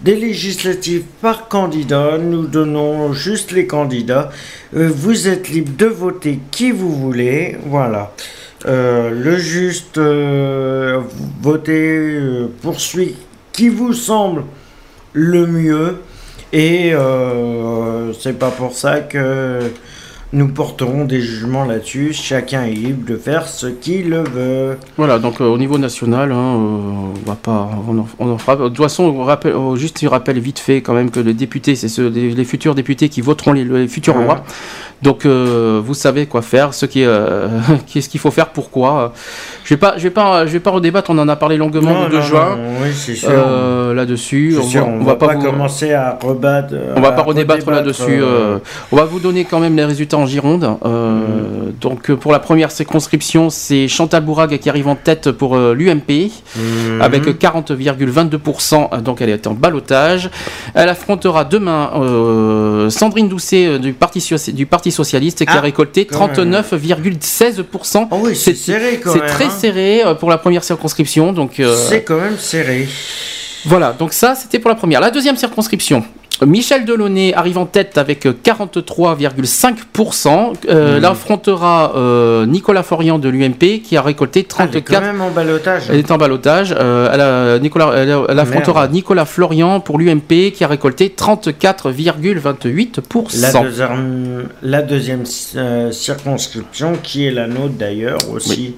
des 0.00 0.16
législatives 0.16 1.04
par 1.22 1.48
candidat. 1.48 2.18
Nous 2.18 2.46
donnons 2.46 3.12
juste 3.12 3.52
les 3.52 3.66
candidats. 3.66 4.30
Euh, 4.76 4.90
vous 4.94 5.28
êtes 5.28 5.48
libre 5.48 5.72
de 5.76 5.86
voter 5.86 6.40
qui 6.50 6.70
vous 6.72 6.94
voulez. 6.94 7.56
Voilà. 7.66 8.12
Euh, 8.66 9.10
le 9.10 9.36
juste 9.36 9.98
euh, 9.98 11.00
voter 11.40 12.16
euh, 12.16 12.48
pour 12.62 12.80
celui 12.80 13.14
qui 13.52 13.68
vous 13.68 13.92
semble 13.92 14.44
le 15.12 15.46
mieux. 15.46 15.96
Et 16.52 16.94
euh, 16.94 18.12
c'est 18.12 18.38
pas 18.38 18.50
pour 18.50 18.74
ça 18.74 19.00
que 19.00 19.60
nous 20.34 20.48
porterons 20.48 21.04
des 21.04 21.20
jugements 21.20 21.64
là-dessus. 21.64 22.12
Chacun 22.12 22.64
est 22.64 22.72
libre 22.72 23.08
de 23.10 23.16
faire 23.16 23.46
ce 23.48 23.68
qu'il 23.68 24.12
veut. 24.12 24.76
Voilà, 24.96 25.18
donc 25.20 25.40
euh, 25.40 25.44
au 25.46 25.56
niveau 25.56 25.78
national, 25.78 26.32
hein, 26.32 26.34
euh, 26.36 26.58
on 26.58 27.28
va 27.28 27.36
pas, 27.40 27.70
on 27.88 27.98
en, 27.98 28.06
on 28.18 28.30
en 28.32 28.38
fera. 28.38 28.56
De 28.56 28.68
toute 28.68 28.76
façon, 28.76 29.04
on 29.04 29.22
rappelle, 29.22 29.54
oh, 29.54 29.76
juste 29.76 30.02
il 30.02 30.08
rappelle 30.08 30.40
vite 30.40 30.58
fait 30.58 30.82
quand 30.82 30.92
même 30.92 31.10
que 31.10 31.20
les 31.20 31.34
députés, 31.34 31.76
c'est 31.76 31.96
les, 32.02 32.30
les 32.32 32.44
futurs 32.44 32.74
députés 32.74 33.08
qui 33.08 33.20
voteront 33.20 33.52
les, 33.52 33.64
les 33.64 33.88
futurs 33.88 34.16
Ouais. 34.16 34.24
lois. 34.24 34.44
Donc 35.02 35.26
euh, 35.26 35.80
vous 35.84 35.92
savez 35.94 36.26
quoi 36.26 36.40
faire, 36.42 36.72
ce 36.74 36.86
qui, 36.86 37.04
euh, 37.04 37.48
qu'est-ce 37.86 38.08
qu'il 38.08 38.20
faut 38.20 38.30
faire, 38.30 38.48
pourquoi. 38.48 39.12
Je 39.64 39.70
vais 39.74 39.78
pas, 39.78 39.94
je 39.98 40.02
vais 40.02 40.10
pas, 40.10 40.46
je 40.46 40.52
vais 40.52 40.60
pas 40.60 40.70
redébattre. 40.70 41.10
On 41.10 41.18
en 41.18 41.28
a 41.28 41.36
parlé 41.36 41.56
longuement 41.56 41.92
Non, 41.92 42.04
le 42.04 42.10
2 42.10 42.16
non, 42.16 42.22
juin 42.22 42.56
non, 42.56 42.62
oui, 42.82 42.88
c'est 42.94 43.14
sûr. 43.14 43.30
là-dessus. 43.94 44.56
On, 44.60 44.62
sûr, 44.62 44.84
va, 44.84 44.90
on, 44.90 45.00
on 45.00 45.04
va, 45.04 45.14
pas, 45.16 45.34
vous- 45.34 45.42
commencer 45.44 45.92
à 45.92 46.18
rebattre. 46.20 46.74
on 46.96 47.00
va 47.00 47.12
pas 47.12 47.22
redébattre 47.22 47.66
redébattre, 47.66 47.70
là-dessus. 47.70 48.22
on 48.92 48.96
va 48.96 49.04
vous 49.04 49.20
donner 49.20 49.44
quand 49.44 49.60
même 49.60 49.76
les 49.76 49.84
résultats 49.84 50.16
en 50.24 50.26
Gironde. 50.26 50.64
Euh, 50.84 51.20
Donc 51.80 52.10
euh, 52.10 52.16
pour 52.16 52.32
la 52.32 52.38
première 52.38 52.70
circonscription, 52.70 53.50
c'est 53.50 53.88
Chantal 53.88 54.22
Bourag 54.24 54.58
qui 54.58 54.68
arrive 54.68 54.88
en 54.88 54.96
tête 54.96 55.30
pour 55.30 55.54
euh, 55.56 55.74
l'UMP 55.74 56.30
mhm. 56.56 57.00
avec 57.02 57.24
40,22%. 57.24 59.00
Donc 59.02 59.20
elle 59.20 59.30
est 59.30 59.46
en 59.46 59.54
balotage. 59.54 60.30
Elle 60.74 60.88
affrontera 60.88 61.44
demain 61.44 61.90
euh, 61.96 62.90
Sandrine 62.90 63.28
Doucet 63.28 63.78
du 63.78 63.92
Parti, 63.92 64.18
Soci- 64.20 64.52
du 64.52 64.66
Parti 64.66 64.90
socialiste 64.90 65.38
qui 65.40 65.44
Ah, 65.48 65.58
a 65.58 65.60
récolté 65.60 66.06
quand 66.06 66.28
même. 66.36 66.52
39,16%. 66.52 68.08
Oh 68.10 68.16
oui, 68.22 68.34
c'est 68.36 68.54
C'est- 68.54 68.72
serré 68.72 69.00
quand 69.02 69.12
C'est 69.12 69.20
même. 69.20 69.28
très 69.28 69.44
hein. 69.46 69.50
serré 69.50 70.02
pour 70.18 70.30
la 70.30 70.38
première 70.38 70.64
circonscription. 70.64 71.32
Donc 71.32 71.60
C'est 71.88 72.02
quand 72.02 72.18
même 72.20 72.38
serré. 72.38 72.88
voilà, 73.64 73.92
donc 73.92 74.12
ça 74.12 74.34
c'était 74.34 74.58
pour 74.58 74.70
la 74.70 74.74
première. 74.76 75.00
La 75.00 75.10
deuxième 75.10 75.36
circonscription. 75.36 76.04
Michel 76.44 76.84
Delaunay 76.84 77.32
arrive 77.34 77.58
en 77.58 77.66
tête 77.66 77.96
avec 77.98 78.26
43,5%. 78.42 80.52
Euh, 80.68 80.96
Mhm. 80.96 81.02
L'affrontera 81.02 81.92
euh, 81.96 82.46
Nicolas 82.46 82.82
Forian 82.82 83.18
de 83.18 83.28
l'UMP 83.28 83.80
qui 83.82 83.96
a 83.96 84.02
récolté 84.02 84.46
Ah, 84.58 84.66
elle 84.70 84.76
est 84.76 84.82
quand 84.82 84.94
34. 84.94 85.12
même 85.12 85.20
en 85.22 85.30
balotage. 85.30 85.82
Elle 85.90 85.98
est 85.98 86.10
en 86.10 86.18
balotage. 86.18 86.74
Euh, 86.78 87.08
elle, 87.12 87.20
a- 87.20 87.58
Nicolas, 87.60 87.92
elle, 87.96 88.14
elle 88.28 88.38
affrontera 88.38 88.80
Merde. 88.82 88.92
Nicolas 88.94 89.24
Florian 89.26 89.80
pour 89.80 89.98
l'UMP 89.98 90.52
qui 90.52 90.64
a 90.64 90.68
récolté 90.68 91.12
34,28%. 91.16 93.40
La 93.40 93.52
deuxième, 93.62 94.48
la 94.62 94.82
deuxième 94.82 95.24
euh, 95.56 95.92
circonscription, 95.92 96.92
qui 97.02 97.26
est 97.26 97.30
la 97.30 97.46
nôtre 97.46 97.74
d'ailleurs 97.78 98.18
aussi, 98.32 98.74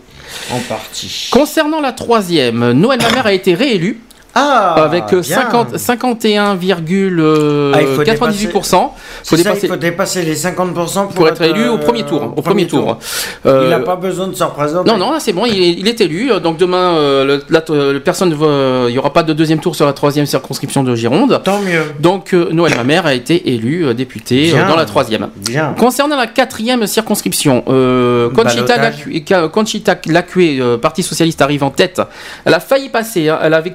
en 0.52 0.58
partie. 0.68 1.28
Concernant 1.30 1.80
la 1.80 1.92
troisième, 1.92 2.72
Noël 2.72 3.00
Mamère 3.00 3.26
a 3.26 3.32
été 3.32 3.54
réélu 3.54 4.00
Ah 4.38 4.74
avec 4.84 5.04
euh, 5.12 5.20
bien. 5.22 5.40
50 5.40 5.74
51,98%. 5.76 7.72
Ah, 7.74 7.80
il 7.80 7.86
faut 7.88 8.02
dépasser- 8.02 9.64
il 9.64 9.68
faut 9.68 9.76
les 10.20 10.34
50% 10.36 10.74
pour, 11.06 11.08
pour 11.14 11.28
être 11.28 11.42
élu 11.42 11.68
au 11.68 11.74
euh, 11.74 11.78
premier 11.78 12.04
tour. 12.04 12.32
Au 12.36 12.42
premier 12.42 12.66
tour. 12.66 12.98
Euh, 13.46 13.62
Il 13.64 13.70
n'a 13.70 13.80
pas 13.80 13.96
besoin 13.96 14.28
de 14.28 14.34
se 14.34 14.44
représenter. 14.44 14.90
Non, 14.90 14.96
non, 14.98 15.14
c'est 15.18 15.32
bon, 15.32 15.46
il 15.46 15.60
est, 15.62 15.70
il 15.72 15.88
est 15.88 16.00
élu. 16.00 16.30
euh, 16.30 16.38
Donc 16.40 16.58
demain, 16.58 16.96
euh, 16.96 17.40
la- 17.48 17.62
euh, 17.70 17.98
personne, 18.00 18.30
il 18.30 18.92
n'y 18.92 18.98
aura 18.98 19.12
pas 19.12 19.22
de 19.22 19.32
deuxième 19.32 19.58
tour 19.60 19.74
sur 19.74 19.86
la 19.86 19.92
troisième 19.92 20.26
circonscription 20.26 20.82
de 20.82 20.94
Gironde. 20.94 21.40
Tant 21.44 21.60
mieux. 21.60 21.82
Donc 22.00 22.34
euh, 22.34 22.48
Noël 22.52 22.74
Mamère 22.76 23.06
a 23.06 23.14
été 23.14 23.52
élu 23.54 23.84
euh, 23.86 23.94
député 23.94 24.50
euh, 24.50 24.54
Bien. 24.56 24.68
dans 24.68 24.76
la 24.76 24.84
troisième. 24.84 25.28
Bien. 25.36 25.74
Concernant 25.78 26.16
la 26.16 26.26
quatrième 26.26 26.86
circonscription, 26.86 27.64
euh, 27.68 28.28
Conchita, 28.30 28.76
Ballottage. 28.76 29.06
Lacu- 29.06 29.24
Ca- 29.26 29.48
Conchita 29.48 29.96
Lacué, 30.06 30.58
euh, 30.60 30.76
Parti 30.78 31.02
Socialiste, 31.02 31.40
arrive 31.42 31.64
en 31.64 31.70
tête. 31.70 32.00
Elle 32.44 32.54
a 32.54 32.60
failli 32.60 32.88
passer, 32.88 33.28
hein. 33.28 33.38
elle 33.42 33.54
avait 33.54 33.70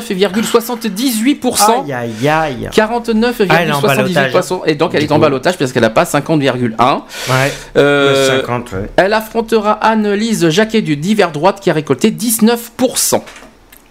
49,78%. 0.00 1.84
Aïe, 1.84 1.92
aïe, 1.92 2.28
aïe. 2.28 2.68
49,78% 2.72 4.62
et 4.66 4.74
donc 4.74 4.94
elle 4.94 5.02
est 5.02 5.12
en 5.12 5.18
balotage 5.18 5.56
parce 5.56 5.72
qu'elle 5.72 5.82
n'a 5.82 5.90
pas 5.90 6.04
50,1. 6.04 7.02
Ouais. 7.28 7.52
Euh, 7.76 8.40
50, 8.40 8.72
ouais. 8.72 8.90
elle 8.96 9.12
affrontera 9.12 9.72
Anne-Lise 9.72 10.48
Jacquet 10.50 10.82
du 10.82 10.96
Divers 10.96 11.32
Droite 11.32 11.60
qui 11.60 11.70
a 11.70 11.72
récolté 11.72 12.10
19%. 12.10 13.22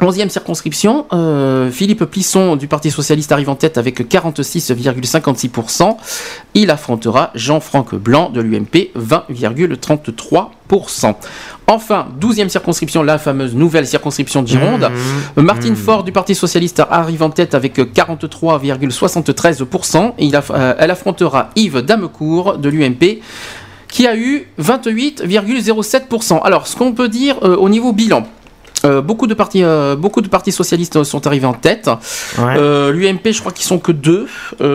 Onzième 0.00 0.28
circonscription, 0.28 1.06
euh, 1.12 1.70
Philippe 1.70 2.04
Plisson 2.06 2.56
du 2.56 2.66
Parti 2.66 2.90
Socialiste 2.90 3.30
arrive 3.30 3.48
en 3.48 3.54
tête 3.54 3.78
avec 3.78 4.00
46,56%. 4.10 5.96
Il 6.54 6.72
affrontera 6.72 7.30
Jean-Franck 7.36 7.94
Blanc 7.94 8.28
de 8.30 8.40
l'UMP, 8.40 8.90
20,33%. 8.96 11.14
Enfin, 11.68 12.08
douzième 12.18 12.48
circonscription, 12.48 13.04
la 13.04 13.18
fameuse 13.18 13.54
nouvelle 13.54 13.86
circonscription 13.86 14.42
de 14.42 14.48
Gironde. 14.48 14.90
Mhm. 15.36 15.44
Martine 15.44 15.76
Faure 15.76 16.02
du 16.02 16.10
Parti 16.10 16.34
Socialiste 16.34 16.82
arrive 16.90 17.22
en 17.22 17.30
tête 17.30 17.54
avec 17.54 17.78
43,73%. 17.78 20.14
Et 20.18 20.24
il 20.26 20.34
aff- 20.34 20.50
euh, 20.52 20.74
elle 20.78 20.90
affrontera 20.90 21.50
Yves 21.56 21.82
Damecourt 21.82 22.58
de 22.58 22.68
l'UMP 22.68 23.20
qui 23.88 24.06
a 24.08 24.16
eu 24.16 24.48
28,07%. 24.58 26.40
Alors, 26.42 26.66
ce 26.66 26.74
qu'on 26.76 26.92
peut 26.92 27.08
dire 27.08 27.36
euh, 27.44 27.54
au 27.56 27.68
niveau 27.68 27.92
bilan. 27.92 28.26
Euh, 28.84 29.00
beaucoup, 29.00 29.26
de 29.26 29.34
partis, 29.34 29.62
euh, 29.62 29.96
beaucoup 29.96 30.20
de 30.20 30.28
partis 30.28 30.52
socialistes 30.52 31.02
sont 31.04 31.26
arrivés 31.26 31.46
en 31.46 31.52
tête. 31.54 31.88
Ouais. 32.38 32.54
Euh, 32.56 32.92
L'UMP, 32.92 33.32
je 33.32 33.40
crois 33.40 33.52
qu'ils 33.52 33.66
sont 33.66 33.78
que 33.78 33.92
deux, 33.92 34.26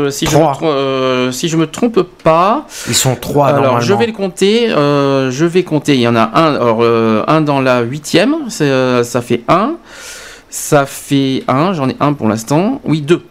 si, 0.09 0.25
je 0.25 0.31
Trois. 0.31 1.31
si 1.31 1.47
je 1.47 1.57
me 1.57 1.67
trompe 1.67 2.01
pas. 2.23 2.65
Ils 2.87 2.95
sont 2.95 3.15
trois 3.15 3.47
Alors, 3.47 3.81
je 3.81 3.93
vais 3.93 4.07
le 4.07 4.13
compter. 4.13 4.69
je 4.69 5.45
vais 5.45 5.63
compter. 5.63 5.95
Il 5.95 6.01
y 6.01 6.07
en 6.07 6.15
a 6.15 6.31
un, 6.33 6.55
alors, 6.55 6.83
un 7.27 7.41
dans 7.41 7.61
la 7.61 7.81
huitième. 7.81 8.49
ça 8.49 9.21
fait 9.21 9.41
un. 9.47 9.75
Ça 10.49 10.85
fait 10.85 11.43
un. 11.47 11.73
J'en 11.73 11.89
ai 11.89 11.95
un 11.99 12.13
pour 12.13 12.27
l'instant. 12.27 12.81
Oui, 12.85 13.01
deux. 13.01 13.21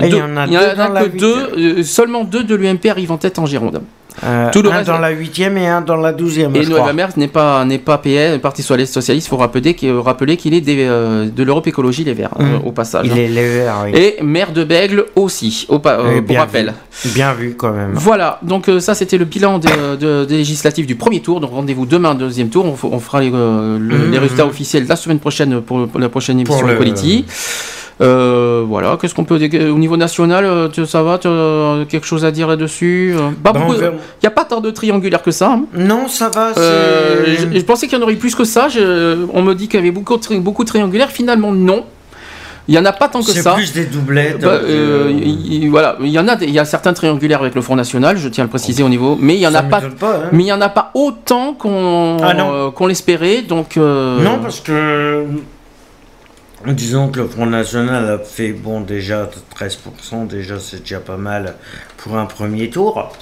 Il 0.00 0.14
y 0.14 0.20
en 0.20 0.36
a 0.36 0.46
Il 0.46 0.52
y 0.52 0.58
en 0.58 0.60
deux 0.60 0.80
a 0.80 1.04
que 1.04 1.16
deux. 1.16 1.82
seulement 1.82 2.24
deux 2.24 2.44
de 2.44 2.54
l'UMP 2.54 2.86
arrivent 2.90 3.12
en 3.12 3.16
tête 3.18 3.38
en 3.38 3.46
Gironde. 3.46 3.80
Euh, 4.24 4.50
tout 4.50 4.62
le 4.62 4.70
un 4.70 4.76
reste- 4.78 4.86
dans 4.88 4.98
la 4.98 5.10
huitième 5.10 5.58
et 5.58 5.66
un 5.66 5.80
dans 5.82 5.96
la 5.96 6.12
douzième. 6.12 6.54
Et 6.56 6.62
je 6.62 6.70
Noël. 6.70 6.84
Lamers 6.86 7.08
n'est 7.16 7.28
pas 7.28 7.64
n'est 7.64 7.78
pas 7.78 7.98
PS, 7.98 8.38
Parti 8.40 8.62
socialiste. 8.62 8.96
Il 9.02 9.20
faut 9.22 9.36
rappeler 9.36 10.36
qu'il 10.36 10.54
est 10.54 10.60
des, 10.60 10.86
euh, 10.86 11.26
de 11.28 11.42
l'Europe 11.42 11.66
Écologie 11.66 12.04
Les 12.04 12.14
Verts 12.14 12.30
euh, 12.40 12.44
Mhm. 12.44 12.60
au 12.66 12.72
passage. 12.72 13.06
Il 13.10 13.18
est 13.18 13.28
les 13.28 13.46
verts, 13.58 13.74
oui. 13.84 13.92
Et 13.94 14.16
maire 14.22 14.52
de 14.52 14.64
Bègle 14.64 15.04
aussi, 15.16 15.66
au 15.68 15.80
euh, 15.84 16.22
pour 16.22 16.36
rappel. 16.36 16.72
vu. 17.04 17.10
Bien 17.14 17.34
vu 17.34 17.54
quand 17.58 17.72
même. 17.72 17.92
Voilà, 17.94 18.38
donc 18.42 18.68
euh, 18.68 18.80
ça 18.80 18.94
c'était 18.94 19.18
le 19.18 19.24
bilan 19.26 19.58
de- 19.58 19.96
de- 19.96 20.24
des 20.24 20.38
législatives 20.38 20.86
du 20.86 20.94
premier 20.96 21.20
tour. 21.20 21.40
Donc 21.40 21.50
rendez-vous 21.52 21.84
demain, 21.86 22.14
deuxième 22.14 22.48
tour. 22.48 22.64
On, 22.64 22.98
fera 23.00 23.20
les, 23.20 23.30
euh, 23.32 23.78
le- 23.78 24.06
les 24.10 24.18
résultats 24.18 24.46
officiels 24.46 24.86
la 24.88 24.96
semaine 24.96 25.18
prochaine 25.18 25.60
pour, 25.60 25.86
pour 25.88 26.00
la 26.00 26.08
prochaine 26.08 26.42
Pour 26.44 26.54
émission 26.54 26.66
le- 26.68 26.74
Equality. 26.74 27.24
Euh, 28.02 28.62
voilà, 28.68 28.98
qu'est-ce 29.00 29.14
qu'on 29.14 29.24
peut 29.24 29.38
dire 29.38 29.72
au 29.74 29.78
niveau 29.78 29.96
national 29.96 30.44
euh, 30.44 30.68
tu- 30.68 30.84
Ça 30.84 31.02
va 31.02 31.16
tu 31.16 31.28
as 31.28 31.84
quelque 31.88 32.06
chose 32.06 32.26
à 32.26 32.30
dire 32.30 32.46
là-dessus 32.46 33.14
Euh, 33.16 33.30
Pas 33.42 33.52
Ben, 33.54 33.62
on 33.62 33.68
beaucoup. 33.68 33.80
Il 33.80 33.90
n'y 34.22 34.26
a 34.26 34.30
pas 34.30 34.44
tant 34.44 34.60
de 34.60 34.70
triangulaires 34.70 35.22
que 35.22 35.30
ça. 35.30 35.52
hein. 35.52 35.64
Non, 35.74 36.06
ça 36.06 36.28
va. 36.28 36.52
c'est- 36.52 36.60
Euh, 36.60 37.24
je, 37.54 37.58
je 37.58 37.64
pensais 37.64 37.86
qu'il 37.86 37.96
y 37.98 38.00
en 38.00 38.04
aurait 38.04 38.12
eu 38.12 38.18
plus 38.18 38.34
que 38.34 38.44
ça. 38.44 38.68
Je- 38.68 39.16
on 39.32 39.40
me 39.42 39.54
dit 39.54 39.66
qu'il 39.68 39.80
y 39.80 39.82
avait 39.82 39.92
beaucoup 39.92 40.16
tri- 40.18 40.40
beaucoup 40.40 40.64
de 40.64 40.68
triangulaires. 40.68 41.08
Finalement, 41.10 41.52
non. 41.52 41.84
Il 42.68 42.72
n'y 42.72 42.78
en 42.80 42.84
a 42.84 42.92
pas 42.92 43.08
tant 43.08 43.20
que 43.22 43.30
C'est 43.30 43.40
ça. 43.42 43.54
plus 43.54 43.72
des 43.72 43.86
doublettes. 43.86 44.40
Bah, 44.42 44.48
euh, 44.48 45.06
euh, 45.06 45.10
il- 45.12 45.54
il- 45.62 45.70
voilà, 45.70 45.96
il 46.00 46.08
y 46.08 46.18
en 46.18 46.26
a, 46.28 46.34
il 46.42 46.50
y 46.50 46.58
a 46.58 46.64
certains 46.66 46.92
triangulaires 46.92 47.40
avec 47.40 47.54
le 47.54 47.62
Front 47.62 47.76
National, 47.76 48.18
je 48.18 48.28
tiens 48.28 48.42
à 48.42 48.46
le 48.46 48.50
préciser 48.50 48.82
au 48.82 48.88
niveau, 48.88 49.16
mais 49.18 49.36
il 49.36 49.40
y 49.40 49.46
en 49.46 49.52
ça 49.52 49.60
a 49.60 49.62
pas, 49.62 49.78
hein. 49.78 50.22
mais 50.32 50.42
il 50.42 50.46
y 50.48 50.52
en 50.52 50.60
a 50.60 50.68
pas 50.68 50.90
autant 50.94 51.54
qu'on 51.54 52.16
Ah 52.20 52.34
euh, 52.36 52.70
qu'on 52.72 52.88
l'espérait, 52.88 53.42
donc. 53.42 53.76
euh, 53.76 54.20
Non, 54.20 54.40
parce 54.42 54.58
que. 54.60 55.24
Disons 56.66 57.10
que 57.10 57.20
le 57.20 57.28
Front 57.28 57.46
National 57.46 58.08
a 58.10 58.18
fait, 58.18 58.52
bon, 58.52 58.80
déjà 58.80 59.28
13%, 59.54 60.26
déjà 60.26 60.58
c'est 60.58 60.80
déjà 60.80 61.00
pas 61.00 61.16
mal 61.18 61.54
pour 61.98 62.16
un 62.16 62.26
premier 62.26 62.70
tour. 62.70 63.12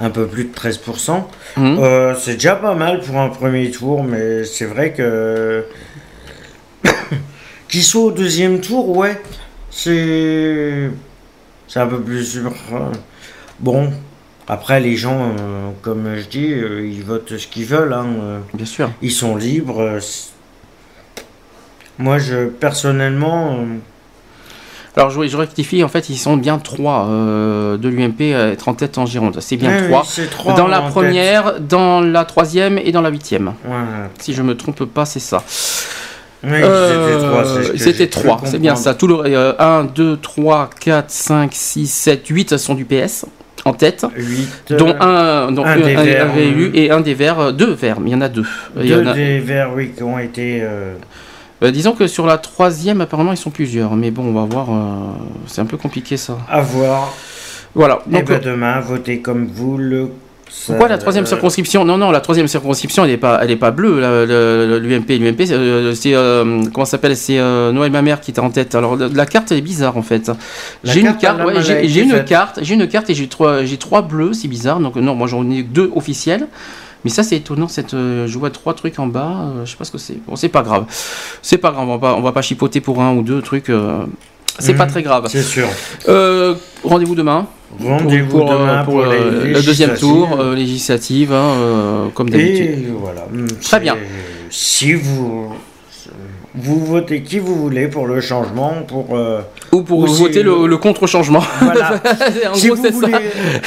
Un 0.00 0.10
peu 0.10 0.26
plus 0.26 0.44
de 0.44 0.54
13%. 0.54 1.24
hum, 1.56 1.78
Euh, 1.80 2.14
c'est 2.14 2.34
déjà 2.34 2.54
pas 2.56 2.74
mal 2.74 3.00
pour 3.00 3.16
un 3.18 3.30
premier 3.30 3.70
tour, 3.70 4.04
mais 4.04 4.44
c'est 4.44 4.66
vrai 4.66 4.92
que. 4.92 5.64
Qu'ils 7.68 7.82
soient 7.82 8.04
au 8.04 8.12
deuxième 8.12 8.60
tour, 8.60 8.96
ouais. 8.96 9.20
C'est. 9.70 10.90
C'est 11.66 11.80
un 11.80 11.86
peu 11.86 12.00
plus 12.00 12.24
sûr. 12.24 12.52
Bon. 13.60 13.92
Après, 14.50 14.80
les 14.80 14.96
gens, 14.96 15.34
euh, 15.38 15.70
comme 15.82 16.16
je 16.16 16.26
dis, 16.26 16.52
euh, 16.54 16.86
ils 16.86 17.02
votent 17.02 17.36
ce 17.36 17.46
qu'ils 17.46 17.66
veulent. 17.66 17.92
hein, 17.92 18.06
euh. 18.20 18.38
bien 18.54 18.64
sûr. 18.66 18.90
Ils 19.02 19.10
sont 19.12 19.36
libres. 19.36 19.98
Euh, 21.98 22.02
Moi, 22.02 22.18
je 22.18 22.46
personnellement, 22.46 23.54
euh, 23.60 23.64
Alors 24.96 25.10
je, 25.10 25.26
je 25.28 25.36
rectifie, 25.36 25.82
en 25.84 25.88
fait, 25.88 26.08
ils 26.10 26.16
sont 26.16 26.36
bien 26.36 26.58
trois 26.58 27.06
euh, 27.08 27.76
de 27.76 27.88
l'UMP 27.88 28.34
à 28.34 28.48
être 28.48 28.68
en 28.68 28.74
tête 28.74 28.98
en 28.98 29.06
Gironde. 29.06 29.38
C'est 29.40 29.56
bien 29.56 29.82
trois. 29.86 30.04
oui, 30.18 30.24
trois 30.30 30.54
Dans 30.54 30.66
la 30.66 30.80
en 30.80 30.84
tête. 30.84 30.92
première, 30.92 31.60
dans 31.60 32.00
la 32.00 32.24
troisième 32.24 32.78
et 32.78 32.90
dans 32.92 33.02
la 33.02 33.10
huitième. 33.10 33.48
Ouais. 33.64 33.74
Si 34.18 34.34
je 34.34 34.42
me 34.42 34.56
trompe 34.56 34.84
pas, 34.84 35.04
c'est 35.04 35.20
ça. 35.20 35.42
Oui, 36.44 36.50
Euh, 36.52 37.72
c'était 37.76 38.06
trois. 38.08 38.40
c'est 38.44 38.52
ce 38.52 38.56
bien 38.58 38.76
ça. 38.76 38.94
Tout 38.94 39.08
le, 39.08 39.16
euh, 39.26 39.52
1, 39.58 39.84
2, 39.92 40.16
3, 40.18 40.70
4, 40.80 41.10
5, 41.10 41.50
6, 41.52 41.86
7, 41.88 42.26
8 42.28 42.56
sont 42.58 42.74
du 42.74 42.84
PS 42.84 43.26
en 43.64 43.72
tête. 43.72 44.06
Huit, 44.16 44.48
dont 44.70 44.94
euh, 45.00 45.48
un, 45.48 45.50
donc 45.52 45.66
un 45.66 45.70
un, 45.70 45.74
un- 45.74 46.04
verts, 46.04 46.30
euh, 46.36 46.70
et 46.74 46.90
un 46.92 47.00
des 47.00 47.14
verts, 47.14 47.40
euh, 47.40 47.50
deux 47.52 47.72
verts, 47.72 47.98
mais 47.98 48.10
il 48.10 48.12
y 48.12 48.16
en 48.16 48.20
a 48.20 48.28
deux. 48.28 48.44
Il 48.76 48.86
y 48.86 48.90
Deux 48.90 49.02
en 49.02 49.06
a- 49.08 49.14
des 49.14 49.40
verts, 49.40 49.70
oui, 49.74 49.90
qui 49.96 50.02
ont 50.04 50.18
été. 50.20 50.60
euh, 50.62 50.94
Euh, 51.62 51.70
disons 51.72 51.92
que 51.92 52.06
sur 52.06 52.26
la 52.26 52.38
troisième, 52.38 53.00
apparemment, 53.00 53.32
ils 53.32 53.36
sont 53.38 53.50
plusieurs, 53.50 53.96
mais 53.96 54.10
bon, 54.10 54.24
on 54.24 54.32
va 54.32 54.44
voir. 54.44 54.70
euh, 54.70 54.74
c'est 55.46 55.60
un 55.60 55.66
peu 55.66 55.76
compliqué 55.76 56.16
ça. 56.16 56.38
à 56.48 56.60
voir. 56.60 57.12
Voilà. 57.74 58.00
Et 58.10 58.14
Donc, 58.14 58.26
ben 58.26 58.40
demain, 58.42 58.80
votez 58.80 59.20
comme 59.20 59.46
vous 59.46 59.76
le. 59.76 60.08
pourquoi 60.66 60.88
la 60.88 60.98
troisième 60.98 61.24
euh, 61.24 61.28
circonscription? 61.28 61.84
Non, 61.84 61.98
non, 61.98 62.10
la 62.10 62.20
troisième 62.20 62.48
circonscription, 62.48 63.04
elle 63.04 63.10
n'est 63.10 63.16
pas, 63.16 63.40
elle 63.42 63.50
est 63.50 63.56
pas 63.56 63.70
bleue. 63.72 64.00
L'UMP, 64.78 65.08
l'UMP, 65.18 65.44
c'est, 65.44 65.52
euh, 65.54 65.92
euh, 66.06 66.62
comment 66.72 66.84
s'appelle? 66.86 67.16
C'est 67.16 67.38
euh, 67.38 67.72
Noël 67.72 67.90
Mamère 67.92 68.20
qui 68.20 68.30
était 68.30 68.40
en 68.40 68.50
tête. 68.50 68.74
Alors 68.74 68.96
la, 68.96 69.08
la 69.08 69.26
carte 69.26 69.50
elle 69.52 69.58
est 69.58 69.62
bizarre 69.62 69.96
en 69.96 70.02
fait. 70.02 70.30
La 70.84 70.92
J'ai 70.92 71.00
une 71.00 71.16
carte, 71.16 71.44
ouais, 71.44 71.54
j'ai 71.62 72.02
une 72.02 72.24
carte, 72.24 72.60
j'ai 72.62 72.74
une 72.74 72.88
carte 72.88 73.10
et 73.10 73.14
j'ai 73.14 73.26
trois, 73.28 73.64
j'ai 73.64 73.76
trois 73.76 74.02
bleus, 74.02 74.32
c'est 74.32 74.48
bizarre. 74.48 74.80
Donc 74.80 74.96
non, 74.96 75.14
moi 75.14 75.26
j'en 75.26 75.48
ai 75.50 75.62
deux 75.62 75.90
officiels. 75.94 76.46
Mais 77.04 77.10
ça 77.10 77.22
c'est 77.22 77.36
étonnant, 77.36 77.68
cette, 77.68 77.94
euh, 77.94 78.26
je 78.26 78.38
vois 78.38 78.50
trois 78.50 78.74
trucs 78.74 78.98
en 78.98 79.06
bas, 79.06 79.52
euh, 79.56 79.64
je 79.64 79.70
sais 79.70 79.76
pas 79.76 79.84
ce 79.84 79.92
que 79.92 79.98
c'est. 79.98 80.18
Bon, 80.26 80.36
c'est 80.36 80.48
pas 80.48 80.62
grave, 80.62 80.84
c'est 81.42 81.58
pas 81.58 81.70
grave, 81.70 81.88
on 81.88 81.96
va 81.96 81.98
pas, 81.98 82.14
on 82.16 82.22
va 82.22 82.32
pas 82.32 82.42
chipoter 82.42 82.80
pour 82.80 83.00
un 83.00 83.14
ou 83.14 83.22
deux 83.22 83.40
trucs. 83.42 83.70
euh, 83.70 84.04
c'est 84.58 84.74
pas 84.74 84.86
très 84.86 85.04
grave. 85.04 85.26
C'est 85.28 85.42
sûr. 85.42 85.68
Euh, 86.08 86.56
Rendez-vous 86.82 87.14
demain 87.14 87.46
pour, 87.78 87.88
Rendez-vous 87.88 88.28
pour, 88.28 88.50
demain 88.50 88.84
pour, 88.84 89.02
le 89.02 89.62
deuxième 89.64 89.96
tour 89.96 90.36
législative, 90.54 91.32
hein, 91.32 92.10
comme 92.14 92.30
d'habitude. 92.30 92.92
Voilà. 92.98 93.26
Très 93.62 93.78
bien. 93.78 93.96
Si 94.50 94.94
vous. 94.94 95.54
Vous 96.54 96.84
votez 96.84 97.22
qui 97.22 97.38
vous 97.38 97.54
voulez 97.54 97.88
pour 97.88 98.06
le 98.06 98.20
changement, 98.20 98.82
pour. 98.86 99.16
euh, 99.16 99.40
Ou 99.72 99.82
pour 99.82 99.98
Aussi, 100.00 100.22
voter 100.22 100.42
le, 100.42 100.76
contre-changement. 100.76 101.42
Voilà. 101.60 102.00
en 102.50 102.54
Si 102.54 102.68
gros, 102.68 102.76
vous 102.76 102.84
ça. 102.84 102.90
voulez- 102.90 103.14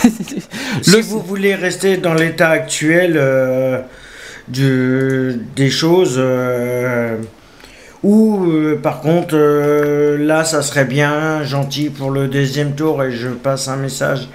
si 0.82 0.92
Le- 0.92 1.02
vous 1.02 1.20
voulez 1.22 1.56
rester 1.56 1.98
dans 1.98 2.14
l'état 2.14 2.50
actuel 2.50 3.14
euh, 3.18 3.80
du- 4.48 5.40
des 5.56 5.70
choses, 5.70 6.16
euh, 6.18 7.18
ou 8.04 8.48
par 8.82 9.02
contre, 9.02 9.36
là, 10.18 10.44
ça 10.44 10.64
serait 10.64 10.86
bien 10.86 11.44
gentil 11.44 11.90
pour 11.92 12.10
le 12.10 12.28
deuxième 12.28 12.74
tour, 12.74 13.04
et 13.04 13.12
je 13.12 13.28
passe 13.30 13.68
un 13.68 13.78
message 13.78 14.28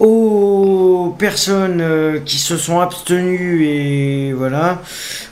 aux 0.00 1.14
personnes 1.18 1.80
euh, 1.80 2.18
qui 2.24 2.38
se 2.38 2.56
sont 2.56 2.80
abstenues 2.80 3.66
et 3.66 4.32
voilà. 4.32 4.78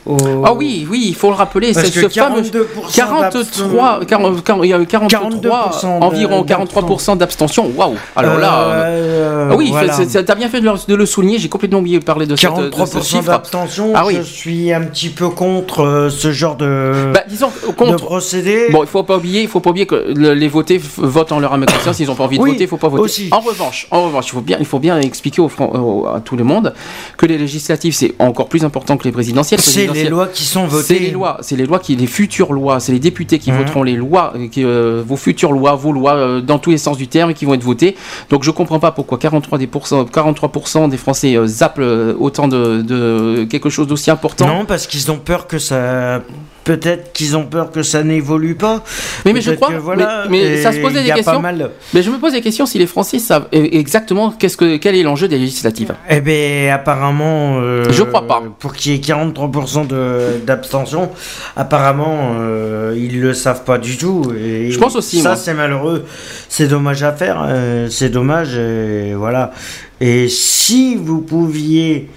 aux- 0.05 0.16
Ah 0.44 0.52
oui, 0.55 0.86
oui, 0.90 1.05
il 1.09 1.14
faut 1.14 1.28
le 1.28 1.34
rappeler, 1.36 1.72
Parce 1.72 1.86
c'est 1.86 1.93
que 2.02 2.09
ce 2.10 2.18
fameux 2.20 2.40
42% 2.43 2.94
43, 2.94 4.01
40, 4.06 4.43
40, 4.44 4.64
il 4.64 4.70
y 4.70 4.72
a 4.74 4.78
eu 4.80 4.86
43, 4.86 5.70
42% 5.72 5.86
environ 6.02 6.43
de- 6.43 6.47
43% 6.48 7.16
d'abstention. 7.16 7.70
Waouh 7.76 7.94
Alors 8.16 8.38
là, 8.38 8.60
euh, 8.62 9.06
Euh, 9.47 9.48
ah 9.52 9.56
oui, 9.56 9.68
voilà. 9.70 9.94
t'as 9.97 10.34
bien 10.34 10.48
fait 10.48 10.60
de 10.60 10.64
le, 10.66 10.72
de 10.88 10.94
le 10.94 11.06
souligner. 11.06 11.38
J'ai 11.38 11.48
complètement 11.48 11.78
oublié 11.78 11.98
de 11.98 12.05
parler 12.05 12.26
de, 12.26 12.34
cette, 12.36 12.51
de 12.51 12.56
ce 12.64 12.70
43% 12.70 13.02
chiffre. 13.05 13.24
d'abstention, 13.24 13.93
Ah 13.94 14.05
oui. 14.06 14.16
je 14.16 14.22
suis 14.22 14.72
un 14.72 14.82
petit 14.82 15.10
peu 15.10 15.28
contre 15.28 15.80
euh, 15.84 16.10
ce 16.10 16.32
genre 16.32 16.56
de, 16.56 17.12
Bah, 17.14 17.22
disons 17.28 17.51
de 17.66 17.72
contre. 17.72 17.97
procédé. 18.05 18.66
Bon, 18.70 18.82
il 18.82 18.88
faut 18.88 19.02
pas 19.02 19.16
oublier, 19.18 19.43
il 19.43 19.48
faut 19.48 19.60
pas 19.60 19.70
oublier 19.70 19.86
que 19.86 20.12
le- 20.14 20.34
les 20.34 20.48
votés 20.48 20.80
votent 20.97 21.32
en 21.32 21.38
leur 21.40 21.52
âme 21.52 21.66
conscience. 21.66 21.97
S'ils 21.97 22.10
ont 22.10 22.14
pas 22.14 22.24
envie 22.24 22.38
de 22.38 22.43
Oui, 22.43 22.51
voter, 22.52 22.64
il 22.64 22.68
faut 22.68 22.76
pas 22.76 22.88
voter. 22.88 23.02
aussi. 23.02 23.28
En 23.32 23.40
revanche, 23.40 23.86
en 23.90 24.05
revanche, 24.05 24.26
il 24.28 24.30
faut 24.32 24.40
bien, 24.40 24.56
il 24.59 24.66
faut 24.66 24.78
bien 24.78 24.99
expliquer 25.01 25.41
au 25.41 25.51
au- 25.59 26.07
à 26.07 26.20
tout 26.20 26.37
le 26.37 26.45
monde 26.45 26.74
que 27.16 27.27
les 27.27 27.39
législatives 27.39 27.95
c'est 27.95 28.15
encore 28.19 28.49
plus 28.49 28.65
important 28.65 28.97
que 28.97 29.05
les 29.05 29.12
présidentielles. 29.12 29.61
c'est 29.61 29.87
les 29.93 30.09
lois 30.09 30.27
qui 30.28 30.45
sont 30.45 30.66
votées. 30.66 30.85
C'est 30.87 30.99
les 30.99 31.11
lois, 31.11 31.39
c'est 31.41 31.57
les 31.57 31.66
lois 31.66 31.78
qui, 31.78 31.97
les 31.97 32.07
futures 32.07 32.53
lois, 32.53 32.81
c'est 32.81 32.93
les 32.93 32.99
députés 32.99 33.39
qui 33.39 33.51
Mhm. 33.53 33.59
voteront 33.59 33.83
les 33.83 33.97
lois, 33.97 34.33
euh, 34.37 34.49
qui, 34.49 34.65
euh, 34.65 35.03
vos 35.07 35.16
futures 35.16 35.53
lois, 35.53 35.74
vos 35.74 35.93
lois 35.93 36.15
euh, 36.15 36.41
dans 36.41 36.59
tous 36.59 36.70
les 36.70 36.78
sens 36.78 36.97
du 36.97 37.09
terme 37.09 37.35
qui 37.35 37.45
vont 37.45 37.55
être 37.55 37.62
votées. 37.65 37.97
Donc 38.31 38.43
je 38.45 38.51
comprends 38.51 38.78
pas 38.81 38.93
pourquoi 38.93 39.19
43 39.19 39.59
des, 39.59 39.66
pourcents- 39.66 40.05
43% 40.05 40.89
des 40.89 40.97
Français 40.97 41.37
euh, 41.37 41.47
zappent 41.47 41.78
euh, 41.78 42.15
autant 42.19 42.49
de, 42.49 42.83
de 42.83 43.45
quelque 43.49 43.70
chose 43.70 43.87
d'aussi 43.87 44.11
important. 44.11 44.47
Non, 44.47 44.65
parce 44.65 44.87
qu'ils 44.87 45.11
ont 45.11 45.19
peur 45.19 45.47
que 45.47 45.59
ça. 45.59 46.23
Peut-être 46.66 47.12
qu'ils 47.12 47.36
ont 47.36 47.44
peur 47.47 47.70
que 47.70 47.82
ça 47.84 48.02
n'évolue 48.02 48.56
pas. 48.56 48.82
mais, 49.24 49.32
mais 49.32 49.40
je 49.40 49.52
crois, 49.52 49.68
que 49.68 49.74
voilà, 49.78 50.24
mais, 50.28 50.60
ça 50.60 50.72
se 50.72 50.78
posait 50.80 51.05
des 51.05 51.10
questions. 51.12 51.40
Mal. 51.40 51.70
Mais 51.94 52.02
je 52.02 52.10
me 52.10 52.18
pose 52.18 52.32
des 52.32 52.40
questions 52.40 52.66
si 52.66 52.76
les 52.78 52.88
Français 52.88 53.20
savent 53.20 53.47
e- 53.55 53.68
exactement 53.72 54.32
qu'est-ce 54.32 54.56
que, 54.56 54.76
quel 54.76 54.97
est 54.97 55.05
l'enjeu 55.05 55.28
des 55.28 55.38
législatives. 55.38 55.94
Eh 56.10 56.20
ben, 56.20 56.70
apparemment. 56.72 57.59
euh, 57.60 57.84
Je 57.90 58.02
crois 58.02 58.26
pas. 58.26 58.43
Pour 58.59 58.74
qu'il 58.74 58.93
y 58.93 58.94
ait 58.97 58.98
43% 58.98 59.86
de- 59.86 60.40
d'abstention, 60.44 61.10
apparemment, 61.55 62.32
euh, 62.40 62.94
ils 62.98 63.20
le 63.20 63.32
savent 63.32 63.62
pas 63.62 63.78
du 63.78 63.97
tout. 63.97 64.32
Et 64.36 64.70
Je 64.72 64.78
pense 64.80 64.97
aussi, 64.97 65.20
Ça, 65.20 65.36
c'est 65.36 65.55
malheureux. 65.55 66.05
C'est 66.48 66.66
dommage 66.66 67.02
à 67.05 67.12
faire. 67.12 67.44
euh, 67.47 67.86
c'est 67.90 68.09
dommage. 68.10 68.56
Et 68.56 69.14
voilà. 69.14 69.52
Et 70.01 70.28
si 70.28 70.97
vous 70.97 71.20
pouviez. 71.20 72.10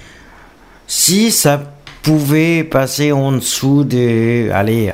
Si 0.88 1.30
ça 1.32 1.62
pouvait 2.02 2.64
passer 2.64 3.12
en 3.12 3.32
dessous 3.34 3.84
des. 3.84 4.50
Allez. 4.54 4.94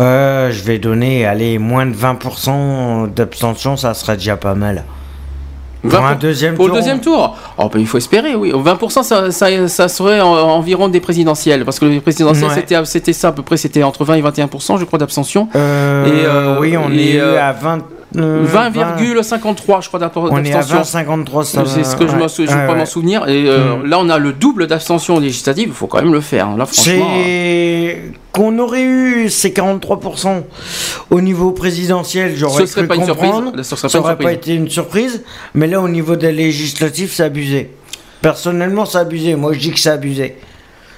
euh, 0.00 0.50
je 0.50 0.62
vais 0.64 0.78
donner, 0.78 1.24
allez, 1.26 1.58
moins 1.58 1.86
de 1.86 1.94
20% 1.94 3.12
d'abstention, 3.14 3.76
ça 3.76 3.94
serait 3.94 4.16
déjà 4.16 4.36
pas 4.36 4.54
mal. 4.54 4.84
Pour 5.82 5.90
20 6.00 6.06
un 6.06 6.14
deuxième 6.14 6.54
Pour 6.54 6.64
tour. 6.66 6.74
le 6.76 6.80
deuxième 6.80 7.00
tour? 7.00 7.36
Oh, 7.58 7.68
ben, 7.70 7.78
Il 7.78 7.86
faut 7.86 7.98
espérer, 7.98 8.34
oui. 8.34 8.52
20%, 8.54 9.02
ça, 9.02 9.30
ça, 9.30 9.68
ça 9.68 9.88
serait 9.88 10.18
en- 10.22 10.32
environ 10.32 10.88
des 10.88 11.00
présidentielles. 11.00 11.62
Parce 11.66 11.78
que 11.78 11.84
les 11.84 12.00
présidentielles, 12.00 12.48
Ouais. 12.48 12.84
c'était, 12.86 13.12
ça 13.12 13.28
à 13.28 13.32
peu 13.32 13.42
près, 13.42 13.58
c'était 13.58 13.82
entre 13.82 14.02
20 14.02 14.14
et 14.14 14.22
21%, 14.22 14.78
je 14.78 14.84
crois, 14.86 14.98
d'abstention. 14.98 15.46
Euh, 15.54 16.06
Et, 16.06 16.24
euh, 16.24 16.58
oui, 16.58 16.74
on 16.78 16.90
et, 16.90 17.16
est 17.16 17.20
euh, 17.20 17.38
à 17.38 17.52
20. 17.52 17.80
Euh, 18.16 18.44
20,53, 18.46 19.82
je 19.82 19.88
crois, 19.88 19.98
d'abstention. 20.00 20.32
20,53. 20.82 21.44
ça 21.44 21.64
C'est 21.66 21.84
ce 21.84 21.96
que 21.96 22.06
je, 22.06 22.12
ouais. 22.16 22.28
je 22.28 22.42
Ouais, 22.42 22.62
crois 22.64 22.74
m'en 22.76 22.86
souvenir. 22.86 23.28
Et 23.28 23.46
euh, 23.48 23.76
Mm. 23.76 23.86
là, 23.86 23.98
on 24.00 24.08
a 24.08 24.18
le 24.18 24.32
double 24.32 24.66
d'abstention 24.66 25.18
législative. 25.18 25.68
Il 25.68 25.74
faut 25.74 25.86
quand 25.86 26.00
même 26.02 26.12
le 26.12 26.20
faire. 26.20 26.48
hein. 26.48 26.56
Là, 26.56 26.66
franchement. 26.66 27.06
C'est 27.24 28.02
qu'on 28.32 28.58
aurait 28.58 28.82
eu 28.84 29.28
ces 29.30 29.50
43% 29.52 30.42
au 31.10 31.20
niveau 31.20 31.52
présidentiel, 31.52 32.34
j'aurais 32.36 32.62
Ce 32.62 32.66
serait 32.66 32.80
cru 32.82 32.88
pas 32.88 32.96
une 32.96 33.04
surprise. 33.04 33.30
Ça 33.62 33.76
pas 33.76 33.88
une 33.98 34.00
aurait 34.04 34.16
pas 34.16 34.22
surprise. 34.22 34.36
été 34.36 34.54
une 34.54 34.68
surprise. 34.70 35.22
Mais 35.54 35.66
là, 35.66 35.80
au 35.80 35.88
niveau 35.88 36.16
des 36.16 36.32
législatives, 36.32 37.12
c'est 37.12 37.22
abusé. 37.24 37.70
Personnellement, 38.22 38.86
c'est 38.86 38.98
abusé. 38.98 39.34
Moi, 39.36 39.52
je 39.52 39.58
dis 39.58 39.70
que 39.70 39.78
c'est 39.78 39.90
abusé. 39.90 40.36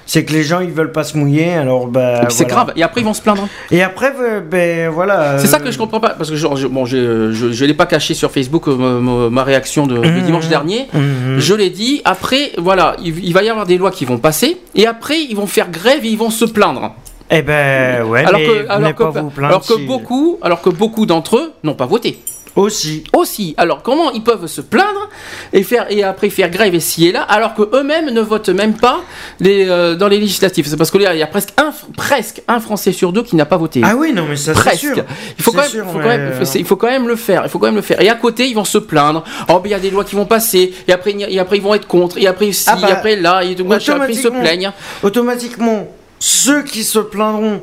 C'est 0.07 0.23
que 0.25 0.33
les 0.33 0.41
gens, 0.43 0.61
ils 0.61 0.71
veulent 0.71 0.91
pas 0.93 1.03
se 1.03 1.17
mouiller, 1.17 1.53
alors 1.53 1.85
bah. 1.87 2.21
Puis 2.23 2.27
c'est 2.33 2.45
voilà. 2.45 2.63
grave. 2.63 2.73
Et 2.77 2.81
après, 2.83 3.01
ils 3.01 3.03
vont 3.03 3.13
se 3.13 3.21
plaindre. 3.21 3.47
Et 3.71 3.83
après, 3.83 4.13
euh, 4.19 4.39
ben 4.41 4.89
voilà. 4.89 5.37
C'est 5.37 5.47
ça 5.47 5.57
euh, 5.57 5.59
que 5.59 5.69
je 5.69 5.77
comprends 5.77 5.99
pas. 5.99 6.11
Parce 6.17 6.29
que 6.31 6.35
genre, 6.37 6.55
je, 6.55 6.65
bon, 6.65 6.85
j'ai- 6.85 6.97
je, 7.33 7.51
je 7.51 7.65
l'ai 7.65 7.73
pas 7.73 7.85
caché 7.85 8.13
sur 8.13 8.31
Facebook, 8.31 8.67
euh, 8.69 9.29
ma- 9.29 9.43
réaction 9.43 9.85
de, 9.85 9.97
de 9.97 10.07
Mhm. 10.07 10.21
dimanche 10.23 10.47
dernier. 10.47 10.87
mhm. 10.93 11.37
Je 11.39 11.53
l'ai 11.53 11.69
dit, 11.69 12.01
après, 12.05 12.51
voilà, 12.57 12.95
il, 13.03 13.23
il 13.23 13.33
va 13.33 13.43
y 13.43 13.49
avoir 13.49 13.65
des 13.65 13.77
lois 13.77 13.91
qui 13.91 14.05
vont 14.05 14.17
passer, 14.17 14.57
et 14.75 14.87
après, 14.87 15.19
ils 15.19 15.35
vont 15.35 15.45
faire 15.45 15.69
grève 15.69 16.03
et 16.05 16.07
ils 16.09 16.17
vont 16.17 16.29
se 16.31 16.45
plaindre. 16.45 16.95
Eh 17.29 17.41
ben 17.41 18.03
ouais, 18.05 18.23
alors 18.23 18.39
mais 18.39 18.45
que, 18.47 18.69
alors 18.69 18.95
que, 18.95 19.43
alors 19.43 19.63
si- 19.65 19.85
beaucoup, 19.85 20.37
alors 20.41 20.61
que 20.61 20.69
beaucoup 20.69 21.05
d'entre 21.05 21.35
eux 21.35 21.51
n'ont 21.63 21.73
pas 21.73 21.85
voté. 21.85 22.19
Aussi. 22.57 23.03
Aussi. 23.15 23.53
Alors 23.57 23.81
comment 23.83 24.11
ils 24.11 24.23
peuvent 24.23 24.47
se 24.47 24.61
plaindre 24.61 25.09
et 25.53 25.63
faire 25.63 25.85
et 25.89 26.03
après 26.03 26.29
faire 26.29 26.49
grève 26.49 26.75
ici 26.75 27.07
et 27.07 27.11
là, 27.11 27.21
alors 27.21 27.53
que 27.53 27.61
eux-mêmes 27.73 28.09
ne 28.09 28.19
votent 28.21 28.49
même 28.49 28.73
pas 28.75 28.99
les, 29.39 29.67
euh, 29.69 29.95
dans 29.95 30.07
les 30.07 30.19
législatives? 30.19 30.67
C'est 30.67 30.75
parce 30.75 30.91
que 30.91 30.97
là, 30.97 31.13
il 31.15 31.19
y 31.19 31.23
a 31.23 31.27
presque 31.27 31.53
un, 31.57 31.71
presque 31.95 32.41
un 32.47 32.59
Français 32.59 32.91
sur 32.91 33.13
deux 33.13 33.23
qui 33.23 33.35
n'a 33.35 33.45
pas 33.45 33.57
voté. 33.57 33.81
Ah 33.83 33.95
oui, 33.95 34.11
non, 34.13 34.25
mais 34.27 34.35
ça 34.35 34.53
c'est 34.53 34.59
Presque. 34.59 34.79
sûr. 34.79 35.05
Il 35.37 35.43
faut, 35.43 35.51
quand 35.51 35.61
même, 35.61 35.69
sûr, 35.69 35.85
faut, 35.85 35.97
mais- 35.99 36.03
quand 36.03 36.09
même, 36.09 36.45
c'est- 36.45 36.59
il 36.59 36.65
faut 36.65 36.75
quand 36.75 36.87
même 36.89 37.07
le 37.07 37.15
faire. 37.15 37.43
Il 37.45 37.49
faut 37.49 37.59
quand 37.59 37.67
même 37.67 37.75
le 37.75 37.81
faire. 37.81 38.01
Et 38.01 38.09
à 38.09 38.15
côté, 38.15 38.47
ils 38.47 38.55
vont 38.55 38.65
se 38.65 38.77
plaindre. 38.79 39.23
Oh, 39.49 39.59
ben, 39.59 39.61
il 39.65 39.71
y 39.71 39.75
a 39.75 39.79
des 39.79 39.91
lois 39.91 40.03
qui 40.03 40.15
vont 40.15 40.25
passer. 40.25 40.73
Et 40.87 40.91
après, 40.91 41.15
et 41.17 41.39
après 41.39 41.57
ils 41.57 41.63
vont 41.63 41.73
être 41.75 41.87
contre. 41.87 42.17
Et 42.17 42.27
après, 42.27 42.51
si, 42.51 42.65
Ah 42.67 42.75
bah, 42.81 42.89
et 42.89 42.91
après 42.91 43.15
là, 43.15 43.43
et 43.43 43.55
machin, 43.63 43.93
après, 43.95 44.13
ils 44.13 44.17
se 44.19 44.27
plaignent. 44.29 44.71
Automatiquement, 45.03 45.87
ceux 46.19 46.63
qui 46.63 46.83
se 46.83 46.99
plaindront 46.99 47.61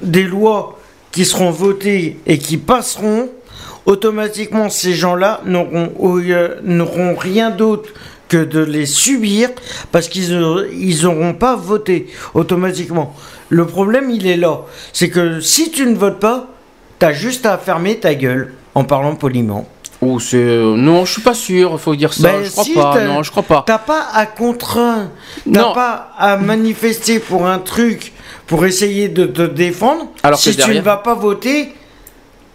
des 0.00 0.24
lois 0.24 0.78
qui 1.12 1.24
seront 1.24 1.50
votées 1.50 2.18
et 2.26 2.38
qui 2.38 2.56
passeront, 2.56 3.28
automatiquement 3.86 4.70
ces 4.70 4.92
gens-là 4.94 5.40
n'auront 5.44 5.92
euh, 6.00 6.56
n'auront 6.62 7.14
rien 7.14 7.50
d'autre 7.50 7.90
que 8.28 8.36
de 8.44 8.60
les 8.60 8.86
subir 8.86 9.50
parce 9.90 10.08
qu'ils 10.08 10.34
auront- 10.34 10.64
ils 10.72 11.02
n'auront 11.02 11.34
pas 11.34 11.56
voté 11.56 12.06
automatiquement. 12.34 13.14
Le 13.50 13.66
problème, 13.66 14.08
il 14.10 14.26
est 14.26 14.36
là. 14.38 14.60
C'est 14.94 15.10
que 15.10 15.40
si 15.40 15.70
tu 15.70 15.84
ne 15.86 15.94
votes 15.94 16.18
pas, 16.20 16.46
t'as 16.98 17.12
juste 17.12 17.44
à 17.44 17.58
fermer 17.58 17.96
ta 17.96 18.14
gueule 18.14 18.54
en 18.74 18.84
parlant 18.84 19.14
poliment. 19.16 19.68
Oh, 20.00 20.18
c'est 20.18 20.36
euh, 20.38 20.74
non, 20.76 21.04
je 21.04 21.12
suis 21.12 21.22
pas 21.22 21.34
sûr. 21.34 21.70
Il 21.74 21.78
faut 21.78 21.94
dire 21.94 22.12
ça. 22.12 22.22
Ben, 22.32 22.42
je 22.44 22.50
crois 22.50 22.64
si, 22.64 22.72
pas. 22.72 23.04
Non, 23.04 23.22
je 23.22 23.30
crois 23.30 23.42
pas. 23.42 23.62
T'as 23.66 23.78
pas 23.78 24.06
à 24.14 24.24
contraindre, 24.26 25.10
t'as 25.52 25.74
pas 25.74 26.08
à 26.18 26.36
manifester 26.38 27.18
pour 27.18 27.46
un 27.46 27.58
truc 27.58 28.12
pour 28.46 28.64
essayer 28.64 29.08
de 29.08 29.26
te 29.26 29.42
défendre. 29.42 30.08
Alors 30.22 30.38
que 30.38 30.42
si 30.44 30.50
tu 30.52 30.56
derrière- 30.56 30.76
ne 30.76 30.80
vas 30.80 30.96
pas 30.96 31.14
voter 31.14 31.72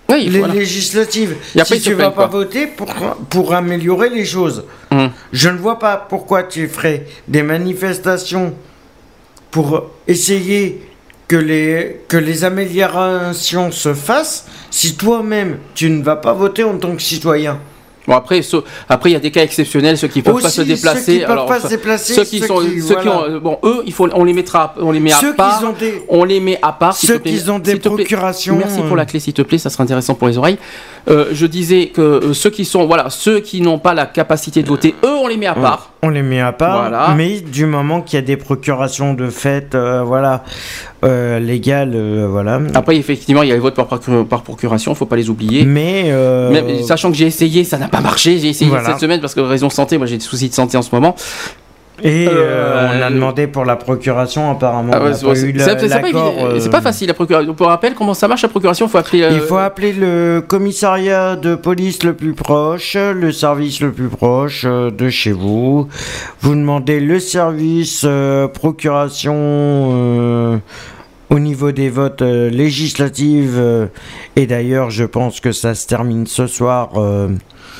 Oui, 0.09 0.29
les 0.29 0.39
voilà. 0.39 0.53
législatives, 0.53 1.35
Et 1.55 1.59
après, 1.61 1.75
si 1.75 1.81
tu 1.81 1.89
vas 1.91 1.95
plaignent 2.09 2.11
pas 2.11 2.21
pas. 2.23 2.27
voter 2.27 2.67
pour, 2.67 2.87
pour 3.29 3.53
améliorer 3.53 4.09
les 4.09 4.25
choses, 4.25 4.63
Hum. 4.91 5.11
je 5.33 5.49
ne 5.49 5.57
vois 5.57 5.79
pas 5.79 5.97
pourquoi 5.97 6.43
tu 6.43 6.67
ferais 6.69 7.05
des 7.27 7.43
manifestations 7.43 8.53
pour 9.51 9.89
essayer 10.07 10.81
que 11.27 11.35
les, 11.35 12.01
que 12.07 12.15
les 12.15 12.45
améliorations 12.45 13.71
se 13.71 13.93
fassent 13.93 14.45
si 14.71 14.95
toi-même 14.95 15.57
tu 15.75 15.89
ne 15.89 16.01
vas 16.03 16.15
pas 16.15 16.31
voter 16.33 16.63
en 16.63 16.77
tant 16.77 16.95
que 16.95 17.01
citoyen. 17.01 17.59
Bon 18.07 18.15
après, 18.15 18.41
ce- 18.41 18.57
après 18.87 19.09
il 19.09 19.13
y 19.13 19.15
a 19.17 19.19
des 19.19 19.31
cas 19.31 19.43
exceptionnels, 19.43 19.97
ceux 19.97 20.07
qui 20.07 20.21
peuvent 20.21 20.41
pas 20.41 20.49
se 20.49 20.61
déplacer. 20.61 21.01
ceux 21.01 21.11
qui 21.13 21.19
peuvent 21.19 21.31
alors, 21.31 21.45
pas 21.45 21.59
se 21.59 21.67
déplacer, 21.67 22.13
ceux 22.13 22.23
qui 22.23 22.39
ceux 22.39 22.47
sont, 22.47 22.59
qui- 22.59 22.81
ceux 22.81 22.95
qui 22.95 23.09
ont, 23.09 23.23
euh, 23.25 23.39
bon, 23.39 23.59
eux, 23.63 23.83
il 23.85 23.91
faut, 23.93 24.07
on 24.13 24.23
les 24.23 24.31
mettra, 24.33 24.73
on 24.79 24.91
les 24.91 24.99
met 25.01 25.11
à 25.11 25.17
Ceux 25.19 25.33
part. 25.33 25.59
qui 25.59 25.65
ont 25.65 25.73
des, 25.73 26.01
On 26.07 26.23
les 26.23 26.39
met 26.39 26.57
à 26.61 26.71
part. 26.71 26.95
Ceux 26.95 27.19
qui 27.19 27.49
ont 27.49 27.59
des 27.59 27.75
procurations, 27.75 28.55
Merci 28.57 28.79
pour 28.81 28.93
euh. 28.93 28.95
la 28.95 29.05
clé, 29.05 29.19
s'il 29.19 29.33
te 29.33 29.41
plaît, 29.41 29.57
ça 29.57 29.69
sera 29.69 29.83
intéressant 29.83 30.15
pour 30.15 30.27
les 30.29 30.37
oreilles. 30.37 30.57
Euh, 31.09 31.27
je 31.33 31.45
disais 31.45 31.87
que 31.87 32.01
euh, 32.01 32.33
ceux 32.33 32.49
qui 32.49 32.63
sont, 32.65 32.85
voilà, 32.85 33.09
ceux 33.09 33.39
qui 33.41 33.59
n'ont 33.61 33.79
pas 33.79 33.93
la 33.93 34.05
capacité 34.05 34.63
de 34.63 34.67
voter, 34.67 34.95
eux, 35.03 35.09
on 35.21 35.27
les 35.27 35.37
met 35.37 35.45
à 35.47 35.55
part. 35.55 35.91
On 36.03 36.09
les 36.09 36.21
met 36.21 36.39
à 36.39 36.51
part, 36.51 36.77
Voilà. 36.89 37.15
mais 37.17 37.39
du 37.41 37.65
moment 37.65 38.01
qu'il 38.01 38.17
y 38.17 38.21
a 38.21 38.25
des 38.25 38.37
procurations 38.37 39.15
de 39.15 39.29
fait, 39.31 39.73
euh, 39.73 40.03
voilà, 40.03 40.43
euh, 41.03 41.39
légales, 41.39 41.93
euh, 41.95 42.27
voilà. 42.29 42.59
Après, 42.75 42.95
effectivement, 42.97 43.41
il 43.41 43.49
y 43.49 43.51
a 43.51 43.55
les 43.55 43.59
votes 43.59 43.73
par, 43.75 43.87
procur- 43.87 44.25
par 44.27 44.43
procuration, 44.43 44.93
faut 44.93 45.07
pas 45.07 45.15
les 45.15 45.29
oublier. 45.31 45.65
Mais, 45.65 46.03
Même- 46.51 46.83
sachant 46.83 47.09
que 47.09 47.17
j'ai 47.17 47.25
essayé, 47.25 47.63
ça 47.63 47.79
n'a 47.79 47.87
pas 47.87 48.01
marché. 48.01 48.37
J'ai 48.37 48.49
essayé 48.49 48.69
Voilà. 48.69 48.89
cette 48.89 48.99
semaine 48.99 49.21
parce 49.21 49.33
que 49.33 49.39
raison 49.39 49.71
santé, 49.71 49.97
moi 49.97 50.05
j'ai 50.05 50.17
des 50.17 50.23
soucis 50.23 50.49
de 50.49 50.53
santé 50.53 50.77
en 50.77 50.83
ce 50.83 50.93
moment. 50.93 51.15
Et 52.03 52.27
euh, 52.27 52.31
euh, 52.31 52.99
on 52.99 53.01
a 53.01 53.09
demandé 53.09 53.47
pour 53.47 53.65
la 53.65 53.75
procuration, 53.75 54.51
apparemment. 54.51 54.91
Ah 54.93 55.03
ouais, 55.03 55.13
c'est 55.13 55.25
pas 55.25 55.33
euh, 55.33 56.69
pas 56.69 56.81
facile 56.81 57.07
la 57.07 57.13
procuration. 57.13 57.53
Pour 57.53 57.67
rappel, 57.67 57.95
comment 57.95 58.13
ça 58.13 58.27
marche 58.27 58.43
la 58.43 58.49
procuration? 58.49 58.85
Il 58.85 58.89
faut 58.89 58.97
appeler. 58.99 59.23
euh, 59.23 59.31
Il 59.33 59.41
faut 59.41 59.57
appeler 59.57 59.93
le 59.93 60.43
commissariat 60.47 61.35
de 61.35 61.55
police 61.55 62.03
le 62.03 62.13
plus 62.13 62.33
proche, 62.33 62.95
le 62.95 63.31
service 63.31 63.81
le 63.81 63.91
plus 63.91 64.09
proche 64.09 64.65
de 64.65 65.09
chez 65.09 65.31
vous. 65.31 65.87
Vous 66.41 66.55
demandez 66.55 66.99
le 66.99 67.19
service 67.19 68.05
procuration 68.53 70.61
au 71.29 71.39
niveau 71.39 71.73
des 71.73 71.89
votes 71.89 72.21
législatifs, 72.21 73.49
euh, 73.55 73.87
et 74.37 74.47
d'ailleurs, 74.47 74.91
je 74.91 75.03
pense 75.03 75.41
que 75.41 75.51
ça 75.51 75.75
se 75.75 75.85
termine 75.85 76.25
ce 76.25 76.47
soir. 76.47 76.91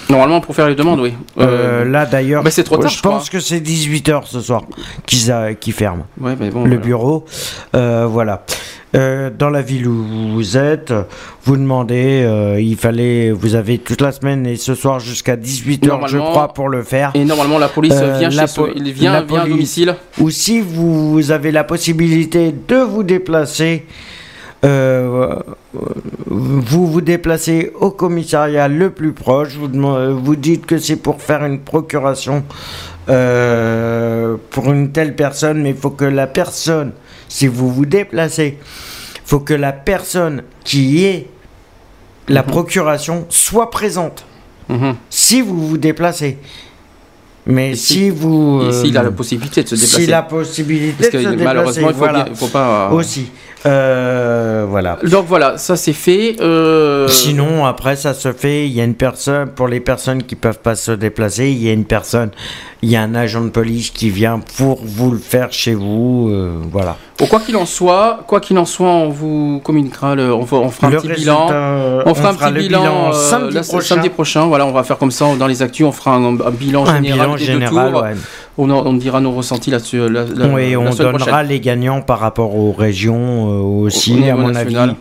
Euh, 0.09 0.13
Normalement, 0.13 0.39
pour 0.41 0.55
faire 0.55 0.67
les 0.67 0.75
demandes, 0.75 1.01
oui. 1.01 1.13
euh, 1.39 1.83
là, 1.83 2.05
d'ailleurs, 2.05 2.41
bah, 2.43 2.49
c'est 2.51 2.63
trop 2.63 2.77
tard, 2.77 2.89
je 2.89 3.01
pense 3.01 3.29
que 3.29 3.39
c'est 3.41 3.59
18h 3.59 4.21
ce 4.25 4.39
soir 4.39 4.63
qu'ils 5.05 5.33
qu'ils 5.59 5.73
ferment 5.73 6.05
Ouais, 6.19 6.35
mais 6.39 6.49
bon. 6.49 6.63
le 6.63 6.69
voilà. 6.69 6.77
bureau. 6.85 7.25
Euh, 7.75 8.05
voilà. 8.09 8.43
Euh, 8.95 9.29
dans 9.37 9.49
la 9.49 9.61
ville 9.61 9.85
où 9.85 10.05
vous 10.33 10.57
êtes, 10.57 10.93
vous 11.43 11.57
demandez, 11.57 12.21
euh, 12.23 12.57
il 12.59 12.77
fallait, 12.77 13.31
vous 13.31 13.55
avez 13.55 13.79
toute 13.79 13.99
la 13.99 14.13
semaine 14.13 14.47
et 14.47 14.55
ce 14.55 14.75
soir 14.75 15.01
jusqu'à 15.01 15.35
18h, 15.35 16.07
je 16.07 16.17
crois, 16.17 16.53
pour 16.53 16.69
le 16.69 16.83
faire. 16.83 17.11
Et 17.13 17.25
normalement, 17.25 17.59
la 17.59 17.67
police 17.67 17.93
Euh, 17.97 18.17
vient, 18.17 18.29
la 18.29 18.43
chez 18.43 18.53
soi- 18.53 18.67
po- 18.67 18.73
il 18.77 18.89
vient, 18.93 19.11
la 19.11 19.23
vient 19.23 19.41
à 19.41 19.45
domicile. 19.47 19.93
Ou 20.21 20.29
si 20.29 20.61
vous 20.61 21.31
avez 21.31 21.51
la 21.51 21.65
possibilité 21.65 22.55
de 22.65 22.77
vous 22.77 23.03
déplacer, 23.03 23.85
euh, 24.63 25.35
vous 26.27 26.87
vous 26.87 27.01
déplacez 27.01 27.71
au 27.79 27.91
commissariat 27.91 28.67
le 28.67 28.89
plus 28.91 29.13
proche, 29.13 29.49
vous, 29.55 29.69
vous 30.23 30.35
dites 30.35 30.65
que 30.65 30.77
c'est 30.77 30.95
pour 30.97 31.21
faire 31.21 31.43
une 31.45 31.59
procuration 31.59 32.43
euh, 33.09 34.35
pour 34.51 34.71
une 34.71 34.91
telle 34.91 35.15
personne, 35.15 35.61
mais 35.61 35.69
il 35.71 35.75
faut 35.77 35.89
que 35.91 36.05
la 36.05 36.27
personne, 36.27 36.91
si 37.29 37.47
vous 37.47 37.71
vous 37.71 37.85
déplacez, 37.85 38.57
il 39.15 39.21
faut 39.29 39.39
que 39.39 39.53
la 39.53 39.71
personne 39.71 40.43
qui 40.63 41.03
est 41.05 41.27
la 42.27 42.41
Mhm. 42.41 42.47
procuration 42.47 43.25
soit 43.29 43.69
présente 43.69 44.25
Mhm. 44.69 44.95
si 45.09 45.41
vous 45.41 45.67
vous 45.67 45.77
déplacez. 45.77 46.37
Mais 47.49 47.75
si, 47.75 47.93
si- 47.93 48.09
vous... 48.09 48.61
Et 48.67 48.73
s'il 48.73 48.97
a 48.97 49.01
euh, 49.01 49.03
la 49.05 49.11
possibilité 49.11 49.63
de 49.63 49.69
se 49.69 49.75
déplacer. 49.75 50.01
si 50.01 50.07
la 50.07 50.21
possibilité 50.23 50.95
Parce 50.99 51.11
de 51.13 51.17
se 51.19 51.23
déplacer, 51.29 51.43
malheureusement, 51.45 51.87
il 51.87 51.93
faut, 51.93 51.99
voilà. 51.99 52.23
bien- 52.25 52.33
il 52.33 52.35
faut 52.37 52.47
pas. 52.47 52.89
euh, 52.91 52.95
Aussi. 52.95 53.31
Euh, 53.65 54.65
voilà. 54.69 54.97
Donc 55.03 55.25
voilà, 55.27 55.57
ça 55.57 55.75
c'est 55.75 55.93
fait. 55.93 56.35
euh, 56.41 57.07
Sinon, 57.07 57.65
après, 57.65 57.95
ça 57.95 58.13
se 58.13 58.31
fait. 58.31 58.67
Il 58.67 58.73
y 58.73 58.81
a 58.81 58.83
une 58.83 58.93
personne, 58.95 59.49
pour 59.49 59.67
les 59.67 59.79
personnes 59.79 60.23
qui 60.23 60.35
peuvent 60.35 60.59
pas 60.59 60.75
se 60.75 60.91
déplacer, 60.91 61.49
il 61.49 61.63
y 61.63 61.69
a 61.69 61.73
une 61.73 61.85
personne, 61.85 62.29
il 62.81 62.89
y 62.89 62.95
a 62.95 63.01
un 63.01 63.15
agent 63.15 63.41
de 63.41 63.49
police 63.49 63.89
qui 63.89 64.09
vient 64.09 64.39
pour 64.57 64.79
vous 64.83 65.11
le 65.11 65.17
faire 65.17 65.51
chez 65.51 65.73
vous. 65.73 66.29
euh, 66.31 66.51
voilà. 66.71 66.95
bon, 67.19 67.25
quoi 67.25 67.39
qu'il 67.39 67.57
en 67.57 67.65
soit, 67.65 68.19
quoi 68.27 68.39
qu'il 68.39 68.57
en 68.59 68.65
soit, 68.65 68.87
on 68.89 69.09
vous 69.09 69.59
communiquera, 69.63 70.15
le- 70.15 70.33
on, 70.33 70.41
on 70.41 70.69
fera 70.69 70.87
un 70.87 70.89
le 70.91 70.97
petit 70.97 71.07
bilan. 71.07 71.47
On 72.05 72.13
fera 72.13 72.29
un 72.29 72.33
petit 72.35 72.51
le 72.53 72.59
bilan, 72.61 73.09
euh, 73.09 73.13
samedi, 73.13 73.59
prochain. 73.67 73.95
samedi 73.95 74.09
prochain. 74.09 74.45
Voilà, 74.45 74.65
on 74.65 74.71
va 74.71 74.83
faire 74.83 74.97
comme 74.97 75.11
ça 75.11 75.25
dans 75.37 75.47
les 75.47 75.61
actus. 75.61 75.85
On 75.85 75.91
fera 75.91 76.15
un, 76.15 76.23
un 76.39 76.51
bilan 76.51 76.85
Un 76.85 76.97
général 76.97 77.19
bilan 77.27 77.35
des 77.35 77.43
général, 77.45 77.85
deux 77.87 77.91
tours. 77.91 78.01
ouais. 78.03 78.13
On, 78.59 78.69
on 78.71 78.93
dira 78.93 79.19
nos 79.21 79.31
ressentis 79.33 79.69
là-dessus. 79.71 80.09
La, 80.09 80.23
la- 80.25 80.47
Oui, 80.47 80.71
la 80.71 80.79
on 80.79 80.89
donnera 80.89 81.13
prochaine. 81.17 81.47
les 81.47 81.59
gagnants 81.59 82.01
par 82.01 82.19
rapport 82.19 82.55
aux 82.55 82.71
régions 82.71 83.49
euh, 83.51 83.59
Au 83.59 83.85
aussi, 83.85 84.27
à 84.29 84.35
mon 84.35 84.47
national. 84.49 84.89
avis. 84.91 84.97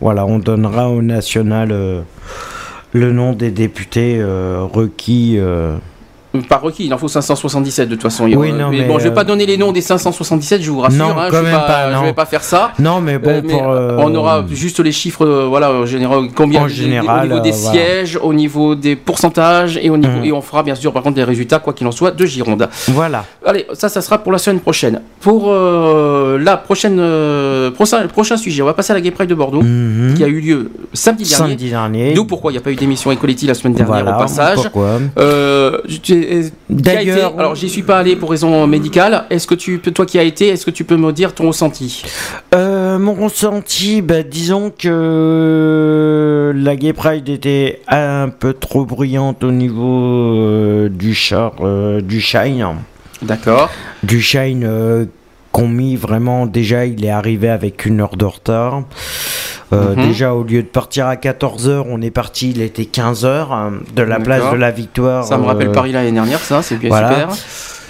Voilà, 0.00 0.26
on 0.26 0.38
donnera 0.38 0.88
au 0.90 1.00
national 1.02 1.70
euh, 1.72 2.02
le 2.92 3.12
nom 3.12 3.32
des 3.32 3.50
députés 3.50 4.18
euh, 4.20 4.62
requis. 4.70 5.38
Euh, 6.34 6.40
Pas 6.48 6.56
requis, 6.58 6.86
il 6.86 6.94
en 6.94 6.98
faut 6.98 7.08
577 7.08 7.88
de 7.88 7.94
toute 7.94 8.02
façon. 8.02 8.24
Oui, 8.24 8.52
non, 8.52 8.70
mais, 8.70 8.82
bon, 8.82 8.98
je 8.98 9.04
vais 9.04 9.10
euh, 9.10 9.14
pas 9.14 9.24
donner 9.24 9.46
les 9.46 9.56
noms 9.56 9.72
des 9.72 9.80
577, 9.80 10.62
je 10.62 10.70
vous 10.70 10.80
rassure. 10.80 10.98
Non, 10.98 11.18
hein, 11.18 11.28
je, 11.32 11.36
vais 11.36 11.50
pas, 11.50 11.92
je 11.92 12.04
vais 12.06 12.12
pas 12.12 12.26
faire 12.26 12.42
ça. 12.44 12.72
Non, 12.78 13.00
mais 13.00 13.18
bon, 13.18 13.30
Euh, 13.30 13.40
mais 13.44 13.52
pour. 13.52 13.68
euh, 13.70 13.96
on 13.98 14.14
aura 14.14 14.44
juste 14.50 14.80
les 14.80 14.92
chiffres, 14.92 15.24
euh, 15.26 15.46
voilà, 15.48 15.72
en 15.72 15.86
général, 15.86 16.28
combien 16.34 16.62
En 16.62 16.68
général, 16.68 17.20
au 17.20 17.34
niveau 17.34 17.40
des 17.40 17.50
euh, 17.50 17.56
voilà. 17.56 17.72
sièges, 17.72 18.18
au 18.22 18.32
niveau 18.34 18.74
des 18.74 18.96
pourcentages 18.96 19.78
et 19.82 19.90
au 19.90 19.96
niveau 19.96 20.18
Mhm. 20.18 20.24
et 20.24 20.32
on 20.32 20.40
fera 20.42 20.62
bien 20.62 20.74
sûr 20.74 20.92
par 20.92 21.02
contre 21.02 21.16
des 21.16 21.24
résultats 21.24 21.58
quoi 21.58 21.72
qu'il 21.72 21.86
en 21.86 21.92
soit 21.92 22.10
de 22.10 22.26
Gironde. 22.26 22.68
Voilà. 22.88 23.24
Allez, 23.44 23.66
ça, 23.74 23.88
ça 23.88 24.00
sera 24.00 24.18
pour 24.18 24.32
la 24.32 24.38
semaine 24.38 24.60
prochaine. 24.60 25.00
Pour 25.20 25.46
euh, 25.48 26.38
la 26.38 26.56
prochaine 26.56 26.98
euh, 26.98 27.70
prochain, 27.70 28.06
prochain 28.08 28.36
sujet, 28.36 28.62
on 28.62 28.66
va 28.66 28.74
passer 28.74 28.92
à 28.92 28.94
la 28.94 29.00
Gay 29.00 29.10
Pride 29.10 29.28
de 29.30 29.34
Bordeaux 29.34 29.62
Mhm. 29.62 30.14
qui 30.16 30.24
a 30.24 30.28
eu 30.28 30.40
lieu 30.40 30.70
samedi 30.92 31.24
dernier. 31.24 31.36
Samedi 31.50 31.70
dernier. 31.70 32.14
D'où 32.14 32.24
pourquoi 32.24 32.50
il 32.50 32.54
n'y 32.54 32.58
a 32.58 32.62
pas 32.62 32.70
eu 32.70 32.76
d'émission 32.76 33.10
Equality 33.12 33.46
la 33.46 33.54
semaine 33.54 33.74
dernière 33.74 34.02
Voilà, 34.04 34.16
au 34.16 34.20
passage. 34.20 34.56
Pourquoi 34.56 34.98
D'ailleurs- 36.68 37.34
alors 37.38 37.54
j'y 37.54 37.68
suis 37.68 37.82
pas 37.82 37.98
allé 37.98 38.16
pour 38.16 38.30
raison 38.30 38.66
médicale. 38.66 39.24
Est-ce 39.30 39.46
que 39.46 39.54
tu, 39.54 39.78
peux- 39.78 39.90
toi 39.90 40.06
qui 40.06 40.18
as 40.18 40.22
été, 40.22 40.48
est-ce 40.48 40.64
que 40.66 40.70
tu 40.70 40.84
peux 40.84 40.96
me 40.96 41.12
dire 41.12 41.34
ton 41.34 41.46
ressenti? 41.48 42.02
Euh, 42.54 42.98
mon 42.98 43.14
ressenti, 43.14 44.02
bah, 44.02 44.22
disons 44.22 44.70
que 44.76 46.52
la 46.56 46.76
Gay 46.76 46.92
Pride 46.92 47.28
était 47.28 47.80
un 47.88 48.28
peu 48.28 48.52
trop 48.52 48.84
bruyante 48.84 49.44
au 49.44 49.52
niveau 49.52 50.36
euh, 50.36 50.88
du 50.88 51.14
char, 51.14 51.52
euh, 51.60 52.00
du 52.00 52.20
shine. 52.20 52.66
D'accord. 53.22 53.70
Du 54.02 54.20
shine 54.20 54.64
euh, 55.50 55.60
qu'on 55.60 55.68
mis 55.68 55.96
vraiment, 55.96 56.46
déjà 56.46 56.86
il 56.86 57.04
est 57.04 57.10
arrivé 57.10 57.48
avec 57.48 57.86
une 57.86 58.00
heure 58.00 58.16
de 58.16 58.24
retard. 58.24 58.82
Euh, 59.72 59.94
Mhm. 59.94 60.06
Déjà 60.06 60.34
au 60.34 60.42
lieu 60.42 60.62
de 60.62 60.68
partir 60.68 61.06
à 61.06 61.14
14h, 61.14 61.84
on 61.88 62.00
est 62.02 62.10
parti, 62.10 62.50
il 62.50 62.60
était 62.60 62.84
15h 62.86 63.70
de 63.94 64.02
la 64.02 64.18
place 64.18 64.50
de 64.50 64.56
la 64.56 64.70
Victoire. 64.70 65.24
Ça 65.24 65.38
me 65.38 65.44
rappelle 65.44 65.68
euh, 65.68 65.72
Paris 65.72 65.92
l'année 65.92 66.12
dernière, 66.12 66.40
ça, 66.40 66.62
c'est 66.62 66.76
bien 66.76 66.88
voilà. 66.88 67.10
super. 67.10 67.28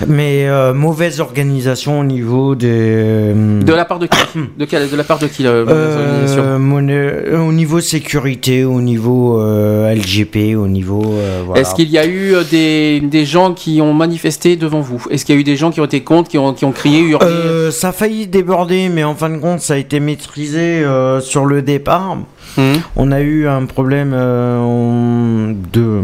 Mais 0.09 0.49
euh, 0.49 0.73
mauvaise 0.73 1.21
organisation 1.21 2.01
au 2.01 2.05
niveau 2.05 2.55
des... 2.55 3.33
De 3.35 3.73
la 3.75 3.85
part 3.85 3.99
de 3.99 4.07
qui 4.07 4.19
de, 4.59 4.65
quelle- 4.65 4.89
de 4.91 4.97
la 4.97 5.05
part 5.05 5.19
de 5.19 5.27
qui 5.27 5.43
la 5.43 5.53
mauvaise 5.53 5.75
Euh, 5.77 5.99
organisation? 5.99 6.59
mon- 6.59 6.89
euh, 6.89 7.39
au 7.39 7.53
niveau 7.53 7.81
sécurité, 7.81 8.65
au 8.65 8.81
niveau 8.81 9.39
euh, 9.41 9.93
LGP, 9.95 10.55
au 10.57 10.69
niveau. 10.69 11.03
euh, 11.05 11.43
voilà. 11.45 11.61
Est-ce 11.61 11.75
qu'il 11.75 11.91
y 11.91 11.99
a 11.99 12.07
eu 12.07 12.35
euh, 12.35 12.43
des, 12.51 13.01
des 13.01 13.25
gens 13.27 13.53
qui 13.53 13.81
ont 13.83 13.93
manifesté 13.93 14.57
devant 14.57 14.81
vous? 14.81 15.05
Est-ce 15.11 15.25
qu'il 15.25 15.35
y 15.35 15.39
a 15.39 15.41
eu 15.41 15.45
des 15.45 15.57
gens 15.57 15.71
qui 15.71 15.81
ont 15.81 15.85
été 15.85 16.01
contre, 16.01 16.31
qui 16.31 16.39
ont, 16.39 16.55
qui 16.55 16.65
ont 16.65 16.73
crié, 16.73 17.01
hurlé? 17.01 17.27
Euh, 17.27 17.71
ça 17.71 17.89
a 17.89 17.93
failli 17.93 18.27
déborder, 18.27 18.89
mais 18.89 19.05
en 19.05 19.15
fin 19.15 19.29
de 19.31 19.37
compte, 19.39 19.61
ça 19.61 19.75
a 19.75 19.77
été 19.77 20.01
maîtrisé 20.01 20.83
euh, 20.83 21.21
sur 21.21 21.45
le 21.45 21.61
départ. 21.63 22.17
Hum 22.59 22.73
On 22.97 23.13
a 23.13 23.21
eu 23.21 23.47
un 23.47 23.65
problème 23.67 24.13
euh, 24.15 24.59
on- 24.59 25.55
de 25.73 26.01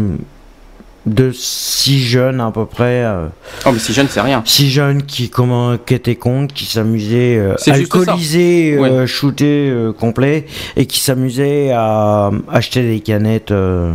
de 1.06 1.30
six 1.32 2.00
jeunes 2.00 2.40
à 2.40 2.50
peu 2.50 2.66
près, 2.66 3.04
euh, 3.04 3.26
Oh, 3.64 3.70
mais 3.72 3.78
si 3.78 3.92
jeune, 3.92 4.08
c'est 4.10 4.20
rien. 4.20 4.42
six 4.44 4.68
jeunes 4.70 5.04
qui 5.04 5.30
comment 5.30 5.76
qui 5.78 5.94
étaient 5.94 6.16
contre, 6.16 6.52
qui 6.52 6.66
s'amusaient, 6.66 7.36
euh, 7.38 7.54
alcoolisés, 7.68 8.76
euh, 8.76 9.06
shootés 9.06 9.70
euh, 9.70 9.92
complet, 9.92 10.46
et 10.76 10.86
qui 10.86 10.98
s'amusaient 11.00 11.70
à 11.72 12.30
acheter 12.50 12.82
des 12.82 13.00
canettes 13.00 13.52
euh, 13.52 13.92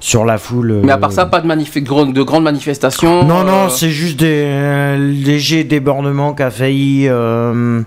sur 0.00 0.24
la 0.24 0.38
foule. 0.38 0.80
Mais 0.84 0.92
à 0.92 0.94
euh, 0.94 0.98
part 0.98 1.12
ça, 1.12 1.26
pas 1.26 1.40
de, 1.40 2.12
de 2.12 2.22
grandes 2.22 2.44
manifestations 2.44 3.24
Non, 3.24 3.42
non, 3.42 3.66
euh, 3.66 3.68
c'est 3.68 3.90
juste 3.90 4.20
des 4.20 4.44
euh, 4.46 4.96
légers 4.96 5.64
débordements 5.64 6.34
qui 6.34 6.42
a 6.44 6.50
failli, 6.50 7.08
euh, 7.08 7.82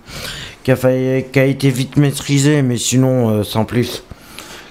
qui 0.64 0.72
a 0.72 0.76
failli, 0.76 1.24
qui 1.32 1.40
a 1.40 1.46
été 1.46 1.70
vite 1.70 1.96
maîtrisé, 1.96 2.64
mais 2.64 2.76
sinon 2.78 3.30
euh, 3.30 3.44
sans 3.44 3.64
plus. 3.64 4.04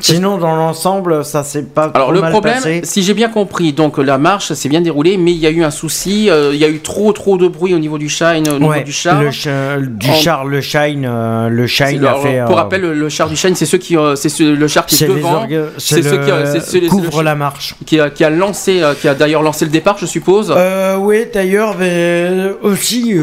Sinon, 0.00 0.38
dans 0.38 0.56
l'ensemble, 0.56 1.24
ça 1.24 1.42
s'est 1.44 1.62
pas 1.62 1.84
Alors 1.94 2.08
trop 2.08 2.12
le 2.12 2.20
mal 2.20 2.32
problème, 2.32 2.54
passé. 2.54 2.80
si 2.84 3.02
j'ai 3.02 3.14
bien 3.14 3.28
compris, 3.28 3.72
donc 3.72 3.98
la 3.98 4.18
marche 4.18 4.52
s'est 4.52 4.68
bien 4.68 4.80
déroulée, 4.80 5.16
mais 5.16 5.32
il 5.32 5.38
y 5.38 5.46
a 5.46 5.50
eu 5.50 5.62
un 5.62 5.70
souci, 5.70 6.28
euh, 6.30 6.50
il 6.52 6.58
y 6.58 6.64
a 6.64 6.68
eu 6.68 6.80
trop 6.80 7.12
trop 7.12 7.36
de 7.36 7.48
bruit 7.48 7.74
au 7.74 7.78
niveau 7.78 7.98
du 7.98 8.08
shine, 8.08 8.48
au 8.48 8.58
niveau 8.58 8.70
Ouais, 8.70 8.82
du 8.84 8.92
char. 8.92 9.22
le 9.22 9.30
cha- 9.30 9.78
du 9.78 10.08
En- 10.10 10.14
char, 10.14 10.44
le 10.44 10.60
shine, 10.60 11.06
euh, 11.08 11.48
le 11.48 11.66
shine 11.66 12.04
a 12.04 12.14
fait. 12.16 12.42
pour 12.46 12.52
euh, 12.52 12.60
rappel, 12.62 12.80
le, 12.80 12.94
le 12.94 13.08
char 13.08 13.28
du 13.28 13.36
shine, 13.36 13.54
c'est 13.54 13.66
ceux 13.66 13.78
qui, 13.78 13.96
c'est 14.16 14.28
ce- 14.28 14.42
le 14.54 14.68
char 14.68 14.86
qui 14.86 15.02
est 15.02 15.08
devant, 15.08 15.46
c'est 15.78 16.02
ceux 16.02 16.18
qui, 16.18 16.60
c'est- 16.60 16.86
couvre 16.86 17.18
le- 17.18 17.24
la 17.24 17.34
marche. 17.34 17.74
qui 17.86 18.00
a, 18.00 18.10
qui 18.10 18.24
a 18.24 18.30
lancé, 18.30 18.82
qui 19.00 19.08
a 19.08 19.14
d'ailleurs 19.14 19.42
lancé 19.42 19.64
le 19.64 19.70
départ, 19.70 19.96
je 19.98 20.06
suppose. 20.06 20.52
Euh, 20.56 20.96
oui, 20.96 21.24
d'ailleurs, 21.32 21.76
mais 21.78 22.30
aussi 22.62 23.14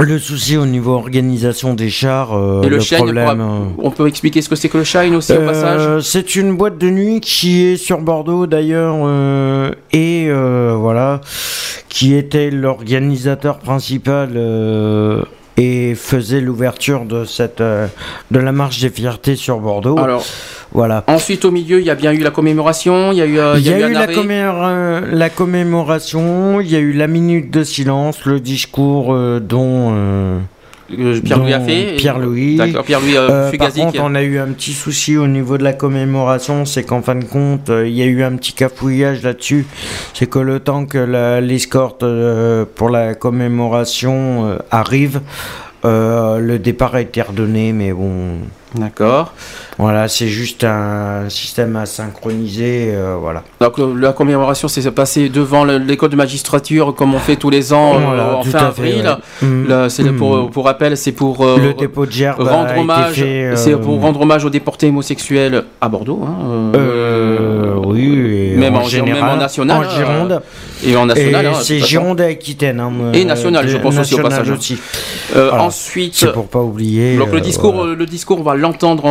le 0.00 0.18
souci 0.18 0.56
au 0.56 0.64
niveau 0.66 0.92
organisation 0.94 1.74
des 1.74 1.90
chars. 1.90 2.32
euh, 2.36 2.62
Et 2.62 2.68
le, 2.68 2.76
le 2.76 2.80
shine, 2.82 2.96
problème. 2.98 3.40
on, 3.40 3.70
pourra- 3.72 3.86
on 3.86 3.90
peut 3.90 4.08
expliquer 4.08 4.40
ce 4.42 4.48
que 4.48 4.56
c'est 4.56 4.68
que 4.68 4.78
le 4.78 4.84
shine 4.84 5.14
aussi 5.14 5.32
au 5.32 5.36
Euh, 5.36 5.46
passage. 5.46 6.00
c'est 6.02 6.34
une 6.34 6.56
boîte 6.56 6.78
de 6.78 6.88
nuit 6.90 7.20
qui 7.20 7.62
est 7.64 7.76
sur 7.76 8.00
Bordeaux 8.00 8.46
d'ailleurs 8.46 8.96
euh, 9.00 9.70
et 9.92 10.26
euh, 10.28 10.74
voilà 10.78 11.20
qui 11.88 12.14
était 12.14 12.50
l'organisateur 12.50 13.58
principal 13.58 14.30
euh, 14.34 15.22
et 15.56 15.94
faisait 15.94 16.40
l'ouverture 16.40 17.04
de 17.04 17.24
cette 17.24 17.60
euh, 17.60 17.86
de 18.30 18.38
la 18.38 18.52
marche 18.52 18.80
des 18.80 18.90
fiertés 18.90 19.36
sur 19.36 19.58
Bordeaux. 19.58 19.98
Alors, 19.98 20.24
voilà. 20.72 21.04
ensuite 21.06 21.44
au 21.44 21.50
milieu, 21.50 21.80
il 21.80 21.86
y 21.86 21.90
a 21.90 21.94
bien 21.94 22.12
eu 22.12 22.20
la 22.20 22.30
commémoration, 22.30 23.12
il 23.12 23.18
y 23.18 23.22
a 23.22 23.26
eu, 23.26 23.38
Il 23.58 23.66
y 23.66 23.72
a, 23.72 23.78
eu 23.78 23.82
un 23.82 23.88
la, 23.90 25.28
commémoration, 25.28 26.60
il 26.60 26.70
y 26.70 26.76
a 26.76 26.78
eu 26.78 26.92
la 26.92 27.06
minute 27.06 27.50
de 27.50 27.62
silence, 27.62 28.24
le 28.24 28.40
discours 28.40 29.12
euh, 29.12 29.38
dont 29.40 29.92
Euh, 29.92 30.38
Pierre-Louis 30.88 31.52
a 31.54 31.60
fait. 31.60 31.94
Pierre-Louis. 31.96 32.56
D'accord, 32.56 32.84
Pierre-Louis 32.84 33.16
euh, 33.16 33.28
Euh, 33.30 33.42
par 33.42 33.50
Fugazi 33.50 33.80
contre, 33.80 34.00
a- 34.00 34.04
on 34.04 34.14
a 34.14 34.22
eu 34.22 34.38
un 34.38 34.48
petit 34.48 34.72
souci 34.72 35.16
au 35.16 35.26
niveau 35.26 35.56
de 35.58 35.64
la 35.64 35.72
commémoration, 35.72 36.64
c'est 36.64 36.82
qu'en 36.82 37.00
fin 37.02 37.14
de 37.14 37.24
compte, 37.24 37.70
euh, 37.70 37.86
il 37.88 37.94
y 37.94 38.02
a 38.02 38.06
eu 38.06 38.22
un 38.22 38.36
petit 38.36 38.52
cafouillage 38.52 39.22
là-dessus. 39.22 39.66
C'est 40.14 40.28
que 40.28 40.38
le 40.38 40.60
temps 40.60 40.84
que 40.86 41.40
l'escorte 41.40 42.02
euh, 42.02 42.64
pour 42.74 42.90
la 42.90 43.14
commémoration 43.14 44.46
euh, 44.50 44.56
arrive, 44.70 45.20
euh, 45.84 46.38
le 46.38 46.58
départ 46.58 46.94
a 46.94 47.00
été 47.00 47.22
redonné, 47.22 47.72
mais 47.72 47.92
bon, 47.92 48.38
D'accord. 48.74 49.32
Voilà, 49.78 50.08
c'est 50.08 50.28
juste 50.28 50.64
un 50.64 51.28
système 51.28 51.76
à 51.76 51.84
synchroniser, 51.86 52.90
euh, 52.94 53.16
voilà. 53.20 53.42
Donc 53.60 53.76
le- 53.78 53.94
la 53.94 54.12
commémoration 54.12 54.66
s'est 54.68 54.90
passée 54.90 55.28
devant 55.28 55.64
le- 55.64 55.78
l'école 55.78 56.10
de 56.10 56.16
magistrature 56.16 56.94
comme 56.94 57.14
on 57.14 57.18
fait 57.18 57.36
tous 57.36 57.50
les 57.50 57.72
ans 57.72 57.94
euh, 57.96 57.98
Voilà, 58.04 58.36
en 58.36 58.42
fin 58.42 58.50
fait, 58.50 58.64
avril. 58.64 59.16
ouais. 59.42 59.46
Mm. 59.48 59.88
C'est 59.88 60.04
pour, 60.12 60.36
Mm. 60.36 60.50
pour 60.50 60.64
rappel, 60.64 60.96
c'est 60.96 61.12
pour 61.12 61.44
euh, 61.44 61.58
Le 61.58 61.74
dépôt 61.74 62.06
de 62.06 62.12
gerbe 62.12 62.46
a 62.48 62.50
rendre 62.50 62.70
été 62.70 62.80
hommage, 62.80 63.14
fait, 63.14 63.44
euh, 63.44 63.56
c'est 63.56 63.76
pour 63.76 64.00
rendre 64.00 64.20
hommage 64.22 64.44
aux 64.44 64.50
déportés 64.50 64.88
homosexuels 64.88 65.64
à 65.80 65.88
Bordeaux. 65.88 66.20
hein, 66.26 66.72
Euh, 68.00 68.54
et 68.54 68.56
même 68.56 68.74
en, 68.76 68.84
général, 68.84 69.22
même 69.22 69.30
en 69.30 69.36
national, 69.36 69.84
en 69.86 69.90
Gironde. 69.90 70.42
et 70.86 70.96
en 70.96 71.06
national. 71.06 71.46
Hein, 71.46 71.52
c'est. 71.62 71.78
Gironde 71.80 72.20
et 72.20 72.24
Aquitaine. 72.24 72.80
hein, 72.80 72.92
Et 73.14 73.22
euh, 73.22 73.24
national, 73.24 73.68
je 73.68 73.76
pense 73.78 73.98
aussi 73.98 74.14
au 74.14 74.22
passage. 74.22 74.50
aussi. 74.50 74.78
Euh, 75.36 75.48
Voilà. 75.48 75.64
Ensuite, 75.64 76.26
pour 76.32 76.46
pas 76.48 76.60
oublier. 76.60 77.16
donc 77.16 77.30
le 77.32 77.38
euh, 77.38 77.40
discours, 77.40 77.72
voilà. 77.74 77.92
euh, 77.92 77.96
le 77.96 78.06
discours, 78.06 78.38
on 78.40 78.42
va 78.42 78.54
l'entendre 78.54 79.04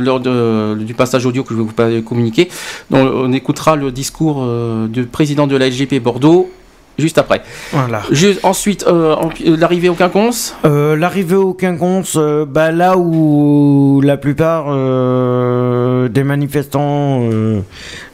lors 0.00 0.20
de- 0.20 0.74
du 0.82 0.94
passage 0.94 1.26
audio 1.26 1.42
que 1.42 1.54
je 1.54 1.60
vais 1.60 1.64
vous 1.64 2.02
communiquer. 2.02 2.48
Donc, 2.90 3.08
on 3.14 3.32
écoutera 3.32 3.76
le 3.76 3.90
discours 3.92 4.42
euh, 4.42 4.86
du 4.88 5.04
président 5.04 5.46
de 5.46 5.56
la 5.56 5.68
LGP 5.68 6.00
Bordeaux 6.00 6.50
juste 6.98 7.18
après. 7.18 7.42
Voilà. 7.72 8.02
Juste, 8.10 8.40
ensuite, 8.44 8.84
euh, 8.86 9.14
en- 9.14 9.28
euh, 9.46 9.56
l'arrivée 9.56 9.88
au 9.88 9.94
quinconce. 9.94 10.54
Euh, 10.64 10.96
L'arrivée 10.96 11.36
au 11.36 11.52
quinconce, 11.54 12.14
euh, 12.16 12.44
bah, 12.46 12.72
là 12.72 12.96
où 12.96 14.00
la 14.02 14.16
plupart 14.16 14.66
euh, 14.68 16.08
des 16.08 16.24
manifestants, 16.24 17.20
euh, 17.30 17.60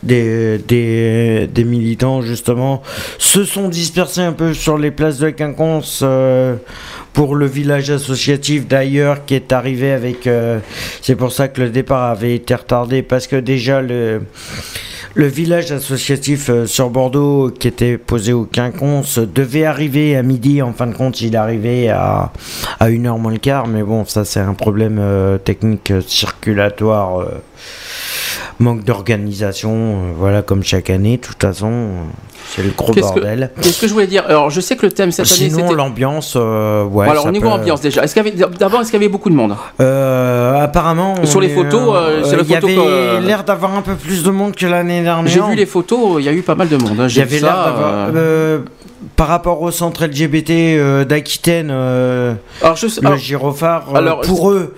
des, 0.02 1.64
militants 1.64 2.22
justement, 2.22 2.82
se 3.18 3.44
sont 3.44 3.68
dispersés 3.68 4.22
un 4.22 4.32
peu 4.32 4.54
sur 4.54 4.78
les 4.78 4.90
places 4.90 5.18
de 5.18 5.30
quinconce 5.30 6.00
euh, 6.02 6.56
pour 7.12 7.36
le 7.36 7.46
village 7.46 7.90
associatif 7.90 8.66
d'ailleurs 8.66 9.24
qui 9.24 9.34
est 9.34 9.52
arrivé 9.52 9.92
avec... 9.92 10.26
euh, 10.26 10.58
C'est 11.02 11.16
pour 11.16 11.32
ça 11.32 11.48
que 11.48 11.60
le 11.60 11.70
départ 11.70 12.10
avait 12.10 12.34
été 12.34 12.54
retardé 12.54 13.02
parce 13.02 13.26
que 13.26 13.36
déjà 13.36 13.80
le... 13.80 14.22
Village 15.14 15.72
associatif 15.72 16.48
euh, 16.48 16.66
sur 16.66 16.88
Bordeaux 16.88 17.50
qui 17.50 17.68
était 17.68 17.98
posé 17.98 18.32
au 18.32 18.44
quinconce 18.44 19.18
devait 19.18 19.66
arriver 19.66 20.16
à 20.16 20.22
midi. 20.22 20.62
En 20.62 20.72
fin 20.72 20.86
de 20.86 20.94
compte, 20.94 21.20
il 21.20 21.36
arrivé 21.36 21.90
à, 21.90 22.32
à 22.80 22.88
1h 22.88 23.20
moins 23.20 23.32
le 23.32 23.38
quart. 23.38 23.66
Mais 23.66 23.82
bon, 23.82 24.06
ça, 24.06 24.24
c'est 24.24 24.40
un 24.40 24.54
problème 24.54 24.98
technique 25.44 25.92
circulatoire. 26.08 27.26
Manque 28.60 28.84
d'organisation. 28.84 29.70
euh, 29.72 30.12
voilà, 30.16 30.42
comme 30.42 30.62
chaque 30.62 30.90
année. 30.90 31.16
De 31.16 31.22
toute 31.22 31.40
façon, 31.40 31.70
euh, 31.70 31.88
c'est 32.54 32.62
le 32.62 32.70
gros 32.70 32.92
Qu'est-ce 32.92 33.08
que- 33.12 33.20
bordel. 33.20 33.50
Qu'est-ce 33.60 33.80
que 33.80 33.86
je 33.88 33.92
voulais 33.92 34.06
dire? 34.06 34.24
Alors, 34.28 34.50
je 34.50 34.60
sais 34.60 34.76
que 34.76 34.86
le 34.86 34.92
thème 34.92 35.10
cette 35.12 35.26
année, 35.26 35.48
Sinon, 35.50 35.60
c'était. 35.64 35.74
l'ambiance, 35.74 36.34
euh, 36.36 36.84
ouais. 36.84 37.08
Alors, 37.08 37.26
au 37.26 37.30
niveau 37.30 37.48
peut- 37.48 37.52
ambiance 37.54 37.80
déjà, 37.80 38.02
est-ce 38.04 38.14
qu'il 38.14 38.24
y 38.24 38.28
avait 38.28 38.36
d'abord 38.58 38.80
est-ce 38.80 38.90
qu'il 38.90 39.00
y 39.00 39.02
avait 39.04 39.10
beaucoup 39.12 39.30
de 39.30 39.34
monde? 39.34 39.56
Euh, 39.80 40.62
apparemment. 40.62 41.14
Sur 41.24 41.40
les 41.40 41.48
est, 41.48 41.54
photos, 41.54 41.94
euh, 41.96 42.24
sur 42.24 42.36
les 42.36 42.44
il 42.44 42.50
y 42.50 42.54
avait 42.56 43.20
l'air 43.20 43.44
d'avoir 43.44 43.74
un 43.76 43.82
peu 43.82 43.94
plus 43.94 44.22
de 44.22 44.30
monde 44.30 44.54
que 44.54 44.66
l'année 44.66 45.02
dernière. 45.02 45.30
J'ai 45.32 45.40
vu 45.40 45.54
les 45.56 45.66
photos, 45.66 46.16
il 46.20 46.24
y 46.24 46.28
a 46.28 46.32
eu 46.32 46.42
pas 46.42 46.54
mal 46.54 46.68
de 46.68 46.76
monde. 46.76 46.98
hein, 47.00 47.06
Il 47.08 47.16
y 47.16 47.20
avait 47.20 47.40
l'air 47.40 47.54
ça. 47.54 47.64
d'avoir. 47.66 48.60
par 49.16 49.26
rapport 49.26 49.60
au 49.62 49.70
centre 49.72 50.04
LGBT 50.06 50.76
euh, 50.78 51.04
d'Aquitaine, 51.04 51.70
euh, 51.72 52.34
Alors, 52.62 52.76
je 52.76 52.86
sais- 52.86 53.00
le 53.00 53.06
alors, 53.08 53.18
gyrophare, 53.18 53.84
alors, 53.94 54.20
pour 54.20 54.50
eux, 54.52 54.74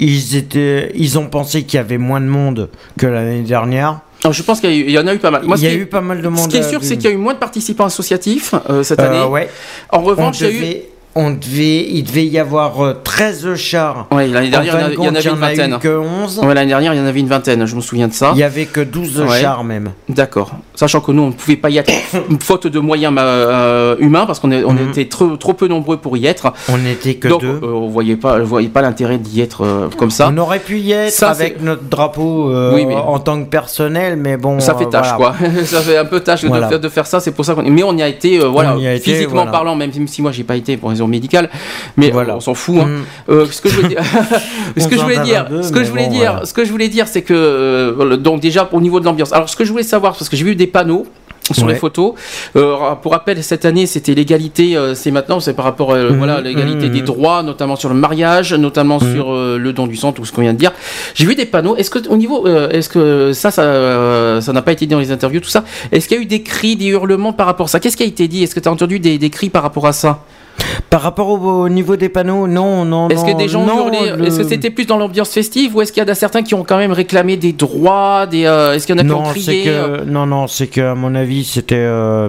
ils, 0.00 0.36
étaient, 0.36 0.92
ils 0.94 1.18
ont 1.18 1.26
pensé 1.26 1.64
qu'il 1.64 1.76
y 1.76 1.80
avait 1.80 1.98
moins 1.98 2.20
de 2.20 2.26
monde 2.26 2.68
que 2.98 3.06
l'année 3.06 3.42
dernière. 3.42 4.00
alors, 4.24 4.32
je 4.32 4.42
pense 4.42 4.60
qu'il 4.60 4.90
y, 4.90 4.98
en 4.98 5.06
a 5.06 5.14
eu 5.14 5.18
pas 5.18 5.30
mal. 5.30 5.42
Moi, 5.44 5.56
il 5.58 5.64
y 5.64 5.66
a 5.66 5.74
eu 5.74 5.86
pas 5.86 6.00
mal 6.00 6.22
de 6.22 6.28
monde. 6.28 6.44
Ce 6.44 6.48
qui 6.48 6.56
est 6.56 6.60
à 6.60 6.68
sûr, 6.68 6.82
c'est 6.82 6.96
qu'il 6.96 7.10
y 7.10 7.12
a 7.12 7.14
eu 7.14 7.18
moins 7.18 7.34
de 7.34 7.38
participants 7.38 7.86
associatifs 7.86 8.54
euh, 8.70 8.82
cette 8.82 9.00
Euh, 9.00 9.08
année. 9.08 9.30
ouais. 9.30 9.48
En 9.90 10.00
revanche, 10.00 10.40
il 10.40 10.46
y 10.46 10.48
a 10.64 10.70
eu. 10.70 10.76
On 11.20 11.30
devait, 11.32 11.84
il 11.90 12.04
devait 12.04 12.24
y 12.26 12.38
avoir 12.38 12.80
euh, 12.84 12.94
13 13.02 13.54
chars. 13.56 14.06
Ouais, 14.12 14.28
l'année 14.28 14.50
dernière, 14.50 14.74
En 14.74 14.78
il 14.78 14.82
y 14.82 14.84
en 14.84 14.84
fin 14.84 14.86
a- 14.86 14.88
de 14.88 14.92
il 14.92 14.94
y 14.94 14.98
en 15.00 15.04
compte, 15.08 15.16
avait 15.16 15.28
une 15.28 15.30
a 15.42 15.66
vingtaine. 15.66 15.78
que 15.80 15.98
11. 15.98 16.38
Ouais, 16.44 16.54
l'année 16.54 16.68
dernière, 16.68 16.94
il 16.94 16.98
y 16.98 17.00
en 17.02 17.06
avait 17.06 17.18
une 17.20 17.26
vingtaine, 17.28 17.66
je 17.66 17.74
me 17.74 17.80
souviens 17.80 18.06
de 18.06 18.12
ça. 18.12 18.30
Il 18.34 18.38
y 18.38 18.44
avait 18.44 18.66
que 18.66 18.80
12 18.80 19.18
Ouais. 19.20 19.40
chars 19.40 19.64
même. 19.64 19.90
D'accord. 20.08 20.52
Sachant 20.76 21.00
que 21.00 21.10
nous, 21.10 21.22
on 21.22 21.26
ne 21.28 21.32
pouvait 21.32 21.56
pas 21.56 21.70
y 21.70 21.78
être, 21.78 21.92
faute 22.40 22.68
de 22.68 22.78
moyens 22.78 23.12
euh, 23.18 23.96
humains, 23.98 24.26
parce 24.26 24.38
qu'on 24.38 24.52
on 24.52 24.72
Mhm. 24.72 24.90
était 24.90 25.06
trop, 25.06 25.36
trop 25.36 25.54
peu 25.54 25.66
nombreux 25.66 25.96
pour 25.96 26.16
y 26.16 26.26
être. 26.26 26.52
On 26.68 26.78
n'était 26.78 27.14
que 27.14 27.26
Donc, 27.28 27.40
deux. 27.40 27.60
euh, 27.62 27.72
on 27.72 27.88
voyait 27.88 28.16
pas, 28.16 28.38
on 28.40 28.44
voyait 28.44 28.68
pas 28.68 28.82
l'intérêt 28.82 29.18
d'y 29.18 29.40
être 29.40 29.64
euh, 29.64 29.88
comme 29.96 30.10
ça. 30.10 30.30
On 30.32 30.38
aurait 30.38 30.60
pu 30.60 30.78
y 30.78 30.92
être 30.92 31.10
Ça, 31.12 31.30
avec 31.30 31.60
notre 31.60 31.82
drapeau 31.84 32.50
euh, 32.52 32.74
Oui, 32.74 32.86
mais- 32.86 32.94
en 32.94 33.18
tant 33.18 33.42
que 33.42 33.48
personnel, 33.48 34.16
mais 34.16 34.36
bon. 34.36 34.60
Ça 34.60 34.74
fait 34.76 34.86
euh, 34.86 34.88
tâche, 34.90 35.08
voilà. 35.18 35.34
quoi. 35.38 35.48
ça 35.64 35.80
fait 35.80 35.96
un 35.98 36.04
peu 36.04 36.20
tâche 36.20 36.42
de 36.44 36.48
faire- 36.48 36.78
de, 36.80 36.88
faire 36.88 37.06
ça. 37.06 37.18
C'est 37.18 37.32
pour 37.32 37.44
ça 37.44 37.54
qu'on. 37.54 37.62
Mais 37.62 37.82
on 37.82 37.96
y 37.96 38.02
a 38.02 38.08
été, 38.08 38.38
euh, 38.40 38.46
voilà, 38.46 38.76
On 38.76 38.78
y 38.78 38.86
a 38.86 38.94
été, 38.94 39.10
physiquement 39.12 39.34
voilà. 39.36 39.50
parlant, 39.50 39.74
même 39.74 39.90
si 40.06 40.22
moi 40.22 40.30
j'ai 40.30 40.44
pas 40.44 40.54
été 40.56 40.76
pour 40.76 40.90
raison 40.90 41.07
médicale. 41.08 41.50
Mais 41.96 42.10
Voilà. 42.10 42.34
euh, 42.34 42.36
on 42.36 42.40
s'en 42.40 42.54
fout. 42.54 42.76
hein. 42.80 42.86
Mm. 42.86 43.32
Euh, 43.32 43.46
ce 43.50 43.60
que 43.60 43.68
je 43.68 43.76
veux 43.80 43.88
dire, 43.88 44.00
ce 44.76 44.86
que 44.88 44.96
je 44.96 45.02
voulais 45.02 45.18
dire, 45.20 45.46
ce 45.62 45.72
que 45.72 45.84
je 45.84 45.90
voulais 45.90 46.08
dire, 46.08 46.30
voilà. 46.32 46.46
ce 46.46 46.54
que 46.54 46.64
je 46.64 46.70
voulais 46.70 46.88
dire, 46.88 47.06
c'est 47.08 47.22
que 47.22 47.34
euh, 47.34 48.16
donc 48.16 48.40
déjà 48.40 48.68
au 48.72 48.80
niveau 48.80 49.00
de 49.00 49.04
l'ambiance. 49.04 49.32
Alors 49.32 49.48
ce 49.48 49.56
que 49.56 49.64
je 49.64 49.70
voulais 49.72 49.82
savoir, 49.82 50.12
parce 50.12 50.28
que 50.28 50.36
j'ai 50.36 50.44
vu 50.44 50.54
des 50.56 50.66
panneaux 50.66 51.06
sur 51.50 51.64
Ouais. 51.66 51.72
les 51.72 51.78
photos. 51.78 52.12
Euh, 52.56 52.74
pour 53.00 53.12
rappel, 53.12 53.42
cette 53.42 53.64
année, 53.64 53.86
c'était 53.86 54.12
l'égalité. 54.12 54.76
euh, 54.76 54.94
c'est 54.94 55.10
maintenant, 55.10 55.40
c'est 55.40 55.54
par 55.54 55.64
rapport, 55.64 55.94
à 55.94 55.98
Mhm, 55.98 56.18
voilà, 56.18 56.42
l'égalité 56.42 56.88
mhm, 56.88 56.92
des 56.92 57.00
droits, 57.00 57.42
notamment 57.42 57.74
sur 57.74 57.88
le 57.88 57.94
mariage, 57.94 58.52
notamment 58.52 58.98
sur 59.00 59.32
euh, 59.32 59.56
le 59.56 59.72
don 59.72 59.86
du 59.86 59.96
sang, 59.96 60.12
tout 60.12 60.26
ce 60.26 60.32
qu'on 60.32 60.42
vient 60.42 60.52
de 60.52 60.58
dire. 60.58 60.72
J'ai 61.14 61.24
vu 61.24 61.34
des 61.34 61.46
panneaux. 61.46 61.74
Est-ce 61.76 61.88
que 61.88 62.06
au 62.10 62.18
niveau, 62.18 62.46
euh, 62.46 62.68
est-ce 62.68 62.90
que 62.90 63.32
ça, 63.32 63.50
ça, 63.50 63.62
euh, 63.62 64.42
ça 64.42 64.52
n'a 64.52 64.60
pas 64.60 64.72
été 64.72 64.84
dit 64.84 64.92
dans 64.92 65.00
les 65.00 65.10
interviews, 65.10 65.40
tout 65.40 65.48
ça? 65.48 65.64
Est-ce 65.90 66.06
qu'il 66.06 66.18
y 66.18 66.20
a 66.20 66.22
eu 66.22 66.26
des 66.26 66.42
cris, 66.42 66.76
des 66.76 66.88
hurlements 66.88 67.32
par 67.32 67.46
rapport 67.46 67.64
à 67.64 67.68
ça? 67.70 67.80
Qu'est-ce 67.80 67.96
qui 67.96 68.02
a 68.02 68.06
été 68.06 68.28
dit? 68.28 68.42
Est-ce 68.42 68.54
que 68.54 68.60
tu 68.60 68.68
as 68.68 68.72
entendu 68.72 68.98
des, 69.00 69.16
des 69.16 69.30
cris 69.30 69.48
par 69.48 69.62
rapport 69.62 69.86
à 69.86 69.94
ça? 69.94 70.24
Par 70.90 71.02
rapport 71.02 71.28
au, 71.28 71.36
au 71.64 71.68
niveau 71.68 71.96
des 71.96 72.08
panneaux, 72.08 72.46
non, 72.46 72.84
non, 72.84 73.08
Est-ce 73.08 73.24
que 73.24 73.30
non, 73.32 73.36
des 73.36 73.48
gens 73.48 73.64
non, 73.64 73.90
le- 73.90 74.26
Est-ce 74.26 74.38
que 74.38 74.48
c'était 74.48 74.70
plus 74.70 74.86
dans 74.86 74.96
l'ambiance 74.96 75.30
festive 75.30 75.76
ou 75.76 75.82
est-ce 75.82 75.92
qu'il 75.92 76.02
y 76.02 76.06
en 76.06 76.08
a 76.08 76.14
certains 76.14 76.42
qui 76.42 76.54
ont 76.54 76.64
quand 76.64 76.78
même 76.78 76.92
réclamé 76.92 77.36
des 77.36 77.52
droits 77.52 78.26
des, 78.26 78.46
euh, 78.46 78.72
Est-ce 78.74 78.86
qu'il 78.86 78.96
y 78.96 78.98
en 78.98 79.02
a 79.02 79.04
qui 79.04 79.12
ont 79.12 79.22
Non, 79.22 79.32
c'est 79.34 79.40
crié 79.40 79.64
euh, 79.68 79.98
que 79.98 80.04
non, 80.04 80.26
non, 80.26 80.46
c'est 80.46 80.66
que 80.66 80.80
à 80.80 80.94
mon 80.94 81.14
avis, 81.14 81.44
c'était 81.44 81.74
euh, 81.76 82.28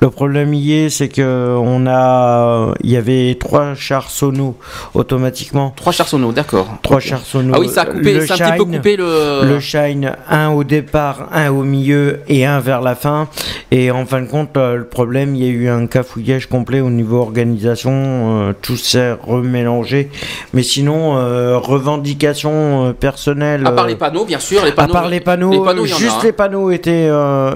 le 0.00 0.10
problème 0.10 0.54
y 0.54 0.72
est, 0.72 0.88
c'est 0.90 1.08
que 1.08 1.56
on 1.58 1.86
a, 1.86 2.72
il 2.82 2.90
y 2.90 2.96
avait 2.96 3.36
trois 3.38 3.74
chars 3.74 4.10
sonos 4.10 4.56
automatiquement, 4.94 5.72
Trois 5.76 5.92
chars 5.92 6.08
sonos, 6.08 6.32
d'accord. 6.32 6.68
trois 6.82 7.00
chars 7.00 7.20
sonos. 7.24 7.52
Ah 7.56 7.60
oui, 7.60 7.68
ça 7.68 7.82
a 7.82 7.86
coupé, 7.86 8.14
Le 8.14 8.26
ça 8.26 8.34
a 8.34 8.36
un 8.46 8.50
petit 8.52 8.58
peu 8.58 8.64
coupé 8.64 8.96
le. 8.96 9.42
Le 9.44 9.60
Shine, 9.60 10.12
un 10.30 10.50
au 10.50 10.64
départ, 10.64 11.28
un 11.32 11.50
au 11.50 11.62
milieu 11.62 12.20
et 12.28 12.46
un 12.46 12.60
vers 12.60 12.80
la 12.80 12.94
fin. 12.94 13.28
Et 13.70 13.90
en 13.90 14.06
fin 14.06 14.20
de 14.22 14.26
compte, 14.26 14.56
le 14.56 14.84
problème, 14.84 15.34
il 15.34 15.44
y 15.44 15.46
a 15.48 15.50
eu 15.50 15.68
un 15.68 15.86
cafouillage 15.86 16.46
complet 16.46 16.80
au 16.80 16.90
niveau 16.90 17.20
organisation. 17.56 17.92
euh, 17.92 18.52
tout 18.60 18.76
s'est 18.76 19.12
remélangé. 19.12 20.08
Mais 20.54 20.62
sinon, 20.62 21.16
euh, 21.16 21.58
revendications 21.58 22.86
euh, 22.88 22.92
personnelles. 22.92 23.62
À 23.66 23.72
part 23.72 23.86
les 23.86 23.96
panneaux, 23.96 24.24
bien 24.24 24.38
sûr, 24.38 24.62
les 24.64 24.70
à 24.70 24.72
panneaux. 24.72 24.92
part 24.92 25.08
les 25.08 25.20
panneaux, 25.20 25.64
les 25.84 25.92
a, 25.92 25.96
juste 25.96 26.22
les 26.22 26.32
panneaux 26.32 26.70
étaient, 26.70 27.08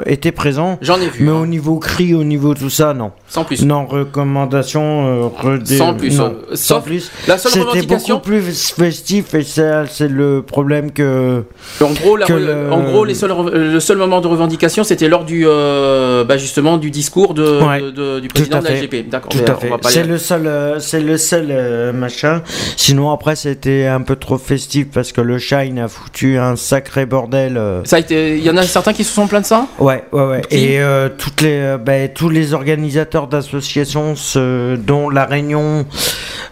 étaient 0.06 0.32
présents. 0.32 0.78
J'en 0.82 1.01
ai 1.01 1.09
vu. 1.09 1.24
Mais 1.24 1.31
hein, 1.31 1.40
au 1.43 1.47
niveau 1.47 1.78
cri, 1.78 2.14
au 2.14 2.24
niveau 2.24 2.55
tout 2.55 2.70
ça, 2.70 2.94
non. 2.94 3.12
Sans 3.28 3.44
plus. 3.44 3.64
Non, 3.64 3.86
recommandation, 3.86 5.06
euh, 5.06 5.27
redé- 5.43 5.77
Sans 5.78 5.94
plus, 5.94 6.16
non, 6.18 6.35
sans 6.55 6.81
plus. 6.81 7.10
La 7.27 7.39
seule 7.39 7.52
C'était 7.52 7.64
revendication, 7.64 8.16
beaucoup 8.16 8.28
plus 8.28 8.73
festif 8.73 9.35
et 9.35 9.43
c'est 9.43 10.09
le 10.09 10.43
problème 10.43 10.93
que. 10.93 11.44
en 11.81 11.90
gros, 11.93 12.16
la 12.16 12.27
que 12.27 12.32
re- 12.32 12.36
le- 12.39 12.73
en 12.73 12.82
gros, 12.82 13.05
les 13.05 13.14
seuls, 13.14 13.32
le 13.52 13.81
seul 13.81 13.98
moment 13.98 14.20
de 14.20 14.27
revendication, 14.28 14.85
c'était 14.85 15.09
lors 15.09 15.24
du, 15.24 15.44
euh, 15.47 16.24
bah, 16.24 16.36
justement, 16.36 16.77
du 16.77 16.90
discours 16.90 17.35
de, 17.35 17.60
Ouais, 17.66 17.81
de- 17.81 17.90
de- 17.90 18.20
du 18.20 18.28
président 18.28 18.59
à 18.59 18.60
de 18.60 18.64
la. 18.66 18.70
LGP. 18.74 19.09
D'accord. 19.09 19.31
À 19.35 19.66
on 19.66 19.70
va 19.70 19.78
C'est 19.91 20.01
aller. 20.01 20.09
le 20.09 20.19
seul, 20.19 20.47
euh, 20.47 20.79
c'est 20.81 21.01
le 21.01 21.17
seul 21.17 21.47
euh, 21.51 21.93
machin. 21.93 22.43
Sinon 22.77 23.11
après 23.11 23.37
c'était 23.37 23.87
un 23.87 24.01
peu 24.03 24.17
trop 24.17 24.39
festif 24.39 24.89
parce 24.93 25.13
que 25.13 25.21
le 25.21 25.39
Shine 25.39 25.79
a 25.79 25.89
foutu 25.89 26.39
un 26.39 26.57
sacré 26.57 27.07
bordel. 27.07 27.57
euh. 27.57 27.83
Ça 27.85 27.97
a 27.97 27.99
été. 28.01 28.37
Il 28.39 28.45
y 28.45 28.51
en 28.51 28.57
a 28.57 28.63
certains 28.63 28.93
qui 28.93 29.05
se 29.05 29.13
sont 29.13 29.27
plaints 29.27 29.41
de 29.41 29.47
ça? 29.47 29.67
Ouais, 29.79 30.05
ouais, 30.13 30.25
ouais. 30.27 30.43
Qui? 30.49 30.57
Et 30.57 30.81
euh, 30.81 31.09
toutes 31.17 31.41
les, 31.43 31.59
euh, 31.59 31.79
ben, 31.79 32.09
tous 32.13 32.29
les 32.29 32.55
organisateurs 32.55 33.27
d'associations, 33.27 34.15
ce- 34.17 34.77
dont 34.77 35.11
la 35.11 35.25
réunion 35.25 35.87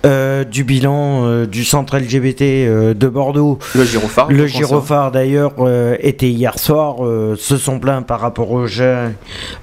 euh, 0.06 0.44
du 0.44 0.64
bilan 0.64 1.26
euh, 1.26 1.46
du 1.46 1.64
centre 1.64 1.96
LGBT 1.98 2.42
euh, 2.42 2.94
de 2.94 3.08
Bordeaux, 3.08 3.58
Le 3.74 3.84
gyrophare. 3.84 4.30
le 4.30 4.44
hein. 4.44 4.46
gyrophare 4.46 5.10
d'ailleurs 5.12 5.52
euh, 5.60 5.96
était 6.00 6.28
hier 6.28 6.58
soir, 6.58 7.04
euh, 7.04 7.36
se 7.38 7.56
sont 7.56 7.78
plaints 7.78 8.02
par 8.02 8.20
rapport 8.20 8.50
au 8.50 8.66
Shine, 8.66 9.14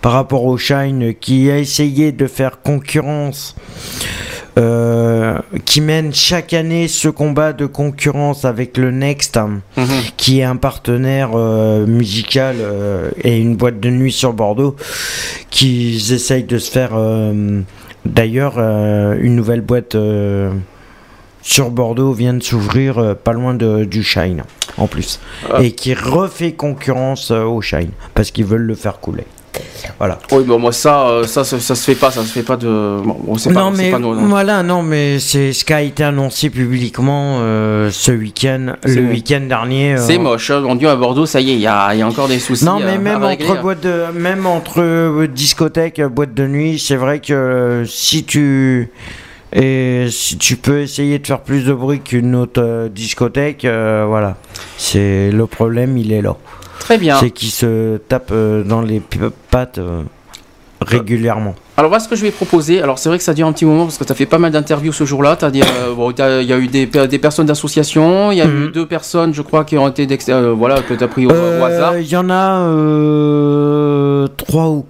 par 0.02 0.14
rapport 0.14 0.46
au 0.46 0.58
Shine 0.58 1.14
qui 1.20 1.50
a 1.52 1.58
essayé 1.58 2.12
de 2.12 2.28
faire 2.28 2.62
concurrence. 2.62 3.56
Euh, 4.58 5.38
qui 5.66 5.80
mène 5.82 6.14
chaque 6.14 6.54
année 6.54 6.88
ce 6.90 7.08
combat 7.08 7.54
de 7.54 7.66
concurrence 7.66 8.44
avec 8.44 8.78
le 8.78 8.92
Next, 8.92 9.38
hein, 9.38 9.62
Mhm. 9.78 9.86
qui 10.18 10.40
est 10.40 10.44
un 10.44 10.58
partenaire 10.58 11.30
euh, 11.36 11.86
musical 11.86 12.58
euh, 12.60 13.12
et 13.24 13.38
une 13.40 13.56
boîte 13.56 13.80
de 13.80 13.90
nuit 13.90 14.12
sur 14.12 14.34
Bordeaux, 14.34 14.76
qui 15.50 15.96
essayent 16.12 16.44
de 16.44 16.58
se 16.58 16.70
faire 16.70 16.92
d'ailleurs 18.06 18.58
une 18.60 19.36
nouvelle 19.36 19.62
boîte 19.62 19.96
sur 21.42 21.70
Bordeaux 21.72 22.14
vient 22.14 22.34
de 22.34 22.44
s'ouvrir 22.44 23.16
pas 23.24 23.34
loin 23.34 23.54
de, 23.54 23.84
du 23.86 24.04
Shine 24.04 24.44
en 24.78 24.88
plus 24.88 25.20
Ah. 25.52 25.62
et 25.64 25.72
qui 25.72 25.94
refait 25.94 26.54
concurrence 26.54 27.32
au 27.32 27.62
Shine 27.62 27.92
parce 28.14 28.32
qu'ils 28.32 28.46
veulent 28.46 28.62
le 28.62 28.76
faire 28.76 29.00
couler. 29.00 29.26
Voilà. 29.98 30.20
Oui, 30.32 30.44
bon, 30.44 30.60
moi, 30.60 30.72
ça, 30.72 31.08
euh, 31.08 31.24
ça, 31.26 31.44
ça, 31.44 31.60
ça 31.60 31.76
se 31.76 31.84
fait 31.84 31.96
pas, 31.96 32.12
ça 32.12 32.22
se 32.24 32.32
fait 32.32 32.44
pas 32.44 32.58
de. 32.58 32.68
Bon, 33.04 33.36
pas, 33.36 33.52
non 33.52 33.72
mais 33.72 33.92
pas 33.92 34.00
nos- 34.00 34.14
voilà 34.16 34.64
non 34.64 34.82
mais 34.84 35.20
c'est 35.20 35.54
ce 35.54 35.64
qui 35.66 35.74
a 35.74 35.82
été 35.82 36.04
annoncé 36.04 36.50
publiquement 36.50 37.38
euh, 37.40 37.90
ce 37.92 38.12
week-end 38.12 38.74
le 38.86 39.02
week-end 39.10 39.42
dernier. 39.48 39.94
euh, 39.96 39.98
C'est 39.98 40.18
moche, 40.18 40.50
hein. 40.52 40.62
mon 40.62 40.76
dieu, 40.76 40.90
à 40.90 40.96
Bordeaux, 40.96 41.26
ça 41.26 41.40
y 41.42 41.52
est, 41.52 41.54
il 41.56 41.60
y 41.62 41.68
a, 41.68 41.94
il 41.94 42.00
y 42.00 42.02
a 42.02 42.08
encore 42.08 42.28
des 42.28 42.40
soucis. 42.40 42.66
Non, 42.66 42.80
mais 42.80 42.94
à 42.94 42.98
même 42.98 43.24
entre 43.24 43.52
hein. 43.52 43.62
boîte 43.62 43.82
de, 43.82 44.06
même 44.14 44.46
entre 44.46 45.26
discothèque, 45.28 46.02
boîte 46.02 46.34
de 46.34 46.48
nuit, 46.48 46.80
c'est 46.80 46.96
vrai 46.96 47.20
que 47.20 47.84
si 47.88 48.24
tu 48.24 48.90
et 49.54 50.08
si 50.10 50.38
tu 50.38 50.56
peux 50.56 50.80
essayer 50.80 51.20
de 51.20 51.28
faire 51.28 51.42
plus 51.42 51.66
de 51.66 51.74
bruit 51.74 52.00
qu'une 52.00 52.36
autre 52.36 52.88
discothèque, 52.88 53.66
euh, 53.66 54.06
voilà, 54.08 54.38
c'est 54.78 55.30
le 55.32 55.46
problème, 55.46 55.98
il 55.98 56.14
est 56.14 56.22
là. 56.22 56.38
Très 56.82 56.98
bien. 56.98 57.16
C'est 57.20 57.30
qu'il 57.30 57.50
se 57.52 57.98
tape 57.98 58.32
euh, 58.32 58.64
dans 58.64 58.82
les 58.82 59.02
pattes 59.52 59.78
euh, 59.78 60.02
régulièrement. 60.82 61.54
Alors 61.78 61.90
voilà 61.90 62.04
ce 62.04 62.10
que 62.10 62.16
je 62.16 62.24
vais 62.24 62.32
proposer. 62.32 62.82
Alors 62.82 62.98
c'est 62.98 63.08
vrai 63.08 63.20
que 63.20 63.24
ça 63.24 63.36
dure 63.36 63.46
un 63.48 63.54
petit 63.54 63.66
moment 63.66 63.84
parce 63.86 64.00
que 64.00 64.04
tu 64.04 64.12
as 64.12 64.16
fait 64.16 64.26
pas 64.26 64.40
mal 64.40 64.52
d'interviews 64.52 64.92
ce 64.92 65.06
jour-là. 65.06 65.38
Euh, 65.44 65.94
bon, 65.96 66.10
il 66.12 66.20
y 66.48 66.54
a 66.54 66.58
eu 66.58 66.68
des, 66.68 66.88
pe- 66.88 67.06
des 67.06 67.20
personnes 67.20 67.46
d'association, 67.46 68.32
il 68.32 68.40
y 68.40 68.42
a 68.42 68.48
Mhm. 68.48 68.66
eu 68.66 68.72
deux 68.72 68.86
personnes, 68.88 69.32
je 69.34 69.44
crois, 69.44 69.64
qui 69.64 69.78
ont 69.78 69.88
été 69.88 70.08
euh, 70.30 70.54
voilà 70.58 70.82
que 70.82 70.96
tu 70.96 71.04
as 71.04 71.08
pris 71.08 71.28
au, 71.28 71.30
au 71.30 71.64
hasard. 71.64 71.98
Il 72.00 72.08
y 72.08 72.18
en 72.18 72.30
a 72.32 72.62
euh, 72.66 74.28
trois 74.38 74.68
ou 74.70 74.86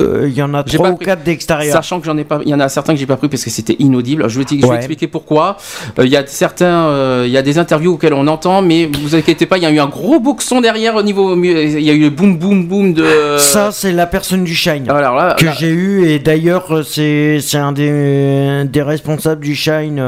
euh, 0.00 0.26
il 0.28 0.34
y 0.34 0.42
en 0.42 0.52
a 0.54 0.62
trois 0.64 0.90
ou 0.90 0.96
quatre 0.96 1.22
d'extérieur. 1.22 1.72
Sachant 1.74 2.00
que 2.00 2.06
j'en 2.06 2.16
ai 2.16 2.24
pas, 2.24 2.40
il 2.44 2.48
y 2.50 2.54
en 2.54 2.60
a 2.60 2.68
certains 2.68 2.92
que 2.94 2.98
j'ai 2.98 3.06
pas 3.06 3.16
pris 3.16 3.28
parce 3.28 3.44
que 3.44 3.50
c'était 3.50 3.76
inaudible. 3.78 4.28
Je 4.28 4.38
vais, 4.38 4.44
je 4.50 4.56
vais 4.56 4.66
Ouais. 4.66 4.76
expliquer 4.76 5.06
pourquoi. 5.06 5.56
Euh, 5.98 6.04
Il 6.06 6.10
y 6.10 6.16
a 6.16 6.26
certains, 6.26 6.86
euh, 6.88 7.24
il 7.26 7.32
y 7.32 7.36
a 7.36 7.42
des 7.42 7.58
interviews 7.58 7.94
auxquelles 7.94 8.14
on 8.14 8.26
entend, 8.26 8.62
mais 8.62 8.86
vous 9.00 9.14
inquiétez 9.14 9.46
pas, 9.46 9.56
il 9.58 9.62
y 9.62 9.66
a 9.66 9.70
eu 9.70 9.78
un 9.78 9.86
gros 9.88 10.18
boxon 10.20 10.60
derrière 10.60 10.94
au 10.96 11.02
niveau, 11.02 11.36
il 11.42 11.80
y 11.80 11.90
a 11.90 11.92
eu 11.92 12.00
le 12.00 12.10
boum 12.10 12.36
boum 12.38 12.66
boum 12.66 12.92
de. 12.94 13.36
Ça, 13.38 13.70
c'est 13.72 13.92
la 13.92 14.06
personne 14.06 14.44
du 14.44 14.54
Shine. 14.54 14.90
Alors 14.90 15.14
là, 15.14 15.34
que 15.38 15.46
j'ai 15.58 15.68
eu 15.70 16.06
et 16.08 16.18
d'ailleurs 16.18 16.82
c'est 16.84 17.38
c'est 17.40 17.58
un 17.58 17.72
des, 17.72 18.62
des 18.64 18.82
responsables 18.82 19.42
du 19.44 19.54
Shine 19.54 20.00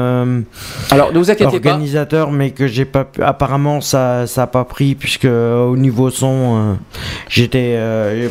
alors 0.91 1.13
ne 1.13 1.17
vous 1.19 1.29
inquiétez 1.29 1.59
pas. 1.59 1.69
organisateur 1.69 2.31
mais 2.31 2.51
que 2.51 2.67
j'ai 2.67 2.85
pas 2.85 3.05
apparemment 3.21 3.81
ça 3.81 4.25
ça 4.27 4.43
a 4.43 4.47
pas 4.47 4.63
pris 4.65 4.95
puisque 4.95 5.25
au 5.25 5.75
niveau 5.77 6.09
son 6.09 6.77
j'étais 7.29 7.77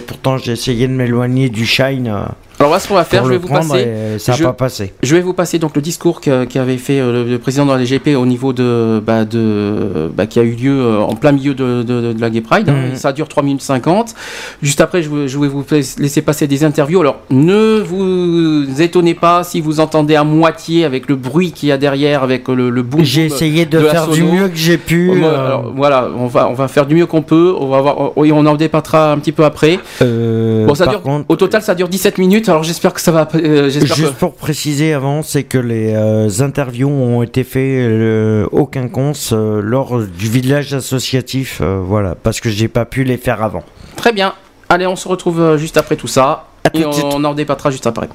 pourtant 0.06 0.36
j'ai 0.38 0.52
essayé 0.52 0.86
de 0.88 0.92
m'éloigner 0.92 1.37
du 1.46 1.64
Shine 1.66 2.08
euh, 2.08 2.26
Alors 2.60 2.70
voilà 2.70 2.80
ce 2.80 2.88
qu'on 2.88 2.94
va 2.94 3.04
faire. 3.04 3.20
pour 3.22 3.28
Je 3.28 3.34
vais 3.34 3.38
le 3.40 3.46
vous 3.46 3.48
passer. 3.54 4.18
ça 4.18 4.32
je- 4.32 4.44
pas 4.44 4.52
passé 4.52 4.92
Je 5.02 5.14
vais 5.14 5.20
vous 5.22 5.32
passer 5.32 5.58
donc 5.60 5.76
le 5.76 5.82
discours 5.82 6.20
qu'avait 6.20 6.76
fait 6.76 6.98
euh, 6.98 7.24
le, 7.24 7.30
le 7.30 7.38
président 7.38 7.64
de 7.66 7.70
la 7.70 7.78
DGP 7.78 8.16
au 8.16 8.26
niveau 8.26 8.52
de, 8.52 9.00
bah, 9.04 9.24
de 9.24 10.10
bah, 10.16 10.26
qui 10.26 10.40
a 10.40 10.42
eu 10.42 10.52
lieu 10.52 10.80
euh, 10.80 10.98
en 11.00 11.14
plein 11.14 11.30
milieu 11.32 11.54
de, 11.54 11.82
de- 11.84 12.12
de 12.12 12.20
la 12.20 12.30
Gay 12.30 12.40
Pride. 12.40 12.68
hein. 12.68 12.88
Mhm. 12.90 12.96
Ça 12.96 13.12
dure 13.12 13.28
3 13.28 13.42
minutes 13.44 13.62
50. 13.62 14.14
Juste 14.62 14.80
après, 14.80 15.02
je, 15.02 15.08
vais- 15.10 15.28
je 15.28 15.38
vais 15.38 15.46
vous 15.48 15.64
laisser 15.98 16.22
passer 16.22 16.46
des 16.48 16.64
interviews. 16.64 17.00
Alors 17.00 17.20
ne 17.30 17.78
vous 17.80 18.80
étonnez 18.80 19.14
pas 19.14 19.44
si 19.44 19.60
vous 19.60 19.78
entendez 19.80 20.16
à 20.16 20.24
moitié 20.24 20.84
avec 20.84 21.08
le 21.08 21.14
bruit 21.16 21.52
qu'il 21.52 21.68
y 21.68 21.72
a 21.72 21.78
derrière, 21.78 22.22
avec 22.24 22.48
le, 22.48 22.70
le 22.70 22.82
boom. 22.82 23.04
j'ai 23.04 23.26
essayé 23.26 23.66
de, 23.66 23.78
faire 23.80 24.08
du 24.08 24.24
mieux 24.24 24.48
que 24.48 24.56
j'ai 24.56 24.78
pu 24.78 25.10
euh, 25.22 25.46
alors, 25.46 25.72
voilà, 25.76 26.08
on 26.18 26.26
va, 26.26 26.48
on 26.48 26.54
va 26.54 26.66
faire 26.68 26.86
du 26.86 26.94
mieux 26.96 27.06
qu'on 27.06 27.22
peut. 27.22 27.54
On 27.58 27.68
va 27.68 27.80
voir, 27.80 28.16
oui, 28.18 28.32
on 28.32 28.44
en 28.46 28.54
débattra 28.56 29.12
un 29.12 29.18
petit 29.18 29.32
peu 29.32 29.44
après. 29.44 29.78
euh, 30.02 30.66
Bon, 30.66 30.74
ça 30.74 30.86
dure, 30.86 31.02
contre 31.02 31.24
au 31.28 31.36
total, 31.36 31.62
ça 31.62 31.74
dure 31.76 31.88
17 31.88 32.18
minutes. 32.18 32.47
Alors 32.48 32.62
j'espère 32.62 32.92
que 32.94 33.00
ça 33.00 33.12
va. 33.12 33.28
euh, 33.34 33.70
que- 33.70 33.86
Juste 33.86 34.14
pour 34.14 34.34
préciser 34.34 34.92
avant, 34.94 35.22
c'est 35.22 35.44
que 35.44 35.58
les 35.58 35.92
euh, 35.94 36.28
interviews 36.40 36.88
ont 36.88 37.22
été 37.22 37.44
faites 37.44 37.60
euh, 37.90 38.46
au 38.52 38.66
quinconce 38.66 39.32
lors 39.32 39.98
du 40.02 40.28
village 40.28 40.72
associatif, 40.74 41.60
voilà, 41.62 42.14
parce 42.14 42.40
que 42.40 42.48
j'ai 42.48 42.68
pas 42.68 42.84
pu 42.84 43.04
les 43.04 43.16
faire 43.18 43.42
avant. 43.42 43.62
Très 43.96 44.12
bien. 44.12 44.34
Allez, 44.68 44.86
on 44.86 44.96
se 44.96 45.08
retrouve 45.08 45.56
juste 45.56 45.76
après 45.76 45.96
tout 45.96 46.06
ça. 46.08 46.46
À 46.64 46.70
et 46.76 46.80
suite. 46.92 47.04
on 47.04 47.22
en 47.24 47.34
débattra 47.34 47.70
juste 47.70 47.86
après. 47.86 48.08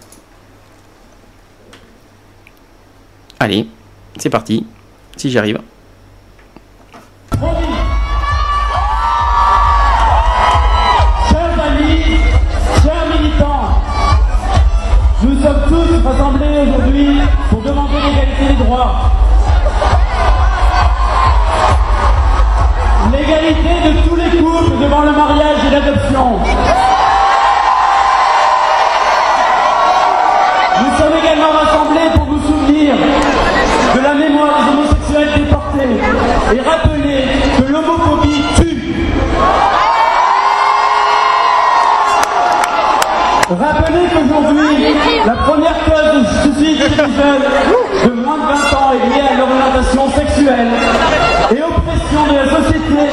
Allez, 3.40 3.68
c'est 4.18 4.30
parti. 4.30 4.66
Si 5.18 5.30
j'y 5.30 5.38
arrive. 5.38 5.60
Nous 15.24 15.42
sommes 15.42 15.62
tous 15.70 16.08
rassemblés 16.08 16.60
aujourd'hui 16.68 17.22
pour 17.50 17.62
demander 17.62 17.96
l'égalité 17.96 18.54
des 18.54 18.64
droits. 18.64 19.12
L'égalité 23.12 23.90
de 23.90 24.08
tous 24.08 24.16
les 24.16 24.30
couples 24.38 24.78
devant 24.82 25.02
le 25.02 25.12
mariage 25.12 25.60
et 25.68 25.72
l'adoption. 25.72 26.40
Nous 30.82 30.98
sommes 30.98 31.18
également 31.22 31.52
rassemblés 31.52 32.10
pour 32.16 32.26
vous 32.26 32.42
souvenir 32.42 32.96
de 33.96 34.00
la 34.02 34.14
mémoire 34.16 34.58
des 34.60 34.72
homosexuels 34.72 35.34
déportés 35.38 36.56
et 36.56 36.62
rappeler 36.62 37.26
que 37.58 37.72
l'homophobie 37.72 38.44
tue. 38.58 38.94
Rappelez 43.60 44.08
qu'aujourd'hui, 44.12 44.94
la 45.26 45.34
première 45.36 45.78
cause 45.86 46.22
de 46.22 46.52
suicide 46.54 46.80
les 46.80 46.90
jeunes 46.96 47.44
de 48.06 48.12
moins 48.22 48.38
de 48.38 48.42
20 48.42 48.78
ans 48.78 48.92
est 48.94 49.08
liée 49.10 49.22
à 49.22 49.38
leur 49.38 49.48
orientation 49.48 50.10
sexuelle 50.12 50.68
et 51.52 51.62
oppression 51.62 52.28
de 52.30 52.36
la 52.36 52.50
société 52.50 53.13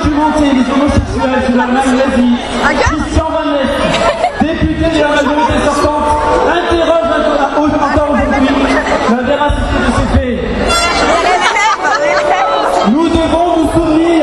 et 0.00 0.08
documentée 0.08 0.50
des 0.54 0.72
homosexuels 0.72 1.42
sous 1.46 1.56
la 1.56 1.66
même 1.66 1.96
nazie, 1.96 2.36
Christian 2.82 3.26
Van 3.30 3.44
Ness, 3.52 3.70
député 4.40 4.84
de 4.96 5.00
la 5.00 5.08
majorité 5.08 5.52
sortante, 5.64 6.04
interroge 6.46 7.06
encore 7.74 8.10
aujourd'hui 8.10 8.76
la 9.10 9.22
véracité 9.22 9.76
de 9.78 9.90
ces 9.96 10.18
faits. 10.18 10.38
Nous 12.90 13.08
devons 13.08 13.46
nous 13.56 13.70
souvenir, 13.72 14.22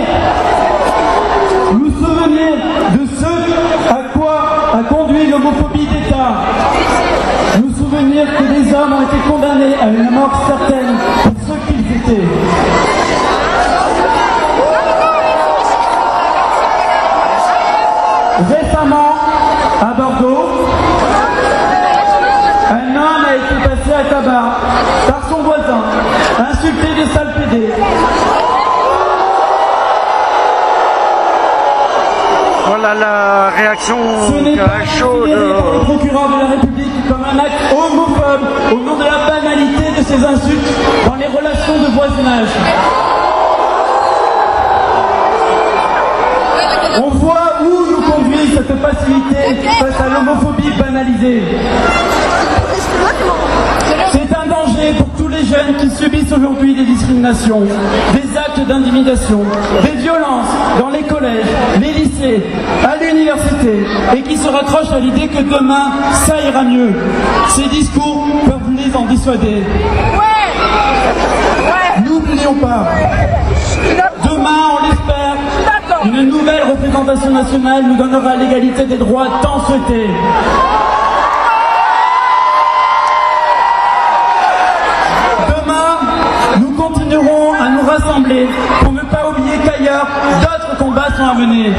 nous 1.74 1.92
souvenir 1.92 2.52
de 2.94 3.04
ce 3.20 3.92
à 3.92 4.02
quoi 4.14 4.38
a 4.74 4.84
conduit 4.94 5.28
l'homophobie 5.28 5.88
d'État. 5.88 6.32
Nous 7.62 7.74
souvenir 7.76 8.26
que 8.38 8.44
des 8.44 8.74
hommes 8.74 8.94
ont 8.94 9.02
été 9.02 9.18
condamnés 9.30 9.76
à 9.82 9.88
une 9.88 10.12
mort 10.12 10.46
certaine 10.48 10.96
pour 11.24 11.34
ce 11.48 11.54
qu'ils 11.68 11.98
étaient. 11.98 12.77
Insulté 26.68 26.96
des 26.96 27.06
sales 27.14 27.34
pédés. 27.34 27.70
Voilà 32.68 32.94
la 32.94 33.50
réaction 33.50 33.98
par 33.98 34.78
le 34.78 35.84
procureur 35.84 36.28
de 36.30 36.40
la 36.40 36.48
République 36.48 37.08
comme 37.08 37.24
un 37.24 37.40
acte 37.40 37.74
homophobe 37.74 38.48
au 38.74 38.76
nom 38.78 38.98
de 38.98 39.04
la 39.04 39.28
banalité 39.28 39.92
de 39.98 40.04
ces 40.04 40.26
insultes 40.26 40.68
dans 41.06 41.16
les 41.16 41.28
relations 41.28 41.78
de 41.78 41.96
voisinage. 41.96 42.50
On 47.00 47.10
voit 47.12 47.62
où 47.62 47.92
nous 47.92 48.12
conduit 48.12 48.54
cette 48.56 48.82
passivité 48.82 49.70
face 49.80 50.02
à 50.02 50.10
l'homophobie 50.10 50.72
banalisée. 50.78 51.44
Pour 54.78 55.10
tous 55.18 55.28
les 55.28 55.44
jeunes 55.44 55.76
qui 55.80 55.90
subissent 55.90 56.32
aujourd'hui 56.32 56.76
des 56.76 56.86
discriminations, 56.86 57.62
des 57.62 58.38
actes 58.38 58.60
d'intimidation, 58.68 59.40
des 59.82 59.98
violences 60.00 60.46
dans 60.80 60.90
les 60.90 61.02
collèges, 61.02 61.48
les 61.82 61.94
lycées, 61.94 62.44
à 62.86 62.96
l'université, 62.96 63.88
et 64.16 64.22
qui 64.22 64.38
se 64.38 64.48
raccrochent 64.48 64.92
à 64.92 65.00
l'idée 65.00 65.30
que 65.30 65.42
demain, 65.42 65.94
ça 66.14 66.36
ira 66.48 66.62
mieux. 66.62 66.94
Ces 67.50 67.68
discours 67.70 68.28
peuvent 68.46 68.76
les 68.76 68.96
en 68.96 69.06
dissuader. 69.06 69.64
N'oublions 72.06 72.54
pas, 72.54 72.86
demain, 74.24 74.60
on 74.80 74.88
l'espère, 74.88 75.38
une 76.06 76.30
nouvelle 76.30 76.64
représentation 76.70 77.32
nationale 77.32 77.84
nous 77.88 77.98
donnera 77.98 78.36
l'égalité 78.36 78.86
des 78.86 78.98
droits 78.98 79.28
tant 79.42 79.60
souhaités. 79.66 80.08
Pour 88.84 88.92
ne 88.94 89.02
pas 89.02 89.30
oublier 89.30 89.58
qu'ailleurs, 89.64 90.08
d'autres 90.42 90.78
combats 90.78 91.08
sont 91.16 91.24
à 91.24 91.34
mener. 91.34 91.72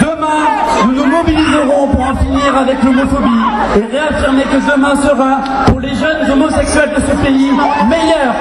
Demain, 0.00 0.46
nous 0.86 0.92
nous 0.92 1.06
mobiliserons 1.06 1.88
pour 1.88 2.00
en 2.00 2.16
finir 2.16 2.56
avec 2.56 2.82
l'homophobie 2.82 3.44
et 3.76 3.96
réaffirmer 3.96 4.42
que 4.42 4.70
demain 4.70 4.96
sera, 4.96 5.38
pour 5.66 5.80
les 5.80 5.94
jeunes 5.94 6.30
homosexuels 6.30 6.90
de 6.96 7.00
ce 7.00 7.16
pays, 7.24 7.50
meilleur. 7.88 8.34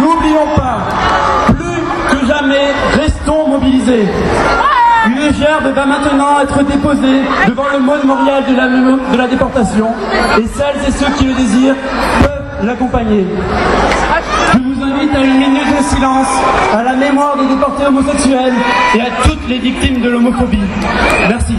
N'oublions 0.00 0.48
pas, 0.56 0.78
plus 1.48 2.18
que 2.18 2.26
jamais, 2.26 2.72
restons 2.94 3.48
mobilisés. 3.48 4.08
Une 5.06 5.34
gerbe 5.34 5.72
va 5.74 5.86
maintenant 5.86 6.40
être 6.40 6.62
déposée 6.64 7.22
devant 7.48 7.64
le 7.72 7.78
mémorial 7.78 8.44
de 8.48 8.56
la, 8.56 8.66
de 9.12 9.16
la 9.16 9.26
déportation 9.28 9.88
et 10.38 10.46
celles 10.46 10.76
et 10.88 10.90
ceux 10.90 11.10
qui 11.16 11.24
le 11.26 11.34
désirent 11.34 11.74
peuvent 12.22 12.66
l'accompagner. 12.66 13.24
Je 14.52 14.58
vous 14.58 14.82
invite 14.82 15.14
à 15.14 15.20
une 15.24 15.38
minute 15.38 15.76
de 15.78 15.82
silence 15.84 16.28
à 16.72 16.82
la 16.82 16.94
mémoire 16.94 17.36
des 17.36 17.46
déportés 17.54 17.86
homosexuels 17.86 18.54
et 18.94 19.00
à 19.00 19.06
toutes 19.24 19.48
les 19.48 19.58
victimes 19.58 20.00
de 20.02 20.08
l'homophobie. 20.10 20.58
Merci. 21.28 21.54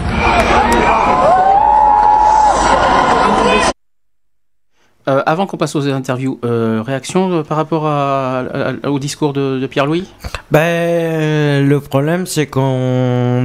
Euh, 5.08 5.22
avant 5.24 5.46
qu'on 5.46 5.56
passe 5.56 5.74
aux 5.74 5.88
interviews, 5.90 6.38
euh, 6.44 6.82
réaction 6.84 7.30
euh, 7.32 7.42
par 7.42 7.56
rapport 7.56 7.86
à- 7.86 8.40
à- 8.84 8.90
au 8.90 8.98
discours 8.98 9.32
de, 9.32 9.58
de 9.58 9.66
Pierre-Louis? 9.66 10.06
Ben, 10.50 11.66
le 11.66 11.80
problème, 11.80 12.26
c'est 12.26 12.46
qu'on 12.46 12.97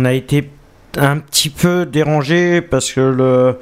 a 0.05 0.13
été 0.13 0.49
un 0.95 1.17
petit 1.17 1.49
peu 1.49 1.85
dérangé 1.87 2.61
parce 2.61 2.91
que 2.91 3.01
le, 3.01 3.57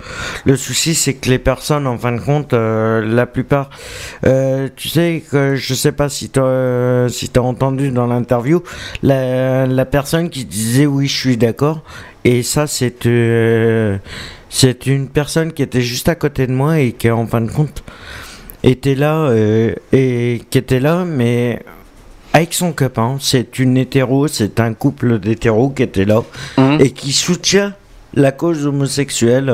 le 0.45 0.57
souci, 0.57 0.95
c'est 0.95 1.13
que 1.13 1.29
les 1.29 1.39
personnes, 1.39 1.87
en 1.87 1.97
fin 1.97 2.11
de 2.11 2.19
compte, 2.19 2.53
euh, 2.53 3.01
la 3.05 3.25
plupart, 3.25 3.69
euh, 4.25 4.67
tu 4.75 4.89
sais 4.89 5.23
que 5.31 5.55
je 5.55 5.73
sais 5.73 5.93
pas 5.93 6.09
si 6.09 6.29
tu 6.29 6.39
as, 6.39 7.07
si 7.09 7.29
t'as 7.29 7.41
entendu 7.41 7.91
dans 7.91 8.07
l'interview, 8.07 8.61
la, 9.01 9.65
la 9.65 9.85
personne 9.85 10.29
qui 10.29 10.43
disait 10.43 10.85
oui, 10.85 11.07
je 11.07 11.17
suis 11.17 11.37
d'accord, 11.37 11.83
et 12.23 12.43
ça, 12.43 12.67
c'est 12.67 13.05
euh, 13.05 13.97
c'est 14.49 14.85
une 14.85 15.07
personne 15.07 15.53
qui 15.53 15.63
était 15.63 15.81
juste 15.81 16.09
à 16.09 16.15
côté 16.15 16.45
de 16.45 16.51
moi 16.53 16.79
et 16.79 16.91
qui, 16.91 17.09
en 17.09 17.25
fin 17.25 17.41
de 17.41 17.49
compte, 17.49 17.83
était 18.63 18.95
là 18.95 19.15
euh, 19.29 19.73
et 19.91 20.41
qui 20.49 20.57
était 20.57 20.79
là, 20.79 21.05
mais 21.05 21.63
avec 22.33 22.53
son 22.53 22.71
copain. 22.73 23.17
C'est 23.19 23.59
une 23.59 23.77
hétéro, 23.77 24.27
c'est 24.27 24.59
un 24.59 24.73
couple 24.73 25.19
d'hétéros 25.19 25.69
qui 25.69 25.83
était 25.83 26.05
là 26.05 26.21
Mhm. 26.57 26.77
et 26.79 26.91
qui 26.91 27.11
soutient 27.11 27.73
la 28.13 28.31
cause 28.31 28.65
homosexuelle. 28.65 29.53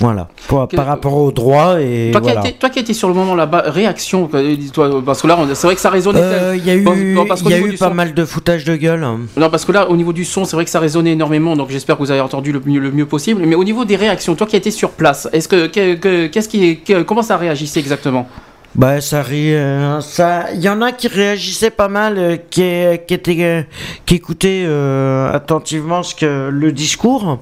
voilà, 0.00 0.28
pour- 0.46 0.68
par 0.68 0.86
rapport 0.86 1.14
aux 1.16 1.32
droits 1.32 1.80
et 1.80 2.10
toi, 2.12 2.20
qui 2.20 2.26
voilà. 2.30 2.48
été, 2.48 2.52
toi 2.56 2.70
qui 2.70 2.94
sur 2.94 3.08
le 3.08 3.14
moment 3.14 3.34
là-bas, 3.34 3.64
réaction, 3.66 4.30
euh, 4.32 4.54
toi, 4.72 5.02
parce 5.04 5.20
que 5.20 5.26
là, 5.26 5.36
c'est 5.54 5.66
vrai 5.66 5.74
que 5.74 5.80
ça 5.80 5.90
résonnait. 5.90 6.20
Euh, 6.22 6.54
Il 6.56 6.64
y 6.64 6.70
a 6.70 6.76
eu, 6.76 6.84
parce 7.26 7.42
y 7.42 7.52
a 7.54 7.58
pas 7.76 7.88
son- 7.88 7.94
mal 7.94 8.14
de 8.14 8.24
foutage 8.24 8.62
de 8.64 8.76
gueule. 8.76 9.02
hein. 9.02 9.18
Non, 9.36 9.50
parce 9.50 9.64
que 9.64 9.72
là, 9.72 9.90
au 9.90 9.96
niveau 9.96 10.12
du 10.12 10.24
son, 10.24 10.44
c'est 10.44 10.54
vrai 10.54 10.64
que 10.64 10.70
ça 10.70 10.78
résonnait 10.78 11.10
énormément, 11.14 11.56
donc 11.56 11.70
j'espère 11.70 11.96
que 11.96 12.02
vous 12.04 12.12
avez 12.12 12.20
entendu 12.20 12.52
le 12.52 12.62
mieux, 12.64 12.78
le 12.78 12.92
mieux 12.92 13.06
possible. 13.06 13.42
Mais 13.44 13.56
au 13.56 13.64
niveau 13.64 13.84
des 13.84 13.96
réactions, 13.96 14.36
toi 14.36 14.46
qui 14.46 14.54
été 14.54 14.70
sur 14.70 14.90
place, 14.92 15.28
est-ce 15.32 15.48
que, 15.48 15.66
que- 15.66 15.94
que- 15.96 16.26
qu'est-ce 16.28 16.48
qui, 16.48 16.78
que- 16.78 17.02
comment 17.02 17.22
ça 17.22 17.36
réagissait 17.36 17.80
exactement? 17.80 18.28
Bah 18.74 19.00
ça 19.00 19.22
rit, 19.22 19.54
euh, 19.54 20.00
ça. 20.02 20.46
Il 20.54 20.60
y 20.60 20.68
en 20.68 20.80
a 20.82 20.92
qui 20.92 21.08
réagissaient 21.08 21.70
pas 21.70 21.88
mal, 21.88 22.16
euh, 22.16 22.36
qui, 22.36 22.62
qui 23.08 23.14
étaient, 23.14 23.36
euh, 23.40 23.62
qui 24.06 24.16
écoutaient 24.16 24.66
attentivement 25.32 26.02
ce 26.04 26.14
que 26.14 26.48
le 26.52 26.70
discours, 26.72 27.40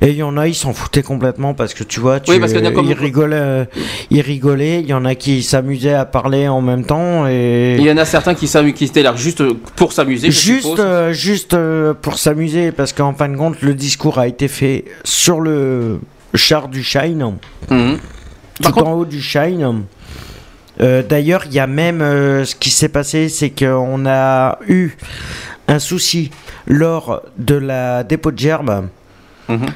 et 0.00 0.10
il 0.10 0.16
y 0.16 0.22
en 0.22 0.36
a 0.38 0.48
ils 0.48 0.54
s'en 0.54 0.72
foutaient 0.72 1.02
complètement 1.02 1.52
parce 1.52 1.74
que 1.74 1.84
tu 1.84 2.00
vois, 2.00 2.20
tu, 2.20 2.30
Oui, 2.30 2.38
parce 2.40 2.52
comme- 2.54 2.64
ils 2.86 2.94
rigolaient, 2.94 3.68
ils 4.10 4.20
rigolaient. 4.22 4.80
Il 4.80 4.86
y 4.86 4.94
en 4.94 5.04
a 5.04 5.14
qui 5.14 5.42
s'amusaient 5.42 5.92
à 5.94 6.04
parler 6.06 6.48
en 6.48 6.62
même 6.62 6.84
temps 6.86 7.26
et 7.28 7.76
Il 7.78 7.84
y 7.84 7.90
en 7.90 7.96
a 7.98 8.04
certains 8.06 8.34
qui, 8.34 8.46
qui 8.74 8.84
étaient 8.84 9.02
là 9.02 9.14
juste 9.16 9.42
pour 9.76 9.92
s'amuser. 9.92 10.30
juste, 10.30 10.80
juste 11.12 11.56
pour 12.00 12.18
s'amuser 12.18 12.72
parce 12.72 12.92
qu'en 12.94 13.12
fin 13.12 13.28
de 13.28 13.36
compte 13.36 13.60
le 13.62 13.74
discours 13.74 14.18
a 14.18 14.26
été 14.26 14.48
fait 14.48 14.84
sur 15.04 15.40
le 15.40 16.00
char 16.34 16.68
du 16.68 16.82
Shine. 16.82 17.34
Mhm. 17.70 17.98
tout 18.54 18.62
Par 18.62 18.72
contre- 18.72 18.86
en 18.86 18.92
haut 18.94 19.04
du 19.04 19.20
Shine. 19.20 19.82
Euh, 20.80 21.02
D'ailleurs, 21.02 21.44
il 21.46 21.52
y 21.54 21.58
a 21.60 21.66
même 21.66 22.00
euh, 22.02 22.44
ce 22.44 22.54
qui 22.54 22.70
s'est 22.70 22.88
passé, 22.88 23.28
c'est 23.28 23.50
qu'on 23.50 24.06
a 24.06 24.58
eu 24.68 24.96
un 25.68 25.78
souci 25.78 26.30
lors 26.66 27.22
de 27.38 27.54
la 27.54 28.04
dépôt 28.04 28.30
de 28.30 28.38
gerbe 28.38 28.88
Mhm. 29.48 29.66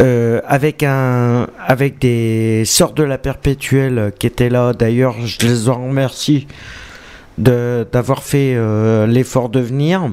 euh, 0.00 0.40
avec 0.46 0.82
un 0.82 1.46
avec 1.66 1.98
des 1.98 2.64
sortes 2.64 2.96
de 2.96 3.02
la 3.04 3.18
perpétuelle 3.18 4.12
qui 4.18 4.26
étaient 4.26 4.48
là. 4.48 4.72
D'ailleurs, 4.72 5.14
je 5.24 5.46
les 5.46 5.68
en 5.68 5.86
remercie 5.88 6.46
d'avoir 7.38 8.22
fait 8.22 8.54
euh, 8.54 9.06
l'effort 9.06 9.48
de 9.48 9.60
venir 9.60 10.10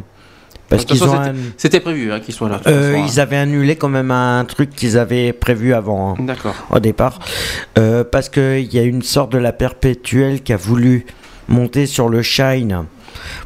parce 0.70 0.86
qu'ils 0.86 1.04
ont 1.04 1.14
un- 1.14 1.34
C'était 1.58 1.80
prévu 1.80 2.12
hein, 2.12 2.20
qu'ils 2.20 2.34
soient 2.34 2.50
là. 2.50 2.60
euh, 2.68 2.94
façon, 2.94 3.06
ils 3.08 3.20
avaient 3.20 3.38
annulé 3.38 3.76
quand 3.76 3.90
même 3.90 4.12
un 4.12 4.44
truc 4.46 4.72
qu'ils 4.76 4.98
avaient 4.98 5.34
prévu 5.34 5.74
avant. 5.74 6.12
hein 6.12 6.16
hein. 6.20 6.24
D'accord. 6.24 6.56
au 6.70 6.80
départ, 6.80 7.20
euh, 7.78 8.04
parce 8.04 8.30
qu'il 8.30 8.74
y 8.74 8.80
a 8.80 8.84
une 8.84 9.02
sorte 9.02 9.32
de 9.32 9.38
la 9.38 9.54
perpétuelle 9.54 10.42
qui 10.44 10.54
a 10.54 10.58
voulu 10.58 11.06
monter 11.48 11.86
sur 11.86 12.10
le 12.10 12.22
Shine 12.22 12.84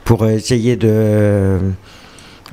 pour 0.03 0.27
essayer 0.27 0.75
de 0.75 1.57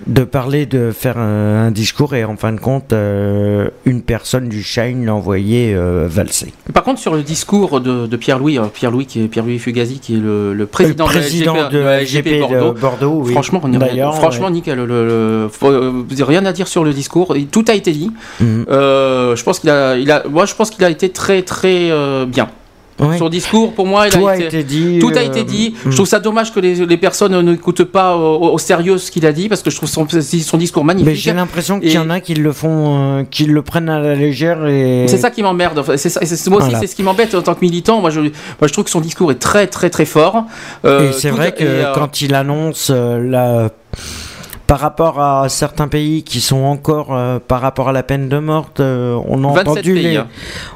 de 0.06 0.24
parler, 0.24 0.66
de 0.66 0.90
faire 0.92 1.18
un, 1.18 1.66
un 1.66 1.70
discours 1.70 2.14
et 2.14 2.24
en 2.24 2.36
fin 2.36 2.52
de 2.52 2.60
compte, 2.60 2.92
euh, 2.92 3.68
une 3.84 4.02
personne 4.02 4.48
du 4.48 4.62
Shine 4.62 5.04
l'a 5.04 5.14
envoyé 5.14 5.74
euh, 5.74 6.06
valser. 6.08 6.52
Par 6.72 6.84
contre, 6.84 7.00
sur 7.00 7.14
le 7.14 7.22
discours 7.22 7.80
de, 7.80 8.06
de 8.06 8.16
Pierre-Louis, 8.16 8.58
euh, 8.58 8.66
Pierre-Louis 8.72 9.06
qui 9.06 9.22
est 9.22 9.28
Pierre-Louis 9.28 9.58
Fugazi, 9.58 9.98
qui 9.98 10.14
est 10.14 10.18
le, 10.20 10.54
le 10.54 10.66
président, 10.66 11.06
Le 11.06 11.12
président 11.12 11.54
de 11.68 11.78
la 11.78 11.98
de 11.98 12.02
LGP, 12.04 12.26
LGP 12.26 12.34
de 12.34 12.40
Bordeaux. 12.40 12.72
de 12.74 12.80
Bordeaux, 12.80 13.20
oui. 13.24 13.32
Franchement, 13.32 13.60
D'ailleurs, 13.64 14.14
franchement 14.14 14.46
ouais. 14.46 14.52
nickel. 14.52 14.78
Le, 14.78 15.48
euh, 15.64 16.02
rien 16.20 16.44
à 16.46 16.52
dire 16.52 16.68
sur 16.68 16.84
le 16.84 16.92
discours. 16.92 17.36
Tout 17.50 17.64
a 17.68 17.74
été 17.74 17.92
dit. 17.92 18.10
Mhm. 18.40 18.66
Euh, 18.70 19.36
je 19.36 19.42
pense 19.44 19.58
qu'il 19.58 19.70
a, 19.70 19.96
il 19.96 20.10
a, 20.10 20.22
moi, 20.28 20.46
je 20.46 20.54
pense 20.54 20.70
qu'il 20.70 20.84
a 20.84 20.90
été 20.90 21.10
très, 21.10 21.42
très 21.42 21.90
bien. 22.26 22.48
Ouais. 23.00 23.16
Son 23.18 23.28
discours, 23.28 23.72
pour 23.74 23.86
moi, 23.86 24.08
il 24.08 24.12
Tout 24.12 24.26
a 24.26 24.32
a 24.32 24.36
été. 24.36 24.64
dit. 24.64 24.98
Tout 25.00 25.12
a 25.14 25.18
euh, 25.18 25.26
été 25.26 25.44
dit. 25.44 25.74
mm. 25.84 25.90
Je 25.90 25.94
trouve 25.94 26.06
ça 26.08 26.18
dommage 26.18 26.52
que 26.52 26.58
les, 26.58 26.84
les 26.84 26.96
personnes 26.96 27.40
n'écoutent 27.48 27.84
pas 27.84 28.16
au, 28.16 28.52
au 28.52 28.58
sérieux 28.58 28.98
ce 28.98 29.10
qu'il 29.12 29.24
a 29.24 29.32
dit 29.32 29.48
parce 29.48 29.62
que 29.62 29.70
je 29.70 29.76
trouve 29.76 29.88
son, 29.88 30.06
son 30.08 30.56
discours 30.58 30.84
Mais 30.84 30.94
magnifique. 30.94 31.14
j'ai 31.22 31.32
l'impression 31.32 31.78
qu'il 31.78 31.92
y 31.92 31.98
en 31.98 32.10
a 32.10 32.18
qui 32.20 32.34
le 32.34 32.52
font, 32.52 33.18
euh, 33.20 33.22
qui 33.30 33.44
le 33.44 33.62
prennent 33.62 33.88
à 33.88 34.00
la 34.00 34.14
légère 34.16 34.66
et. 34.66 35.06
C'est 35.08 35.18
ça 35.18 35.30
qui 35.30 35.42
m'emmerde. 35.42 35.82
C'est 35.96 36.08
c'est- 36.08 36.50
moi 36.50 36.62
aussi, 36.64 36.74
c'est 36.80 36.86
ce 36.88 36.96
qui 36.96 37.02
m'embête 37.04 37.34
en 37.34 37.42
tant 37.42 37.54
que 37.54 37.60
militant. 37.60 38.00
Moi 38.00 38.10
je, 38.10 38.20
moi, 38.20 38.30
je 38.64 38.72
trouve 38.72 38.84
que 38.84 38.90
son 38.90 39.00
discours 39.00 39.30
est 39.30 39.36
très, 39.38 39.66
très, 39.68 39.90
très 39.90 40.04
fort. 40.04 40.44
Euh, 40.84 41.10
Et 41.10 41.12
c'est 41.12 41.30
tout- 41.30 41.36
vrai 41.36 41.52
que 41.52 41.62
euh, 41.64 41.92
quand 41.94 42.20
il 42.20 42.34
annonce 42.34 42.90
euh, 42.92 43.18
la 43.20 43.70
par 44.68 44.78
rapport 44.80 45.18
à 45.20 45.48
certains 45.48 45.88
pays 45.88 46.22
qui 46.22 46.40
sont 46.40 46.62
encore 46.62 47.08
euh, 47.16 47.38
par 47.40 47.60
rapport 47.62 47.88
à 47.88 47.92
la 47.92 48.02
peine 48.04 48.28
de 48.28 48.38
mort, 48.38 48.70
euh, 48.80 49.18
on 49.26 49.42
a 49.44 49.48
27 49.54 49.68
entendu 49.68 49.94
pays, 49.94 50.02
les 50.02 50.16
hein. 50.18 50.28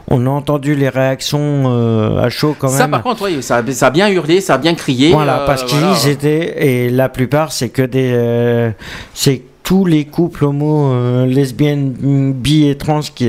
on 0.09 0.27
a 0.27 0.31
entendu 0.31 0.75
les 0.75 0.89
réactions 0.89 1.65
euh, 1.67 2.19
à 2.21 2.29
chaud 2.31 2.57
quand 2.59 2.69
Ça, 2.69 2.85
même. 2.85 2.91
par 2.93 3.03
contre, 3.03 3.23
oui, 3.25 3.43
ça, 3.43 3.57
a- 3.59 3.73
ça 3.73 3.87
a 3.89 3.91
bien 3.91 4.09
hurlé, 4.09 4.41
ça 4.41 4.55
a 4.55 4.59
bien 4.59 4.75
crié. 4.75 5.13
voilà, 5.13 5.45
parce 5.47 5.63
qu'ils 5.65 5.79
voilà. 5.79 6.09
étaient 6.09 6.67
et 6.67 6.89
la 6.91 7.09
plupart 7.11 7.53
c'est 7.53 7.69
que 7.69 7.83
des 7.83 8.73
c'est 9.15 9.43
tous 9.63 9.85
les 9.85 10.07
couples 10.07 10.47
homo 10.47 11.25
lesbiennes 11.27 11.93
bi 12.33 12.67
et 12.69 12.77
trans 12.79 13.01
qui 13.01 13.29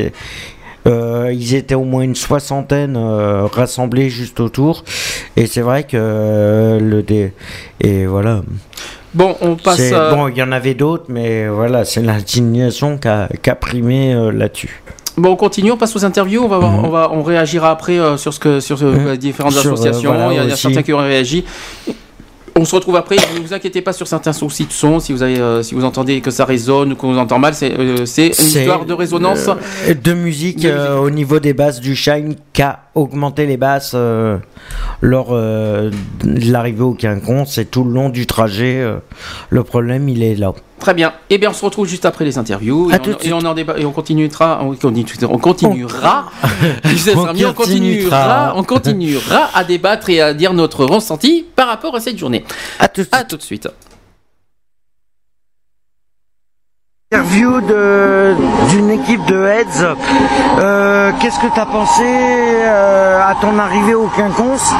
euh, 0.88 1.31
ils 1.34 1.56
étaient 1.56 1.76
au 1.76 1.84
moins 1.85 2.03
une 2.03 2.15
soixantaine 2.15 2.95
euh, 2.98 3.45
rassemblés 3.45 4.10
juste 4.10 4.40
autour 4.40 4.84
et 5.38 5.45
c'est 5.45 5.61
vrai 5.61 5.84
que 5.84 5.95
euh, 5.95 6.80
le 6.80 7.03
dé 7.03 7.34
et 7.81 8.06
voilà 8.06 8.41
Bon, 9.14 9.35
on 9.41 9.56
passe. 9.56 9.80
Euh, 9.81 10.14
Bon, 10.15 10.27
il 10.27 10.38
y 10.38 10.44
en 10.44 10.52
avait 10.52 10.73
d'autres, 10.73 11.06
mais 11.10 11.48
voilà, 11.48 11.85
c'est 11.85 12.02
l'indignation 12.02 12.98
qui 12.98 13.07
a, 13.07 13.56
primé 13.56 14.14
euh, 14.14 14.31
là-dessus. 14.31 14.81
Bon, 15.18 15.30
on 15.31 15.35
continue, 15.35 15.72
on 15.72 15.77
passe 15.77 15.95
aux 15.95 16.03
interviews. 16.03 16.41
On 16.44 16.48
va, 16.48 16.57
voir- 16.57 16.72
Mhm. 16.72 16.85
on 16.85 16.90
va, 16.90 17.10
on 17.11 17.22
réagira 17.22 17.69
après 17.69 17.99
euh, 17.99 18.18
sur 18.18 18.34
ce 18.34 18.40
que, 18.40 18.60
sur 18.60 18.80
ce- 18.80 18.85
Mhm. 18.85 19.18
différentes 19.18 19.53
Sur, 19.53 19.69
euh, 19.69 19.73
associations. 19.73 20.11
voilà, 20.14 20.34
il 20.34 20.44
y 20.44 20.49
y 20.49 20.52
a 20.52 20.56
certains 20.56 20.81
qui 20.81 20.94
ont 20.94 20.98
réagi. 20.98 21.45
On 22.56 22.65
se 22.65 22.76
retrouve 22.76 22.95
après. 22.95 23.15
Ne 23.15 23.40
vous 23.45 23.53
inquiétez 23.53 23.81
pas 23.81 23.94
sur 23.94 24.06
certains 24.07 24.34
soucis 24.34 24.65
de 24.65 24.72
son. 24.72 24.99
Si 24.99 25.11
vous 25.11 25.23
avez, 25.23 25.40
euh, 25.40 25.64
si 25.64 25.73
vous 25.73 25.84
entendez 25.85 26.22
que 26.22 26.30
ça 26.30 26.45
résonne 26.45 26.94
ou 26.94 26.95
qu'on 26.95 27.11
vous 27.14 27.18
entend 27.19 27.40
mal, 27.40 27.53
c'est, 27.56 27.72
euh, 27.72 27.98
une 27.98 28.23
histoire 28.27 28.85
de 28.85 28.94
résonance. 28.94 29.49
euh, 29.88 29.94
de 29.95 30.14
musique 30.14 30.60
De 30.61 30.69
euh, 30.69 30.98
au 30.99 31.10
niveau 31.10 31.40
des 31.40 31.53
basses 31.53 31.80
du 31.80 31.95
Shine 31.95 32.35
qui 32.53 32.61
a 32.95 32.99
augmenté 32.99 33.45
les 33.45 33.57
basses 33.57 33.94
euh, 33.95 34.38
lors 35.02 35.30
euh, 35.32 35.90
de 36.24 36.52
l'arrivée 36.52 36.82
au 36.84 36.94
quinconce 36.94 37.57
et 37.57 37.65
tout 37.65 37.84
le 37.84 37.91
long 37.91 38.10
du 38.10 38.26
trajet. 38.28 38.78
euh, 38.82 38.98
le 39.49 39.64
problème, 39.64 40.10
il 40.10 40.24
est 40.24 40.36
là. 40.36 40.53
Très 40.80 40.94
bien. 40.94 41.14
Eh 41.30 41.38
bien, 41.38 41.52
on 41.52 41.53
se 41.53 41.64
retrouve 41.64 41.88
juste 41.88 42.06
après 42.06 42.26
les 42.26 42.38
interviews 42.38 42.90
À 42.91 42.98
et, 42.98 42.99
tout 42.99 43.11
on, 43.11 43.14
de 43.14 43.18
et 43.20 43.22
suite. 43.22 43.34
on 43.34 43.45
en 43.45 43.53
débat 43.53 43.76
et 43.78 43.86
on 43.86 43.91
continuera. 43.94 44.60
On, 44.64 44.74
continue- 44.76 45.06
on 45.30 45.38
continuera. 45.38 46.26
Je 46.84 46.96
sais, 46.97 47.15
On 47.15 47.26
continuera. 47.26 47.54
continuera. 47.54 48.54
On 48.57 48.63
continuera 48.63 49.49
à 49.55 49.63
débattre 49.63 50.10
et 50.10 50.20
à 50.22 50.34
dire 50.34 50.54
notre 50.54 50.84
ressenti 50.86 51.46
par 51.55 51.68
rapport 51.68 51.96
à 51.96 51.99
cette 52.02 52.18
journée. 52.18 52.44
À 52.80 52.88
tout 52.89 53.02
de 53.02 53.07
À 53.13 53.23
tout 53.23 53.38
de 53.38 53.41
suite. 53.41 53.70
Interview 57.14 57.62
d'une 58.72 58.90
équipe 58.90 59.24
de 59.28 59.46
Heads. 59.46 59.86
Euh, 60.58 61.12
Qu'est-ce 61.20 61.40
que 61.40 61.54
tu 61.54 61.60
as 61.60 61.66
pensé 61.68 62.02
euh, 62.04 63.22
à 63.22 63.36
ton 63.36 63.60
arrivée 63.60 63.94
au 63.94 64.08
Quinconce 64.08 64.74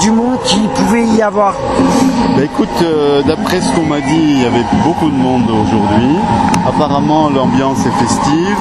du 0.00 0.12
monde 0.12 0.38
qu'il 0.44 0.68
pouvait 0.68 1.06
y 1.06 1.20
avoir? 1.20 1.54
Bah 2.36 2.44
écoute, 2.44 2.68
euh, 2.82 3.22
d'après 3.24 3.60
ce 3.60 3.74
qu'on 3.74 3.86
m'a 3.86 4.00
dit, 4.00 4.14
il 4.14 4.42
y 4.42 4.46
avait 4.46 4.64
beaucoup 4.84 5.10
de 5.10 5.16
monde 5.16 5.50
aujourd'hui. 5.50 6.18
Apparemment, 6.64 7.30
l'ambiance 7.30 7.84
est 7.84 7.98
festive. 8.00 8.58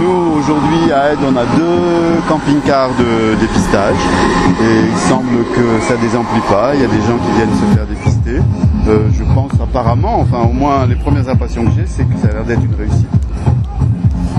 Nous, 0.00 0.38
aujourd'hui, 0.38 0.92
à 0.92 1.10
Aide, 1.10 1.18
on 1.26 1.36
a 1.36 1.44
deux 1.56 2.22
camping-cars 2.28 2.90
de 3.00 3.34
dépistage. 3.34 3.96
Et 4.62 4.90
il 4.92 4.98
semble 5.08 5.44
que 5.56 5.84
ça 5.88 5.96
désemplit 5.96 6.42
pas. 6.48 6.70
Il 6.74 6.82
y 6.82 6.84
a 6.84 6.88
des 6.88 7.02
gens 7.02 7.18
qui 7.18 7.32
viennent 7.34 7.58
se 7.58 7.74
faire 7.74 7.86
dépister. 7.86 8.69
Euh, 8.90 9.08
je 9.12 9.22
pense 9.22 9.52
apparemment, 9.62 10.18
enfin 10.18 10.40
au 10.42 10.52
moins 10.52 10.84
les 10.84 10.96
premières 10.96 11.28
impressions 11.28 11.64
que 11.64 11.70
j'ai, 11.76 11.86
c'est 11.86 12.04
que 12.04 12.18
ça 12.18 12.28
a 12.28 12.32
l'air 12.32 12.44
d'être 12.44 12.64
une 12.64 12.74
réussite. 12.74 13.06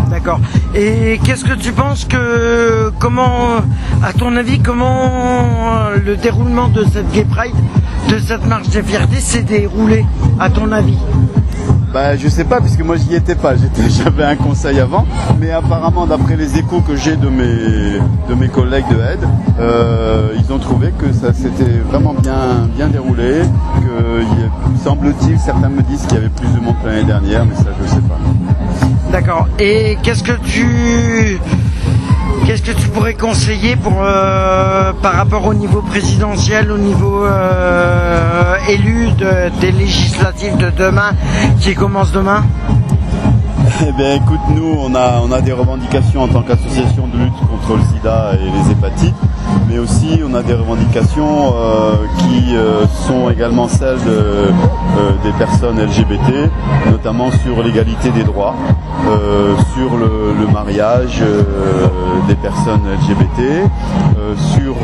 D'accord. 0.10 0.42
Et 0.76 1.22
qu'est-ce 1.24 1.46
que 1.46 1.54
tu 1.54 1.72
penses 1.72 2.04
que 2.04 2.92
comment, 3.00 3.62
à 4.04 4.12
ton 4.12 4.36
avis, 4.36 4.60
comment 4.60 5.10
euh, 5.88 5.98
le 6.06 6.18
déroulement 6.18 6.68
de 6.68 6.84
cette 6.84 7.10
Gay 7.14 7.24
Pride, 7.24 7.56
de 8.10 8.20
cette 8.20 8.46
marche 8.46 8.68
des 8.70 8.84
fiertés, 8.84 9.22
s'est 9.22 9.44
déroulé, 9.44 10.06
à 10.38 10.50
ton 10.50 10.70
avis? 10.74 10.98
Bah 11.94 12.16
je 12.16 12.30
sais 12.30 12.46
pas 12.46 12.62
puisque 12.62 12.80
moi 12.82 12.96
j'y 12.96 13.16
étais 13.16 13.36
pas, 13.36 13.54
j'avais 13.90 14.24
un 14.24 14.36
conseil 14.38 14.80
avant, 14.80 15.06
mais 15.40 15.52
apparemment 15.52 16.08
d'après 16.08 16.38
les 16.38 16.58
échos 16.58 16.80
que 16.80 16.96
j'ai 16.96 17.18
de 17.18 17.28
mes 17.28 18.00
de 18.30 18.34
mes 18.34 18.48
collègues 18.48 18.88
de 18.90 18.96
aide, 18.96 19.28
euh, 19.60 20.34
ils 20.38 20.54
ont 20.54 20.60
trouvé 20.60 20.94
que 20.98 21.12
ça 21.12 21.34
s'était 21.34 21.80
vraiment 21.90 22.14
bien 22.14 22.70
bien 22.78 22.88
déroulé, 22.88 23.42
que 23.82 24.24
semble-t-il 24.84 25.38
certains 25.38 25.68
me 25.68 25.82
disent 25.82 26.06
qu'il 26.06 26.16
y 26.16 26.18
avait 26.18 26.30
plus 26.30 26.48
de 26.48 26.60
monde 26.62 26.76
l'année 26.86 27.04
dernière, 27.04 27.46
mais 27.46 27.56
ça 27.56 27.72
je 27.82 27.88
sais 27.90 28.02
pas. 28.02 28.20
D'accord. 29.12 29.50
Et 29.60 29.98
qu'est-ce 30.02 30.24
que 30.24 30.40
tu 30.46 31.40
qu'est-ce 32.46 32.62
que 32.64 32.72
tu 32.72 32.88
pourrais 32.90 33.14
conseiller 33.14 33.76
euh, 34.04 34.92
par 35.02 35.14
rapport 35.14 35.46
au 35.46 35.54
niveau 35.54 35.82
présidentiel, 35.82 36.72
au 36.72 36.78
niveau 36.78 37.26
euh, 37.26 38.56
élu 38.70 39.10
de- 39.18 39.50
des 39.60 39.72
législatives 39.72 40.58
de 40.58 40.70
demain 40.72 41.12
qui 41.60 41.74
commencent 41.76 42.12
demain? 42.12 42.44
Eh 43.80 43.92
bien 43.94 44.16
écoute, 44.16 44.40
nous 44.56 44.76
on 44.80 44.94
a, 44.96 45.42
des 45.42 45.54
revendications 45.54 46.24
en 46.24 46.28
tant 46.28 46.42
qu'association 46.42 47.08
de 47.08 47.18
lutte 47.18 47.38
contre 47.50 47.78
le 47.78 47.84
sida 47.84 48.34
et 48.34 48.46
les 48.46 48.72
hépatites, 48.72 49.16
mais 49.68 49.80
aussi 49.80 50.22
on 50.28 50.34
a 50.34 50.44
des 50.44 50.54
revendications 50.54 51.54
euh, 51.56 51.94
qui 52.18 52.56
euh, 52.56 52.86
sont 53.08 53.30
également 53.30 53.68
celles 53.68 53.98
euh, 54.08 54.52
des 55.24 55.32
personnes 55.34 55.80
LGBT, 55.80 56.50
notamment 56.92 57.32
sur 57.32 57.64
l'égalité 57.64 58.10
des 58.12 58.24
droits, 58.24 58.56
sur 59.74 59.98
le, 59.98 60.34
le 60.40 60.48
mariage 60.52 61.24
des 62.28 62.36
personnes 62.36 62.82
LGBT, 63.00 63.68
sur 64.36 64.76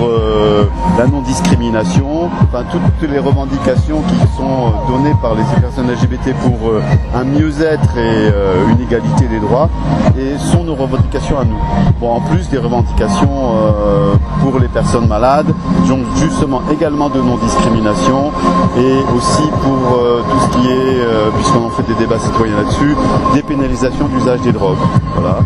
la 0.97 1.05
non-discrimination, 1.05 2.29
enfin 2.43 2.63
toutes 2.71 3.09
les 3.09 3.19
revendications 3.19 4.01
qui 4.01 4.17
sont 4.35 4.73
données 4.87 5.15
par 5.21 5.35
les 5.35 5.43
personnes 5.61 5.91
LGBT 5.91 6.33
pour 6.41 6.71
un 7.13 7.23
mieux-être 7.23 7.97
et 7.97 8.31
une 8.71 8.76
égalité 8.81 9.27
des 9.27 9.39
droits, 9.39 9.69
et 10.17 10.37
sont 10.37 10.63
nos 10.63 10.75
revendications 10.75 11.39
à 11.39 11.43
nous. 11.45 11.59
Bon, 11.99 12.13
en 12.13 12.21
plus 12.21 12.49
des 12.49 12.57
revendications 12.57 13.29
euh, 13.55 14.13
pour 14.41 14.59
les 14.59 14.67
personnes 14.67 15.07
malades, 15.07 15.53
donc 15.87 15.99
justement 16.15 16.61
également 16.71 17.09
de 17.09 17.19
non-discrimination, 17.21 18.31
et 18.77 18.97
aussi 19.15 19.43
pour 19.63 19.97
euh, 19.99 20.21
tout 20.29 20.39
ce 20.39 20.57
qui 20.57 20.67
est, 20.67 20.99
euh, 21.01 21.29
puisqu'on 21.35 21.65
en 21.67 21.69
fait 21.69 21.83
des 21.83 21.95
débats 21.95 22.19
citoyens 22.19 22.55
là-dessus, 22.57 22.95
dépénalisation 23.33 24.05
d'usage 24.07 24.41
des 24.41 24.51
drogues. 24.51 24.77
Voilà 25.15 25.37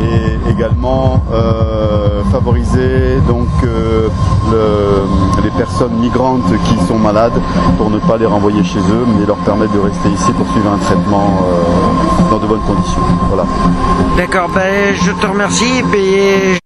et 0.00 0.50
également 0.50 1.20
favoriser 2.32 3.18
donc 3.28 3.46
le- 3.62 4.10
les 5.44 5.50
personnes 5.50 5.92
migrantes 6.00 6.42
qui 6.64 6.76
sont 6.86 6.98
malades 6.98 7.38
pour 7.78 7.90
ne 7.90 7.98
pas 7.98 8.16
les 8.16 8.26
renvoyer 8.26 8.64
chez 8.64 8.78
eux 8.80 9.04
mais 9.18 9.26
leur 9.26 9.36
permettre 9.38 9.72
de 9.72 9.80
rester 9.80 10.08
ici 10.08 10.32
pour 10.32 10.46
suivre 10.48 10.70
un 10.72 10.78
traitement 10.78 11.26
dans 12.32 12.38
de 12.38 12.46
bonnes 12.46 12.62
conditions. 12.62 13.02
Voilà. 13.28 13.44
D'accord, 14.16 14.48
ben 14.54 14.94
je 14.94 15.10
te 15.12 15.26
remercie. 15.26 15.82
Ben, 15.82 16.56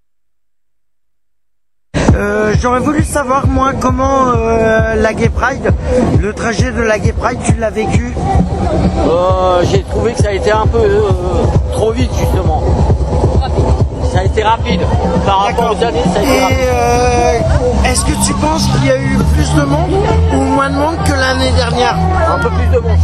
euh, 2.15 2.55
J'aurais 2.63 2.79
voulu 2.81 3.03
savoir 3.03 3.49
moi 3.49 3.73
comment 3.81 4.29
euh, 4.29 4.95
la 4.95 5.13
Gay 5.13 5.29
Pride, 5.29 5.73
le 6.21 6.33
trajet 6.33 6.71
de 6.71 6.83
la 6.83 7.01
Gay 7.01 7.13
Pride, 7.13 7.39
tu 7.45 7.55
l'as 7.57 7.71
vécu? 7.71 8.15
Euh, 9.09 9.63
J'ai 9.65 9.83
trouvé 9.83 10.13
que 10.13 10.23
ça 10.23 10.29
a 10.29 10.33
été 10.33 10.53
un 10.53 10.67
peu 10.69 10.79
euh, 10.79 11.03
trop 11.73 11.91
vite 11.91 12.11
justement. 12.17 12.63
Ça 14.13 14.21
a 14.21 14.25
été 14.25 14.45
rapide. 14.45 14.83
Par 15.27 15.47
rapport 15.47 15.77
aux 15.77 15.85
années, 15.85 16.03
ça 16.15 16.21
a 16.21 16.23
été 16.23 16.37
Et 16.37 16.41
rapide. 16.43 16.59
euh, 16.73 17.91
est-ce 17.91 18.05
que 18.05 18.25
tu 18.25 18.33
penses 18.35 18.67
qu'il 18.69 18.87
y 18.87 18.91
a 18.91 18.99
eu 18.99 19.17
plus 19.35 19.53
de 19.55 19.63
monde 19.63 19.91
ou 20.33 20.37
moins 20.55 20.71
de 20.71 20.77
monde 20.77 20.97
que 21.05 21.13
l'année 21.13 21.51
dernière? 21.57 21.97
Un 22.35 22.39
peu 22.39 22.51
plus 22.51 22.67
de 22.69 22.79
monde. 22.79 22.99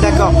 D'accord. 0.00 0.32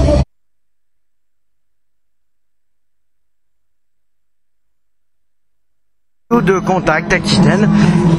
De 6.40 6.58
contact 6.58 7.12
Aquitaine. 7.12 7.68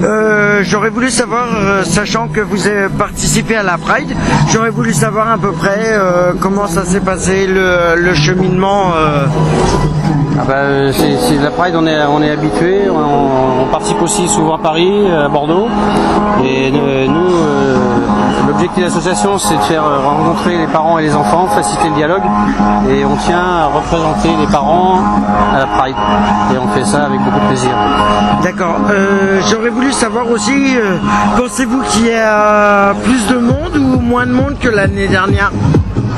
Euh, 0.03 0.61
j'aurais 0.63 0.89
voulu 0.89 1.09
savoir, 1.09 1.47
euh, 1.55 1.83
sachant 1.83 2.27
que 2.27 2.41
vous 2.41 2.67
avez 2.67 2.87
participé 2.89 3.55
à 3.55 3.63
la 3.63 3.77
Pride, 3.77 4.15
j'aurais 4.51 4.69
voulu 4.69 4.93
savoir 4.93 5.29
à 5.31 5.37
peu 5.37 5.51
près 5.51 5.85
euh, 5.87 6.33
comment 6.39 6.67
ça 6.67 6.85
s'est 6.85 6.99
passé 6.99 7.47
le, 7.47 8.13
cheminement. 8.13 8.91
euh. 8.95 9.25
Ah 10.39 10.43
bah, 10.47 10.91
c'est 10.93 11.37
la 11.41 11.51
Pride, 11.51 11.75
on 11.77 11.87
est, 11.87 12.03
on 12.09 12.21
est 12.21 12.31
habitué. 12.31 12.89
On, 12.89 13.63
on 13.63 13.71
participe 13.71 14.01
aussi 14.01 14.27
souvent 14.27 14.55
à 14.55 14.59
Paris, 14.59 14.91
à 15.11 15.27
Bordeaux. 15.29 15.67
Et 16.43 16.71
nous, 16.71 17.29
l'objectif 18.55 18.79
de 18.79 18.83
l'association, 18.87 19.37
c'est 19.37 19.55
de 19.55 19.61
faire 19.63 19.83
euh, 19.83 19.99
rencontrer 20.07 20.57
les 20.57 20.67
parents 20.67 20.97
et 20.97 21.03
les 21.03 21.13
enfants, 21.15 21.45
faciliter 21.47 21.89
le 21.89 21.95
dialogue. 21.95 22.21
Et 22.89 23.03
on 23.03 23.15
tient 23.17 23.37
à 23.43 23.65
représenter 23.67 24.29
les 24.39 24.47
parents 24.47 24.99
à 25.53 25.59
la 25.59 25.65
Pride. 25.65 25.95
Et 26.53 26.57
on 26.57 26.67
fait 26.69 26.85
ça 26.85 27.03
avec 27.03 27.19
beaucoup 27.21 27.39
de 27.39 27.47
plaisir. 27.47 27.69
D'accord. 28.43 28.75
Euh, 28.91 29.41
j'aurais 29.49 29.69
voulu 29.69 29.91
savoir 29.91 30.29
aussi, 30.29 30.77
euh, 30.77 30.97
pensez-vous 31.37 31.81
qu'il 31.89 32.07
y 32.07 32.11
a 32.13 32.93
plus 33.03 33.27
de 33.27 33.37
monde 33.39 33.75
ou 33.75 33.99
moins 33.99 34.25
de 34.25 34.31
monde 34.31 34.55
que 34.59 34.69
l'année 34.69 35.07
dernière? 35.09 35.51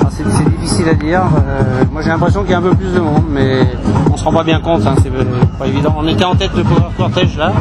Ah, 0.03 0.07
C'est 0.11 0.24
difficile 0.59 0.90
à 0.90 0.93
dire. 0.93 1.22
Euh, 1.48 1.83
moi 1.91 2.01
j'ai 2.03 2.09
l'impression 2.09 2.41
qu'il 2.43 2.51
y 2.51 2.53
a 2.53 2.59
un 2.59 2.61
peu 2.61 2.75
plus 2.75 2.93
de 2.93 2.99
monde, 2.99 3.24
mais 3.30 3.67
on 4.11 4.17
se 4.17 4.24
rend 4.24 4.32
pas 4.33 4.43
bien 4.43 4.59
compte. 4.59 4.85
hein, 4.85 4.93
c'est 5.01 5.11
pas 5.57 5.66
évident. 5.66 5.95
On 5.98 6.07
était 6.07 6.25
en 6.25 6.35
tête 6.35 6.53
de 6.56 6.64
Cortège 6.98 7.35
là, 7.38 7.51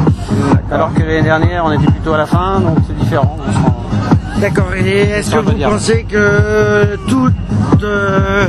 alors 0.71 0.93
que 0.93 0.99
l'année 0.99 1.23
dernière 1.23 1.63
on 1.65 1.71
était 1.71 1.85
plutôt 1.85 2.13
à 2.13 2.17
la 2.17 2.25
fin, 2.27 2.59
donc 2.59 2.77
c'est 2.87 2.97
différent. 2.97 3.35
on 3.39 3.51
se 3.51 3.57
rend- 3.65 3.73
D'accord. 4.39 4.67
Et 4.75 4.99
est-ce 5.01 5.31
que 5.31 5.39
vous 5.39 5.51
dire. 5.53 5.69
pensez 5.69 6.03
que 6.09 6.95
toutes, 7.07 7.33
euh, 7.83 8.47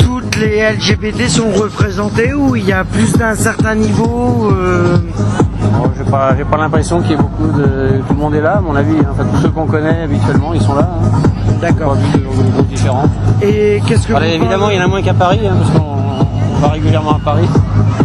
toutes 0.00 0.36
les 0.36 0.60
LGBT 0.72 1.28
sont 1.28 1.50
représentées 1.50 2.34
ou 2.34 2.54
il 2.56 2.66
y 2.66 2.72
a 2.72 2.84
plus 2.84 3.12
d'un 3.16 3.34
certain 3.34 3.74
niveau 3.74 4.50
euh, 4.52 4.96
Bon, 5.72 5.90
j'ai 5.96 6.04
pas, 6.44 6.56
l'impression 6.58 7.00
qu'il 7.00 7.12
y 7.12 7.14
ait 7.14 7.16
beaucoup 7.16 7.46
de. 7.46 7.98
Tout 8.06 8.14
le 8.14 8.20
monde 8.20 8.34
est 8.34 8.40
là, 8.42 8.56
à 8.58 8.60
mon 8.60 8.76
avis. 8.76 8.96
hein. 9.00 9.08
Enfin, 9.10 9.24
tous 9.32 9.40
ceux 9.42 9.48
qu'on 9.48 9.66
connaît 9.66 10.02
habituellement, 10.04 10.52
ils 10.54 10.60
sont 10.62 10.74
là. 10.74 10.88
hein. 11.02 11.08
D'accord. 11.60 11.94
Pas 11.94 12.00
vu 12.00 12.12
de, 12.12 12.18
de 12.18 12.50
groupes 12.52 12.68
différents. 12.68 13.08
Et 13.42 13.80
qu'est-ce 13.86 14.06
que 14.06 14.12
vous 14.12 14.22
évidemment, 14.22 14.70
il 14.70 14.76
y 14.76 14.80
en 14.80 14.84
a 14.84 14.88
moins 14.88 15.02
qu'à 15.02 15.14
Paris, 15.14 15.40
hein, 15.48 15.54
parce 15.58 15.70
qu'on 15.70 15.93
on 15.93 15.93
va 16.66 16.72
régulièrement 16.72 17.12
à 17.16 17.20
Paris. 17.24 17.48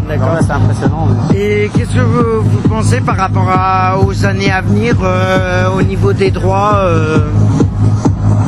D'accord. 0.08 0.30
C'est 0.42 0.52
impressionnant. 0.52 1.08
mais- 1.32 1.38
Et 1.40 1.72
qu'est-ce 1.76 1.94
que 1.94 2.00
vous, 2.02 2.42
vous 2.44 2.68
pensez 2.70 3.02
par 3.02 3.18
rapport 3.18 3.48
à- 3.50 3.98
aux 4.00 4.26
années 4.26 4.52
à 4.52 4.62
venir 4.62 4.96
euh, 5.04 5.68
au 5.78 5.82
niveau 5.82 6.14
des 6.14 6.32
droits 6.32 6.78
euh, 6.84 7.20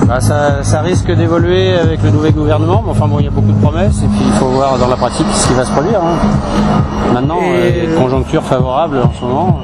Bah, 0.08 0.20
ça, 0.20 0.64
ça 0.64 0.82
risque 0.82 1.10
d'évoluer 1.12 1.74
avec 1.78 2.02
le 2.04 2.10
nouveau 2.10 2.30
gouvernement, 2.32 2.82
mais 2.86 2.92
enfin 2.92 3.08
bon, 3.08 3.20
il 3.20 3.26
y 3.26 3.28
a 3.28 3.32
beaucoup 3.32 3.52
de 3.52 3.62
promesses 3.62 4.02
et 4.04 4.08
puis 4.08 4.20
il 4.26 4.34
faut 4.34 4.48
voir 4.48 4.78
dans 4.78 4.88
la 4.88 4.96
pratique 4.98 5.28
ce 5.34 5.48
qui 5.48 5.54
va 5.54 5.64
se 5.64 5.72
produire. 5.72 6.00
hein. 6.00 7.14
Maintenant, 7.14 7.38
Et, 7.42 7.52
euh, 7.56 7.70
il 7.70 7.78
y 7.78 7.80
a 7.82 7.84
une 7.94 7.96
conjoncture 8.00 8.44
favorable 8.44 8.98
en 9.04 9.12
ce 9.18 9.24
moment, 9.26 9.60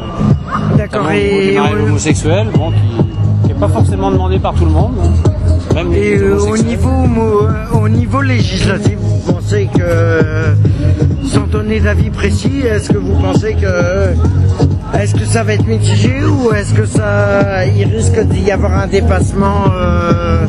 D'accord. 0.78 1.10
Et, 1.12 1.56
mariage 1.58 1.82
homosexuel, 1.90 2.48
bon, 2.56 2.72
qui 2.72 3.48
n'est 3.50 3.54
pas 3.56 3.68
forcément 3.68 4.12
demandé 4.12 4.40
par 4.40 4.54
tout 4.54 4.66
le 4.66 4.72
monde. 4.72 4.94
Même 5.76 5.94
et, 5.94 6.18
euh, 6.18 6.40
au 6.40 6.58
niveau 6.58 6.90
mo- 6.90 7.48
au 7.82 7.88
niveau 7.90 8.22
législatif, 8.22 8.98
vous 9.00 9.32
pensez 9.34 9.70
que 9.76 10.22
sans 11.28 11.46
donner 11.48 11.80
d'avis 11.80 12.10
précis, 12.10 12.62
est-ce 12.66 12.90
que 12.90 12.98
vous 12.98 13.14
pensez 13.22 13.54
que 13.54 14.14
est-ce 14.98 15.14
que 15.14 15.26
ça 15.26 15.44
va 15.44 15.54
être 15.54 15.68
mitigé 15.68 16.24
ou 16.26 16.52
est-ce 16.54 16.74
que 16.74 16.86
ça 16.86 17.66
il 17.66 17.86
risque 17.94 18.20
d'y 18.30 18.50
avoir 18.52 18.74
un 18.80 18.88
dépassement 18.88 19.66
euh, 19.72 20.46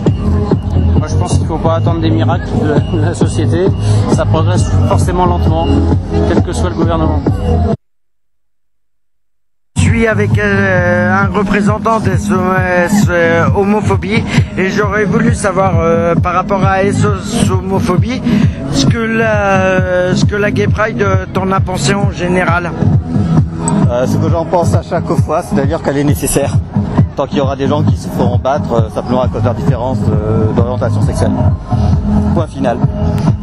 Moi, 0.98 1.08
je 1.08 1.14
pense 1.16 1.34
qu'il 1.34 1.42
ne 1.42 1.48
faut 1.48 1.58
pas 1.58 1.74
attendre 1.76 2.00
des 2.00 2.10
miracles 2.10 2.48
de 2.94 3.00
la 3.00 3.14
société. 3.14 3.66
Ça 4.12 4.24
progresse 4.24 4.64
forcément 4.88 5.26
lentement, 5.26 5.66
quel 6.28 6.42
que 6.42 6.52
soit 6.52 6.70
le 6.70 6.76
gouvernement. 6.76 7.20
Avec 10.06 10.38
euh, 10.38 11.12
un 11.12 11.26
représentant 11.26 11.98
SOS 12.00 13.06
euh, 13.10 13.46
et 14.56 14.70
j'aurais 14.70 15.04
voulu 15.04 15.34
savoir 15.34 15.74
euh, 15.80 16.14
par 16.14 16.34
rapport 16.34 16.64
à 16.64 16.82
SOS 16.84 17.50
homophobie 17.50 18.22
ce 18.72 18.86
que 18.86 18.98
la, 18.98 20.14
ce 20.14 20.24
que 20.24 20.36
la 20.36 20.50
Gay 20.50 20.68
Pride 20.68 21.04
t'en 21.32 21.50
a 21.50 21.60
pensé 21.60 21.94
en 21.94 22.10
général. 22.10 22.70
Ce 24.06 24.16
que 24.16 24.28
j'en 24.30 24.44
pense 24.44 24.74
à 24.74 24.82
chaque 24.82 25.08
fois, 25.08 25.42
c'est-à-dire 25.42 25.82
qu'elle 25.82 25.98
est 25.98 26.04
nécessaire. 26.04 26.54
Tant 27.16 27.26
qu'il 27.26 27.38
y 27.38 27.40
aura 27.40 27.56
des 27.56 27.66
gens 27.66 27.82
qui 27.82 27.96
se 27.96 28.08
feront 28.08 28.38
battre 28.38 28.92
simplement 28.92 29.22
à 29.22 29.28
cause 29.28 29.40
de 29.40 29.46
leur 29.46 29.54
différence 29.54 29.98
d'orientation 30.54 31.02
sexuelle. 31.02 31.32
Point 32.34 32.46
final. 32.46 32.78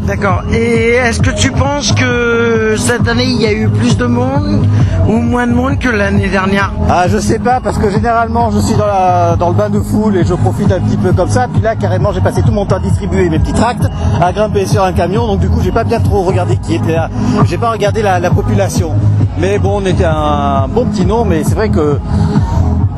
D'accord. 0.06 0.44
Et 0.54 0.90
est-ce 0.92 1.20
que 1.20 1.32
tu 1.32 1.52
penses 1.52 1.92
que 1.92 2.76
cette 2.78 3.08
année 3.08 3.26
il 3.26 3.42
y 3.42 3.48
a 3.48 3.54
eu 3.54 3.68
plus 3.68 3.98
de 3.98 4.06
monde 4.06 4.68
ou 5.08 5.14
moins 5.18 5.48
de 5.48 5.54
monde 5.54 5.80
que 5.80 5.90
l'année 5.90 6.28
dernière? 6.28 6.72
Ah, 6.88 7.08
je 7.08 7.18
sais 7.18 7.40
pas, 7.40 7.60
parce 7.60 7.80
que 7.80 7.90
généralement 7.90 8.52
je 8.52 8.60
suis 8.60 8.76
dans, 8.76 9.50
le 9.50 9.54
bain 9.56 9.70
de 9.70 9.80
foule 9.80 10.18
et 10.18 10.24
je 10.24 10.36
profite 10.36 10.72
un 10.72 10.80
petit 10.80 10.98
peu 10.98 11.12
comme 11.12 11.30
ça. 11.30 11.48
Puis 11.52 11.62
là, 11.62 11.76
carrément, 11.76 12.12
j'ai 12.12 12.22
passé 12.22 12.44
tout 12.44 12.52
mon 12.52 12.68
temps 12.68 12.76
à 12.76 12.80
distribuer 12.80 13.30
mes 13.30 13.40
petits 13.40 13.54
tracts, 13.54 13.88
à 14.22 14.32
grimper 14.32 14.68
sur 14.68 14.84
un 14.84 14.94
camion. 14.94 15.26
Donc 15.26 15.40
du 15.40 15.50
coup, 15.50 15.62
j'ai 15.64 15.72
pas 15.72 15.84
bien 15.84 16.00
trop 16.00 16.22
regardé 16.22 16.58
qui 16.58 16.76
était 16.76 16.94
là. 16.94 17.10
J'ai 17.46 17.58
pas 17.58 17.72
regardé 17.72 18.04
la, 18.04 18.20
la 18.20 18.30
population. 18.30 18.92
Mais 19.40 19.58
bon, 19.58 19.82
on 19.82 19.86
était 19.88 20.06
un 20.06 20.68
bon 20.68 20.86
petit 20.86 21.06
nombre, 21.06 21.26
mais 21.32 21.44
c'est 21.44 21.56
vrai 21.56 21.70
que 21.70 22.00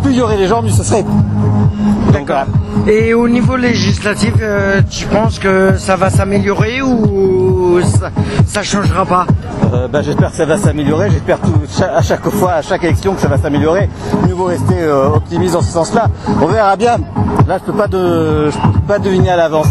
plus 0.04 0.12
il 0.12 0.18
y 0.18 0.22
aurait 0.22 0.38
des 0.38 0.48
gens, 0.48 0.62
mieux 0.62 0.70
ce 0.70 0.84
serait. 0.84 1.06
Voilà. 2.12 2.46
Et 2.88 3.14
au 3.14 3.28
niveau 3.30 3.56
législatif, 3.56 4.34
euh, 4.42 4.82
tu 4.90 5.06
penses 5.06 5.40
que 5.40 5.76
ça 5.78 5.96
va 5.96 6.10
s'améliorer 6.10 6.82
ou 6.82 7.80
ça, 7.82 8.10
ça 8.46 8.64
changera 8.64 9.06
pas 9.06 9.26
Euh, 9.74 9.88
bah, 9.90 10.02
j'espère 10.02 10.32
que 10.32 10.38
ça 10.38 10.46
va 10.46 10.58
s'améliorer. 10.58 11.10
J'espère 11.12 11.40
à 11.94 12.02
chaque 12.02 12.28
fois, 12.30 12.54
à 12.54 12.62
chaque 12.62 12.84
élection, 12.86 13.14
que 13.16 13.22
ça 13.22 13.28
va 13.28 13.38
s'améliorer. 13.38 13.90
Mieux 14.26 14.34
vaut 14.34 14.46
rester 14.46 14.76
euh, 14.80 15.10
optimiste 15.10 15.54
dans 15.54 15.62
ce 15.62 15.72
sens-là. 15.74 16.08
On 16.42 16.48
verra 16.48 16.76
bien. 16.78 16.98
Là, 17.48 17.58
je 17.60 17.64
peux 17.72 17.78
pas 17.78 17.88
de, 17.88 18.50
je 18.50 18.58
peux 18.58 18.80
pas 18.88 19.00
deviner 19.00 19.30
à 19.32 19.36
l'avance. 19.36 19.68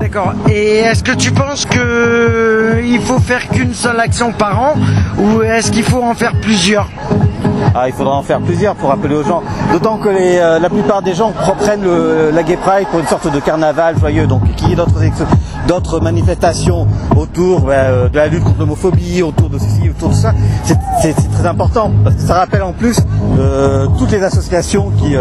D'accord. 0.00 0.32
Et 0.50 0.78
est-ce 0.78 1.04
que 1.04 1.12
tu 1.12 1.30
penses 1.30 1.64
que 1.64 2.80
il 2.84 3.00
faut 3.00 3.20
faire 3.20 3.48
qu'une 3.48 3.72
seule 3.74 4.00
action 4.00 4.32
par 4.32 4.60
an 4.60 4.74
ou 5.18 5.42
est-ce 5.42 5.70
qu'il 5.70 5.84
faut 5.84 6.02
en 6.02 6.14
faire 6.14 6.32
plusieurs? 6.40 6.88
Ah, 7.74 7.88
il 7.88 7.92
faudra 7.92 8.16
en 8.16 8.22
faire 8.22 8.40
plusieurs 8.40 8.74
pour 8.74 8.88
rappeler 8.90 9.14
aux 9.14 9.24
gens. 9.24 9.42
D'autant 9.72 9.96
que 9.98 10.08
euh, 10.08 10.58
la 10.58 10.68
plupart 10.70 11.02
des 11.02 11.14
gens 11.14 11.30
pre- 11.30 11.56
prennent 11.56 11.84
la 12.32 12.42
Gay 12.42 12.56
Pride 12.56 12.86
pour 12.90 13.00
une 13.00 13.06
sorte 13.06 13.32
de 13.32 13.40
carnaval 13.40 13.98
joyeux. 13.98 14.26
Donc, 14.26 14.42
qu'il 14.54 14.70
y 14.70 14.72
ait 14.72 14.76
d'autres 15.66 16.00
manifestations 16.00 16.86
autour 17.16 17.60
ben, 17.60 17.72
euh, 17.72 18.08
de 18.08 18.16
la 18.16 18.26
lutte 18.28 18.44
contre 18.44 18.60
l'homophobie, 18.60 19.22
autour 19.22 19.48
de 19.50 19.58
ceci, 19.58 19.88
autour 19.90 20.10
de 20.10 20.14
ça, 20.14 20.32
c'est 21.02 21.14
très 21.32 21.46
important 21.46 21.90
parce 22.02 22.16
ça 22.16 22.34
rappelle 22.34 22.62
en 22.62 22.72
plus 22.72 22.98
euh, 23.38 23.86
toutes 23.98 24.12
les 24.12 24.22
associations 24.22 24.90
qui 25.00 25.12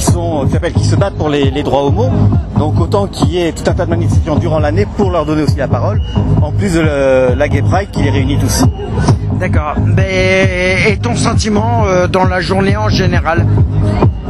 se 0.00 0.96
battent 0.96 1.16
pour 1.16 1.28
les, 1.28 1.62
droits 1.62 1.84
homo. 1.84 2.10
Donc 2.58 2.80
autant 2.80 3.06
qu'il 3.06 3.30
y 3.30 3.38
ait 3.38 3.52
tout 3.52 3.68
un 3.68 3.74
tas 3.74 3.84
de 3.84 3.90
manifestations 3.90 4.36
durant 4.36 4.58
l'année 4.58 4.86
pour 4.96 5.10
leur 5.10 5.24
donner 5.26 5.42
aussi 5.42 5.56
la 5.56 5.68
parole, 5.68 6.00
en 6.42 6.52
plus 6.52 6.74
de 6.74 7.34
la 7.34 7.48
Gay 7.48 7.62
Pride 7.62 7.90
qui 7.90 8.02
les 8.02 8.10
réunit 8.10 8.38
tous. 8.38 8.64
D'accord. 9.38 9.74
Et 9.98 10.96
ton 11.02 11.16
sentiment 11.16 11.84
euh, 11.86 12.06
dans 12.06 12.24
la 12.24 12.40
journée 12.40 12.76
en 12.76 12.88
général? 12.88 13.46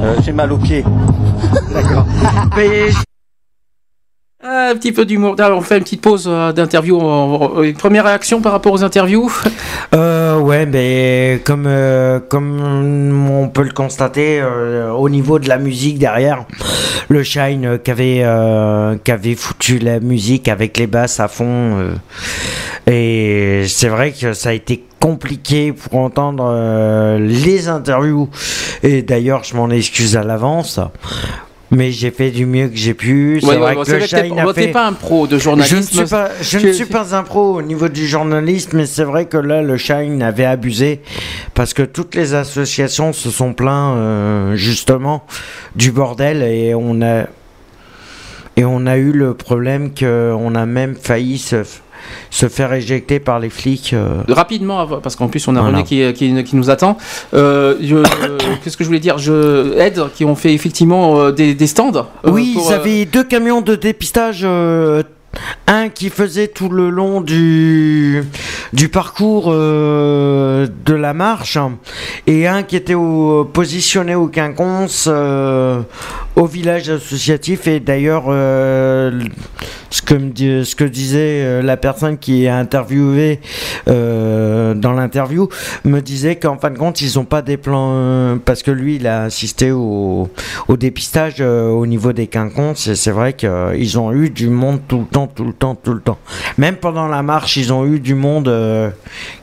Euh, 0.00 0.16
J'ai 0.24 0.32
mal 0.32 0.52
aux 0.52 0.58
pieds. 0.58 0.84
D'accord. 1.72 2.06
Mais 2.56 2.88
Un 4.46 4.74
petit 4.76 4.92
peu 4.92 5.06
d'humour. 5.06 5.36
Ah, 5.38 5.54
On 5.54 5.62
fait 5.62 5.78
une 5.78 5.84
petite 5.84 6.02
pause 6.02 6.26
euh, 6.28 6.52
d'interview. 6.52 7.00
Une 7.62 7.74
première 7.74 8.04
réaction 8.04 8.42
par 8.42 8.52
rapport 8.52 8.72
aux 8.72 8.84
interviews? 8.84 9.32
Euh, 9.94 10.40
ouais, 10.40 10.66
mais 10.66 11.40
comme 11.44 11.66
euh, 11.68 12.18
comme 12.18 13.30
on 13.30 13.48
peut 13.48 13.62
le 13.62 13.70
constater 13.70 14.40
euh, 14.40 14.90
au 14.90 15.08
niveau 15.08 15.38
de 15.38 15.48
la 15.48 15.56
musique 15.56 16.00
derrière, 16.00 16.46
le 17.08 17.22
Shine 17.22 17.78
euh, 17.88 18.96
qui 18.98 19.10
avait 19.12 19.34
foutu 19.36 19.78
la 19.78 20.00
musique 20.00 20.48
avec 20.48 20.78
les 20.78 20.88
basses 20.88 21.20
à 21.20 21.28
fond, 21.28 21.94
et 22.88 23.62
c'est 23.68 23.88
vrai 23.88 24.10
que 24.10 24.32
ça 24.32 24.48
a 24.48 24.52
été 24.52 24.82
compliqué 25.00 25.72
pour 25.72 26.00
entendre 26.00 27.16
les 27.18 27.68
interviews. 27.68 28.28
Et 28.82 29.02
d'ailleurs, 29.02 29.44
je 29.44 29.54
m'en 29.54 29.70
excuse 29.70 30.16
à 30.16 30.24
l'avance. 30.24 30.80
Mais 31.70 31.90
j'ai 31.90 32.10
fait 32.10 32.30
du 32.30 32.46
mieux 32.46 32.68
que 32.68 32.76
j'ai 32.76 32.94
pu. 32.94 33.38
C'est 33.40 33.46
Ouais, 33.48 33.56
vrai 33.56 33.74
ouais, 33.76 33.84
que 33.84 33.90
le 33.92 34.00
Shine 34.06 34.38
a 34.38 34.52
fait- 34.52 34.68
pas 34.68 34.86
un 34.86 34.92
pro 34.92 35.26
de 35.26 35.38
journalisme. 35.38 35.76
Je 35.76 35.80
ne 35.80 35.86
suis 36.04 36.10
pas, 36.10 36.28
je 36.40 36.58
Tu- 36.58 36.66
ne 36.66 36.72
suis 36.72 36.84
pas 36.84 37.16
un 37.16 37.22
pro 37.22 37.54
au 37.54 37.62
niveau 37.62 37.88
du 37.88 38.06
journalisme, 38.06 38.76
mais 38.76 38.86
c'est 38.86 39.02
vrai 39.04 39.24
que 39.26 39.38
là, 39.38 39.62
le 39.62 39.76
Shine 39.76 40.22
avait 40.22 40.44
abusé 40.44 41.00
parce 41.54 41.72
que 41.74 41.82
toutes 41.82 42.14
les 42.14 42.34
associations 42.34 43.12
se 43.12 43.30
sont 43.30 43.54
plaints 43.54 43.96
euh, 43.96 44.54
justement 44.56 45.24
du 45.74 45.90
bordel 45.90 46.42
et 46.42 46.74
on 46.74 47.00
a 47.02 47.24
et 48.56 48.64
on 48.64 48.86
a 48.86 48.96
eu 48.98 49.10
le 49.10 49.34
problème 49.34 49.90
qu'on 49.98 50.54
a 50.54 50.66
même 50.66 50.94
failli 50.94 51.38
se, 51.38 51.64
se 52.30 52.48
faire 52.48 52.72
éjecter 52.72 53.18
par 53.20 53.38
les 53.40 53.50
flics. 53.50 53.92
euh. 53.94 54.22
Rapidement, 54.28 54.86
parce 55.02 55.16
qu'en 55.16 55.28
plus 55.28 55.46
on 55.48 55.56
a 55.56 55.60
Voilà. 55.60 55.78
René 55.78 55.86
qui, 55.86 56.12
qui, 56.12 56.44
qui 56.44 56.56
nous 56.56 56.70
attend. 56.70 56.96
Euh, 57.34 57.74
euh, 57.82 58.02
Qu'est-ce 58.64 58.76
que 58.76 58.84
je 58.84 58.88
voulais 58.88 59.00
dire? 59.00 59.18
Je 59.18 59.78
aide 59.78 60.02
qui 60.14 60.24
ont 60.24 60.34
fait 60.36 60.52
effectivement 60.54 61.18
euh, 61.20 61.32
des, 61.32 61.54
des 61.54 61.66
stands. 61.66 61.92
euh, 61.96 62.30
Oui, 62.30 62.52
pour, 62.54 62.70
ils 62.70 62.72
euh, 62.72 62.76
avaient 62.76 63.04
deux 63.04 63.24
camions 63.24 63.60
de 63.60 63.74
dépistage. 63.74 64.40
euh, 64.44 65.02
un 65.66 65.88
qui 65.88 66.10
faisait 66.10 66.46
tout 66.46 66.68
le 66.68 66.90
long 66.90 67.20
du, 67.20 68.22
du 68.72 68.88
parcours 68.88 69.46
euh, 69.48 70.68
de 70.86 70.94
la 70.94 71.12
marche 71.12 71.58
et 72.28 72.46
un 72.46 72.62
qui 72.62 72.76
était 72.76 72.94
au- 72.94 73.44
positionné 73.44 74.14
au 74.14 74.28
quinconce 74.28 75.08
euh, 75.10 75.80
au 76.36 76.46
village 76.46 76.88
associatif 76.88 77.66
et 77.66 77.80
d'ailleurs 77.80 78.26
euh, 78.28 79.10
ce 79.94 80.02
que 80.02 80.14
me 80.84 80.88
disait 80.88 81.42
euh, 81.44 81.62
la 81.62 81.76
personne 81.76 82.18
qui 82.18 82.44
est 82.44 82.48
interviewée 82.48 83.40
euh, 83.86 84.74
dans 84.74 84.92
l'interview 84.92 85.48
me 85.84 86.00
disait 86.00 86.34
qu'en 86.34 86.58
fin 86.58 86.70
de 86.70 86.78
compte 86.78 87.00
ils 87.00 87.16
ont 87.16 87.24
pas 87.24 87.42
des 87.42 87.56
plans 87.56 87.92
euh, 87.92 88.36
parce 88.44 88.64
que 88.64 88.72
lui 88.72 88.96
il 88.96 89.06
a 89.06 89.22
assisté 89.22 89.70
au, 89.70 90.28
dépistage 90.68 91.40
au 91.40 91.86
niveau 91.86 92.12
des 92.12 92.26
quinconces 92.26 92.88
et 92.88 92.96
c'est 92.96 93.12
vrai 93.12 93.34
qu'ils 93.34 93.98
ont 93.98 94.12
eu 94.12 94.30
du 94.30 94.48
monde 94.48 94.80
tout 94.88 94.98
le 94.98 95.06
temps 95.06 95.28
tout 95.28 95.44
le 95.44 95.52
temps 95.52 95.76
tout 95.76 95.94
le 95.94 96.00
temps. 96.00 96.18
Même 96.58 96.76
pendant 96.76 97.06
la 97.06 97.22
marche 97.22 97.56
ils 97.56 97.72
ont 97.72 97.86
eu 97.86 98.00
du 98.00 98.16
monde 98.16 98.52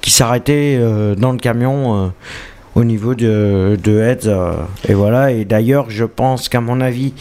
qui 0.01 0.11
s'arrêtait 0.11 0.77
dans 1.17 1.31
le 1.31 1.37
camion 1.37 2.11
au 2.75 2.83
niveau 2.85 3.15
de, 3.15 3.77
de 3.83 3.99
Heads, 3.99 4.27
euh, 4.27 4.53
et 4.87 4.93
voilà 4.93 5.31
et 5.31 5.43
d'ailleurs 5.45 5.89
je 5.89 6.05
pense 6.05 6.47
qu'à 6.47 6.61
mon 6.61 6.79
avis 6.79 7.13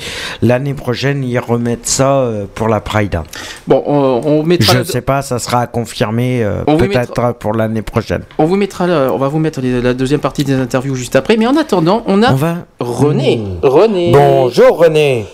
l'année 0.42 0.74
prochaine 0.74 1.24
ils 1.24 1.38
remettent 1.38 1.86
ça 1.88 2.18
euh, 2.20 2.44
pour 2.54 2.68
la 2.68 2.80
Pride 2.80 3.20
Bon, 3.66 3.82
on, 3.86 4.20
on 4.24 4.42
mettra. 4.44 4.72
je 4.74 4.78
la- 4.78 4.84
sais 4.84 5.00
pas 5.00 5.22
ça 5.22 5.38
sera 5.40 5.62
à 5.62 5.66
confirmer 5.66 6.44
euh, 6.44 6.62
peut-être 6.64 7.32
pour 7.38 7.52
l'année 7.54 7.82
prochaine 7.82 8.22
On 8.38 8.44
vous 8.44 8.56
mettra, 8.56 8.86
la- 8.86 9.12
on 9.12 9.18
va 9.18 9.26
vous 9.28 9.38
mettre 9.40 9.60
les- 9.60 9.80
la 9.82 9.92
deuxième 9.94 10.20
partie 10.20 10.44
des 10.44 10.54
interviews 10.54 10.94
juste 10.94 11.16
après. 11.16 11.36
Mais 11.36 11.46
en 11.46 11.56
attendant, 11.56 12.02
on 12.06 12.22
a 12.22 12.30
On 12.32 12.36
va- 12.36 12.56
René. 12.78 13.42
René. 13.62 14.12
Bonjour 14.12 14.78
René. 14.78 15.26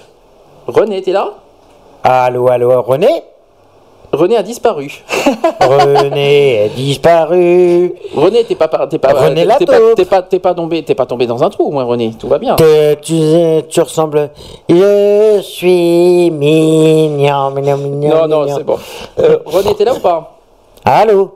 René, 0.67 1.03
t'es 1.03 1.13
là? 1.13 1.29
Allô, 2.03 2.49
allô, 2.49 2.81
René? 2.83 3.09
René 4.13 4.37
a 4.37 4.43
disparu. 4.43 4.91
René 5.61 6.65
est 6.67 6.69
disparu. 6.71 7.93
René, 8.15 8.45
t'es 8.45 8.55
pas, 8.55 8.69
t'es 8.87 8.99
pas, 8.99 9.13
René 9.13 9.47
t'es- 9.47 9.57
t'es 9.59 9.67
pas, 9.67 9.79
taupe. 9.79 9.95
t'es 9.97 10.05
pas, 10.05 10.23
t'es 10.23 10.39
pas 10.39 10.55
tombé, 10.55 10.83
t'es 10.85 10.95
pas 10.95 11.07
tombé 11.07 11.27
dans 11.27 11.43
un 11.43 11.51
trou, 11.51 11.71
moi, 11.71 11.85
René. 11.85 12.13
Tout 12.19 12.29
va 12.29 12.39
bien. 12.39 12.57
T'es- 12.57 12.97
tu, 13.03 13.15
tu 13.69 13.81
ressembles. 13.81 14.31
Je 14.69 15.41
suis 15.43 16.31
mignon, 16.31 17.51
mignon, 17.51 17.77
mignon. 17.79 18.09
Non, 18.15 18.29
non, 18.29 18.41
mignon. 18.45 18.57
c'est 18.57 18.65
bon. 18.65 18.79
Euh, 19.19 19.39
René, 19.45 19.75
t'es 19.75 19.85
là 19.85 19.95
ou 19.95 20.01
pas? 20.01 20.39
Allô? 20.85 21.33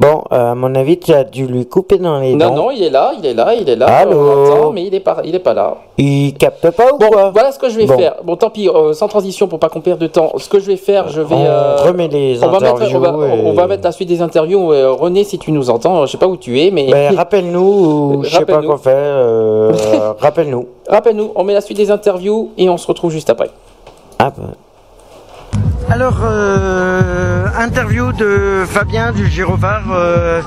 Bon, 0.00 0.24
euh, 0.32 0.52
à 0.52 0.54
mon 0.56 0.74
avis, 0.74 0.98
tu 0.98 1.12
as 1.14 1.22
dû 1.22 1.46
lui 1.46 1.66
couper 1.66 1.98
dans 1.98 2.18
les 2.18 2.34
Non, 2.34 2.48
dents. 2.48 2.54
non, 2.56 2.70
il 2.72 2.82
est 2.82 2.90
là, 2.90 3.12
il 3.16 3.24
est 3.24 3.32
là, 3.32 3.54
il 3.54 3.68
est 3.68 3.76
là. 3.76 3.86
Allô 3.86 4.18
on 4.18 4.22
l'entend, 4.50 4.70
mais 4.72 4.82
il 4.84 4.94
est 4.94 4.98
pas, 5.00 5.18
il 5.24 5.34
est 5.34 5.38
pas 5.38 5.54
là. 5.54 5.76
Il 5.98 6.34
capte 6.34 6.68
pas 6.72 6.92
ou 6.92 6.98
Bon, 6.98 7.08
quoi 7.10 7.30
voilà 7.30 7.52
ce 7.52 7.60
que 7.60 7.68
je 7.68 7.76
vais 7.76 7.86
Bon. 7.86 7.96
faire. 7.96 8.16
Bon, 8.24 8.34
tant 8.36 8.50
pis, 8.50 8.68
euh, 8.68 8.92
sans 8.92 9.06
transition 9.06 9.46
pour 9.46 9.60
pas 9.60 9.68
qu'on 9.68 9.80
perde 9.80 10.00
de 10.00 10.08
temps. 10.08 10.32
Ce 10.38 10.48
que 10.48 10.58
je 10.58 10.66
vais 10.66 10.76
faire, 10.76 11.08
je 11.08 11.20
vais. 11.20 11.34
On 11.34 11.44
euh, 11.44 11.76
remet 11.76 12.08
les 12.08 12.42
on 12.42 12.48
va, 12.48 12.58
mettre, 12.58 12.74
on, 12.74 12.76
va, 12.76 12.84
interviews 13.08 13.24
et- 13.24 13.46
on 13.46 13.52
va 13.52 13.66
mettre 13.68 13.84
la 13.84 13.92
suite 13.92 14.08
des 14.08 14.20
interviews. 14.20 14.72
Euh, 14.72 14.90
René, 14.90 15.22
si 15.22 15.38
tu 15.38 15.52
nous 15.52 15.70
entends, 15.70 16.04
je 16.06 16.10
sais 16.12 16.18
pas 16.18 16.26
où 16.26 16.36
tu 16.36 16.60
es, 16.60 16.70
mais. 16.72 16.90
Ben, 16.90 17.14
rappelle-nous, 17.16 17.60
ou 17.60 18.24
je 18.24 18.30
sais 18.30 18.44
pas 18.44 18.60
quoi 18.62 18.78
faire. 18.78 20.14
rappelle-nous. 20.18 20.66
Rappelle-nous, 20.88 21.30
on 21.36 21.44
met 21.44 21.54
la 21.54 21.60
suite 21.60 21.76
des 21.78 21.90
interviews 21.92 22.50
et 22.58 22.68
on 22.68 22.76
se 22.76 22.86
retrouve 22.88 23.12
juste 23.12 23.30
après. 23.30 23.48
Ah 24.18 24.30
ben. 24.36 24.48
Alors, 25.94 26.22
euh, 26.24 27.46
interview 27.56 28.10
de 28.12 28.64
Fabien 28.66 29.12
du 29.12 29.28
Girovar. 29.28 29.82
euh, 29.92 30.42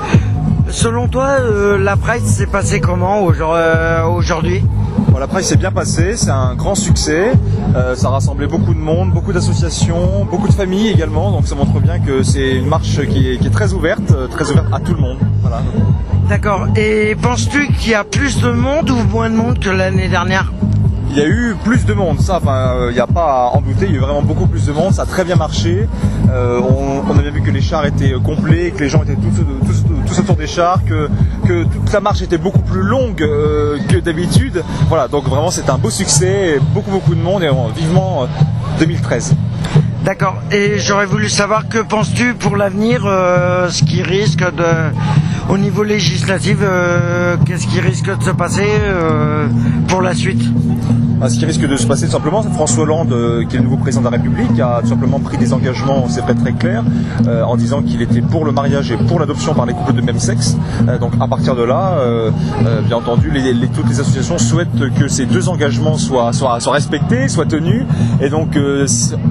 selon 0.70 1.08
toi, 1.08 1.38
euh, 1.40 1.78
la 1.78 1.96
Pride 1.96 2.26
s'est 2.26 2.48
passée 2.48 2.82
comment 2.82 3.22
aujourd- 3.24 3.56
aujourd'hui? 4.14 4.62
Bon, 5.08 5.18
la 5.20 5.28
Pride 5.28 5.46
s'est 5.46 5.56
bien 5.56 5.72
passée, 5.72 6.18
c'est 6.18 6.32
un 6.32 6.54
grand 6.56 6.76
succès. 6.76 7.32
Euh, 7.78 7.96
ça 7.96 8.08
a 8.08 8.12
rassemblé 8.12 8.46
beaucoup 8.46 8.74
de 8.74 8.80
monde, 8.80 9.12
beaucoup 9.12 9.32
d'associations, 9.32 10.26
beaucoup 10.30 10.50
de 10.50 10.54
familles 10.54 10.90
également. 10.90 11.32
Donc 11.32 11.48
ça 11.48 11.56
montre 11.56 11.80
bien 11.80 12.00
que 12.00 12.24
c'est 12.24 12.58
une 12.58 12.68
marche 12.68 13.00
qui 13.08 13.32
est, 13.32 13.38
qui 13.38 13.48
est 13.48 13.52
très 13.60 13.72
ouverte, 13.72 14.14
très 14.32 14.52
ouverte 14.52 14.68
à 14.74 14.82
tout 14.82 14.96
le 14.96 15.00
monde. 15.00 15.18
Voilà. 15.42 15.62
D'accord. 16.28 16.68
Et 16.76 17.16
penses-tu 17.22 17.70
qu'il 17.72 17.92
y 17.92 17.96
a 17.96 18.04
plus 18.04 18.42
de 18.42 18.52
monde 18.52 18.90
ou 18.90 19.02
moins 19.14 19.30
de 19.30 19.36
monde 19.38 19.60
que 19.60 19.70
l'année 19.70 20.10
dernière? 20.10 20.52
Il 21.10 21.18
y 21.18 21.22
a 21.22 21.28
eu 21.28 21.56
plus 21.64 21.86
de 21.86 21.94
monde, 21.94 22.20
ça, 22.20 22.38
enfin, 22.38 22.74
euh, 22.76 22.92
il 22.92 22.94
n'y 22.94 23.00
a 23.00 23.08
pas 23.08 23.48
à 23.52 23.58
en 23.58 23.62
douter, 23.62 23.86
il 23.86 23.92
y 23.92 23.94
a 23.94 23.98
eu 23.98 24.02
vraiment 24.02 24.22
beaucoup 24.22 24.46
plus 24.46 24.66
de 24.66 24.72
monde, 24.72 24.94
ça 24.94 25.04
a 25.04 25.06
très 25.06 25.24
bien 25.24 25.36
marché. 25.36 25.88
Euh, 26.30 26.60
on, 26.60 27.18
a 27.18 27.22
bien 27.22 27.32
vu 27.32 27.42
que 27.42 27.50
les 27.50 27.62
chars 27.62 27.86
étaient 27.86 28.14
euh, 28.14 28.20
complets, 28.20 28.72
que 28.72 28.84
les 28.84 28.90
gens 28.90 29.04
étaient 29.04 29.16
tous, 29.16 30.20
autour 30.20 30.36
des 30.36 30.48
chars, 30.48 30.80
que, 30.86 31.10
toute 31.64 31.94
la 31.94 32.02
marche 32.02 32.22
était 32.22 32.38
beaucoup 32.38 32.62
plus 32.62 32.82
longue 32.82 33.22
euh, 33.22 33.78
que 33.88 33.98
d'habitude. 33.98 34.64
Voilà, 34.90 35.08
donc 35.08 35.26
vraiment 35.26 35.52
c'est 35.52 35.70
un 35.70 35.78
beau 35.78 35.90
succès, 35.90 36.60
beaucoup 36.74 36.92
beaucoup 36.92 37.16
de 37.16 37.22
monde 37.22 37.44
et 37.44 37.48
euh, 37.48 37.54
vivement 37.76 38.24
euh, 38.24 38.28
2013. 38.80 39.36
D'accord. 40.04 40.36
Et 40.52 40.80
j'aurais 40.80 41.06
voulu 41.06 41.30
savoir 41.30 41.68
que 41.68 41.80
penses-tu 41.80 42.34
pour 42.34 42.56
l'avenir, 42.56 43.04
euh, 43.06 43.70
ce 43.70 43.84
qui 43.84 44.02
risque 44.02 44.40
de, 44.40 44.92
au 45.50 45.58
niveau 45.58 45.84
législatif, 45.84 46.58
euh, 46.62 47.38
qu'est-ce 47.46 47.68
qui 47.68 47.80
risque 47.80 48.16
de 48.18 48.24
se 48.24 48.32
passer 48.32 48.68
euh, 48.68 49.48
pour 49.88 50.02
la 50.02 50.14
suite? 50.14 50.42
Ah, 51.20 51.30
Ce 51.30 51.40
qui 51.40 51.46
risque 51.46 51.66
de 51.68 51.78
se 51.78 51.88
passer 51.88 52.06
tout 52.06 52.12
simplement, 52.12 52.44
c'est 52.44 52.52
François 52.52 52.84
Hollande, 52.84 53.12
euh, 53.12 53.44
qui 53.46 53.56
est 53.56 53.60
le 53.60 53.64
nouveau 53.64 53.78
président 53.78 54.02
de 54.02 54.06
la 54.06 54.18
République, 54.18 54.60
a 54.60 54.82
tout 54.84 54.90
simplement 54.90 55.20
pris 55.20 55.38
des 55.38 55.52
engagements, 55.52 56.06
c'est 56.10 56.22
vrai 56.22 56.36
très 56.36 56.54
clair, 56.54 56.84
en 57.26 57.56
disant 57.58 57.82
qu'il 57.82 58.02
était 58.02 58.22
pour 58.22 58.46
le 58.46 58.52
mariage 58.52 58.92
et 58.92 58.98
pour 58.98 59.20
l'adoption 59.20 59.56
par 59.56 59.66
les 59.66 59.74
couples 59.74 59.94
de 59.94 60.02
même 60.02 60.20
sexe. 60.20 60.56
Donc 61.02 61.14
à 61.20 61.28
partir 61.28 61.56
de 61.56 61.64
là, 61.64 61.98
bien 62.86 62.98
entendu, 62.98 63.32
toutes 63.74 63.90
les 63.90 64.00
associations 64.00 64.38
souhaitent 64.38 64.94
que 65.00 65.08
ces 65.08 65.26
deux 65.26 65.50
engagements 65.50 65.98
soient, 65.98 66.34
soient, 66.34 66.60
respectés, 66.72 67.28
soient 67.28 67.46
tenus, 67.46 67.84
et 68.22 68.30
donc 68.30 68.58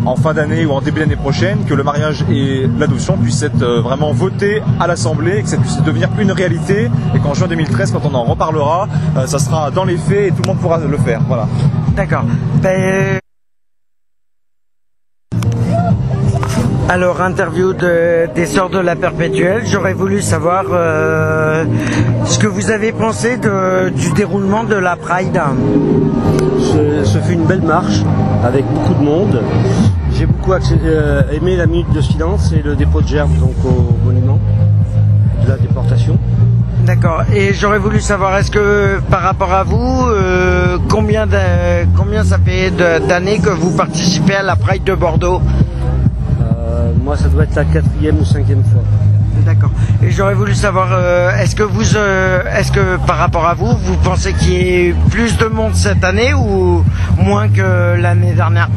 en 0.04 0.16
fin 0.16 0.34
d'année 0.34 0.66
ou 0.66 0.72
en 0.72 0.80
début 0.80 1.00
d'année 1.00 1.16
prochaine, 1.16 1.58
que 1.68 1.74
le 1.74 1.84
mariage 1.84 2.24
et 2.30 2.66
l'adoption 2.78 3.16
puissent 3.16 3.42
être 3.42 3.64
vraiment 3.80 4.12
votés 4.12 4.60
à 4.80 4.88
l'Assemblée, 4.88 5.42
que 5.42 5.48
ça 5.48 5.56
puisse 5.56 5.80
devenir 5.82 6.05
une 6.18 6.32
réalité, 6.32 6.90
et 7.14 7.18
qu'en 7.18 7.34
juin 7.34 7.48
2013, 7.48 7.92
quand 7.92 8.08
on 8.10 8.14
en 8.14 8.24
reparlera, 8.24 8.88
euh, 9.16 9.26
ça 9.26 9.38
sera 9.38 9.70
dans 9.70 9.84
les 9.84 9.96
faits 9.96 10.28
et 10.28 10.30
tout 10.30 10.42
le 10.42 10.48
monde 10.48 10.58
pourra 10.58 10.78
le 10.78 10.96
faire. 10.98 11.20
Voilà. 11.28 11.46
D'accord. 11.96 12.24
Ben, 12.62 13.18
Alors, 16.88 17.20
interview 17.20 17.72
de- 17.72 18.28
des 18.34 18.46
Sœurs 18.46 18.70
de 18.70 18.78
la 18.78 18.94
Perpétuelle, 18.94 19.62
j'aurais 19.66 19.92
voulu 19.92 20.22
savoir 20.22 20.64
euh, 20.70 21.64
ce 22.24 22.38
que 22.38 22.46
vous 22.46 22.70
avez 22.70 22.92
pensé 22.92 23.38
de- 23.38 23.88
du 23.88 24.12
déroulement 24.12 24.62
de 24.62 24.76
la 24.76 24.94
Pride. 24.94 25.40
Ce, 26.60 27.04
ce 27.04 27.18
fut 27.18 27.32
une 27.32 27.44
belle 27.44 27.62
marche 27.62 28.02
avec 28.44 28.64
beaucoup 28.66 28.94
de 28.94 29.02
monde. 29.04 29.42
J'ai 30.12 30.26
beaucoup 30.26 30.52
euh, 30.52 31.22
aimé 31.32 31.56
la 31.56 31.66
minute 31.66 31.92
de 31.92 32.00
silence 32.00 32.52
et 32.52 32.62
le 32.62 32.76
dépôt 32.76 33.00
de 33.02 33.08
gerbes 33.08 33.36
donc 33.38 33.54
au 33.64 33.96
monument 34.06 34.38
la 35.48 35.56
déportation. 35.56 36.18
D'accord. 36.84 37.22
Et 37.34 37.52
j'aurais 37.52 37.78
voulu 37.78 38.00
savoir, 38.00 38.36
est-ce 38.36 38.50
que 38.50 39.00
par 39.10 39.22
rapport 39.22 39.52
à 39.52 39.64
vous, 39.64 40.06
euh, 40.06 40.78
combien, 40.88 41.26
combien 41.96 42.22
ça 42.22 42.38
fait 42.38 42.70
d'années 43.08 43.38
que 43.38 43.50
vous 43.50 43.76
participez 43.76 44.34
à 44.34 44.42
la 44.42 44.56
Pride 44.56 44.84
de 44.84 44.94
Bordeaux? 44.94 45.40
Euh, 46.40 46.92
moi, 47.02 47.16
ça 47.16 47.28
doit 47.28 47.44
être 47.44 47.56
la 47.56 47.64
quatrième 47.64 48.18
ou 48.20 48.24
cinquième 48.24 48.62
fois. 48.62 48.82
D'accord. 49.44 49.70
Et 50.02 50.10
j'aurais 50.10 50.34
voulu 50.34 50.54
savoir, 50.54 50.88
euh, 50.92 51.30
est-ce 51.38 51.54
que 51.54 51.62
vous, 51.62 51.96
euh, 51.96 52.42
est-ce 52.56 52.72
que 52.72 52.96
par 53.06 53.16
rapport 53.16 53.46
à 53.46 53.54
vous, 53.54 53.76
vous 53.76 53.96
pensez 53.96 54.32
qu'il 54.32 54.52
y 54.52 54.86
ait 54.88 54.94
plus 55.10 55.36
de 55.38 55.46
monde 55.46 55.74
cette 55.74 56.02
année 56.04 56.34
ou 56.34 56.84
moins 57.18 57.48
que 57.48 58.00
l'année 58.00 58.32
dernière? 58.32 58.68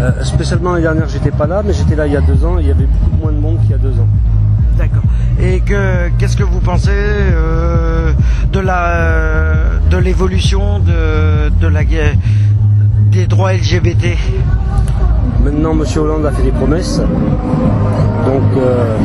Euh, 0.00 0.22
spécialement 0.22 0.72
l'année 0.72 0.84
dernière, 0.84 1.08
j'étais 1.08 1.32
pas 1.32 1.46
là, 1.46 1.62
mais 1.64 1.72
j'étais 1.72 1.96
là 1.96 2.06
il 2.06 2.12
y 2.12 2.16
a 2.16 2.20
deux 2.20 2.44
ans 2.44 2.58
et 2.58 2.62
il 2.62 2.68
y 2.68 2.70
avait 2.70 2.86
beaucoup 2.86 3.16
moins 3.20 3.32
de 3.32 3.38
monde 3.38 3.60
qu'il 3.62 3.70
y 3.70 3.74
a 3.74 3.78
deux 3.78 3.98
ans. 3.98 4.08
D'accord. 4.78 5.02
Et 5.40 5.60
que 5.60 6.08
qu'est-ce 6.18 6.36
que 6.36 6.44
vous 6.44 6.60
pensez 6.60 6.90
euh, 6.92 8.12
de 8.52 8.60
la 8.60 9.80
de 9.90 9.96
l'évolution 9.96 10.78
de, 10.78 11.48
de 11.48 11.66
la 11.66 11.82
des 13.10 13.26
droits 13.26 13.52
LGBT 13.52 14.16
Maintenant, 15.42 15.72
M. 15.72 15.84
Hollande 15.96 16.26
a 16.26 16.30
fait 16.30 16.42
des 16.42 16.50
promesses. 16.50 17.00
Donc, 18.26 18.42
euh, 18.56 18.96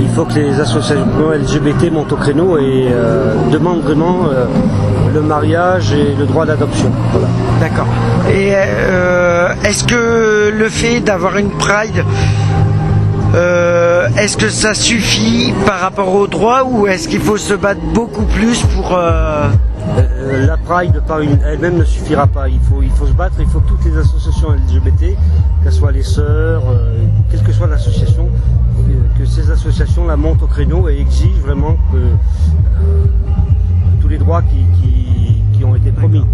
il 0.00 0.08
faut 0.08 0.24
que 0.24 0.34
les 0.34 0.58
associations 0.60 1.06
LGBT 1.32 1.92
montent 1.92 2.12
au 2.12 2.16
créneau 2.16 2.58
et 2.58 2.88
euh, 2.90 3.34
demandent 3.50 3.82
vraiment 3.82 4.26
euh, 4.26 4.44
le 5.14 5.20
mariage 5.20 5.92
et 5.92 6.14
le 6.18 6.26
droit 6.26 6.46
d'adoption. 6.46 6.90
Voilà. 7.12 7.28
D'accord. 7.60 7.86
Et 8.30 8.52
euh, 8.54 9.52
est-ce 9.64 9.84
que 9.84 10.50
le 10.56 10.68
fait 10.68 11.00
d'avoir 11.00 11.36
une 11.36 11.50
Pride, 11.50 12.04
euh, 13.34 14.08
est-ce 14.18 14.36
que 14.36 14.48
ça 14.48 14.74
suffit 14.74 15.52
par 15.66 15.80
rapport 15.80 16.12
aux 16.14 16.26
droits 16.26 16.64
ou 16.64 16.86
est-ce 16.86 17.08
qu'il 17.08 17.20
faut 17.20 17.36
se 17.36 17.54
battre 17.54 17.80
beaucoup 17.94 18.24
plus 18.24 18.62
pour... 18.74 18.96
euh, 18.96 19.48
Euh, 19.98 20.46
la 20.46 20.56
Pride 20.58 21.02
par 21.08 21.20
une- 21.20 21.38
elle-même 21.44 21.78
ne 21.78 21.84
suffira 21.84 22.26
pas. 22.26 22.48
Il 22.48 22.60
faut, 22.60 22.82
il 22.82 22.90
faut 22.90 23.06
se 23.06 23.12
battre. 23.12 23.36
Il 23.40 23.46
faut 23.46 23.60
que 23.60 23.68
toutes 23.68 23.84
les 23.86 23.96
associations 23.96 24.48
LGBT, 24.52 25.16
qu'elles 25.62 25.72
soient 25.72 25.90
les 25.92 26.02
sœurs, 26.02 26.62
quelle 27.30 27.42
que 27.42 27.52
soit 27.52 27.66
l'association, 27.66 28.28
que 29.18 29.24
ces 29.26 29.50
associations 29.50 30.06
la 30.06 30.16
montent 30.16 30.42
au 30.42 30.46
créneau 30.46 30.88
et 30.88 30.98
exigent 31.00 31.40
vraiment 31.44 31.76
que 31.92 31.98
tous 34.00 34.08
les 34.08 34.18
droits 34.18 34.42
qui, 34.42 34.64
qui- 34.80 35.42
qui 35.58 35.64
ont 35.64 35.74
été 35.74 35.90
promis. 35.92 36.24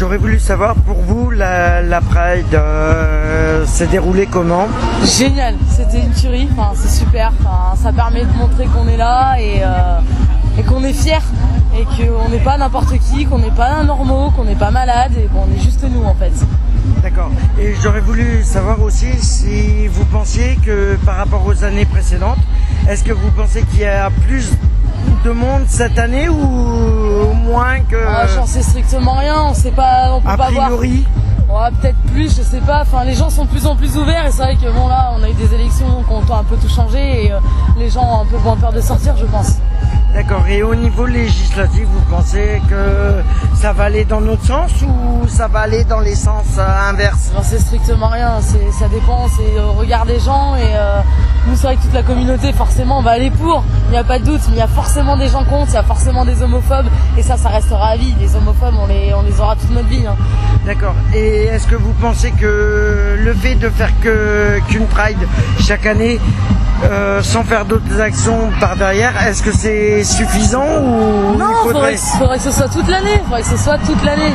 J'aurais 0.00 0.16
voulu 0.16 0.38
savoir 0.38 0.76
pour 0.76 0.96
vous 1.02 1.30
la, 1.30 1.82
la 1.82 2.00
Pride 2.00 2.54
euh, 2.54 3.66
s'est 3.66 3.86
déroulée 3.86 4.24
comment 4.24 4.66
Génial, 5.04 5.56
c'était 5.68 6.00
une 6.00 6.10
tuerie, 6.12 6.48
enfin, 6.56 6.72
c'est 6.74 6.88
super, 6.88 7.30
enfin, 7.38 7.76
ça 7.76 7.92
permet 7.92 8.24
de 8.24 8.32
montrer 8.32 8.64
qu'on 8.64 8.88
est 8.88 8.96
là 8.96 9.36
et, 9.38 9.60
euh, 9.62 10.00
et 10.58 10.62
qu'on 10.62 10.82
est 10.84 10.94
fiers 10.94 11.18
et 11.78 11.84
qu'on 11.84 12.30
n'est 12.30 12.38
pas 12.42 12.56
n'importe 12.56 12.98
qui, 12.98 13.26
qu'on 13.26 13.40
n'est 13.40 13.50
pas 13.50 13.82
normaux, 13.82 14.30
qu'on 14.30 14.44
n'est 14.44 14.54
pas 14.54 14.70
malade 14.70 15.12
et 15.18 15.26
qu'on 15.26 15.44
est 15.54 15.62
juste 15.62 15.84
nous 15.84 16.02
en 16.02 16.14
fait. 16.14 16.32
D'accord. 17.02 17.30
Et 17.60 17.74
j'aurais 17.82 18.00
voulu 18.00 18.42
savoir 18.42 18.80
aussi 18.80 19.18
si 19.18 19.86
vous 19.88 20.06
pensiez 20.06 20.58
que 20.64 20.96
par 21.04 21.16
rapport 21.16 21.44
aux 21.46 21.62
années 21.62 21.84
précédentes, 21.84 22.38
est-ce 22.88 23.04
que 23.04 23.12
vous 23.12 23.30
pensez 23.32 23.64
qu'il 23.64 23.80
y 23.80 23.84
a 23.84 24.08
plus 24.26 24.50
de 25.26 25.30
monde 25.30 25.64
cette 25.68 25.98
année 25.98 26.30
ou 26.30 26.99
moins 27.34 27.80
que 27.80 27.96
Ah, 28.06 28.26
J'en 28.26 28.46
sais 28.46 28.62
strictement 28.62 29.14
rien, 29.14 29.36
on 29.50 29.54
sait 29.54 29.70
pas, 29.70 30.12
on 30.14 30.20
peut 30.20 30.28
A 30.28 30.36
pas 30.36 30.50
voir. 30.50 30.66
priori 30.68 31.06
Ouais, 31.48 31.68
peut-être 31.80 31.98
plus, 32.12 32.36
je 32.36 32.42
sais 32.42 32.60
pas. 32.60 32.82
Enfin, 32.82 33.04
les 33.04 33.14
gens 33.14 33.28
sont 33.28 33.44
de 33.44 33.50
plus 33.50 33.66
en 33.66 33.74
plus 33.74 33.96
ouverts 33.96 34.26
et 34.26 34.30
c'est 34.30 34.42
vrai 34.42 34.54
que 34.56 34.70
bon 34.70 34.86
là, 34.86 35.12
on 35.18 35.22
a 35.24 35.28
eu 35.28 35.32
des 35.34 35.52
élections 35.52 36.04
qui 36.06 36.12
ont 36.12 36.34
un 36.34 36.44
peu 36.44 36.56
tout 36.56 36.68
changé 36.68 37.26
et 37.26 37.32
euh, 37.32 37.38
les 37.76 37.90
gens 37.90 38.02
ont 38.04 38.20
un 38.20 38.26
peu 38.26 38.38
moins 38.38 38.56
peur 38.56 38.72
de 38.72 38.80
sortir, 38.80 39.16
je 39.16 39.26
pense. 39.26 39.56
D'accord. 40.14 40.44
Et 40.48 40.62
au 40.62 40.74
niveau 40.74 41.06
législatif, 41.06 41.84
vous 41.86 42.00
pensez 42.10 42.60
que 42.68 43.22
ça 43.54 43.72
va 43.72 43.84
aller 43.84 44.04
dans 44.04 44.20
notre 44.20 44.44
sens 44.44 44.70
ou 44.82 45.28
ça 45.28 45.46
va 45.46 45.60
aller 45.60 45.84
dans 45.84 46.00
les 46.00 46.16
sens 46.16 46.44
euh, 46.58 46.90
inverses? 46.90 47.30
J'en 47.34 47.42
sais 47.42 47.58
strictement 47.58 48.08
rien, 48.08 48.40
c'est, 48.40 48.72
ça 48.72 48.88
dépend, 48.88 49.28
c'est 49.28 49.60
au 49.60 49.72
regard 49.72 50.06
des 50.06 50.18
gens 50.18 50.56
et 50.56 50.62
euh, 50.74 51.00
nous 51.46 51.54
c'est 51.54 51.68
vrai 51.68 51.76
que 51.76 51.82
toute 51.82 51.94
la 51.94 52.02
communauté 52.02 52.52
forcément 52.52 52.98
on 52.98 53.02
va 53.02 53.12
aller 53.12 53.30
pour, 53.30 53.62
il 53.88 53.92
n'y 53.92 53.98
a 53.98 54.04
pas 54.04 54.18
de 54.18 54.24
doute, 54.24 54.40
mais 54.48 54.56
il 54.56 54.58
y 54.58 54.62
a 54.62 54.66
forcément 54.66 55.16
des 55.16 55.28
gens 55.28 55.44
contre, 55.44 55.68
il 55.70 55.74
y 55.74 55.78
a 55.78 55.82
forcément 55.84 56.24
des 56.24 56.42
homophobes 56.42 56.86
et 57.16 57.22
ça 57.22 57.36
ça 57.36 57.48
restera 57.48 57.90
à 57.90 57.96
vie, 57.96 58.14
les 58.20 58.34
homophobes 58.34 58.74
on 58.82 58.86
les, 58.88 59.14
on 59.14 59.22
les 59.22 59.40
aura 59.40 59.54
toute 59.56 59.70
notre 59.70 59.88
vie. 59.88 60.06
hein. 60.06 60.16
D'accord. 60.66 60.94
Et 61.14 61.44
est-ce 61.44 61.66
que 61.68 61.76
vous 61.76 61.92
pensez 62.00 62.32
que 62.32 63.16
le 63.22 63.34
fait 63.34 63.54
de 63.54 63.68
faire 63.68 63.92
que 64.00 64.58
qu'une 64.68 64.86
Pride 64.86 65.18
chaque 65.60 65.86
année, 65.86 66.18
euh, 66.84 67.22
sans 67.22 67.44
faire 67.44 67.64
d'autres 67.64 68.00
actions 68.00 68.50
par 68.58 68.76
derrière, 68.76 69.12
est-ce 69.26 69.42
que 69.42 69.52
c'est 69.52 69.99
suffisant 70.04 70.64
ou 70.82 71.36
Non, 71.38 71.46
il 71.64 71.68
faudrait, 71.68 71.94
que- 71.94 72.00
faudrait 72.18 72.36
que 72.38 72.42
ce 72.44 72.52
soit 72.52 72.68
toute 72.68 72.88
l'année, 72.88 73.20
faudrait 73.24 73.42
que 73.42 73.48
ce 73.48 73.56
soit 73.56 73.78
toute 73.78 74.02
l'année. 74.04 74.32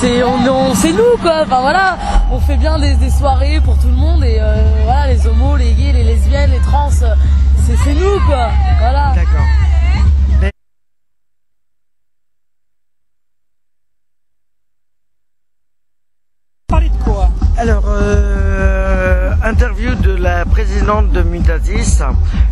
C'est 0.00 0.22
on, 0.22 0.34
on- 0.50 0.74
c'est 0.74 0.92
nous 0.92 1.16
quoi, 1.22 1.42
enfin 1.44 1.60
voilà, 1.60 1.96
on 2.30 2.38
fait 2.40 2.56
bien 2.56 2.78
des, 2.78 2.94
des 2.94 3.10
soirées 3.10 3.60
pour 3.64 3.76
tout 3.78 3.88
le 3.88 3.96
monde 3.96 4.24
et 4.24 4.38
euh, 4.40 4.54
voilà, 4.84 5.08
les 5.08 5.26
homos, 5.26 5.56
les 5.56 5.72
gays, 5.72 5.92
les 5.92 6.04
lesbiennes, 6.04 6.50
les 6.50 6.60
trans, 6.60 6.88
euh, 7.02 7.14
c'est, 7.66 7.76
c'est 7.84 7.94
nous 7.94 8.18
quoi, 8.26 8.48
voilà. 8.78 9.12
D'accord. 9.14 9.46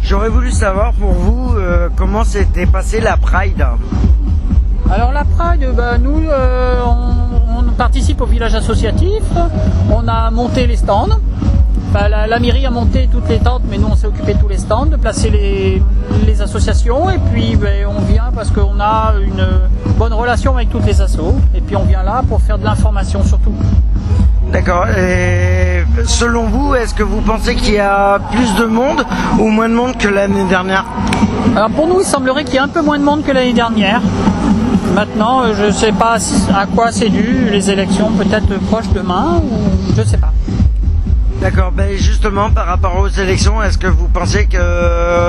J'aurais 0.03 0.29
voulu 0.29 0.51
savoir 0.51 0.93
pour 0.93 1.13
vous 1.13 1.55
euh, 1.57 1.89
comment 1.97 2.25
s'était 2.25 2.67
passée 2.67 3.01
la 3.01 3.17
Pride. 3.17 3.65
Alors 4.91 5.13
la 5.13 5.25
Pride, 5.25 5.69
bah, 5.77 5.99
nous, 5.99 6.23
euh, 6.29 6.81
on, 6.85 7.59
on 7.59 7.73
participe 7.73 8.21
au 8.21 8.27
village 8.27 8.55
associatif. 8.55 9.23
On 9.91 10.09
a 10.09 10.31
monté 10.31 10.67
les 10.67 10.77
stands. 10.77 11.19
Enfin, 11.91 12.09
la, 12.09 12.27
la 12.27 12.39
mairie 12.39 12.67
a 12.67 12.71
monté 12.71 13.09
toutes 13.11 13.29
les 13.29 13.39
tentes, 13.39 13.63
mais 13.71 13.79
nous 13.79 13.89
on 13.91 13.97
s'est 13.97 14.07
occupé 14.07 14.35
de 14.35 14.39
tous 14.39 14.49
les 14.49 14.59
stands, 14.59 14.87
de 14.87 14.97
placer 14.97 15.31
les, 15.31 15.83
les 16.27 16.43
associations, 16.43 17.09
et 17.09 17.19
puis 17.33 17.57
ben, 17.57 17.87
on 17.87 18.03
vient 18.03 18.31
parce 18.35 18.51
qu'on 18.51 18.79
a 18.79 19.15
une 19.23 19.47
bonne 19.97 20.13
relation 20.13 20.55
avec 20.55 20.69
toutes 20.69 20.85
les 20.85 21.01
assos, 21.01 21.37
et 21.55 21.63
puis 21.63 21.77
on 21.77 21.85
vient 21.85 22.03
là 22.03 22.23
pour 22.29 22.43
faire 22.43 22.59
de 22.59 22.65
l'information 22.65 23.25
surtout. 23.25 23.55
D'accord. 24.53 24.87
Et 24.89 25.68
selon 26.05 26.45
vous, 26.47 26.75
est-ce 26.75 26.95
que 26.95 27.03
vous 27.03 27.21
pensez 27.21 27.55
qu'il 27.57 27.75
y 27.75 27.79
a 27.79 28.19
plus 28.31 28.55
de 28.55 28.65
monde 28.65 29.05
ou 29.39 29.49
moins 29.49 29.69
de 29.69 29.75
monde 29.75 29.97
que 29.99 30.09
l'année 30.09 30.45
dernière 30.45 30.85
Alors 31.57 31.71
pour 31.71 31.87
nous, 31.87 32.01
il 32.01 32.07
semblerait 32.07 32.45
qu'il 32.45 32.55
y 32.55 32.57
ait 32.59 32.61
un 32.61 32.69
peu 32.69 32.83
moins 32.83 32.99
de 32.99 33.05
monde 33.05 33.25
que 33.25 33.33
l'année 33.33 33.53
dernière. 33.53 34.01
Maintenant, 34.95 35.43
euh, 35.43 35.55
je 35.57 35.65
ne 35.67 35.71
sais 35.71 35.93
pas 35.93 36.17
à 36.57 36.67
quoi 36.67 36.91
c'est 36.93 37.09
dû, 37.11 37.49
les 37.51 37.71
élections 37.71 38.11
peut-être 38.13 38.59
proches 38.67 38.89
demain, 38.95 39.41
ou 39.45 39.95
je 39.95 40.01
ne 40.01 40.07
sais 40.07 40.17
pas. 40.19 40.33
D'accord, 41.41 41.71
ben 41.71 41.97
justement 41.97 42.51
par 42.51 42.67
rapport 42.67 42.99
aux 42.99 43.09
élections, 43.09 43.63
est-ce 43.63 43.79
que 43.79 43.87
vous 43.87 44.09
pensez 44.09 44.47
que 44.47 44.59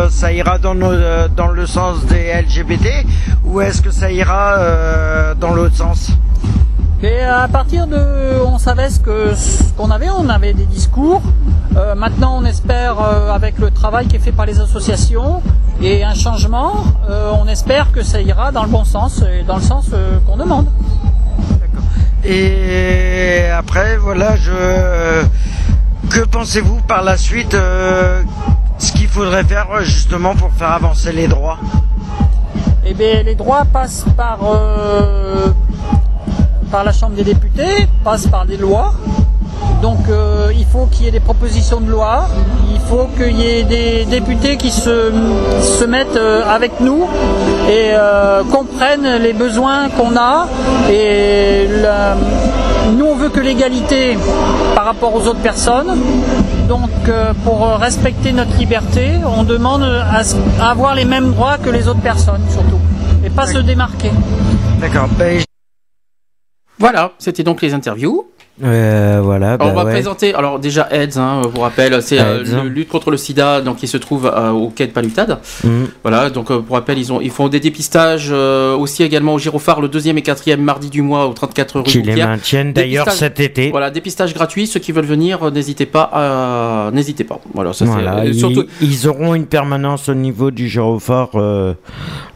ça 0.09 0.31
ira 0.31 0.57
dans, 0.57 0.73
nos- 0.73 0.91
euh, 0.91 1.27
dans 1.35 1.49
le 1.49 1.67
sens 1.67 2.03
des 2.07 2.31
LGBT 2.33 3.05
ou 3.45 3.61
est-ce 3.61 3.81
que 3.83 3.91
ça 3.91 4.11
ira 4.11 4.53
euh, 4.57 5.35
dans 5.35 5.51
l'autre 5.53 5.75
sens? 5.75 6.09
Et 7.01 7.21
à 7.21 7.47
partir 7.47 7.87
de, 7.87 8.41
on 8.45 8.57
savait 8.57 8.89
ce 8.89 8.99
que 8.99 9.33
ce 9.33 9.71
qu'on 9.77 9.89
avait, 9.89 10.09
on 10.09 10.27
avait 10.27 10.53
des 10.53 10.65
discours. 10.65 11.21
Euh, 11.77 11.95
maintenant, 11.95 12.37
on 12.37 12.43
espère 12.43 12.99
euh, 12.99 13.31
avec 13.31 13.57
le 13.57 13.71
travail 13.71 14.07
qui 14.07 14.17
est 14.17 14.19
fait 14.19 14.33
par 14.33 14.45
les 14.45 14.59
associations 14.59 15.41
et 15.81 16.03
un 16.03 16.13
changement, 16.13 16.73
euh, 17.09 17.31
on 17.41 17.47
espère 17.47 17.93
que 17.93 18.03
ça 18.03 18.19
ira 18.19 18.51
dans 18.51 18.63
le 18.63 18.69
bon 18.69 18.83
sens 18.83 19.21
et 19.21 19.43
dans 19.43 19.55
le 19.55 19.61
sens 19.61 19.91
qu'on 20.27 20.35
demande. 20.35 20.67
Et 22.25 23.45
après, 23.57 23.95
voilà, 23.95 24.35
je. 24.35 25.23
Que 26.09 26.25
pensez-vous 26.25 26.81
par 26.81 27.03
la 27.03 27.15
suite 27.15 27.55
ce 28.77 28.91
qu'il 28.91 29.07
faudrait 29.07 29.45
faire 29.45 29.67
justement 29.83 30.35
pour 30.35 30.51
faire 30.51 30.71
avancer 30.71 31.13
les 31.13 31.29
droits? 31.29 31.59
Eh 32.85 32.93
bien, 32.93 33.23
les 33.23 33.35
droits 33.35 33.63
passent 33.63 34.05
par 34.17 34.39
par 36.71 36.83
la 36.83 36.91
Chambre 36.91 37.15
des 37.15 37.23
députés, 37.23 37.87
passent 38.03 38.27
par 38.27 38.45
des 38.45 38.57
lois. 38.57 38.93
Donc, 39.81 39.99
euh, 40.09 40.51
il 40.57 40.65
faut 40.65 40.87
qu'il 40.91 41.05
y 41.05 41.07
ait 41.07 41.11
des 41.11 41.19
propositions 41.21 41.79
de 41.79 41.89
loi. 41.89 42.27
Il 42.73 42.79
faut 42.81 43.07
qu'il 43.17 43.37
y 43.39 43.47
ait 43.47 43.63
des 43.63 44.05
députés 44.05 44.57
qui 44.57 44.71
se, 44.71 45.11
se 45.61 45.85
mettent 45.85 46.17
euh, 46.17 46.43
avec 46.47 46.79
nous 46.81 47.03
et 47.69 47.91
euh, 47.93 48.43
comprennent 48.51 49.21
les 49.21 49.33
besoins 49.33 49.89
qu'on 49.89 50.17
a. 50.17 50.47
Et 50.91 51.67
la- 51.81 52.15
nous, 52.97 53.05
on 53.05 53.15
veut 53.15 53.29
que 53.29 53.39
l'égalité 53.39 54.17
par 54.75 54.85
rapport 54.85 55.15
aux 55.15 55.27
autres 55.27 55.39
personnes. 55.41 55.97
Donc, 56.67 56.89
euh, 57.07 57.33
pour 57.45 57.67
respecter 57.79 58.31
notre 58.31 58.55
liberté, 58.57 59.11
on 59.37 59.43
demande 59.43 59.83
à, 59.83 60.21
à 60.63 60.71
avoir 60.71 60.93
les 60.93 61.05
mêmes 61.05 61.31
droits 61.31 61.57
que 61.57 61.69
les 61.69 61.87
autres 61.87 62.01
personnes, 62.01 62.41
surtout, 62.51 62.79
et 63.25 63.29
pas 63.29 63.47
se 63.47 63.57
démarquer. 63.59 64.11
D'accord. 64.81 65.07
Voilà, 66.79 67.13
c'était 67.19 67.43
donc 67.43 67.61
les 67.61 67.73
interviews. 67.73 68.28
Euh, 68.63 69.21
voilà. 69.23 69.53
Alors, 69.53 69.67
on 69.67 69.69
bah 69.69 69.75
va 69.75 69.85
ouais. 69.85 69.91
présenter, 69.93 70.33
alors 70.33 70.59
déjà 70.59 70.87
AIDS, 70.91 71.17
hein, 71.17 71.41
vous 71.53 71.61
rappelle, 71.61 72.01
c'est 72.01 72.19
euh, 72.19 72.43
le 72.63 72.69
lutte 72.69 72.89
contre 72.89 73.09
le 73.11 73.17
sida, 73.17 73.61
donc 73.61 73.77
qui 73.77 73.87
se 73.87 73.97
trouve 73.97 74.25
euh, 74.33 74.49
au 74.51 74.69
quai 74.69 74.87
de 74.87 74.91
Palutade. 74.91 75.39
Mhm. 75.63 75.87
Voilà, 76.03 76.29
donc 76.29 76.51
euh, 76.51 76.59
pour 76.59 76.75
rappel, 76.75 76.97
ils, 76.97 77.11
ont, 77.13 77.21
ils 77.21 77.31
font 77.31 77.47
des 77.47 77.59
dépistages 77.59 78.29
euh, 78.31 78.75
aussi 78.75 79.03
également 79.03 79.33
au 79.35 79.39
Girophare 79.39 79.79
le 79.81 79.87
deuxième 79.87 80.17
et 80.17 80.21
quatrième 80.21 80.61
mardi 80.61 80.89
du 80.89 81.01
mois 81.01 81.27
au 81.27 81.33
34 81.33 81.77
rue 81.79 81.83
Qui 81.83 82.01
les 82.01 82.15
maintiennent 82.15 82.73
d'ailleurs 82.73 83.09
cet 83.11 83.39
été. 83.39 83.69
Voilà, 83.69 83.91
dépistage 83.91 84.33
gratuit, 84.33 84.67
ceux 84.67 84.79
qui 84.79 84.91
veulent 84.91 85.05
venir, 85.05 85.43
euh, 85.43 85.51
n'hésitez 85.51 85.85
pas 85.85 86.09
à... 86.11 86.91
N'hésitez 86.91 87.23
pas. 87.23 87.39
Voilà, 87.53 87.73
ça 87.73 87.85
Voilà, 87.85 88.25
ils, 88.25 88.35
surtout... 88.35 88.65
ils 88.81 89.07
auront 89.07 89.35
une 89.35 89.45
permanence 89.45 90.09
au 90.09 90.13
niveau 90.15 90.51
du 90.51 90.67
gyrophare 90.67 91.29
euh, 91.35 91.73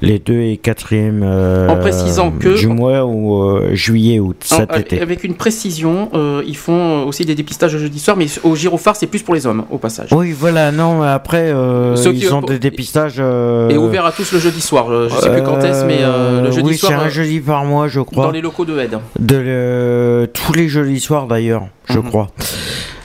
les 0.01 0.19
2 0.19 0.33
et 0.33 0.59
4e 0.63 1.67
En 1.69 1.75
précisant 1.77 2.31
que- 2.31 2.57
du 2.57 2.67
mois 2.67 3.05
ou 3.05 3.59
juillet 3.73 4.19
août 4.19 4.37
cet 4.43 4.71
En- 4.71 4.75
été. 4.77 5.01
Avec 5.01 5.23
une 5.23 5.35
précision, 5.35 6.09
euh, 6.13 6.43
ils 6.45 6.57
font 6.57 7.03
aussi 7.05 7.25
des 7.25 7.35
dépistages 7.35 7.73
le 7.73 7.79
jeudi 7.79 7.99
soir, 7.99 8.15
mais 8.17 8.27
au 8.43 8.55
Girophare, 8.55 8.95
c'est 8.95 9.07
plus 9.07 9.21
pour 9.23 9.33
les 9.35 9.45
hommes, 9.47 9.65
au 9.69 9.77
passage. 9.77 10.09
Oui, 10.11 10.31
voilà, 10.31 10.71
non, 10.71 11.01
mais 11.01 11.07
après, 11.07 11.51
euh, 11.51 11.95
Ceux 11.95 12.11
qui- 12.13 12.19
ils 12.21 12.33
ont 12.33 12.41
des 12.41 12.59
dépistages. 12.59 13.15
euh, 13.19 13.69
Et 13.69 13.77
ouvert 13.77 14.05
à 14.05 14.11
tous 14.11 14.31
le 14.31 14.39
jeudi 14.39 14.61
soir. 14.61 14.91
euh, 14.91 15.09
Je 15.09 15.15
sais 15.21 15.29
plus 15.31 15.43
quand 15.43 15.59
est-ce, 15.61 15.85
mais 15.85 15.99
euh, 16.01 16.41
le 16.41 16.47
euh, 16.47 16.51
jeudi 16.51 16.69
oui, 16.69 16.77
soir. 16.77 16.91
c'est 16.91 16.97
un 16.97 17.07
euh, 17.07 17.09
jeudi 17.09 17.39
par 17.39 17.65
mois, 17.65 17.87
je 17.87 17.99
crois. 18.01 18.25
Dans 18.25 18.31
les 18.31 18.41
locaux 18.41 18.65
de 18.65 18.77
Aide. 18.79 18.97
De 19.19 20.29
tous 20.33 20.53
les 20.53 20.67
jeudis 20.69 20.99
soirs 20.99 21.27
d'ailleurs, 21.27 21.67
je 21.89 21.99
Mhm. 21.99 22.09
crois. 22.09 22.27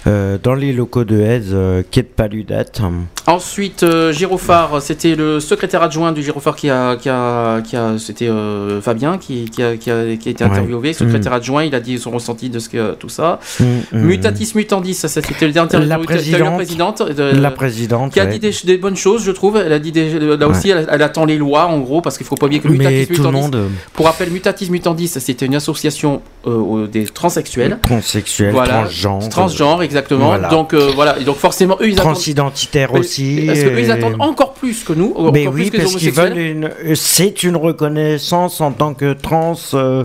Euh, 0.09 0.39
dans 0.43 0.55
les 0.55 0.73
locaux 0.73 1.05
de 1.05 1.17
Hez, 1.21 1.43
euh, 1.53 1.83
quai 1.91 2.01
de 2.03 2.07
Paludate. 2.07 2.81
Ensuite, 3.27 3.83
euh, 3.83 4.11
Girophare, 4.11 4.81
c'était 4.81 5.15
le 5.15 5.39
secrétaire 5.39 5.83
adjoint 5.83 6.13
du 6.13 6.23
Girophare 6.23 6.57
qui 6.57 6.71
a, 6.71 6.97
qui 6.97 7.11
a, 7.11 7.61
qui 7.61 7.77
a 7.77 7.99
c'était 7.99 8.29
euh, 8.29 8.81
Fabien 8.81 9.19
qui, 9.19 9.45
qui, 9.51 9.63
a, 9.63 9.77
qui, 9.77 9.91
a, 9.91 10.17
qui 10.17 10.29
a 10.29 10.31
été 10.33 10.45
Ouais. 10.45 10.51
interviewé, 10.51 10.93
secrétaire 10.95 11.33
Mm. 11.33 11.35
adjoint, 11.35 11.65
il 11.65 11.75
a 11.75 11.81
dit 11.81 11.99
son 11.99 12.11
ressenti 12.11 12.49
de 12.49 12.59
ce 12.59 12.71
que 12.71 12.95
tout 12.95 13.11
ça. 13.11 13.39
Mm, 13.61 13.65
mm. 13.65 13.99
Mutatis 14.01 14.53
mutandis, 14.55 14.95
ça 14.95 15.09
c'était 15.09 15.47
le 15.47 15.53
dernier 15.53 15.73
La 15.75 15.81
eu 15.85 15.89
la 15.89 15.99
présidente. 15.99 16.55
présidente, 16.55 17.03
de- 17.03 17.23
La 17.39 17.51
présidente, 17.51 18.13
qui 18.15 18.21
a 18.21 18.25
ouais. 18.25 18.31
dit 18.31 18.39
des, 18.39 18.55
des 18.65 18.79
bonnes 18.79 18.97
choses, 18.97 19.25
je 19.25 19.31
trouve. 19.33 19.59
Elle 19.59 19.75
a 19.75 19.79
dit 19.79 19.93
des, 19.93 20.19
là 20.39 20.49
aussi, 20.49 20.71
elle, 20.71 20.89
elle 20.91 21.03
attend 21.03 21.27
les 21.27 21.37
lois 21.37 21.67
en 21.67 21.81
gros 21.81 22.01
parce 22.01 22.17
qu'il 22.17 22.27
faut 22.27 22.37
pas 22.37 22.47
oublier 22.47 22.63
que 22.63 22.69
Mais 22.69 22.79
Mutatis 22.79 23.07
tout 23.09 23.13
le 23.25 23.29
mutandis. 23.31 23.41
monde, 23.59 23.69
Pour 23.93 24.07
rappel, 24.07 24.31
Mutatis 24.31 24.71
mutandis, 24.71 25.09
c'était 25.09 25.45
une 25.45 25.57
association 25.57 26.23
euh, 26.47 26.87
des 26.87 27.05
transsexuels. 27.05 27.77
Transsexuels, 27.83 28.53
Voilà. 28.53 28.85
transgenres. 28.85 29.29
Transgenres, 29.29 29.83
exactement. 29.83 29.98
Voilà. 30.11 30.49
Donc 30.49 30.75
euh, 30.75 30.91
voilà. 30.95 31.19
Et 31.19 31.25
donc 31.25 31.37
forcément, 31.37 31.77
eux, 31.81 31.89
ils 31.89 31.99
attendent. 31.99 32.13
Transidentitaires 32.15 32.95
aussi. 32.95 33.45
Parce 33.47 33.59
que 33.61 33.67
eux, 33.69 33.81
ils 33.81 33.91
attendent 33.91 34.17
encore 34.21 34.55
plus 34.55 34.85
que 34.85 34.93
nous. 34.93 35.13
Encore 35.17 35.33
Mais 35.33 35.45
plus 35.47 35.65
oui, 35.65 35.71
que 35.71 35.77
parce 35.79 35.97
qu'ils 35.97 36.13
veulent 36.13 36.39
une. 36.39 36.65
euh, 36.85 36.95
C'est 36.95 37.43
une 37.43 37.57
reconnaissance 37.57 38.61
en 38.61 38.73
tant 38.73 38.95
que 38.95 39.13
trans, 39.13 39.55
euh, 39.75 40.05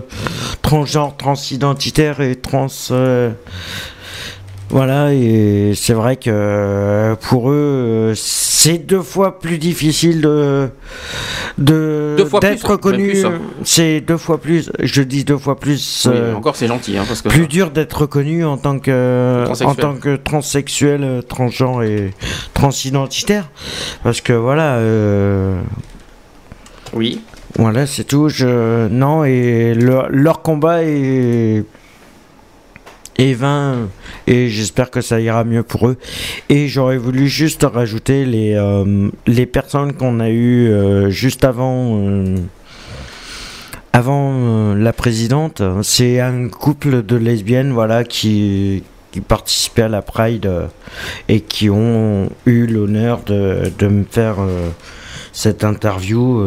transgenre, 0.62 1.16
transidentitaire 1.16 2.20
et 2.20 2.36
trans. 2.36 2.66
euh, 2.90 3.30
voilà, 4.70 5.12
et 5.12 5.72
c'est 5.76 5.92
vrai 5.92 6.16
que 6.16 6.30
euh, 6.32 7.14
pour 7.16 7.50
eux, 7.50 7.54
euh, 7.54 8.14
c'est 8.16 8.78
deux 8.78 9.02
fois 9.02 9.38
plus 9.38 9.58
difficile 9.58 10.20
de 10.20 10.68
de 11.58 12.16
d'être 12.40 12.64
même 12.64 12.72
reconnu. 12.72 13.10
plus, 13.10 13.24
hein. 13.24 13.40
C'est 13.62 14.00
deux 14.00 14.16
fois 14.16 14.40
plus. 14.40 14.70
Je 14.82 15.02
dis 15.02 15.24
deux 15.24 15.36
fois 15.38 15.58
plus. 15.60 16.06
Oui, 16.10 16.16
euh, 16.16 16.34
encore 16.34 16.56
c'est 16.56 16.66
gentil, 16.66 16.96
hein, 16.96 17.04
parce 17.06 17.22
que 17.22 17.28
plus 17.28 17.46
dur 17.46 17.70
d'être 17.70 18.00
reconnu 18.02 18.44
en 18.44 18.56
tant 18.56 18.78
que 18.78 19.42
en 19.42 19.44
Transsexuel. 19.44 19.76
tant 19.76 19.94
que 19.94 20.16
transsexuel, 20.16 21.22
transgenre 21.28 21.82
et 21.82 22.10
transidentitaire, 22.54 23.50
parce 24.02 24.20
que 24.20 24.32
voilà. 24.32 24.76
euh, 24.76 25.60
oui. 26.94 27.20
Voilà, 27.56 27.86
c'est 27.86 28.04
tout. 28.04 28.28
Je 28.28 28.88
non 28.88 29.24
et 29.24 29.74
leur 29.74 30.42
combat 30.42 30.82
est 30.82 31.64
est 33.18 33.34
vain 33.34 33.88
et 34.26 34.48
j'espère 34.48 34.90
que 34.90 35.00
ça 35.00 35.20
ira 35.20 35.44
mieux 35.44 35.62
pour 35.62 35.88
eux. 35.88 35.96
Et 36.48 36.68
j'aurais 36.68 36.98
voulu 36.98 37.28
juste 37.28 37.66
rajouter 37.70 38.24
les 38.24 38.54
euh, 38.54 39.10
les 39.26 39.46
personnes 39.46 39.92
qu'on 39.92 40.20
a 40.20 40.30
eues 40.30 40.68
euh, 40.68 41.10
juste 41.10 41.44
avant. 41.44 42.00
euh, 42.00 42.36
avant 43.96 44.74
la 44.74 44.92
présidente, 44.92 45.62
c'est 45.82 46.18
un 46.18 46.48
couple 46.48 47.04
de 47.04 47.14
lesbiennes 47.14 47.70
voilà 47.70 48.02
qui 48.02 48.82
qui 49.12 49.20
participaient 49.20 49.82
à 49.82 49.88
la 49.88 50.02
Pride 50.02 50.50
et 51.28 51.40
qui 51.40 51.70
ont 51.70 52.28
eu 52.44 52.66
l'honneur 52.66 53.22
de, 53.24 53.70
de 53.78 53.86
me 53.86 54.02
faire 54.02 54.38
cette 55.32 55.62
interview. 55.62 56.42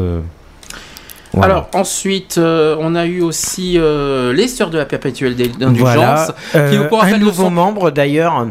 Euh, 1.38 1.40
voilà. 1.40 1.54
Alors 1.54 1.70
ensuite, 1.74 2.38
euh, 2.38 2.76
on 2.80 2.96
a 2.96 3.06
eu 3.06 3.22
aussi 3.22 3.78
euh, 3.78 4.34
les 4.34 4.48
sœurs 4.48 4.70
de 4.70 4.78
la 4.78 4.86
perpétuelle 4.86 5.36
d'indulgence, 5.36 5.80
Voilà, 5.80 6.28
qui 6.70 6.78
euh, 6.78 6.88
pour 6.88 7.00
un 7.00 7.06
rappel, 7.06 7.20
ne 7.20 7.26
nouveau 7.26 7.50
membre 7.50 7.92
d'ailleurs 7.92 8.48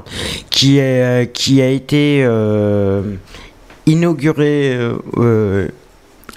qui 0.50 0.78
est 0.78 1.02
euh, 1.02 1.24
qui 1.26 1.62
a 1.62 1.68
été 1.68 2.22
euh, 2.24 3.02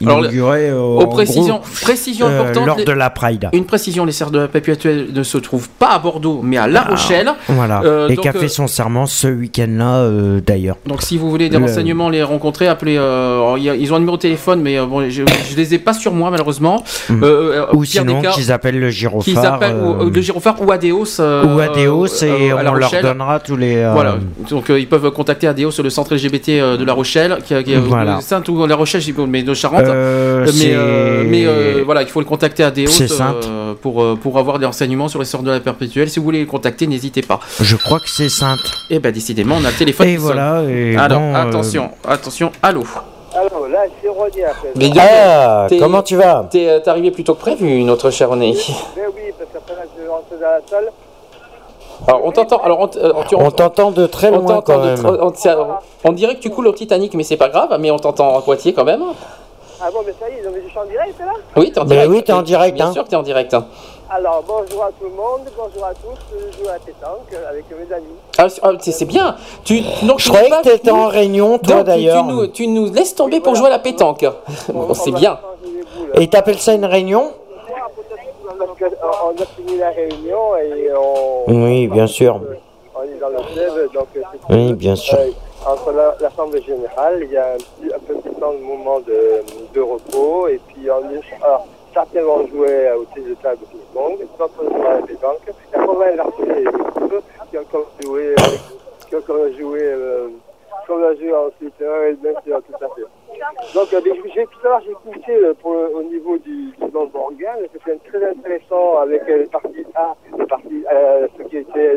inauguré 0.01 0.69
Alors, 0.69 0.97
Aux 0.97 1.07
précisions, 1.07 1.57
gros, 1.59 1.67
précision 1.81 2.27
euh, 2.27 2.41
importante. 2.41 2.65
lors 2.67 2.83
de 2.85 2.91
la 2.91 3.09
Pride. 3.09 3.49
Une 3.53 3.65
précision, 3.65 4.05
les 4.05 4.11
sœurs 4.11 4.31
de 4.31 4.39
la 4.39 4.47
perpétuelle 4.47 5.07
ne 5.13 5.23
se 5.23 5.37
trouvent 5.37 5.69
pas 5.69 5.89
à 5.89 5.99
Bordeaux, 5.99 6.41
mais 6.43 6.57
à 6.57 6.67
La 6.67 6.83
Ah, 6.85 6.91
Rochelle. 6.91 7.31
Voilà. 7.47 7.81
Euh, 7.83 8.07
et 8.09 8.15
donc, 8.15 8.23
qui 8.23 8.27
a 8.29 8.33
fait 8.33 8.45
euh, 8.45 8.47
son 8.49 8.67
serment 8.67 9.05
ce 9.05 9.27
week-end-là 9.27 10.09
d'ailleurs. 10.45 10.77
Donc 10.85 11.01
si 11.01 11.17
vous 11.17 11.29
voulez 11.29 11.49
des 11.49 11.57
Le- 11.57 11.65
renseignements, 11.65 12.09
les 12.09 12.23
rencontrer, 12.23 12.67
appelez. 12.67 12.97
alors, 12.97 13.57
ils 13.57 13.91
ont 13.93 13.95
un 13.95 13.99
numéro 13.99 14.17
de 14.17 14.21
téléphone, 14.21 14.61
mais 14.61 14.79
bon, 14.79 15.09
je, 15.09 15.23
je 15.49 15.55
les 15.55 15.73
ai 15.73 15.79
pas 15.79 15.93
sur 15.93 16.13
moi 16.13 16.29
malheureusement. 16.31 16.83
Mm. 17.09 17.23
Euh, 17.23 17.27
euh, 17.27 17.65
Ou 17.73 17.83
sinon 17.85 18.21
qu'ils 18.21 18.51
appellent 18.51 18.79
le 18.79 18.89
gyrophare. 18.89 19.59
ou- 19.83 20.09
le 20.09 20.21
gyrophare 20.21 20.55
ou 20.61 20.71
Adeos. 20.71 21.19
ou 21.19 21.59
Adeos 21.59 22.23
et 22.23 22.53
on 22.53 22.73
leur 22.73 22.91
donnera 23.01 23.39
tous 23.39 23.55
les. 23.57 23.83
Voilà, 23.93 24.17
donc 24.49 24.65
ils 24.69 24.87
peuvent 24.87 25.11
contacter 25.11 25.47
Adeos, 25.47 25.71
le 25.83 25.89
centre 25.89 26.13
LGBT 26.15 26.77
de 26.77 26.83
La 26.85 26.93
Rochelle, 26.93 27.37
qui, 27.45 27.53
qui 27.63 27.73
est 27.73 27.77
Voilà. 27.77 28.21
Sainte 28.21 28.47
ou 28.49 28.65
La 28.65 28.75
Rochelle, 28.75 29.01
mais 29.27 29.43
de 29.43 29.53
Charente. 29.53 29.83
Euh, 29.93 30.45
mais 30.57 30.73
euh, 30.73 31.23
mais 31.25 31.45
euh, 31.45 31.81
voilà, 31.85 32.01
il 32.01 32.07
faut 32.07 32.19
le 32.19 32.25
contacter 32.25 32.63
à 32.63 32.71
euh, 32.75 33.73
pour, 33.81 34.03
pour 34.21 34.37
avoir 34.37 34.59
des 34.59 34.65
renseignements 34.65 35.07
sur 35.07 35.19
les 35.19 35.25
sorts 35.25 35.43
de 35.43 35.51
la 35.51 35.59
perpétuelle. 35.59 36.09
Si 36.09 36.19
vous 36.19 36.25
voulez 36.25 36.39
le 36.41 36.45
contacter, 36.45 36.87
n'hésitez 36.87 37.21
pas. 37.21 37.39
Je 37.59 37.75
crois 37.75 37.99
que 37.99 38.09
c'est 38.09 38.29
Sainte. 38.29 38.59
Et 38.89 38.99
ben 38.99 39.11
décidément, 39.11 39.55
on 39.59 39.65
a 39.65 39.69
le 39.71 39.77
téléphone. 39.77 40.07
Et 40.07 40.17
voilà, 40.17 40.61
et 40.67 40.95
Alors 40.97 41.19
bon, 41.19 41.33
euh, 41.35 41.47
attention, 41.49 41.89
attention, 42.07 42.51
allô. 42.61 42.83
Alors 43.35 43.67
là, 43.67 43.79
c'est 44.01 44.09
René 44.09 44.43
après. 44.43 44.69
Mais 44.75 44.91
Ah, 44.99 45.67
comment 45.79 46.01
tu 46.01 46.15
vas 46.15 46.47
T'es 46.49 46.81
t'es 46.81 46.89
arrivé 46.89 47.11
plus 47.11 47.23
tôt 47.23 47.35
que 47.35 47.41
prévu, 47.41 47.83
notre 47.83 48.09
cher 48.09 48.29
René. 48.29 48.53
Mais 48.95 49.03
oui, 49.15 49.21
parce 49.37 49.51
qu'après 49.53 49.75
là, 49.75 49.81
je 49.95 50.09
rentre 50.09 50.25
dans 50.31 50.39
la 50.41 50.59
salle. 50.69 50.91
Alors 52.07 52.21
on 52.25 52.31
t'entend. 52.31 52.57
Alors 52.63 52.79
on, 52.79 52.87
tu- 52.87 53.35
On 53.35 53.51
t'entend 53.51 53.91
de 53.91 54.07
très 54.07 54.29
on 54.29 54.37
loin 54.39 54.45
t'entend 54.55 54.61
quand 54.61 54.79
de 54.79 54.85
même. 54.85 54.95
tr- 55.01 55.67
on, 56.03 56.09
on 56.09 56.11
dirait 56.13 56.35
que 56.35 56.39
tu 56.39 56.49
coules 56.49 56.67
au 56.67 56.71
Titanic, 56.71 57.13
mais 57.13 57.23
c'est 57.23 57.35
pas 57.37 57.49
grave. 57.49 57.75
Mais 57.79 57.91
on 57.91 57.99
t'entend 57.99 58.35
en 58.35 58.41
Poitiers 58.41 58.73
quand 58.73 58.85
même. 58.85 59.03
Ah 59.81 59.89
bon, 59.93 59.99
mais 60.05 60.13
ça 60.19 60.29
y 60.29 60.39
est, 60.39 60.43
donc 60.43 60.53
je 60.63 60.69
suis 60.69 60.77
en 60.77 60.85
direct 60.85 61.19
là 61.19 61.31
Oui, 61.55 61.71
t'es 61.71 61.79
en 61.79 61.83
Ben 61.85 61.89
direct. 61.95 62.09
oui, 62.11 62.23
t'es 62.23 62.33
en 62.33 62.41
direct, 62.41 62.75
Bien 62.75 62.87
hein. 62.87 62.93
sûr, 62.93 63.07
t'es 63.07 63.15
en 63.15 63.23
direct. 63.23 63.53
hein. 63.53 63.65
Alors 64.11 64.43
bonjour 64.45 64.83
à 64.83 64.87
tout 64.87 65.05
le 65.05 65.09
monde, 65.11 65.41
bonjour 65.55 65.85
à 65.85 65.93
tous, 65.93 66.17
je 66.33 66.57
joue 66.63 66.67
à 66.67 66.73
la 66.73 66.79
pétanque 66.79 67.31
avec 67.49 67.65
mes 67.69 67.95
amis. 67.95 68.05
Ah, 68.37 68.49
c'est- 68.49 68.59
ah, 68.63 69.05
bien. 69.05 69.35
Tu, 69.63 69.81
donc, 70.03 70.19
Je 70.19 70.23
tu 70.25 70.29
croyais 70.29 70.49
que 70.49 70.63
t'étais 70.63 70.89
en 70.91 71.07
réunion, 71.07 71.59
toi 71.59 71.77
tu- 71.77 71.83
d'ailleurs. 71.83 72.25
Tu, 72.25 72.33
nous, 72.33 72.47
tu 72.47 72.67
nous 72.67 72.91
laisses 72.91 73.13
tomber 73.15 73.39
pour 73.39 73.55
jouer 73.55 73.67
à 73.67 73.71
la 73.71 73.79
pétanque. 73.79 74.25
Bon, 74.73 74.93
c'est 74.95 75.11
bien. 75.11 75.39
Et 76.15 76.27
t'appelles 76.27 76.57
ça 76.59 76.73
une 76.73 76.85
réunion? 76.85 77.31
Parce 78.57 78.71
qu'on 78.71 79.43
a 79.43 79.45
fini 79.55 79.77
la 79.77 79.89
réunion 79.91 80.57
et 80.57 80.89
on, 80.93 81.43
Oui, 81.51 81.87
bien 81.87 82.07
sûr. 82.07 82.41
on 82.95 83.03
est 83.03 83.19
dans 83.19 83.29
le 83.29 83.53
club, 83.53 83.93
donc 83.93 84.07
c'est 84.13 84.53
Oui, 84.55 84.73
bien 84.73 84.95
sûr. 84.95 85.17
Euh, 85.19 85.29
entre 85.65 85.91
la- 85.91 86.15
l'Assemblée 86.19 86.61
Générale, 86.61 87.19
il 87.23 87.31
y 87.31 87.37
a 87.37 87.53
un 87.53 87.57
petit, 87.57 87.93
un 87.93 87.99
petit 87.99 88.35
temps 88.39 88.53
de 88.53 88.59
moment 88.59 88.99
de, 89.01 89.43
de 89.73 89.81
repos, 89.81 90.47
et 90.47 90.59
puis 90.67 90.89
on 90.89 91.09
est, 91.11 91.21
alors, 91.43 91.67
certains 91.93 92.23
vont 92.23 92.47
jouer 92.47 92.91
au 92.93 93.03
tennis 93.13 93.29
de 93.29 93.35
table 93.35 93.59
de 93.61 93.65
ping-pong, 93.65 94.17
d'autres 94.37 94.63
vont 94.63 94.85
à 94.89 94.93
la 94.95 95.01
pétanque, 95.01 95.39
et 95.47 95.75
après 95.75 95.87
on 95.89 95.93
va 95.93 96.05
inverser 96.07 96.31
les 96.45 96.63
qui 97.49 97.57
ont 97.57 97.63
comme 97.71 97.85
joué, 98.03 98.27
euh, 98.31 98.35
qui 99.07 99.15
ont 99.15 99.21
comme 99.21 99.51
joué, 99.57 99.79
euh, 99.81 100.27
comme 100.87 101.03
a 101.03 101.13
joué 101.15 101.33
ensuite, 101.33 101.73
euh, 101.81 102.13
bien 102.21 102.33
sûr, 102.45 102.61
tout 102.63 102.85
à 102.85 102.89
fait. 102.95 103.01
Donc, 103.73 103.93
euh, 103.93 104.01
j'ai 104.33 104.45
tout 104.45 104.59
à 104.65 104.67
l'heure, 104.69 104.81
j'ai 104.85 104.91
écouté 104.91 105.31
euh, 105.35 105.53
pour 105.61 105.71
au 105.71 106.03
niveau 106.03 106.37
du, 106.39 106.71
du 106.71 106.91
nom 106.93 107.05
c'était 107.73 107.97
très 108.09 108.29
intéressant 108.29 108.97
avec 108.99 109.21
euh, 109.29 109.39
le 109.39 109.45
parti 109.47 109.85
A, 109.95 110.15
le 110.37 110.45
parti, 110.45 110.83
euh, 110.91 111.27
ce 111.37 111.43
qui 111.43 111.57
était 111.57 111.91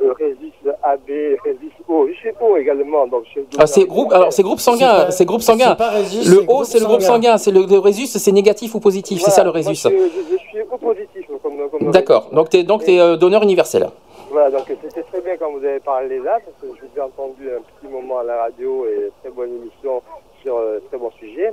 euh, 0.00 0.06
le 0.06 0.12
Résus 0.12 0.52
AB, 0.82 1.08
Résus 1.44 1.70
O, 1.88 2.06
sais 2.22 2.34
O 2.40 2.56
également. 2.56 3.06
Donc, 3.06 3.24
Ah, 3.58 3.66
c'est 3.66 3.84
groupe. 3.84 4.12
Alors 4.12 4.32
c'est 4.32 4.42
groupe 4.42 4.60
sanguin. 4.60 5.10
C'est 5.10 5.24
groupe 5.24 5.42
sanguin. 5.42 5.70
c'est 5.70 5.78
pas 5.78 5.90
Résus, 5.90 6.30
Le 6.30 6.44
O, 6.48 6.64
c'est 6.64 6.78
le 6.78 6.86
groupe 6.86 7.00
sanguin. 7.02 7.38
C'est 7.38 7.50
le, 7.50 7.66
le 7.66 7.78
Résus, 7.78 8.06
c'est 8.06 8.32
négatif 8.32 8.74
ou 8.74 8.80
positif. 8.80 9.20
C'est 9.22 9.30
ça 9.30 9.44
le 9.44 9.50
Résus. 9.50 9.88
Moi, 9.88 10.06
je, 10.30 10.36
suis 10.36 10.60
au 10.62 10.76
positif. 10.76 11.26
Comme, 11.42 11.68
comme 11.70 11.90
D'accord. 11.90 12.30
Donc 12.32 12.50
t'es 12.50 12.62
donc 12.62 12.84
t'es 12.84 12.98
euh, 13.00 13.16
donneur 13.16 13.42
universel. 13.42 13.88
Voilà, 14.30 14.50
donc 14.50 14.64
c'était 14.66 15.02
très 15.02 15.20
bien 15.20 15.36
quand 15.36 15.52
vous 15.52 15.64
avez 15.64 15.80
parlé 15.80 16.18
là, 16.18 16.40
parce 16.44 16.56
que 16.60 16.76
je 16.76 16.86
vous 16.86 16.98
ai 16.98 17.00
entendu 17.00 17.48
un 17.50 17.60
petit 17.60 17.92
moment 17.92 18.18
à 18.18 18.24
la 18.24 18.36
radio 18.42 18.84
et 18.86 19.12
très 19.20 19.30
bonne 19.30 19.50
émission 19.50 20.02
sur 20.42 20.56
euh, 20.56 20.80
très 20.88 20.98
bon 20.98 21.10
sujet. 21.20 21.52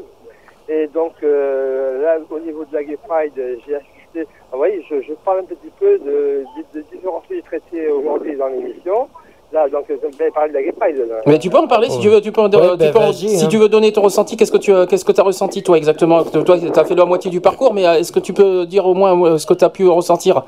Et 0.68 0.88
donc 0.88 1.14
euh, 1.24 2.02
là, 2.02 2.18
au 2.30 2.40
niveau 2.40 2.66
de 2.66 2.74
la 2.74 2.84
Gay 2.84 2.98
Pride, 3.08 3.34
j'ai 3.68 3.76
Ah, 4.16 4.58
oui, 4.58 4.84
je, 4.90 5.02
je 5.02 5.14
parle 5.26 5.40
un 5.40 5.44
petit 5.44 5.72
peu 5.80 5.98
de, 6.00 6.44
de, 6.76 6.80
de 6.80 6.86
différents 6.92 7.22
sujets 7.28 7.42
traités 7.42 7.88
aujourd'hui 7.90 8.36
dans 8.36 8.48
l'émission. 8.48 9.08
Là, 9.54 9.68
donc 9.68 9.86
vous 9.90 10.06
avez 10.22 10.32
parlé 10.32 10.50
de 10.50 10.54
la 10.56 10.64
Gay 10.64 10.72
Pride. 10.72 10.98
Là. 11.10 11.16
Mais 11.26 11.38
tu 11.38 11.50
peux 11.50 11.58
en 11.58 11.68
parler 11.68 11.90
si 11.90 12.00
tu 12.00 12.08
veux. 12.08 12.22
Tu 12.22 12.32
peux, 12.32 12.40
en- 12.40 12.46
Ouais, 12.50 12.72
tu 12.72 12.78
ben, 12.78 12.94
peux 12.94 13.00
vas-y, 13.00 13.30
si 13.30 13.46
hein. 13.46 13.48
tu 13.50 13.58
veux 13.58 13.68
donner 13.68 13.92
ton 13.92 14.02
ressenti. 14.02 14.38
Qu'est-ce 14.38 14.52
que 14.52 14.58
tu 14.58 14.74
as- 14.74 14.86
qu'est-ce 14.88 15.04
que 15.04 15.12
as 15.20 15.24
ressenti 15.24 15.62
toi 15.62 15.76
exactement? 15.78 16.24
Toi, 16.24 16.58
tu 16.58 16.80
as 16.80 16.86
fait 16.86 16.96
la 16.96 17.04
moitié 17.06 17.30
du 17.30 17.42
parcours, 17.42 17.74
mais 17.74 17.86
euh, 17.86 17.96
est-ce 17.96 18.14
que 18.14 18.20
tu 18.22 18.32
peux 18.34 18.66
dire 18.66 18.86
au 18.88 18.94
moins 18.94 19.14
euh, 19.26 19.38
ce 19.38 19.46
que 19.46 19.54
tu 19.54 19.66
as 19.66 19.70
pu 19.70 19.86
ressentir? 19.90 20.44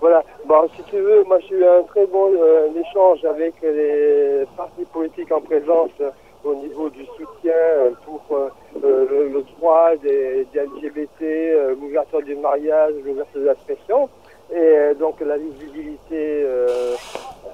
Voilà, 0.00 0.22
bon, 0.46 0.54
si 0.76 0.82
tu 0.84 0.96
veux, 0.98 1.24
moi 1.24 1.38
j'ai 1.48 1.56
eu 1.56 1.64
un 1.64 1.82
très 1.82 2.06
bon 2.06 2.30
euh, 2.40 2.68
échange 2.80 3.24
avec 3.24 3.54
les 3.62 4.44
partis 4.56 4.84
politiques 4.92 5.32
en 5.32 5.40
présence 5.40 5.90
euh, 6.00 6.10
au 6.44 6.54
niveau 6.54 6.88
du 6.90 7.04
soutien 7.16 7.50
euh, 7.52 7.90
pour 8.04 8.20
euh, 8.30 8.46
euh, 8.76 8.77
le, 8.88 9.42
droit 9.58 9.96
des, 9.96 10.46
LGBT, 10.54 11.22
euh, 11.22 11.74
l'ouverture 11.74 12.22
du 12.22 12.36
mariage, 12.36 12.94
l'ouverture 13.04 13.40
de 13.40 13.46
l'expression, 13.46 14.08
et 14.50 14.56
euh, 14.56 14.94
donc 14.94 15.20
la 15.20 15.36
visibilité 15.36 16.42
euh, 16.44 16.94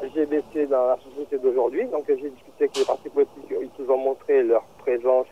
LGBT 0.02 0.68
dans 0.68 0.86
la 0.86 0.98
société 0.98 1.38
d'aujourd'hui. 1.38 1.86
Donc 1.86 2.04
j'ai 2.08 2.30
discuté 2.30 2.64
avec 2.64 2.76
les 2.76 2.84
partis 2.84 3.08
politiques, 3.08 3.50
ils 3.50 3.70
nous 3.78 3.90
ont 3.90 3.98
montré 3.98 4.42
leur 4.42 4.64
présence 4.78 5.26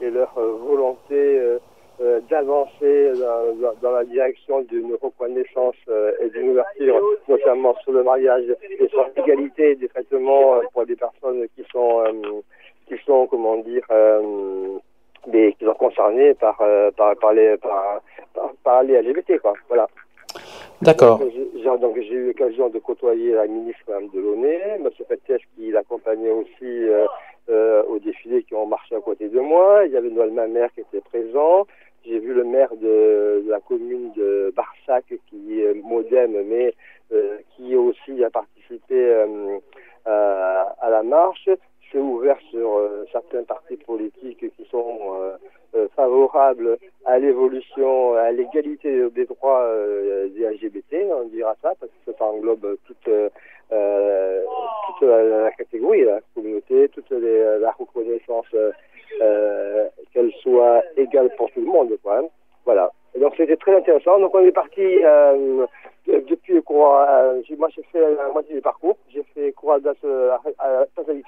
et 0.00 0.10
leur 0.10 0.32
volonté 0.34 1.58
d'avancer 2.30 3.12
dans, 3.82 3.90
la 3.90 4.04
direction 4.04 4.60
d'une 4.62 4.94
reconnaissance 5.02 5.74
et 6.20 6.30
d'une 6.30 6.50
ouverture, 6.50 7.00
notamment 7.26 7.74
sur 7.82 7.90
le 7.92 8.04
mariage 8.04 8.44
et 8.78 8.88
sur 8.88 9.04
l'égalité 9.16 9.74
des 9.74 9.88
traitements 9.88 10.60
pour 10.72 10.86
des 10.86 10.94
personnes 10.94 11.46
qui 11.56 11.64
sont, 11.72 12.04
qui 12.86 12.94
sont 13.04 13.26
comment 13.26 13.56
dire, 13.56 13.84
des, 15.28 15.52
qui 15.54 15.64
sont 15.64 15.74
concernées 15.74 16.34
par, 16.34 16.60
euh, 16.60 16.90
par, 16.90 17.16
par, 17.16 17.32
les, 17.32 17.56
par, 17.58 18.00
par, 18.64 18.82
les 18.82 19.00
LGBT. 19.00 19.38
Quoi. 19.40 19.54
Voilà. 19.68 19.88
D'accord. 20.82 21.18
Donc, 21.18 21.30
j'ai- 22.00 22.14
eu 22.14 22.26
l'occasion 22.28 22.68
de 22.68 22.78
côtoyer 22.78 23.32
la 23.32 23.46
ministre 23.46 23.80
Mme 23.88 24.08
Delaunay, 24.08 24.60
M. 24.76 24.88
Fettes 25.08 25.40
qui 25.56 25.70
l'accompagnait 25.70 26.30
aussi 26.30 26.64
euh, 26.64 27.06
euh, 27.50 27.82
au 27.88 27.98
défilé 27.98 28.42
qui 28.42 28.54
ont 28.54 28.66
marché 28.66 28.94
à 28.94 29.00
côté 29.00 29.28
de 29.28 29.40
moi. 29.40 29.82
Il 29.86 29.92
y 29.92 29.96
avait 29.96 30.10
Noël 30.10 30.30
Mamère 30.30 30.72
qui 30.74 30.80
était 30.80 31.00
présent. 31.00 31.66
J'ai 32.06 32.18
vu 32.20 32.32
le 32.32 32.44
maire 32.44 32.70
de, 32.76 33.42
de 33.44 33.50
la 33.50 33.60
commune 33.60 34.12
de 34.16 34.52
Barsac 34.56 35.04
qui 35.28 35.60
est 35.62 35.74
modem, 35.82 36.32
mais 36.46 36.74
euh, 37.12 37.38
qui 37.56 37.74
aussi 37.76 38.22
a 38.24 38.30
participé 38.30 38.94
euh, 38.94 39.58
à, 40.06 40.74
à 40.80 40.90
la 40.90 41.02
marche. 41.02 41.48
C'est 41.90 41.98
ouvert 41.98 42.38
sur 42.50 42.76
euh, 42.76 43.04
certains 43.12 43.44
partis 43.44 43.76
politiques 43.78 44.44
qui 44.56 44.64
sont 44.70 44.98
euh, 45.14 45.36
euh, 45.74 45.88
favorables 45.96 46.76
à 47.06 47.18
l'évolution, 47.18 48.14
à 48.14 48.30
l'égalité 48.30 49.08
des 49.10 49.24
droits 49.24 49.66
des 50.34 50.44
LGBT, 50.50 51.06
on 51.14 51.24
dira 51.28 51.54
ça, 51.62 51.72
parce 51.80 51.92
que 52.04 52.12
ça 52.18 52.24
englobe 52.24 52.76
toute, 52.86 53.08
la, 55.00 55.50
catégorie, 55.52 56.04
la 56.04 56.20
communauté, 56.34 56.88
toute 56.90 57.10
les- 57.10 57.58
la 57.58 57.70
reconnaissance, 57.72 58.46
qu'elle 60.12 60.32
soit 60.42 60.82
égale 60.96 61.30
pour 61.36 61.50
tout 61.52 61.60
le 61.60 61.66
monde. 61.66 61.96
Quoi. 62.02 62.22
Voilà. 62.64 62.90
Donc 63.18 63.34
c'était 63.36 63.56
très 63.56 63.76
intéressant. 63.76 64.18
Donc 64.20 64.34
on 64.34 64.40
est 64.40 64.52
parti 64.52 64.80
euh, 65.04 65.66
de- 66.06 66.20
depuis 66.20 66.56
euh, 66.56 67.42
moi 67.58 67.68
j'ai 67.74 67.82
fait 67.84 68.00
la 68.00 68.28
moitié 68.28 68.54
du 68.54 68.60
parcours. 68.60 68.96
J'ai 69.08 69.22
fait 69.34 69.52
cours 69.52 69.72
à, 69.72 69.76
à, 69.76 69.80
la 69.80 70.86
place 70.86 71.06
de 71.06 71.22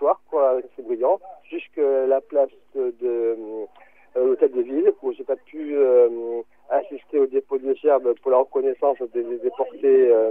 c'est 0.77 0.85
brillant, 0.85 1.21
jusqu'à 1.51 2.07
la 2.07 2.21
place 2.21 2.51
de, 2.75 2.95
euh, 3.03 4.27
l'hôtel 4.27 4.51
de 4.53 4.63
ville 4.63 4.93
où 5.03 5.13
j'ai 5.13 5.25
pas 5.25 5.37
pu 5.37 5.75
euh, 5.77 6.43
assister 6.69 7.19
au 7.19 7.27
dépôt 7.27 7.59
de 7.59 7.75
gerbes 7.75 8.13
pour 8.23 8.31
la 8.31 8.39
reconnaissance 8.39 8.99
des, 9.15 9.23
déportés 9.23 10.11
euh, 10.13 10.31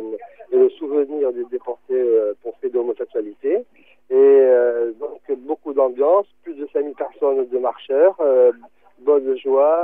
et 0.52 0.58
le 0.58 0.70
souvenir 0.72 1.32
des 1.34 1.46
déportés 1.46 1.94
euh, 1.94 2.34
pour 2.44 2.58
fait 2.60 2.70
d'homosexualité. 2.70 3.66
Et 4.12 4.16
euh, 4.16 4.92
donc 5.00 5.22
beaucoup 5.40 5.74
d'ambiance, 5.74 6.26
plus 6.44 6.56
de 6.56 6.68
5000 6.74 6.94
personnes 6.96 7.48
de 7.48 7.58
marcheurs, 7.60 8.16
euh, 8.22 8.52
bonne 9.00 9.38
joie. 9.38 9.84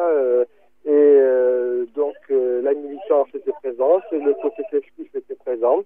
Et 0.85 0.91
euh, 0.91 1.85
donc 1.95 2.15
euh, 2.29 2.61
la 2.61 2.73
militance 2.73 3.27
était 3.33 3.51
présente, 3.63 4.03
le 4.11 4.33
côté 4.41 4.63
festif 4.69 5.15
était 5.15 5.35
présent. 5.35 5.79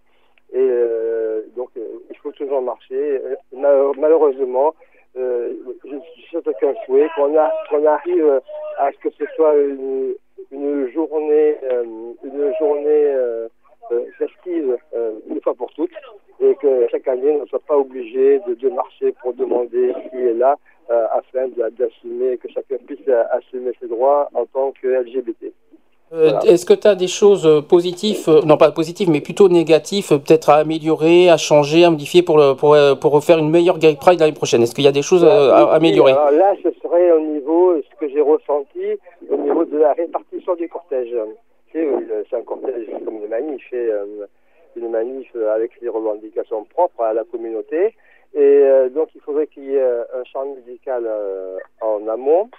Et 0.51 0.57
euh, 0.57 1.43
donc 1.55 1.69
euh, 1.77 1.87
il 2.09 2.17
faut 2.17 2.31
toujours 2.31 2.61
marcher. 2.61 3.21
Euh, 3.23 3.35
mal- 3.53 3.91
malheureusement, 3.97 4.73
euh, 5.17 5.53
je 5.85 5.95
je 6.17 6.29
souhaite 6.29 6.47
aucun 6.47 6.73
souhait 6.85 7.07
qu'on 7.15 7.85
arrive 7.85 8.41
à 8.77 8.91
ce 8.91 8.97
que 8.97 9.09
ce 9.17 9.25
soit 9.35 9.55
une, 9.55 10.15
journée, 10.91 11.55
une 12.23 12.53
journée 12.59 13.15
festive 14.17 14.77
une 15.29 15.41
fois 15.41 15.53
pour 15.55 15.71
toutes 15.73 15.91
et 16.39 16.55
que 16.55 16.87
chaque 16.89 17.07
année 17.07 17.31
on 17.31 17.41
ne 17.41 17.47
soit 17.47 17.63
pas 17.67 17.77
obligé 17.77 18.39
de, 18.39 18.69
marcher 18.69 19.13
pour 19.21 19.33
demander 19.33 19.93
qui 20.09 20.17
est 20.17 20.33
là 20.33 20.57
afin 21.11 21.47
de- 21.47 21.69
d'assumer 21.77 22.37
que 22.37 22.47
chacun 22.49 22.77
puisse 22.85 22.99
euh, 23.07 23.23
assumer 23.31 23.71
ses 23.79 23.87
droits 23.87 24.29
en 24.33 24.45
tant 24.45 24.71
que 24.81 24.87
LGBT. 24.87 25.53
Euh, 26.11 26.39
Est-ce 26.39 26.65
que 26.65 26.73
tu 26.73 26.87
as 26.87 26.95
des 26.95 27.07
choses 27.07 27.45
euh, 27.45 27.61
positives, 27.61 28.25
euh, 28.29 28.41
non 28.43 28.57
pas 28.57 28.71
positives, 28.71 29.11
mais 29.11 29.21
plutôt 29.21 29.47
négatives, 29.47 30.07
euh, 30.11 30.17
peut-être 30.17 30.49
à 30.49 30.55
améliorer, 30.55 31.29
à 31.29 31.37
changer, 31.37 31.83
à 31.83 31.91
modifier 31.91 32.23
pour, 32.23 32.37
le- 32.39 32.55
pour, 32.55 32.73
euh, 32.73 32.95
pour 32.95 33.23
faire 33.23 33.37
une 33.37 33.51
meilleure 33.51 33.77
Gay 33.77 33.95
Pride 33.95 34.19
l'année 34.19 34.33
prochaine? 34.33 34.63
Est-ce 34.63 34.73
qu'il 34.73 34.83
y 34.85 34.87
a 34.87 34.91
des 34.91 35.03
choses 35.03 35.23
euh, 35.23 35.51
à 35.51 35.73
améliorer? 35.75 36.13
Alors 36.13 36.31
là, 36.31 36.55
ce 36.63 36.69
serait 36.81 37.11
au 37.11 37.19
niveau, 37.19 37.79
ce 37.83 37.95
que 37.99 38.09
j'ai 38.11 38.21
ressenti, 38.21 38.97
au 39.29 39.37
niveau 39.37 39.65
de 39.65 39.77
la 39.77 39.93
répartition 39.93 40.55
du 40.55 40.67
cortège. 40.67 41.13
Euh, 41.13 42.23
c'est 42.27 42.35
un 42.35 42.41
cortège 42.41 42.87
comme 43.05 43.17
une 43.23 43.27
manif, 43.29 43.61
euh, 43.73 44.25
une 44.75 44.89
manif 44.89 45.27
avec 45.53 45.71
les 45.79 45.89
revendications 45.89 46.63
propres 46.63 47.03
à 47.03 47.13
la 47.13 47.23
communauté. 47.23 47.93
Et 48.33 48.39
euh, 48.39 48.89
donc, 48.89 49.09
il 49.15 49.21
faudrait 49.21 49.47
qu'il 49.47 49.65
y 49.65 49.75
ait 49.75 49.81
un 50.13 50.23
champ 50.25 50.45
médical 50.55 51.03
euh, 51.07 51.57
en 51.81 52.07
amont. 52.07 52.49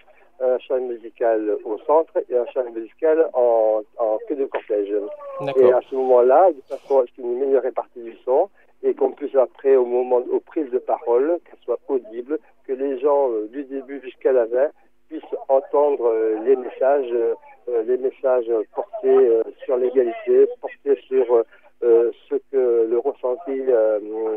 un 0.40 0.58
char 0.58 0.78
musical 0.80 1.58
au 1.64 1.76
centre 1.86 2.14
et 2.30 2.36
un 2.36 2.46
char 2.46 2.64
musical 2.72 3.28
en, 3.34 3.82
en 3.98 4.18
queue 4.26 4.36
de 4.36 4.46
cortège. 4.46 4.90
Et 5.56 5.72
à 5.72 5.80
ce 5.88 5.94
moment-là, 5.94 6.50
de 6.52 6.62
façon 6.62 7.00
à 7.00 7.04
ce 7.06 7.12
qu'il 7.12 7.24
y 7.24 7.28
ait 7.28 7.32
une 7.32 7.40
meilleure 7.40 7.62
répartie 7.62 8.00
du 8.02 8.16
son 8.24 8.48
et 8.82 8.94
qu'on 8.94 9.12
puisse 9.12 9.34
après, 9.36 9.76
au 9.76 9.84
moment, 9.84 10.22
aux 10.32 10.40
prises 10.40 10.70
de 10.70 10.78
parole, 10.78 11.38
qu'elles 11.44 11.60
soient 11.66 11.78
audibles, 11.88 12.38
que 12.66 12.72
les 12.72 12.98
gens 13.00 13.30
euh, 13.30 13.48
du 13.48 13.64
début 13.64 14.00
jusqu'à 14.02 14.32
la 14.32 14.46
fin 14.46 14.68
puissent 15.08 15.36
entendre 15.48 16.06
euh, 16.06 16.38
les 16.46 16.56
messages, 16.56 17.12
euh, 17.12 17.34
euh, 17.68 17.82
les 17.82 17.98
messages 17.98 18.50
portés 18.74 19.08
euh, 19.08 19.42
sur 19.64 19.76
l'égalité, 19.76 20.46
portés 20.62 20.98
sur 21.06 21.34
euh, 21.34 21.42
euh, 21.82 22.10
ce 22.28 22.36
que 22.50 22.86
le 22.88 22.98
ressenti 22.98 23.60
euh, 23.68 23.98
euh, 24.00 24.36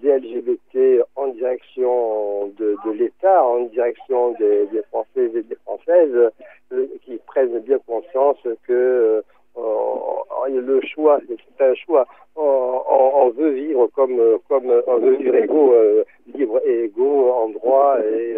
des 0.00 0.18
LGBT 0.18 1.02
en 1.16 1.28
direction 1.28 2.46
de, 2.58 2.76
de 2.84 2.90
l'État, 2.92 3.44
en 3.44 3.64
direction 3.64 4.32
des, 4.32 4.66
des 4.66 4.82
Français 4.90 5.30
et 5.34 5.42
des 5.42 5.56
Françaises, 5.64 6.30
euh, 6.72 6.86
qui 7.04 7.18
prennent 7.26 7.58
bien 7.60 7.78
conscience 7.86 8.38
que 8.66 8.72
euh, 8.72 9.22
le 10.48 10.80
choix, 10.82 11.18
c'est 11.28 11.64
un 11.64 11.74
choix. 11.74 12.06
On, 12.36 12.42
on- 12.88 13.30
veut 13.30 13.50
vivre 13.50 13.86
comme, 13.94 14.18
euh, 14.20 14.36
comme 14.48 14.70
on 14.86 14.96
veut 14.98 15.14
vivre 15.16 15.34
égaux, 15.36 15.72
euh, 15.72 16.04
libre 16.34 16.60
et 16.66 16.84
égaux 16.84 17.30
en 17.30 17.48
droit. 17.48 17.96
Et 18.00 18.36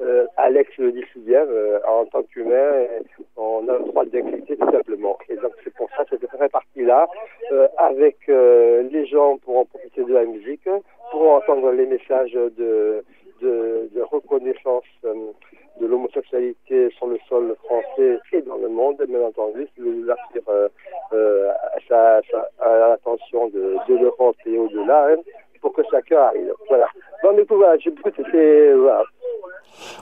euh, 0.00 0.04
euh, 0.22 0.26
Alex 0.36 0.70
le 0.78 0.92
dit 0.92 1.04
si 1.12 1.34
euh, 1.34 1.78
en 1.86 2.04
tant 2.06 2.22
qu'humain, 2.22 2.86
on 3.36 3.68
a 3.68 3.78
le 3.78 3.84
droit 3.84 4.04
d'exister 4.04 4.56
tout 4.56 4.70
simplement. 4.70 5.18
Et 5.28 5.36
donc 5.36 5.52
c'est 5.64 5.74
pour 5.74 5.88
ça 5.96 6.04
que 6.04 6.16
cette 6.18 6.30
répartie-là, 6.30 7.06
euh, 7.52 7.68
avec 7.78 8.16
euh, 8.28 8.82
les 8.90 9.06
gens 9.06 9.36
pourront 9.38 9.64
profiter 9.66 10.04
de 10.04 10.12
la 10.12 10.24
musique, 10.24 10.68
pourront 11.10 11.34
entendre 11.36 11.70
les 11.72 11.86
messages 11.86 12.32
de, 12.32 13.04
de, 13.42 13.88
de 13.94 14.02
reconnaissance 14.02 14.84
euh, 15.04 15.14
de 15.80 15.86
l'homosexualité 15.86 16.90
sur 16.90 17.06
le 17.06 17.18
sol 17.28 17.54
français 17.64 18.18
et 18.32 18.42
dans 18.42 18.56
le 18.56 18.68
monde, 18.68 19.02
bien 19.08 19.22
entendu, 19.22 19.66
euh, 19.78 20.68
euh, 21.12 21.50
à, 21.50 21.78
sa- 21.88 22.20
sa- 22.30 22.48
à 22.60 22.88
l'attention 22.90 23.48
de, 23.48 23.76
de 23.88 23.96
l'Europe 23.98 24.36
et 24.46 24.58
au-delà, 24.58 25.08
hein, 25.12 25.16
pour 25.60 25.72
que 25.72 25.82
chacun 25.90 26.18
arrive. 26.18 26.52
Voilà. 26.68 26.86
Bon, 27.22 27.30
mais 27.34 27.44
voilà, 27.48 27.76
je 27.78 27.90
c'est 28.32 28.72
voilà. 28.74 29.04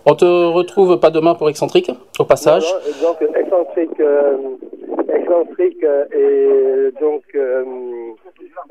On 0.07 0.15
te 0.15 0.25
retrouve 0.25 0.99
pas 0.99 1.11
demain 1.11 1.35
pour 1.35 1.49
Excentrique, 1.49 1.91
au 2.19 2.25
passage. 2.25 2.65
Non, 3.03 3.09
donc 3.09 3.37
excentrique, 3.37 4.01
euh, 4.01 4.37
et 6.15 6.91
donc 7.01 7.23
euh, 7.35 7.65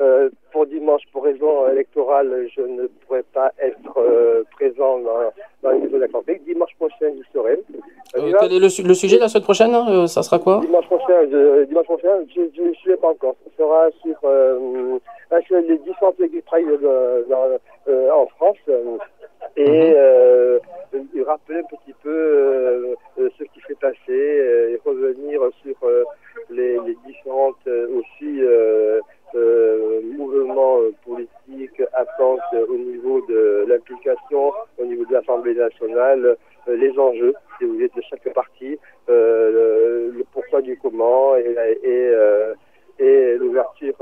euh, 0.01 0.30
pour 0.51 0.66
dimanche, 0.66 1.01
pour 1.11 1.24
raison 1.24 1.67
électorale, 1.69 2.48
je 2.56 2.61
ne 2.61 2.88
pourrai 2.88 3.24
pas 3.34 3.51
être 3.59 3.98
euh, 3.98 4.43
présent 4.51 5.00
dans, 5.00 5.32
dans 5.64 5.72
l'émission 5.72 6.00
d'excentrique. 6.00 6.43
Dimanche 6.45 6.76
prochain, 6.77 7.11
j'y 7.16 7.24
serai. 7.34 7.59
Euh, 8.17 8.32
quel 8.40 8.53
est 8.53 8.59
le, 8.59 8.69
su- 8.69 8.84
le 8.84 8.93
sujet 8.93 9.17
de 9.17 9.22
la 9.22 9.27
semaine 9.30 9.43
prochaine 9.43 10.08
Ça 10.08 10.24
sera 10.24 10.40
quoi? 10.40 10.59
Dimanche 10.61 10.85
prochain, 10.88 11.22
je, 11.32 11.64
dimanche 11.66 11.85
prochain, 11.85 12.19
je 12.35 12.61
ne 12.61 12.74
sais 12.85 12.98
pas 12.98 13.09
encore. 13.09 13.35
Ce 13.45 13.58
sera 13.58 13.90
sur, 14.01 14.17
euh, 14.24 14.98
sur 15.45 15.58
les 15.59 15.77
différentes 15.80 16.19
équipes 16.19 16.45
dans- 17.30 17.58
euh, 17.88 18.09
en 18.11 18.26
France 18.27 18.58
et 19.56 19.93
euh, 19.95 20.59
rappeler 21.26 21.58
un 21.59 21.64
petit 21.64 21.93
peu 22.03 22.95
ce 23.17 23.43
qui 23.43 23.59
s'est 23.67 23.76
passé 23.82 23.98
et 24.14 24.80
revenir 24.85 25.42
sur 25.64 25.76
les, 26.50 26.80
les 26.86 26.96
différentes 27.06 27.56
euh, 27.68 28.00
aussi 28.00 28.42
euh, 28.42 29.00
euh, 29.36 30.02
mouvements 30.18 30.80
politiques, 31.06 31.82
attentes 31.94 32.40
au 32.70 32.78
niveau 32.78 33.22
de 33.28 33.66
l'implication, 33.68 34.54
au 34.78 34.86
niveau 34.86 35.06
de 35.06 35.14
l'Assemblée 35.14 35.54
nationale, 35.54 36.38
les 36.68 36.98
enjeux, 36.98 37.34
si 37.58 37.66
vous 37.66 37.74
voulez, 37.74 37.90
de 37.96 38.02
chaque 38.10 38.34
parti, 38.34 38.78
le, 39.08 40.24
pourquoi 40.34 40.62
du 40.62 40.78
comment 40.78 41.36
et, 41.36 41.56
et, 43.00 43.36
l'ouverture 43.38 43.96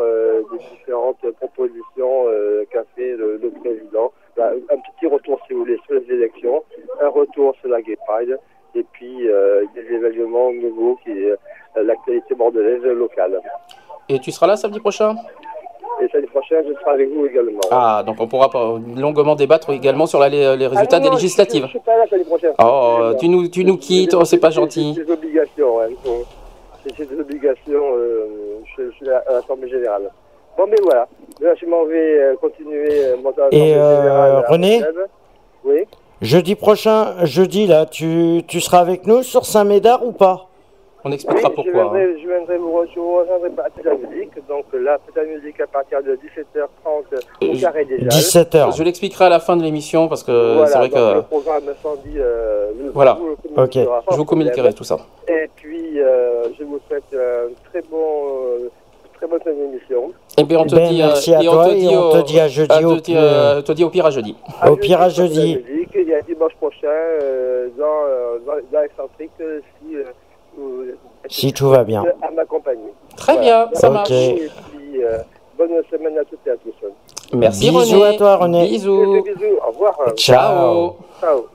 des 0.52 0.58
différentes 0.76 1.26
propositions 1.40 2.26
qu'a 2.72 2.84
fait 2.96 3.16
le, 3.16 3.38
le 3.38 3.50
président. 3.50 4.12
Bah, 4.38 4.52
un 4.70 4.78
petit 4.78 5.08
retour, 5.08 5.40
si 5.48 5.54
vous 5.54 5.60
voulez, 5.60 5.80
sur 5.86 5.96
les 5.96 6.14
élections, 6.14 6.64
un 7.02 7.10
retour 7.10 7.56
sur 7.62 7.70
la 7.70 7.82
Gay 7.82 7.98
Pride, 8.08 8.38
et 8.76 8.86
puis 8.92 9.28
euh, 9.30 9.64
des 9.74 9.82
événements 9.95 10.52
nouveaux 10.52 10.98
qui 11.04 11.12
est 11.12 11.32
euh, 11.32 11.84
l'actualité 11.84 12.36
bordelaise 12.36 12.84
locale. 12.84 13.40
Et 14.10 14.20
tu 14.20 14.32
seras 14.32 14.48
là 14.48 14.56
samedi 14.58 14.80
prochain? 14.80 15.16
Et 16.02 16.08
samedi 16.10 16.28
prochain, 16.28 16.58
je 16.68 16.74
serai 16.74 16.92
avec 16.92 17.10
vous 17.14 17.26
également. 17.26 17.62
Ah, 17.72 18.04
donc 18.06 18.18
on 18.20 18.28
pourra 18.28 18.50
pas- 18.50 18.78
longuement 18.98 19.36
débattre 19.36 19.70
également 19.72 20.06
sur 20.06 20.20
la- 20.20 20.28
les, 20.30 20.58
les 20.58 20.68
résultats 20.68 20.98
Ah 20.98 21.00
non, 21.00 21.06
des 21.06 21.12
législatives. 21.16 21.62
Je, 21.64 21.68
je 21.68 21.72
suis 21.72 21.80
pas 21.80 21.98
là 21.98 22.06
samedi 22.10 22.26
prochain. 22.26 22.52
Oh, 22.62 23.12
tu 23.20 23.30
nous, 23.30 23.48
tu 23.48 23.64
nous 23.64 23.78
quittes, 23.78 24.14
oh, 24.14 24.26
c'est 24.26 24.40
pas 24.40 24.50
gentil. 24.52 24.94
C'est 24.95 25.06
des 25.06 25.12
obligations, 25.12 25.80
hein. 25.82 25.88
C'est- 26.98 27.06
des 27.10 27.20
obligations, 27.20 27.95
euh, 27.98 28.28
je, 28.78 28.84
je 28.84 28.92
suis 28.98 29.10
à 29.10 29.24
l'Assemblée 29.32 29.70
Générale. 29.70 30.10
Bon, 30.58 30.66
mais 30.70 30.78
voilà. 30.84 31.08
Là, 31.42 31.54
je 31.56 31.66
m'en 31.66 31.84
vais 31.86 32.20
euh, 32.22 32.36
continuer 32.36 32.88
euh, 32.92 33.16
mon 33.24 33.32
Assemblée 33.32 33.58
Et, 33.58 33.74
euh, 33.76 34.42
René? 34.48 34.82
Oui. 35.64 35.84
Jeudi 36.22 36.56
prochain, 36.56 37.26
jeudi 37.26 37.68
là, 37.68 37.85
tu, 37.85 38.42
tu 38.48 38.61
seras 38.61 38.80
avec 38.80 39.06
nous 39.06 39.22
sur 39.24 39.45
Saint-Médard 39.45 40.06
ou 40.06 40.11
pas? 40.11 40.48
On 41.03 41.10
Oui, 41.10 41.16
expliquera 41.16 41.50
je 41.50 41.53
pourquoi. 41.53 41.84
hein. 41.95 42.08
je 42.19 42.27
viendrai 42.27 42.58
vous 42.58 42.82
je 42.92 43.00
vous 43.00 43.18
rejoindrai 43.18 43.50
à 43.60 43.84
la 43.84 43.94
musique. 43.95 44.32
Donc 44.50 44.66
là, 44.74 44.98
la 45.16 45.24
musique 45.26 45.60
à 45.61 45.68
partir 45.68 46.02
de 46.02 46.16
17h30 46.16 47.48
au 47.53 47.60
Carré 47.61 47.85
des 47.85 47.95
Halles. 48.00 48.72
Je 48.76 48.84
l'expliquerai 48.84 49.26
à 49.26 49.30
la 49.30 49.40
fin 49.40 49.56
de 49.56 49.61
l'émission 49.61 50.08
parce 50.08 50.24
que 50.24 50.53
Voilà, 50.56 50.68
c'est 50.68 50.77
vrai 50.80 50.90
donc 50.90 50.98
le 51.16 51.22
que. 51.22 51.27
programme 51.27 51.64
incendie, 51.69 52.18
euh, 52.18 52.72
le- 52.85 52.90
Voilà. 52.92 53.19
vous 53.19 53.35
sans 54.03 54.11
Je 54.14 54.18
vous 54.18 54.26
communiquerai 54.26 54.74
tout 54.74 54.84
ça. 54.84 54.98
Et 55.27 55.48
puis, 55.56 56.00
euh, 56.02 56.45
je 56.58 56.64
vous 56.64 56.80
souhaite 56.88 57.03
un 57.14 57.53
très 57.69 57.84
bon, 57.92 57.98
euh, 58.00 58.69
très 59.18 59.27
bonne 59.27 59.42
émission. 59.45 60.11
Et 60.38 60.44
bien 60.44 60.60
on 60.60 60.66
te 60.66 60.76
Ben, 60.76 60.90
dit. 60.90 60.98
merci 60.98 61.34
à 61.34 61.42
et 61.42 61.46
toi 61.46 61.66
te 61.68 61.72
et 61.72 61.76
dit 61.76 61.88
on 61.96 62.10
au- 62.10 62.12
te 62.22 62.26
dit 62.26 62.40
à 62.40 62.48
jeudi 62.48 62.78
te 62.80 62.84
au 62.86 62.96
dit, 62.96 63.02
plus- 63.14 63.14
euh, 63.18 63.62
te 63.62 63.72
dit 63.72 63.84
au 63.84 63.90
pire 63.90 64.06
à 64.06 64.12
jeudi. 64.12 64.36
Au 64.68 64.76
pire 64.76 65.02
à 65.02 65.10
jeudi. 65.10 65.54
La 65.56 65.60
musique, 65.76 65.90
il 65.96 66.08
y 66.10 66.14
a 66.14 66.22
dimanche 66.22 66.54
prochain 66.56 66.88
euh, 66.88 67.70
dans, 67.78 67.86
euh, 67.86 68.40
dans, 68.46 68.54
dans 68.72 68.82
l'excentrique 68.82 69.32
euh, 69.42 69.62
si 69.80 69.96
euh, 71.48 71.52
tout 71.56 71.70
va 71.70 71.84
bien. 71.84 72.04
à 72.22 72.32
m'accompagner. 72.32 72.92
Très 73.16 73.38
bien, 73.38 73.70
ça 73.74 73.90
marche. 73.90 74.12
Et 74.12 74.50
puis, 74.72 75.04
euh, 75.04 75.20
bonne 75.58 75.70
semaine 75.90 76.18
à 76.18 76.26
toutes 76.26 76.46
et 76.48 76.52
à 76.52 76.56
tous. 76.58 76.74
Merci 77.34 77.70
Bisous 77.72 78.00
René. 78.00 78.16
à 78.16 78.18
toi, 78.18 78.36
René. 78.36 78.68
Bisous. 78.68 79.14
Bisous, 79.14 79.24
bisous, 79.24 79.56
au 79.66 79.72
revoir. 79.72 79.98
Ciao. 80.18 80.96
Ciao. 81.22 81.46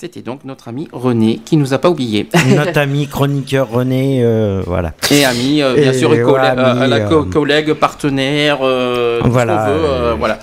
C'était 0.00 0.22
donc 0.22 0.44
notre 0.46 0.68
ami 0.68 0.88
René 0.92 1.40
qui 1.44 1.58
nous 1.58 1.74
a 1.74 1.78
pas 1.78 1.90
oublié. 1.90 2.26
Notre 2.56 2.78
ami 2.78 3.06
chroniqueur 3.06 3.68
René, 3.68 4.20
euh, 4.24 4.62
voilà. 4.66 4.94
Et 5.10 5.26
ami, 5.26 5.60
euh, 5.60 5.74
bien 5.74 5.92
Et 5.92 5.98
sûr, 5.98 6.14
et 6.14 6.20
collè- 6.22 6.30
ouais, 6.32 6.38
ami, 6.64 6.80
euh, 6.84 6.86
la 6.86 7.00
co- 7.00 7.24
collègue, 7.24 7.74
partenaire, 7.74 8.60
tout 8.60 8.64
ce 8.64 9.28
Voilà, 9.28 9.56
qu'on 9.66 9.72
veut, 9.74 10.12
voilà. 10.18 10.38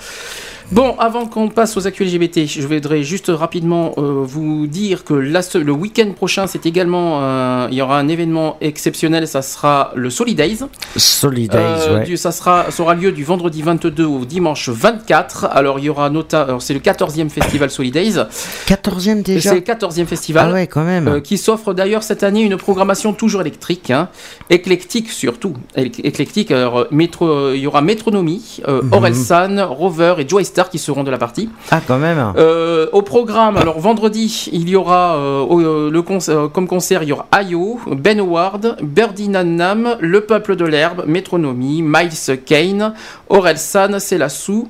Bon, 0.70 0.94
avant 0.98 1.24
qu'on 1.24 1.48
passe 1.48 1.78
aux 1.78 1.86
actus 1.86 2.12
LGBT, 2.12 2.44
je 2.46 2.66
voudrais 2.66 3.02
juste 3.02 3.32
rapidement 3.34 3.94
euh, 3.96 4.20
vous 4.22 4.66
dire 4.66 5.02
que 5.02 5.14
la 5.14 5.40
le 5.54 5.72
week-end 5.72 6.10
prochain, 6.14 6.46
c'est 6.46 6.66
également, 6.66 7.20
euh, 7.22 7.68
il 7.70 7.76
y 7.78 7.80
aura 7.80 7.98
un 7.98 8.06
événement 8.08 8.58
exceptionnel, 8.60 9.26
ça 9.26 9.40
sera 9.40 9.92
le 9.94 10.10
Solidays. 10.10 10.58
Solidays, 10.96 11.56
Euh, 11.88 11.98
ouais. 12.00 12.04
du- 12.04 12.18
ça, 12.18 12.32
sera, 12.32 12.70
ça 12.70 12.82
aura 12.82 12.94
lieu 12.94 13.12
du 13.12 13.24
vendredi 13.24 13.62
22 13.62 14.04
au 14.04 14.26
dimanche 14.26 14.68
24. 14.68 15.46
Alors, 15.46 15.78
il 15.78 15.86
y 15.86 15.88
aura 15.88 16.10
nota, 16.10 16.42
alors, 16.42 16.60
c'est 16.60 16.74
le 16.74 16.80
14e 16.80 17.30
festival 17.30 17.70
Solidays. 17.70 18.24
14e 18.66 19.22
déjà 19.22 19.48
C'est 19.50 19.54
le 19.56 19.60
14e 19.62 20.04
festival. 20.06 20.48
Ah 20.50 20.52
ouais, 20.52 20.66
quand 20.66 20.84
même. 20.84 21.08
Euh, 21.08 21.20
qui 21.20 21.38
s'offre 21.38 21.72
d'ailleurs 21.72 22.02
cette 22.02 22.22
année 22.22 22.42
une 22.42 22.58
programmation 22.58 23.14
toujours 23.14 23.40
électrique, 23.40 23.90
hein, 23.90 24.10
éclectique 24.50 25.10
surtout. 25.10 25.54
Éc- 25.78 26.00
Éclectique, 26.04 26.50
alors, 26.50 26.86
métro, 26.90 27.52
il 27.54 27.60
y 27.60 27.66
aura 27.66 27.80
Métronomie, 27.80 28.60
Mhm. 28.68 28.92
Orelsan, 28.92 29.66
Rover 29.66 30.16
et 30.18 30.28
Joy 30.28 30.44
Qui 30.66 30.78
seront 30.78 31.04
de 31.04 31.10
la 31.10 31.18
partie. 31.18 31.48
Ah, 31.70 31.80
quand 31.86 31.98
même. 31.98 32.32
Euh, 32.36 32.88
au 32.92 33.02
programme, 33.02 33.56
alors 33.56 33.78
vendredi, 33.78 34.48
il 34.52 34.68
y 34.68 34.74
aura 34.74 35.14
euh, 35.16 35.46
euh, 35.50 35.90
le 35.90 36.48
comme 36.48 36.66
concert, 36.66 37.04
il 37.04 37.10
y 37.10 37.12
aura 37.12 37.26
Ayo, 37.30 37.78
Ben 37.86 38.18
Howard, 38.18 38.76
Birdie 38.82 39.28
Nam, 39.28 39.96
Le 40.00 40.20
Peuple 40.22 40.56
de 40.56 40.64
l'Herbe, 40.64 41.04
Métronomie, 41.06 41.82
Miles 41.82 42.40
Kane, 42.44 42.92
Orelsan, 43.28 44.00
Selassou, 44.00 44.68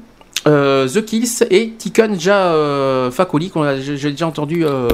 euh, 0.49 0.89
The 0.89 1.05
Kills 1.05 1.44
et 1.51 1.70
Tikan 1.78 2.15
Ja 2.18 2.36
euh, 2.55 3.10
Fakoli, 3.10 3.51
qu'on 3.51 3.62
a- 3.62 3.78
j'ai 3.78 4.10
déjà 4.10 4.27
entendu. 4.27 4.65
euh, 4.65 4.89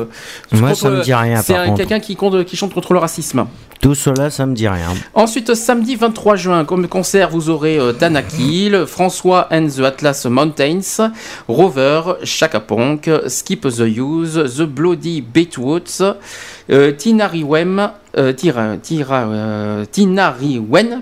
Moi, 0.53 0.75
ça 0.75 0.91
me 0.91 1.03
dit 1.03 1.15
rien, 1.15 1.41
C'est 1.43 1.55
un- 1.57 1.75
quelqu'un 1.75 2.01
qui, 2.01 2.17
chante 2.57 2.75
contre 2.75 2.93
le 2.93 2.99
racisme. 2.99 3.47
Tout 3.81 3.95
cela, 3.95 4.31
ça 4.31 4.47
me 4.47 4.55
dit 4.55 4.67
rien. 4.69 4.89
Ensuite, 5.15 5.55
samedi 5.55 5.95
23 5.97 6.37
juin, 6.37 6.65
comme 6.65 6.89
concert, 6.89 7.29
vous 7.31 7.51
aurez 7.51 7.79
euh, 7.79 7.93
Dana 7.93 8.23
Kiel, 8.23 8.85
François 8.87 9.47
and 9.53 9.67
the 9.69 9.81
Atlas 9.81 10.25
Mountains, 10.27 11.11
Rover, 11.49 12.01
Chaka 12.25 12.61
Ponk, 12.61 13.11
Skip 13.29 13.63
the 13.69 13.81
Use, 13.99 14.41
The 14.57 14.63
Bloody 14.63 15.21
Beatwoods, 15.21 16.03
euh, 16.71 16.93
Tinari 16.93 17.43
Wem, 17.45 17.91
euh, 18.17 18.33
Tira, 18.33 18.77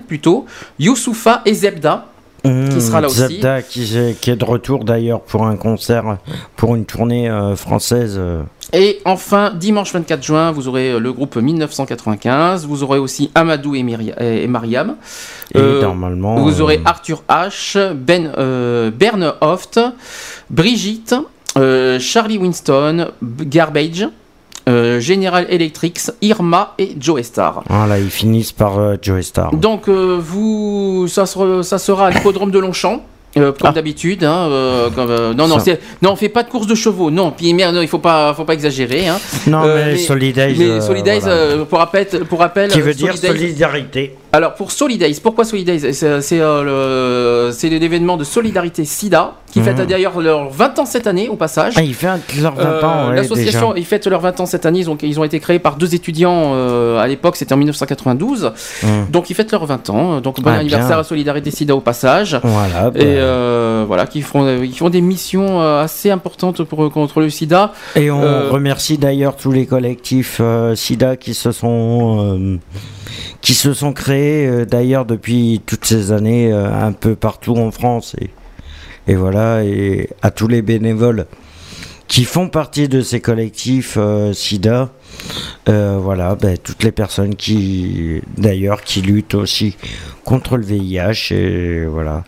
plutôt, 0.07 0.45
Youssoufa 0.79 1.41
et 1.45 1.53
Zebda. 1.53 2.07
Qui 2.43 2.81
sera 2.81 2.99
là 3.01 3.07
aussi. 3.07 3.39
Qui, 3.69 3.97
est- 3.97 4.19
qui 4.19 4.29
est 4.31 4.35
de 4.35 4.43
retour 4.45 4.83
d'ailleurs 4.83 5.21
pour 5.21 5.45
un 5.45 5.55
concert, 5.55 6.17
pour 6.57 6.75
une 6.75 6.85
tournée 6.85 7.29
euh, 7.29 7.55
française. 7.55 8.15
euh. 8.19 8.43
Et 8.73 8.99
enfin, 9.05 9.51
dimanche 9.55 9.93
24 9.93 10.23
juin, 10.23 10.51
vous 10.51 10.67
aurez 10.67 10.91
euh, 10.91 10.99
le 10.99 11.13
groupe 11.13 11.35
1995. 11.37 12.65
Vous 12.65 12.83
aurez 12.83 12.97
aussi 12.99 13.31
Amadou 13.35 13.75
et, 13.75 13.83
Myri- 13.83 14.13
et 14.19 14.47
Mariam. 14.47 14.95
Et 15.55 15.59
normalement, 15.81 16.35
Vous 16.35 16.59
aurez 16.61 16.81
Arthur 16.83 17.23
H, 17.29 17.93
Ben, 17.93 18.31
euh, 18.37 18.89
Berne 18.91 19.33
Hoft, 19.41 19.79
Brigitte, 20.49 21.15
Charlie 21.99 22.37
Winston, 22.39 23.09
Garbage, 23.21 24.07
euh, 24.69 24.99
General 24.99 25.45
Electric, 25.49 25.99
Irma 26.21 26.73
et 26.77 26.95
Joe 26.99 27.21
Star. 27.23 27.63
Voilà, 27.69 27.99
ils 27.99 28.09
finissent 28.09 28.51
par 28.51 28.79
euh, 28.79 28.95
Joe 29.01 29.21
Star. 29.23 29.53
Donc 29.55 29.87
euh, 29.87 30.17
vous, 30.21 31.07
ça 31.07 31.25
sera, 31.25 31.63
ça 31.63 31.77
sera 31.77 32.07
à 32.07 32.11
l'hippodrome 32.11 32.51
de 32.51 32.59
Longchamp. 32.59 33.01
euh, 33.35 33.51
comme 33.51 33.73
d'habitude, 33.73 34.23
hein, 34.23 34.47
euh, 34.51 34.89
comme, 34.91 35.09
euh, 35.09 35.33
non, 35.33 35.47
non, 35.47 35.55
Ah. 35.57 35.59
C'est- 35.59 35.79
non, 36.03 36.11
on 36.11 36.15
fait 36.15 36.29
pas 36.29 36.43
de 36.43 36.49
course 36.51 36.67
de 36.67 36.75
chevaux, 36.75 37.09
non. 37.09 37.31
Puis 37.31 37.51
merde, 37.55 37.75
il 37.81 37.87
faut 37.87 37.97
pas, 37.97 38.31
faut 38.35 38.45
pas 38.45 38.53
exagérer. 38.53 39.07
Hein. 39.07 39.17
Non, 39.47 39.63
mais 39.65 39.97
mais 40.69 40.79
voilà. 41.25 41.35
euh, 41.35 41.65
pour 41.65 41.79
rappel, 41.79 42.05
pour 42.29 42.37
rappel, 42.39 42.69
Qui 42.69 42.81
veut 42.81 42.93
dire 42.93 43.17
solidarité. 43.17 44.15
Alors 44.35 44.55
pour 44.55 44.71
Solidays, 44.71 45.13
pourquoi 45.21 45.45
Solidays 45.45 45.93
C'est 45.93 46.39
euh, 46.41 47.51
l'événement 47.61 48.17
de 48.17 48.23
solidarité 48.23 48.83
SIDA 48.83 49.33
qui 49.51 49.59
Mhm. 49.59 49.65
fête 49.65 49.87
d'ailleurs 49.87 50.19
leurs 50.19 50.49
20 50.49 50.79
ans 50.79 50.85
cette 50.87 51.05
année 51.05 51.29
au 51.29 51.35
passage. 51.35 51.75
Ah, 51.77 51.83
il 51.83 51.93
fait 51.93 52.07
leurs 52.41 52.55
20 52.55 52.83
ans, 52.83 53.09
ouais, 53.09 53.15
L'association, 53.15 53.75
ils 53.75 53.85
fêtent 53.85 54.07
leurs 54.07 54.21
20 54.21 54.39
ans 54.39 54.47
cette 54.47 54.65
année. 54.65 54.79
Ils 54.79 54.89
ont, 54.89 54.97
ils 55.03 55.19
ont 55.19 55.23
été 55.23 55.39
créés 55.39 55.59
par 55.59 55.75
deux 55.75 55.93
étudiants 55.93 56.53
euh, 56.55 56.97
à 56.97 57.05
l'époque, 57.05 57.35
c'était 57.35 57.53
en 57.53 57.57
1992. 57.57 58.51
Mhm. 58.81 58.89
Donc 59.11 59.29
ils 59.29 59.35
fêtent 59.35 59.51
leurs 59.51 59.67
20 59.67 59.87
ans. 59.91 60.19
Donc 60.19 60.41
bon 60.41 60.49
Ah, 60.51 60.57
anniversaire 60.61 60.87
bien. 60.87 60.97
à 60.99 61.03
Solidarité 61.03 61.51
SIDA 61.51 61.75
au 61.75 61.81
passage. 61.81 62.39
Voilà, 62.43 62.89
bah. 62.89 62.99
Et 62.99 63.03
euh, 63.05 63.83
voilà, 63.87 64.07
qui 64.07 64.23
font, 64.23 64.47
ils 64.63 64.75
font 64.75 64.89
des 64.89 65.01
missions 65.01 65.61
euh, 65.61 65.83
assez 65.83 66.09
importantes 66.09 66.63
pour, 66.63 66.91
contre 66.91 67.19
le 67.19 67.29
SIDA. 67.29 67.71
Et 67.95 68.09
on 68.09 68.23
Euh, 68.23 68.49
remercie 68.49 68.97
d'ailleurs 68.97 69.35
tous 69.35 69.51
les 69.51 69.67
collectifs 69.67 70.37
euh, 70.41 70.73
SIDA 70.75 71.17
qui 71.17 71.35
se 71.35 71.51
sont 71.51 72.17
euh, 72.39 72.57
qui 73.41 73.53
se 73.53 73.73
sont 73.73 73.93
créés 73.93 74.47
euh, 74.47 74.65
d'ailleurs 74.65 75.05
depuis 75.05 75.61
toutes 75.65 75.85
ces 75.85 76.11
années 76.11 76.51
euh, 76.51 76.71
un 76.73 76.91
peu 76.91 77.15
partout 77.15 77.55
en 77.55 77.71
France 77.71 78.15
et, 78.19 78.29
et 79.07 79.15
voilà 79.15 79.63
et 79.63 80.09
à 80.21 80.31
tous 80.31 80.47
les 80.47 80.61
bénévoles 80.61 81.25
qui 82.07 82.25
font 82.25 82.47
partie 82.49 82.87
de 82.87 83.01
ces 83.01 83.21
collectifs 83.21 83.95
euh, 83.97 84.33
SIDA 84.33 84.89
euh, 85.69 85.97
voilà 86.01 86.35
ben, 86.35 86.57
toutes 86.57 86.83
les 86.83 86.91
personnes 86.91 87.35
qui 87.35 88.21
d'ailleurs 88.37 88.81
qui 88.81 89.01
luttent 89.01 89.35
aussi 89.35 89.75
contre 90.23 90.57
le 90.57 90.63
VIH 90.63 91.31
et 91.33 91.85
voilà 91.85 92.23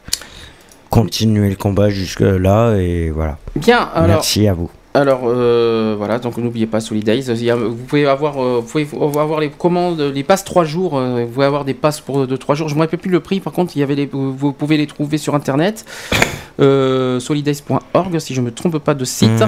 continuer 0.90 1.50
le 1.50 1.56
combat 1.56 1.90
jusque 1.90 2.22
là 2.22 2.76
et 2.76 3.10
voilà 3.10 3.38
Bien, 3.56 3.90
alors. 3.94 4.08
merci 4.08 4.48
à 4.48 4.54
vous 4.54 4.70
Alors 4.96 5.24
euh, 5.26 5.96
voilà, 5.98 6.20
donc 6.20 6.38
n'oubliez 6.38 6.68
pas 6.68 6.80
Solidays. 6.80 7.22
Vous 7.54 7.76
pouvez 7.76 8.08
avoir, 8.08 8.42
euh, 8.42 8.62
vous 8.66 8.86
pouvez 8.86 8.88
avoir 9.20 9.42
les 9.42 9.50
commandes, 9.50 10.00
les 10.00 10.24
passes 10.24 10.46
3 10.46 10.64
jours. 10.64 10.98
euh, 10.98 11.26
Vous 11.26 11.34
pouvez 11.34 11.46
avoir 11.46 11.66
des 11.66 11.74
passes 11.74 12.00
pour 12.00 12.26
de 12.26 12.36
3 12.38 12.56
jours. 12.56 12.70
Je 12.70 12.76
ne 12.76 12.80
me 12.80 12.86
rappelle 12.86 13.00
plus 13.00 13.12
le 13.12 13.20
prix. 13.20 13.42
Par 13.42 13.52
contre, 13.52 13.76
il 13.76 13.80
y 13.80 13.84
avait 13.84 13.96
les, 13.96 14.10
vous 14.12 14.54
pouvez 14.54 14.78
les 14.78 14.88
trouver 14.88 15.18
sur 15.18 15.36
internet. 15.36 15.86
Euh, 16.62 17.20
solidays.org 17.20 18.18
si 18.20 18.34
je 18.34 18.40
me 18.40 18.50
trompe 18.52 18.78
pas 18.80 18.94
de 18.94 19.04
site. 19.04 19.42
Mhm. 19.42 19.48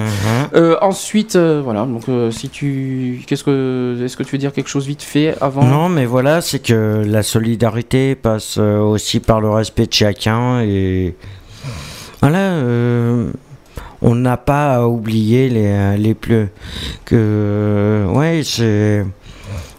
Euh, 0.56 0.76
ensuite, 0.82 1.38
euh, 1.38 1.61
voilà. 1.64 1.85
Donc 1.85 2.09
euh, 2.09 2.30
si 2.32 2.50
tu, 2.50 3.22
qu'est-ce 3.26 3.45
que, 3.45 3.98
est-ce 4.03 4.17
que 4.17 4.24
tu 4.24 4.34
veux 4.34 4.38
dire 4.38 4.51
quelque 4.51 4.67
chose 4.69 4.85
vite 4.85 5.01
fait 5.03 5.34
avant? 5.40 5.64
Non, 5.64 5.88
mais 5.88 6.06
voilà, 6.06 6.42
c'est 6.42 6.59
que 6.59 7.03
la 7.08 7.24
solidarité 7.24 8.16
passe 8.16 8.58
euh, 8.58 8.80
aussi 8.80 9.22
par 9.22 9.40
le 9.40 9.50
respect 9.50 9.85
de 9.88 9.93
chacun 9.93 10.59
et 10.61 11.16
voilà, 12.22 12.40
euh, 12.40 13.32
on 14.01 14.16
n'a 14.16 14.38
pas 14.38 14.76
à 14.76 14.88
oublier 14.88 15.50
les, 15.50 15.98
les 15.98 16.14
plus 16.14 16.48
que 17.06 18.06
ouais, 18.09 18.42
c'est 18.43 19.06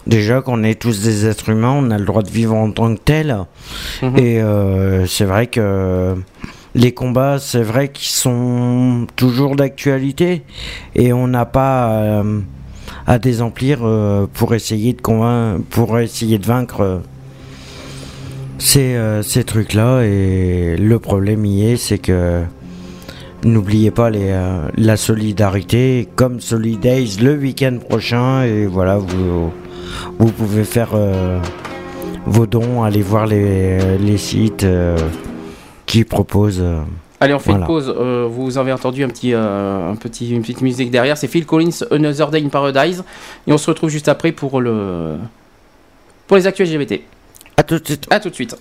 déjà 0.06 0.40
qu'on 0.40 0.64
est 0.64 0.80
tous 0.80 1.02
des 1.02 1.26
êtres 1.26 1.50
humains, 1.50 1.76
on 1.78 1.90
a 1.90 1.98
le 1.98 2.04
droit 2.04 2.22
de 2.22 2.30
vivre 2.30 2.54
en 2.54 2.70
tant 2.70 2.94
que 2.94 3.00
tel. 3.04 3.36
Et 4.16 4.40
euh, 4.40 5.06
c'est 5.06 5.24
vrai 5.26 5.46
que 5.46 6.14
les 6.74 6.92
combats, 6.92 7.38
c'est 7.38 7.62
vrai 7.62 7.88
qu'ils 7.88 8.08
sont 8.08 9.06
toujours 9.16 9.56
d'actualité. 9.56 10.42
Et 10.94 11.12
on 11.12 11.28
n'a 11.28 11.44
pas 11.44 11.90
euh, 11.90 12.40
à 13.06 13.18
désemplir 13.18 13.80
euh, 13.82 14.26
pour 14.32 14.54
essayer 14.54 14.92
de 14.92 15.00
convaincre, 15.00 15.62
pour 15.70 15.98
essayer 15.98 16.38
de 16.38 16.46
vaincre 16.46 16.80
euh, 16.80 16.98
ces, 18.58 18.94
euh, 18.96 19.22
ces 19.22 19.44
trucs-là. 19.44 20.02
Et 20.02 20.76
le 20.78 20.98
problème 20.98 21.44
y 21.44 21.70
est, 21.72 21.76
c'est 21.76 21.98
que 21.98 22.42
n'oubliez 23.44 23.90
pas 23.90 24.10
les, 24.10 24.30
euh, 24.30 24.68
la 24.76 24.96
solidarité, 24.96 26.08
comme 26.16 26.40
Solidays 26.40 27.20
le 27.20 27.34
week-end 27.36 27.78
prochain. 27.88 28.42
Et 28.42 28.66
voilà, 28.66 28.98
vous, 28.98 29.52
vous 30.18 30.32
pouvez 30.32 30.64
faire 30.64 30.90
euh, 30.94 31.40
vos 32.26 32.46
dons, 32.46 32.82
aller 32.82 33.02
voir 33.02 33.26
les, 33.26 33.98
les 33.98 34.18
sites 34.18 34.64
euh, 34.64 34.96
qui 35.86 36.04
proposent. 36.04 36.64
Allez, 37.20 37.34
on 37.34 37.38
fait 37.38 37.50
voilà. 37.50 37.64
une 37.64 37.66
pause. 37.66 37.94
Euh, 37.96 38.28
vous 38.30 38.58
avez 38.58 38.72
entendu 38.72 39.02
un 39.02 39.08
petit, 39.08 39.34
euh, 39.34 39.90
un 39.90 39.96
petit, 39.96 40.30
une 40.30 40.42
petite 40.42 40.60
musique 40.60 40.90
derrière. 40.90 41.16
C'est 41.16 41.26
Phil 41.26 41.46
Collins, 41.46 41.84
Another 41.90 42.30
Day 42.30 42.42
in 42.44 42.48
Paradise. 42.48 43.02
Et 43.46 43.52
on 43.52 43.58
se 43.58 43.68
retrouve 43.68 43.90
juste 43.90 44.08
après 44.08 44.30
pour 44.30 44.60
le, 44.60 45.16
pour 46.26 46.36
les 46.36 46.46
actuels 46.46 46.72
LGBT. 46.72 47.00
À 47.56 47.64
tout 47.64 47.78
de 47.78 47.84
suite. 47.84 48.06
À 48.10 48.20
tout 48.20 48.30
de 48.30 48.34
suite. 48.34 48.56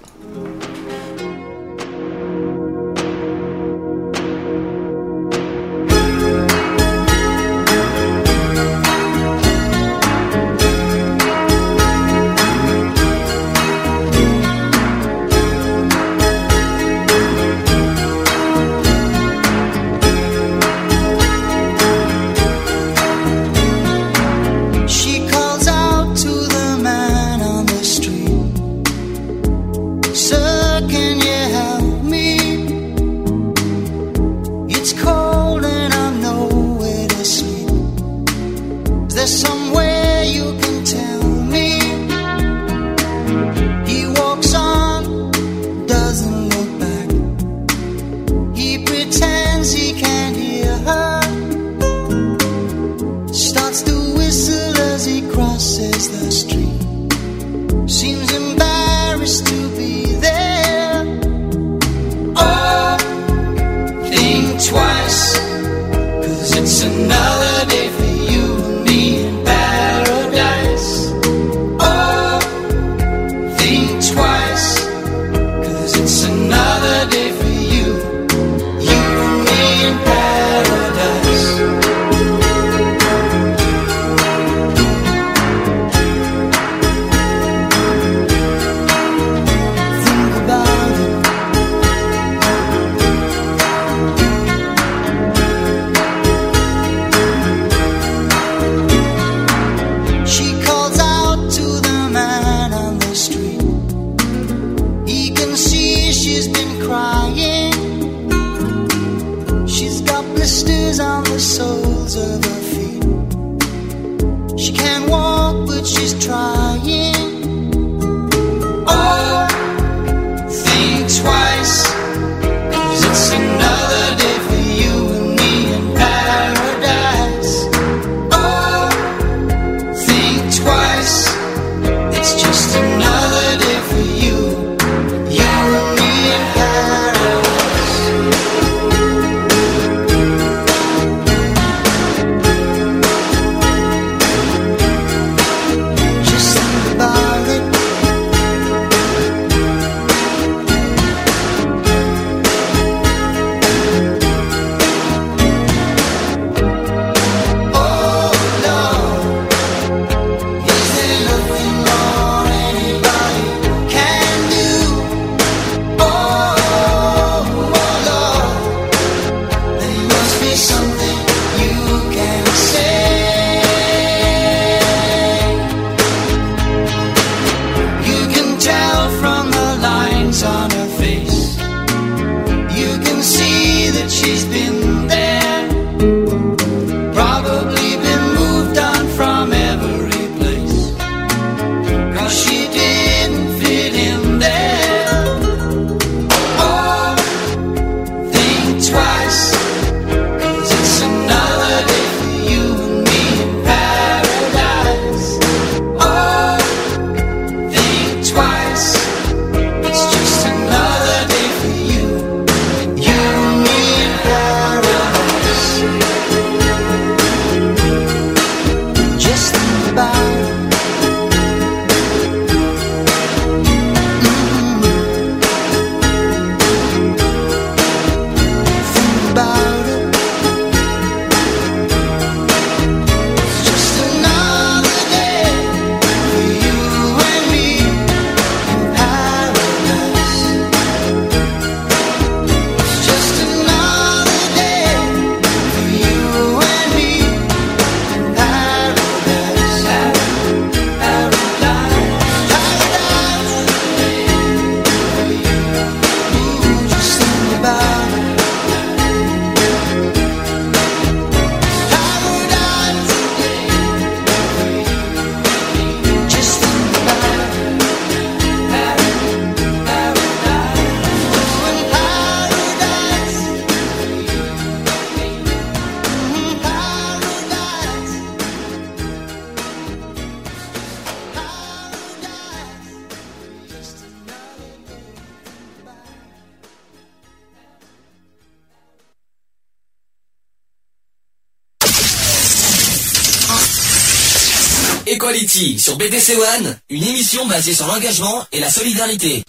Sur 295.87 295.97
BDC 295.97 296.33
One, 296.35 296.77
une 296.89 297.03
émission 297.03 297.47
basée 297.47 297.71
sur 297.71 297.87
l'engagement 297.87 298.43
et 298.51 298.59
la 298.59 298.69
solidarité. 298.69 299.41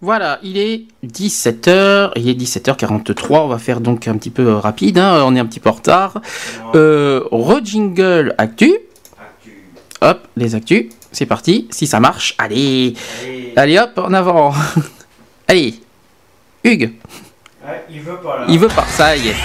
Voilà, 0.00 0.38
il 0.44 0.58
est 0.58 0.84
17h, 1.04 2.12
il 2.14 2.28
est 2.28 2.40
17h43, 2.40 3.40
on 3.40 3.48
va 3.48 3.58
faire 3.58 3.80
donc 3.80 4.06
un 4.06 4.16
petit 4.16 4.30
peu 4.30 4.46
euh, 4.46 4.58
rapide, 4.58 4.98
hein, 4.98 5.24
on 5.26 5.34
est 5.34 5.40
un 5.40 5.46
petit 5.46 5.58
peu 5.58 5.70
en 5.70 5.72
retard. 5.72 6.20
Euh, 6.76 7.24
Re-jingle 7.32 8.36
actu. 8.38 8.78
Hop, 10.02 10.28
les 10.36 10.54
actus, 10.54 10.86
c'est 11.10 11.26
parti, 11.26 11.66
si 11.72 11.88
ça 11.88 11.98
marche, 11.98 12.36
allez, 12.38 12.94
allez, 13.56 13.76
hop, 13.76 13.98
en 13.98 14.12
avant. 14.12 14.54
allez, 15.48 15.80
Hugues, 16.62 16.92
il 17.90 18.02
veut 18.02 18.18
pas 18.18 18.38
là. 18.38 18.46
il 18.48 18.56
veut 18.60 18.68
pas, 18.68 18.86
ça 18.86 19.16
y 19.16 19.30
est. 19.30 19.36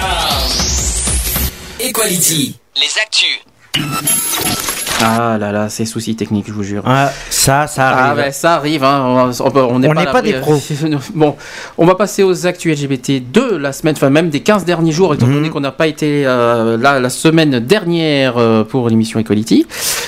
Equality. 1.80 2.60
Les 2.76 3.02
actus. 3.02 4.75
Ah 5.04 5.38
là 5.38 5.52
là, 5.52 5.68
c'est 5.70 5.86
soucis 5.86 6.16
techniques, 6.16 6.46
je 6.48 6.54
vous 6.54 6.64
jure. 6.64 6.82
Ah, 6.86 7.12
ça, 7.30 7.68
ça 7.68 7.90
Ah 7.90 8.10
arrive. 8.12 8.24
ouais, 8.26 8.32
ça 8.32 8.56
arrive, 8.56 8.84
hein. 8.84 9.30
on 9.44 9.80
n'est 9.80 9.90
On 9.90 9.94
pas, 9.94 10.22
des 10.22 10.34
pros. 10.34 10.58
bon, 11.14 11.36
on 11.78 11.86
va 11.86 11.96
passer 11.96 12.24
aux 12.24 12.48
actus 12.48 12.80
LGBT 12.82 13.22
de 13.32 13.56
la 13.58 13.74
semaine, 13.74 13.96
enfin 13.98 14.10
même 14.10 14.30
des 14.30 14.40
15 14.40 14.64
derniers 14.64 14.92
jours, 14.94 15.14
étant 15.14 15.28
Mhm. 15.28 15.34
donné 15.34 15.50
qu'on 15.50 15.60
n'a 15.60 15.72
pas 15.74 15.88
été 15.88 16.26
euh, 16.26 16.78
là 16.78 17.00
la 17.00 17.10
semaine 17.10 17.60
dernière 17.60 18.38
euh, 18.38 18.64
pour 18.64 18.90
l'émission 18.90 19.20
Equality. 19.20 19.66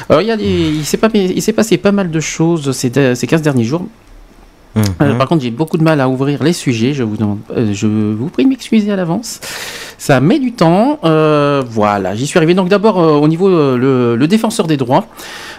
Alors 0.09 0.21
il, 0.21 0.27
y 0.27 0.31
a 0.31 0.37
des- 0.37 0.45
il 0.45 0.85
s'est 0.85 0.97
pas- 0.97 1.09
passé 1.55 1.77
pas 1.77 1.91
mal 1.91 2.09
de 2.09 2.19
choses 2.19 2.71
ces, 2.71 2.91
ces 3.15 3.27
15 3.27 3.41
derniers 3.41 3.65
jours. 3.65 3.85
Mhm. 4.75 4.83
Euh, 5.01 5.13
par 5.15 5.27
contre, 5.27 5.41
j'ai 5.43 5.49
beaucoup 5.51 5.77
de 5.77 5.83
mal 5.83 5.99
à 5.99 6.07
ouvrir 6.07 6.43
les 6.43 6.53
sujets. 6.53 6.93
Je 6.93 7.03
vous, 7.03 7.17
demande, 7.17 7.39
je 7.73 7.87
vous 7.87 8.27
prie 8.29 8.43
de 8.45 8.49
m'excuser 8.49 8.91
à 8.91 8.95
l'avance. 8.95 9.39
Ça 9.97 10.19
met 10.19 10.39
du 10.39 10.51
temps. 10.53 10.99
Euh, 11.03 11.63
voilà, 11.67 12.15
j'y 12.15 12.27
suis 12.27 12.37
arrivé. 12.37 12.53
Donc 12.53 12.69
d'abord, 12.69 12.99
euh, 12.99 13.13
au 13.13 13.27
niveau 13.27 13.47
euh, 13.49 13.77
le, 13.77 14.15
le 14.15 14.27
défenseur 14.27 14.67
des 14.67 14.77
droits, 14.77 15.07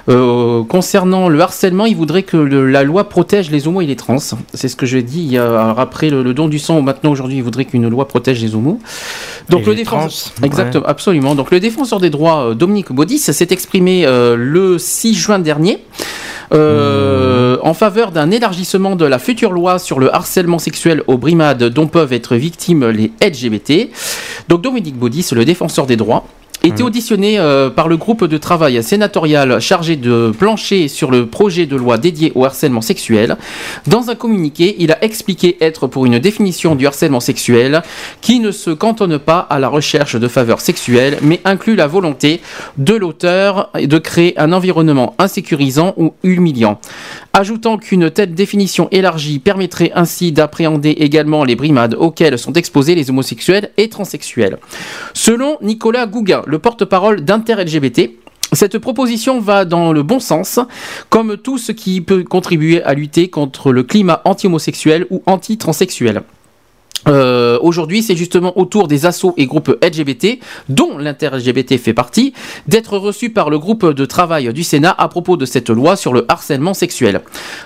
euh, 0.08 0.62
concernant 0.64 1.28
le 1.28 1.40
harcèlement, 1.40 1.86
il 1.86 1.96
voudrait 1.96 2.22
que 2.22 2.36
le- 2.36 2.70
la 2.70 2.84
loi 2.84 3.08
protège 3.08 3.50
les 3.50 3.66
homos 3.66 3.80
et 3.80 3.86
les 3.86 3.96
trans. 3.96 4.18
C'est 4.54 4.68
ce 4.68 4.76
que 4.76 4.86
y 4.86 5.36
a- 5.38 5.44
alors 5.62 5.80
après 5.80 6.08
le, 6.08 6.22
le 6.22 6.34
don 6.34 6.48
du 6.48 6.58
sang, 6.58 6.80
maintenant 6.82 7.10
aujourd'hui, 7.10 7.36
il 7.38 7.42
voudrait 7.42 7.64
qu'une 7.64 7.88
loi 7.88 8.06
protège 8.06 8.40
les 8.40 8.54
homos. 8.54 8.78
Donc 9.50 9.62
Et 9.62 9.64
le 9.66 9.74
défenseur, 9.74 10.32
exactement, 10.44 10.86
absolument. 10.86 11.34
Donc 11.34 11.50
le 11.50 11.58
défenseur 11.60 11.98
des 12.00 12.10
droits, 12.10 12.50
euh, 12.50 12.54
Dominique 12.54 12.92
Baudis, 12.92 13.18
s'est 13.18 13.48
exprimé 13.50 14.04
euh, 14.06 14.36
le 14.38 14.78
6 14.78 15.14
juin 15.14 15.38
dernier. 15.40 15.84
euh, 16.54 17.58
en 17.62 17.74
faveur 17.74 18.10
d'un 18.10 18.30
élargissement 18.30 18.96
de 18.96 19.04
la 19.04 19.18
future 19.18 19.52
loi 19.52 19.78
sur 19.78 19.98
le 19.98 20.14
harcèlement 20.14 20.58
sexuel 20.58 21.02
aux 21.06 21.18
brimades 21.18 21.62
dont 21.64 21.86
peuvent 21.88 22.12
être 22.14 22.36
victimes 22.36 22.86
les 22.86 23.12
LGBT. 23.20 23.90
Donc 24.48 24.62
Dominique 24.62 24.96
Baudis, 24.96 25.28
le 25.32 25.44
défenseur 25.44 25.86
des 25.86 25.96
droits, 25.96 26.24
était 26.64 26.82
auditionné 26.82 27.38
euh, 27.38 27.70
par 27.70 27.88
le 27.88 27.96
groupe 27.96 28.24
de 28.24 28.38
travail 28.38 28.82
sénatorial 28.82 29.60
chargé 29.60 29.96
de 29.96 30.32
plancher 30.36 30.88
sur 30.88 31.10
le 31.10 31.26
projet 31.26 31.66
de 31.66 31.76
loi 31.76 31.98
dédié 31.98 32.32
au 32.34 32.44
harcèlement 32.44 32.80
sexuel. 32.80 33.36
Dans 33.86 34.10
un 34.10 34.14
communiqué, 34.14 34.76
il 34.78 34.92
a 34.92 35.02
expliqué 35.04 35.56
être 35.60 35.86
pour 35.86 36.06
une 36.06 36.18
définition 36.18 36.74
du 36.74 36.86
harcèlement 36.86 37.20
sexuel 37.20 37.82
qui 38.20 38.40
ne 38.40 38.50
se 38.50 38.70
cantonne 38.70 39.18
pas 39.18 39.38
à 39.38 39.58
la 39.58 39.68
recherche 39.68 40.16
de 40.16 40.28
faveurs 40.28 40.60
sexuelles, 40.60 41.18
mais 41.22 41.40
inclut 41.44 41.76
la 41.76 41.86
volonté 41.86 42.40
de 42.76 42.94
l'auteur 42.94 43.70
de 43.74 43.98
créer 43.98 44.38
un 44.38 44.52
environnement 44.52 45.14
insécurisant 45.18 45.94
ou 45.96 46.14
humiliant. 46.22 46.80
Ajoutant 47.32 47.78
qu'une 47.78 48.10
telle 48.10 48.34
définition 48.34 48.88
élargie 48.90 49.38
permettrait 49.38 49.92
ainsi 49.94 50.32
d'appréhender 50.32 50.90
également 50.90 51.44
les 51.44 51.56
brimades 51.56 51.94
auxquelles 51.94 52.38
sont 52.38 52.52
exposés 52.54 52.94
les 52.94 53.10
homosexuels 53.10 53.70
et 53.76 53.88
transsexuels. 53.88 54.58
Selon 55.14 55.58
Nicolas 55.62 56.06
Gouguin, 56.06 56.42
le 56.48 56.58
porte-parole 56.58 57.20
d'Inter-LGBT, 57.20 58.10
cette 58.54 58.78
proposition 58.78 59.38
va 59.38 59.66
dans 59.66 59.92
le 59.92 60.02
bon 60.02 60.18
sens, 60.18 60.58
comme 61.10 61.36
tout 61.36 61.58
ce 61.58 61.72
qui 61.72 62.00
peut 62.00 62.24
contribuer 62.24 62.82
à 62.82 62.94
lutter 62.94 63.28
contre 63.28 63.70
le 63.70 63.82
climat 63.82 64.22
anti-homosexuel 64.24 65.06
ou 65.10 65.22
anti-transsexuel. 65.26 66.22
Euh, 67.08 67.58
Aujourd'hui, 67.62 68.02
c'est 68.02 68.14
justement 68.16 68.56
au 68.58 68.64
tour 68.64 68.86
des 68.88 69.04
assos 69.06 69.34
et 69.36 69.46
groupes 69.46 69.76
LGBT, 69.82 70.38
dont 70.68 70.96
l'inter-LGBT 70.98 71.76
fait 71.78 71.92
partie, 71.94 72.32
d'être 72.66 72.96
reçus 72.98 73.30
par 73.30 73.50
le 73.50 73.58
groupe 73.58 73.84
de 73.86 74.04
travail 74.04 74.52
du 74.52 74.62
Sénat 74.62 74.94
à 74.96 75.08
propos 75.08 75.36
de 75.36 75.44
cette 75.44 75.70
loi 75.70 75.96
sur 75.96 76.12
le 76.12 76.24
harcèlement 76.28 76.74
sexuel. 76.74 77.20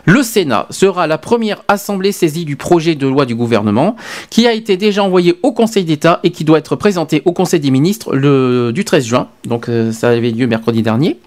Le 0.07 0.23
Sénat 0.23 0.67
sera 0.71 1.07
la 1.07 1.19
première 1.19 1.63
assemblée 1.69 2.13
saisie 2.13 2.45
du 2.45 2.57
projet 2.57 2.95
de 2.95 3.07
loi 3.07 3.27
du 3.27 3.35
gouvernement, 3.35 3.97
qui 4.31 4.47
a 4.47 4.53
été 4.55 4.77
déjà 4.77 5.03
envoyé 5.05 5.39
au 5.43 5.53
Conseil 5.53 5.85
d'État 5.85 6.21
et 6.23 6.31
qui 6.31 6.45
doit 6.45 6.59
être 6.59 6.77
présenté 6.77 7.23
au 7.25 7.33
Conseil 7.33 7.61
des 7.61 7.71
ministres 7.71 8.15
le, 8.17 8.73
du 8.73 8.85
13 8.85 9.05
juin. 9.05 9.29
Donc 9.47 9.69
euh, 9.69 9.93
ça 9.93 10.09
avait 10.09 10.31
lieu 10.31 10.47
mercredi 10.47 10.83
dernier. 10.83 11.19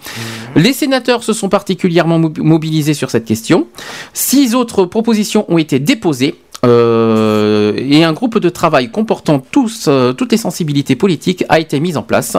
Les 0.55 0.73
sénateurs 0.73 1.23
se 1.23 1.33
sont 1.33 1.49
particulièrement 1.49 2.17
mob- 2.19 2.39
mobilisés 2.39 2.93
sur 2.93 3.09
cette 3.11 3.25
question. 3.25 3.67
Six 4.13 4.55
autres 4.55 4.85
propositions 4.85 5.45
ont 5.49 5.57
été 5.57 5.79
déposées. 5.79 6.35
Euh, 6.65 7.73
et 7.77 8.03
un 8.03 8.13
groupe 8.13 8.39
de 8.39 8.49
travail 8.49 8.89
comportant 8.89 9.39
tous, 9.39 9.85
euh, 9.87 10.13
toutes 10.13 10.31
les 10.31 10.37
sensibilités 10.37 10.95
politiques 10.95 11.43
a 11.49 11.59
été 11.59 11.79
mis 11.79 11.97
en 11.97 12.03
place. 12.03 12.37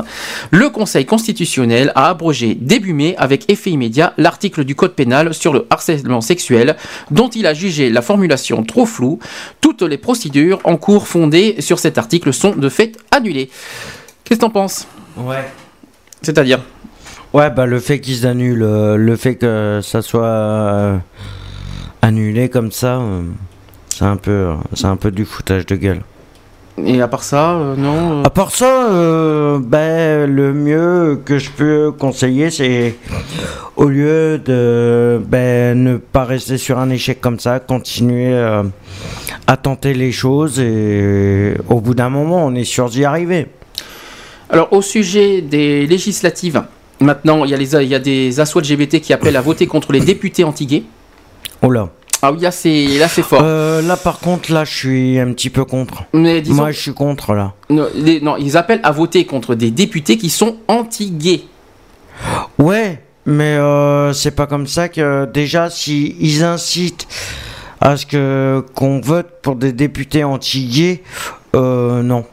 Le 0.50 0.68
Conseil 0.68 1.06
constitutionnel 1.06 1.92
a 1.94 2.08
abrogé 2.10 2.54
début 2.54 2.92
mai 2.92 3.14
avec 3.18 3.50
effet 3.50 3.70
immédiat 3.70 4.12
l'article 4.18 4.64
du 4.64 4.74
Code 4.74 4.92
pénal 4.92 5.32
sur 5.32 5.52
le 5.52 5.66
harcèlement 5.70 6.20
sexuel 6.20 6.76
dont 7.10 7.28
il 7.28 7.46
a 7.46 7.54
jugé 7.54 7.90
la 7.90 8.02
formulation 8.02 8.62
trop 8.64 8.86
floue. 8.86 9.18
Toutes 9.60 9.82
les 9.82 9.98
procédures 9.98 10.60
en 10.64 10.76
cours 10.76 11.06
fondées 11.06 11.56
sur 11.60 11.78
cet 11.78 11.98
article 11.98 12.32
sont 12.32 12.54
de 12.54 12.68
fait 12.68 12.96
annulées. 13.10 13.50
Qu'est-ce 14.24 14.40
que 14.40 14.44
t'en 14.44 14.50
penses? 14.50 14.86
Ouais. 15.16 15.44
C'est-à-dire? 16.22 16.60
Ouais, 17.32 17.50
bah 17.50 17.66
le 17.66 17.80
fait 17.80 18.00
qu'ils 18.00 18.26
annulent, 18.26 18.62
euh, 18.62 18.96
le 18.96 19.16
fait 19.16 19.36
que 19.36 19.80
ça 19.82 20.00
soit 20.00 21.00
annulé 22.02 22.48
comme 22.48 22.70
ça, 22.72 22.98
euh, 22.98 23.22
c'est 23.96 24.04
un 24.04 24.16
peu, 24.16 24.50
c'est 24.74 24.86
un 24.86 24.96
peu 24.96 25.10
du 25.10 25.24
foutage 25.24 25.64
de 25.64 25.74
gueule. 25.74 26.02
Et 26.84 27.00
à 27.00 27.08
part 27.08 27.22
ça, 27.22 27.52
euh, 27.52 27.76
non 27.76 28.20
euh, 28.20 28.24
À 28.24 28.28
part 28.28 28.50
ça, 28.50 28.90
euh, 28.90 29.58
ben, 29.58 30.30
le 30.30 30.52
mieux 30.52 31.18
que 31.24 31.38
je 31.38 31.48
peux 31.50 31.92
conseiller, 31.92 32.50
c'est 32.50 32.96
au 33.76 33.86
lieu 33.86 34.36
de 34.36 35.18
ben, 35.26 35.82
ne 35.82 35.96
pas 35.96 36.24
rester 36.24 36.58
sur 36.58 36.78
un 36.78 36.90
échec 36.90 37.22
comme 37.22 37.40
ça, 37.40 37.58
continuer 37.58 38.34
à 39.46 39.56
tenter 39.56 39.94
les 39.94 40.12
choses 40.12 40.60
et 40.60 41.54
au 41.70 41.80
bout 41.80 41.94
d'un 41.94 42.10
moment, 42.10 42.44
on 42.44 42.54
est 42.54 42.64
sûr 42.64 42.90
d'y 42.90 43.06
arriver. 43.06 43.46
Alors, 44.50 44.70
au 44.74 44.82
sujet 44.82 45.40
des 45.40 45.86
législatives, 45.86 46.62
maintenant, 47.00 47.46
il 47.46 47.50
y 47.50 47.54
a, 47.54 47.56
les, 47.56 47.74
il 47.76 47.88
y 47.88 47.94
a 47.94 47.98
des 47.98 48.40
assos 48.40 48.60
LGBT 48.60 49.00
qui 49.00 49.14
appellent 49.14 49.36
à 49.36 49.40
voter 49.40 49.66
contre 49.66 49.92
les 49.92 50.00
députés 50.00 50.44
anti-gays. 50.44 50.84
Oh 51.62 51.70
là. 51.70 51.88
Ah 52.22 52.32
oui, 52.32 52.40
là, 52.40 52.50
c'est, 52.50 52.86
là, 52.98 53.08
c'est 53.08 53.22
fort. 53.22 53.40
Euh, 53.42 53.82
là, 53.82 53.96
par 53.96 54.18
contre, 54.20 54.52
là, 54.52 54.64
je 54.64 54.74
suis 54.74 55.18
un 55.20 55.32
petit 55.32 55.50
peu 55.50 55.64
contre. 55.64 56.04
Mais 56.14 56.40
disons- 56.40 56.56
Moi, 56.56 56.72
je 56.72 56.80
suis 56.80 56.94
contre, 56.94 57.34
là. 57.34 57.52
Non, 57.68 57.86
les- 57.94 58.20
non, 58.20 58.36
ils 58.36 58.56
appellent 58.56 58.80
à 58.82 58.90
voter 58.90 59.26
contre 59.26 59.54
des 59.54 59.70
députés 59.70 60.16
qui 60.16 60.30
sont 60.30 60.56
anti-gays. 60.66 61.42
Ouais, 62.58 63.02
mais 63.26 63.56
euh, 63.56 64.12
c'est 64.14 64.30
pas 64.30 64.46
comme 64.46 64.66
ça 64.66 64.88
que 64.88 65.26
déjà 65.26 65.68
si 65.68 66.16
ils 66.18 66.42
incitent 66.42 67.06
à 67.80 67.96
ce 67.98 68.06
que 68.06 68.64
qu'on 68.74 69.00
vote 69.00 69.28
pour 69.42 69.54
des 69.56 69.72
députés 69.72 70.24
anti-gays, 70.24 71.02
euh, 71.54 72.02
non. 72.02 72.24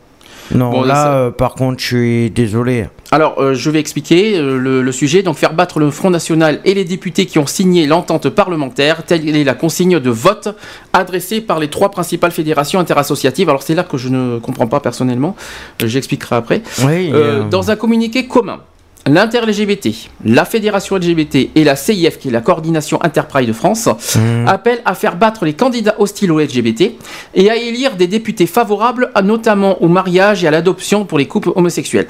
Non, 0.54 0.70
Bon, 0.72 0.84
là, 0.84 0.96
ça- 0.96 1.14
euh, 1.16 1.32
par 1.32 1.56
contre, 1.56 1.80
je 1.82 1.86
suis 1.86 2.30
désolé. 2.32 2.86
Alors, 3.12 3.36
euh, 3.40 3.54
je 3.54 3.70
vais 3.70 3.80
expliquer 3.80 4.38
euh, 4.38 4.58
le, 4.58 4.82
le 4.82 4.92
sujet. 4.92 5.22
Donc, 5.24 5.38
faire 5.38 5.54
battre 5.54 5.80
le 5.80 5.92
Front 5.92 6.10
National 6.10 6.60
et 6.66 6.74
les 6.74 6.84
députés 6.86 7.26
qui 7.26 7.38
ont 7.40 7.46
signé 7.46 7.86
l'entente 7.86 8.30
parlementaire, 8.30 9.04
telle 9.04 9.28
est 9.36 9.44
la 9.44 9.54
consigne 9.54 10.00
de 10.00 10.10
vote 10.10 10.56
adressée 10.94 11.42
par 11.42 11.60
les 11.60 11.70
trois 11.70 11.90
principales 11.90 12.32
fédérations 12.32 12.80
interassociatives. 12.80 13.50
Alors, 13.50 13.64
c'est 13.64 13.76
là 13.76 13.84
que 13.84 13.98
je 13.98 14.10
ne 14.10 14.40
comprends 14.40 14.68
pas 14.68 14.80
personnellement. 14.80 15.36
J'expliquerai 15.84 16.36
après. 16.36 16.62
Oui, 16.86 17.12
Dans 17.52 17.70
un 17.72 17.76
communiqué 17.76 18.28
commun, 18.28 18.60
l'inter-LGBT, 19.06 19.90
la 20.26 20.46
fédération 20.46 20.96
LGBT 20.96 21.50
et 21.56 21.64
la 21.64 21.76
CIF, 21.76 22.20
qui 22.20 22.30
est 22.30 22.32
la 22.32 22.42
coordination 22.42 23.04
Interpride 23.04 23.48
de 23.48 23.54
France, 23.54 23.88
Mhm. 24.16 24.48
appellent 24.48 24.82
à 24.86 24.96
faire 24.96 25.16
battre 25.18 25.46
les 25.46 25.54
candidats 25.54 25.96
hostiles 26.00 26.32
au 26.32 26.40
LGBT 26.40 26.96
et 27.36 27.50
à 27.50 27.56
élire 27.58 27.96
des 27.96 28.08
députés 28.08 28.48
favorables, 28.48 29.12
à- 29.16 29.22
notamment 29.22 29.82
au 29.84 29.88
mariage 29.88 30.44
et 30.44 30.48
à 30.48 30.52
l'adoption 30.52 31.06
pour 31.06 31.18
les 31.18 31.28
couples 31.28 31.52
homosexuels. 31.56 32.08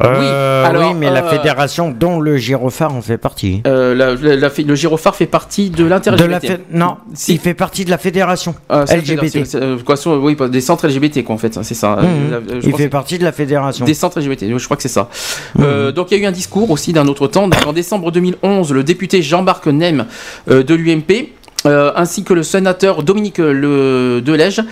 Euh, 0.00 0.64
alors, 0.64 0.90
oui, 0.90 0.96
mais 0.98 1.10
la 1.10 1.24
euh, 1.24 1.30
fédération 1.30 1.90
dont 1.96 2.18
le 2.20 2.36
gyrophare 2.36 2.94
en 2.94 3.00
fait 3.02 3.16
partie. 3.18 3.62
Euh, 3.66 3.94
la- 3.94 4.14
la- 4.14 4.36
la 4.36 4.50
fé- 4.50 4.64
le 4.64 4.74
gyrophare 4.74 5.14
fait 5.14 5.26
partie 5.26 5.70
de 5.70 5.84
l'inter-LGBT. 5.84 6.46
fé- 6.46 6.58
Non, 6.72 6.96
il 7.28 7.38
fait 7.38 7.54
partie 7.54 7.84
de 7.84 7.90
la 7.90 7.98
fédération 7.98 8.54
Ah, 8.68 8.84
LGBT. 8.88 9.30
fédération, 9.30 9.58
euh, 9.62 9.78
quoi, 9.84 9.96
oui, 10.18 10.36
des 10.50 10.60
centres 10.60 10.86
LGBT, 10.88 11.22
quoi, 11.22 11.34
en 11.34 11.38
fait, 11.38 11.56
c'est 11.62 11.74
ça. 11.74 11.98
Euh, 11.98 12.40
je 12.60 12.68
il 12.68 12.74
fait 12.74 12.88
partie 12.88 13.18
de 13.18 13.24
la 13.24 13.32
fédération. 13.32 13.84
Des 13.84 13.94
centres 13.94 14.18
LGBT, 14.20 14.58
je 14.58 14.64
crois 14.64 14.76
que 14.76 14.82
c'est 14.82 14.88
ça. 14.88 15.08
Euh, 15.60 15.92
donc 15.92 16.10
il 16.10 16.18
y 16.18 16.20
a 16.20 16.24
eu 16.24 16.26
un 16.26 16.32
discours 16.32 16.70
aussi 16.70 16.92
d'un 16.92 17.06
autre 17.06 17.26
temps. 17.28 17.48
En 17.66 17.72
décembre 17.72 18.10
2011, 18.10 18.72
le 18.72 18.82
député 18.82 19.22
Jean-Marc 19.22 19.66
Nem 19.66 20.06
euh, 20.50 20.62
de 20.62 20.74
l'UMP 20.74 21.30
euh, 21.66 21.92
ainsi 21.96 22.24
que 22.24 22.34
le 22.34 22.42
sénateur 22.42 23.02
Dominique 23.02 23.38
le 23.38 24.20
Delège, 24.24 24.62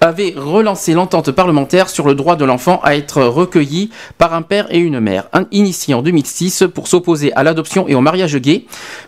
avaient 0.00 0.34
relancé 0.36 0.92
l'entente 0.94 1.30
parlementaire 1.30 1.88
sur 1.88 2.06
le 2.06 2.14
droit 2.14 2.36
de 2.36 2.44
l'enfant 2.44 2.80
à 2.82 2.94
être 2.96 3.22
recueilli 3.22 3.90
par 4.18 4.34
un 4.34 4.42
père 4.42 4.66
et 4.70 4.78
une 4.78 5.00
mère, 5.00 5.28
un- 5.32 5.46
initié 5.50 5.94
en 5.94 6.02
2006 6.02 6.64
pour 6.74 6.88
s'opposer 6.88 7.32
à 7.34 7.42
l'adoption 7.42 7.88
et 7.88 7.94
au 7.94 8.00
mariage 8.00 8.36
gay. 8.36 8.64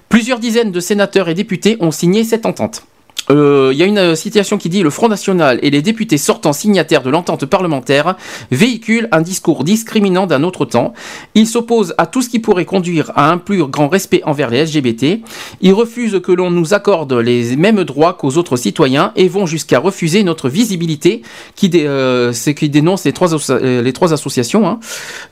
Plusieurs 0.09 0.39
dizaines 0.39 0.73
de 0.73 0.81
sénateurs 0.81 1.29
et 1.29 1.35
députés 1.35 1.77
ont 1.81 1.91
signé 1.91 2.25
cette 2.25 2.47
entente. 2.47 2.85
Euh, 3.31 3.71
Il 3.73 3.79
y 3.79 3.83
a 3.83 3.87
une 3.87 3.99
euh, 3.99 4.15
citation 4.15 4.59
qui 4.59 4.69
dit 4.69 4.83
le 4.83 4.91
Front 4.91 5.09
National 5.09 5.59
et 5.63 5.71
les 5.71 5.83
députés 5.83 6.19
sortants 6.19 6.53
signataires 6.53 7.03
de 7.03 7.11
l'entente 7.11 7.47
parlementaire 7.47 8.17
véhiculent 8.51 9.09
un 9.13 9.23
discours 9.23 9.65
discriminant 9.65 10.27
d'un 10.27 10.43
autre 10.43 10.65
temps. 10.65 10.93
Ils 11.35 11.47
s'opposent 11.47 11.95
à 11.99 12.07
tout 12.07 12.23
ce 12.23 12.29
qui 12.29 12.39
pourrait 12.39 12.65
conduire 12.65 13.13
à 13.17 13.31
un 13.31 13.39
plus 13.39 13.65
grand 13.65 13.89
respect 13.89 14.23
envers 14.25 14.51
les 14.51 14.65
LGBT. 14.65 15.21
Ils 15.61 15.73
refusent 15.73 16.21
que 16.23 16.33
l'on 16.33 16.51
nous 16.51 16.75
accorde 16.75 17.13
les 17.13 17.57
mêmes 17.57 17.85
droits 17.85 18.15
qu'aux 18.15 18.37
autres 18.37 18.57
citoyens 18.57 19.13
et 19.17 19.29
vont 19.29 19.47
jusqu'à 19.47 19.79
refuser 19.79 20.23
notre 20.23 20.49
visibilité, 20.49 21.23
qui, 21.57 21.71
euh, 21.75 22.33
qui 22.33 22.69
dénonce 22.69 23.05
les 23.05 23.13
trois, 23.13 23.35
euh, 23.51 23.93
associations. 24.13 24.69
hein. 24.69 24.79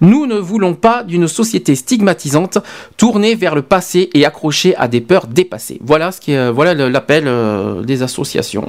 Nous 0.01 0.27
ne 0.27 0.37
voulons 0.37 0.75
pas 0.75 1.03
d'une 1.03 1.29
société 1.29 1.75
stigmatisante, 1.75 2.59
tournée 2.97 3.35
vers 3.35 3.55
le 3.55 3.63
passé 3.63 4.11
et 4.15 4.25
accrochée 4.25 4.75
à 4.77 4.89
des 4.89 5.01
peurs 5.01 5.27
dépassées. 5.27 5.79
Voilà 5.85 6.11
ce 6.13 6.21
qui 6.21 6.35
euh, 6.35 6.51
voilà 6.51 6.75
l'appel 6.75 7.25
euh, 7.27 7.82
des 7.85 8.03
associations 8.03 8.69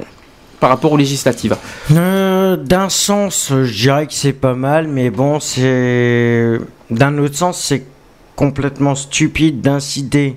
par 0.59 0.69
rapport 0.69 0.91
aux 0.93 0.97
législatives. 0.97 1.55
Euh, 1.91 2.55
D'un 2.55 2.87
sens, 2.89 3.51
euh, 3.51 3.63
je 3.65 3.73
dirais 3.73 4.07
que 4.07 4.13
c'est 4.13 4.31
pas 4.33 4.53
mal, 4.53 4.87
mais 4.87 5.09
bon, 5.09 5.39
c'est. 5.39 6.57
D'un 6.89 7.17
autre 7.17 7.35
sens, 7.35 7.59
c'est 7.61 7.83
complètement 8.35 8.95
stupide 8.95 9.61
d'inciter 9.61 10.35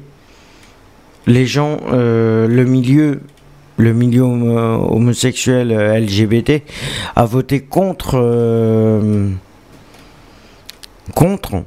les 1.27 1.47
gens, 1.47 1.79
euh, 1.93 2.47
le 2.49 2.65
milieu, 2.65 3.21
le 3.79 3.93
milieu 3.93 4.23
homo- 4.23 4.89
homosexuel 4.95 5.71
euh, 5.73 5.99
LGBT, 5.99 6.63
à 7.15 7.25
voter 7.25 7.61
contre. 7.61 8.13
euh, 8.15 9.31
contre. 11.15 11.63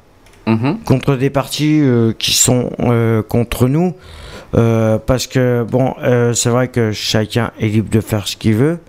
Contre 0.86 1.16
des 1.16 1.30
partis 1.30 1.80
euh, 1.80 2.12
qui 2.18 2.34
sont 2.34 2.72
euh, 2.80 3.22
contre 3.22 3.68
nous. 3.68 3.94
Euh, 4.56 4.98
parce 4.98 5.28
que, 5.28 5.64
bon, 5.70 5.94
euh, 6.02 6.34
c'est 6.34 6.50
vrai 6.50 6.70
que 6.70 6.92
chacun 6.92 7.52
est 7.60 7.68
libre 7.68 7.90
de 7.90 8.02
faire 8.02 8.28
ce 8.28 8.36
qu'il 8.36 8.56
veut. 8.56 8.80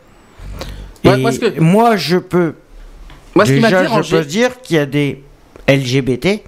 Ouais, 1.05 1.19
Et 1.19 1.23
moi, 1.23 1.33
que- 1.33 1.61
moi, 1.61 1.97
je 1.97 2.17
peux. 2.17 2.55
Moi, 3.35 3.45
ce 3.47 3.53
déjà, 3.53 3.85
je 4.03 4.11
peux 4.11 4.25
dire 4.25 4.61
qu'il 4.63 4.77
y 4.77 4.79
a 4.81 4.87
des 4.87 5.23
LGBT 5.69 6.43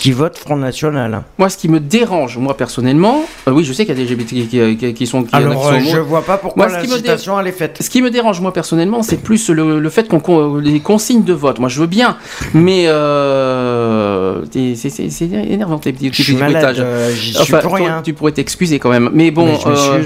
qui 0.00 0.12
votent 0.12 0.38
Front 0.38 0.56
National. 0.56 1.22
Moi, 1.38 1.50
ce 1.50 1.58
qui 1.58 1.68
me 1.68 1.78
dérange, 1.78 2.38
moi 2.38 2.56
personnellement, 2.56 3.22
euh, 3.46 3.52
oui, 3.52 3.64
je 3.64 3.72
sais 3.74 3.84
qu'il 3.84 3.96
y 3.96 4.02
a 4.02 4.04
des 4.04 4.10
LGBT 4.12 4.28
qui, 4.28 4.46
qui- 4.48 4.76
qui- 4.78 4.94
qui 4.94 5.06
sont. 5.06 5.22
Qui, 5.24 5.34
Alors, 5.36 5.52
qui 5.52 5.58
sont 5.68 5.74
euh, 5.74 5.78
homo- 5.78 5.90
je 5.94 5.98
vois 6.00 6.22
pas 6.22 6.38
pourquoi 6.38 6.66
me 6.68 6.70
dé- 6.82 6.88
l'incitation, 6.88 7.38
elle 7.38 7.46
est 7.48 7.52
faite. 7.52 7.76
Ce 7.80 7.90
qui 7.90 8.00
me 8.00 8.10
dérange, 8.10 8.40
moi 8.40 8.52
personnellement, 8.52 9.02
c'est 9.02 9.18
plus 9.18 9.50
le, 9.50 9.78
le 9.78 9.90
fait 9.90 10.08
qu'on 10.08 10.56
les 10.56 10.80
consignes 10.80 11.22
de 11.22 11.34
vote. 11.34 11.58
Moi, 11.58 11.68
je 11.68 11.78
veux 11.80 11.86
bien, 11.86 12.16
mais 12.54 12.86
euh, 12.88 14.42
c'est 14.50 15.22
énervant 15.22 15.78
tes 15.78 15.92
petits, 15.92 16.08
Je 16.12 16.22
suis 16.22 16.32
petits 16.32 16.42
malade, 16.42 16.78
euh, 16.78 17.14
suis 17.14 17.36
Enfin, 17.38 17.58
pour 17.58 17.70
toi, 17.76 17.78
rien. 17.78 18.02
Tu 18.02 18.14
pourrais 18.14 18.32
t'excuser 18.32 18.78
quand 18.78 18.90
même. 18.90 19.10
Mais 19.12 19.30
bon, 19.30 19.44
Mais 19.46 19.58
je 19.62 19.68
euh, 19.68 20.02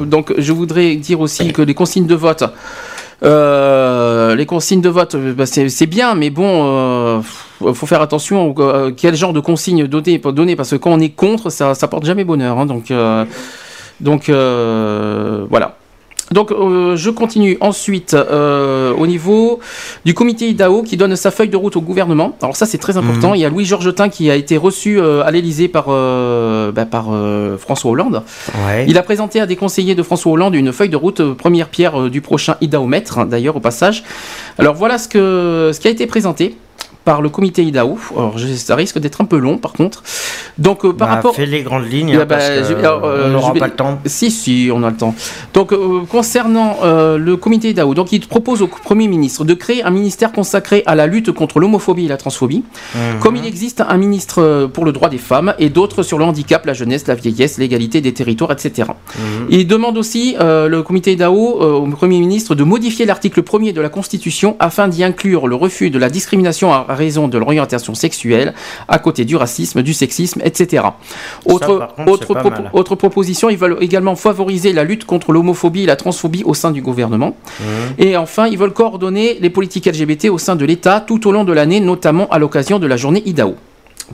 mais- 0.00 0.06
donc 0.06 0.34
je 0.36 0.52
voudrais 0.52 0.96
dire 0.96 1.20
aussi 1.20 1.52
que 1.52 1.62
les 1.62 1.74
consignes 1.74 2.06
de 2.06 2.14
vote. 2.16 2.42
euh, 3.22 4.05
les 4.34 4.46
consignes 4.46 4.80
de 4.80 4.88
vote, 4.88 5.14
euh, 5.14 5.34
bah, 5.34 5.46
c'est 5.46 5.86
bien, 5.86 6.14
mais 6.14 6.30
bon, 6.30 6.62
euh, 6.64 7.20
faut 7.72 7.86
faire 7.86 8.00
attention 8.02 8.54
euh, 8.58 8.92
quel 8.96 9.14
genre 9.14 9.32
de 9.32 9.40
consignes 9.40 9.86
donner, 9.86 10.18
donner 10.18 10.56
parce 10.56 10.70
que 10.70 10.76
quand 10.76 10.92
on 10.92 11.00
est 11.00 11.10
contre, 11.10 11.50
ça, 11.50 11.74
ça 11.74 11.88
porte 11.88 12.04
jamais 12.04 12.24
bonheur. 12.24 12.58
hein, 12.58 12.66
donc, 12.66 12.90
euh, 12.90 13.24
donc 14.00 14.28
euh, 14.28 15.46
voilà. 15.48 15.76
Donc 16.32 16.50
euh, 16.50 16.96
je 16.96 17.10
continue 17.10 17.56
ensuite 17.60 18.14
euh, 18.14 18.92
au 18.92 19.06
niveau 19.06 19.60
du 20.04 20.14
comité 20.14 20.48
IDAO 20.48 20.82
qui 20.82 20.96
donne 20.96 21.14
sa 21.14 21.30
feuille 21.30 21.48
de 21.48 21.56
route 21.56 21.76
au 21.76 21.80
gouvernement. 21.80 22.36
Alors 22.42 22.56
ça 22.56 22.66
c'est 22.66 22.78
très 22.78 22.96
important. 22.96 23.30
Mhm. 23.30 23.36
Il 23.36 23.40
y 23.40 23.44
a 23.44 23.48
Louis 23.48 23.64
Georgetin 23.64 24.08
qui 24.08 24.30
a 24.30 24.34
été 24.34 24.56
reçu 24.56 24.98
euh, 24.98 25.22
à 25.24 25.30
l'Elysée 25.30 25.68
par, 25.68 25.86
bah, 25.86 26.86
par 26.86 27.06
François 27.58 27.90
Hollande. 27.90 28.22
Ouais. 28.66 28.86
Il 28.88 28.98
a 28.98 29.02
présenté 29.02 29.40
à 29.40 29.46
des 29.46 29.56
conseillers 29.56 29.94
de 29.94 30.02
François 30.02 30.32
Hollande 30.32 30.54
une 30.54 30.72
feuille 30.72 30.88
de 30.88 30.96
route, 30.96 31.22
première 31.34 31.68
pierre 31.68 32.10
du 32.10 32.20
prochain 32.20 32.56
IDAO-mètre, 32.60 33.18
hein, 33.18 33.26
d'ailleurs 33.26 33.56
au 33.56 33.60
passage. 33.60 34.02
Alors 34.58 34.74
voilà 34.74 34.98
ce, 34.98 35.08
que, 35.08 35.70
ce 35.72 35.80
qui 35.80 35.88
a 35.88 35.90
été 35.90 36.06
présenté 36.06 36.56
par 37.06 37.22
le 37.22 37.30
comité 37.30 37.62
IDAO. 37.62 37.96
Alors 38.14 38.34
ça 38.56 38.74
risque 38.76 38.98
d'être 38.98 39.20
un 39.22 39.24
peu 39.24 39.38
long 39.38 39.56
par 39.56 39.72
contre. 39.72 40.02
Donc 40.58 40.84
euh, 40.84 40.92
par 40.92 41.08
Bah, 41.08 41.14
rapport... 41.14 41.34
fais 41.34 41.46
les 41.46 41.62
grandes 41.62 41.90
lignes, 41.90 42.10
Ah 42.18 42.22
hein, 42.22 42.26
bah, 42.28 42.36
parce 42.36 42.48
que, 42.68 42.74
alors, 42.74 43.02
on 43.04 43.28
n'aura 43.28 43.52
vais- 43.52 43.60
pas 43.60 43.68
le 43.68 43.74
temps. 43.76 43.98
Si, 44.04 44.30
si, 44.30 44.70
on 44.72 44.82
a 44.82 44.90
le 44.90 44.96
temps. 44.96 45.14
Donc, 45.54 45.72
euh, 45.72 46.00
concernant 46.10 46.78
euh, 46.82 47.16
le 47.16 47.36
comité 47.36 47.70
IDAO, 47.70 47.94
donc 47.94 48.10
il 48.12 48.26
propose 48.26 48.60
au 48.60 48.66
Premier 48.66 49.06
ministre 49.08 49.44
de 49.44 49.54
créer 49.54 49.84
un 49.84 49.90
ministère 49.90 50.32
consacré 50.32 50.82
à 50.86 50.94
la 50.96 51.06
lutte 51.06 51.30
contre 51.30 51.60
l'homophobie 51.60 52.06
et 52.06 52.08
la 52.08 52.16
transphobie, 52.16 52.64
Mhm. 52.94 53.20
comme 53.20 53.36
il 53.36 53.46
existe 53.46 53.80
un 53.80 53.96
ministre 53.96 54.42
euh, 54.42 54.66
pour 54.66 54.84
le 54.84 54.90
droit 54.92 55.08
des 55.08 55.18
femmes 55.18 55.54
et 55.60 55.68
d'autres 55.68 56.02
sur 56.02 56.18
le 56.18 56.24
handicap, 56.24 56.66
la 56.66 56.72
jeunesse, 56.74 57.06
la 57.06 57.14
vieillesse, 57.14 57.56
l'égalité 57.58 58.00
des 58.00 58.12
territoires, 58.12 58.50
etc. 58.50 58.88
Mhm. 59.16 59.46
Il 59.50 59.66
demande 59.68 59.96
aussi, 59.96 60.34
euh, 60.40 60.66
le 60.68 60.82
comité 60.82 61.12
IDAO, 61.12 61.62
euh, 61.62 61.72
au 61.72 61.86
Premier 61.86 62.18
ministre 62.18 62.54
de 62.56 62.64
modifier 62.64 63.06
l'article 63.06 63.42
1er 63.42 63.72
de 63.72 63.80
la 63.80 63.88
Constitution 63.90 64.56
afin 64.58 64.88
d'y 64.88 65.04
inclure 65.04 65.46
le 65.46 65.54
refus 65.54 65.90
de 65.90 65.98
la 65.98 66.08
discrimination 66.10 66.72
à 66.72 66.84
raison 66.96 67.28
de 67.28 67.38
l'orientation 67.38 67.94
sexuelle, 67.94 68.54
à 68.88 68.98
côté 68.98 69.24
du 69.24 69.36
racisme, 69.36 69.82
du 69.82 69.94
sexisme, 69.94 70.40
etc. 70.44 70.84
Autre, 71.44 71.88
contre, 72.04 72.34
autre, 72.72 72.94
proposition, 72.96 73.48
ils 73.48 73.58
veulent 73.58 73.78
également 73.80 74.16
favoriser 74.16 74.72
la 74.72 74.82
lutte 74.82 75.04
contre 75.04 75.32
l'homophobie 75.32 75.84
et 75.84 75.86
la 75.86 75.96
transphobie 75.96 76.42
au 76.44 76.54
sein 76.54 76.72
du 76.72 76.82
gouvernement. 76.82 77.36
Mhm. 77.60 77.66
Et 77.98 78.16
enfin, 78.16 78.46
ils 78.46 78.58
veulent 78.58 78.72
coordonner 78.72 79.38
les 79.40 79.50
politiques 79.50 79.86
LGBT 79.86 80.30
au 80.30 80.38
sein 80.38 80.56
de 80.56 80.64
l'État 80.64 81.00
tout 81.00 81.28
au 81.28 81.32
long 81.32 81.44
de 81.44 81.52
l'année, 81.52 81.80
notamment 81.80 82.28
à 82.30 82.38
l'occasion 82.38 82.78
de 82.78 82.86
la 82.86 82.96
journée 82.96 83.22
IDAO. 83.26 83.54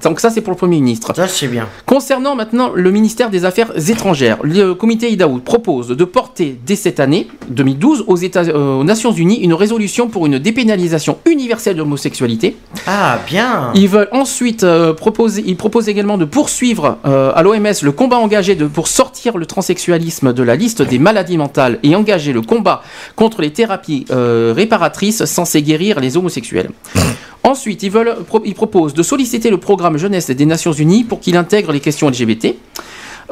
Donc 0.02 0.20
ça, 0.20 0.30
c'est 0.30 0.40
pour 0.40 0.52
le 0.52 0.56
Premier 0.56 0.76
ministre. 0.80 1.12
Ça, 1.14 1.28
c'est 1.28 1.48
bien. 1.48 1.68
Concernant 1.84 2.34
maintenant 2.34 2.70
le 2.74 2.90
ministère 2.90 3.28
des 3.30 3.44
Affaires 3.44 3.72
étrangères, 3.90 4.38
le 4.42 4.72
comité 4.72 5.10
IDAO 5.10 5.38
propose 5.38 5.88
de 5.88 6.04
porter 6.04 6.58
dès 6.64 6.76
cette 6.76 6.98
année, 6.98 7.28
2012, 7.50 8.04
aux, 8.06 8.16
États, 8.16 8.44
euh, 8.44 8.76
aux 8.78 8.84
Nations 8.84 9.12
Unies 9.12 9.36
une 9.40 9.52
résolution 9.54 10.08
pour 10.08 10.24
une 10.26 10.38
dépénalisation 10.38 11.18
universelle 11.26 11.74
de 11.74 11.80
l'homosexualité. 11.80 12.56
Ah, 12.86 13.18
bien. 13.26 13.70
Ils 13.74 13.88
veulent 13.88 14.08
ensuite 14.12 14.64
euh, 14.64 14.94
proposer, 14.94 15.42
ils 15.46 15.56
proposent 15.56 15.88
également 15.88 16.16
de 16.16 16.24
poursuivre 16.24 16.98
euh, 17.04 17.32
à 17.34 17.42
l'OMS 17.42 17.66
le 17.82 17.92
combat 17.92 18.16
engagé 18.16 18.54
de, 18.54 18.66
pour 18.66 18.88
sortir 18.88 19.36
le 19.36 19.44
transsexualisme 19.46 20.32
de 20.32 20.42
la 20.42 20.56
liste 20.56 20.80
des 20.82 20.98
maladies 20.98 21.36
mentales 21.36 21.78
et 21.82 21.94
engager 21.94 22.32
le 22.32 22.40
combat 22.40 22.82
contre 23.16 23.42
les 23.42 23.50
thérapies 23.52 24.06
euh, 24.10 24.52
réparatrices 24.56 25.24
censées 25.26 25.62
guérir 25.62 26.00
les 26.00 26.16
homosexuels. 26.16 26.70
Ensuite, 27.44 27.82
ils, 27.82 27.90
veulent, 27.90 28.14
pro- 28.24 28.40
ils 28.44 28.54
proposent 28.54 28.94
de 28.94 29.02
solliciter 29.02 29.50
le 29.50 29.56
programme 29.58 29.81
jeunesse 29.96 30.30
des 30.30 30.46
Nations 30.46 30.72
Unies 30.72 31.04
pour 31.04 31.20
qu'il 31.20 31.36
intègre 31.36 31.72
les 31.72 31.80
questions 31.80 32.08
LGBT. 32.08 32.56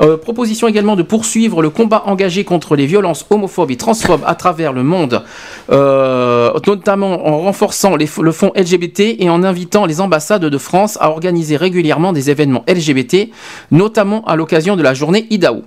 Euh, 0.00 0.16
proposition 0.16 0.68
également 0.68 0.96
de 0.96 1.02
poursuivre 1.02 1.62
le 1.62 1.68
combat 1.68 2.04
engagé 2.06 2.44
contre 2.44 2.76
les 2.76 2.86
violences 2.86 3.26
homophobes 3.28 3.70
et 3.70 3.76
transphobes 3.76 4.22
à 4.24 4.34
travers 4.34 4.72
le 4.72 4.82
monde, 4.82 5.22
euh, 5.70 6.52
notamment 6.66 7.26
en 7.26 7.38
renforçant 7.38 7.96
le 7.96 8.32
fonds 8.32 8.52
LGBT 8.56 9.16
et 9.18 9.28
en 9.28 9.42
invitant 9.42 9.84
les 9.84 10.00
ambassades 10.00 10.44
de 10.44 10.58
France 10.58 10.96
à 11.00 11.10
organiser 11.10 11.56
régulièrement 11.56 12.12
des 12.12 12.30
événements 12.30 12.64
LGBT, 12.66 13.30
notamment 13.72 14.24
à 14.24 14.36
l'occasion 14.36 14.76
de 14.76 14.82
la 14.82 14.94
journée 14.94 15.26
IDAO. 15.30 15.64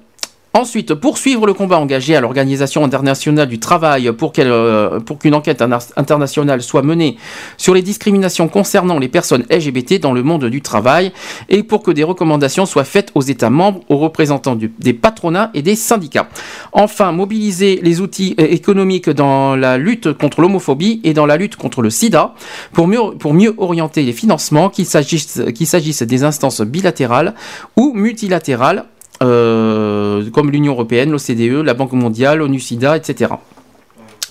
Ensuite, 0.56 0.94
poursuivre 0.94 1.48
le 1.48 1.56
combat 1.56 1.80
engagé 1.80 2.16
à 2.16 2.22
l'Organisation 2.22 2.86
internationale 2.86 3.48
du 3.48 3.58
travail 3.58 4.12
pour 4.12 4.34
euh, 4.38 5.00
qu'une 5.20 5.34
enquête 5.34 5.64
interna- 5.64 5.80
internationale 5.96 6.62
soit 6.62 6.84
menée 6.84 7.18
sur 7.58 7.74
les 7.74 7.82
discriminations 7.82 8.48
concernant 8.48 9.00
les 9.00 9.08
personnes 9.08 9.46
LGBT 9.50 10.00
dans 10.00 10.14
le 10.14 10.22
monde 10.22 10.46
du 10.46 10.62
travail 10.62 11.12
et 11.50 11.64
pour 11.64 11.82
que 11.82 11.90
des 11.90 12.04
recommandations 12.04 12.68
soient 12.68 12.84
faites 12.84 13.12
aux 13.16 13.24
États 13.24 13.50
membres, 13.50 13.82
aux 13.90 13.98
représentants 13.98 14.56
des 14.56 14.94
patronats 14.94 15.50
et 15.56 15.64
des 15.64 15.76
syndicats. 15.76 16.30
Enfin, 16.72 17.12
mobiliser 17.12 17.80
les 17.82 18.00
outils 18.00 18.36
euh, 18.40 18.46
économiques 18.48 19.10
dans 19.10 19.56
la 19.56 19.80
lutte 19.80 20.14
contre 20.14 20.42
l'homophobie 20.42 21.02
et 21.04 21.16
dans 21.16 21.26
la 21.26 21.38
lutte 21.38 21.56
contre 21.56 21.82
le 21.82 21.90
sida 21.90 22.36
pour 22.74 22.88
mieux, 22.88 23.56
orienter 23.58 24.04
les 24.04 24.14
financements, 24.14 24.70
qu'il 24.70 24.86
s'agisse 24.86 26.04
des 26.04 26.24
instances 26.24 26.62
bilatérales 26.62 27.34
ou 27.76 27.94
multilatérales 27.96 28.86
euh, 29.24 30.30
comme 30.32 30.52
l'Union 30.52 30.74
européenne, 30.74 31.12
l'OCDE, 31.12 31.66
la 31.66 31.74
Banque 31.74 31.94
mondiale, 31.94 32.42
ONU-SIDA, 32.42 32.98
etc. 32.98 33.32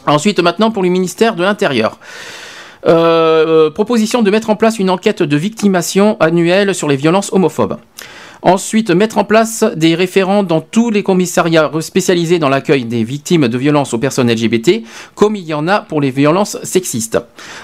Ensuite, 0.06 0.40
maintenant 0.40 0.70
pour 0.70 0.82
le 0.82 0.88
ministère 0.88 1.34
de 1.34 1.42
l'Intérieur. 1.42 1.98
Euh, 2.86 3.70
proposition 3.70 4.22
de 4.22 4.30
mettre 4.30 4.50
en 4.50 4.56
place 4.56 4.80
une 4.80 4.90
enquête 4.90 5.22
de 5.22 5.36
victimation 5.36 6.16
annuelle 6.18 6.74
sur 6.74 6.88
les 6.88 6.96
violences 6.96 7.32
homophobes. 7.32 7.76
Ensuite, 8.44 8.90
mettre 8.90 9.18
en 9.18 9.24
place 9.24 9.62
des 9.76 9.94
référents 9.94 10.42
dans 10.42 10.60
tous 10.60 10.90
les 10.90 11.04
commissariats 11.04 11.70
spécialisés 11.80 12.40
dans 12.40 12.48
l'accueil 12.48 12.84
des 12.84 13.04
victimes 13.04 13.46
de 13.46 13.56
violences 13.56 13.94
aux 13.94 13.98
personnes 13.98 14.32
LGBT, 14.32 14.82
comme 15.14 15.36
il 15.36 15.44
y 15.44 15.54
en 15.54 15.68
a 15.68 15.78
pour 15.78 16.00
les 16.00 16.10
violences 16.10 16.58
sexistes. 16.64 17.20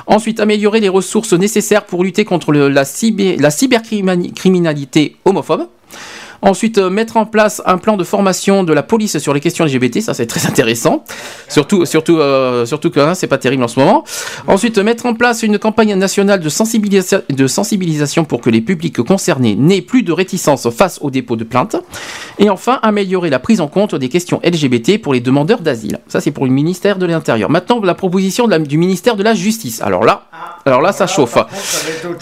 Ensuite, 0.07 0.39
améliorer 0.39 0.79
les 0.79 0.89
ressources 0.89 1.33
nécessaires 1.33 1.85
pour 1.85 2.05
lutter 2.05 2.25
contre 2.25 2.53
la 2.53 2.85
cybercriminalité 2.85 5.17
homophobe. 5.25 5.67
Ensuite, 6.43 6.79
euh, 6.79 6.89
mettre 6.91 7.17
en 7.17 7.27
place 7.27 7.61
un 7.67 7.79
plan 7.79 7.97
de 7.97 8.05
formation 8.05 8.63
de 8.65 8.73
la 8.73 8.83
police 8.83 9.19
sur 9.19 9.35
les 9.35 9.41
questions 9.41 9.65
LGBT, 9.65 10.01
ça 10.01 10.15
c'est 10.15 10.27
très 10.27 10.47
intéressant. 10.47 11.05
Surtout, 11.49 11.85
surtout, 11.85 12.19
euh, 12.19 12.65
surtout 12.67 12.91
que 12.91 13.01
hein, 13.01 13.15
c'est 13.15 13.27
pas 13.27 13.39
terrible 13.39 13.63
en 13.65 13.69
ce 13.69 13.79
moment. 13.81 14.05
Ensuite, 14.47 14.79
mettre 14.79 15.07
en 15.07 15.15
place 15.15 15.43
une 15.43 15.59
campagne 15.59 15.95
nationale 15.95 16.41
de, 16.41 16.49
sensibilisa- 16.49 17.23
de 17.29 17.47
sensibilisation 17.47 18.25
pour 18.25 18.41
que 18.41 18.51
les 18.51 18.61
publics 18.61 19.03
concernés 19.03 19.55
n'aient 19.57 19.83
plus 19.83 20.03
de 20.03 20.13
réticence 20.13 20.69
face 20.71 20.99
au 21.03 21.11
dépôt 21.11 21.37
de 21.37 21.45
plainte. 21.45 21.77
Et 22.39 22.51
enfin, 22.51 22.79
améliorer 22.83 23.31
la 23.31 23.39
prise 23.41 23.61
en 23.61 23.67
compte 23.69 23.95
des 23.95 24.09
questions 24.09 24.41
LGBT 24.45 24.99
pour 24.99 25.15
les 25.15 25.21
demandeurs 25.21 25.61
d'asile. 25.61 25.99
Ça, 26.09 26.21
c'est 26.21 26.31
pour 26.31 26.45
le 26.47 26.53
ministère 26.53 26.99
de 26.99 27.07
l'Intérieur. 27.07 27.51
Maintenant, 27.51 27.81
la 27.83 27.95
proposition 27.95 28.47
de 28.47 28.51
la- 28.53 28.59
du 28.59 28.79
ministère 28.79 29.17
de 29.17 29.23
la 29.23 29.35
Justice. 29.35 29.81
Alors 29.83 30.05
là, 30.05 30.23
alors 30.65 30.83
là, 30.83 30.93
ça 30.93 31.07
chauffe. 31.07 31.37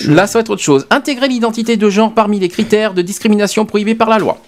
Là, 0.08 0.26
ça 0.26 0.38
va 0.38 0.40
être 0.40 0.50
autre 0.50 0.62
chose. 0.62 0.86
Intégrer 0.90 1.28
l'identité 1.28 1.76
de 1.76 1.90
genre 1.90 2.12
parmi 2.14 2.38
les 2.38 2.48
critères 2.48 2.94
de 2.94 3.02
discrimination 3.02 3.66
prohibés 3.66 3.94
par 3.94 4.05
la 4.08 4.18
loi. 4.18 4.38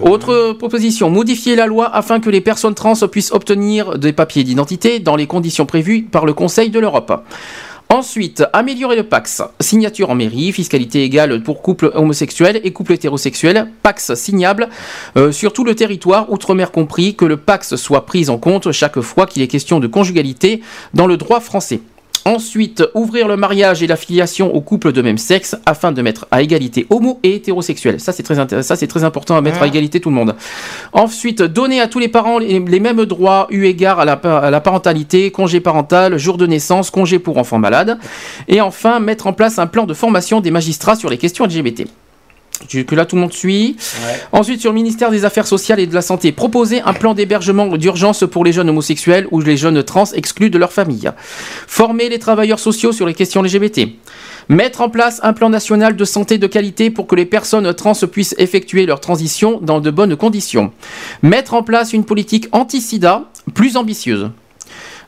Autre 0.00 0.52
proposition, 0.52 1.10
modifier 1.10 1.56
la 1.56 1.66
loi 1.66 1.94
afin 1.94 2.20
que 2.20 2.30
les 2.30 2.40
personnes 2.40 2.74
trans 2.74 2.94
puissent 3.10 3.32
obtenir 3.32 3.98
des 3.98 4.12
papiers 4.12 4.44
d'identité 4.44 4.98
dans 4.98 5.16
les 5.16 5.26
conditions 5.26 5.66
prévues 5.66 6.02
par 6.02 6.24
le 6.24 6.32
Conseil 6.32 6.70
de 6.70 6.78
l'Europe. 6.78 7.22
Ensuite, 7.90 8.42
améliorer 8.52 8.96
le 8.96 9.04
Pax. 9.04 9.42
Signature 9.60 10.10
en 10.10 10.14
mairie, 10.14 10.52
fiscalité 10.52 11.04
égale 11.04 11.42
pour 11.42 11.60
couples 11.60 11.92
homosexuels 11.94 12.60
et 12.64 12.72
couples 12.72 12.94
hétérosexuels. 12.94 13.68
Pax 13.82 14.14
signable 14.14 14.68
euh, 15.16 15.32
sur 15.32 15.52
tout 15.52 15.64
le 15.64 15.74
territoire, 15.74 16.32
outre-mer 16.32 16.72
compris, 16.72 17.14
que 17.14 17.26
le 17.26 17.36
Pax 17.36 17.76
soit 17.76 18.06
pris 18.06 18.30
en 18.30 18.38
compte 18.38 18.72
chaque 18.72 19.00
fois 19.00 19.26
qu'il 19.26 19.42
est 19.42 19.48
question 19.48 19.80
de 19.80 19.86
conjugalité 19.86 20.62
dans 20.94 21.06
le 21.06 21.16
droit 21.16 21.40
français. 21.40 21.82
Ensuite, 22.26 22.82
ouvrir 22.94 23.28
le 23.28 23.36
mariage 23.36 23.82
et 23.82 23.86
la 23.86 23.96
filiation 23.96 24.54
aux 24.54 24.60
couples 24.62 24.92
de 24.92 25.02
même 25.02 25.18
sexe 25.18 25.56
afin 25.66 25.92
de 25.92 26.00
mettre 26.00 26.26
à 26.30 26.40
égalité 26.40 26.86
homo 26.88 27.20
et 27.22 27.34
hétérosexuels. 27.34 28.00
Ça, 28.00 28.12
c'est 28.12 28.22
très, 28.22 28.34
ça, 28.62 29.04
important 29.04 29.36
à 29.36 29.40
mettre 29.42 29.60
à 29.62 29.66
égalité 29.66 30.00
tout 30.00 30.08
le 30.08 30.14
monde. 30.14 30.34
Ensuite, 30.92 31.42
donner 31.42 31.80
à 31.80 31.86
tous 31.88 31.98
les 31.98 32.08
parents 32.08 32.38
les, 32.38 32.60
les 32.60 32.80
mêmes 32.80 33.04
droits 33.04 33.46
eu 33.50 33.64
égard 33.66 34.00
à 34.00 34.04
la, 34.04 34.16
pa- 34.16 34.38
à 34.38 34.50
la 34.50 34.60
parentalité, 34.60 35.30
congé 35.30 35.60
parental, 35.60 36.16
jour 36.18 36.38
de 36.38 36.46
naissance, 36.46 36.90
congé 36.90 37.18
pour 37.18 37.36
enfants 37.36 37.58
malades. 37.58 37.98
Et 38.48 38.60
enfin, 38.60 39.00
mettre 39.00 39.26
en 39.26 39.32
place 39.32 39.58
un 39.58 39.66
plan 39.66 39.84
de 39.84 39.92
formation 39.94 40.40
des 40.40 40.50
magistrats 40.50 40.96
sur 40.96 41.10
les 41.10 41.18
questions 41.18 41.44
LGBT. 41.44 41.86
Que 42.68 42.94
là, 42.94 43.04
tout 43.04 43.16
le 43.16 43.22
monde 43.22 43.32
suit. 43.32 43.76
Ensuite, 44.32 44.60
sur 44.60 44.70
le 44.70 44.76
ministère 44.76 45.10
des 45.10 45.24
Affaires 45.24 45.46
sociales 45.46 45.80
et 45.80 45.86
de 45.86 45.94
la 45.94 46.02
Santé, 46.02 46.32
proposer 46.32 46.80
un 46.80 46.92
plan 46.92 47.14
d'hébergement 47.14 47.76
d'urgence 47.76 48.24
pour 48.30 48.44
les 48.44 48.52
jeunes 48.52 48.70
homosexuels 48.70 49.26
ou 49.30 49.40
les 49.40 49.56
jeunes 49.56 49.82
trans 49.82 50.06
exclus 50.12 50.50
de 50.50 50.58
leur 50.58 50.72
famille. 50.72 51.10
Former 51.66 52.08
les 52.08 52.18
travailleurs 52.18 52.58
sociaux 52.58 52.92
sur 52.92 53.06
les 53.06 53.14
questions 53.14 53.42
LGBT. 53.42 53.88
Mettre 54.48 54.82
en 54.82 54.90
place 54.90 55.20
un 55.22 55.32
plan 55.32 55.50
national 55.50 55.96
de 55.96 56.04
santé 56.04 56.38
de 56.38 56.46
qualité 56.46 56.90
pour 56.90 57.06
que 57.06 57.14
les 57.14 57.26
personnes 57.26 57.72
trans 57.74 57.94
puissent 58.10 58.34
effectuer 58.38 58.86
leur 58.86 59.00
transition 59.00 59.58
dans 59.60 59.80
de 59.80 59.90
bonnes 59.90 60.16
conditions. 60.16 60.72
Mettre 61.22 61.54
en 61.54 61.62
place 61.62 61.92
une 61.92 62.04
politique 62.04 62.48
anti-sida 62.52 63.24
plus 63.54 63.76
ambitieuse. 63.76 64.30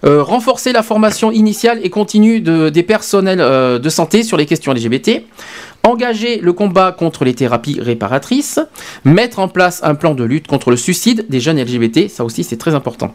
Euh, 0.04 0.22
renforcer 0.22 0.72
la 0.72 0.82
formation 0.82 1.32
initiale 1.32 1.80
et 1.82 1.90
continue 1.90 2.40
de- 2.40 2.68
des 2.68 2.82
personnels 2.82 3.40
euh, 3.40 3.78
de 3.78 3.88
santé 3.88 4.22
sur 4.22 4.36
les 4.36 4.44
questions 4.46 4.72
LGBT, 4.72 5.22
engager 5.84 6.38
le 6.40 6.52
combat 6.52 6.92
contre 6.92 7.24
les 7.24 7.34
thérapies 7.34 7.78
réparatrices, 7.80 8.60
mettre 9.04 9.38
en 9.38 9.48
place 9.48 9.80
un 9.82 9.94
plan 9.94 10.14
de 10.14 10.24
lutte 10.24 10.46
contre 10.48 10.70
le 10.70 10.76
suicide 10.76 11.26
des 11.30 11.40
jeunes 11.40 11.58
LGBT, 11.60 12.08
ça 12.08 12.24
aussi 12.24 12.44
c'est 12.44 12.56
très 12.58 12.74
important. 12.74 13.14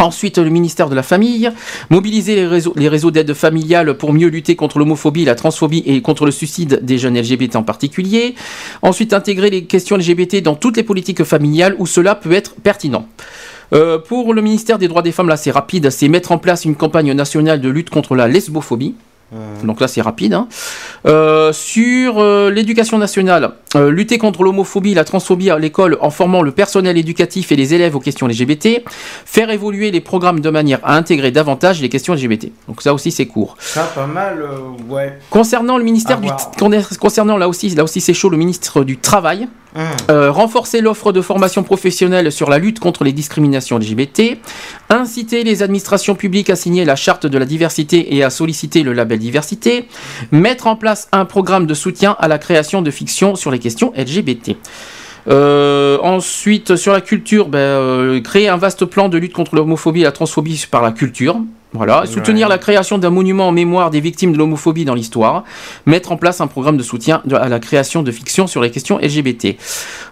Ensuite, 0.00 0.38
le 0.38 0.48
ministère 0.48 0.88
de 0.88 0.94
la 0.94 1.02
Famille, 1.02 1.50
mobiliser 1.90 2.46
les 2.76 2.88
réseaux 2.88 3.10
d'aide 3.10 3.34
familiale 3.34 3.94
pour 3.94 4.12
mieux 4.12 4.28
lutter 4.28 4.54
contre 4.54 4.78
l'homophobie, 4.78 5.24
la 5.24 5.34
transphobie 5.34 5.82
et 5.86 6.00
contre 6.02 6.24
le 6.24 6.30
suicide 6.30 6.78
des 6.84 6.98
jeunes 6.98 7.18
LGBT 7.18 7.56
en 7.56 7.64
particulier. 7.64 8.36
Ensuite, 8.82 9.12
intégrer 9.12 9.50
les 9.50 9.64
questions 9.64 9.96
LGBT 9.96 10.40
dans 10.40 10.54
toutes 10.54 10.76
les 10.76 10.84
politiques 10.84 11.24
familiales 11.24 11.74
où 11.80 11.86
cela 11.86 12.14
peut 12.14 12.30
être 12.30 12.54
pertinent. 12.62 13.08
Euh, 13.72 13.98
pour 13.98 14.32
le 14.34 14.40
ministère 14.42 14.78
des 14.78 14.88
droits 14.88 15.02
des 15.02 15.12
femmes, 15.12 15.28
là 15.28 15.36
c'est 15.36 15.50
rapide, 15.50 15.90
c'est 15.90 16.08
mettre 16.08 16.32
en 16.32 16.38
place 16.38 16.64
une 16.64 16.74
campagne 16.74 17.12
nationale 17.12 17.60
de 17.60 17.68
lutte 17.68 17.90
contre 17.90 18.14
la 18.14 18.28
lesbophobie. 18.28 18.94
Donc 19.62 19.78
là 19.82 19.88
c'est 19.88 20.00
rapide. 20.00 20.32
hein. 20.32 20.48
Euh, 21.06 21.52
sur 21.52 22.18
euh, 22.18 22.50
l'éducation 22.50 22.96
nationale, 22.96 23.50
euh, 23.74 23.90
lutter 23.90 24.18
contre 24.18 24.42
l'homophobie, 24.42 24.94
la 24.94 25.04
transphobie 25.04 25.50
à 25.50 25.58
l'école 25.58 25.98
en 26.00 26.10
formant 26.10 26.42
le 26.42 26.52
personnel 26.52 26.96
éducatif 26.96 27.52
et 27.52 27.56
les 27.56 27.74
élèves 27.74 27.94
aux 27.96 28.00
questions 28.00 28.26
LGBT, 28.26 28.82
faire 29.24 29.50
évoluer 29.50 29.90
les 29.90 30.00
programmes 30.00 30.40
de 30.40 30.50
manière 30.50 30.80
à 30.82 30.96
intégrer 30.96 31.30
davantage 31.30 31.80
les 31.82 31.88
questions 31.88 32.14
LGBT. 32.14 32.50
Donc 32.66 32.82
ça 32.82 32.94
aussi 32.94 33.10
c'est 33.10 33.26
court. 33.26 33.56
Ça, 33.60 33.84
pas 33.94 34.06
mal, 34.06 34.40
euh, 34.42 34.92
ouais. 34.92 35.18
Concernant 35.30 35.78
le 35.78 35.84
ministère 35.84 36.20
du 36.20 36.28
concernant 36.98 37.36
là 37.36 37.48
aussi 37.48 37.68
là 37.70 37.84
aussi 37.84 38.00
c'est 38.00 38.14
chaud 38.14 38.30
le 38.30 38.36
ministre 38.36 38.84
du 38.84 38.98
travail 38.98 39.48
Hum. 39.76 39.84
euh, 40.10 40.32
renforcer 40.32 40.80
l'offre 40.80 41.12
de 41.12 41.20
formation 41.20 41.62
professionnelle 41.62 42.32
sur 42.32 42.48
la 42.48 42.58
lutte 42.58 42.80
contre 42.80 43.04
les 43.04 43.12
discriminations 43.12 43.78
LGBT, 43.78 44.38
inciter 44.88 45.44
les 45.44 45.62
administrations 45.62 46.14
publiques 46.14 46.48
à 46.48 46.56
signer 46.56 46.86
la 46.86 46.96
charte 46.96 47.26
de 47.26 47.36
la 47.36 47.44
diversité 47.44 48.16
et 48.16 48.24
à 48.24 48.30
solliciter 48.30 48.82
le 48.82 48.94
label 48.94 49.18
diversité, 49.18 49.86
mettre 50.32 50.68
en 50.68 50.76
place 50.76 51.08
un 51.12 51.26
programme 51.26 51.66
de 51.66 51.74
soutien 51.74 52.16
à 52.18 52.28
la 52.28 52.38
création 52.38 52.80
de 52.80 52.90
fiction 52.90 53.36
sur 53.36 53.50
les 53.50 53.57
questions 53.58 53.92
LGBT. 53.96 54.56
Euh, 55.28 55.98
ensuite, 56.02 56.76
sur 56.76 56.92
la 56.92 57.00
culture, 57.00 57.48
ben, 57.48 57.58
euh, 57.58 58.20
créer 58.20 58.48
un 58.48 58.56
vaste 58.56 58.84
plan 58.84 59.08
de 59.08 59.18
lutte 59.18 59.32
contre 59.32 59.54
l'homophobie 59.56 60.00
et 60.00 60.04
la 60.04 60.12
transphobie 60.12 60.66
par 60.70 60.82
la 60.82 60.92
culture. 60.92 61.36
Voilà. 61.74 62.06
Soutenir 62.06 62.46
Ouais. 62.46 62.54
la 62.54 62.58
création 62.58 62.96
d'un 62.96 63.10
monument 63.10 63.48
en 63.48 63.52
mémoire 63.52 63.90
des 63.90 64.00
victimes 64.00 64.32
de 64.32 64.38
l'homophobie 64.38 64.84
dans 64.86 64.94
l'histoire. 64.94 65.44
Mettre 65.84 66.12
en 66.12 66.16
place 66.16 66.40
un 66.40 66.46
programme 66.46 66.78
de 66.78 66.82
soutien 66.82 67.22
à 67.32 67.48
la 67.48 67.58
création 67.60 68.02
de 68.02 68.10
fiction 68.10 68.46
sur 68.46 68.62
les 68.62 68.70
questions 68.70 68.98
LGBT. 68.98 69.56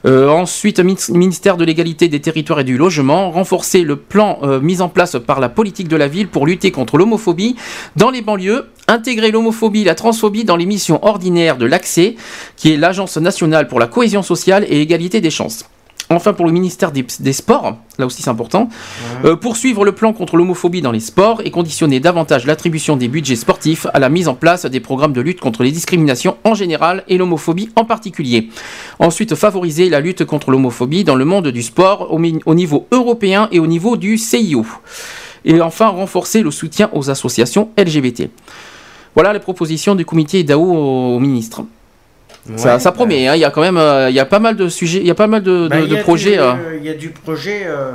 Euh, 0.04 0.28
ensuite, 0.28 0.80
mi- 0.80 0.96
ministère 1.10 1.56
de 1.56 1.64
l'égalité 1.64 2.08
des 2.08 2.20
territoires 2.20 2.60
et 2.60 2.64
du 2.64 2.76
logement. 2.76 3.30
Renforcer 3.30 3.82
le 3.82 3.96
plan 3.96 4.38
euh, 4.42 4.60
mis 4.60 4.82
en 4.82 4.88
place 4.90 5.16
par 5.26 5.40
la 5.40 5.48
politique 5.48 5.88
de 5.88 5.96
la 5.96 6.08
ville 6.08 6.28
pour 6.28 6.46
lutter 6.46 6.70
contre 6.70 6.98
l'homophobie 6.98 7.56
dans 7.96 8.10
les 8.10 8.20
banlieues. 8.20 8.66
Intégrer 8.88 9.30
l'homophobie 9.30 9.80
et 9.80 9.84
la 9.84 9.94
transphobie 9.94 10.44
dans 10.44 10.56
les 10.56 10.66
missions 10.66 11.04
ordinaires 11.04 11.56
de 11.56 11.66
l'ACCE, 11.66 12.14
qui 12.56 12.72
est 12.72 12.76
l'Agence 12.76 13.16
nationale 13.16 13.66
pour 13.66 13.80
la 13.80 13.86
cohésion 13.86 14.22
sociale 14.22 14.64
et 14.68 14.80
égalité 14.80 15.20
des 15.20 15.30
chances. 15.30 15.64
Enfin, 16.08 16.32
pour 16.32 16.46
le 16.46 16.52
ministère 16.52 16.92
des, 16.92 17.04
des 17.18 17.32
Sports, 17.32 17.78
là 17.98 18.06
aussi 18.06 18.22
c'est 18.22 18.30
important, 18.30 18.68
euh, 19.24 19.34
poursuivre 19.34 19.84
le 19.84 19.90
plan 19.92 20.12
contre 20.12 20.36
l'homophobie 20.36 20.80
dans 20.80 20.92
les 20.92 21.00
sports 21.00 21.42
et 21.44 21.50
conditionner 21.50 21.98
davantage 21.98 22.46
l'attribution 22.46 22.96
des 22.96 23.08
budgets 23.08 23.34
sportifs 23.34 23.88
à 23.92 23.98
la 23.98 24.08
mise 24.08 24.28
en 24.28 24.34
place 24.34 24.66
des 24.66 24.78
programmes 24.78 25.12
de 25.12 25.20
lutte 25.20 25.40
contre 25.40 25.64
les 25.64 25.72
discriminations 25.72 26.36
en 26.44 26.54
général 26.54 27.02
et 27.08 27.18
l'homophobie 27.18 27.70
en 27.74 27.84
particulier. 27.84 28.50
Ensuite, 29.00 29.34
favoriser 29.34 29.88
la 29.88 29.98
lutte 29.98 30.24
contre 30.24 30.52
l'homophobie 30.52 31.02
dans 31.02 31.16
le 31.16 31.24
monde 31.24 31.48
du 31.48 31.62
sport 31.62 32.12
au, 32.12 32.54
niveau 32.54 32.86
européen 32.92 33.48
et 33.50 33.58
au 33.58 33.66
niveau 33.66 33.96
du 33.96 34.16
CIO. 34.16 34.64
Et 35.44 35.60
enfin, 35.60 35.88
renforcer 35.88 36.42
le 36.42 36.52
soutien 36.52 36.88
aux 36.92 37.10
associations 37.10 37.70
LGBT. 37.76 38.28
Voilà 39.14 39.32
les 39.32 39.40
propositions 39.40 39.96
du 39.96 40.04
comité 40.04 40.44
DAO 40.44 40.60
au, 40.60 41.16
au 41.16 41.20
ça, 42.57 42.75
Ouais, 42.75 42.81
ça 42.81 42.92
promet, 42.92 43.26
hein, 43.26 43.34
il 43.34 43.41
y 43.41 43.44
a 43.44 43.50
quand 43.50 43.60
même 43.62 43.76
euh, 43.78 44.08
il 44.10 44.15
y 44.16 44.20
a 44.20 44.25
pas 44.26 44.39
mal 44.39 44.57
de 44.57 44.68
sujets, 44.68 44.99
il 45.00 45.07
y 45.07 45.10
a 45.10 45.15
pas 45.15 45.26
mal 45.26 45.42
de, 45.42 45.68
Bah, 45.68 45.81
de- 45.81 45.97
projets. 45.97 46.33
du- 46.36 46.39
euh, 46.39 46.55
Il 46.81 46.84
y 46.86 46.91
a 46.91 46.94
du 46.94 47.08
projet. 47.10 47.62
euh, 47.66 47.92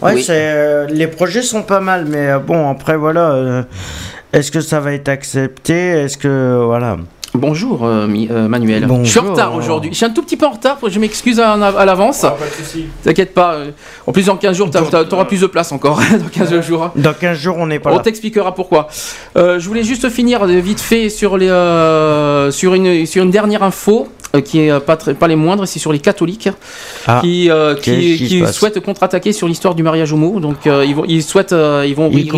Ouais, 0.00 0.14
Oui. 0.14 0.22
c'est, 0.24 0.32
euh, 0.36 0.86
les 0.88 1.06
projets 1.06 1.42
sont 1.42 1.62
pas 1.62 1.78
mal, 1.80 2.06
mais 2.08 2.26
euh, 2.30 2.38
bon, 2.38 2.68
après, 2.70 2.96
voilà. 2.96 3.32
euh, 3.32 3.62
Est-ce 4.32 4.50
que 4.50 4.60
ça 4.62 4.80
va 4.80 4.94
être 4.94 5.08
accepté? 5.10 5.74
Est-ce 5.74 6.16
que. 6.16 6.62
Voilà. 6.64 6.96
Bonjour 7.34 7.84
euh, 7.86 8.06
Mi- 8.06 8.28
euh, 8.30 8.46
Manuel. 8.46 8.84
Bonjour. 8.86 9.04
Je 9.06 9.10
suis 9.10 9.18
en 9.20 9.30
retard 9.30 9.54
aujourd'hui. 9.54 9.90
Je 9.90 9.96
suis 9.96 10.04
un 10.04 10.10
tout 10.10 10.22
petit 10.22 10.36
peu 10.36 10.44
en 10.46 10.50
retard, 10.50 10.76
je 10.86 10.98
m'excuse 10.98 11.40
à, 11.40 11.52
à 11.54 11.84
l'avance. 11.86 12.20
pas 12.20 12.36
de 12.36 12.62
souci. 12.64 12.84
T'inquiète 13.02 13.32
pas. 13.32 13.54
euh, 13.54 13.70
En 14.06 14.12
plus, 14.12 14.26
dans 14.26 14.36
15 14.36 14.54
jours, 14.54 14.68
t'auras 14.70 15.24
plus 15.24 15.40
de 15.40 15.46
place 15.46 15.72
encore. 15.72 15.98
dans 16.12 16.28
15 16.28 16.60
jours. 16.60 16.90
Dans 16.94 17.14
15 17.14 17.38
jours, 17.38 17.56
on 17.58 17.66
n'est 17.66 17.78
pas 17.78 17.90
On 17.90 17.96
là. 17.96 18.02
t'expliquera 18.02 18.54
pourquoi. 18.54 18.88
Euh, 19.38 19.58
je 19.58 19.66
voulais 19.66 19.82
juste 19.82 20.10
finir 20.10 20.44
vite 20.44 20.80
fait 20.80 21.08
sur, 21.08 21.38
les, 21.38 21.48
euh, 21.48 22.50
sur, 22.50 22.74
une, 22.74 23.06
sur 23.06 23.22
une 23.24 23.30
dernière 23.30 23.62
info 23.62 24.08
qui 24.40 24.60
est 24.60 24.70
euh, 24.70 24.80
pas, 24.80 24.96
très, 24.96 25.14
pas 25.14 25.28
les 25.28 25.36
moindres, 25.36 25.66
c'est 25.68 25.78
sur 25.78 25.92
les 25.92 25.98
catholiques 25.98 26.48
Ah. 27.06 27.20
qui, 27.22 27.50
euh, 27.50 27.74
qui, 27.74 28.16
qui 28.16 28.46
souhaitent 28.52 28.80
contre-attaquer 28.80 29.32
sur 29.32 29.46
l'histoire 29.48 29.74
du 29.74 29.82
mariage 29.82 30.12
homo. 30.12 30.40
Donc 30.40 30.66
euh, 30.66 30.84
ils, 30.86 30.94
vont, 30.94 31.04
ils 31.06 31.22
souhaitent, 31.22 31.52
euh, 31.52 31.84
ils 31.86 31.94
vont, 31.94 32.08
Ils. 32.10 32.30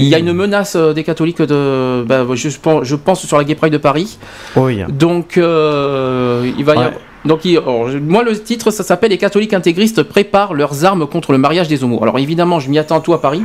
Il 0.00 0.08
y 0.08 0.14
a 0.14 0.18
une 0.18 0.32
menace 0.32 0.76
euh, 0.76 0.92
des 0.92 1.04
catholiques 1.04 1.42
de, 1.42 2.02
bah, 2.06 2.24
je, 2.34 2.48
pense, 2.58 2.84
je 2.84 2.96
pense 2.96 3.26
sur 3.26 3.36
la 3.36 3.44
Gay 3.44 3.54
Pride 3.54 3.72
de 3.72 3.78
Paris. 3.78 4.18
Oui. 4.56 4.80
Donc, 4.88 5.36
euh, 5.36 6.50
il 6.58 6.64
va 6.64 6.74
y 6.74 6.78
avoir- 6.78 6.92
Donc, 7.24 7.44
il- 7.44 7.58
alors, 7.58 7.88
je- 7.88 7.98
moi, 7.98 8.22
le 8.24 8.36
titre, 8.40 8.70
ça 8.70 8.82
s'appelle 8.82 9.10
Les 9.10 9.18
catholiques 9.18 9.52
intégristes 9.54 10.02
préparent 10.02 10.54
leurs 10.54 10.84
armes 10.84 11.06
contre 11.06 11.32
le 11.32 11.38
mariage 11.38 11.68
des 11.68 11.84
homos. 11.84 12.00
Alors, 12.02 12.18
évidemment, 12.18 12.58
je 12.60 12.68
m'y 12.70 12.78
attends 12.78 13.00
tout 13.00 13.12
à 13.14 13.20
Paris. 13.20 13.42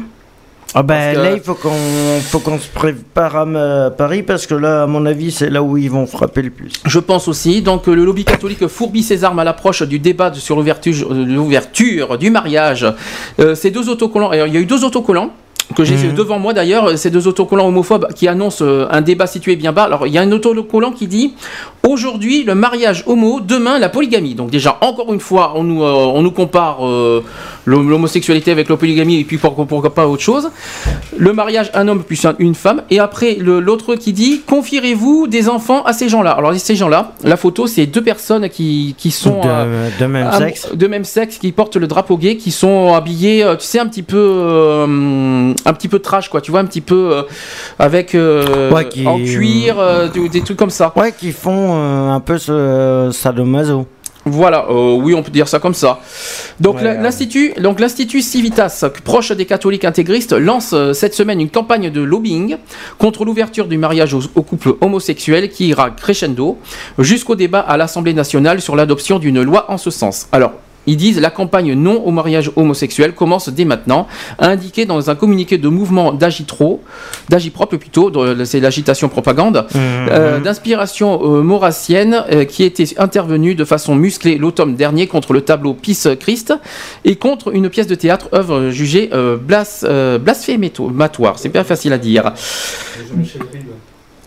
Ah 0.73 0.83
ben 0.83 1.15
que- 1.15 1.19
là, 1.19 1.31
il 1.33 1.39
faut 1.39 1.55
qu'on 1.55 1.71
faut 2.21 2.39
qu'on 2.39 2.59
se 2.59 2.67
prépare 2.67 3.35
à, 3.37 3.89
Paris 3.91 4.23
parce 4.23 4.45
que 4.45 4.53
là, 4.53 4.83
à 4.83 4.87
mon 4.87 5.05
avis, 5.05 5.31
c'est 5.31 5.49
là 5.49 5.63
où 5.63 5.77
ils 5.77 5.89
vont 5.89 6.05
frapper 6.05 6.41
le 6.41 6.49
plus. 6.49 6.71
Je 6.85 6.99
pense 6.99 7.27
aussi. 7.27 7.61
Donc, 7.61 7.87
euh, 7.87 7.95
le 7.95 8.05
lobby 8.05 8.25
catholique 8.25 8.67
fourbit 8.67 9.03
ses 9.03 9.23
armes 9.23 9.39
à 9.39 9.43
l'approche 9.43 9.83
du 9.83 9.99
débat 9.99 10.33
sur 10.33 10.55
l'ouverture 10.55 11.11
euh, 11.11 11.25
l'ouverture 11.25 12.17
du 12.17 12.29
mariage. 12.29 12.85
Euh, 13.39 13.55
ces 13.55 13.71
deux 13.71 13.89
autocollants. 13.89 14.33
il 14.33 14.53
y 14.53 14.57
a 14.57 14.59
eu 14.59 14.65
deux 14.65 14.83
autocollants. 14.83 15.31
Que 15.75 15.83
j'ai 15.83 15.97
fait 15.97 16.07
devant 16.13 16.39
moi 16.39 16.53
d'ailleurs, 16.53 16.97
ces 16.97 17.09
deux 17.11 17.27
autocollants 17.27 17.67
homophobes 17.67 18.07
qui 18.15 18.27
annoncent 18.27 18.63
euh, 18.63 18.87
un 18.89 19.01
débat 19.01 19.27
situé 19.27 19.55
bien 19.55 19.73
bas. 19.73 19.83
Alors 19.83 20.07
il 20.07 20.13
y 20.13 20.17
a 20.17 20.21
un 20.21 20.31
autocollant 20.31 20.91
qui 20.91 21.07
dit 21.07 21.33
aujourd'hui 21.85 22.43
le 22.43 22.55
mariage 22.55 23.03
homo, 23.05 23.39
demain 23.41 23.77
la 23.79 23.89
polygamie. 23.89 24.33
Donc 24.33 24.49
déjà 24.49 24.77
encore 24.81 25.13
une 25.13 25.19
fois 25.19 25.53
on 25.55 25.63
nous, 25.63 25.83
euh, 25.83 25.91
on 25.91 26.21
nous 26.21 26.31
compare 26.31 26.85
euh, 26.87 27.23
l'hom- 27.65 27.89
l'homosexualité 27.89 28.51
avec 28.51 28.69
la 28.69 28.77
polygamie 28.77 29.19
et 29.19 29.23
puis 29.25 29.37
pourquoi, 29.37 29.65
pourquoi 29.65 29.93
pas 29.93 30.07
autre 30.07 30.21
chose. 30.23 30.49
Le 31.17 31.33
mariage 31.33 31.69
un 31.73 31.87
homme 31.89 32.03
plus 32.03 32.23
un- 32.25 32.35
une 32.39 32.55
femme 32.55 32.83
et 32.89 32.99
après 32.99 33.35
l'autre 33.35 33.95
qui 33.95 34.13
dit 34.13 34.41
confierez-vous 34.47 35.27
des 35.27 35.49
enfants 35.49 35.83
à 35.83 35.91
ces 35.93 36.07
gens-là. 36.09 36.31
Alors 36.31 36.53
ces 36.55 36.75
gens-là, 36.75 37.11
la 37.23 37.35
photo 37.37 37.67
c'est 37.67 37.85
deux 37.85 38.03
personnes 38.03 38.47
qui, 38.49 38.95
qui 38.97 39.11
sont 39.11 39.41
De- 39.41 39.47
euh, 39.47 39.89
de 39.99 40.05
même 40.05 40.31
sexe. 40.31 40.69
de 40.73 40.87
même 40.87 41.03
sexe 41.03 41.37
qui 41.37 41.51
portent 41.51 41.75
le 41.75 41.87
drapeau 41.87 42.17
gay, 42.17 42.37
qui 42.37 42.51
sont 42.51 42.93
habillés, 42.93 43.45
tu 43.59 43.65
sais, 43.65 43.79
un 43.79 43.85
petit 43.87 44.03
peu, 44.03 44.17
un 45.65 45.73
petit 45.73 45.87
peu 45.87 45.99
trash, 45.99 46.29
quoi. 46.29 46.41
Tu 46.41 46.51
vois, 46.51 46.59
un 46.61 46.65
petit 46.65 46.81
peu 46.81 47.09
euh, 47.13 47.21
avec 47.79 48.15
euh, 48.15 48.71
Ouais, 48.71 48.87
qui- 48.87 49.05
en 49.07 49.17
cuir, 49.19 49.77
euh, 49.79 50.07
des, 50.07 50.29
des 50.29 50.41
trucs 50.41 50.57
comme 50.57 50.69
ça. 50.69 50.93
Ouais, 50.95 51.11
qui 51.11 51.31
font 51.31 51.75
un 52.11 52.19
peu 52.19 52.37
ce 52.37 53.09
sadomaso. 53.13 53.87
Voilà, 54.29 54.65
euh, 54.69 54.91
oui, 55.01 55.13
on 55.15 55.23
peut 55.23 55.31
dire 55.31 55.47
ça 55.47 55.57
comme 55.59 55.73
ça. 55.73 56.01
Donc 56.59 56.75
Ouais, 56.77 56.83
la- 56.83 56.91
ouais. 56.95 57.01
l'institut, 57.01 57.53
donc 57.61 57.79
l'institut 57.79 58.21
Civitas, 58.21 58.83
proche 59.05 59.31
des 59.31 59.45
catholiques 59.45 59.85
intégristes, 59.85 60.33
lance 60.33 60.71
euh, 60.73 60.91
cette 60.91 61.13
semaine 61.13 61.39
une 61.39 61.49
campagne 61.49 61.89
de 61.89 62.01
lobbying 62.01 62.57
contre 62.97 63.23
l'ouverture 63.23 63.67
du 63.67 63.77
mariage 63.77 64.13
aux, 64.13 64.23
aux 64.35 64.41
couples 64.41 64.73
homosexuels 64.81 65.47
qui 65.49 65.69
ira 65.69 65.91
crescendo 65.91 66.57
jusqu'au 66.99 67.35
débat 67.35 67.61
à 67.61 67.77
l'Assemblée 67.77 68.13
nationale 68.13 68.59
sur 68.59 68.75
l'adoption 68.75 69.17
d'une 69.17 69.41
loi 69.41 69.65
en 69.69 69.77
ce 69.77 69.91
sens. 69.91 70.27
Alors. 70.33 70.51
Ils 70.87 70.97
disent 70.97 71.19
la 71.19 71.29
campagne 71.29 71.73
non 71.73 72.01
au 72.05 72.11
mariage 72.11 72.49
homosexuel 72.55 73.13
commence 73.13 73.49
dès 73.49 73.65
maintenant, 73.65 74.07
a 74.39 74.47
indiqué 74.47 74.85
dans 74.85 75.09
un 75.09 75.15
communiqué 75.15 75.57
de 75.57 75.67
mouvement 75.67 76.13
d'Agitro, 76.13 76.81
d'Agiprop 77.29 77.75
plutôt, 77.75 78.11
c'est 78.45 78.59
l'agitation 78.59 79.09
propagande, 79.09 79.67
euh, 79.75 80.39
d'inspiration 80.39 81.19
euh, 81.21 81.41
maurassienne 81.43 82.23
euh, 82.31 82.45
qui 82.45 82.63
était 82.63 82.85
intervenue 82.97 83.53
de 83.53 83.65
façon 83.65 83.95
musclée 83.95 84.37
l'automne 84.37 84.75
dernier 84.75 85.07
contre 85.07 85.33
le 85.33 85.41
tableau 85.41 85.73
Peace 85.73 86.07
Christ 86.19 86.53
et 87.05 87.15
contre 87.17 87.53
une 87.53 87.69
pièce 87.69 87.87
de 87.87 87.95
théâtre 87.95 88.29
œuvre 88.33 88.69
jugée 88.69 89.09
euh, 89.13 89.35
blas- 89.37 89.83
euh, 89.83 90.17
blasphématoire. 90.17 91.37
C'est 91.37 91.49
bien 91.49 91.63
facile 91.63 91.91
à 91.93 91.97
dire. 91.97 92.31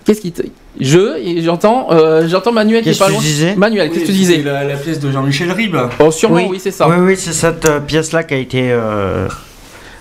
Qu'est-ce 0.05 0.21
qui 0.21 0.33
te... 0.33 0.43
Je, 0.81 1.19
et 1.19 1.43
j'entends, 1.43 1.89
euh, 1.93 2.27
j'entends 2.29 2.53
Manuel 2.53 2.83
qui 2.83 2.89
est 2.89 2.93
Qu'est-ce 2.93 2.99
pas 3.01 3.07
que 3.07 3.11
tu 3.11 3.17
loin. 3.17 3.23
disais 3.23 3.55
Manuel, 3.57 3.91
qu'est-ce 3.91 4.01
que 4.03 4.07
tu 4.07 4.13
disais 4.13 4.39
la, 4.39 4.65
la 4.65 4.77
pièce 4.77 4.99
de 5.01 5.11
Jean-Michel 5.11 5.51
Ribes. 5.53 5.77
Oh, 5.99 6.11
sûrement, 6.11 6.47
oui, 6.49 6.59
c'est 6.63 6.71
ça. 6.71 6.89
Oui, 6.89 6.97
oui, 7.01 7.17
c'est 7.19 7.33
cette 7.33 7.67
euh, 7.67 7.81
pièce-là 7.81 8.23
qui 8.25 8.35
a 8.35 8.39
été. 8.39 8.71
euh, 8.73 9.29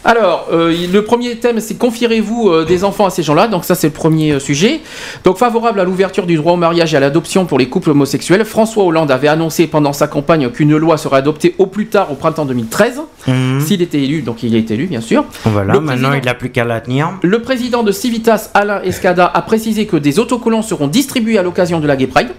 Alors, 0.06 0.48
euh, 0.53 0.74
le 0.92 1.03
premier 1.03 1.36
thème, 1.38 1.60
c'est 1.60 1.78
confierez-vous 1.78 2.50
euh, 2.50 2.66
des 2.66 2.84
enfants 2.86 3.06
à 3.06 3.10
ces 3.10 3.22
gens-là. 3.22 3.48
Donc 3.48 3.66
ça, 3.66 3.76
c'est 3.76 3.88
le 3.88 3.94
premier 3.94 4.32
euh, 4.32 4.40
sujet. 4.40 4.80
Donc 5.26 5.38
favorable 5.38 5.80
à 5.80 5.84
l'ouverture 5.84 6.26
du 6.26 6.36
droit 6.38 6.53
au 6.53 6.58
mariage 6.58 6.94
et 6.94 6.98
à 6.98 7.00
l'adoption 7.02 7.45
pour 7.45 7.60
les 7.60 7.68
couples 7.68 7.90
homosexuels, 7.92 8.45
François 8.45 8.86
Hollande 8.86 9.11
avait 9.11 9.28
annoncé 9.28 9.68
pendant 9.68 9.92
sa 9.92 10.08
campagne 10.08 10.50
qu'une 10.52 10.76
loi 10.78 10.98
serait 10.98 11.18
adoptée 11.18 11.53
au 11.58 11.66
plus 11.66 11.88
tard 11.88 12.11
au 12.11 12.16
printemps 12.16 12.45
2013, 12.45 13.02
Mhm. 13.28 13.60
s'il 13.60 13.82
était 13.82 14.00
élu. 14.02 14.22
Donc 14.22 14.42
il 14.42 14.56
a 14.56 14.58
été 14.58 14.76
élu, 14.76 14.86
bien 14.88 15.02
sûr. 15.02 15.26
Voilà, 15.44 15.74
Le 15.74 15.80
maintenant 15.82 16.10
président- 16.10 16.24
il 16.24 16.26
n'a 16.26 16.34
plus 16.34 16.50
qu'à 16.50 16.64
la 16.64 16.80
tenir. 16.80 17.11
Le 17.22 17.42
président 17.42 17.84
de 17.84 17.92
Civitas, 17.92 18.52
Alain 18.53 18.82
Escada, 18.84 19.26
a 19.34 19.42
précisé 19.42 19.86
que 19.86 19.98
des 19.98 20.18
autocollants 20.19 20.61
seront 20.61 20.88
distribués 20.88 21.38
à 21.38 21.44
l'occasion 21.44 21.80
de 21.82 21.88
la 21.88 21.98
Gay 21.98 22.08
Pride. 22.08 22.30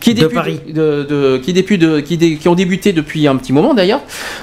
Qui, 0.00 0.14
De 0.14 0.20
débute- 0.20 0.34
Paris. 0.34 0.60
de- 0.68 1.06
de- 1.08 1.38
qui, 1.38 2.48
ont 2.48 2.54
débuté 2.54 2.92
depuis 2.92 3.26
un 3.26 3.36
petit 3.36 3.52
moment 3.52 3.72
d'ailleurs, 3.74 4.00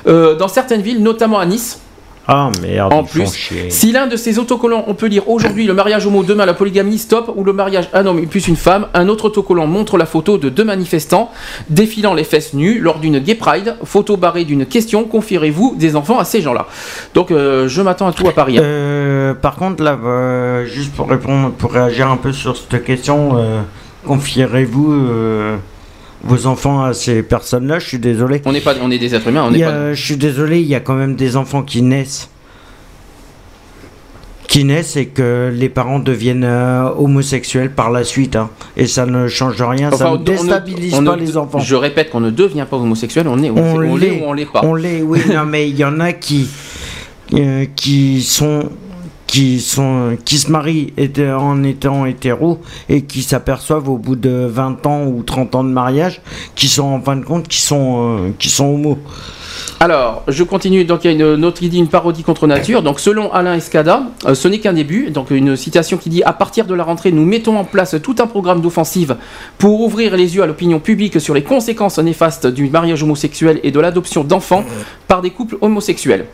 euh, 0.07 0.35
dans 0.35 0.47
certaines 0.47 0.81
villes, 0.81 1.01
notamment 1.03 1.37
à 1.39 1.45
Nice. 1.45 1.81
Ah 2.29 2.49
merde, 2.61 2.91
En 2.93 3.03
plus, 3.05 3.33
chier. 3.33 3.69
si 3.69 3.93
l'un 3.93 4.05
de 4.05 4.17
ces 4.17 4.37
autocollants, 4.37 4.83
on 4.87 4.93
peut 4.95 5.05
lire 5.07 5.29
aujourd'hui 5.29 5.65
le 5.65 5.73
mariage 5.73 6.05
homo, 6.05 6.23
demain 6.23 6.45
la 6.45 6.53
polygamie, 6.53 6.97
stop, 6.97 7.31
ou 7.35 7.43
le 7.45 7.53
mariage 7.53 7.87
un 7.93 8.05
homme 8.05 8.25
plus 8.27 8.49
une 8.49 8.57
femme, 8.57 8.87
un 8.93 9.07
autre 9.07 9.25
autocollant 9.25 9.65
montre 9.65 9.97
la 9.97 10.05
photo 10.05 10.37
de 10.37 10.49
deux 10.49 10.65
manifestants 10.65 11.31
défilant 11.69 12.13
les 12.13 12.25
fesses 12.25 12.53
nues 12.53 12.79
lors 12.79 12.99
d'une 12.99 13.19
gay 13.19 13.35
pride, 13.35 13.75
photo 13.83 14.17
barrée 14.17 14.43
d'une 14.43 14.65
question, 14.65 15.05
confierez-vous 15.05 15.75
des 15.77 15.95
enfants 15.95 16.19
à 16.19 16.25
ces 16.25 16.41
gens-là? 16.41 16.67
Donc 17.13 17.31
euh, 17.31 17.67
je 17.69 17.81
m'attends 17.81 18.07
à 18.07 18.11
tout 18.11 18.27
à 18.27 18.33
Paris. 18.33 18.57
hein. 18.57 18.61
Euh, 18.63 19.33
par 19.33 19.55
contre, 19.55 19.81
là, 19.81 19.97
euh, 20.03 20.65
juste 20.65 20.93
pour 20.93 21.09
répondre, 21.09 21.51
pour 21.51 21.71
réagir 21.71 22.09
un 22.11 22.17
peu 22.17 22.33
sur 22.33 22.57
cette 22.57 22.83
question, 22.83 23.37
euh, 23.37 23.61
confierez-vous 24.05 24.91
euh, 24.91 25.55
vos 26.23 26.47
enfants 26.47 26.83
à 26.83 26.93
ces 26.93 27.23
personnes-là 27.23 27.79
Je 27.79 27.87
suis 27.87 27.99
désolé. 27.99 28.41
On 28.45 28.51
n'est 28.51 28.61
pas, 28.61 28.73
on 28.81 28.89
est 28.91 28.97
des 28.99 29.13
êtres 29.15 29.27
humains, 29.27 29.47
on 29.49 29.53
a- 29.53 29.65
pas. 29.65 29.93
Je 29.93 30.03
suis 30.03 30.17
désolé, 30.17 30.59
il 30.59 30.67
y 30.67 30.75
a 30.75 30.79
quand 30.79 30.95
même 30.95 31.15
des 31.15 31.35
enfants 31.37 31.61
qui 31.63 31.81
naissent. 31.81 32.29
Qui 34.47 34.63
naissent 34.63 34.95
et 34.95 35.07
que 35.07 35.51
les 35.53 35.67
parents 35.67 35.99
deviennent 35.99 36.45
euh, 36.45 36.89
homosexuels 36.97 37.71
par 37.73 37.91
la 37.91 38.05
suite. 38.05 38.37
hein. 38.37 38.49
Et 38.77 38.87
ça 38.87 39.05
ne 39.05 39.27
change 39.27 39.61
rien, 39.61 39.91
ça 39.91 40.07
Enfin, 40.07 40.17
ne 40.17 40.23
déstabilise 40.23 40.93
on 40.93 41.03
pas 41.03 41.17
les 41.17 41.35
enfants. 41.35 41.59
Je 41.59 41.75
répète 41.75 42.09
qu'on 42.09 42.21
ne 42.21 42.31
devient 42.31 42.65
pas 42.69 42.77
homosexuel, 42.77 43.27
on 43.27 43.43
est, 43.43 43.49
on 43.49 43.77
l'est 43.95 44.21
ou 44.21 44.25
on 44.25 44.33
l'est 44.33 44.45
pas. 44.45 44.61
On 44.63 44.73
l'est, 44.73 45.01
oui, 45.01 45.19
non, 45.33 45.43
mais 45.45 45.69
il 45.69 45.75
y 45.77 45.83
en 45.83 45.99
a 45.99 46.13
qui, 46.13 46.47
euh, 47.33 47.65
qui 47.75 48.21
sont 48.23 48.69
qui 49.27 49.59
sont 49.59 50.17
qui 50.25 50.37
se 50.37 50.49
marient 50.49 50.93
en 51.19 51.63
étant 51.63 52.05
hétéros 52.05 52.59
et 52.89 53.03
qui 53.03 53.21
s'aperçoivent 53.21 53.89
au 53.89 53.97
bout 53.97 54.15
de 54.15 54.47
20 54.49 54.85
ans 54.85 55.05
ou 55.05 55.21
30 55.21 55.55
ans 55.55 55.63
de 55.63 55.69
mariage 55.69 56.21
qui 56.55 56.67
sont 56.67 56.85
en 56.85 57.01
fin 57.01 57.17
de 57.17 57.25
compte 57.25 57.47
qui 57.47 57.61
sont 57.61 58.17
euh, 58.19 58.29
qui 58.39 58.49
sont 58.49 58.65
homos. 58.65 58.97
Alors, 59.79 60.23
je 60.27 60.43
continue. 60.43 60.85
Donc, 60.85 61.03
il 61.03 61.07
y 61.07 61.09
a 61.09 61.13
une, 61.13 61.37
une 61.37 61.45
autre 61.45 61.59
qui 61.59 61.69
dit 61.69 61.77
une 61.77 61.87
parodie 61.87 62.23
contre 62.23 62.47
nature. 62.47 62.81
Donc, 62.81 62.99
selon 62.99 63.31
Alain 63.31 63.53
Escada, 63.53 64.03
euh, 64.25 64.33
ce 64.33 64.47
n'est 64.47 64.59
qu'un 64.59 64.73
début. 64.73 65.11
Donc, 65.11 65.29
une 65.29 65.55
citation 65.55 65.97
qui 65.97 66.09
dit 66.09 66.23
À 66.23 66.33
partir 66.33 66.65
de 66.65 66.73
la 66.73 66.83
rentrée, 66.83 67.11
nous 67.11 67.25
mettons 67.25 67.57
en 67.57 67.63
place 67.63 67.95
tout 68.01 68.15
un 68.19 68.27
programme 68.27 68.61
d'offensive 68.61 69.17
pour 69.57 69.81
ouvrir 69.81 70.15
les 70.15 70.35
yeux 70.35 70.41
à 70.41 70.47
l'opinion 70.47 70.79
publique 70.79 71.21
sur 71.21 71.33
les 71.33 71.43
conséquences 71.43 71.99
néfastes 71.99 72.47
du 72.47 72.69
mariage 72.69 73.03
homosexuel 73.03 73.59
et 73.63 73.71
de 73.71 73.79
l'adoption 73.79 74.23
d'enfants 74.23 74.63
par 75.07 75.21
des 75.21 75.29
couples 75.29 75.57
homosexuels. 75.61 76.25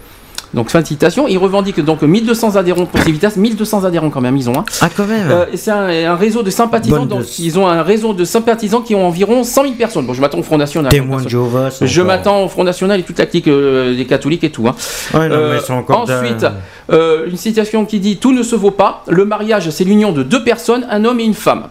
Donc, 0.54 0.70
fin 0.70 0.82
de 0.82 0.86
citation. 0.88 1.28
Il 1.28 1.38
revendique 1.40 1.80
donc 1.80 2.04
1200 2.04 2.56
adhérents 2.58 2.86
pour 2.86 3.00
Civitas. 3.02 3.34
1200 3.36 3.86
adhérents 3.86 4.10
quand 4.12 4.22
même, 4.22 4.38
ils 4.38 4.50
ont. 4.50 4.58
Hein. 4.60 4.66
Ah, 4.82 4.90
quand 4.96 5.08
même. 5.08 5.28
Euh, 5.32 5.46
c'est 5.56 5.72
un, 5.72 5.88
un 6.12 6.16
réseau 6.16 6.44
de 6.44 6.52
sympathisants. 6.52 7.00
Bonne 7.00 7.08
Donc, 7.08 7.22
de- 7.22 7.28
ils 7.40 7.58
ont 7.58 7.68
un 7.68 7.82
réseau 7.82 8.14
de 8.14 8.24
sympathisants 8.24 8.82
qui 8.82 8.94
ont 8.94 9.08
environ 9.08 9.44
100 9.44 9.64
000 9.64 9.74
personnes. 9.76 10.06
Bon, 10.06 10.14
je 10.14 10.22
m'attends 10.22 10.38
au 10.38 10.44
Front 10.44 10.58
National. 10.60 10.92
Témoins 10.92 11.24
de 11.24 11.28
Jéhovah. 11.30 11.72
sont 11.72 11.86
Je 11.88 12.02
encore- 12.02 12.08
m'attends 12.14 12.44
au 12.44 12.48
Front 12.50 12.64
National 12.64 13.00
et 13.00 13.04
toute 13.04 13.18
la 13.18 13.26
clique 13.26 13.48
euh, 13.48 13.96
des 13.96 14.06
catholiques 14.06 14.44
et 14.44 14.52
tout. 14.52 14.68
hein. 14.68 14.76
Ouais, 15.16 15.28
non, 15.28 15.36
Euh, 15.36 15.54
mais 15.56 15.60
c'est 15.66 15.74
encore 15.74 16.06
de- 16.06 16.14
ensuite, 16.14 16.46
euh, 16.92 17.26
une 17.30 17.38
citation 17.38 17.86
qui 17.86 18.00
dit 18.00 18.18
Tout 18.18 18.32
ne 18.32 18.44
se 18.44 18.56
vaut 18.56 18.70
pas. 18.72 19.04
Le 19.08 19.26
mariage, 19.26 19.70
c'est 19.72 19.84
l'union 19.84 20.12
de 20.12 20.22
deux 20.22 20.44
personnes, 20.44 20.86
un 20.90 21.04
homme 21.04 21.20
et 21.20 21.24
une 21.24 21.34
femme. 21.34 21.64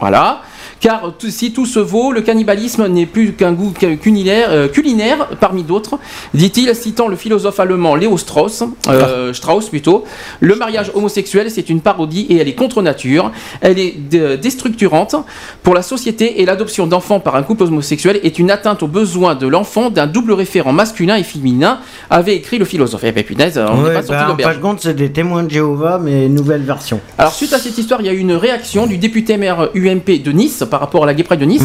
Voilà. 0.00 0.42
Car 0.80 1.12
tout- 1.18 1.30
si 1.30 1.52
tout 1.52 1.66
se 1.66 1.78
vaut, 1.80 2.12
le 2.12 2.20
cannibalisme 2.20 2.86
n'est 2.86 3.06
plus 3.06 3.32
qu'un 3.32 3.52
goût 3.52 3.72
culinaire, 4.00 4.48
euh, 4.50 4.68
culinaire 4.68 5.28
parmi 5.40 5.64
d'autres, 5.64 5.98
dit-il, 6.34 6.74
citant 6.76 7.08
le 7.08 7.16
philosophe 7.16 7.58
allemand 7.58 7.96
Léo 7.96 8.16
Strauss, 8.16 8.62
euh, 8.88 9.32
Strauss 9.32 9.68
plutôt. 9.68 10.04
Le 10.40 10.54
mariage 10.54 10.90
homosexuel, 10.94 11.50
c'est 11.50 11.68
une 11.68 11.80
parodie 11.80 12.26
et 12.30 12.36
elle 12.36 12.46
est 12.48 12.54
contre 12.54 12.80
nature. 12.82 13.32
Elle 13.60 13.78
est 13.78 13.94
dé- 13.98 14.36
déstructurante 14.36 15.16
pour 15.62 15.74
la 15.74 15.82
société 15.82 16.40
et 16.40 16.44
l'adoption 16.44 16.86
d'enfants 16.86 17.18
par 17.20 17.34
un 17.34 17.42
couple 17.42 17.64
homosexuel 17.64 18.20
est 18.22 18.38
une 18.38 18.50
atteinte 18.50 18.82
aux 18.82 18.88
besoins 18.88 19.34
de 19.34 19.46
l'enfant 19.48 19.90
d'un 19.90 20.06
double 20.06 20.32
référent 20.32 20.72
masculin 20.72 21.16
et 21.16 21.22
féminin, 21.24 21.80
avait 22.10 22.36
écrit 22.36 22.58
le 22.58 22.64
philosophe. 22.64 23.02
Eh 23.04 23.12
ben 23.12 23.24
punaise, 23.24 23.58
on 23.58 23.78
n'est 23.82 23.88
Ouais, 23.88 23.94
pas 23.94 24.02
sorti 24.02 24.12
bah, 24.12 24.26
en 24.26 24.28
d'auberge. 24.30 24.52
fin 24.52 24.56
de 24.58 24.62
compte, 24.62 24.80
c'est 24.80 24.94
des 24.94 25.10
témoins 25.10 25.42
de 25.42 25.50
Jéhovah, 25.50 25.98
mais 26.02 26.28
nouvelle 26.28 26.62
version. 26.62 27.00
Alors 27.18 27.32
suite 27.34 27.52
à 27.52 27.58
cette 27.58 27.76
histoire, 27.78 28.00
il 28.00 28.06
y 28.06 28.10
a 28.10 28.12
eu 28.12 28.18
une 28.18 28.32
réaction 28.34 28.86
du 28.86 28.96
député 28.98 29.36
maire 29.36 29.70
UMP 29.74 30.22
de 30.22 30.30
Nice 30.32 30.62
par 30.68 30.80
rapport 30.80 31.02
à 31.02 31.06
la 31.06 31.14
Gay 31.14 31.22
Pride 31.24 31.40
de 31.40 31.44
Nice. 31.44 31.62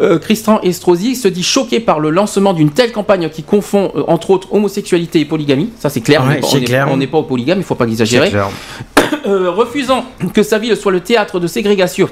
Euh, 0.00 0.18
Christian 0.18 0.60
Estrosi 0.62 1.16
se 1.16 1.28
dit 1.28 1.42
choqué 1.42 1.80
par 1.80 2.00
le 2.00 2.10
lancement 2.10 2.52
d'une 2.52 2.70
telle 2.70 2.92
campagne 2.92 3.28
qui 3.28 3.42
confond 3.42 3.92
euh, 3.94 4.02
entre 4.08 4.30
autres 4.30 4.52
homosexualité 4.52 5.20
et 5.20 5.24
polygamie. 5.24 5.70
Ça 5.78 5.88
c'est 5.90 6.00
clair, 6.00 6.22
on 6.24 6.28
Ouais, 6.28 6.34
n'est 6.36 6.40
pas- 6.40 6.46
on 6.90 6.96
n'est- 6.96 7.08
au 7.12 7.22
polygame, 7.22 7.58
il 7.58 7.64
faut 7.64 7.74
pas 7.74 7.84
exagérer. 7.86 8.30
Euh, 9.26 9.50
refusant 9.50 10.04
que 10.34 10.42
sa 10.42 10.58
ville 10.58 10.76
soit 10.76 10.90
le 10.90 10.98
théâtre 11.00 11.38
de 11.38 11.46
ségrégation 11.46 12.08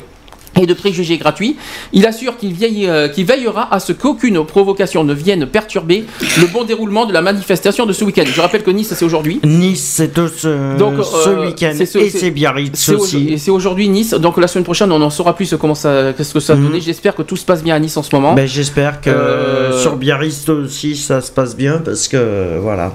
et 0.60 0.66
de 0.66 0.74
préjugés 0.74 1.16
gratuits, 1.18 1.56
il 1.92 2.06
assure 2.06 2.36
qu'il 2.36 2.54
euh, 2.88 3.08
qu'il 3.08 3.24
veillera 3.24 3.72
à 3.72 3.80
ce 3.80 3.92
qu'aucune 3.92 4.44
provocation 4.44 5.04
ne 5.04 5.14
vienne 5.14 5.46
perturber 5.46 6.04
le 6.38 6.46
bon 6.46 6.64
déroulement 6.64 7.06
de 7.06 7.12
la 7.12 7.22
manifestation 7.22 7.86
de 7.86 7.92
ce 7.92 8.04
week-end. 8.04 8.24
Je 8.26 8.40
rappelle 8.40 8.62
que 8.62 8.70
Nice, 8.70 8.92
c'est 8.94 9.04
aujourd'hui. 9.04 9.40
Nice, 9.44 9.92
c'est 9.96 10.14
ce, 10.16 10.76
Donc, 10.76 10.94
ce 11.04 11.28
euh, 11.28 11.46
week-end 11.46 11.72
ce- 11.74 11.98
et 11.98 12.10
c'est- 12.10 12.30
Biarritz 12.30 12.88
aussi. 12.90 13.28
et 13.30 13.38
c'est 13.38 13.50
aujourd'hui 13.50 13.88
Nice. 13.88 14.10
Donc 14.14 14.36
la 14.38 14.46
semaine 14.48 14.64
prochaine, 14.64 14.90
on 14.92 15.00
en 15.02 15.10
saura 15.10 15.34
plus 15.36 15.54
comment 15.60 15.74
ça, 15.74 16.12
qu'est-ce 16.16 16.34
que 16.34 16.40
ça 16.40 16.54
va 16.54 16.60
donner. 16.60 16.80
J'espère 16.80 17.14
que 17.14 17.22
tout 17.22 17.36
se 17.36 17.44
passe 17.44 17.62
bien 17.62 17.74
à 17.74 17.78
Nice 17.78 17.96
en 17.96 18.02
ce 18.02 18.14
moment. 18.14 18.30
Mhm. 18.30 18.36
Ben, 18.36 18.46
J'espère 18.48 19.00
que 19.00 19.10
Euh, 19.10 19.80
sur 19.80 19.96
Biarritz 19.96 20.48
aussi 20.48 20.96
ça 20.96 21.20
se 21.20 21.30
passe 21.30 21.56
bien 21.56 21.78
parce 21.84 22.08
que 22.08 22.58
voilà. 22.60 22.92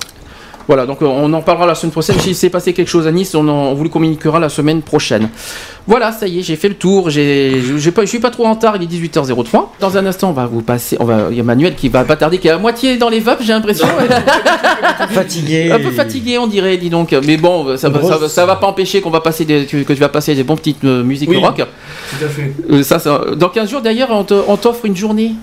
Voilà, 0.68 0.86
donc 0.86 1.02
euh, 1.02 1.06
on 1.06 1.32
en 1.34 1.42
parlera 1.42 1.68
la 1.68 1.76
semaine 1.76 1.92
prochaine. 1.92 2.20
S'il 2.20 2.36
s'est 2.36 2.50
passé 2.50 2.74
quelque 2.74 2.88
chose 2.88 3.06
à 3.08 3.12
Nice, 3.12 3.36
on, 3.36 3.48
en- 3.48 3.52
on 3.70 3.74
vous 3.76 3.84
le 3.84 3.90
communiquera 3.90 4.40
la 4.40 4.50
semaine 4.50 4.82
prochaine. 4.82 5.30
Voilà, 5.88 6.12
ça 6.12 6.28
y 6.28 6.40
est, 6.40 6.42
j'ai 6.42 6.56
fait 6.56 6.70
le 6.70 6.74
tour. 6.76 7.12
J'ai, 7.12 7.62
j'ai 7.78 7.92
pas, 7.92 8.02
je 8.02 8.08
suis 8.08 8.20
pas 8.20 8.32
trop 8.32 8.48
en 8.48 8.54
retard. 8.54 8.76
Il 8.76 8.82
est 8.84 8.88
18h03. 8.88 9.66
Dans 9.80 9.98
un 9.98 10.06
instant, 10.08 10.30
on 10.30 10.34
va 10.34 10.48
vous 10.48 10.62
passer. 10.64 10.98
On 11.00 11.06
va, 11.06 11.28
il 11.30 11.38
y 11.38 11.40
a 11.40 11.44
Manuel 11.44 11.76
qui 11.76 11.90
va 11.90 12.04
pas 12.04 12.16
tarder, 12.16 12.40
qui 12.40 12.48
est 12.48 12.52
à 12.52 12.58
moitié 12.58 12.98
dans 12.98 13.10
les 13.10 13.20
vapes, 13.20 13.42
j'ai 13.44 13.54
l'impression. 13.54 13.86
fatigué. 15.12 15.72
Un 15.72 15.80
peu 15.80 15.92
fatigué, 15.92 16.38
on 16.38 16.48
dirait, 16.48 16.78
dis 16.78 16.90
donc. 16.90 17.16
Mais 17.26 17.38
bon, 17.38 17.78
ça, 17.78 17.90
va- 17.90 18.02
ça, 18.02 18.18
va- 18.18 18.30
ça 18.30 18.46
va 18.46 18.56
pas 18.56 18.68
empêcher 18.68 19.02
qu'on 19.02 19.10
va 19.12 19.22
passer 19.22 19.46
des, 19.46 19.66
que, 19.66 19.78
que 19.84 19.94
tu 19.94 20.00
vas 20.00 20.10
passer 20.10 20.34
des 20.36 20.44
bons 20.44 20.56
petites 20.58 20.84
euh, 20.84 21.04
musiques 21.04 21.30
Oui, 21.30 21.38
rock. 21.38 21.58
Tout 21.58 22.26
à 22.26 22.28
fait. 22.28 22.54
Euh, 22.72 22.84
ça, 22.84 23.00
ça- 23.00 23.22
dans 23.38 23.50
15 23.50 23.70
jours, 23.70 23.82
d'ailleurs, 23.82 24.10
on, 24.12 24.24
te- 24.24 24.34
on 24.48 24.58
t'offre 24.58 24.86
une 24.86 24.96
journée. 24.96 25.34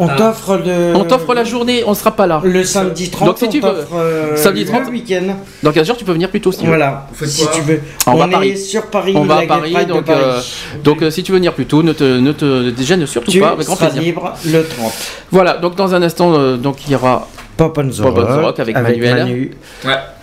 On 0.00 0.08
t'offre 0.08 0.56
le. 0.64 0.94
On 0.94 1.04
t'offre 1.04 1.34
la 1.34 1.44
journée, 1.44 1.82
on 1.86 1.94
sera 1.94 2.12
pas 2.12 2.26
là. 2.26 2.40
Le 2.44 2.62
samedi 2.64 3.10
30, 3.10 3.26
Donc 3.28 3.38
si 3.38 3.48
tu 3.48 3.60
on 3.62 3.68
veux, 3.68 3.74
t'offre, 3.80 3.94
euh, 3.96 4.36
samedi 4.36 4.64
le 4.64 4.70
30, 4.70 4.88
week-end. 4.90 5.36
Dans 5.62 5.72
15 5.72 5.86
jours, 5.86 5.96
tu 5.96 6.04
peux 6.04 6.12
venir 6.12 6.30
plus 6.30 6.40
tôt 6.40 6.52
si 6.52 6.58
tu 6.58 6.64
veux. 6.64 6.70
Voilà, 6.70 7.06
si 7.24 7.46
tu 7.52 7.60
veux. 7.62 7.80
On, 8.06 8.14
va 8.14 8.24
à 8.24 8.28
est 8.28 8.30
Paris. 8.30 8.58
sur 8.58 8.86
Paris, 8.86 9.12
On 9.16 9.24
va 9.24 9.38
à 9.38 9.46
Paris, 9.46 9.74
donc, 9.86 10.04
Paris. 10.04 10.20
euh, 10.22 10.40
donc 10.84 11.02
euh, 11.02 11.10
si 11.10 11.22
tu 11.22 11.32
veux 11.32 11.38
venir 11.38 11.52
plus 11.52 11.66
tôt, 11.66 11.82
ne 11.82 11.92
te, 11.92 12.04
ne 12.18 12.32
te 12.32 12.70
déjà 12.70 12.96
ne 12.96 13.06
surtout 13.06 13.30
Tu 13.32 13.40
pas, 13.40 13.50
avec 13.50 13.66
grand 13.66 13.76
plaisir. 13.76 14.00
libre 14.02 14.32
le 14.46 14.64
30. 14.64 14.92
Voilà, 15.32 15.54
donc 15.56 15.74
dans 15.74 15.94
un 15.94 16.02
instant, 16.02 16.32
euh, 16.34 16.56
donc 16.56 16.76
il 16.86 16.92
y 16.92 16.94
aura 16.94 17.26
Pop 17.58 17.76
on 17.76 17.88
the 17.88 18.00
Pop 18.00 18.14
on 18.16 18.22
the 18.22 18.26
Rock 18.26 18.42
Rock 18.44 18.60
avec, 18.60 18.76
avec 18.76 18.96
Manuel. 18.96 19.16
Manu. 19.16 19.50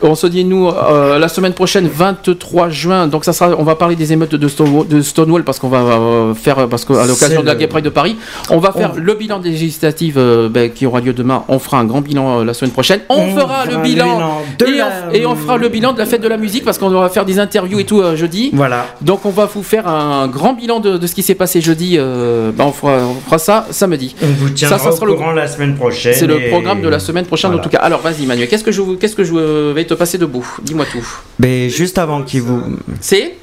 On 0.01 0.15
se 0.15 0.27
dit 0.27 0.43
nous 0.45 0.67
euh, 0.69 1.19
la 1.19 1.27
semaine 1.27 1.53
prochaine 1.53 1.87
23 1.87 2.69
juin. 2.69 3.07
Donc 3.07 3.25
ça 3.25 3.33
sera 3.33 3.51
on 3.57 3.63
va 3.63 3.75
parler 3.75 3.95
des 3.95 4.13
émeutes 4.13 4.35
de 4.35 4.47
Stonewall, 4.47 4.87
de 4.87 5.01
Stonewall 5.01 5.43
parce 5.43 5.59
qu'on 5.59 5.67
va 5.67 5.79
euh, 5.79 6.33
faire 6.33 6.67
parce 6.69 6.85
qu'à 6.85 7.05
l'occasion 7.05 7.41
de 7.41 7.45
la 7.45 7.53
le- 7.53 7.59
Gay 7.59 7.67
Pride 7.67 7.83
de 7.85 7.89
Paris, 7.89 8.15
on 8.49 8.57
va 8.59 8.71
faire 8.71 8.93
On- 8.95 8.99
le 8.99 9.13
bilan 9.15 9.39
des 9.39 9.49
législatives 9.49 10.17
euh, 10.17 10.47
ben, 10.49 10.69
qui 10.71 10.85
aura 10.85 11.01
lieu 11.01 11.13
demain. 11.13 11.43
On 11.49 11.59
fera 11.59 11.77
un 11.79 11.85
grand 11.85 12.01
bilan 12.01 12.39
euh, 12.39 12.43
la 12.45 12.53
semaine 12.53 12.71
prochaine. 12.71 13.01
On, 13.09 13.15
On 13.19 13.35
fera 13.35 13.65
le 13.65 13.71
fera 13.71 13.81
le 13.83 13.83
bilan, 13.89 14.05
bilan 14.15 14.41
de 14.59 14.65
et, 14.65 14.77
la- 14.77 14.87
on, 15.09 15.13
et 15.13 15.25
on 15.25 15.35
fera 15.35 15.57
le 15.57 15.67
bilan 15.69 15.93
de 15.93 15.99
la 15.99 16.05
fête 16.05 16.21
de 16.21 16.27
la 16.29 16.37
musique 16.37 16.63
parce 16.63 16.77
qu'on 16.77 16.89
va 16.89 17.09
faire 17.09 17.25
des 17.25 17.39
interviews 17.39 17.79
et 17.79 17.83
tout 17.85 18.01
euh, 18.01 18.15
jeudi. 18.15 18.51
Voilà. 18.53 18.85
Donc 19.01 19.25
on 19.25 19.29
va 19.31 19.45
vous 19.45 19.63
faire 19.63 19.87
un 19.87 20.27
grand 20.27 20.53
bilan 20.53 20.79
de, 20.79 20.97
de 20.97 21.07
ce 21.07 21.13
qui 21.15 21.23
s'est 21.23 21.35
passé 21.35 21.59
jeudi. 21.61 21.95
euh, 21.97 22.51
ben, 22.53 22.65
on, 22.65 22.71
fera, 22.71 22.97
on 22.99 23.15
fera 23.25 23.37
ça 23.39 23.65
samedi. 23.71 24.15
On 24.23 24.27
vous 24.27 24.49
tiendra 24.51 24.77
Ça, 24.77 24.83
ça 24.85 24.89
au 24.91 24.95
sera 24.95 25.05
le- 25.07 25.13
courant 25.15 25.31
la 25.31 25.47
semaine 25.47 25.75
prochaine. 25.75 26.13
C'est 26.15 26.27
le 26.27 26.49
programme 26.49 26.81
de 26.81 26.87
la 26.89 26.99
semaine 26.99 27.24
prochaine 27.27 27.51
Voilà. 27.51 27.61
en 27.61 27.63
tout 27.63 27.69
cas. 27.69 27.79
Alors 27.79 28.01
vas-y 28.01 28.25
Manuel, 28.25 28.47
qu'est-ce 28.47 28.63
que 28.63 28.71
je 28.71 28.81
vous- 28.81 28.95
qu'est-ce 28.97 29.15
que 29.15 29.23
je 29.23 29.33
euh, 29.35 29.73
vais 29.73 29.85
te 29.85 29.93
passer 29.93 30.17
debout? 30.17 30.47
Dis-moi 30.63 30.85
tout. 30.91 31.05
Mais 31.39 31.69
juste 31.69 31.97
avant 31.97 32.21
qu'il 32.23 32.41
vous. 32.41 32.61
C'est? 33.01 33.35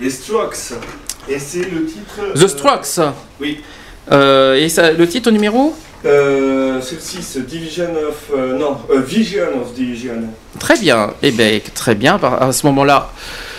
Les 0.00 0.10
Strokes. 0.10 0.72
Et 1.28 1.38
c'est 1.38 1.58
le 1.70 1.84
titre. 1.86 2.32
The 2.34 2.46
Strokes. 2.48 3.00
Oui. 3.40 3.60
Euh, 4.12 4.54
et 4.54 4.68
ça, 4.68 4.92
le 4.92 5.06
titre 5.06 5.28
au 5.28 5.32
numéro? 5.32 5.74
Euh, 6.06 6.80
Celle-ci, 6.80 7.18
c'est 7.22 7.44
Division 7.46 7.88
of. 8.08 8.30
euh, 8.34 8.56
non, 8.56 8.78
euh, 8.90 9.00
Vision 9.00 9.60
of 9.60 9.74
Division. 9.74 10.14
Très 10.60 10.78
bien. 10.78 11.10
Eh 11.22 11.32
bien, 11.32 11.58
très 11.74 11.94
bien. 11.96 12.18
Par- 12.18 12.40
À 12.42 12.52
ce 12.52 12.64
moment-là, 12.66 13.10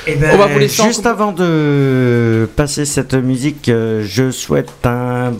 Eh 0.08 0.16
ben, 0.16 0.32
on 0.33 0.38
va 0.38 0.48
vous 0.48 0.58
laisser 0.58 0.82
en 0.82 0.88
juste 0.88 1.06
avant 1.06 1.33
de 1.33 2.48
passer 2.56 2.85
cette 2.85 3.14
musique, 3.14 3.67
euh, 3.69 4.03
je 4.08 4.32
souhaite 4.32 4.72
un 4.85 5.33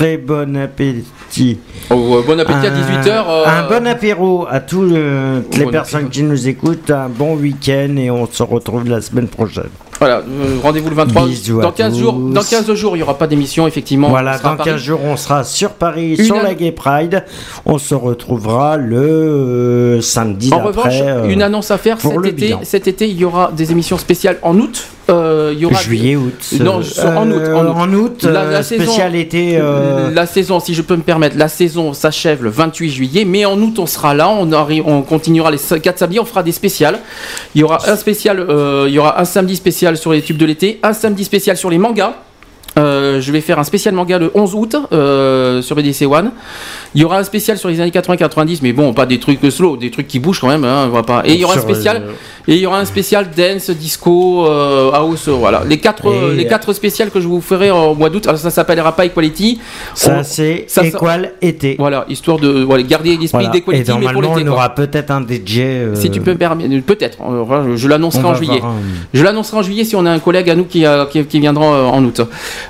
très 0.00 0.16
bon 0.16 0.56
appétit. 0.56 1.58
Oh, 1.90 1.94
euh, 2.16 2.22
bon 2.26 2.40
appétit 2.40 2.66
à 2.66 2.72
Un- 2.72 2.74
18h. 2.74 3.44
Un 3.46 3.68
bon 3.68 3.86
apéro 3.86 4.46
à 4.48 4.60
tous 4.60 4.80
le- 4.82 5.42
toutes 5.50 5.58
les 5.60 5.66
personnes 5.66 6.08
qui 6.08 6.22
nous 6.22 6.48
écoutent. 6.48 6.90
Un 6.90 7.10
bon 7.10 7.36
week-end 7.36 7.94
et 7.98 8.10
on 8.10 8.26
se 8.26 8.42
retrouve 8.42 8.88
la 8.88 9.02
semaine 9.02 9.28
prochaine. 9.28 9.68
Voilà, 10.00 10.16
euh, 10.18 10.56
rendez-vous 10.62 10.88
le 10.88 10.96
23. 10.96 11.26
Bisous 11.26 11.60
dans 11.60 11.68
à 11.68 11.72
15 11.72 11.92
tous. 11.92 11.98
jours, 12.00 12.12
dans 12.14 12.42
15 12.42 12.72
jours, 12.74 12.96
il 12.96 13.00
n'y 13.00 13.02
aura 13.02 13.18
pas 13.18 13.26
d'émission 13.26 13.66
effectivement. 13.66 14.08
Voilà, 14.08 14.38
dans 14.38 14.56
Paris. 14.56 14.70
15 14.70 14.80
jours, 14.80 15.00
on 15.04 15.16
sera 15.18 15.44
sur 15.44 15.70
Paris, 15.72 16.14
Une 16.18 16.24
sur 16.24 16.36
an- 16.36 16.42
la 16.42 16.54
Gay 16.54 16.72
Pride. 16.72 17.24
On 17.66 17.76
se 17.78 17.94
retrouvera 17.94 18.76
le 18.78 18.96
euh, 18.98 20.00
samedi 20.00 20.50
En 20.54 20.62
revanche, 20.62 20.94
euh, 21.02 21.28
une 21.28 21.42
annonce 21.42 21.70
à 21.70 21.76
faire 21.78 21.98
pour 21.98 22.12
cet 22.14 22.24
été. 22.32 22.46
bilan. 22.46 22.60
Cet 22.62 22.88
été, 22.88 23.08
il 23.08 23.16
y 23.18 23.24
aura 23.24 23.52
des 23.54 23.72
émissions 23.72 23.98
spéciales 23.98 24.38
en 24.42 24.58
août. 24.58 24.84
Euh, 25.10 25.50
il 25.52 25.58
y 25.58 25.66
aura 25.66 25.80
Juillet, 25.80 26.14
août. 26.14 26.32
Non, 26.60 26.76
en 26.76 26.80
août. 26.82 27.40
En 27.52 27.66
août, 27.66 27.74
en 27.74 27.92
août, 27.92 28.24
euh, 28.24 28.62
spécialité, 28.62 29.58
euh, 29.60 30.08
La 30.14 30.24
saison, 30.24 30.60
si 30.60 30.72
je 30.72 30.82
peux 30.82 30.94
me 30.94 31.02
permettre, 31.02 31.36
la 31.36 31.48
saison 31.48 31.92
s'achève 31.94 32.44
le 32.44 32.50
28 32.50 32.90
juillet, 32.90 33.24
mais 33.24 33.44
en 33.44 33.58
août 33.60 33.78
on 33.80 33.86
sera 33.86 34.14
là, 34.14 34.28
on, 34.30 34.48
on 34.86 35.02
continuera 35.02 35.50
les 35.50 35.58
4 35.58 35.98
samedis, 35.98 36.20
on 36.20 36.24
fera 36.24 36.44
des 36.44 36.52
spéciales. 36.52 37.00
Il 37.56 37.60
y 37.60 37.64
aura 37.64 37.78
un 37.90 37.96
spécial, 37.96 38.46
il 38.86 38.92
y 38.92 38.98
aura 39.00 39.20
un 39.20 39.24
samedi 39.24 39.56
spécial 39.56 39.89
sur 39.96 40.12
les 40.12 40.22
tubes 40.22 40.36
de 40.36 40.46
l'été, 40.46 40.78
un 40.82 40.92
samedi 40.92 41.24
spécial 41.24 41.56
sur 41.56 41.70
les 41.70 41.78
mangas. 41.78 42.14
Euh, 42.78 43.20
je 43.20 43.32
vais 43.32 43.40
faire 43.40 43.58
un 43.58 43.64
spécial 43.64 43.94
manga 43.94 44.18
le 44.18 44.30
11 44.34 44.54
août 44.54 44.76
euh, 44.92 45.60
sur 45.60 45.74
BDC 45.74 46.02
One. 46.02 46.30
Il 46.94 47.00
y 47.00 47.04
aura 47.04 47.18
un 47.18 47.24
spécial 47.24 47.58
sur 47.58 47.68
les 47.68 47.80
années 47.80 47.90
80-90, 47.90 48.60
mais 48.62 48.72
bon, 48.72 48.94
pas 48.94 49.06
des 49.06 49.18
trucs 49.18 49.40
slow, 49.50 49.76
des 49.76 49.90
trucs 49.90 50.06
qui 50.06 50.18
bougent 50.18 50.40
quand 50.40 50.48
même. 50.48 50.64
Hein, 50.64 50.86
on 50.86 50.90
va 50.90 51.02
pas. 51.02 51.22
Et 51.24 51.34
il 51.34 51.40
y 51.40 51.44
aura 51.44 51.54
un 51.54 51.60
Sur, 51.60 51.68
spécial, 51.68 52.02
euh, 52.06 52.12
et 52.48 52.54
il 52.54 52.60
y 52.60 52.66
aura 52.66 52.78
un 52.80 52.84
spécial 52.84 53.28
dance, 53.36 53.70
disco, 53.70 54.46
euh, 54.46 54.90
house, 54.92 55.28
euh, 55.28 55.32
voilà. 55.32 55.62
Les 55.68 55.78
quatre, 55.78 56.08
euh, 56.08 56.32
Et- 56.32 56.36
les 56.36 56.46
quatre 56.46 56.72
spéciales 56.72 57.10
que 57.10 57.20
je 57.20 57.28
vous 57.28 57.40
ferai 57.40 57.70
en 57.70 57.94
mois 57.94 58.10
d'août. 58.10 58.26
Alors 58.26 58.38
ça 58.38 58.50
s'appellera 58.50 58.92
pas 58.96 59.04
Equality. 59.06 59.60
Ça, 59.94 60.22
c'est 60.22 60.66
Equal 60.82 61.32
été. 61.42 61.76
Voilà, 61.78 62.04
histoire 62.08 62.38
de 62.38 62.62
voilà, 62.62 62.82
garder 62.82 63.10
l'esprit 63.10 63.28
Voilà. 63.44 63.48
d'Equality, 63.50 63.90
Et 63.90 63.94
mais 63.94 64.00
pour 64.12 64.22
normalement, 64.22 64.34
on 64.40 64.44
quoi. 64.44 64.52
aura 64.52 64.74
peut-être 64.74 65.10
un 65.10 65.20
DJ. 65.22 65.58
euh, 65.60 65.94
Si 65.94 66.10
tu 66.10 66.20
peux 66.20 66.32
me 66.32 66.38
permettre, 66.38 66.84
peut-être. 66.84 67.18
euh, 67.22 67.76
je 67.76 67.88
l'annoncerai 67.88 68.24
On 68.24 68.28
en 68.30 68.34
juillet. 68.34 68.60
un- 68.62 68.74
Je 69.14 69.22
l'annoncerai 69.22 69.58
en 69.58 69.62
juillet 69.62 69.84
si 69.84 69.96
on 69.96 70.06
a 70.06 70.10
un 70.10 70.18
collègue 70.18 70.48
à 70.50 70.54
nous 70.54 70.64
qui, 70.64 70.84
qui, 71.10 71.24
qui 71.24 71.40
viendra 71.40 71.64
euh, 71.66 71.84
en 71.86 72.04
août. 72.04 72.20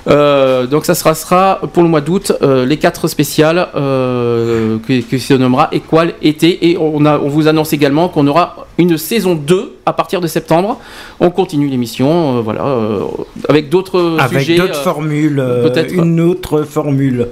Euh, 0.07 0.65
donc 0.67 0.85
ça 0.85 0.95
sera, 0.95 1.13
sera 1.15 1.59
pour 1.73 1.83
le 1.83 1.89
mois 1.89 2.01
d'août 2.01 2.31
euh, 2.41 2.65
les 2.65 2.77
quatre 2.77 3.07
spéciales 3.07 3.67
euh, 3.75 4.77
qui, 4.85 5.03
qui 5.03 5.19
se 5.19 5.33
nommera 5.33 5.69
Equal 5.71 6.13
été 6.21 6.69
et 6.69 6.77
on, 6.77 7.05
a, 7.05 7.19
on 7.19 7.27
vous 7.29 7.47
annonce 7.47 7.73
également 7.73 8.09
qu'on 8.09 8.27
aura 8.27 8.67
une 8.81 8.97
saison 8.97 9.35
2 9.35 9.75
à 9.85 9.93
partir 9.93 10.19
de 10.21 10.27
septembre. 10.27 10.79
On 11.19 11.29
continue 11.29 11.67
l'émission, 11.67 12.37
euh, 12.37 12.41
voilà, 12.41 12.65
euh, 12.65 13.05
avec 13.47 13.69
d'autres 13.69 14.17
Avec 14.19 14.39
sujets. 14.39 14.57
d'autres 14.57 14.79
euh, 14.79 14.83
formules. 14.83 15.43
peut-être. 15.63 15.93
Une 15.93 16.19
autre 16.19 16.63
formule. 16.63 17.27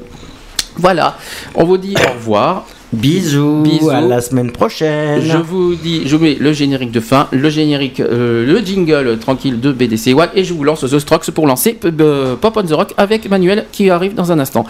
Voilà, 0.78 1.18
on 1.56 1.66
vous 1.66 1.78
dit 1.78 1.96
au 1.98 2.14
revoir. 2.14 2.66
Bisous, 2.92 3.62
Bisous. 3.64 3.90
à 3.92 4.02
la 4.02 4.20
semaine 4.20 4.52
prochaine. 4.52 5.22
Je 5.22 5.38
vous 5.38 5.76
dis, 5.76 6.08
je 6.08 6.18
mets 6.18 6.36
le 6.40 6.52
générique 6.54 6.92
de 6.92 7.00
fin, 7.00 7.28
le 7.32 7.48
générique, 7.50 8.00
euh, 8.00 8.46
le 8.46 8.60
jingle 8.66 9.20
tranquille 9.20 9.60
de 9.60 9.72
BDC 9.72 10.14
One 10.16 10.30
et 10.34 10.44
je 10.44 10.54
vous 10.56 10.64
lance 10.64 10.82
The 10.82 10.98
Strokes 10.98 11.30
pour 11.32 11.46
lancer 11.46 11.78
euh, 11.86 12.36
Pop 12.36 12.58
on 12.58 12.64
the 12.64 12.72
Rock 12.72 12.94
avec 12.98 13.30
Manuel 13.30 13.66
qui 13.72 13.92
arrive 13.92 14.16
dans 14.16 14.32
un 14.32 14.40
instant. 14.40 14.66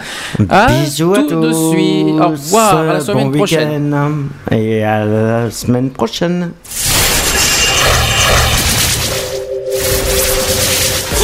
À 0.50 0.66
Bisous 0.66 1.14
à 1.14 1.18
tout 1.22 1.28
tous. 1.28 1.40
de 1.40 1.52
suite. 1.70 2.20
Au 2.20 2.28
revoir, 2.28 2.76
à 2.76 2.84
la 2.92 3.00
semaine 3.00 3.30
bon 3.30 3.38
prochaine. 3.38 3.96
Et 4.50 4.84
à 4.84 5.04
la 5.06 5.50
semaine 5.50 5.88
prochaine. 5.90 6.50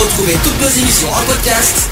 Retrouvez 0.00 0.36
toutes 0.42 0.62
nos 0.62 0.68
émissions 0.82 1.08
en 1.08 1.26
podcast 1.30 1.85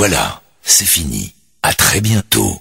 Voilà, 0.05 0.43
c'est 0.65 0.85
fini. 0.85 1.33
À 1.63 1.73
très 1.75 2.01
bientôt. 2.01 2.61